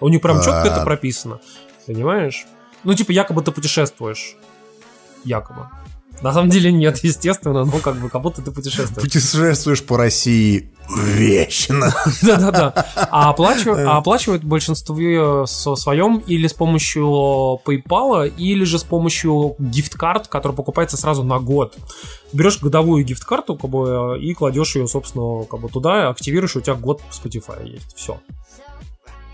У 0.01 0.09
них 0.09 0.23
прям 0.23 0.39
четко 0.39 0.63
А. 0.63 0.67
это 0.67 0.85
прописано. 0.85 1.41
Понимаешь? 1.93 2.47
Ну, 2.85 2.95
типа, 2.95 3.11
якобы 3.11 3.43
ты 3.43 3.51
путешествуешь. 3.51 4.37
Якобы. 5.25 5.69
На 6.23 6.33
самом 6.33 6.49
деле 6.49 6.71
нет, 6.71 6.99
естественно, 7.03 7.65
но 7.65 7.79
как 7.79 7.97
бы 7.97 8.09
как 8.09 8.23
будто 8.23 8.43
ты 8.43 8.53
путешествуешь. 8.53 9.03
Путешествуешь 9.03 9.83
по 9.83 9.97
России 9.97 10.71
вечно. 10.89 11.93
Да-да-да. 12.23 12.87
А 13.11 13.31
оплачивают, 13.31 13.89
а 13.89 13.97
оплачивают 13.97 14.45
большинство 14.45 15.47
со 15.47 15.75
своем 15.75 16.19
или 16.19 16.47
с 16.47 16.53
помощью 16.53 17.61
PayPal, 17.65 18.33
или 18.37 18.63
же 18.63 18.79
с 18.79 18.85
помощью 18.85 19.57
гифт-карт, 19.59 20.29
которая 20.29 20.55
покупается 20.55 20.97
сразу 20.97 21.25
на 21.25 21.41
год. 21.41 21.77
Берешь 22.33 22.61
годовую 22.61 23.05
гифт-карту 23.05 23.57
как 23.57 23.69
бы, 23.69 24.17
и 24.21 24.33
кладешь 24.35 24.77
ее, 24.77 24.87
собственно, 24.87 25.45
как 25.45 25.59
бы 25.59 25.69
туда, 25.69 26.11
активируешь, 26.11 26.55
и 26.55 26.59
у 26.59 26.63
тебя 26.63 26.77
год 26.77 27.03
Spotify 27.11 27.67
есть. 27.67 27.97
Все. 27.97 28.21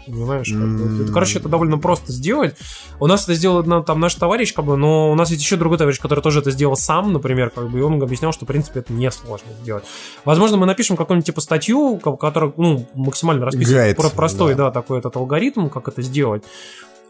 Понимаешь? 0.07 0.53
Это, 0.53 1.12
короче, 1.12 1.39
это 1.39 1.49
довольно 1.49 1.78
просто 1.78 2.12
сделать. 2.12 2.57
У 3.01 3.07
нас 3.07 3.24
это 3.24 3.35
сделал 3.35 3.62
там 3.83 4.01
наш 4.01 4.15
товарищ, 4.15 4.55
как 4.55 4.65
бы, 4.65 4.77
но 4.77 5.11
у 5.11 5.15
нас 5.15 5.31
есть 5.31 5.43
еще 5.43 5.57
другой 5.57 5.78
товарищ, 5.78 5.99
который 6.01 6.20
тоже 6.20 6.41
это 6.41 6.51
сделал 6.51 6.77
сам, 6.77 7.12
например, 7.12 7.51
как 7.51 7.69
бы, 7.70 7.78
и 7.78 7.83
он 7.83 8.03
объяснял, 8.03 8.33
что, 8.33 8.45
в 8.45 8.49
принципе, 8.49 8.81
это 8.81 8.93
несложно 8.93 9.49
сделать. 9.62 9.85
Возможно, 10.24 10.57
мы 10.57 10.66
напишем 10.66 10.97
какую-нибудь 10.97 11.27
типа 11.27 11.41
статью, 11.41 11.99
ко- 11.99 12.16
которая, 12.16 12.53
ну, 12.57 12.87
максимально 12.95 13.47
расписывает 13.47 13.85
Гайд, 13.85 13.97
про 13.97 14.11
простой, 14.11 14.55
да. 14.55 14.70
такой 14.70 14.99
этот 14.99 15.16
алгоритм, 15.16 15.69
как 15.69 15.89
это 15.89 16.03
сделать. 16.03 16.43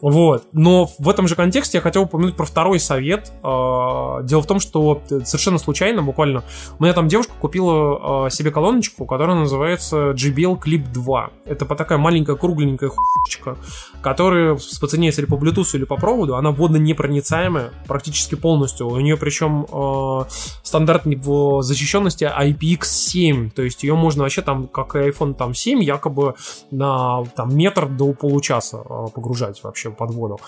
Вот. 0.01 0.49
Но 0.53 0.89
в 0.99 1.09
этом 1.09 1.27
же 1.29 1.35
контексте 1.35 1.79
я 1.79 1.83
хотел 1.83 2.03
упомянуть 2.03 2.37
про 2.37 2.45
второй 2.45 2.79
совет. 2.79 3.33
А, 3.43 4.23
Дело 4.23 4.43
в 4.43 4.47
том, 4.47 4.61
что 4.61 5.03
совершенно 5.25 5.59
случайно, 5.59 6.03
буквально, 6.03 6.45
у 6.79 6.83
меня 6.83 6.93
там 6.93 7.09
девушка 7.09 7.33
купила 7.41 8.27
а, 8.27 8.31
себе 8.31 8.51
колоночку, 8.51 9.07
которая 9.07 9.37
называется 9.37 10.11
JBL 10.11 10.61
Clip 10.63 10.93
2. 10.93 11.31
Это 11.47 11.65
по 11.65 11.75
такая 11.75 11.99
маленькая 11.99 12.37
кругленькая 12.37 12.91
хуйчика, 12.91 13.57
которая 14.03 14.55
подсоединяется 14.55 15.23
или 15.23 15.29
по 15.29 15.35
Bluetooth, 15.35 15.75
или 15.75 15.85
по 15.85 15.97
проводу. 15.97 16.37
Она 16.37 16.51
водонепроницаемая 16.51 17.71
практически 17.87 18.35
полностью. 18.35 18.89
У 18.89 19.01
нее 19.01 19.17
причем 19.17 19.67
а, 19.73 20.27
стандарт 20.63 21.05
в 21.07 21.63
защищенности 21.63 22.25
IPX7. 22.25 23.51
То 23.51 23.63
есть 23.63 23.83
ее 23.83 23.95
можно 23.95 24.25
вообще 24.25 24.43
там, 24.43 24.67
как 24.67 24.97
и 24.97 24.99
iPhone 24.99 25.35
там 25.35 25.55
7, 25.55 25.83
якобы 25.83 26.35
на 26.71 27.25
там, 27.37 27.57
метр 27.57 27.89
до 27.89 28.13
получаса 28.13 28.79
погружать 28.79 29.63
вообще 29.63 29.86
под 29.91 30.11
воду. 30.13 30.39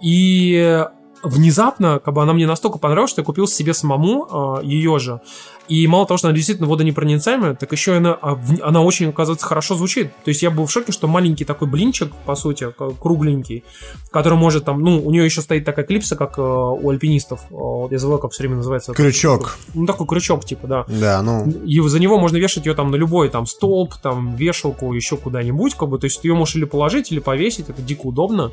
И 0.00 0.84
внезапно, 1.22 1.98
как 1.98 2.14
бы 2.14 2.22
она 2.22 2.32
мне 2.32 2.46
настолько 2.46 2.78
понравилась, 2.78 3.10
что 3.10 3.20
я 3.20 3.24
купил 3.24 3.46
себе 3.46 3.74
самому 3.74 4.60
э, 4.60 4.64
ее 4.64 4.98
же. 4.98 5.20
И 5.68 5.86
мало 5.86 6.06
того, 6.06 6.18
что 6.18 6.28
она 6.28 6.36
действительно 6.36 6.68
водонепроницаемая, 6.68 7.54
так 7.54 7.70
еще 7.72 7.96
она, 7.96 8.12
а, 8.20 8.38
она 8.62 8.82
очень, 8.82 9.08
оказывается, 9.08 9.46
хорошо 9.46 9.74
звучит. 9.74 10.10
То 10.24 10.28
есть 10.28 10.42
я 10.42 10.50
был 10.50 10.66
в 10.66 10.70
шоке, 10.72 10.92
что 10.92 11.06
маленький 11.06 11.44
такой 11.44 11.68
блинчик, 11.68 12.12
по 12.26 12.34
сути, 12.34 12.68
кругленький, 13.00 13.64
который 14.10 14.36
может 14.36 14.64
там, 14.64 14.80
ну, 14.80 15.00
у 15.02 15.10
нее 15.10 15.24
еще 15.24 15.40
стоит 15.40 15.64
такая 15.64 15.86
клипса, 15.86 16.16
как 16.16 16.36
э, 16.38 16.42
у 16.42 16.90
альпинистов. 16.90 17.40
Э, 17.50 17.54
вот 17.54 17.92
я 17.92 17.98
забыл, 17.98 18.18
как 18.18 18.32
все 18.32 18.42
время 18.42 18.56
называется. 18.56 18.92
Крючок. 18.92 19.56
Ну, 19.74 19.86
такой 19.86 20.06
крючок, 20.06 20.44
типа, 20.44 20.66
да. 20.66 20.84
Да, 20.88 21.22
ну. 21.22 21.48
И 21.64 21.80
за 21.80 22.00
него 22.00 22.18
можно 22.18 22.36
вешать 22.36 22.66
ее 22.66 22.74
там 22.74 22.90
на 22.90 22.96
любой 22.96 23.28
там 23.28 23.46
столб, 23.46 23.94
там 24.02 24.34
вешалку, 24.34 24.92
еще 24.92 25.16
куда-нибудь, 25.16 25.74
как 25.74 25.88
бы, 25.88 25.98
то 25.98 26.04
есть 26.04 26.20
ты 26.20 26.28
ее 26.28 26.34
можешь 26.34 26.56
или 26.56 26.64
положить, 26.64 27.12
или 27.12 27.20
повесить, 27.20 27.68
это 27.68 27.80
дико 27.80 28.06
удобно. 28.06 28.50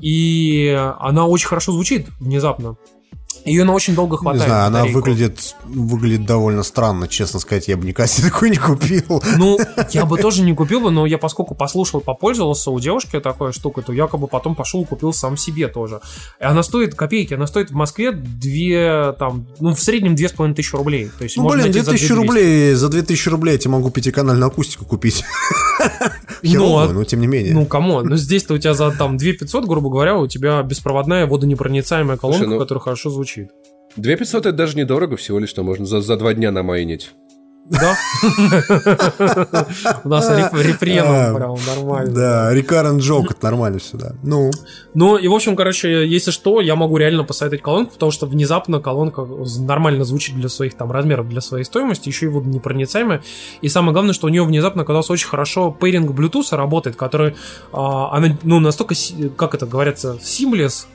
И 0.00 0.70
она 1.00 1.26
очень 1.26 1.48
хорошо 1.48 1.72
звучит 1.72 2.03
внезапно. 2.20 2.76
Ее 3.44 3.64
на 3.64 3.74
очень 3.74 3.94
долго 3.94 4.14
Не 4.14 4.18
хватает. 4.20 4.46
знаю, 4.46 4.66
она 4.68 4.78
батарейку. 4.78 5.00
выглядит, 5.00 5.54
выглядит 5.64 6.24
довольно 6.24 6.62
странно, 6.62 7.08
честно 7.08 7.40
сказать, 7.40 7.68
я 7.68 7.76
бы 7.76 7.84
никогда 7.84 8.06
себе 8.06 8.28
такой 8.30 8.48
не 8.48 8.56
купил. 8.56 9.22
Ну, 9.36 9.58
я 9.90 10.06
бы 10.06 10.16
тоже 10.16 10.40
не 10.40 10.54
купил 10.54 10.80
бы, 10.80 10.90
но 10.90 11.04
я 11.04 11.18
поскольку 11.18 11.54
послушал, 11.54 12.00
попользовался 12.00 12.70
у 12.70 12.80
девушки 12.80 13.20
такой 13.20 13.52
штукой, 13.52 13.84
то 13.84 13.92
якобы 13.92 14.28
потом 14.28 14.54
пошел 14.54 14.82
и 14.82 14.86
купил 14.86 15.12
сам 15.12 15.36
себе 15.36 15.68
тоже. 15.68 16.00
И 16.40 16.44
она 16.44 16.62
стоит 16.62 16.94
копейки, 16.94 17.34
она 17.34 17.46
стоит 17.46 17.70
в 17.70 17.74
Москве 17.74 18.12
две, 18.12 19.12
там, 19.18 19.46
ну, 19.60 19.74
в 19.74 19.80
среднем 19.82 20.14
две 20.14 20.30
с 20.30 20.32
половиной 20.32 20.56
тысячи 20.56 20.74
рублей. 20.74 21.10
То 21.18 21.24
есть, 21.24 21.36
Ну, 21.36 21.46
блин, 21.46 21.64
найти 21.64 21.80
за 21.80 21.90
2000 21.90 22.06
2200. 22.08 22.12
рублей, 22.14 22.74
за 22.74 22.88
2000 22.88 23.28
рублей 23.28 23.52
я 23.52 23.58
тебе 23.58 23.72
могу 23.72 23.90
пятиканальную 23.90 24.46
акустику 24.46 24.86
купить. 24.86 25.22
Херовую, 26.48 26.90
а- 26.90 26.92
но 26.92 27.04
тем 27.04 27.20
не 27.20 27.26
менее. 27.26 27.54
Ну, 27.54 27.66
кому? 27.66 28.02
Ну, 28.02 28.16
здесь-то 28.16 28.54
у 28.54 28.58
тебя 28.58 28.74
за 28.74 28.90
там 28.90 29.16
2500, 29.16 29.66
грубо 29.66 29.90
говоря, 29.90 30.16
у 30.18 30.26
тебя 30.26 30.62
беспроводная 30.62 31.26
водонепроницаемая 31.26 32.16
колонка, 32.16 32.44
Слушай, 32.44 32.54
ну- 32.54 32.58
которая 32.60 32.82
хорошо 32.82 33.10
звучит. 33.10 33.50
2500 33.96 34.46
это 34.46 34.56
даже 34.56 34.76
недорого 34.76 35.16
всего 35.16 35.38
лишь, 35.38 35.50
что 35.50 35.62
можно 35.62 35.86
за, 35.86 36.00
за 36.00 36.16
два 36.16 36.34
дня 36.34 36.50
намайнить. 36.50 37.12
Да? 37.64 37.96
У 40.04 40.08
нас 40.08 40.28
А, 40.28 40.50
рефреном 40.52 41.34
прям 41.34 41.56
нормально. 41.66 42.12
Да, 42.12 42.54
Recurrent 42.54 42.98
Joke, 42.98 43.28
это 43.30 43.44
нормально 43.44 43.78
все, 43.78 43.96
да. 43.96 44.12
Ну, 44.22 44.50
Ну, 44.92 45.16
и, 45.16 45.26
в 45.28 45.34
общем, 45.34 45.56
короче, 45.56 46.06
если 46.06 46.30
что, 46.30 46.60
я 46.60 46.76
могу 46.76 46.98
реально 46.98 47.24
посоветовать 47.24 47.62
колонку, 47.62 47.94
потому 47.94 48.12
что 48.12 48.26
внезапно 48.26 48.80
колонка 48.80 49.26
нормально 49.58 50.04
звучит 50.04 50.36
для 50.36 50.48
своих 50.48 50.74
там 50.74 50.92
размеров, 50.92 51.28
для 51.28 51.40
своей 51.40 51.64
стоимости, 51.64 52.08
еще 52.08 52.26
и 52.26 52.28
водонепроницаемая. 52.28 53.22
И 53.62 53.68
самое 53.68 53.92
главное, 53.92 54.12
что 54.12 54.26
у 54.26 54.30
нее 54.30 54.44
внезапно 54.44 54.82
оказался 54.82 55.12
очень 55.12 55.28
хорошо 55.28 55.70
пейринг 55.70 56.10
Bluetooth 56.10 56.54
работает, 56.54 56.96
который, 56.96 57.34
а, 57.72 58.14
она, 58.14 58.36
ну, 58.42 58.60
настолько, 58.60 58.94
как 59.36 59.54
это 59.54 59.66
говорится, 59.66 60.18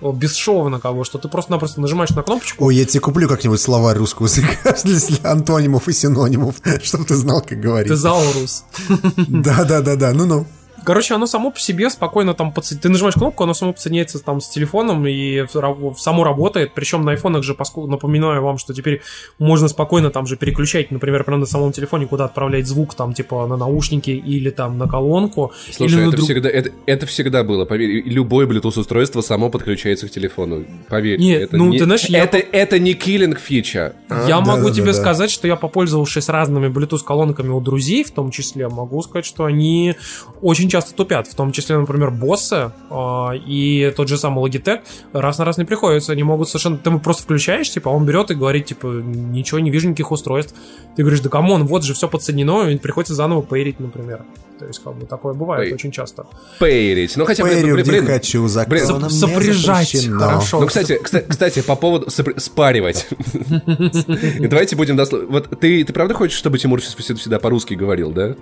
о, 0.01 0.11
бесшовно, 0.11 0.79
бы, 0.79 1.03
что 1.03 1.17
ты 1.17 1.27
просто-напросто 1.27 1.81
нажимаешь 1.81 2.11
на 2.11 2.21
кнопочку, 2.21 2.65
ой, 2.65 2.75
я 2.75 2.85
тебе 2.85 2.99
куплю 2.99 3.27
как-нибудь 3.27 3.59
словарь 3.59 3.97
русского 3.97 4.27
языка 4.27 4.75
для 4.83 5.31
антонимов 5.31 5.87
и 5.87 5.93
синонимов, 5.93 6.58
чтобы 6.83 7.05
ты 7.05 7.15
знал, 7.15 7.41
как 7.41 7.59
говорить. 7.59 7.89
тезаурус. 7.89 8.63
Да-да-да-да, 9.17 10.13
ну-ну. 10.13 10.45
Короче, 10.85 11.13
оно 11.13 11.25
само 11.25 11.51
по 11.51 11.59
себе 11.59 11.89
спокойно 11.89 12.33
там 12.33 12.53
подсо- 12.55 12.77
Ты 12.77 12.89
нажимаешь 12.89 13.15
кнопку, 13.15 13.43
оно 13.43 13.53
само 13.53 13.73
подсоединяется 13.73 14.19
там 14.19 14.41
с 14.41 14.49
телефоном 14.49 15.05
и 15.07 15.45
само 15.97 16.23
работает. 16.23 16.73
Причем 16.73 17.03
на 17.03 17.11
айфонах 17.11 17.43
же, 17.43 17.53
поскольку 17.53 17.89
напоминаю 17.89 18.41
вам, 18.41 18.57
что 18.57 18.73
теперь 18.73 19.01
можно 19.37 19.67
спокойно 19.67 20.09
там 20.09 20.25
же 20.27 20.37
переключать, 20.37 20.91
например, 20.91 21.23
прямо 21.23 21.39
на 21.39 21.45
самом 21.45 21.71
телефоне, 21.71 22.07
куда 22.07 22.25
отправлять 22.25 22.67
звук, 22.67 22.95
там, 22.95 23.13
типа, 23.13 23.47
на 23.47 23.57
наушники 23.57 24.11
или 24.11 24.49
там 24.49 24.77
на 24.77 24.87
колонку. 24.87 25.51
Слушай, 25.71 25.93
или 25.93 26.01
на 26.01 26.07
это, 26.07 26.17
друг- 26.17 26.25
всегда, 26.25 26.49
это, 26.49 26.71
это 26.85 27.05
всегда 27.05 27.43
было, 27.43 27.65
поверь. 27.65 28.03
Любое 28.05 28.47
Bluetooth-устройство 28.47 29.21
само 29.21 29.49
подключается 29.49 30.07
к 30.07 30.11
телефону. 30.11 30.65
Поверь. 30.87 31.19
Не, 31.19 31.33
это 31.33 31.57
ну, 31.57 31.69
не, 31.69 31.79
ты 31.79 31.85
знаешь, 31.85 32.05
я 32.05 32.23
это, 32.23 32.37
это 32.37 32.79
не 32.79 32.93
киллинг 32.93 33.39
фича. 33.39 33.93
Я 34.27 34.41
могу 34.41 34.69
тебе 34.69 34.87
да. 34.87 34.93
сказать, 34.93 35.31
что 35.31 35.47
я 35.47 35.55
попользовавшись 35.55 36.29
разными 36.29 36.67
Bluetooth 36.67 37.03
колонками 37.03 37.49
у 37.49 37.61
друзей, 37.61 38.03
в 38.03 38.11
том 38.11 38.31
числе, 38.31 38.69
могу 38.69 39.01
сказать, 39.01 39.25
что 39.25 39.45
они 39.45 39.95
очень 40.41 40.68
часто 40.69 40.93
тупят, 40.93 41.27
в 41.27 41.35
том 41.35 41.51
числе, 41.51 41.77
например, 41.77 42.11
боссы 42.11 42.71
а, 42.89 43.31
и 43.33 43.93
тот 43.95 44.07
же 44.07 44.17
самый 44.17 44.47
Logitech 44.47 44.81
раз 45.13 45.37
на 45.37 45.45
раз 45.45 45.57
не 45.57 45.65
приходится, 45.65 46.11
они 46.11 46.23
могут 46.23 46.49
совершенно, 46.49 46.77
ты 46.77 46.89
ему 46.89 46.99
просто 46.99 47.23
включаешь, 47.23 47.69
типа, 47.69 47.91
а 47.91 47.93
он 47.93 48.05
берет 48.05 48.31
и 48.31 48.35
говорит, 48.35 48.65
типа, 48.65 48.87
ничего, 48.87 49.59
не 49.59 49.71
вижу 49.71 49.87
никаких 49.87 50.11
устройств. 50.11 50.53
Ты 50.95 51.03
говоришь, 51.03 51.21
да 51.21 51.29
come 51.29 51.50
on, 51.50 51.65
вот 51.65 51.83
же 51.83 51.93
все 51.93 52.07
подсоединено, 52.07 52.69
и 52.69 52.77
приходится 52.77 53.15
заново 53.15 53.41
pair 53.41 53.60
ить, 53.60 53.79
например. 53.79 54.23
То 54.59 54.65
есть, 54.65 54.83
как 54.83 54.93
бы, 54.95 55.05
такое 55.05 55.33
бывает 55.33 55.69
Пей- 55.69 55.73
очень 55.75 55.91
часто. 55.91 56.25
Pair 56.59 56.87
ить. 56.87 57.15
Ну, 57.15 57.23
хотя 57.23 57.43
бы, 57.43 57.49
Pair 57.49 57.64
ю, 57.64 57.75
блин, 57.75 57.77
где 57.77 57.91
блин, 57.91 58.05
хочу, 58.05 58.41
блин, 58.67 58.83
Соп- 58.83 59.09
сопряжать. 59.09 59.87
запрещено. 59.87 60.19
Хорошо. 60.19 60.59
Ну, 60.59 60.67
кстати, 60.67 60.99
кстати, 61.01 61.25
кстати, 61.29 61.61
по 61.61 61.77
поводу 61.77 62.07
сопр- 62.07 62.37
спаривать. 62.39 63.07
Давайте 64.39 64.75
будем 64.75 64.97
дослов... 64.97 65.23
Вот 65.29 65.57
ты, 65.61 65.85
ты 65.85 65.93
правда 65.93 66.13
хочешь, 66.13 66.37
чтобы 66.37 66.57
Тимур 66.57 66.81
всегда 66.81 67.39
по-русски 67.39 67.75
говорил, 67.75 68.11
да? 68.11 68.35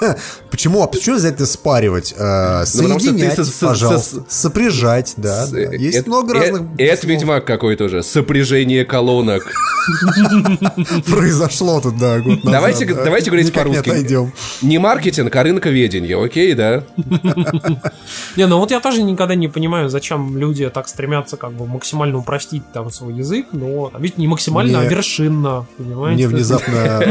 Почему? 0.50 0.82
А 0.82 0.86
почему 0.86 1.14
обязательно 1.16 1.46
спаривать? 1.46 2.14
Э, 2.16 2.60
Ну, 2.74 2.98
Соединять, 2.98 3.36
со- 3.36 3.44
со- 3.44 3.66
пожалуйста. 3.66 4.24
Сопряжать, 4.28 5.14
да. 5.16 5.46
Есть 5.72 6.06
много 6.06 6.34
э- 6.36 6.40
разных 6.50 6.62
Это 6.78 7.06
ведьмак 7.06 7.44
какой-то 7.44 7.84
уже. 7.84 8.02
Сопряжение 8.02 8.84
колонок. 8.84 9.52
произошло 11.06 11.80
тут, 11.80 11.98
да, 11.98 12.18
год 12.20 12.44
назад. 12.44 12.52
Давайте, 12.52 12.84
да. 12.86 13.04
давайте 13.04 13.30
говорить 13.30 13.46
не 13.46 13.52
по-русски. 13.52 13.88
отойдем. 13.90 14.32
Не 14.62 14.78
маркетинг, 14.78 15.34
а 15.34 15.42
рынковедение, 15.42 16.22
окей, 16.22 16.54
да? 16.54 16.84
Не, 18.36 18.46
ну 18.46 18.58
вот 18.58 18.70
я 18.70 18.80
тоже 18.80 19.02
никогда 19.02 19.34
не 19.34 19.48
понимаю, 19.48 19.88
зачем 19.88 20.36
люди 20.38 20.68
так 20.70 20.88
стремятся 20.88 21.36
как 21.36 21.52
бы 21.52 21.66
максимально 21.66 22.18
упростить 22.18 22.62
там 22.72 22.90
свой 22.90 23.14
язык, 23.14 23.46
но 23.52 23.90
ведь 23.98 24.18
не 24.18 24.28
максимально, 24.28 24.80
а 24.80 24.84
вершинно, 24.84 25.66
понимаете? 25.76 26.26
Мне 26.28 26.36
внезапно, 26.36 27.02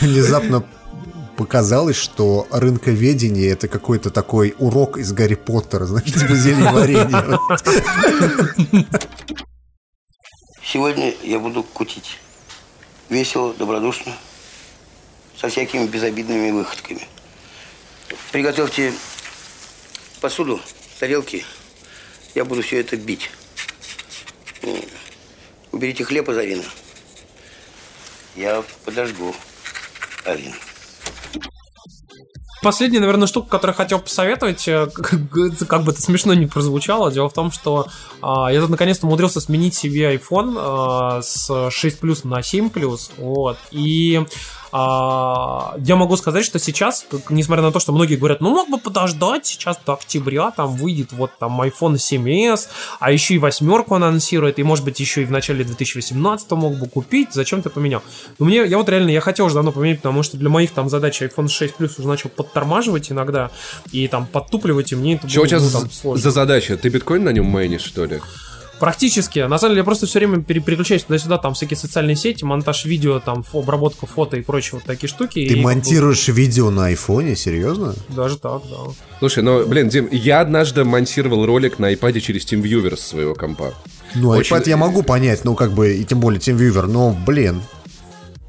внезапно 0.00 0.64
показалось, 1.38 1.96
что 1.96 2.48
рынковедение 2.50 3.50
это 3.52 3.68
какой-то 3.68 4.10
такой 4.10 4.56
урок 4.58 4.98
из 4.98 5.12
Гарри 5.12 5.36
Поттера, 5.36 5.84
знаешь, 5.86 6.12
типа 6.12 6.34
зелье 6.34 6.72
варенье. 6.72 7.38
Сегодня 10.64 11.14
я 11.22 11.38
буду 11.38 11.62
кутить. 11.62 12.18
Весело, 13.08 13.54
добродушно, 13.54 14.12
со 15.40 15.48
всякими 15.48 15.86
безобидными 15.86 16.50
выходками. 16.50 17.06
Приготовьте 18.32 18.92
посуду, 20.20 20.60
тарелки. 20.98 21.44
Я 22.34 22.44
буду 22.44 22.62
все 22.62 22.80
это 22.80 22.96
бить. 22.96 23.30
Уберите 25.70 26.02
хлеб 26.02 26.28
из 26.30 26.36
Арины. 26.36 26.64
Я 28.34 28.64
подожгу 28.84 29.32
Арину. 30.24 30.56
Последняя, 32.62 33.00
наверное, 33.00 33.28
штука, 33.28 33.50
которую 33.50 33.74
я 33.74 33.76
хотел 33.76 34.00
посоветовать, 34.00 34.66
э, 34.66 34.88
как, 34.94 35.20
бы- 35.84 35.92
это 35.92 36.02
смешно 36.02 36.34
не 36.34 36.46
прозвучало, 36.46 37.12
дело 37.12 37.28
в 37.28 37.32
том, 37.32 37.52
что 37.52 37.86
а, 38.20 38.52
я 38.52 38.60
тут 38.60 38.70
наконец-то 38.70 39.06
умудрился 39.06 39.40
сменить 39.40 39.74
себе 39.74 40.14
iPhone 40.14 40.56
а, 40.58 41.22
с 41.22 41.70
6 41.70 42.00
плюс 42.00 42.24
на 42.24 42.42
7 42.42 42.70
плюс, 42.70 43.10
вот, 43.16 43.58
и 43.70 44.24
а, 44.72 45.74
я 45.78 45.96
могу 45.96 46.16
сказать, 46.16 46.44
что 46.44 46.58
сейчас, 46.58 47.06
несмотря 47.30 47.62
на 47.62 47.72
то, 47.72 47.80
что 47.80 47.92
многие 47.92 48.16
говорят, 48.16 48.40
ну 48.40 48.50
мог 48.50 48.68
бы 48.68 48.78
подождать, 48.78 49.46
сейчас 49.46 49.78
до 49.84 49.94
октября 49.94 50.50
там 50.50 50.74
выйдет 50.74 51.12
вот 51.12 51.30
там 51.38 51.60
iPhone 51.62 51.94
7s, 51.94 52.68
а 53.00 53.10
еще 53.10 53.34
и 53.34 53.38
восьмерку 53.38 53.94
анонсирует, 53.94 54.58
и 54.58 54.62
может 54.62 54.84
быть 54.84 55.00
еще 55.00 55.22
и 55.22 55.24
в 55.24 55.30
начале 55.30 55.64
2018 55.64 56.50
мог 56.52 56.78
бы 56.78 56.88
купить, 56.88 57.28
зачем 57.32 57.62
ты 57.62 57.70
поменял? 57.70 58.02
Но 58.38 58.46
мне, 58.46 58.64
я 58.66 58.78
вот 58.78 58.88
реально, 58.88 59.10
я 59.10 59.20
хотел 59.20 59.46
уже 59.46 59.54
давно 59.54 59.72
поменять, 59.72 59.98
потому 59.98 60.22
что 60.22 60.36
для 60.36 60.48
моих 60.48 60.72
там 60.72 60.88
задач 60.88 61.22
iPhone 61.22 61.48
6 61.48 61.74
Plus 61.78 61.92
уже 61.98 62.08
начал 62.08 62.28
подтормаживать 62.28 63.10
иногда, 63.10 63.50
и 63.92 64.06
там 64.08 64.26
подтупливать, 64.26 64.92
и 64.92 64.96
мне 64.96 65.14
это 65.14 65.28
Чего 65.28 65.44
у 65.44 65.46
было, 65.46 65.48
тебя 65.48 65.60
ну, 65.60 65.66
за, 65.66 65.80
там, 65.80 65.90
сложно. 65.90 66.22
за 66.22 66.30
задача? 66.30 66.76
Ты 66.76 66.88
биткоин 66.88 67.24
на 67.24 67.30
нем 67.30 67.46
майнишь, 67.46 67.82
что 67.82 68.04
ли? 68.04 68.20
Практически. 68.80 69.40
На 69.40 69.58
самом 69.58 69.72
деле, 69.72 69.80
я 69.80 69.84
просто 69.84 70.06
все 70.06 70.18
время 70.20 70.42
пере- 70.42 70.60
переключаюсь 70.60 71.02
туда-сюда, 71.02 71.38
там 71.38 71.54
всякие 71.54 71.76
социальные 71.76 72.16
сети, 72.16 72.44
монтаж 72.44 72.84
видео, 72.84 73.18
там 73.20 73.44
фо- 73.52 73.60
обработка 73.62 74.06
фото 74.06 74.36
и 74.36 74.42
прочие 74.42 74.72
вот 74.74 74.84
такие 74.84 75.08
штуки. 75.08 75.38
и 75.40 75.48
Ты 75.48 75.54
как 75.54 75.62
бы 75.64 75.74
монтируешь 75.74 76.28
видео 76.28 76.70
на 76.70 76.86
айфоне, 76.86 77.34
серьезно? 77.36 77.94
Даже 78.08 78.38
так, 78.38 78.62
да. 78.70 78.76
Слушай, 79.18 79.42
ну, 79.42 79.66
блин, 79.66 79.88
Дим, 79.88 80.08
я 80.12 80.40
однажды 80.40 80.84
монтировал 80.84 81.44
ролик 81.46 81.78
на 81.78 81.92
iPad 81.92 82.20
через 82.20 82.44
TeamViewer 82.46 82.96
с 82.96 83.00
своего 83.00 83.34
компа. 83.34 83.74
Ну, 84.14 84.28
Очень- 84.30 84.56
iPad 84.56 84.68
я 84.68 84.76
могу 84.76 85.02
понять, 85.02 85.44
ну, 85.44 85.54
как 85.54 85.72
бы, 85.72 85.96
и 85.96 86.04
тем 86.04 86.20
более 86.20 86.40
TeamViewer, 86.40 86.86
но, 86.86 87.16
блин. 87.26 87.60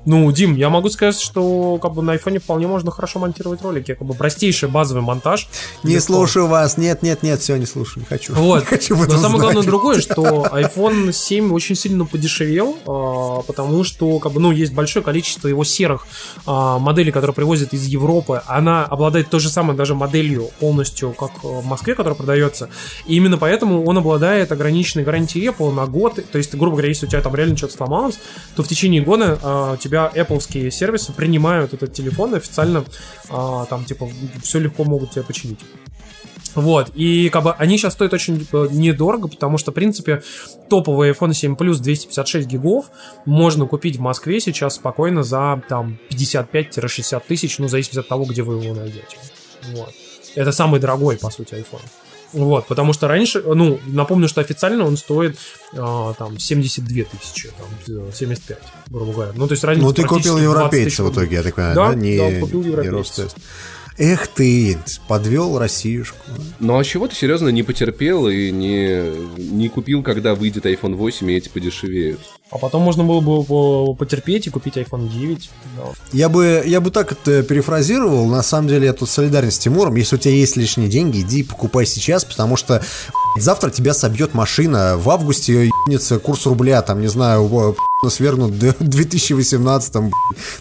Ну, 0.10 0.32
Дим, 0.32 0.56
я 0.56 0.72
могу 0.72 0.90
сказать, 0.90 1.20
что 1.20 1.78
как 1.80 1.94
бы 1.94 2.02
на 2.02 2.14
айфоне 2.14 2.40
вполне 2.40 2.66
можно 2.66 2.90
хорошо 2.90 3.20
монтировать 3.20 3.62
ролики. 3.62 3.94
Как 3.94 4.08
бы 4.08 4.16
простейший 4.16 4.68
базовый 4.68 5.04
монтаж. 5.04 5.48
Не 5.84 5.94
Легко. 5.94 6.06
слушаю 6.08 6.48
вас, 6.48 6.78
нет, 6.78 7.04
нет, 7.04 7.22
нет, 7.22 7.40
все, 7.40 7.58
не 7.58 7.68
слушаю, 7.68 8.00
не 8.00 8.06
хочу. 8.08 8.34
Вот. 8.34 8.60
Не 8.62 8.66
хочу 8.66 8.96
Но 8.96 9.18
самое 9.20 9.40
главное 9.40 9.62
другое, 9.62 10.02
что 10.02 10.48
iPhone 10.52 11.14
7 11.14 11.54
очень 11.54 11.76
сильно 11.76 12.06
подешевел, 12.06 12.76
а, 12.88 13.44
потому 13.44 13.84
что 13.84 14.18
как 14.18 14.32
бы, 14.32 14.40
ну, 14.40 14.52
есть 14.52 14.74
большое 14.74 15.06
количество 15.06 15.48
его 15.48 15.64
серых 15.64 16.08
а, 16.48 16.80
моделей, 16.80 17.12
которые 17.12 17.36
привозят 17.36 17.74
из 17.74 17.86
Европы. 17.86 18.42
Она 18.48 18.86
обладает 18.86 19.30
той 19.30 19.40
же 19.40 19.50
самой 19.50 19.78
даже 19.78 19.94
моделью 19.94 20.50
полностью, 20.60 21.12
как 21.12 21.34
э, 21.44 21.48
в 21.48 21.66
Москве, 21.66 21.94
которая 21.94 22.18
продается. 22.18 22.72
И 23.06 23.16
именно 23.16 23.38
поэтому 23.38 23.86
он 23.86 24.00
обладает 24.00 24.52
ограниченной 24.52 25.06
гарантией 25.06 25.50
Apple 25.50 25.72
на 25.72 25.86
год. 25.86 26.20
То 26.32 26.40
есть, 26.40 26.56
грубо 26.56 26.78
говоря, 26.78 26.88
если 26.88 27.06
у 27.06 27.10
тебя 27.10 27.22
там 27.22 27.36
реально 27.36 27.58
что-то 27.58 27.74
сломалось, 27.74 28.18
то 28.56 28.64
в 28.64 28.68
течение 28.68 29.04
года 29.04 29.38
а, 29.44 29.74
у 29.74 29.78
тебя 29.78 29.99
Apple 30.08 30.72
сервисы 30.72 31.14
принимают 31.14 31.74
этот 31.74 31.94
телефон 31.94 32.36
официально 32.36 32.84
а, 33.30 33.66
там 33.66 33.86
типа 33.86 34.10
все 34.42 34.60
легко 34.60 34.84
могут 34.84 35.12
тебе 35.12 35.24
починить. 35.24 35.60
Вот, 36.56 36.90
и 36.96 37.30
как 37.30 37.44
бы 37.44 37.52
они 37.54 37.78
сейчас 37.78 37.94
стоят 37.94 38.14
очень 38.14 38.48
э, 38.52 38.68
недорого, 38.72 39.28
потому 39.28 39.58
что, 39.60 39.72
в 39.72 39.76
принципе, 39.76 40.24
топовый 40.68 41.12
iPhone 41.12 41.34
7 41.34 41.54
Plus 41.54 41.76
256 41.80 42.48
гигов 42.48 42.86
можно 43.26 43.68
купить 43.68 43.98
в 43.98 44.02
Москве 44.02 44.40
сейчас 44.40 44.76
спокойно 44.76 45.22
за 45.22 45.62
там 45.70 46.00
55-60 46.10 47.22
тысяч, 47.28 47.60
ну, 47.60 47.68
в 47.68 47.70
зависимости 47.70 48.00
от 48.00 48.08
того, 48.08 48.26
где 48.26 48.42
вы 48.42 48.64
его 48.64 48.74
найдете. 48.74 49.18
Вот. 49.76 49.94
Это 50.36 50.52
самый 50.52 50.80
дорогой, 50.80 51.18
по 51.18 51.30
сути, 51.30 51.54
iPhone. 51.54 51.86
Вот, 52.34 52.68
потому 52.68 52.94
что 52.94 53.08
раньше, 53.08 53.42
ну, 53.42 53.80
напомню, 53.88 54.28
что 54.28 54.42
официально 54.42 54.86
он 54.86 54.98
стоит 54.98 55.38
а, 55.74 56.14
там 56.14 56.38
72 56.38 57.06
тысячи, 57.06 57.50
там, 57.50 58.14
75, 58.14 58.58
грубо 58.88 59.14
говоря. 59.14 59.32
Ну, 59.36 59.48
то 59.48 59.54
есть 59.54 59.64
разница 59.64 59.88
Ну, 59.88 59.94
ты 59.94 60.04
купил 60.04 60.36
практически 60.36 60.44
20 60.44 60.44
европейца 60.44 61.04
в 61.04 61.12
итоге, 61.12 61.36
я 61.38 61.44
так 61.44 61.56
понимаю, 61.56 61.76
Да, 61.76 61.90
да? 61.90 61.96
Не, 61.96 62.18
да, 62.18 62.40
купил 62.40 62.62
не 62.62 62.68
европейца. 62.70 62.98
Ростест. 62.98 63.38
Эх 63.98 64.28
ты, 64.30 64.78
подвел 65.10 65.60
Россиюшку. 65.60 66.24
Ну 66.60 66.78
а 66.78 66.84
чего 66.86 67.08
ты 67.08 67.16
серьезно 67.16 67.50
не 67.50 67.64
потерпел 67.64 68.30
и 68.30 68.50
не, 68.50 69.12
не 69.38 69.68
купил, 69.68 70.04
когда 70.04 70.36
выйдет 70.36 70.66
iPhone 70.66 70.96
8 70.96 71.30
и 71.30 71.36
эти 71.36 71.50
подешевеют? 71.50 72.22
А 72.52 72.58
потом 72.58 72.82
можно 72.82 73.04
было 73.04 73.22
бы 73.22 73.44
по- 73.44 73.94
потерпеть 73.94 74.48
и 74.48 74.50
купить 74.50 74.76
iPhone 74.76 75.08
9. 75.08 75.50
да. 75.78 75.84
Я 76.14 76.30
бы, 76.30 76.64
я 76.66 76.82
бы 76.82 76.90
так 76.90 77.12
это 77.12 77.44
перефразировал. 77.44 78.26
На 78.26 78.42
самом 78.42 78.68
деле, 78.68 78.88
я 78.88 78.94
тут 78.94 79.08
солидарен 79.10 79.52
с 79.52 79.60
Тимуром. 79.60 79.96
Если 79.96 80.16
у 80.16 80.20
тебя 80.20 80.34
есть 80.34 80.58
лишние 80.58 80.90
деньги, 80.90 81.22
иди 81.22 81.44
покупай 81.44 81.86
сейчас, 81.86 82.26
потому 82.26 82.58
что 82.58 82.82
завтра 83.38 83.70
тебя 83.70 83.94
собьет 83.94 84.34
машина. 84.34 84.98
В 84.98 85.10
августе 85.12 85.68
ебнется 85.68 86.18
курс 86.18 86.48
рубля, 86.48 86.82
там, 86.82 87.02
не 87.02 87.08
знаю, 87.08 87.76
свергнут 88.10 88.52
в 88.52 88.76
2018 88.80 89.94
блядь, 89.96 90.12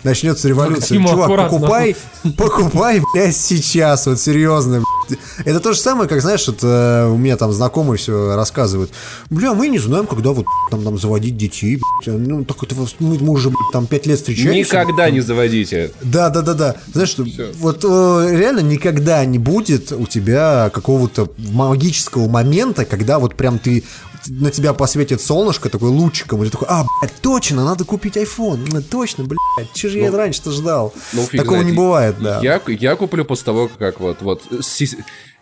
начнется 0.03 0.49
революция. 0.49 0.99
Чувак, 0.99 1.21
аккуратно. 1.25 1.59
покупай, 1.59 1.97
покупай, 2.37 3.03
блядь, 3.15 3.37
сейчас, 3.37 4.07
вот 4.07 4.21
серьезно. 4.21 4.79
блядь. 4.79 4.98
Это 5.45 5.61
то 5.61 5.73
же 5.73 5.79
самое, 5.79 6.09
как, 6.09 6.21
знаешь, 6.21 6.47
вот, 6.47 6.59
э, 6.63 7.07
у 7.07 7.17
меня 7.17 7.37
там 7.37 7.53
знакомые 7.53 7.99
все 7.99 8.35
рассказывают. 8.35 8.91
Бля, 9.31 9.55
мы 9.55 9.69
не 9.69 9.79
знаем, 9.79 10.07
когда 10.07 10.31
вот 10.31 10.47
там, 10.71 10.83
там 10.83 10.99
заводить 10.99 11.37
детей. 11.37 11.81
блядь. 12.05 12.19
Ну, 12.19 12.45
так 12.45 12.63
это 12.63 12.75
мы, 12.75 13.19
мы 13.19 13.33
уже 13.33 13.51
блядь, 13.51 13.73
там 13.73 13.87
пять 13.87 14.07
лет 14.07 14.19
встречаемся. 14.19 14.59
Никогда 14.59 15.11
не 15.11 15.21
заводите. 15.21 15.93
Да, 16.03 16.31
да, 16.31 16.43
да, 16.43 16.55
да. 16.55 16.77
Знаешь, 16.93 17.11
что 17.11 17.25
вот 17.59 17.85
э, 17.85 18.37
реально 18.37 18.61
никогда 18.61 19.25
не 19.25 19.39
будет 19.39 19.93
у 19.93 20.07
тебя 20.07 20.71
какого-то 20.73 21.31
магического 21.37 22.29
момента, 22.29 22.85
когда 22.85 23.19
вот 23.19 23.35
прям 23.35 23.59
ты 23.59 23.85
на 24.29 24.51
тебя 24.51 24.73
посветит 24.73 25.21
солнышко 25.21 25.69
такой 25.69 25.91
лучиком, 25.91 26.43
и 26.43 26.47
ты 26.47 26.53
такой, 26.53 26.69
а, 26.71 26.85
блядь, 27.01 27.15
точно, 27.21 27.65
надо 27.65 27.85
купить 27.85 28.17
iPhone, 28.17 28.69
ну, 28.73 28.83
точно, 28.83 29.25
блядь, 29.25 29.73
че 29.75 29.89
же 29.89 29.99
я 29.99 30.11
Ну, 30.11 30.17
раньше-то 30.17 30.51
ждал? 30.51 30.93
Ну, 31.13 31.23
фиг 31.23 31.41
Такого 31.41 31.59
знает. 31.59 31.67
не 31.73 31.77
бывает, 31.77 32.17
да. 32.21 32.41
Я, 32.43 32.61
я 32.67 32.97
куплю 32.97 33.25
после 33.25 33.45
того, 33.47 33.71
как 33.79 34.01
вот, 34.01 34.23
вот 34.23 34.43
с, 34.61 34.83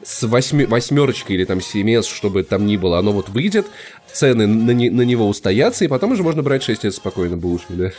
с 0.02 0.22
восьми- 0.22 0.66
восьмерочкой 0.66 1.36
или 1.36 1.44
там 1.44 1.58
7S, 1.58 2.04
чтобы 2.12 2.42
там 2.42 2.66
ни 2.66 2.76
было, 2.76 2.98
оно 2.98 3.12
вот 3.12 3.28
выйдет, 3.28 3.66
цены 4.16 4.46
на, 4.46 4.70
не- 4.72 4.90
на 4.90 5.02
него 5.02 5.26
устоятся, 5.28 5.84
и 5.84 5.88
потом 5.88 6.12
уже 6.12 6.22
можно 6.22 6.42
брать 6.42 6.68
6S 6.68 6.92
спокойно, 6.92 7.36
бэушный, 7.36 7.76
да. 7.76 7.90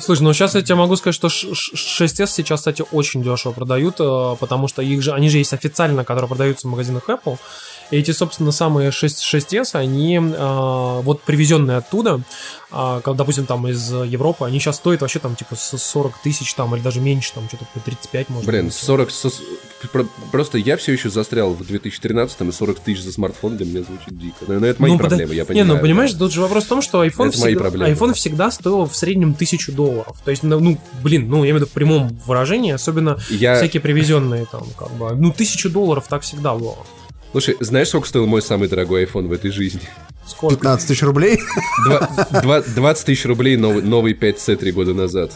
Слушай, 0.00 0.22
ну 0.22 0.32
сейчас 0.32 0.54
я 0.54 0.62
тебе 0.62 0.74
могу 0.76 0.96
сказать, 0.96 1.14
что 1.14 1.28
ш- 1.28 1.54
ш- 1.54 2.04
6S 2.04 2.26
сейчас, 2.28 2.60
кстати, 2.60 2.84
очень 2.92 3.22
дешево 3.22 3.52
продают, 3.52 3.96
э, 4.00 4.36
потому 4.40 4.68
что 4.68 4.82
их 4.82 5.02
же, 5.02 5.12
они 5.12 5.28
же 5.28 5.38
есть 5.38 5.52
официально, 5.52 6.04
которые 6.04 6.28
продаются 6.28 6.66
в 6.66 6.70
магазинах 6.70 7.08
Apple. 7.08 7.38
И 7.90 7.96
эти, 7.98 8.10
собственно, 8.12 8.52
самые 8.52 8.90
6, 8.90 9.22
6S, 9.22 9.74
они 9.74 10.16
э, 10.16 11.00
вот 11.02 11.22
привезенные 11.22 11.76
оттуда, 11.78 12.20
допустим, 12.72 13.46
там 13.46 13.66
из 13.68 13.92
Европы, 13.92 14.44
они 14.46 14.58
сейчас 14.58 14.76
стоят 14.76 15.00
вообще 15.02 15.18
там 15.18 15.36
типа 15.36 15.54
с 15.56 15.76
40 15.76 16.18
тысяч 16.22 16.54
там, 16.54 16.74
или 16.74 16.82
даже 16.82 17.00
меньше, 17.00 17.32
там 17.34 17.46
что-то 17.48 17.66
по 17.74 17.80
35 17.80 18.30
может 18.30 18.48
Блин, 18.48 18.66
быть. 18.66 18.74
40... 18.74 19.10
со- 19.10 19.30
про- 19.92 20.06
Просто 20.30 20.58
я 20.58 20.76
все 20.76 20.92
еще 20.92 21.10
застрял 21.10 21.52
в 21.52 21.66
2013 21.66 22.40
и 22.40 22.52
40 22.52 22.78
тысяч 22.80 23.02
за 23.02 23.12
смартфон 23.12 23.56
для 23.56 23.66
меня 23.66 23.82
звучит 23.82 24.16
дико. 24.18 24.36
Но, 24.46 24.60
но 24.60 24.66
это 24.66 24.80
мои 24.80 24.92
Ну, 24.92 24.98
проблемы, 24.98 25.34
я 25.34 25.42
Не, 25.42 25.46
понимаю. 25.46 25.74
ну 25.74 25.80
понимаешь, 25.80 26.12
тут 26.12 26.32
же 26.32 26.40
вопрос 26.40 26.64
в 26.64 26.68
том, 26.68 26.82
что 26.82 27.04
iPhone, 27.04 27.28
Это 27.28 27.36
всегда, 27.38 27.88
iPhone 27.90 28.14
всегда 28.14 28.50
стоил 28.50 28.86
в 28.86 28.96
среднем 28.96 29.34
тысячу 29.34 29.72
долларов. 29.72 30.16
То 30.24 30.30
есть, 30.30 30.42
ну, 30.42 30.58
ну, 30.60 30.78
блин, 31.02 31.28
ну, 31.28 31.38
я 31.38 31.50
имею 31.50 31.56
в 31.56 31.58
виду 31.58 31.66
в 31.66 31.72
прямом 31.72 32.18
выражении, 32.26 32.72
особенно 32.72 33.18
Я- 33.28 33.56
всякие 33.56 33.80
привезенные 33.80 34.46
там, 34.46 34.64
как 34.78 34.90
бы, 34.92 35.14
ну, 35.14 35.32
тысячу 35.32 35.68
долларов 35.68 36.06
так 36.08 36.22
всегда 36.22 36.54
было. 36.54 36.76
Слушай, 37.32 37.56
знаешь, 37.60 37.88
сколько 37.88 38.06
стоил 38.08 38.26
мой 38.26 38.42
самый 38.42 38.68
дорогой 38.68 39.04
iPhone 39.04 39.26
в 39.28 39.32
этой 39.32 39.50
жизни? 39.50 39.80
Сколько? 40.26 40.56
15 40.56 40.86
тысяч 40.88 41.02
рублей? 41.02 41.40
Два- 41.86 42.08
два- 42.42 42.62
20 42.62 43.06
тысяч 43.06 43.24
рублей 43.24 43.56
новый, 43.56 43.82
новый 43.82 44.12
5C 44.12 44.56
три 44.56 44.70
года 44.70 44.92
назад. 44.94 45.32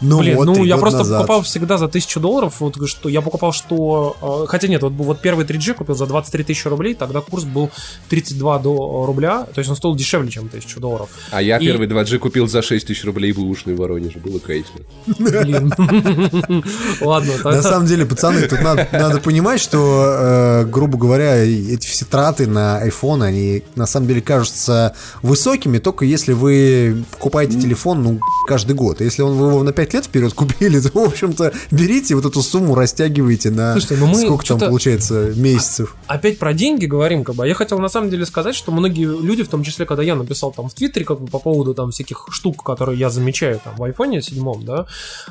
Ну 0.00 0.18
Блин, 0.20 0.36
вот, 0.36 0.44
ну 0.46 0.64
я 0.64 0.76
просто 0.78 1.00
назад. 1.00 1.18
покупал 1.20 1.42
всегда 1.42 1.76
за 1.76 1.88
тысячу 1.88 2.20
долларов, 2.20 2.56
вот 2.60 2.76
что 2.88 3.08
я 3.08 3.20
покупал, 3.20 3.52
что... 3.52 4.44
э, 4.44 4.46
Хотя 4.48 4.68
нет, 4.68 4.82
вот, 4.82 4.92
вот 4.92 5.20
первый 5.20 5.44
3G 5.44 5.74
купил 5.74 5.94
за 5.94 6.06
23 6.06 6.44
тысячи 6.44 6.66
рублей, 6.68 6.94
тогда 6.94 7.20
курс 7.20 7.44
был 7.44 7.70
32 8.08 8.58
до 8.60 9.04
рубля, 9.06 9.46
то 9.54 9.58
есть 9.58 9.68
он 9.70 9.76
стоил 9.76 9.94
дешевле, 9.94 10.30
чем 10.30 10.48
тысячу 10.48 10.80
долларов. 10.80 11.10
А 11.30 11.42
я 11.42 11.58
И- 11.58 11.64
первый 11.66 11.86
2G 11.86 12.18
купил 12.18 12.48
за 12.48 12.62
6 12.62 12.86
тысяч 12.86 13.04
рублей 13.04 13.32
в 13.32 13.40
Воронеже. 13.76 14.18
Было 14.20 14.38
кайфно. 14.38 14.80
Блин. 15.18 15.72
Ладно, 17.00 17.32
На 17.44 17.62
самом 17.62 17.86
деле, 17.86 18.06
пацаны, 18.06 18.42
тут 18.42 18.60
надо, 18.62 19.20
понимать, 19.20 19.60
что, 19.60 20.04
э, 20.18 20.64
грубо 20.64 20.98
говоря, 20.98 21.36
эти 21.36 21.86
все 21.86 22.04
траты 22.04 22.46
на 22.46 22.86
iPhone, 22.86 23.22
они 23.22 23.62
на 23.76 23.86
самом 23.86 24.06
деле 24.08 24.20
кажутся 24.20 24.94
высокими, 25.22 25.78
только 25.78 26.04
если 26.04 26.32
вы 26.32 27.04
покупаете 27.10 27.60
телефон, 27.60 28.02
ну, 28.02 28.20
каждый 28.46 28.74
год. 28.74 29.00
Если 29.00 29.22
он, 29.22 29.34
вы 29.36 29.48
его 29.48 29.62
на 29.62 29.72
5 29.72 29.89
лет 29.94 30.06
вперед 30.06 30.32
купили, 30.32 30.80
то, 30.80 30.90
в 30.92 31.08
общем-то, 31.08 31.52
берите 31.70 32.14
вот 32.14 32.24
эту 32.24 32.42
сумму, 32.42 32.74
растягивайте 32.74 33.50
на 33.50 33.72
Слушайте, 33.72 33.96
ну 33.96 34.06
мы 34.06 34.20
сколько 34.20 34.46
там 34.46 34.58
получается 34.58 35.32
месяцев. 35.34 35.96
опять 36.06 36.38
про 36.38 36.52
деньги 36.52 36.86
говорим, 36.86 37.24
как 37.24 37.34
бы. 37.34 37.44
А 37.44 37.46
Я 37.46 37.54
хотел 37.54 37.78
на 37.78 37.88
самом 37.88 38.10
деле 38.10 38.26
сказать, 38.26 38.54
что 38.54 38.72
многие 38.72 39.04
люди, 39.04 39.42
в 39.42 39.48
том 39.48 39.62
числе, 39.62 39.86
когда 39.86 40.02
я 40.02 40.14
написал 40.14 40.52
там 40.52 40.68
в 40.68 40.74
Твиттере, 40.74 41.04
как 41.04 41.20
бы 41.20 41.26
по 41.26 41.38
поводу 41.38 41.74
там 41.74 41.90
всяких 41.90 42.26
штук, 42.30 42.64
которые 42.64 42.98
я 42.98 43.10
замечаю 43.10 43.60
там 43.62 43.76
в 43.76 43.82
айфоне 43.82 44.22
седьмом, 44.22 44.64
да, 44.64 44.86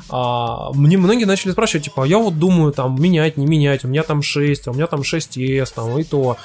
а, 0.08 0.72
мне 0.72 0.98
многие 0.98 1.24
начали 1.24 1.52
спрашивать, 1.52 1.84
типа, 1.84 2.04
а 2.04 2.06
я 2.06 2.18
вот 2.18 2.38
думаю, 2.38 2.72
там, 2.72 3.00
менять, 3.00 3.36
не 3.36 3.46
менять, 3.46 3.84
у 3.84 3.88
меня 3.88 4.02
там 4.02 4.22
6, 4.22 4.68
а 4.68 4.70
у 4.70 4.74
меня 4.74 4.86
там 4.86 5.00
6S, 5.00 5.72
там, 5.74 5.98
и 5.98 6.04
то. 6.04 6.36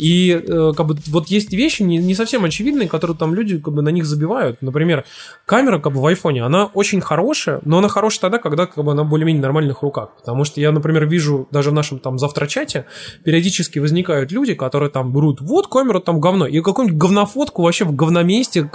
И 0.00 0.32
э, 0.32 0.72
как 0.74 0.86
бы 0.86 0.96
вот 1.08 1.26
есть 1.28 1.52
вещи 1.52 1.82
не, 1.82 1.98
не 1.98 2.14
совсем 2.14 2.42
очевидные, 2.44 2.88
которые 2.88 3.18
там 3.18 3.34
люди 3.34 3.58
как 3.58 3.74
бы 3.74 3.82
на 3.82 3.90
них 3.90 4.06
забивают. 4.06 4.62
Например, 4.62 5.04
камера 5.44 5.78
как 5.78 5.92
бы 5.92 6.00
в 6.00 6.06
айфоне, 6.06 6.42
она 6.42 6.70
очень 6.72 7.02
хорошая, 7.02 7.60
но 7.66 7.78
она 7.78 7.88
хорошая 7.88 8.22
тогда, 8.22 8.38
когда 8.38 8.64
как 8.64 8.82
бы 8.82 8.92
она 8.92 9.04
более-менее 9.04 9.42
нормальных 9.42 9.82
руках. 9.82 10.16
Потому 10.16 10.44
что 10.44 10.58
я, 10.58 10.72
например, 10.72 11.06
вижу 11.06 11.48
даже 11.50 11.70
в 11.70 11.74
нашем 11.74 11.98
там 11.98 12.18
завтрачате 12.18 12.86
периодически 13.24 13.78
возникают 13.78 14.32
люди, 14.32 14.54
которые 14.54 14.88
там 14.88 15.12
берут, 15.12 15.42
вот 15.42 15.66
камера 15.66 16.00
там 16.00 16.18
говно, 16.18 16.46
и 16.46 16.62
какую-нибудь 16.62 16.98
говнофотку 16.98 17.62
вообще 17.62 17.84
в 17.84 17.94
говноместе, 17.94 18.70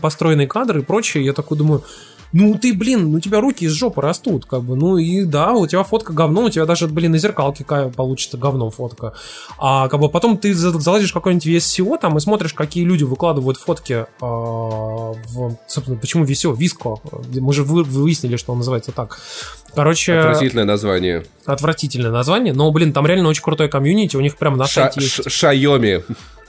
построенные 0.00 0.46
кадры 0.46 0.80
и 0.80 0.82
прочее. 0.82 1.26
Я 1.26 1.34
такой 1.34 1.58
думаю, 1.58 1.82
ну 2.34 2.58
ты, 2.58 2.74
блин, 2.74 3.10
ну 3.12 3.16
у 3.16 3.20
тебя 3.20 3.40
руки 3.40 3.64
из 3.64 3.72
жопы 3.72 4.02
растут, 4.02 4.44
как 4.44 4.62
бы, 4.62 4.76
ну 4.76 4.98
и 4.98 5.24
да, 5.24 5.52
у 5.52 5.66
тебя 5.66 5.82
фотка 5.84 6.12
говно, 6.12 6.42
у 6.42 6.50
тебя 6.50 6.66
даже, 6.66 6.86
блин, 6.88 7.12
на 7.12 7.18
зеркалке 7.18 7.64
ка- 7.64 7.88
получится 7.88 8.36
говно 8.36 8.70
фотка. 8.70 9.14
А 9.58 9.88
как 9.88 10.00
бы 10.00 10.08
потом 10.10 10.36
ты 10.36 10.52
за- 10.52 10.78
залазишь 10.78 11.12
какой-нибудь 11.12 11.46
VSCO 11.46 11.96
там 11.98 12.16
и 12.18 12.20
смотришь, 12.20 12.52
какие 12.52 12.84
люди 12.84 13.04
выкладывают 13.04 13.56
фотки 13.56 14.04
а, 14.20 14.26
в, 14.26 15.56
собственно, 15.68 15.96
почему 15.98 16.24
VSCO, 16.24 16.56
Виско, 16.56 16.96
мы 17.40 17.52
же 17.52 17.62
вы- 17.62 17.84
выяснили, 17.84 18.36
что 18.36 18.52
он 18.52 18.58
называется 18.58 18.92
так. 18.92 19.20
Короче, 19.74 20.14
Отвратительное 20.18 20.64
название. 20.64 21.24
отвратительное 21.46 22.10
название, 22.10 22.52
но, 22.52 22.70
блин, 22.70 22.92
там 22.92 23.06
реально 23.06 23.28
очень 23.28 23.42
крутое 23.42 23.68
комьюнити, 23.68 24.16
у 24.16 24.20
них 24.20 24.36
прям 24.36 24.56
на 24.56 24.66
Ша- 24.66 24.90
сайте 24.92 25.00
есть... 25.00 25.30
Шайоми. 25.30 26.02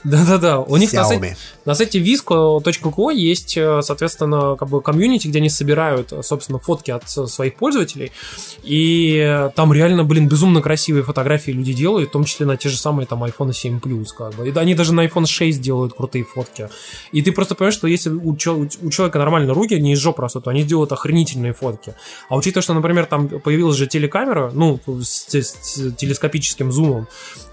Да-да-да, 0.06 0.60
у 0.60 0.76
них 0.76 0.92
на 0.92 1.00
Xiaomi. 1.00 1.04
сайте, 1.04 1.36
на 1.64 1.74
сайте 1.74 2.00
visco.co 2.00 3.12
есть, 3.12 3.56
э, 3.56 3.80
соответственно, 3.82 4.54
как 4.56 4.68
бы 4.68 4.80
комьюнити, 4.80 5.26
где 5.26 5.40
они 5.40 5.50
собирают, 5.50 6.12
э, 6.12 6.22
собственно, 6.22 6.60
фотки 6.60 6.92
от 6.92 7.04
э, 7.16 7.26
своих 7.26 7.56
пользователей, 7.56 8.12
и 8.62 9.48
там 9.56 9.72
реально, 9.72 10.04
блин, 10.04 10.28
безумно 10.28 10.62
красивые 10.62 11.02
фотографии 11.02 11.50
люди 11.50 11.72
делают, 11.72 12.10
в 12.10 12.12
том 12.12 12.24
числе 12.24 12.46
на 12.46 12.56
те 12.56 12.68
же 12.68 12.76
самые 12.76 13.06
там 13.06 13.24
iPhone 13.24 13.52
7 13.52 13.80
Plus, 13.80 14.06
как 14.16 14.34
бы, 14.34 14.48
и 14.48 14.56
они 14.56 14.76
даже 14.76 14.94
на 14.94 15.04
iPhone 15.04 15.26
6 15.26 15.60
делают 15.60 15.94
крутые 15.94 16.24
фотки, 16.24 16.68
и 17.10 17.20
ты 17.20 17.32
просто 17.32 17.56
понимаешь, 17.56 17.74
что 17.74 17.88
если 17.88 18.10
у, 18.10 18.30
у 18.30 18.90
человека 18.90 19.18
нормально 19.18 19.54
руки, 19.54 19.74
не 19.74 19.94
из 19.94 19.98
жопы 19.98 20.22
растут, 20.22 20.44
то 20.44 20.50
они 20.50 20.62
делают 20.62 20.92
охренительные 20.92 21.52
фотки, 21.52 21.94
а 22.28 22.36
учитывая, 22.36 22.62
что, 22.62 22.74
например, 22.74 23.06
там 23.06 23.28
появилась 23.28 23.76
же 23.76 23.88
телекамера, 23.88 24.52
ну, 24.54 24.78
с, 25.02 25.34
с 25.34 25.94
телескопическим 25.96 26.70
зумом, 26.70 27.08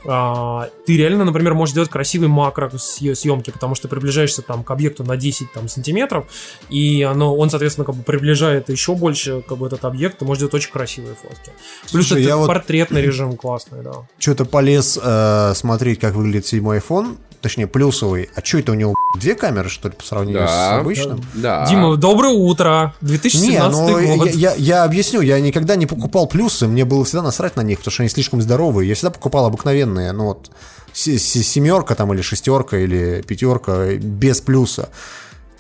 а, 0.06 0.70
ты 0.86 0.98
реально, 0.98 1.26
например, 1.26 1.54
можешь 1.54 1.74
делать 1.76 1.90
красивый 1.90 2.28
макро 2.28 2.70
съ- 2.70 3.16
съемки, 3.16 3.52
потому 3.52 3.76
что 3.76 3.88
приближаешься 3.88 4.42
там 4.42 4.64
к 4.64 4.72
объекту 4.72 5.04
на 5.04 5.18
10 5.18 5.52
там, 5.54 5.68
сантиметров, 5.70 6.26
и 6.70 7.04
оно, 7.04 7.36
он, 7.36 7.50
соответственно, 7.50 7.86
как 7.86 7.96
бы 7.96 8.04
приближает 8.04 8.70
еще 8.70 8.96
больше 8.96 9.42
как 9.48 9.58
бы, 9.58 9.68
этот 9.68 9.86
объект, 9.86 10.20
ты 10.20 10.26
можешь 10.26 10.40
делать 10.40 10.54
очень 10.54 10.72
красивые 10.72 11.16
фотки. 11.16 11.52
Плюс 11.92 12.08
Слушай, 12.08 12.22
это 12.22 12.30
я 12.30 12.38
вот- 12.38 12.48
портретный 12.48 13.02
режим 13.06 13.36
классный, 13.38 13.82
да. 13.84 13.94
Что-то 14.20 14.46
полез 14.46 15.00
э, 15.02 15.54
смотреть, 15.56 16.00
как 16.00 16.14
выглядит 16.16 16.46
седьмой 16.46 16.80
iPhone, 16.80 17.18
точнее, 17.44 17.68
плюсовый. 17.68 18.30
А 18.36 18.44
что 18.44 18.58
это 18.58 18.72
у 18.72 18.76
него 18.76 18.96
две 19.20 19.36
камеры, 19.36 19.70
что 19.70 19.90
ли, 19.90 19.94
по 19.96 20.04
сравнению 20.04 20.48
с 20.48 20.52
Да. 20.52 20.78
обычным? 20.80 21.22
Да. 21.36 21.68
Дима, 21.70 21.96
доброе 21.98 22.34
утро, 22.34 22.96
2017 23.02 23.80
Не, 24.02 24.08
ну, 24.08 24.18
год. 24.18 24.30
я, 24.32 24.52
я- 24.54 24.56
я 24.56 24.84
объясню, 24.86 25.22
я 25.22 25.40
никогда 25.40 25.76
не 25.76 25.86
покупал 25.86 26.26
плюсы, 26.26 26.66
мне 26.68 26.86
было 26.86 27.04
всегда 27.06 27.22
насрать 27.22 27.56
на 27.56 27.62
них, 27.62 27.78
потому 27.80 27.92
что 27.92 28.02
они 28.04 28.10
слишком 28.10 28.42
здоровые. 28.42 28.88
Я 28.90 28.96
всегда 28.96 29.12
покупал 29.12 29.46
обыкновенные, 29.46 30.12
ну 30.14 30.26
вот 30.26 30.50
се- 30.94 31.20
се- 31.20 31.44
семерка 31.44 31.94
там 31.96 32.14
или 32.14 32.22
шестерка 32.22 32.78
или 32.78 33.22
пятерка 33.28 33.94
без 33.96 34.42
плюса. 34.42 34.90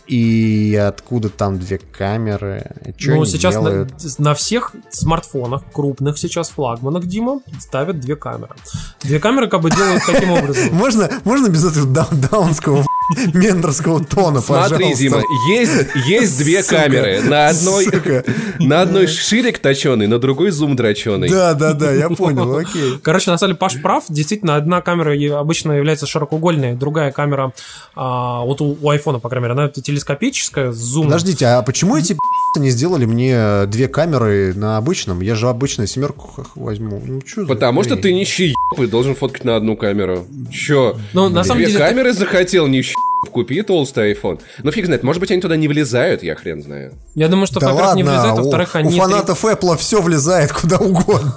И 0.07 0.75
откуда 0.75 1.29
там 1.29 1.59
две 1.59 1.77
камеры? 1.77 2.71
Что 2.97 3.15
ну, 3.15 3.25
сейчас 3.25 3.55
на, 3.55 3.61
делают? 3.61 4.19
на 4.19 4.33
всех 4.33 4.73
смартфонах, 4.89 5.63
крупных 5.71 6.17
сейчас 6.17 6.49
флагманах, 6.49 7.05
Дима, 7.05 7.39
ставят 7.59 7.99
две 7.99 8.15
камеры. 8.15 8.53
Две 9.01 9.19
камеры 9.19 9.47
как 9.47 9.61
бы 9.61 9.71
делают 9.71 10.03
каким 10.03 10.31
образом? 10.31 10.73
Можно, 10.73 11.09
можно 11.23 11.47
без 11.47 11.63
этого 11.65 11.87
даун- 11.87 12.21
даунского 12.29 12.85
мендерского 13.33 14.03
тона, 14.03 14.41
Смотри, 14.41 14.77
пожалуйста? 14.77 15.03
Дима, 15.03 15.21
есть, 15.49 15.87
есть 16.05 16.37
две 16.43 16.63
Сука. 16.63 16.75
камеры. 16.83 17.21
На 17.21 17.47
одной, 17.49 17.85
Сука. 17.85 18.23
на 18.59 18.81
одной 18.81 19.07
ширик 19.07 19.59
точеный, 19.59 20.07
на 20.07 20.19
другой 20.19 20.51
зум 20.51 20.75
дроченый. 20.75 21.29
Да, 21.29 21.53
да, 21.53 21.73
да, 21.73 21.91
я 21.91 22.09
понял, 22.09 22.57
окей. 22.57 22.99
Короче, 23.01 23.31
на 23.31 23.37
самом 23.37 23.51
деле 23.51 23.59
Паш 23.59 23.81
прав. 23.81 24.05
Действительно, 24.09 24.55
одна 24.55 24.81
камера 24.81 25.13
обычно 25.39 25.73
является 25.73 26.05
широкоугольной, 26.05 26.73
другая 26.75 27.11
камера, 27.11 27.53
а, 27.95 28.41
вот 28.41 28.61
у, 28.61 28.77
у 28.81 28.89
айфона, 28.89 29.19
по 29.19 29.29
крайней 29.29 29.49
мере, 29.49 29.59
она 29.59 29.69
телескопическая, 29.69 30.71
с 30.71 30.77
зумом. 30.77 31.09
Подождите, 31.09 31.45
а 31.47 31.61
почему 31.61 31.97
эти 31.97 32.17
не 32.59 32.69
сделали 32.69 33.05
мне 33.05 33.65
две 33.67 33.87
камеры 33.87 34.53
на 34.55 34.77
обычном? 34.77 35.21
Я 35.21 35.35
же 35.35 35.49
обычно 35.49 35.87
семерку 35.87 36.45
возьму. 36.55 37.01
Ну, 37.05 37.21
чё 37.21 37.41
за 37.41 37.47
Потому 37.47 37.83
что 37.83 37.91
хрень? 37.93 38.01
ты 38.01 38.13
нищий 38.13 38.55
и 38.77 38.85
должен 38.87 39.15
фоткать 39.15 39.43
на 39.43 39.55
одну 39.55 39.75
камеру. 39.75 40.25
Чё? 40.51 40.97
Ну, 41.13 41.29
на 41.29 41.43
самом 41.43 41.63
Две 41.63 41.67
деле, 41.73 41.79
камеры 41.79 42.13
захотел, 42.13 42.67
нищий 42.67 42.95
купи 43.31 43.61
толстый 43.61 44.13
iPhone. 44.13 44.39
Ну, 44.63 44.71
фиг 44.71 44.85
знает, 44.85 45.03
может 45.03 45.19
быть, 45.19 45.31
они 45.31 45.41
туда 45.41 45.55
не 45.55 45.67
влезают, 45.67 46.23
я 46.23 46.35
хрен 46.35 46.61
знаю. 46.61 46.93
Я 47.15 47.27
думаю, 47.27 47.47
что, 47.47 47.59
Да 47.59 47.73
во-первых, 47.73 47.95
не 47.95 48.03
у- 48.03 48.35
во-вторых, 48.35 48.71
у, 48.73 48.77
они... 48.77 48.99
фанатов 48.99 49.45
Apple 49.45 49.77
все 49.77 50.01
влезает 50.01 50.51
куда 50.51 50.77
угодно. 50.77 51.33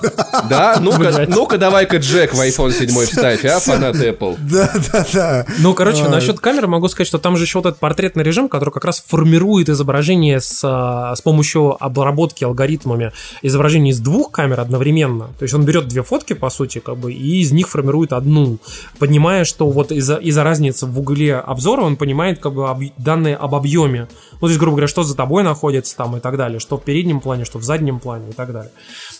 Да? 0.49 0.77
Ну-ка, 0.81 1.27
ну-ка 1.29 1.59
давай-ка 1.59 1.97
Джек 1.99 2.35
в 2.35 2.41
iPhone 2.41 2.73
7 2.73 2.89
вставь, 3.07 3.45
а, 3.45 3.59
фанат 3.61 3.97
Apple. 3.97 4.37
Да, 4.39 4.73
да, 4.93 5.07
да. 5.13 5.47
Ну, 5.59 5.75
короче, 5.75 6.05
А, 6.05 6.09
насчет 6.09 6.41
камеры 6.41 6.67
могу 6.67 6.89
сказать, 6.89 7.09
что 7.09 7.19
там 7.19 7.37
же 7.37 7.45
еще 7.45 7.59
вот 7.59 7.67
этот 7.67 7.81
портретный 7.81 8.23
режим, 8.25 8.49
который 8.49 8.71
как 8.71 8.85
раз 8.85 9.03
формирует 9.07 9.69
изображение 9.69 10.41
с, 10.41 10.61
а, 10.65 11.15
с 11.15 11.21
помощью 11.21 11.83
обработки 11.83 12.45
алгоритмами 12.45 13.13
изображение 13.43 13.93
из 13.93 14.01
двух 14.01 14.31
камер 14.31 14.61
одновременно. 14.61 15.27
То 15.39 15.43
есть 15.43 15.55
он 15.55 15.65
берет 15.65 15.89
две 15.89 16.03
фотки, 16.03 16.33
по 16.33 16.51
сути, 16.51 16.79
как 16.79 16.97
бы, 16.97 17.13
и 17.13 17.41
из 17.41 17.53
них 17.53 17.69
формирует 17.69 18.13
одну, 18.13 18.59
понимая, 18.99 19.45
что 19.45 19.69
вот 19.69 19.93
из-за 19.93 20.17
из 20.17 20.37
разницы 20.39 20.87
в 20.87 20.99
угле 21.01 21.37
обзора 21.37 21.76
он 21.85 21.97
понимает 21.97 22.39
как 22.39 22.55
бы 22.55 22.69
об- 22.69 22.83
данные 22.97 23.37
об 23.37 23.55
объеме. 23.55 24.09
Ну, 24.33 24.39
то 24.39 24.47
есть, 24.49 24.59
грубо 24.59 24.77
говоря, 24.77 24.89
что 24.89 25.03
за 25.03 25.17
тобой 25.17 25.43
находится 25.43 25.97
там 25.97 26.17
и 26.17 26.21
так 26.21 26.37
далее, 26.37 26.59
что 26.61 26.77
в 26.77 26.83
переднем 26.83 27.21
плане, 27.21 27.45
что 27.45 27.59
в 27.59 27.63
заднем 27.65 28.01
плане 28.01 28.31
и 28.31 28.33
так 28.33 28.53
далее. 28.53 28.73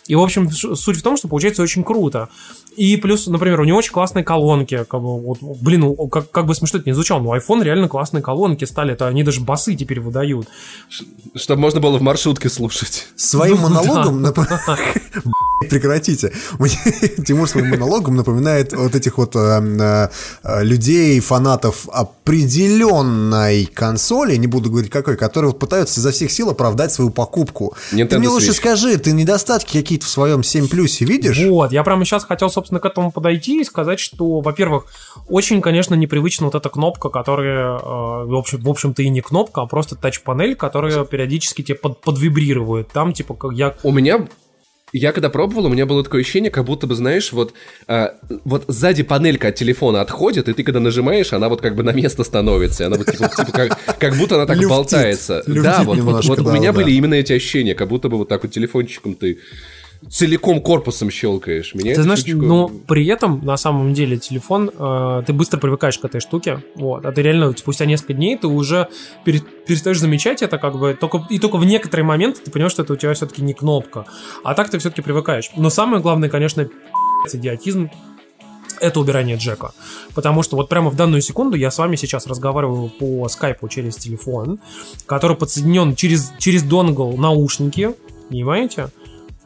И, 0.07 0.15
в 0.15 0.21
общем, 0.21 0.49
суть 0.51 0.97
в 0.97 1.01
том, 1.01 1.17
что 1.17 1.27
получается 1.27 1.61
очень 1.61 1.83
круто. 1.83 2.29
И 2.75 2.95
плюс, 2.97 3.27
например, 3.27 3.59
у 3.61 3.63
него 3.65 3.77
очень 3.77 3.91
классные 3.91 4.23
колонки. 4.23 4.85
Как 4.89 5.01
бы, 5.01 5.19
вот, 5.19 5.39
блин, 5.41 5.81
ну, 5.81 5.95
как, 6.07 6.29
как 6.31 6.45
бы 6.45 6.55
смешно 6.55 6.79
это 6.79 6.87
не 6.89 6.93
звучало, 6.93 7.21
но 7.21 7.35
iPhone 7.35 7.63
реально 7.63 7.87
классные 7.89 8.21
колонки 8.21 8.65
стали. 8.65 8.93
Это 8.93 9.07
они 9.07 9.23
даже 9.23 9.41
басы 9.41 9.75
теперь 9.75 9.99
выдают. 9.99 10.47
Чтобы 11.35 11.61
можно 11.61 11.79
было 11.79 11.97
в 11.97 12.01
маршрутке 12.01 12.49
слушать. 12.49 13.07
Своим 13.15 13.57
Ну, 13.61 13.69
монологом 13.69 14.23
да. 14.23 14.29
нап- 14.31 14.77
Прекратите. 15.69 16.31
Мне 16.59 16.69
Тимур 17.25 17.49
своим 17.49 17.69
монологом 17.69 18.15
напоминает 18.15 18.73
вот 18.73 18.93
этих 18.95 19.17
вот 19.17 19.35
э, 19.35 19.39
э, 19.39 20.09
э, 20.43 20.63
людей, 20.63 21.19
фанатов 21.19 21.87
определенной 21.91 23.65
консоли, 23.65 24.35
не 24.35 24.47
буду 24.47 24.69
говорить 24.69 24.91
какой, 24.91 25.17
которые 25.17 25.51
вот 25.51 25.59
пытаются 25.59 25.99
изо 25.99 26.11
всех 26.11 26.31
сил 26.31 26.49
оправдать 26.51 26.91
свою 26.93 27.09
покупку. 27.09 27.75
ты 27.89 28.19
мне 28.19 28.27
лучше 28.29 28.51
Switch. 28.51 28.53
скажи, 28.53 28.97
ты 28.97 29.13
недостатки 29.13 29.81
какие-то 29.97 30.05
в 30.05 30.09
своем 30.09 30.43
7 30.43 30.67
плюсе 30.67 31.05
видишь? 31.05 31.39
Вот, 31.47 31.71
я 31.71 31.83
прямо 31.83 32.05
сейчас 32.05 32.25
хотел, 32.25 32.49
собственно, 32.49 32.79
к 32.79 32.85
этому 32.85 33.11
подойти 33.11 33.61
и 33.61 33.63
сказать, 33.63 33.99
что, 33.99 34.41
во-первых, 34.41 34.85
очень, 35.27 35.61
конечно, 35.61 35.95
непривычна 35.95 36.45
вот 36.45 36.55
эта 36.55 36.69
кнопка, 36.69 37.09
которая, 37.09 37.77
э, 37.77 37.79
в 37.79 38.35
общем- 38.35 38.59
в 38.61 38.69
общем-то, 38.69 39.01
и 39.01 39.09
не 39.09 39.21
кнопка, 39.21 39.61
а 39.61 39.65
просто 39.65 39.95
тач-панель, 39.95 40.55
которая 40.55 41.03
периодически 41.05 41.61
тебе 41.63 41.75
под, 41.75 42.01
подвибрирует. 42.01 42.89
Там, 42.89 43.13
типа, 43.13 43.33
как 43.33 43.53
я... 43.53 43.75
У 43.83 43.91
меня 43.91 44.27
я 44.93 45.11
когда 45.11 45.29
пробовал, 45.29 45.65
у 45.65 45.69
меня 45.69 45.85
было 45.85 46.01
такое 46.01 46.21
ощущение, 46.21 46.49
как 46.49 46.63
будто 46.63 46.87
бы, 46.87 46.95
знаешь, 46.95 47.33
вот, 47.33 47.53
а, 47.87 48.13
вот 48.45 48.63
сзади 48.67 49.03
панелька 49.03 49.49
от 49.49 49.55
телефона 49.55 49.99
отходит, 49.99 50.47
и 50.47 50.53
ты 50.53 50.63
когда 50.63 50.79
нажимаешь, 50.79 51.33
она 51.33 51.49
вот 51.49 51.59
как 51.59 51.75
бы 51.75 51.83
на 51.83 51.91
место 51.91 52.23
становится, 52.23 52.83
и 52.83 52.85
она 52.87 52.97
вот 52.97 53.11
типа, 53.11 53.27
типа 53.27 53.51
как, 53.51 53.97
как 53.99 54.15
будто 54.15 54.35
она 54.35 54.45
так 54.45 54.55
Люфтит. 54.55 54.69
болтается. 54.69 55.43
Люфтит 55.45 55.63
да, 55.63 55.77
вот, 55.79 55.87
вот, 55.87 55.97
немножко, 55.97 56.29
вот 56.29 56.39
у 56.39 56.43
да, 56.43 56.53
меня 56.53 56.71
да. 56.71 56.79
были 56.79 56.91
именно 56.91 57.15
эти 57.15 57.33
ощущения, 57.33 57.75
как 57.75 57.89
будто 57.89 58.07
бы 58.07 58.17
вот 58.17 58.29
так 58.29 58.43
вот 58.43 58.51
телефончиком 58.53 59.15
ты 59.15 59.39
целиком 60.09 60.61
корпусом 60.61 61.09
щелкаешь. 61.11 61.73
Меня 61.75 61.95
Ты 61.95 62.03
знаешь, 62.03 62.23
чуточку- 62.23 62.45
но 62.45 62.67
при 62.69 63.05
этом, 63.07 63.43
на 63.45 63.57
самом 63.57 63.93
деле, 63.93 64.17
телефон, 64.17 64.71
э, 64.77 65.23
ты 65.25 65.33
быстро 65.33 65.59
привыкаешь 65.59 65.97
к 65.97 66.05
этой 66.05 66.21
штуке, 66.21 66.63
вот, 66.75 67.05
а 67.05 67.11
ты 67.11 67.21
реально 67.21 67.53
спустя 67.57 67.85
несколько 67.85 68.13
дней 68.13 68.37
ты 68.37 68.47
уже 68.47 68.87
пере- 69.25 69.41
перестаешь 69.67 69.99
замечать 69.99 70.41
это, 70.41 70.57
как 70.57 70.77
бы, 70.77 70.93
только, 70.99 71.25
и 71.29 71.39
только 71.39 71.57
в 71.57 71.65
некоторые 71.65 72.05
моменты 72.05 72.41
ты 72.43 72.51
понимаешь, 72.51 72.71
что 72.71 72.83
это 72.83 72.93
у 72.93 72.95
тебя 72.95 73.13
все-таки 73.13 73.41
не 73.41 73.53
кнопка, 73.53 74.05
а 74.43 74.53
так 74.53 74.69
ты 74.69 74.77
все-таки 74.79 75.01
привыкаешь. 75.01 75.51
Но 75.55 75.69
самое 75.69 76.01
главное, 76.01 76.29
конечно, 76.29 76.67
идиотизм, 77.31 77.89
это 78.79 78.99
убирание 78.99 79.37
джека. 79.37 79.71
Потому 80.13 80.43
что 80.43 80.55
вот 80.55 80.69
прямо 80.69 80.89
в 80.91 80.95
данную 80.95 81.21
секунду 81.21 81.57
я 81.57 81.71
с 81.71 81.77
вами 81.79 81.95
сейчас 81.95 82.27
разговариваю 82.27 82.89
по 82.89 83.27
скайпу 83.27 83.67
через 83.67 83.95
телефон, 83.95 84.59
который 85.07 85.35
подсоединен 85.35 85.95
через, 85.95 86.31
через 86.37 86.61
донгл 86.63 87.17
наушники, 87.17 87.95
понимаете? 88.29 88.89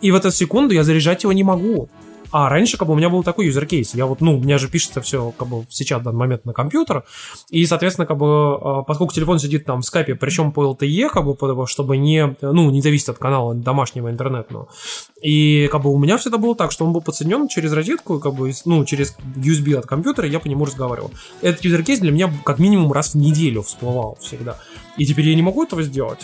И 0.02 0.12
в 0.12 0.16
эту 0.16 0.32
секунду 0.32 0.74
я 0.74 0.84
заряжать 0.84 1.24
его 1.24 1.34
не 1.34 1.44
могу. 1.44 1.90
А 2.32 2.48
раньше, 2.48 2.78
как 2.78 2.88
бы, 2.88 2.94
у 2.94 2.98
меня 2.98 3.10
был 3.10 3.24
такой 3.24 3.48
user 3.48 3.68
case. 3.68 3.94
Я 3.94 4.06
вот, 4.06 4.22
ну, 4.22 4.38
у 4.38 4.42
меня 4.42 4.58
же 4.58 4.70
пишется 4.70 5.02
все, 5.02 5.34
как 5.38 5.50
бы, 5.50 5.66
сейчас 5.70 6.00
в 6.00 6.04
данный 6.06 6.20
момент 6.20 6.46
на 6.46 6.54
компьютер. 6.54 7.04
И, 7.50 7.66
соответственно, 7.66 8.06
как 8.06 8.18
бы, 8.18 8.26
э, 8.26 8.84
поскольку 8.88 9.14
телефон 9.14 9.38
сидит 9.38 9.66
там 9.66 9.82
в 9.82 9.86
скайпе, 9.86 10.16
причем 10.16 10.54
по 10.54 10.64
LTE, 10.64 11.10
как 11.10 11.26
бы, 11.26 11.68
чтобы 11.68 11.98
не, 11.98 12.36
ну, 12.42 12.72
не 12.72 12.82
зависеть 12.82 13.10
от 13.10 13.18
канала 13.18 13.54
домашнего 13.54 14.10
интернетного. 14.10 14.70
И, 15.22 15.68
как 15.72 15.82
бы, 15.82 15.92
у 15.92 16.00
меня 16.00 16.18
всегда 16.18 16.38
было 16.38 16.56
так, 16.56 16.72
что 16.72 16.86
он 16.86 16.94
был 16.94 17.02
подсоединен 17.02 17.50
через 17.50 17.74
розетку, 17.74 18.20
как 18.20 18.34
бы, 18.34 18.54
ну, 18.64 18.86
через 18.86 19.16
USB 19.36 19.76
от 19.76 19.86
компьютера, 19.86 20.28
я 20.28 20.40
по 20.40 20.48
нему 20.48 20.64
разговаривал. 20.64 21.12
Этот 21.42 21.66
user 21.66 21.83
case 21.83 22.00
для 22.00 22.12
меня 22.12 22.34
как 22.46 22.60
минимум 22.60 22.94
раз 22.94 23.14
в 23.14 23.18
неделю 23.18 23.62
всплывал 23.62 24.18
всегда. 24.22 24.58
И 24.98 25.06
теперь 25.06 25.28
я 25.28 25.36
не 25.36 25.42
могу 25.42 25.64
этого 25.64 25.84
сделать. 25.84 26.20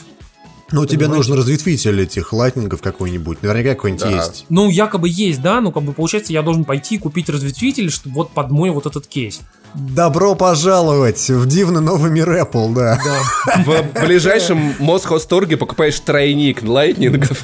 Ну, 0.71 0.85
тебе 0.85 1.05
Понимаете? 1.05 1.15
нужен 1.17 1.35
разветвитель 1.37 2.01
этих 2.01 2.33
лайтнингов 2.33 2.81
какой-нибудь. 2.81 3.41
Наверняка 3.41 3.69
какой-нибудь 3.69 4.03
Да. 4.03 4.11
есть. 4.25 4.45
Ну, 4.49 4.69
якобы 4.69 5.07
есть, 5.09 5.41
да, 5.41 5.61
ну, 5.61 5.71
как 5.71 5.83
бы, 5.83 5.93
получается, 5.93 6.33
я 6.33 6.41
должен 6.41 6.65
пойти 6.65 6.95
и 6.95 6.97
купить 6.97 7.29
разветвитель, 7.29 7.89
чтобы 7.89 8.15
вот 8.15 8.31
под 8.31 8.51
мой 8.51 8.69
вот 8.71 8.85
этот 8.85 9.07
кейс. 9.07 9.41
Добро 9.75 10.33
пожаловать 10.35 11.29
в 11.29 11.45
дивный 11.45 11.81
новый 11.81 12.09
мир 12.09 12.29
Apple, 12.29 12.73
да. 12.73 12.99
Да. 13.03 13.63
В 13.63 14.05
ближайшем 14.05 14.73
Мосхозторге 14.79 15.55
покупаешь 15.57 15.99
тройник 15.99 16.63
лайтнингов. 16.63 17.43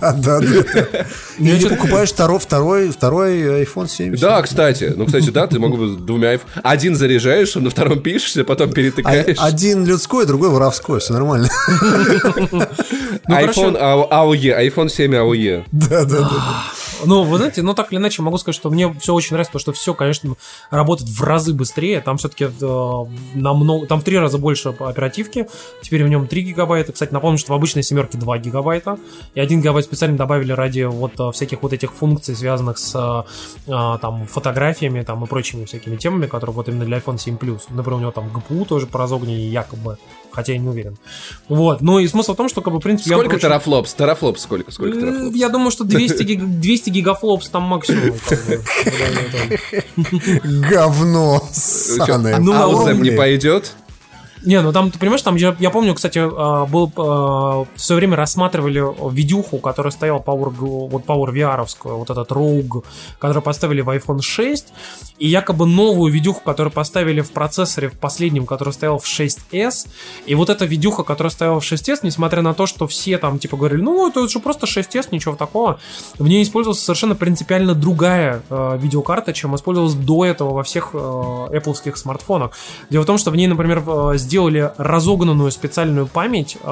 Да, 0.00 0.12
да, 0.12 0.40
да. 0.40 0.46
И 1.38 1.42
не 1.42 1.66
покупаешь 1.68 2.08
второй, 2.10 2.38
второй, 2.38 2.88
второй 2.90 3.62
iPhone 3.64 3.86
7. 3.88 4.16
Да, 4.16 4.40
кстати. 4.40 4.94
Ну, 4.96 5.04
кстати, 5.04 5.28
да, 5.28 5.46
ты 5.46 5.58
мог 5.58 5.76
бы 5.76 5.88
с 5.88 5.96
двумя 5.96 6.38
Один 6.62 6.96
заряжаешь, 6.96 7.54
на 7.54 7.68
втором 7.68 8.00
пишешься, 8.00 8.44
потом 8.44 8.72
перетыкаешь. 8.72 9.36
А- 9.38 9.44
Один 9.46 9.84
людской, 9.84 10.24
другой 10.24 10.48
воровской, 10.48 11.00
все 11.00 11.12
нормально. 11.12 11.48
iPhone 13.28 13.76
А- 13.78 14.24
AOE, 14.24 14.68
iPhone 14.68 14.88
7 14.88 15.12
AOE. 15.14 15.64
Да, 15.72 16.04
да, 16.04 16.18
да. 16.20 16.30
Ну, 17.06 17.22
вы 17.24 17.36
знаете, 17.38 17.62
ну 17.62 17.74
так 17.74 17.92
или 17.92 17.98
иначе 17.98 18.22
могу 18.22 18.38
сказать, 18.38 18.56
что 18.56 18.70
мне 18.70 18.92
все 19.00 19.14
очень 19.14 19.32
нравится, 19.32 19.52
то, 19.52 19.58
что 19.58 19.72
все, 19.72 19.94
конечно, 19.94 20.34
работает 20.70 21.10
в 21.10 21.22
разы 21.22 21.54
быстрее. 21.54 22.00
Там 22.00 22.16
все-таки 22.16 22.48
намного, 23.34 23.86
там 23.86 24.00
в 24.00 24.04
три 24.04 24.18
раза 24.18 24.38
больше 24.38 24.70
оперативки. 24.70 25.48
Теперь 25.82 26.04
в 26.04 26.08
нем 26.08 26.26
3 26.26 26.42
гигабайта. 26.42 26.92
Кстати, 26.92 27.12
напомню, 27.12 27.38
что 27.38 27.52
в 27.52 27.56
обычной 27.56 27.82
семерке 27.82 28.18
2 28.18 28.38
гигабайта. 28.38 28.98
И 29.34 29.40
1 29.40 29.60
гигабайт 29.60 29.84
специально 29.84 30.16
добавили 30.16 30.52
ради 30.52 30.82
вот 30.82 31.12
э, 31.18 31.32
всяких 31.32 31.62
вот 31.62 31.72
этих 31.72 31.92
функций, 31.92 32.34
связанных 32.34 32.78
с 32.78 33.26
э, 33.66 33.98
там 34.00 34.26
фотографиями 34.26 35.02
там 35.02 35.24
и 35.24 35.26
прочими 35.26 35.64
всякими 35.64 35.96
темами, 35.96 36.26
которые 36.26 36.54
вот 36.54 36.68
именно 36.68 36.84
для 36.84 36.98
iPhone 36.98 37.18
7 37.18 37.36
Plus. 37.36 37.62
Например, 37.70 37.98
у 37.98 38.00
него 38.00 38.10
там 38.10 38.28
GPU 38.28 38.66
тоже 38.66 38.86
по 38.86 38.98
якобы, 39.04 39.98
хотя 40.34 40.52
я 40.52 40.58
не 40.58 40.68
уверен. 40.68 40.96
Вот. 41.48 41.80
Ну 41.80 41.98
и 41.98 42.08
смысл 42.08 42.34
в 42.34 42.36
том, 42.36 42.48
что, 42.48 42.60
как 42.60 42.72
бы, 42.72 42.80
в 42.80 42.82
принципе... 42.82 43.10
я 43.10 43.16
Сколько 43.16 43.34
очень- 43.36 43.42
терафлопс? 43.42 43.94
Терафлопс 43.94 44.42
сколько? 44.42 44.70
Сколько 44.72 44.98
Э, 44.98 45.00
терафлопс? 45.00 45.36
Я 45.36 45.48
думаю, 45.48 45.70
что 45.70 45.84
200, 45.84 46.22
гиг- 46.22 46.44
200 46.60 46.90
гигафлопс 46.90 47.48
там 47.48 47.62
максимум. 47.64 48.14
Говно 50.44 51.40
Чё, 51.40 51.46
ссаное. 51.52 52.38
Ну, 52.38 52.52
а 52.52 52.58
на 52.58 52.66
уровне. 52.68 53.10
не 53.10 53.16
пойдет? 53.16 53.72
Не, 54.44 54.60
ну 54.60 54.72
там, 54.72 54.90
ты 54.90 54.98
понимаешь, 54.98 55.22
там, 55.22 55.36
я, 55.36 55.56
я 55.58 55.70
помню, 55.70 55.94
кстати, 55.94 56.20
а, 56.22 56.66
был 56.66 56.92
а, 56.96 57.64
в 57.74 57.80
свое 57.80 57.98
время 57.98 58.16
рассматривали 58.16 58.82
видюху, 59.10 59.58
которая 59.58 59.90
стояла 59.90 60.18
Power, 60.18 60.50
вот 60.50 61.04
Power 61.06 61.32
VR, 61.32 61.66
вот 61.84 62.10
этот 62.10 62.30
Rogue, 62.30 62.84
который 63.18 63.42
поставили 63.42 63.80
в 63.80 63.88
iPhone 63.88 64.20
6, 64.20 64.66
и 65.18 65.28
якобы 65.28 65.66
новую 65.66 66.12
видюху, 66.12 66.40
которую 66.44 66.72
поставили 66.72 67.22
в 67.22 67.30
процессоре 67.30 67.88
в 67.88 67.98
последнем, 67.98 68.44
который 68.44 68.74
стоял 68.74 68.98
в 68.98 69.06
6S, 69.06 69.88
и 70.26 70.34
вот 70.34 70.50
эта 70.50 70.66
видюха, 70.66 71.04
которая 71.04 71.30
стояла 71.30 71.60
в 71.60 71.64
6S, 71.64 72.00
несмотря 72.02 72.42
на 72.42 72.52
то, 72.52 72.66
что 72.66 72.86
все 72.86 73.16
там 73.16 73.38
типа 73.38 73.56
говорили, 73.56 73.80
ну, 73.80 74.08
это 74.08 74.28
же 74.28 74.40
просто 74.40 74.66
6S, 74.66 75.08
ничего 75.10 75.36
такого, 75.36 75.80
в 76.18 76.28
ней 76.28 76.42
использовалась 76.42 76.82
совершенно 76.82 77.14
принципиально 77.14 77.74
другая 77.74 78.42
э, 78.50 78.78
видеокарта, 78.78 79.32
чем 79.32 79.54
использовалась 79.56 79.94
до 79.94 80.26
этого 80.26 80.52
во 80.52 80.62
всех 80.64 80.90
э, 80.92 80.96
Apple 80.96 81.96
смартфонах. 81.96 82.50
Дело 82.90 83.04
в 83.04 83.06
том, 83.06 83.16
что 83.16 83.30
в 83.30 83.36
ней, 83.36 83.46
например, 83.46 83.82
сделали 84.16 84.33
сделали 84.34 84.72
разогнанную 84.78 85.52
специальную 85.52 86.08
память 86.08 86.56
э, 86.60 86.66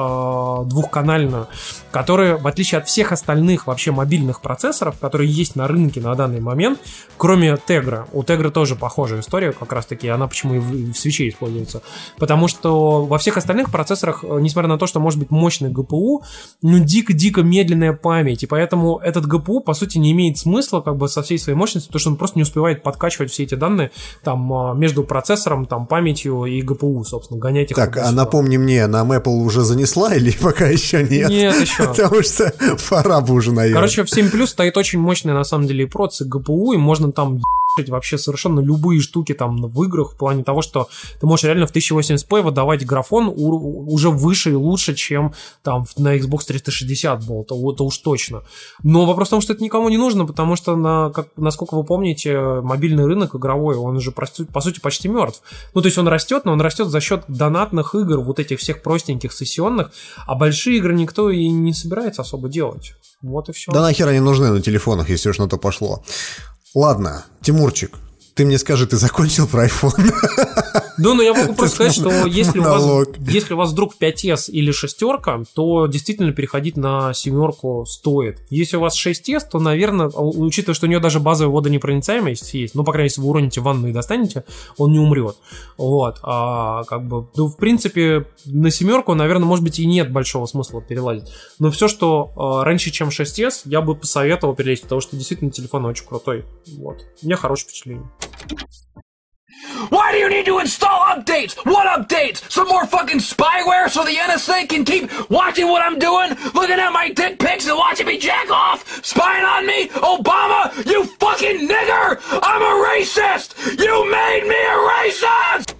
двухканальную, 0.65 1.47
которая, 1.91 2.35
в 2.35 2.45
отличие 2.45 2.79
от 2.79 2.89
всех 2.89 3.13
остальных 3.13 3.67
вообще 3.67 3.91
мобильных 3.91 4.41
процессоров, 4.41 4.99
которые 4.99 5.31
есть 5.31 5.55
на 5.55 5.65
рынке 5.65 6.01
на 6.01 6.13
данный 6.13 6.41
момент, 6.41 6.79
кроме 7.17 7.53
Tegra, 7.53 8.05
у 8.11 8.23
Tegra 8.23 8.51
тоже 8.51 8.75
похожая 8.75 9.21
история, 9.21 9.53
как 9.53 9.71
раз 9.71 9.85
таки, 9.85 10.09
она 10.09 10.27
почему 10.27 10.55
и 10.55 10.59
в, 10.59 10.91
в 10.91 10.97
свече 10.97 11.29
используется, 11.29 11.83
потому 12.17 12.49
что 12.49 13.05
во 13.05 13.17
всех 13.17 13.37
остальных 13.37 13.71
процессорах, 13.71 14.25
э, 14.25 14.39
несмотря 14.41 14.67
на 14.67 14.77
то, 14.77 14.85
что 14.85 14.99
может 14.99 15.17
быть 15.17 15.31
мощный 15.31 15.71
GPU, 15.71 16.19
ну 16.61 16.79
дико-дико 16.79 17.43
медленная 17.43 17.93
память, 17.93 18.43
и 18.43 18.45
поэтому 18.45 18.97
этот 18.97 19.25
GPU, 19.25 19.61
по 19.61 19.73
сути, 19.73 19.99
не 19.99 20.11
имеет 20.11 20.37
смысла 20.37 20.81
как 20.81 20.97
бы 20.97 21.07
со 21.07 21.23
всей 21.23 21.39
своей 21.39 21.57
мощностью, 21.57 21.87
потому 21.87 22.01
что 22.01 22.09
он 22.09 22.17
просто 22.17 22.37
не 22.39 22.43
успевает 22.43 22.83
подкачивать 22.83 23.31
все 23.31 23.43
эти 23.43 23.55
данные 23.55 23.91
там 24.21 24.51
а, 24.51 24.73
между 24.73 25.05
процессором, 25.05 25.65
там 25.65 25.87
памятью 25.87 26.43
и 26.43 26.61
GPU, 26.61 27.05
собственно, 27.05 27.39
их. 27.57 27.75
Так, 27.75 27.97
а 27.97 28.11
напомни 28.11 28.57
мне, 28.57 28.87
нам 28.87 29.11
Apple 29.11 29.43
уже 29.43 29.61
занесла 29.61 30.13
или 30.15 30.31
пока 30.41 30.67
еще 30.67 31.03
нет? 31.03 31.29
Нет, 31.29 31.61
еще. 31.61 31.83
Потому 31.87 32.21
что 32.23 32.53
пора 32.89 33.21
бы 33.21 33.33
уже, 33.33 33.51
наверное. 33.51 33.75
Короче, 33.75 34.03
в 34.03 34.09
7 34.09 34.27
Plus 34.27 34.47
стоит 34.47 34.77
очень 34.77 34.99
мощный, 34.99 35.33
на 35.33 35.43
самом 35.43 35.67
деле, 35.67 35.85
и 35.85 35.87
процесс, 35.87 36.27
и 36.27 36.29
GPU, 36.29 36.73
и 36.73 36.77
можно 36.77 37.11
там 37.11 37.39
вообще 37.87 38.17
совершенно 38.17 38.59
любые 38.59 39.01
штуки 39.01 39.33
там 39.33 39.67
в 39.67 39.83
играх 39.83 40.13
в 40.13 40.17
плане 40.17 40.43
того, 40.43 40.61
что 40.61 40.89
ты 41.19 41.25
можешь 41.25 41.45
реально 41.45 41.67
в 41.67 41.73
1080p 41.73 42.41
выдавать 42.41 42.85
графон 42.85 43.33
уже 43.35 44.09
выше 44.09 44.51
и 44.51 44.55
лучше, 44.55 44.93
чем 44.93 45.33
там 45.63 45.85
на 45.97 46.17
Xbox 46.17 46.45
360 46.47 47.25
был, 47.25 47.43
то, 47.43 47.55
это 47.71 47.83
уж 47.83 47.97
точно. 47.97 48.43
Но 48.83 49.05
вопрос 49.05 49.29
в 49.29 49.31
том, 49.31 49.41
что 49.41 49.53
это 49.53 49.63
никому 49.63 49.89
не 49.89 49.97
нужно, 49.97 50.25
потому 50.25 50.55
что, 50.55 50.75
на, 50.75 51.09
как, 51.09 51.29
насколько 51.35 51.75
вы 51.75 51.83
помните, 51.83 52.37
мобильный 52.37 53.05
рынок 53.05 53.35
игровой, 53.35 53.75
он 53.75 53.97
уже, 53.97 54.11
по 54.11 54.61
сути, 54.61 54.79
почти 54.79 55.07
мертв. 55.07 55.41
Ну, 55.73 55.81
то 55.81 55.87
есть 55.87 55.97
он 55.97 56.07
растет, 56.07 56.45
но 56.45 56.51
он 56.51 56.61
растет 56.61 56.87
за 56.87 56.99
счет 57.01 57.23
донатных 57.27 57.95
игр, 57.95 58.19
вот 58.19 58.39
этих 58.39 58.59
всех 58.59 58.83
простеньких, 58.83 59.33
сессионных, 59.33 59.91
а 60.27 60.35
большие 60.35 60.77
игры 60.77 60.93
никто 60.93 61.29
и 61.29 61.47
не 61.49 61.73
собирается 61.73 62.21
особо 62.21 62.49
делать. 62.49 62.93
Вот 63.21 63.49
и 63.49 63.53
все. 63.53 63.71
Да 63.71 63.81
нахер 63.81 64.07
они 64.07 64.19
нужны 64.19 64.49
на 64.49 64.61
телефонах, 64.61 65.09
если 65.09 65.29
уж 65.29 65.37
на 65.39 65.47
то 65.47 65.57
пошло. 65.57 66.03
Ладно, 66.75 67.25
Тимурчик, 67.41 67.99
ты 68.35 68.45
мне 68.45 68.57
скажи, 68.57 68.87
ты 68.87 68.97
закончил 68.97 69.47
про 69.47 69.67
iPhone? 69.67 70.11
Да, 70.97 71.13
но 71.13 71.23
я 71.23 71.33
могу 71.33 71.53
просто 71.55 71.75
сказать, 71.75 71.93
что 71.93 72.25
если 72.25 72.59
у, 72.59 72.63
вас, 72.63 73.07
если 73.19 73.53
у 73.53 73.57
вас 73.57 73.71
вдруг 73.71 73.95
5S 73.99 74.51
или 74.51 74.71
шестерка, 74.71 75.41
то 75.53 75.87
действительно 75.87 76.31
переходить 76.31 76.77
на 76.77 77.13
семерку 77.13 77.85
стоит. 77.87 78.39
Если 78.49 78.77
у 78.77 78.81
вас 78.81 78.95
6S, 78.95 79.41
то, 79.51 79.59
наверное, 79.59 80.07
учитывая, 80.07 80.75
что 80.75 80.85
у 80.85 80.89
нее 80.89 80.99
даже 80.99 81.19
базовая 81.19 81.53
водонепроницаемость 81.53 82.53
есть, 82.53 82.75
ну, 82.75 82.83
по 82.83 82.91
крайней 82.91 83.03
мере, 83.03 83.11
если 83.11 83.21
вы 83.21 83.29
уроните 83.29 83.61
ванну 83.61 83.87
и 83.87 83.91
достанете, 83.91 84.43
он 84.77 84.91
не 84.91 84.99
умрет. 84.99 85.35
Вот. 85.77 86.19
А 86.23 86.83
как 86.83 87.07
бы, 87.07 87.27
ну, 87.35 87.47
в 87.47 87.57
принципе, 87.57 88.25
на 88.45 88.69
семерку, 88.69 89.13
наверное, 89.15 89.45
может 89.45 89.63
быть, 89.63 89.79
и 89.79 89.85
нет 89.85 90.11
большого 90.11 90.45
смысла 90.45 90.81
перелазить. 90.81 91.29
Но 91.59 91.71
все, 91.71 91.87
что 91.87 92.31
э, 92.35 92.65
раньше, 92.65 92.91
чем 92.91 93.09
6S, 93.09 93.61
я 93.65 93.81
бы 93.81 93.95
посоветовал 93.95 94.55
перелезть, 94.55 94.83
потому 94.83 95.01
что 95.01 95.15
действительно 95.15 95.51
телефон 95.51 95.85
очень 95.85 96.05
крутой. 96.05 96.45
Вот. 96.77 97.03
У 97.21 97.25
меня 97.25 97.35
хорошее 97.35 97.69
впечатление. 97.69 98.09
Why 99.89 100.11
do 100.11 100.17
you 100.17 100.29
need 100.29 100.45
to 100.45 100.59
install 100.59 100.99
updates? 101.01 101.55
What 101.65 101.87
updates? 101.87 102.49
Some 102.51 102.67
more 102.67 102.85
fucking 102.85 103.19
spyware 103.19 103.89
so 103.89 104.03
the 104.03 104.15
NSA 104.15 104.69
can 104.69 104.83
keep 104.85 105.09
watching 105.29 105.67
what 105.67 105.81
I'm 105.81 105.99
doing, 105.99 106.29
looking 106.53 106.79
at 106.79 106.91
my 106.91 107.09
dick 107.09 107.39
pics 107.39 107.67
and 107.67 107.77
watching 107.77 108.07
me 108.07 108.17
jack 108.17 108.49
off, 108.49 109.03
spying 109.05 109.45
on 109.45 109.65
me? 109.65 109.87
Obama, 109.89 110.61
you 110.85 111.05
fucking 111.05 111.67
nigger! 111.67 112.19
I'm 112.41 112.61
a 112.61 112.73
racist! 112.89 113.55
You 113.79 114.11
made 114.11 114.43
me 114.47 114.55
a 114.55 114.77
racist! 114.91 115.75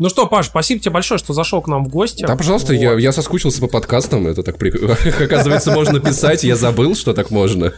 Ну 0.00 0.08
что, 0.08 0.28
Паш, 0.28 0.46
спасибо 0.46 0.80
тебе 0.80 0.92
большое, 0.92 1.18
что 1.18 1.32
зашел 1.32 1.60
к 1.60 1.66
нам 1.66 1.84
в 1.84 1.88
гости. 1.88 2.24
Да, 2.24 2.36
пожалуйста, 2.36 2.72
я, 2.72 2.92
я 2.92 3.10
соскучился 3.10 3.60
по 3.60 3.66
подкастам, 3.66 4.28
это 4.28 4.44
так 4.44 4.56
прикольно. 4.56 4.96
Оказывается, 5.24 5.72
можно 5.72 5.98
писать, 5.98 6.44
я 6.44 6.54
забыл, 6.54 6.94
что 6.94 7.14
так 7.14 7.32
можно. 7.32 7.72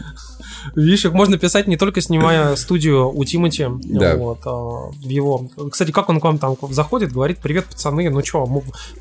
Видишь, 0.75 1.05
их 1.05 1.13
можно 1.13 1.39
писать 1.39 1.67
не 1.67 1.77
только 1.77 2.01
снимая 2.01 2.57
студию 2.57 3.11
у 3.11 3.25
Тимати. 3.25 3.67
Да. 3.85 4.17
Вот, 4.17 4.41
а, 4.45 4.91
в 4.93 5.09
его. 5.09 5.49
Кстати, 5.71 5.91
как 5.91 6.09
он 6.09 6.21
к 6.21 6.25
вам 6.25 6.39
там 6.39 6.57
заходит, 6.71 7.13
говорит: 7.13 7.39
Привет, 7.39 7.67
пацаны. 7.67 8.09
Ну 8.11 8.25
что, 8.25 8.47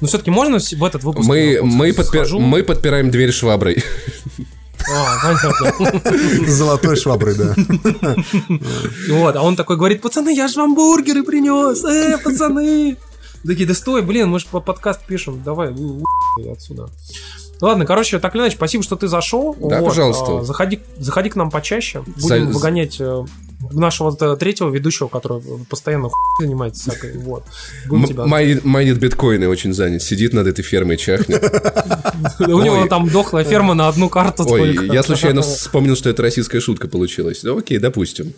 ну 0.01 0.07
все-таки 0.07 0.31
можно 0.31 0.59
в 0.59 0.83
этот 0.83 1.03
выпуск? 1.03 1.27
Мы, 1.27 1.59
вот 1.61 1.72
мы, 1.72 1.89
подпи- 1.89 2.39
мы 2.39 2.64
подпираем 2.64 3.11
дверь 3.11 3.31
шваброй. 3.31 3.83
А, 4.91 5.17
понятно. 5.22 6.48
Золотой 6.48 6.95
шваброй, 6.95 7.35
да. 7.35 7.56
Вот, 9.09 9.35
а 9.35 9.41
он 9.41 9.56
такой 9.56 9.77
говорит: 9.77 10.01
пацаны, 10.01 10.33
я 10.35 10.48
же 10.48 10.59
вам 10.59 10.75
бургеры 10.75 11.23
принес. 11.23 11.83
Э, 11.83 12.17
пацаны. 12.17 12.98
Такие, 13.45 13.65
да 13.67 13.73
стой, 13.73 14.01
блин, 14.01 14.30
мы 14.30 14.39
же 14.39 14.48
по 14.51 14.59
подкаст 14.59 15.06
пишем. 15.06 15.41
Давай, 15.43 15.73
отсюда. 16.51 16.89
Ладно, 17.61 17.85
короче, 17.85 18.19
так 18.19 18.35
или 18.35 18.41
иначе, 18.41 18.55
спасибо, 18.55 18.83
что 18.83 18.95
ты 18.95 19.07
зашел. 19.07 19.55
Да, 19.59 19.81
пожалуйста. 19.81 20.39
а, 20.39 20.43
заходи, 20.43 20.79
заходи 20.97 21.29
к 21.29 21.35
нам 21.35 21.51
почаще. 21.51 22.03
Будем 22.05 22.51
За- 22.51 22.57
выгонять 22.57 22.97
э, 23.01 23.25
нашего 23.71 24.11
вот, 24.11 24.39
третьего 24.39 24.69
ведущего, 24.69 25.07
который 25.07 25.41
постоянно 25.69 26.09
хуй 26.09 26.45
занимается 26.45 26.89
всякой. 26.89 27.17
Вот. 27.19 27.43
Майнит 27.88 28.63
майнит 28.63 28.97
биткоины 28.97 29.47
очень 29.49 29.73
занят, 29.73 30.01
сидит 30.01 30.33
над 30.33 30.47
этой 30.47 30.63
фермой, 30.63 30.97
чахнет. 30.97 31.43
У 32.39 32.61
него 32.61 32.88
там 32.88 33.09
дохлая 33.09 33.43
ферма 33.43 33.73
на 33.73 33.88
одну 33.88 34.09
карту 34.09 34.45
Ой, 34.47 34.88
я 34.88 35.03
случайно 35.03 35.41
вспомнил, 35.43 35.95
что 35.95 36.09
это 36.09 36.21
российская 36.21 36.59
шутка 36.61 36.88
получилась. 36.88 37.43
Ну 37.43 37.57
окей, 37.57 37.77
допустим. 37.77 38.33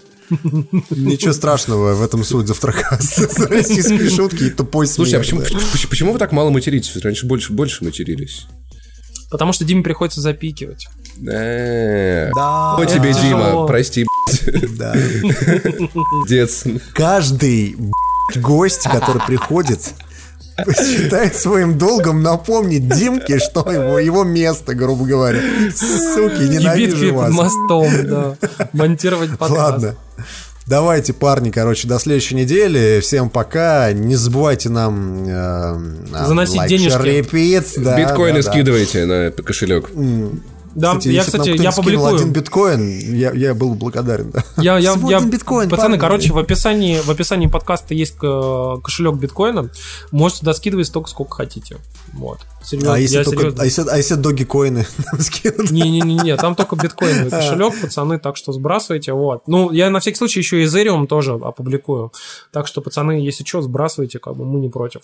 Ничего 0.89 1.33
страшного 1.33 1.93
в 1.93 2.01
этом 2.01 2.23
суть 2.23 2.47
завтракаса. 2.47 3.27
Российские 3.49 4.09
шутки 4.09 4.45
и 4.45 4.49
тупой 4.49 4.87
смех. 4.87 5.09
Слушай, 5.09 5.15
а 5.15 5.87
почему, 5.89 6.13
вы 6.13 6.19
так 6.19 6.31
мало 6.31 6.49
материтесь? 6.49 6.95
Раньше 7.03 7.25
больше, 7.27 7.53
больше 7.53 7.83
матерились. 7.83 8.47
Потому 9.31 9.53
что 9.53 9.63
Диме 9.65 9.81
приходится 9.81 10.19
запикивать. 10.21 10.87
Да. 11.17 12.29
Да. 12.35 12.75
О 12.75 12.85
тебе, 12.85 13.13
Дима, 13.13 13.65
прости, 13.65 14.05
Да. 14.77 14.93
дец. 16.27 16.65
Каждый 16.93 17.77
гость, 18.35 18.83
который 18.83 19.21
приходит, 19.25 19.93
считает 20.67 21.35
своим 21.35 21.77
долгом 21.77 22.21
напомнить 22.21 22.87
Димке, 22.89 23.39
что 23.39 23.69
его, 23.71 23.99
его 23.99 24.23
место, 24.23 24.73
грубо 24.75 25.05
говоря. 25.05 25.39
Суки, 25.73 26.43
ненавижу 26.49 27.13
под 27.13 27.15
вас. 27.15 27.31
мостом, 27.33 27.87
да. 28.07 28.35
Монтировать 28.73 29.31
подкаст. 29.31 29.51
Ладно. 29.51 29.95
Давайте, 30.67 31.13
парни, 31.13 31.49
короче, 31.49 31.87
до 31.87 31.99
следующей 31.99 32.35
недели. 32.35 32.99
Всем 33.01 33.29
пока. 33.29 33.91
Не 33.93 34.15
забывайте 34.15 34.69
нам... 34.69 35.25
э, 35.27 35.73
нам 36.11 36.27
Заносить 36.27 36.57
лайк, 36.57 36.69
денежки. 36.69 36.97
repeat. 36.99 37.81
Да, 37.81 37.97
Биткоины 37.97 38.41
да, 38.41 38.45
да. 38.45 38.51
скидывайте 38.51 39.05
на 39.05 39.31
кошелек. 39.31 39.89
Да, 40.75 40.91
Кстати, 40.95 41.07
я, 41.09 41.23
кстати, 41.23 41.49
я 41.61 41.71
публикую. 41.71 42.15
один 42.15 42.31
биткоин, 42.31 43.15
я, 43.15 43.31
я 43.33 43.53
был 43.53 43.73
благодарен. 43.75 44.31
Да. 44.31 44.43
Я, 44.57 44.77
я, 44.77 44.93
Всего 44.93 45.09
я, 45.11 45.17
один 45.17 45.29
биткоин, 45.29 45.69
пацаны, 45.69 45.97
парни. 45.97 45.99
короче, 45.99 46.33
в 46.33 46.37
описании, 46.37 46.99
в 46.99 47.09
описании 47.09 47.47
подкаста 47.47 47.93
есть 47.93 48.15
э, 48.23 48.75
кошелек 48.83 49.15
биткоина. 49.15 49.69
Можете 50.11 50.39
туда 50.41 50.53
скидывать 50.53 50.87
столько, 50.87 51.09
сколько 51.09 51.35
хотите. 51.35 51.77
Вот. 52.13 52.39
Серьезно, 52.63 52.93
А 52.93 52.97
если, 52.99 53.17
я 53.17 53.23
только, 53.23 53.39
серьезно. 53.39 53.61
а 53.61 53.65
если, 53.65 53.89
а 53.89 53.97
если 53.97 54.15
доги-коины 54.15 54.85
нам 55.11 55.21
скинут? 55.21 55.71
Не-не-не, 55.71 56.37
там 56.37 56.55
только 56.55 56.75
биткоиновый 56.75 57.29
кошелек, 57.31 57.79
пацаны, 57.81 58.19
так 58.19 58.37
что 58.37 58.53
сбрасывайте, 58.53 59.13
вот. 59.13 59.43
Ну, 59.47 59.71
я 59.71 59.89
на 59.89 59.99
всякий 59.99 60.17
случай 60.17 60.39
еще 60.39 60.61
и 60.61 60.65
Ethereum 60.65 61.07
тоже 61.07 61.33
опубликую. 61.33 62.11
Так 62.53 62.67
что, 62.67 62.81
пацаны, 62.81 63.13
если 63.13 63.43
что, 63.43 63.61
сбрасывайте, 63.61 64.19
как 64.19 64.35
бы 64.37 64.45
мы 64.45 64.59
не 64.59 64.69
против. 64.69 65.01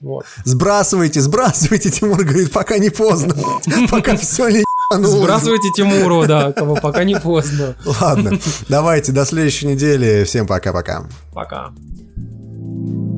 Вот. 0.00 0.26
Сбрасывайте, 0.44 1.20
сбрасывайте, 1.22 1.90
Тимур 1.90 2.22
говорит, 2.22 2.52
пока 2.52 2.76
не 2.76 2.90
поздно. 2.90 3.34
Пока 3.90 4.14
все 4.16 4.48
не 4.48 4.64
а 4.92 4.98
ну, 4.98 5.08
Сбрасывайте 5.08 5.70
Тимуру, 5.70 6.26
да, 6.26 6.52
пока 6.82 7.04
не 7.04 7.16
поздно. 7.16 7.74
Ладно, 8.00 8.38
давайте, 8.68 9.12
до 9.12 9.24
следующей 9.24 9.66
недели. 9.66 10.24
Всем 10.24 10.46
пока-пока. 10.46 11.06
Пока. 11.32 11.56
-пока. 11.56 11.74
пока. 11.74 13.15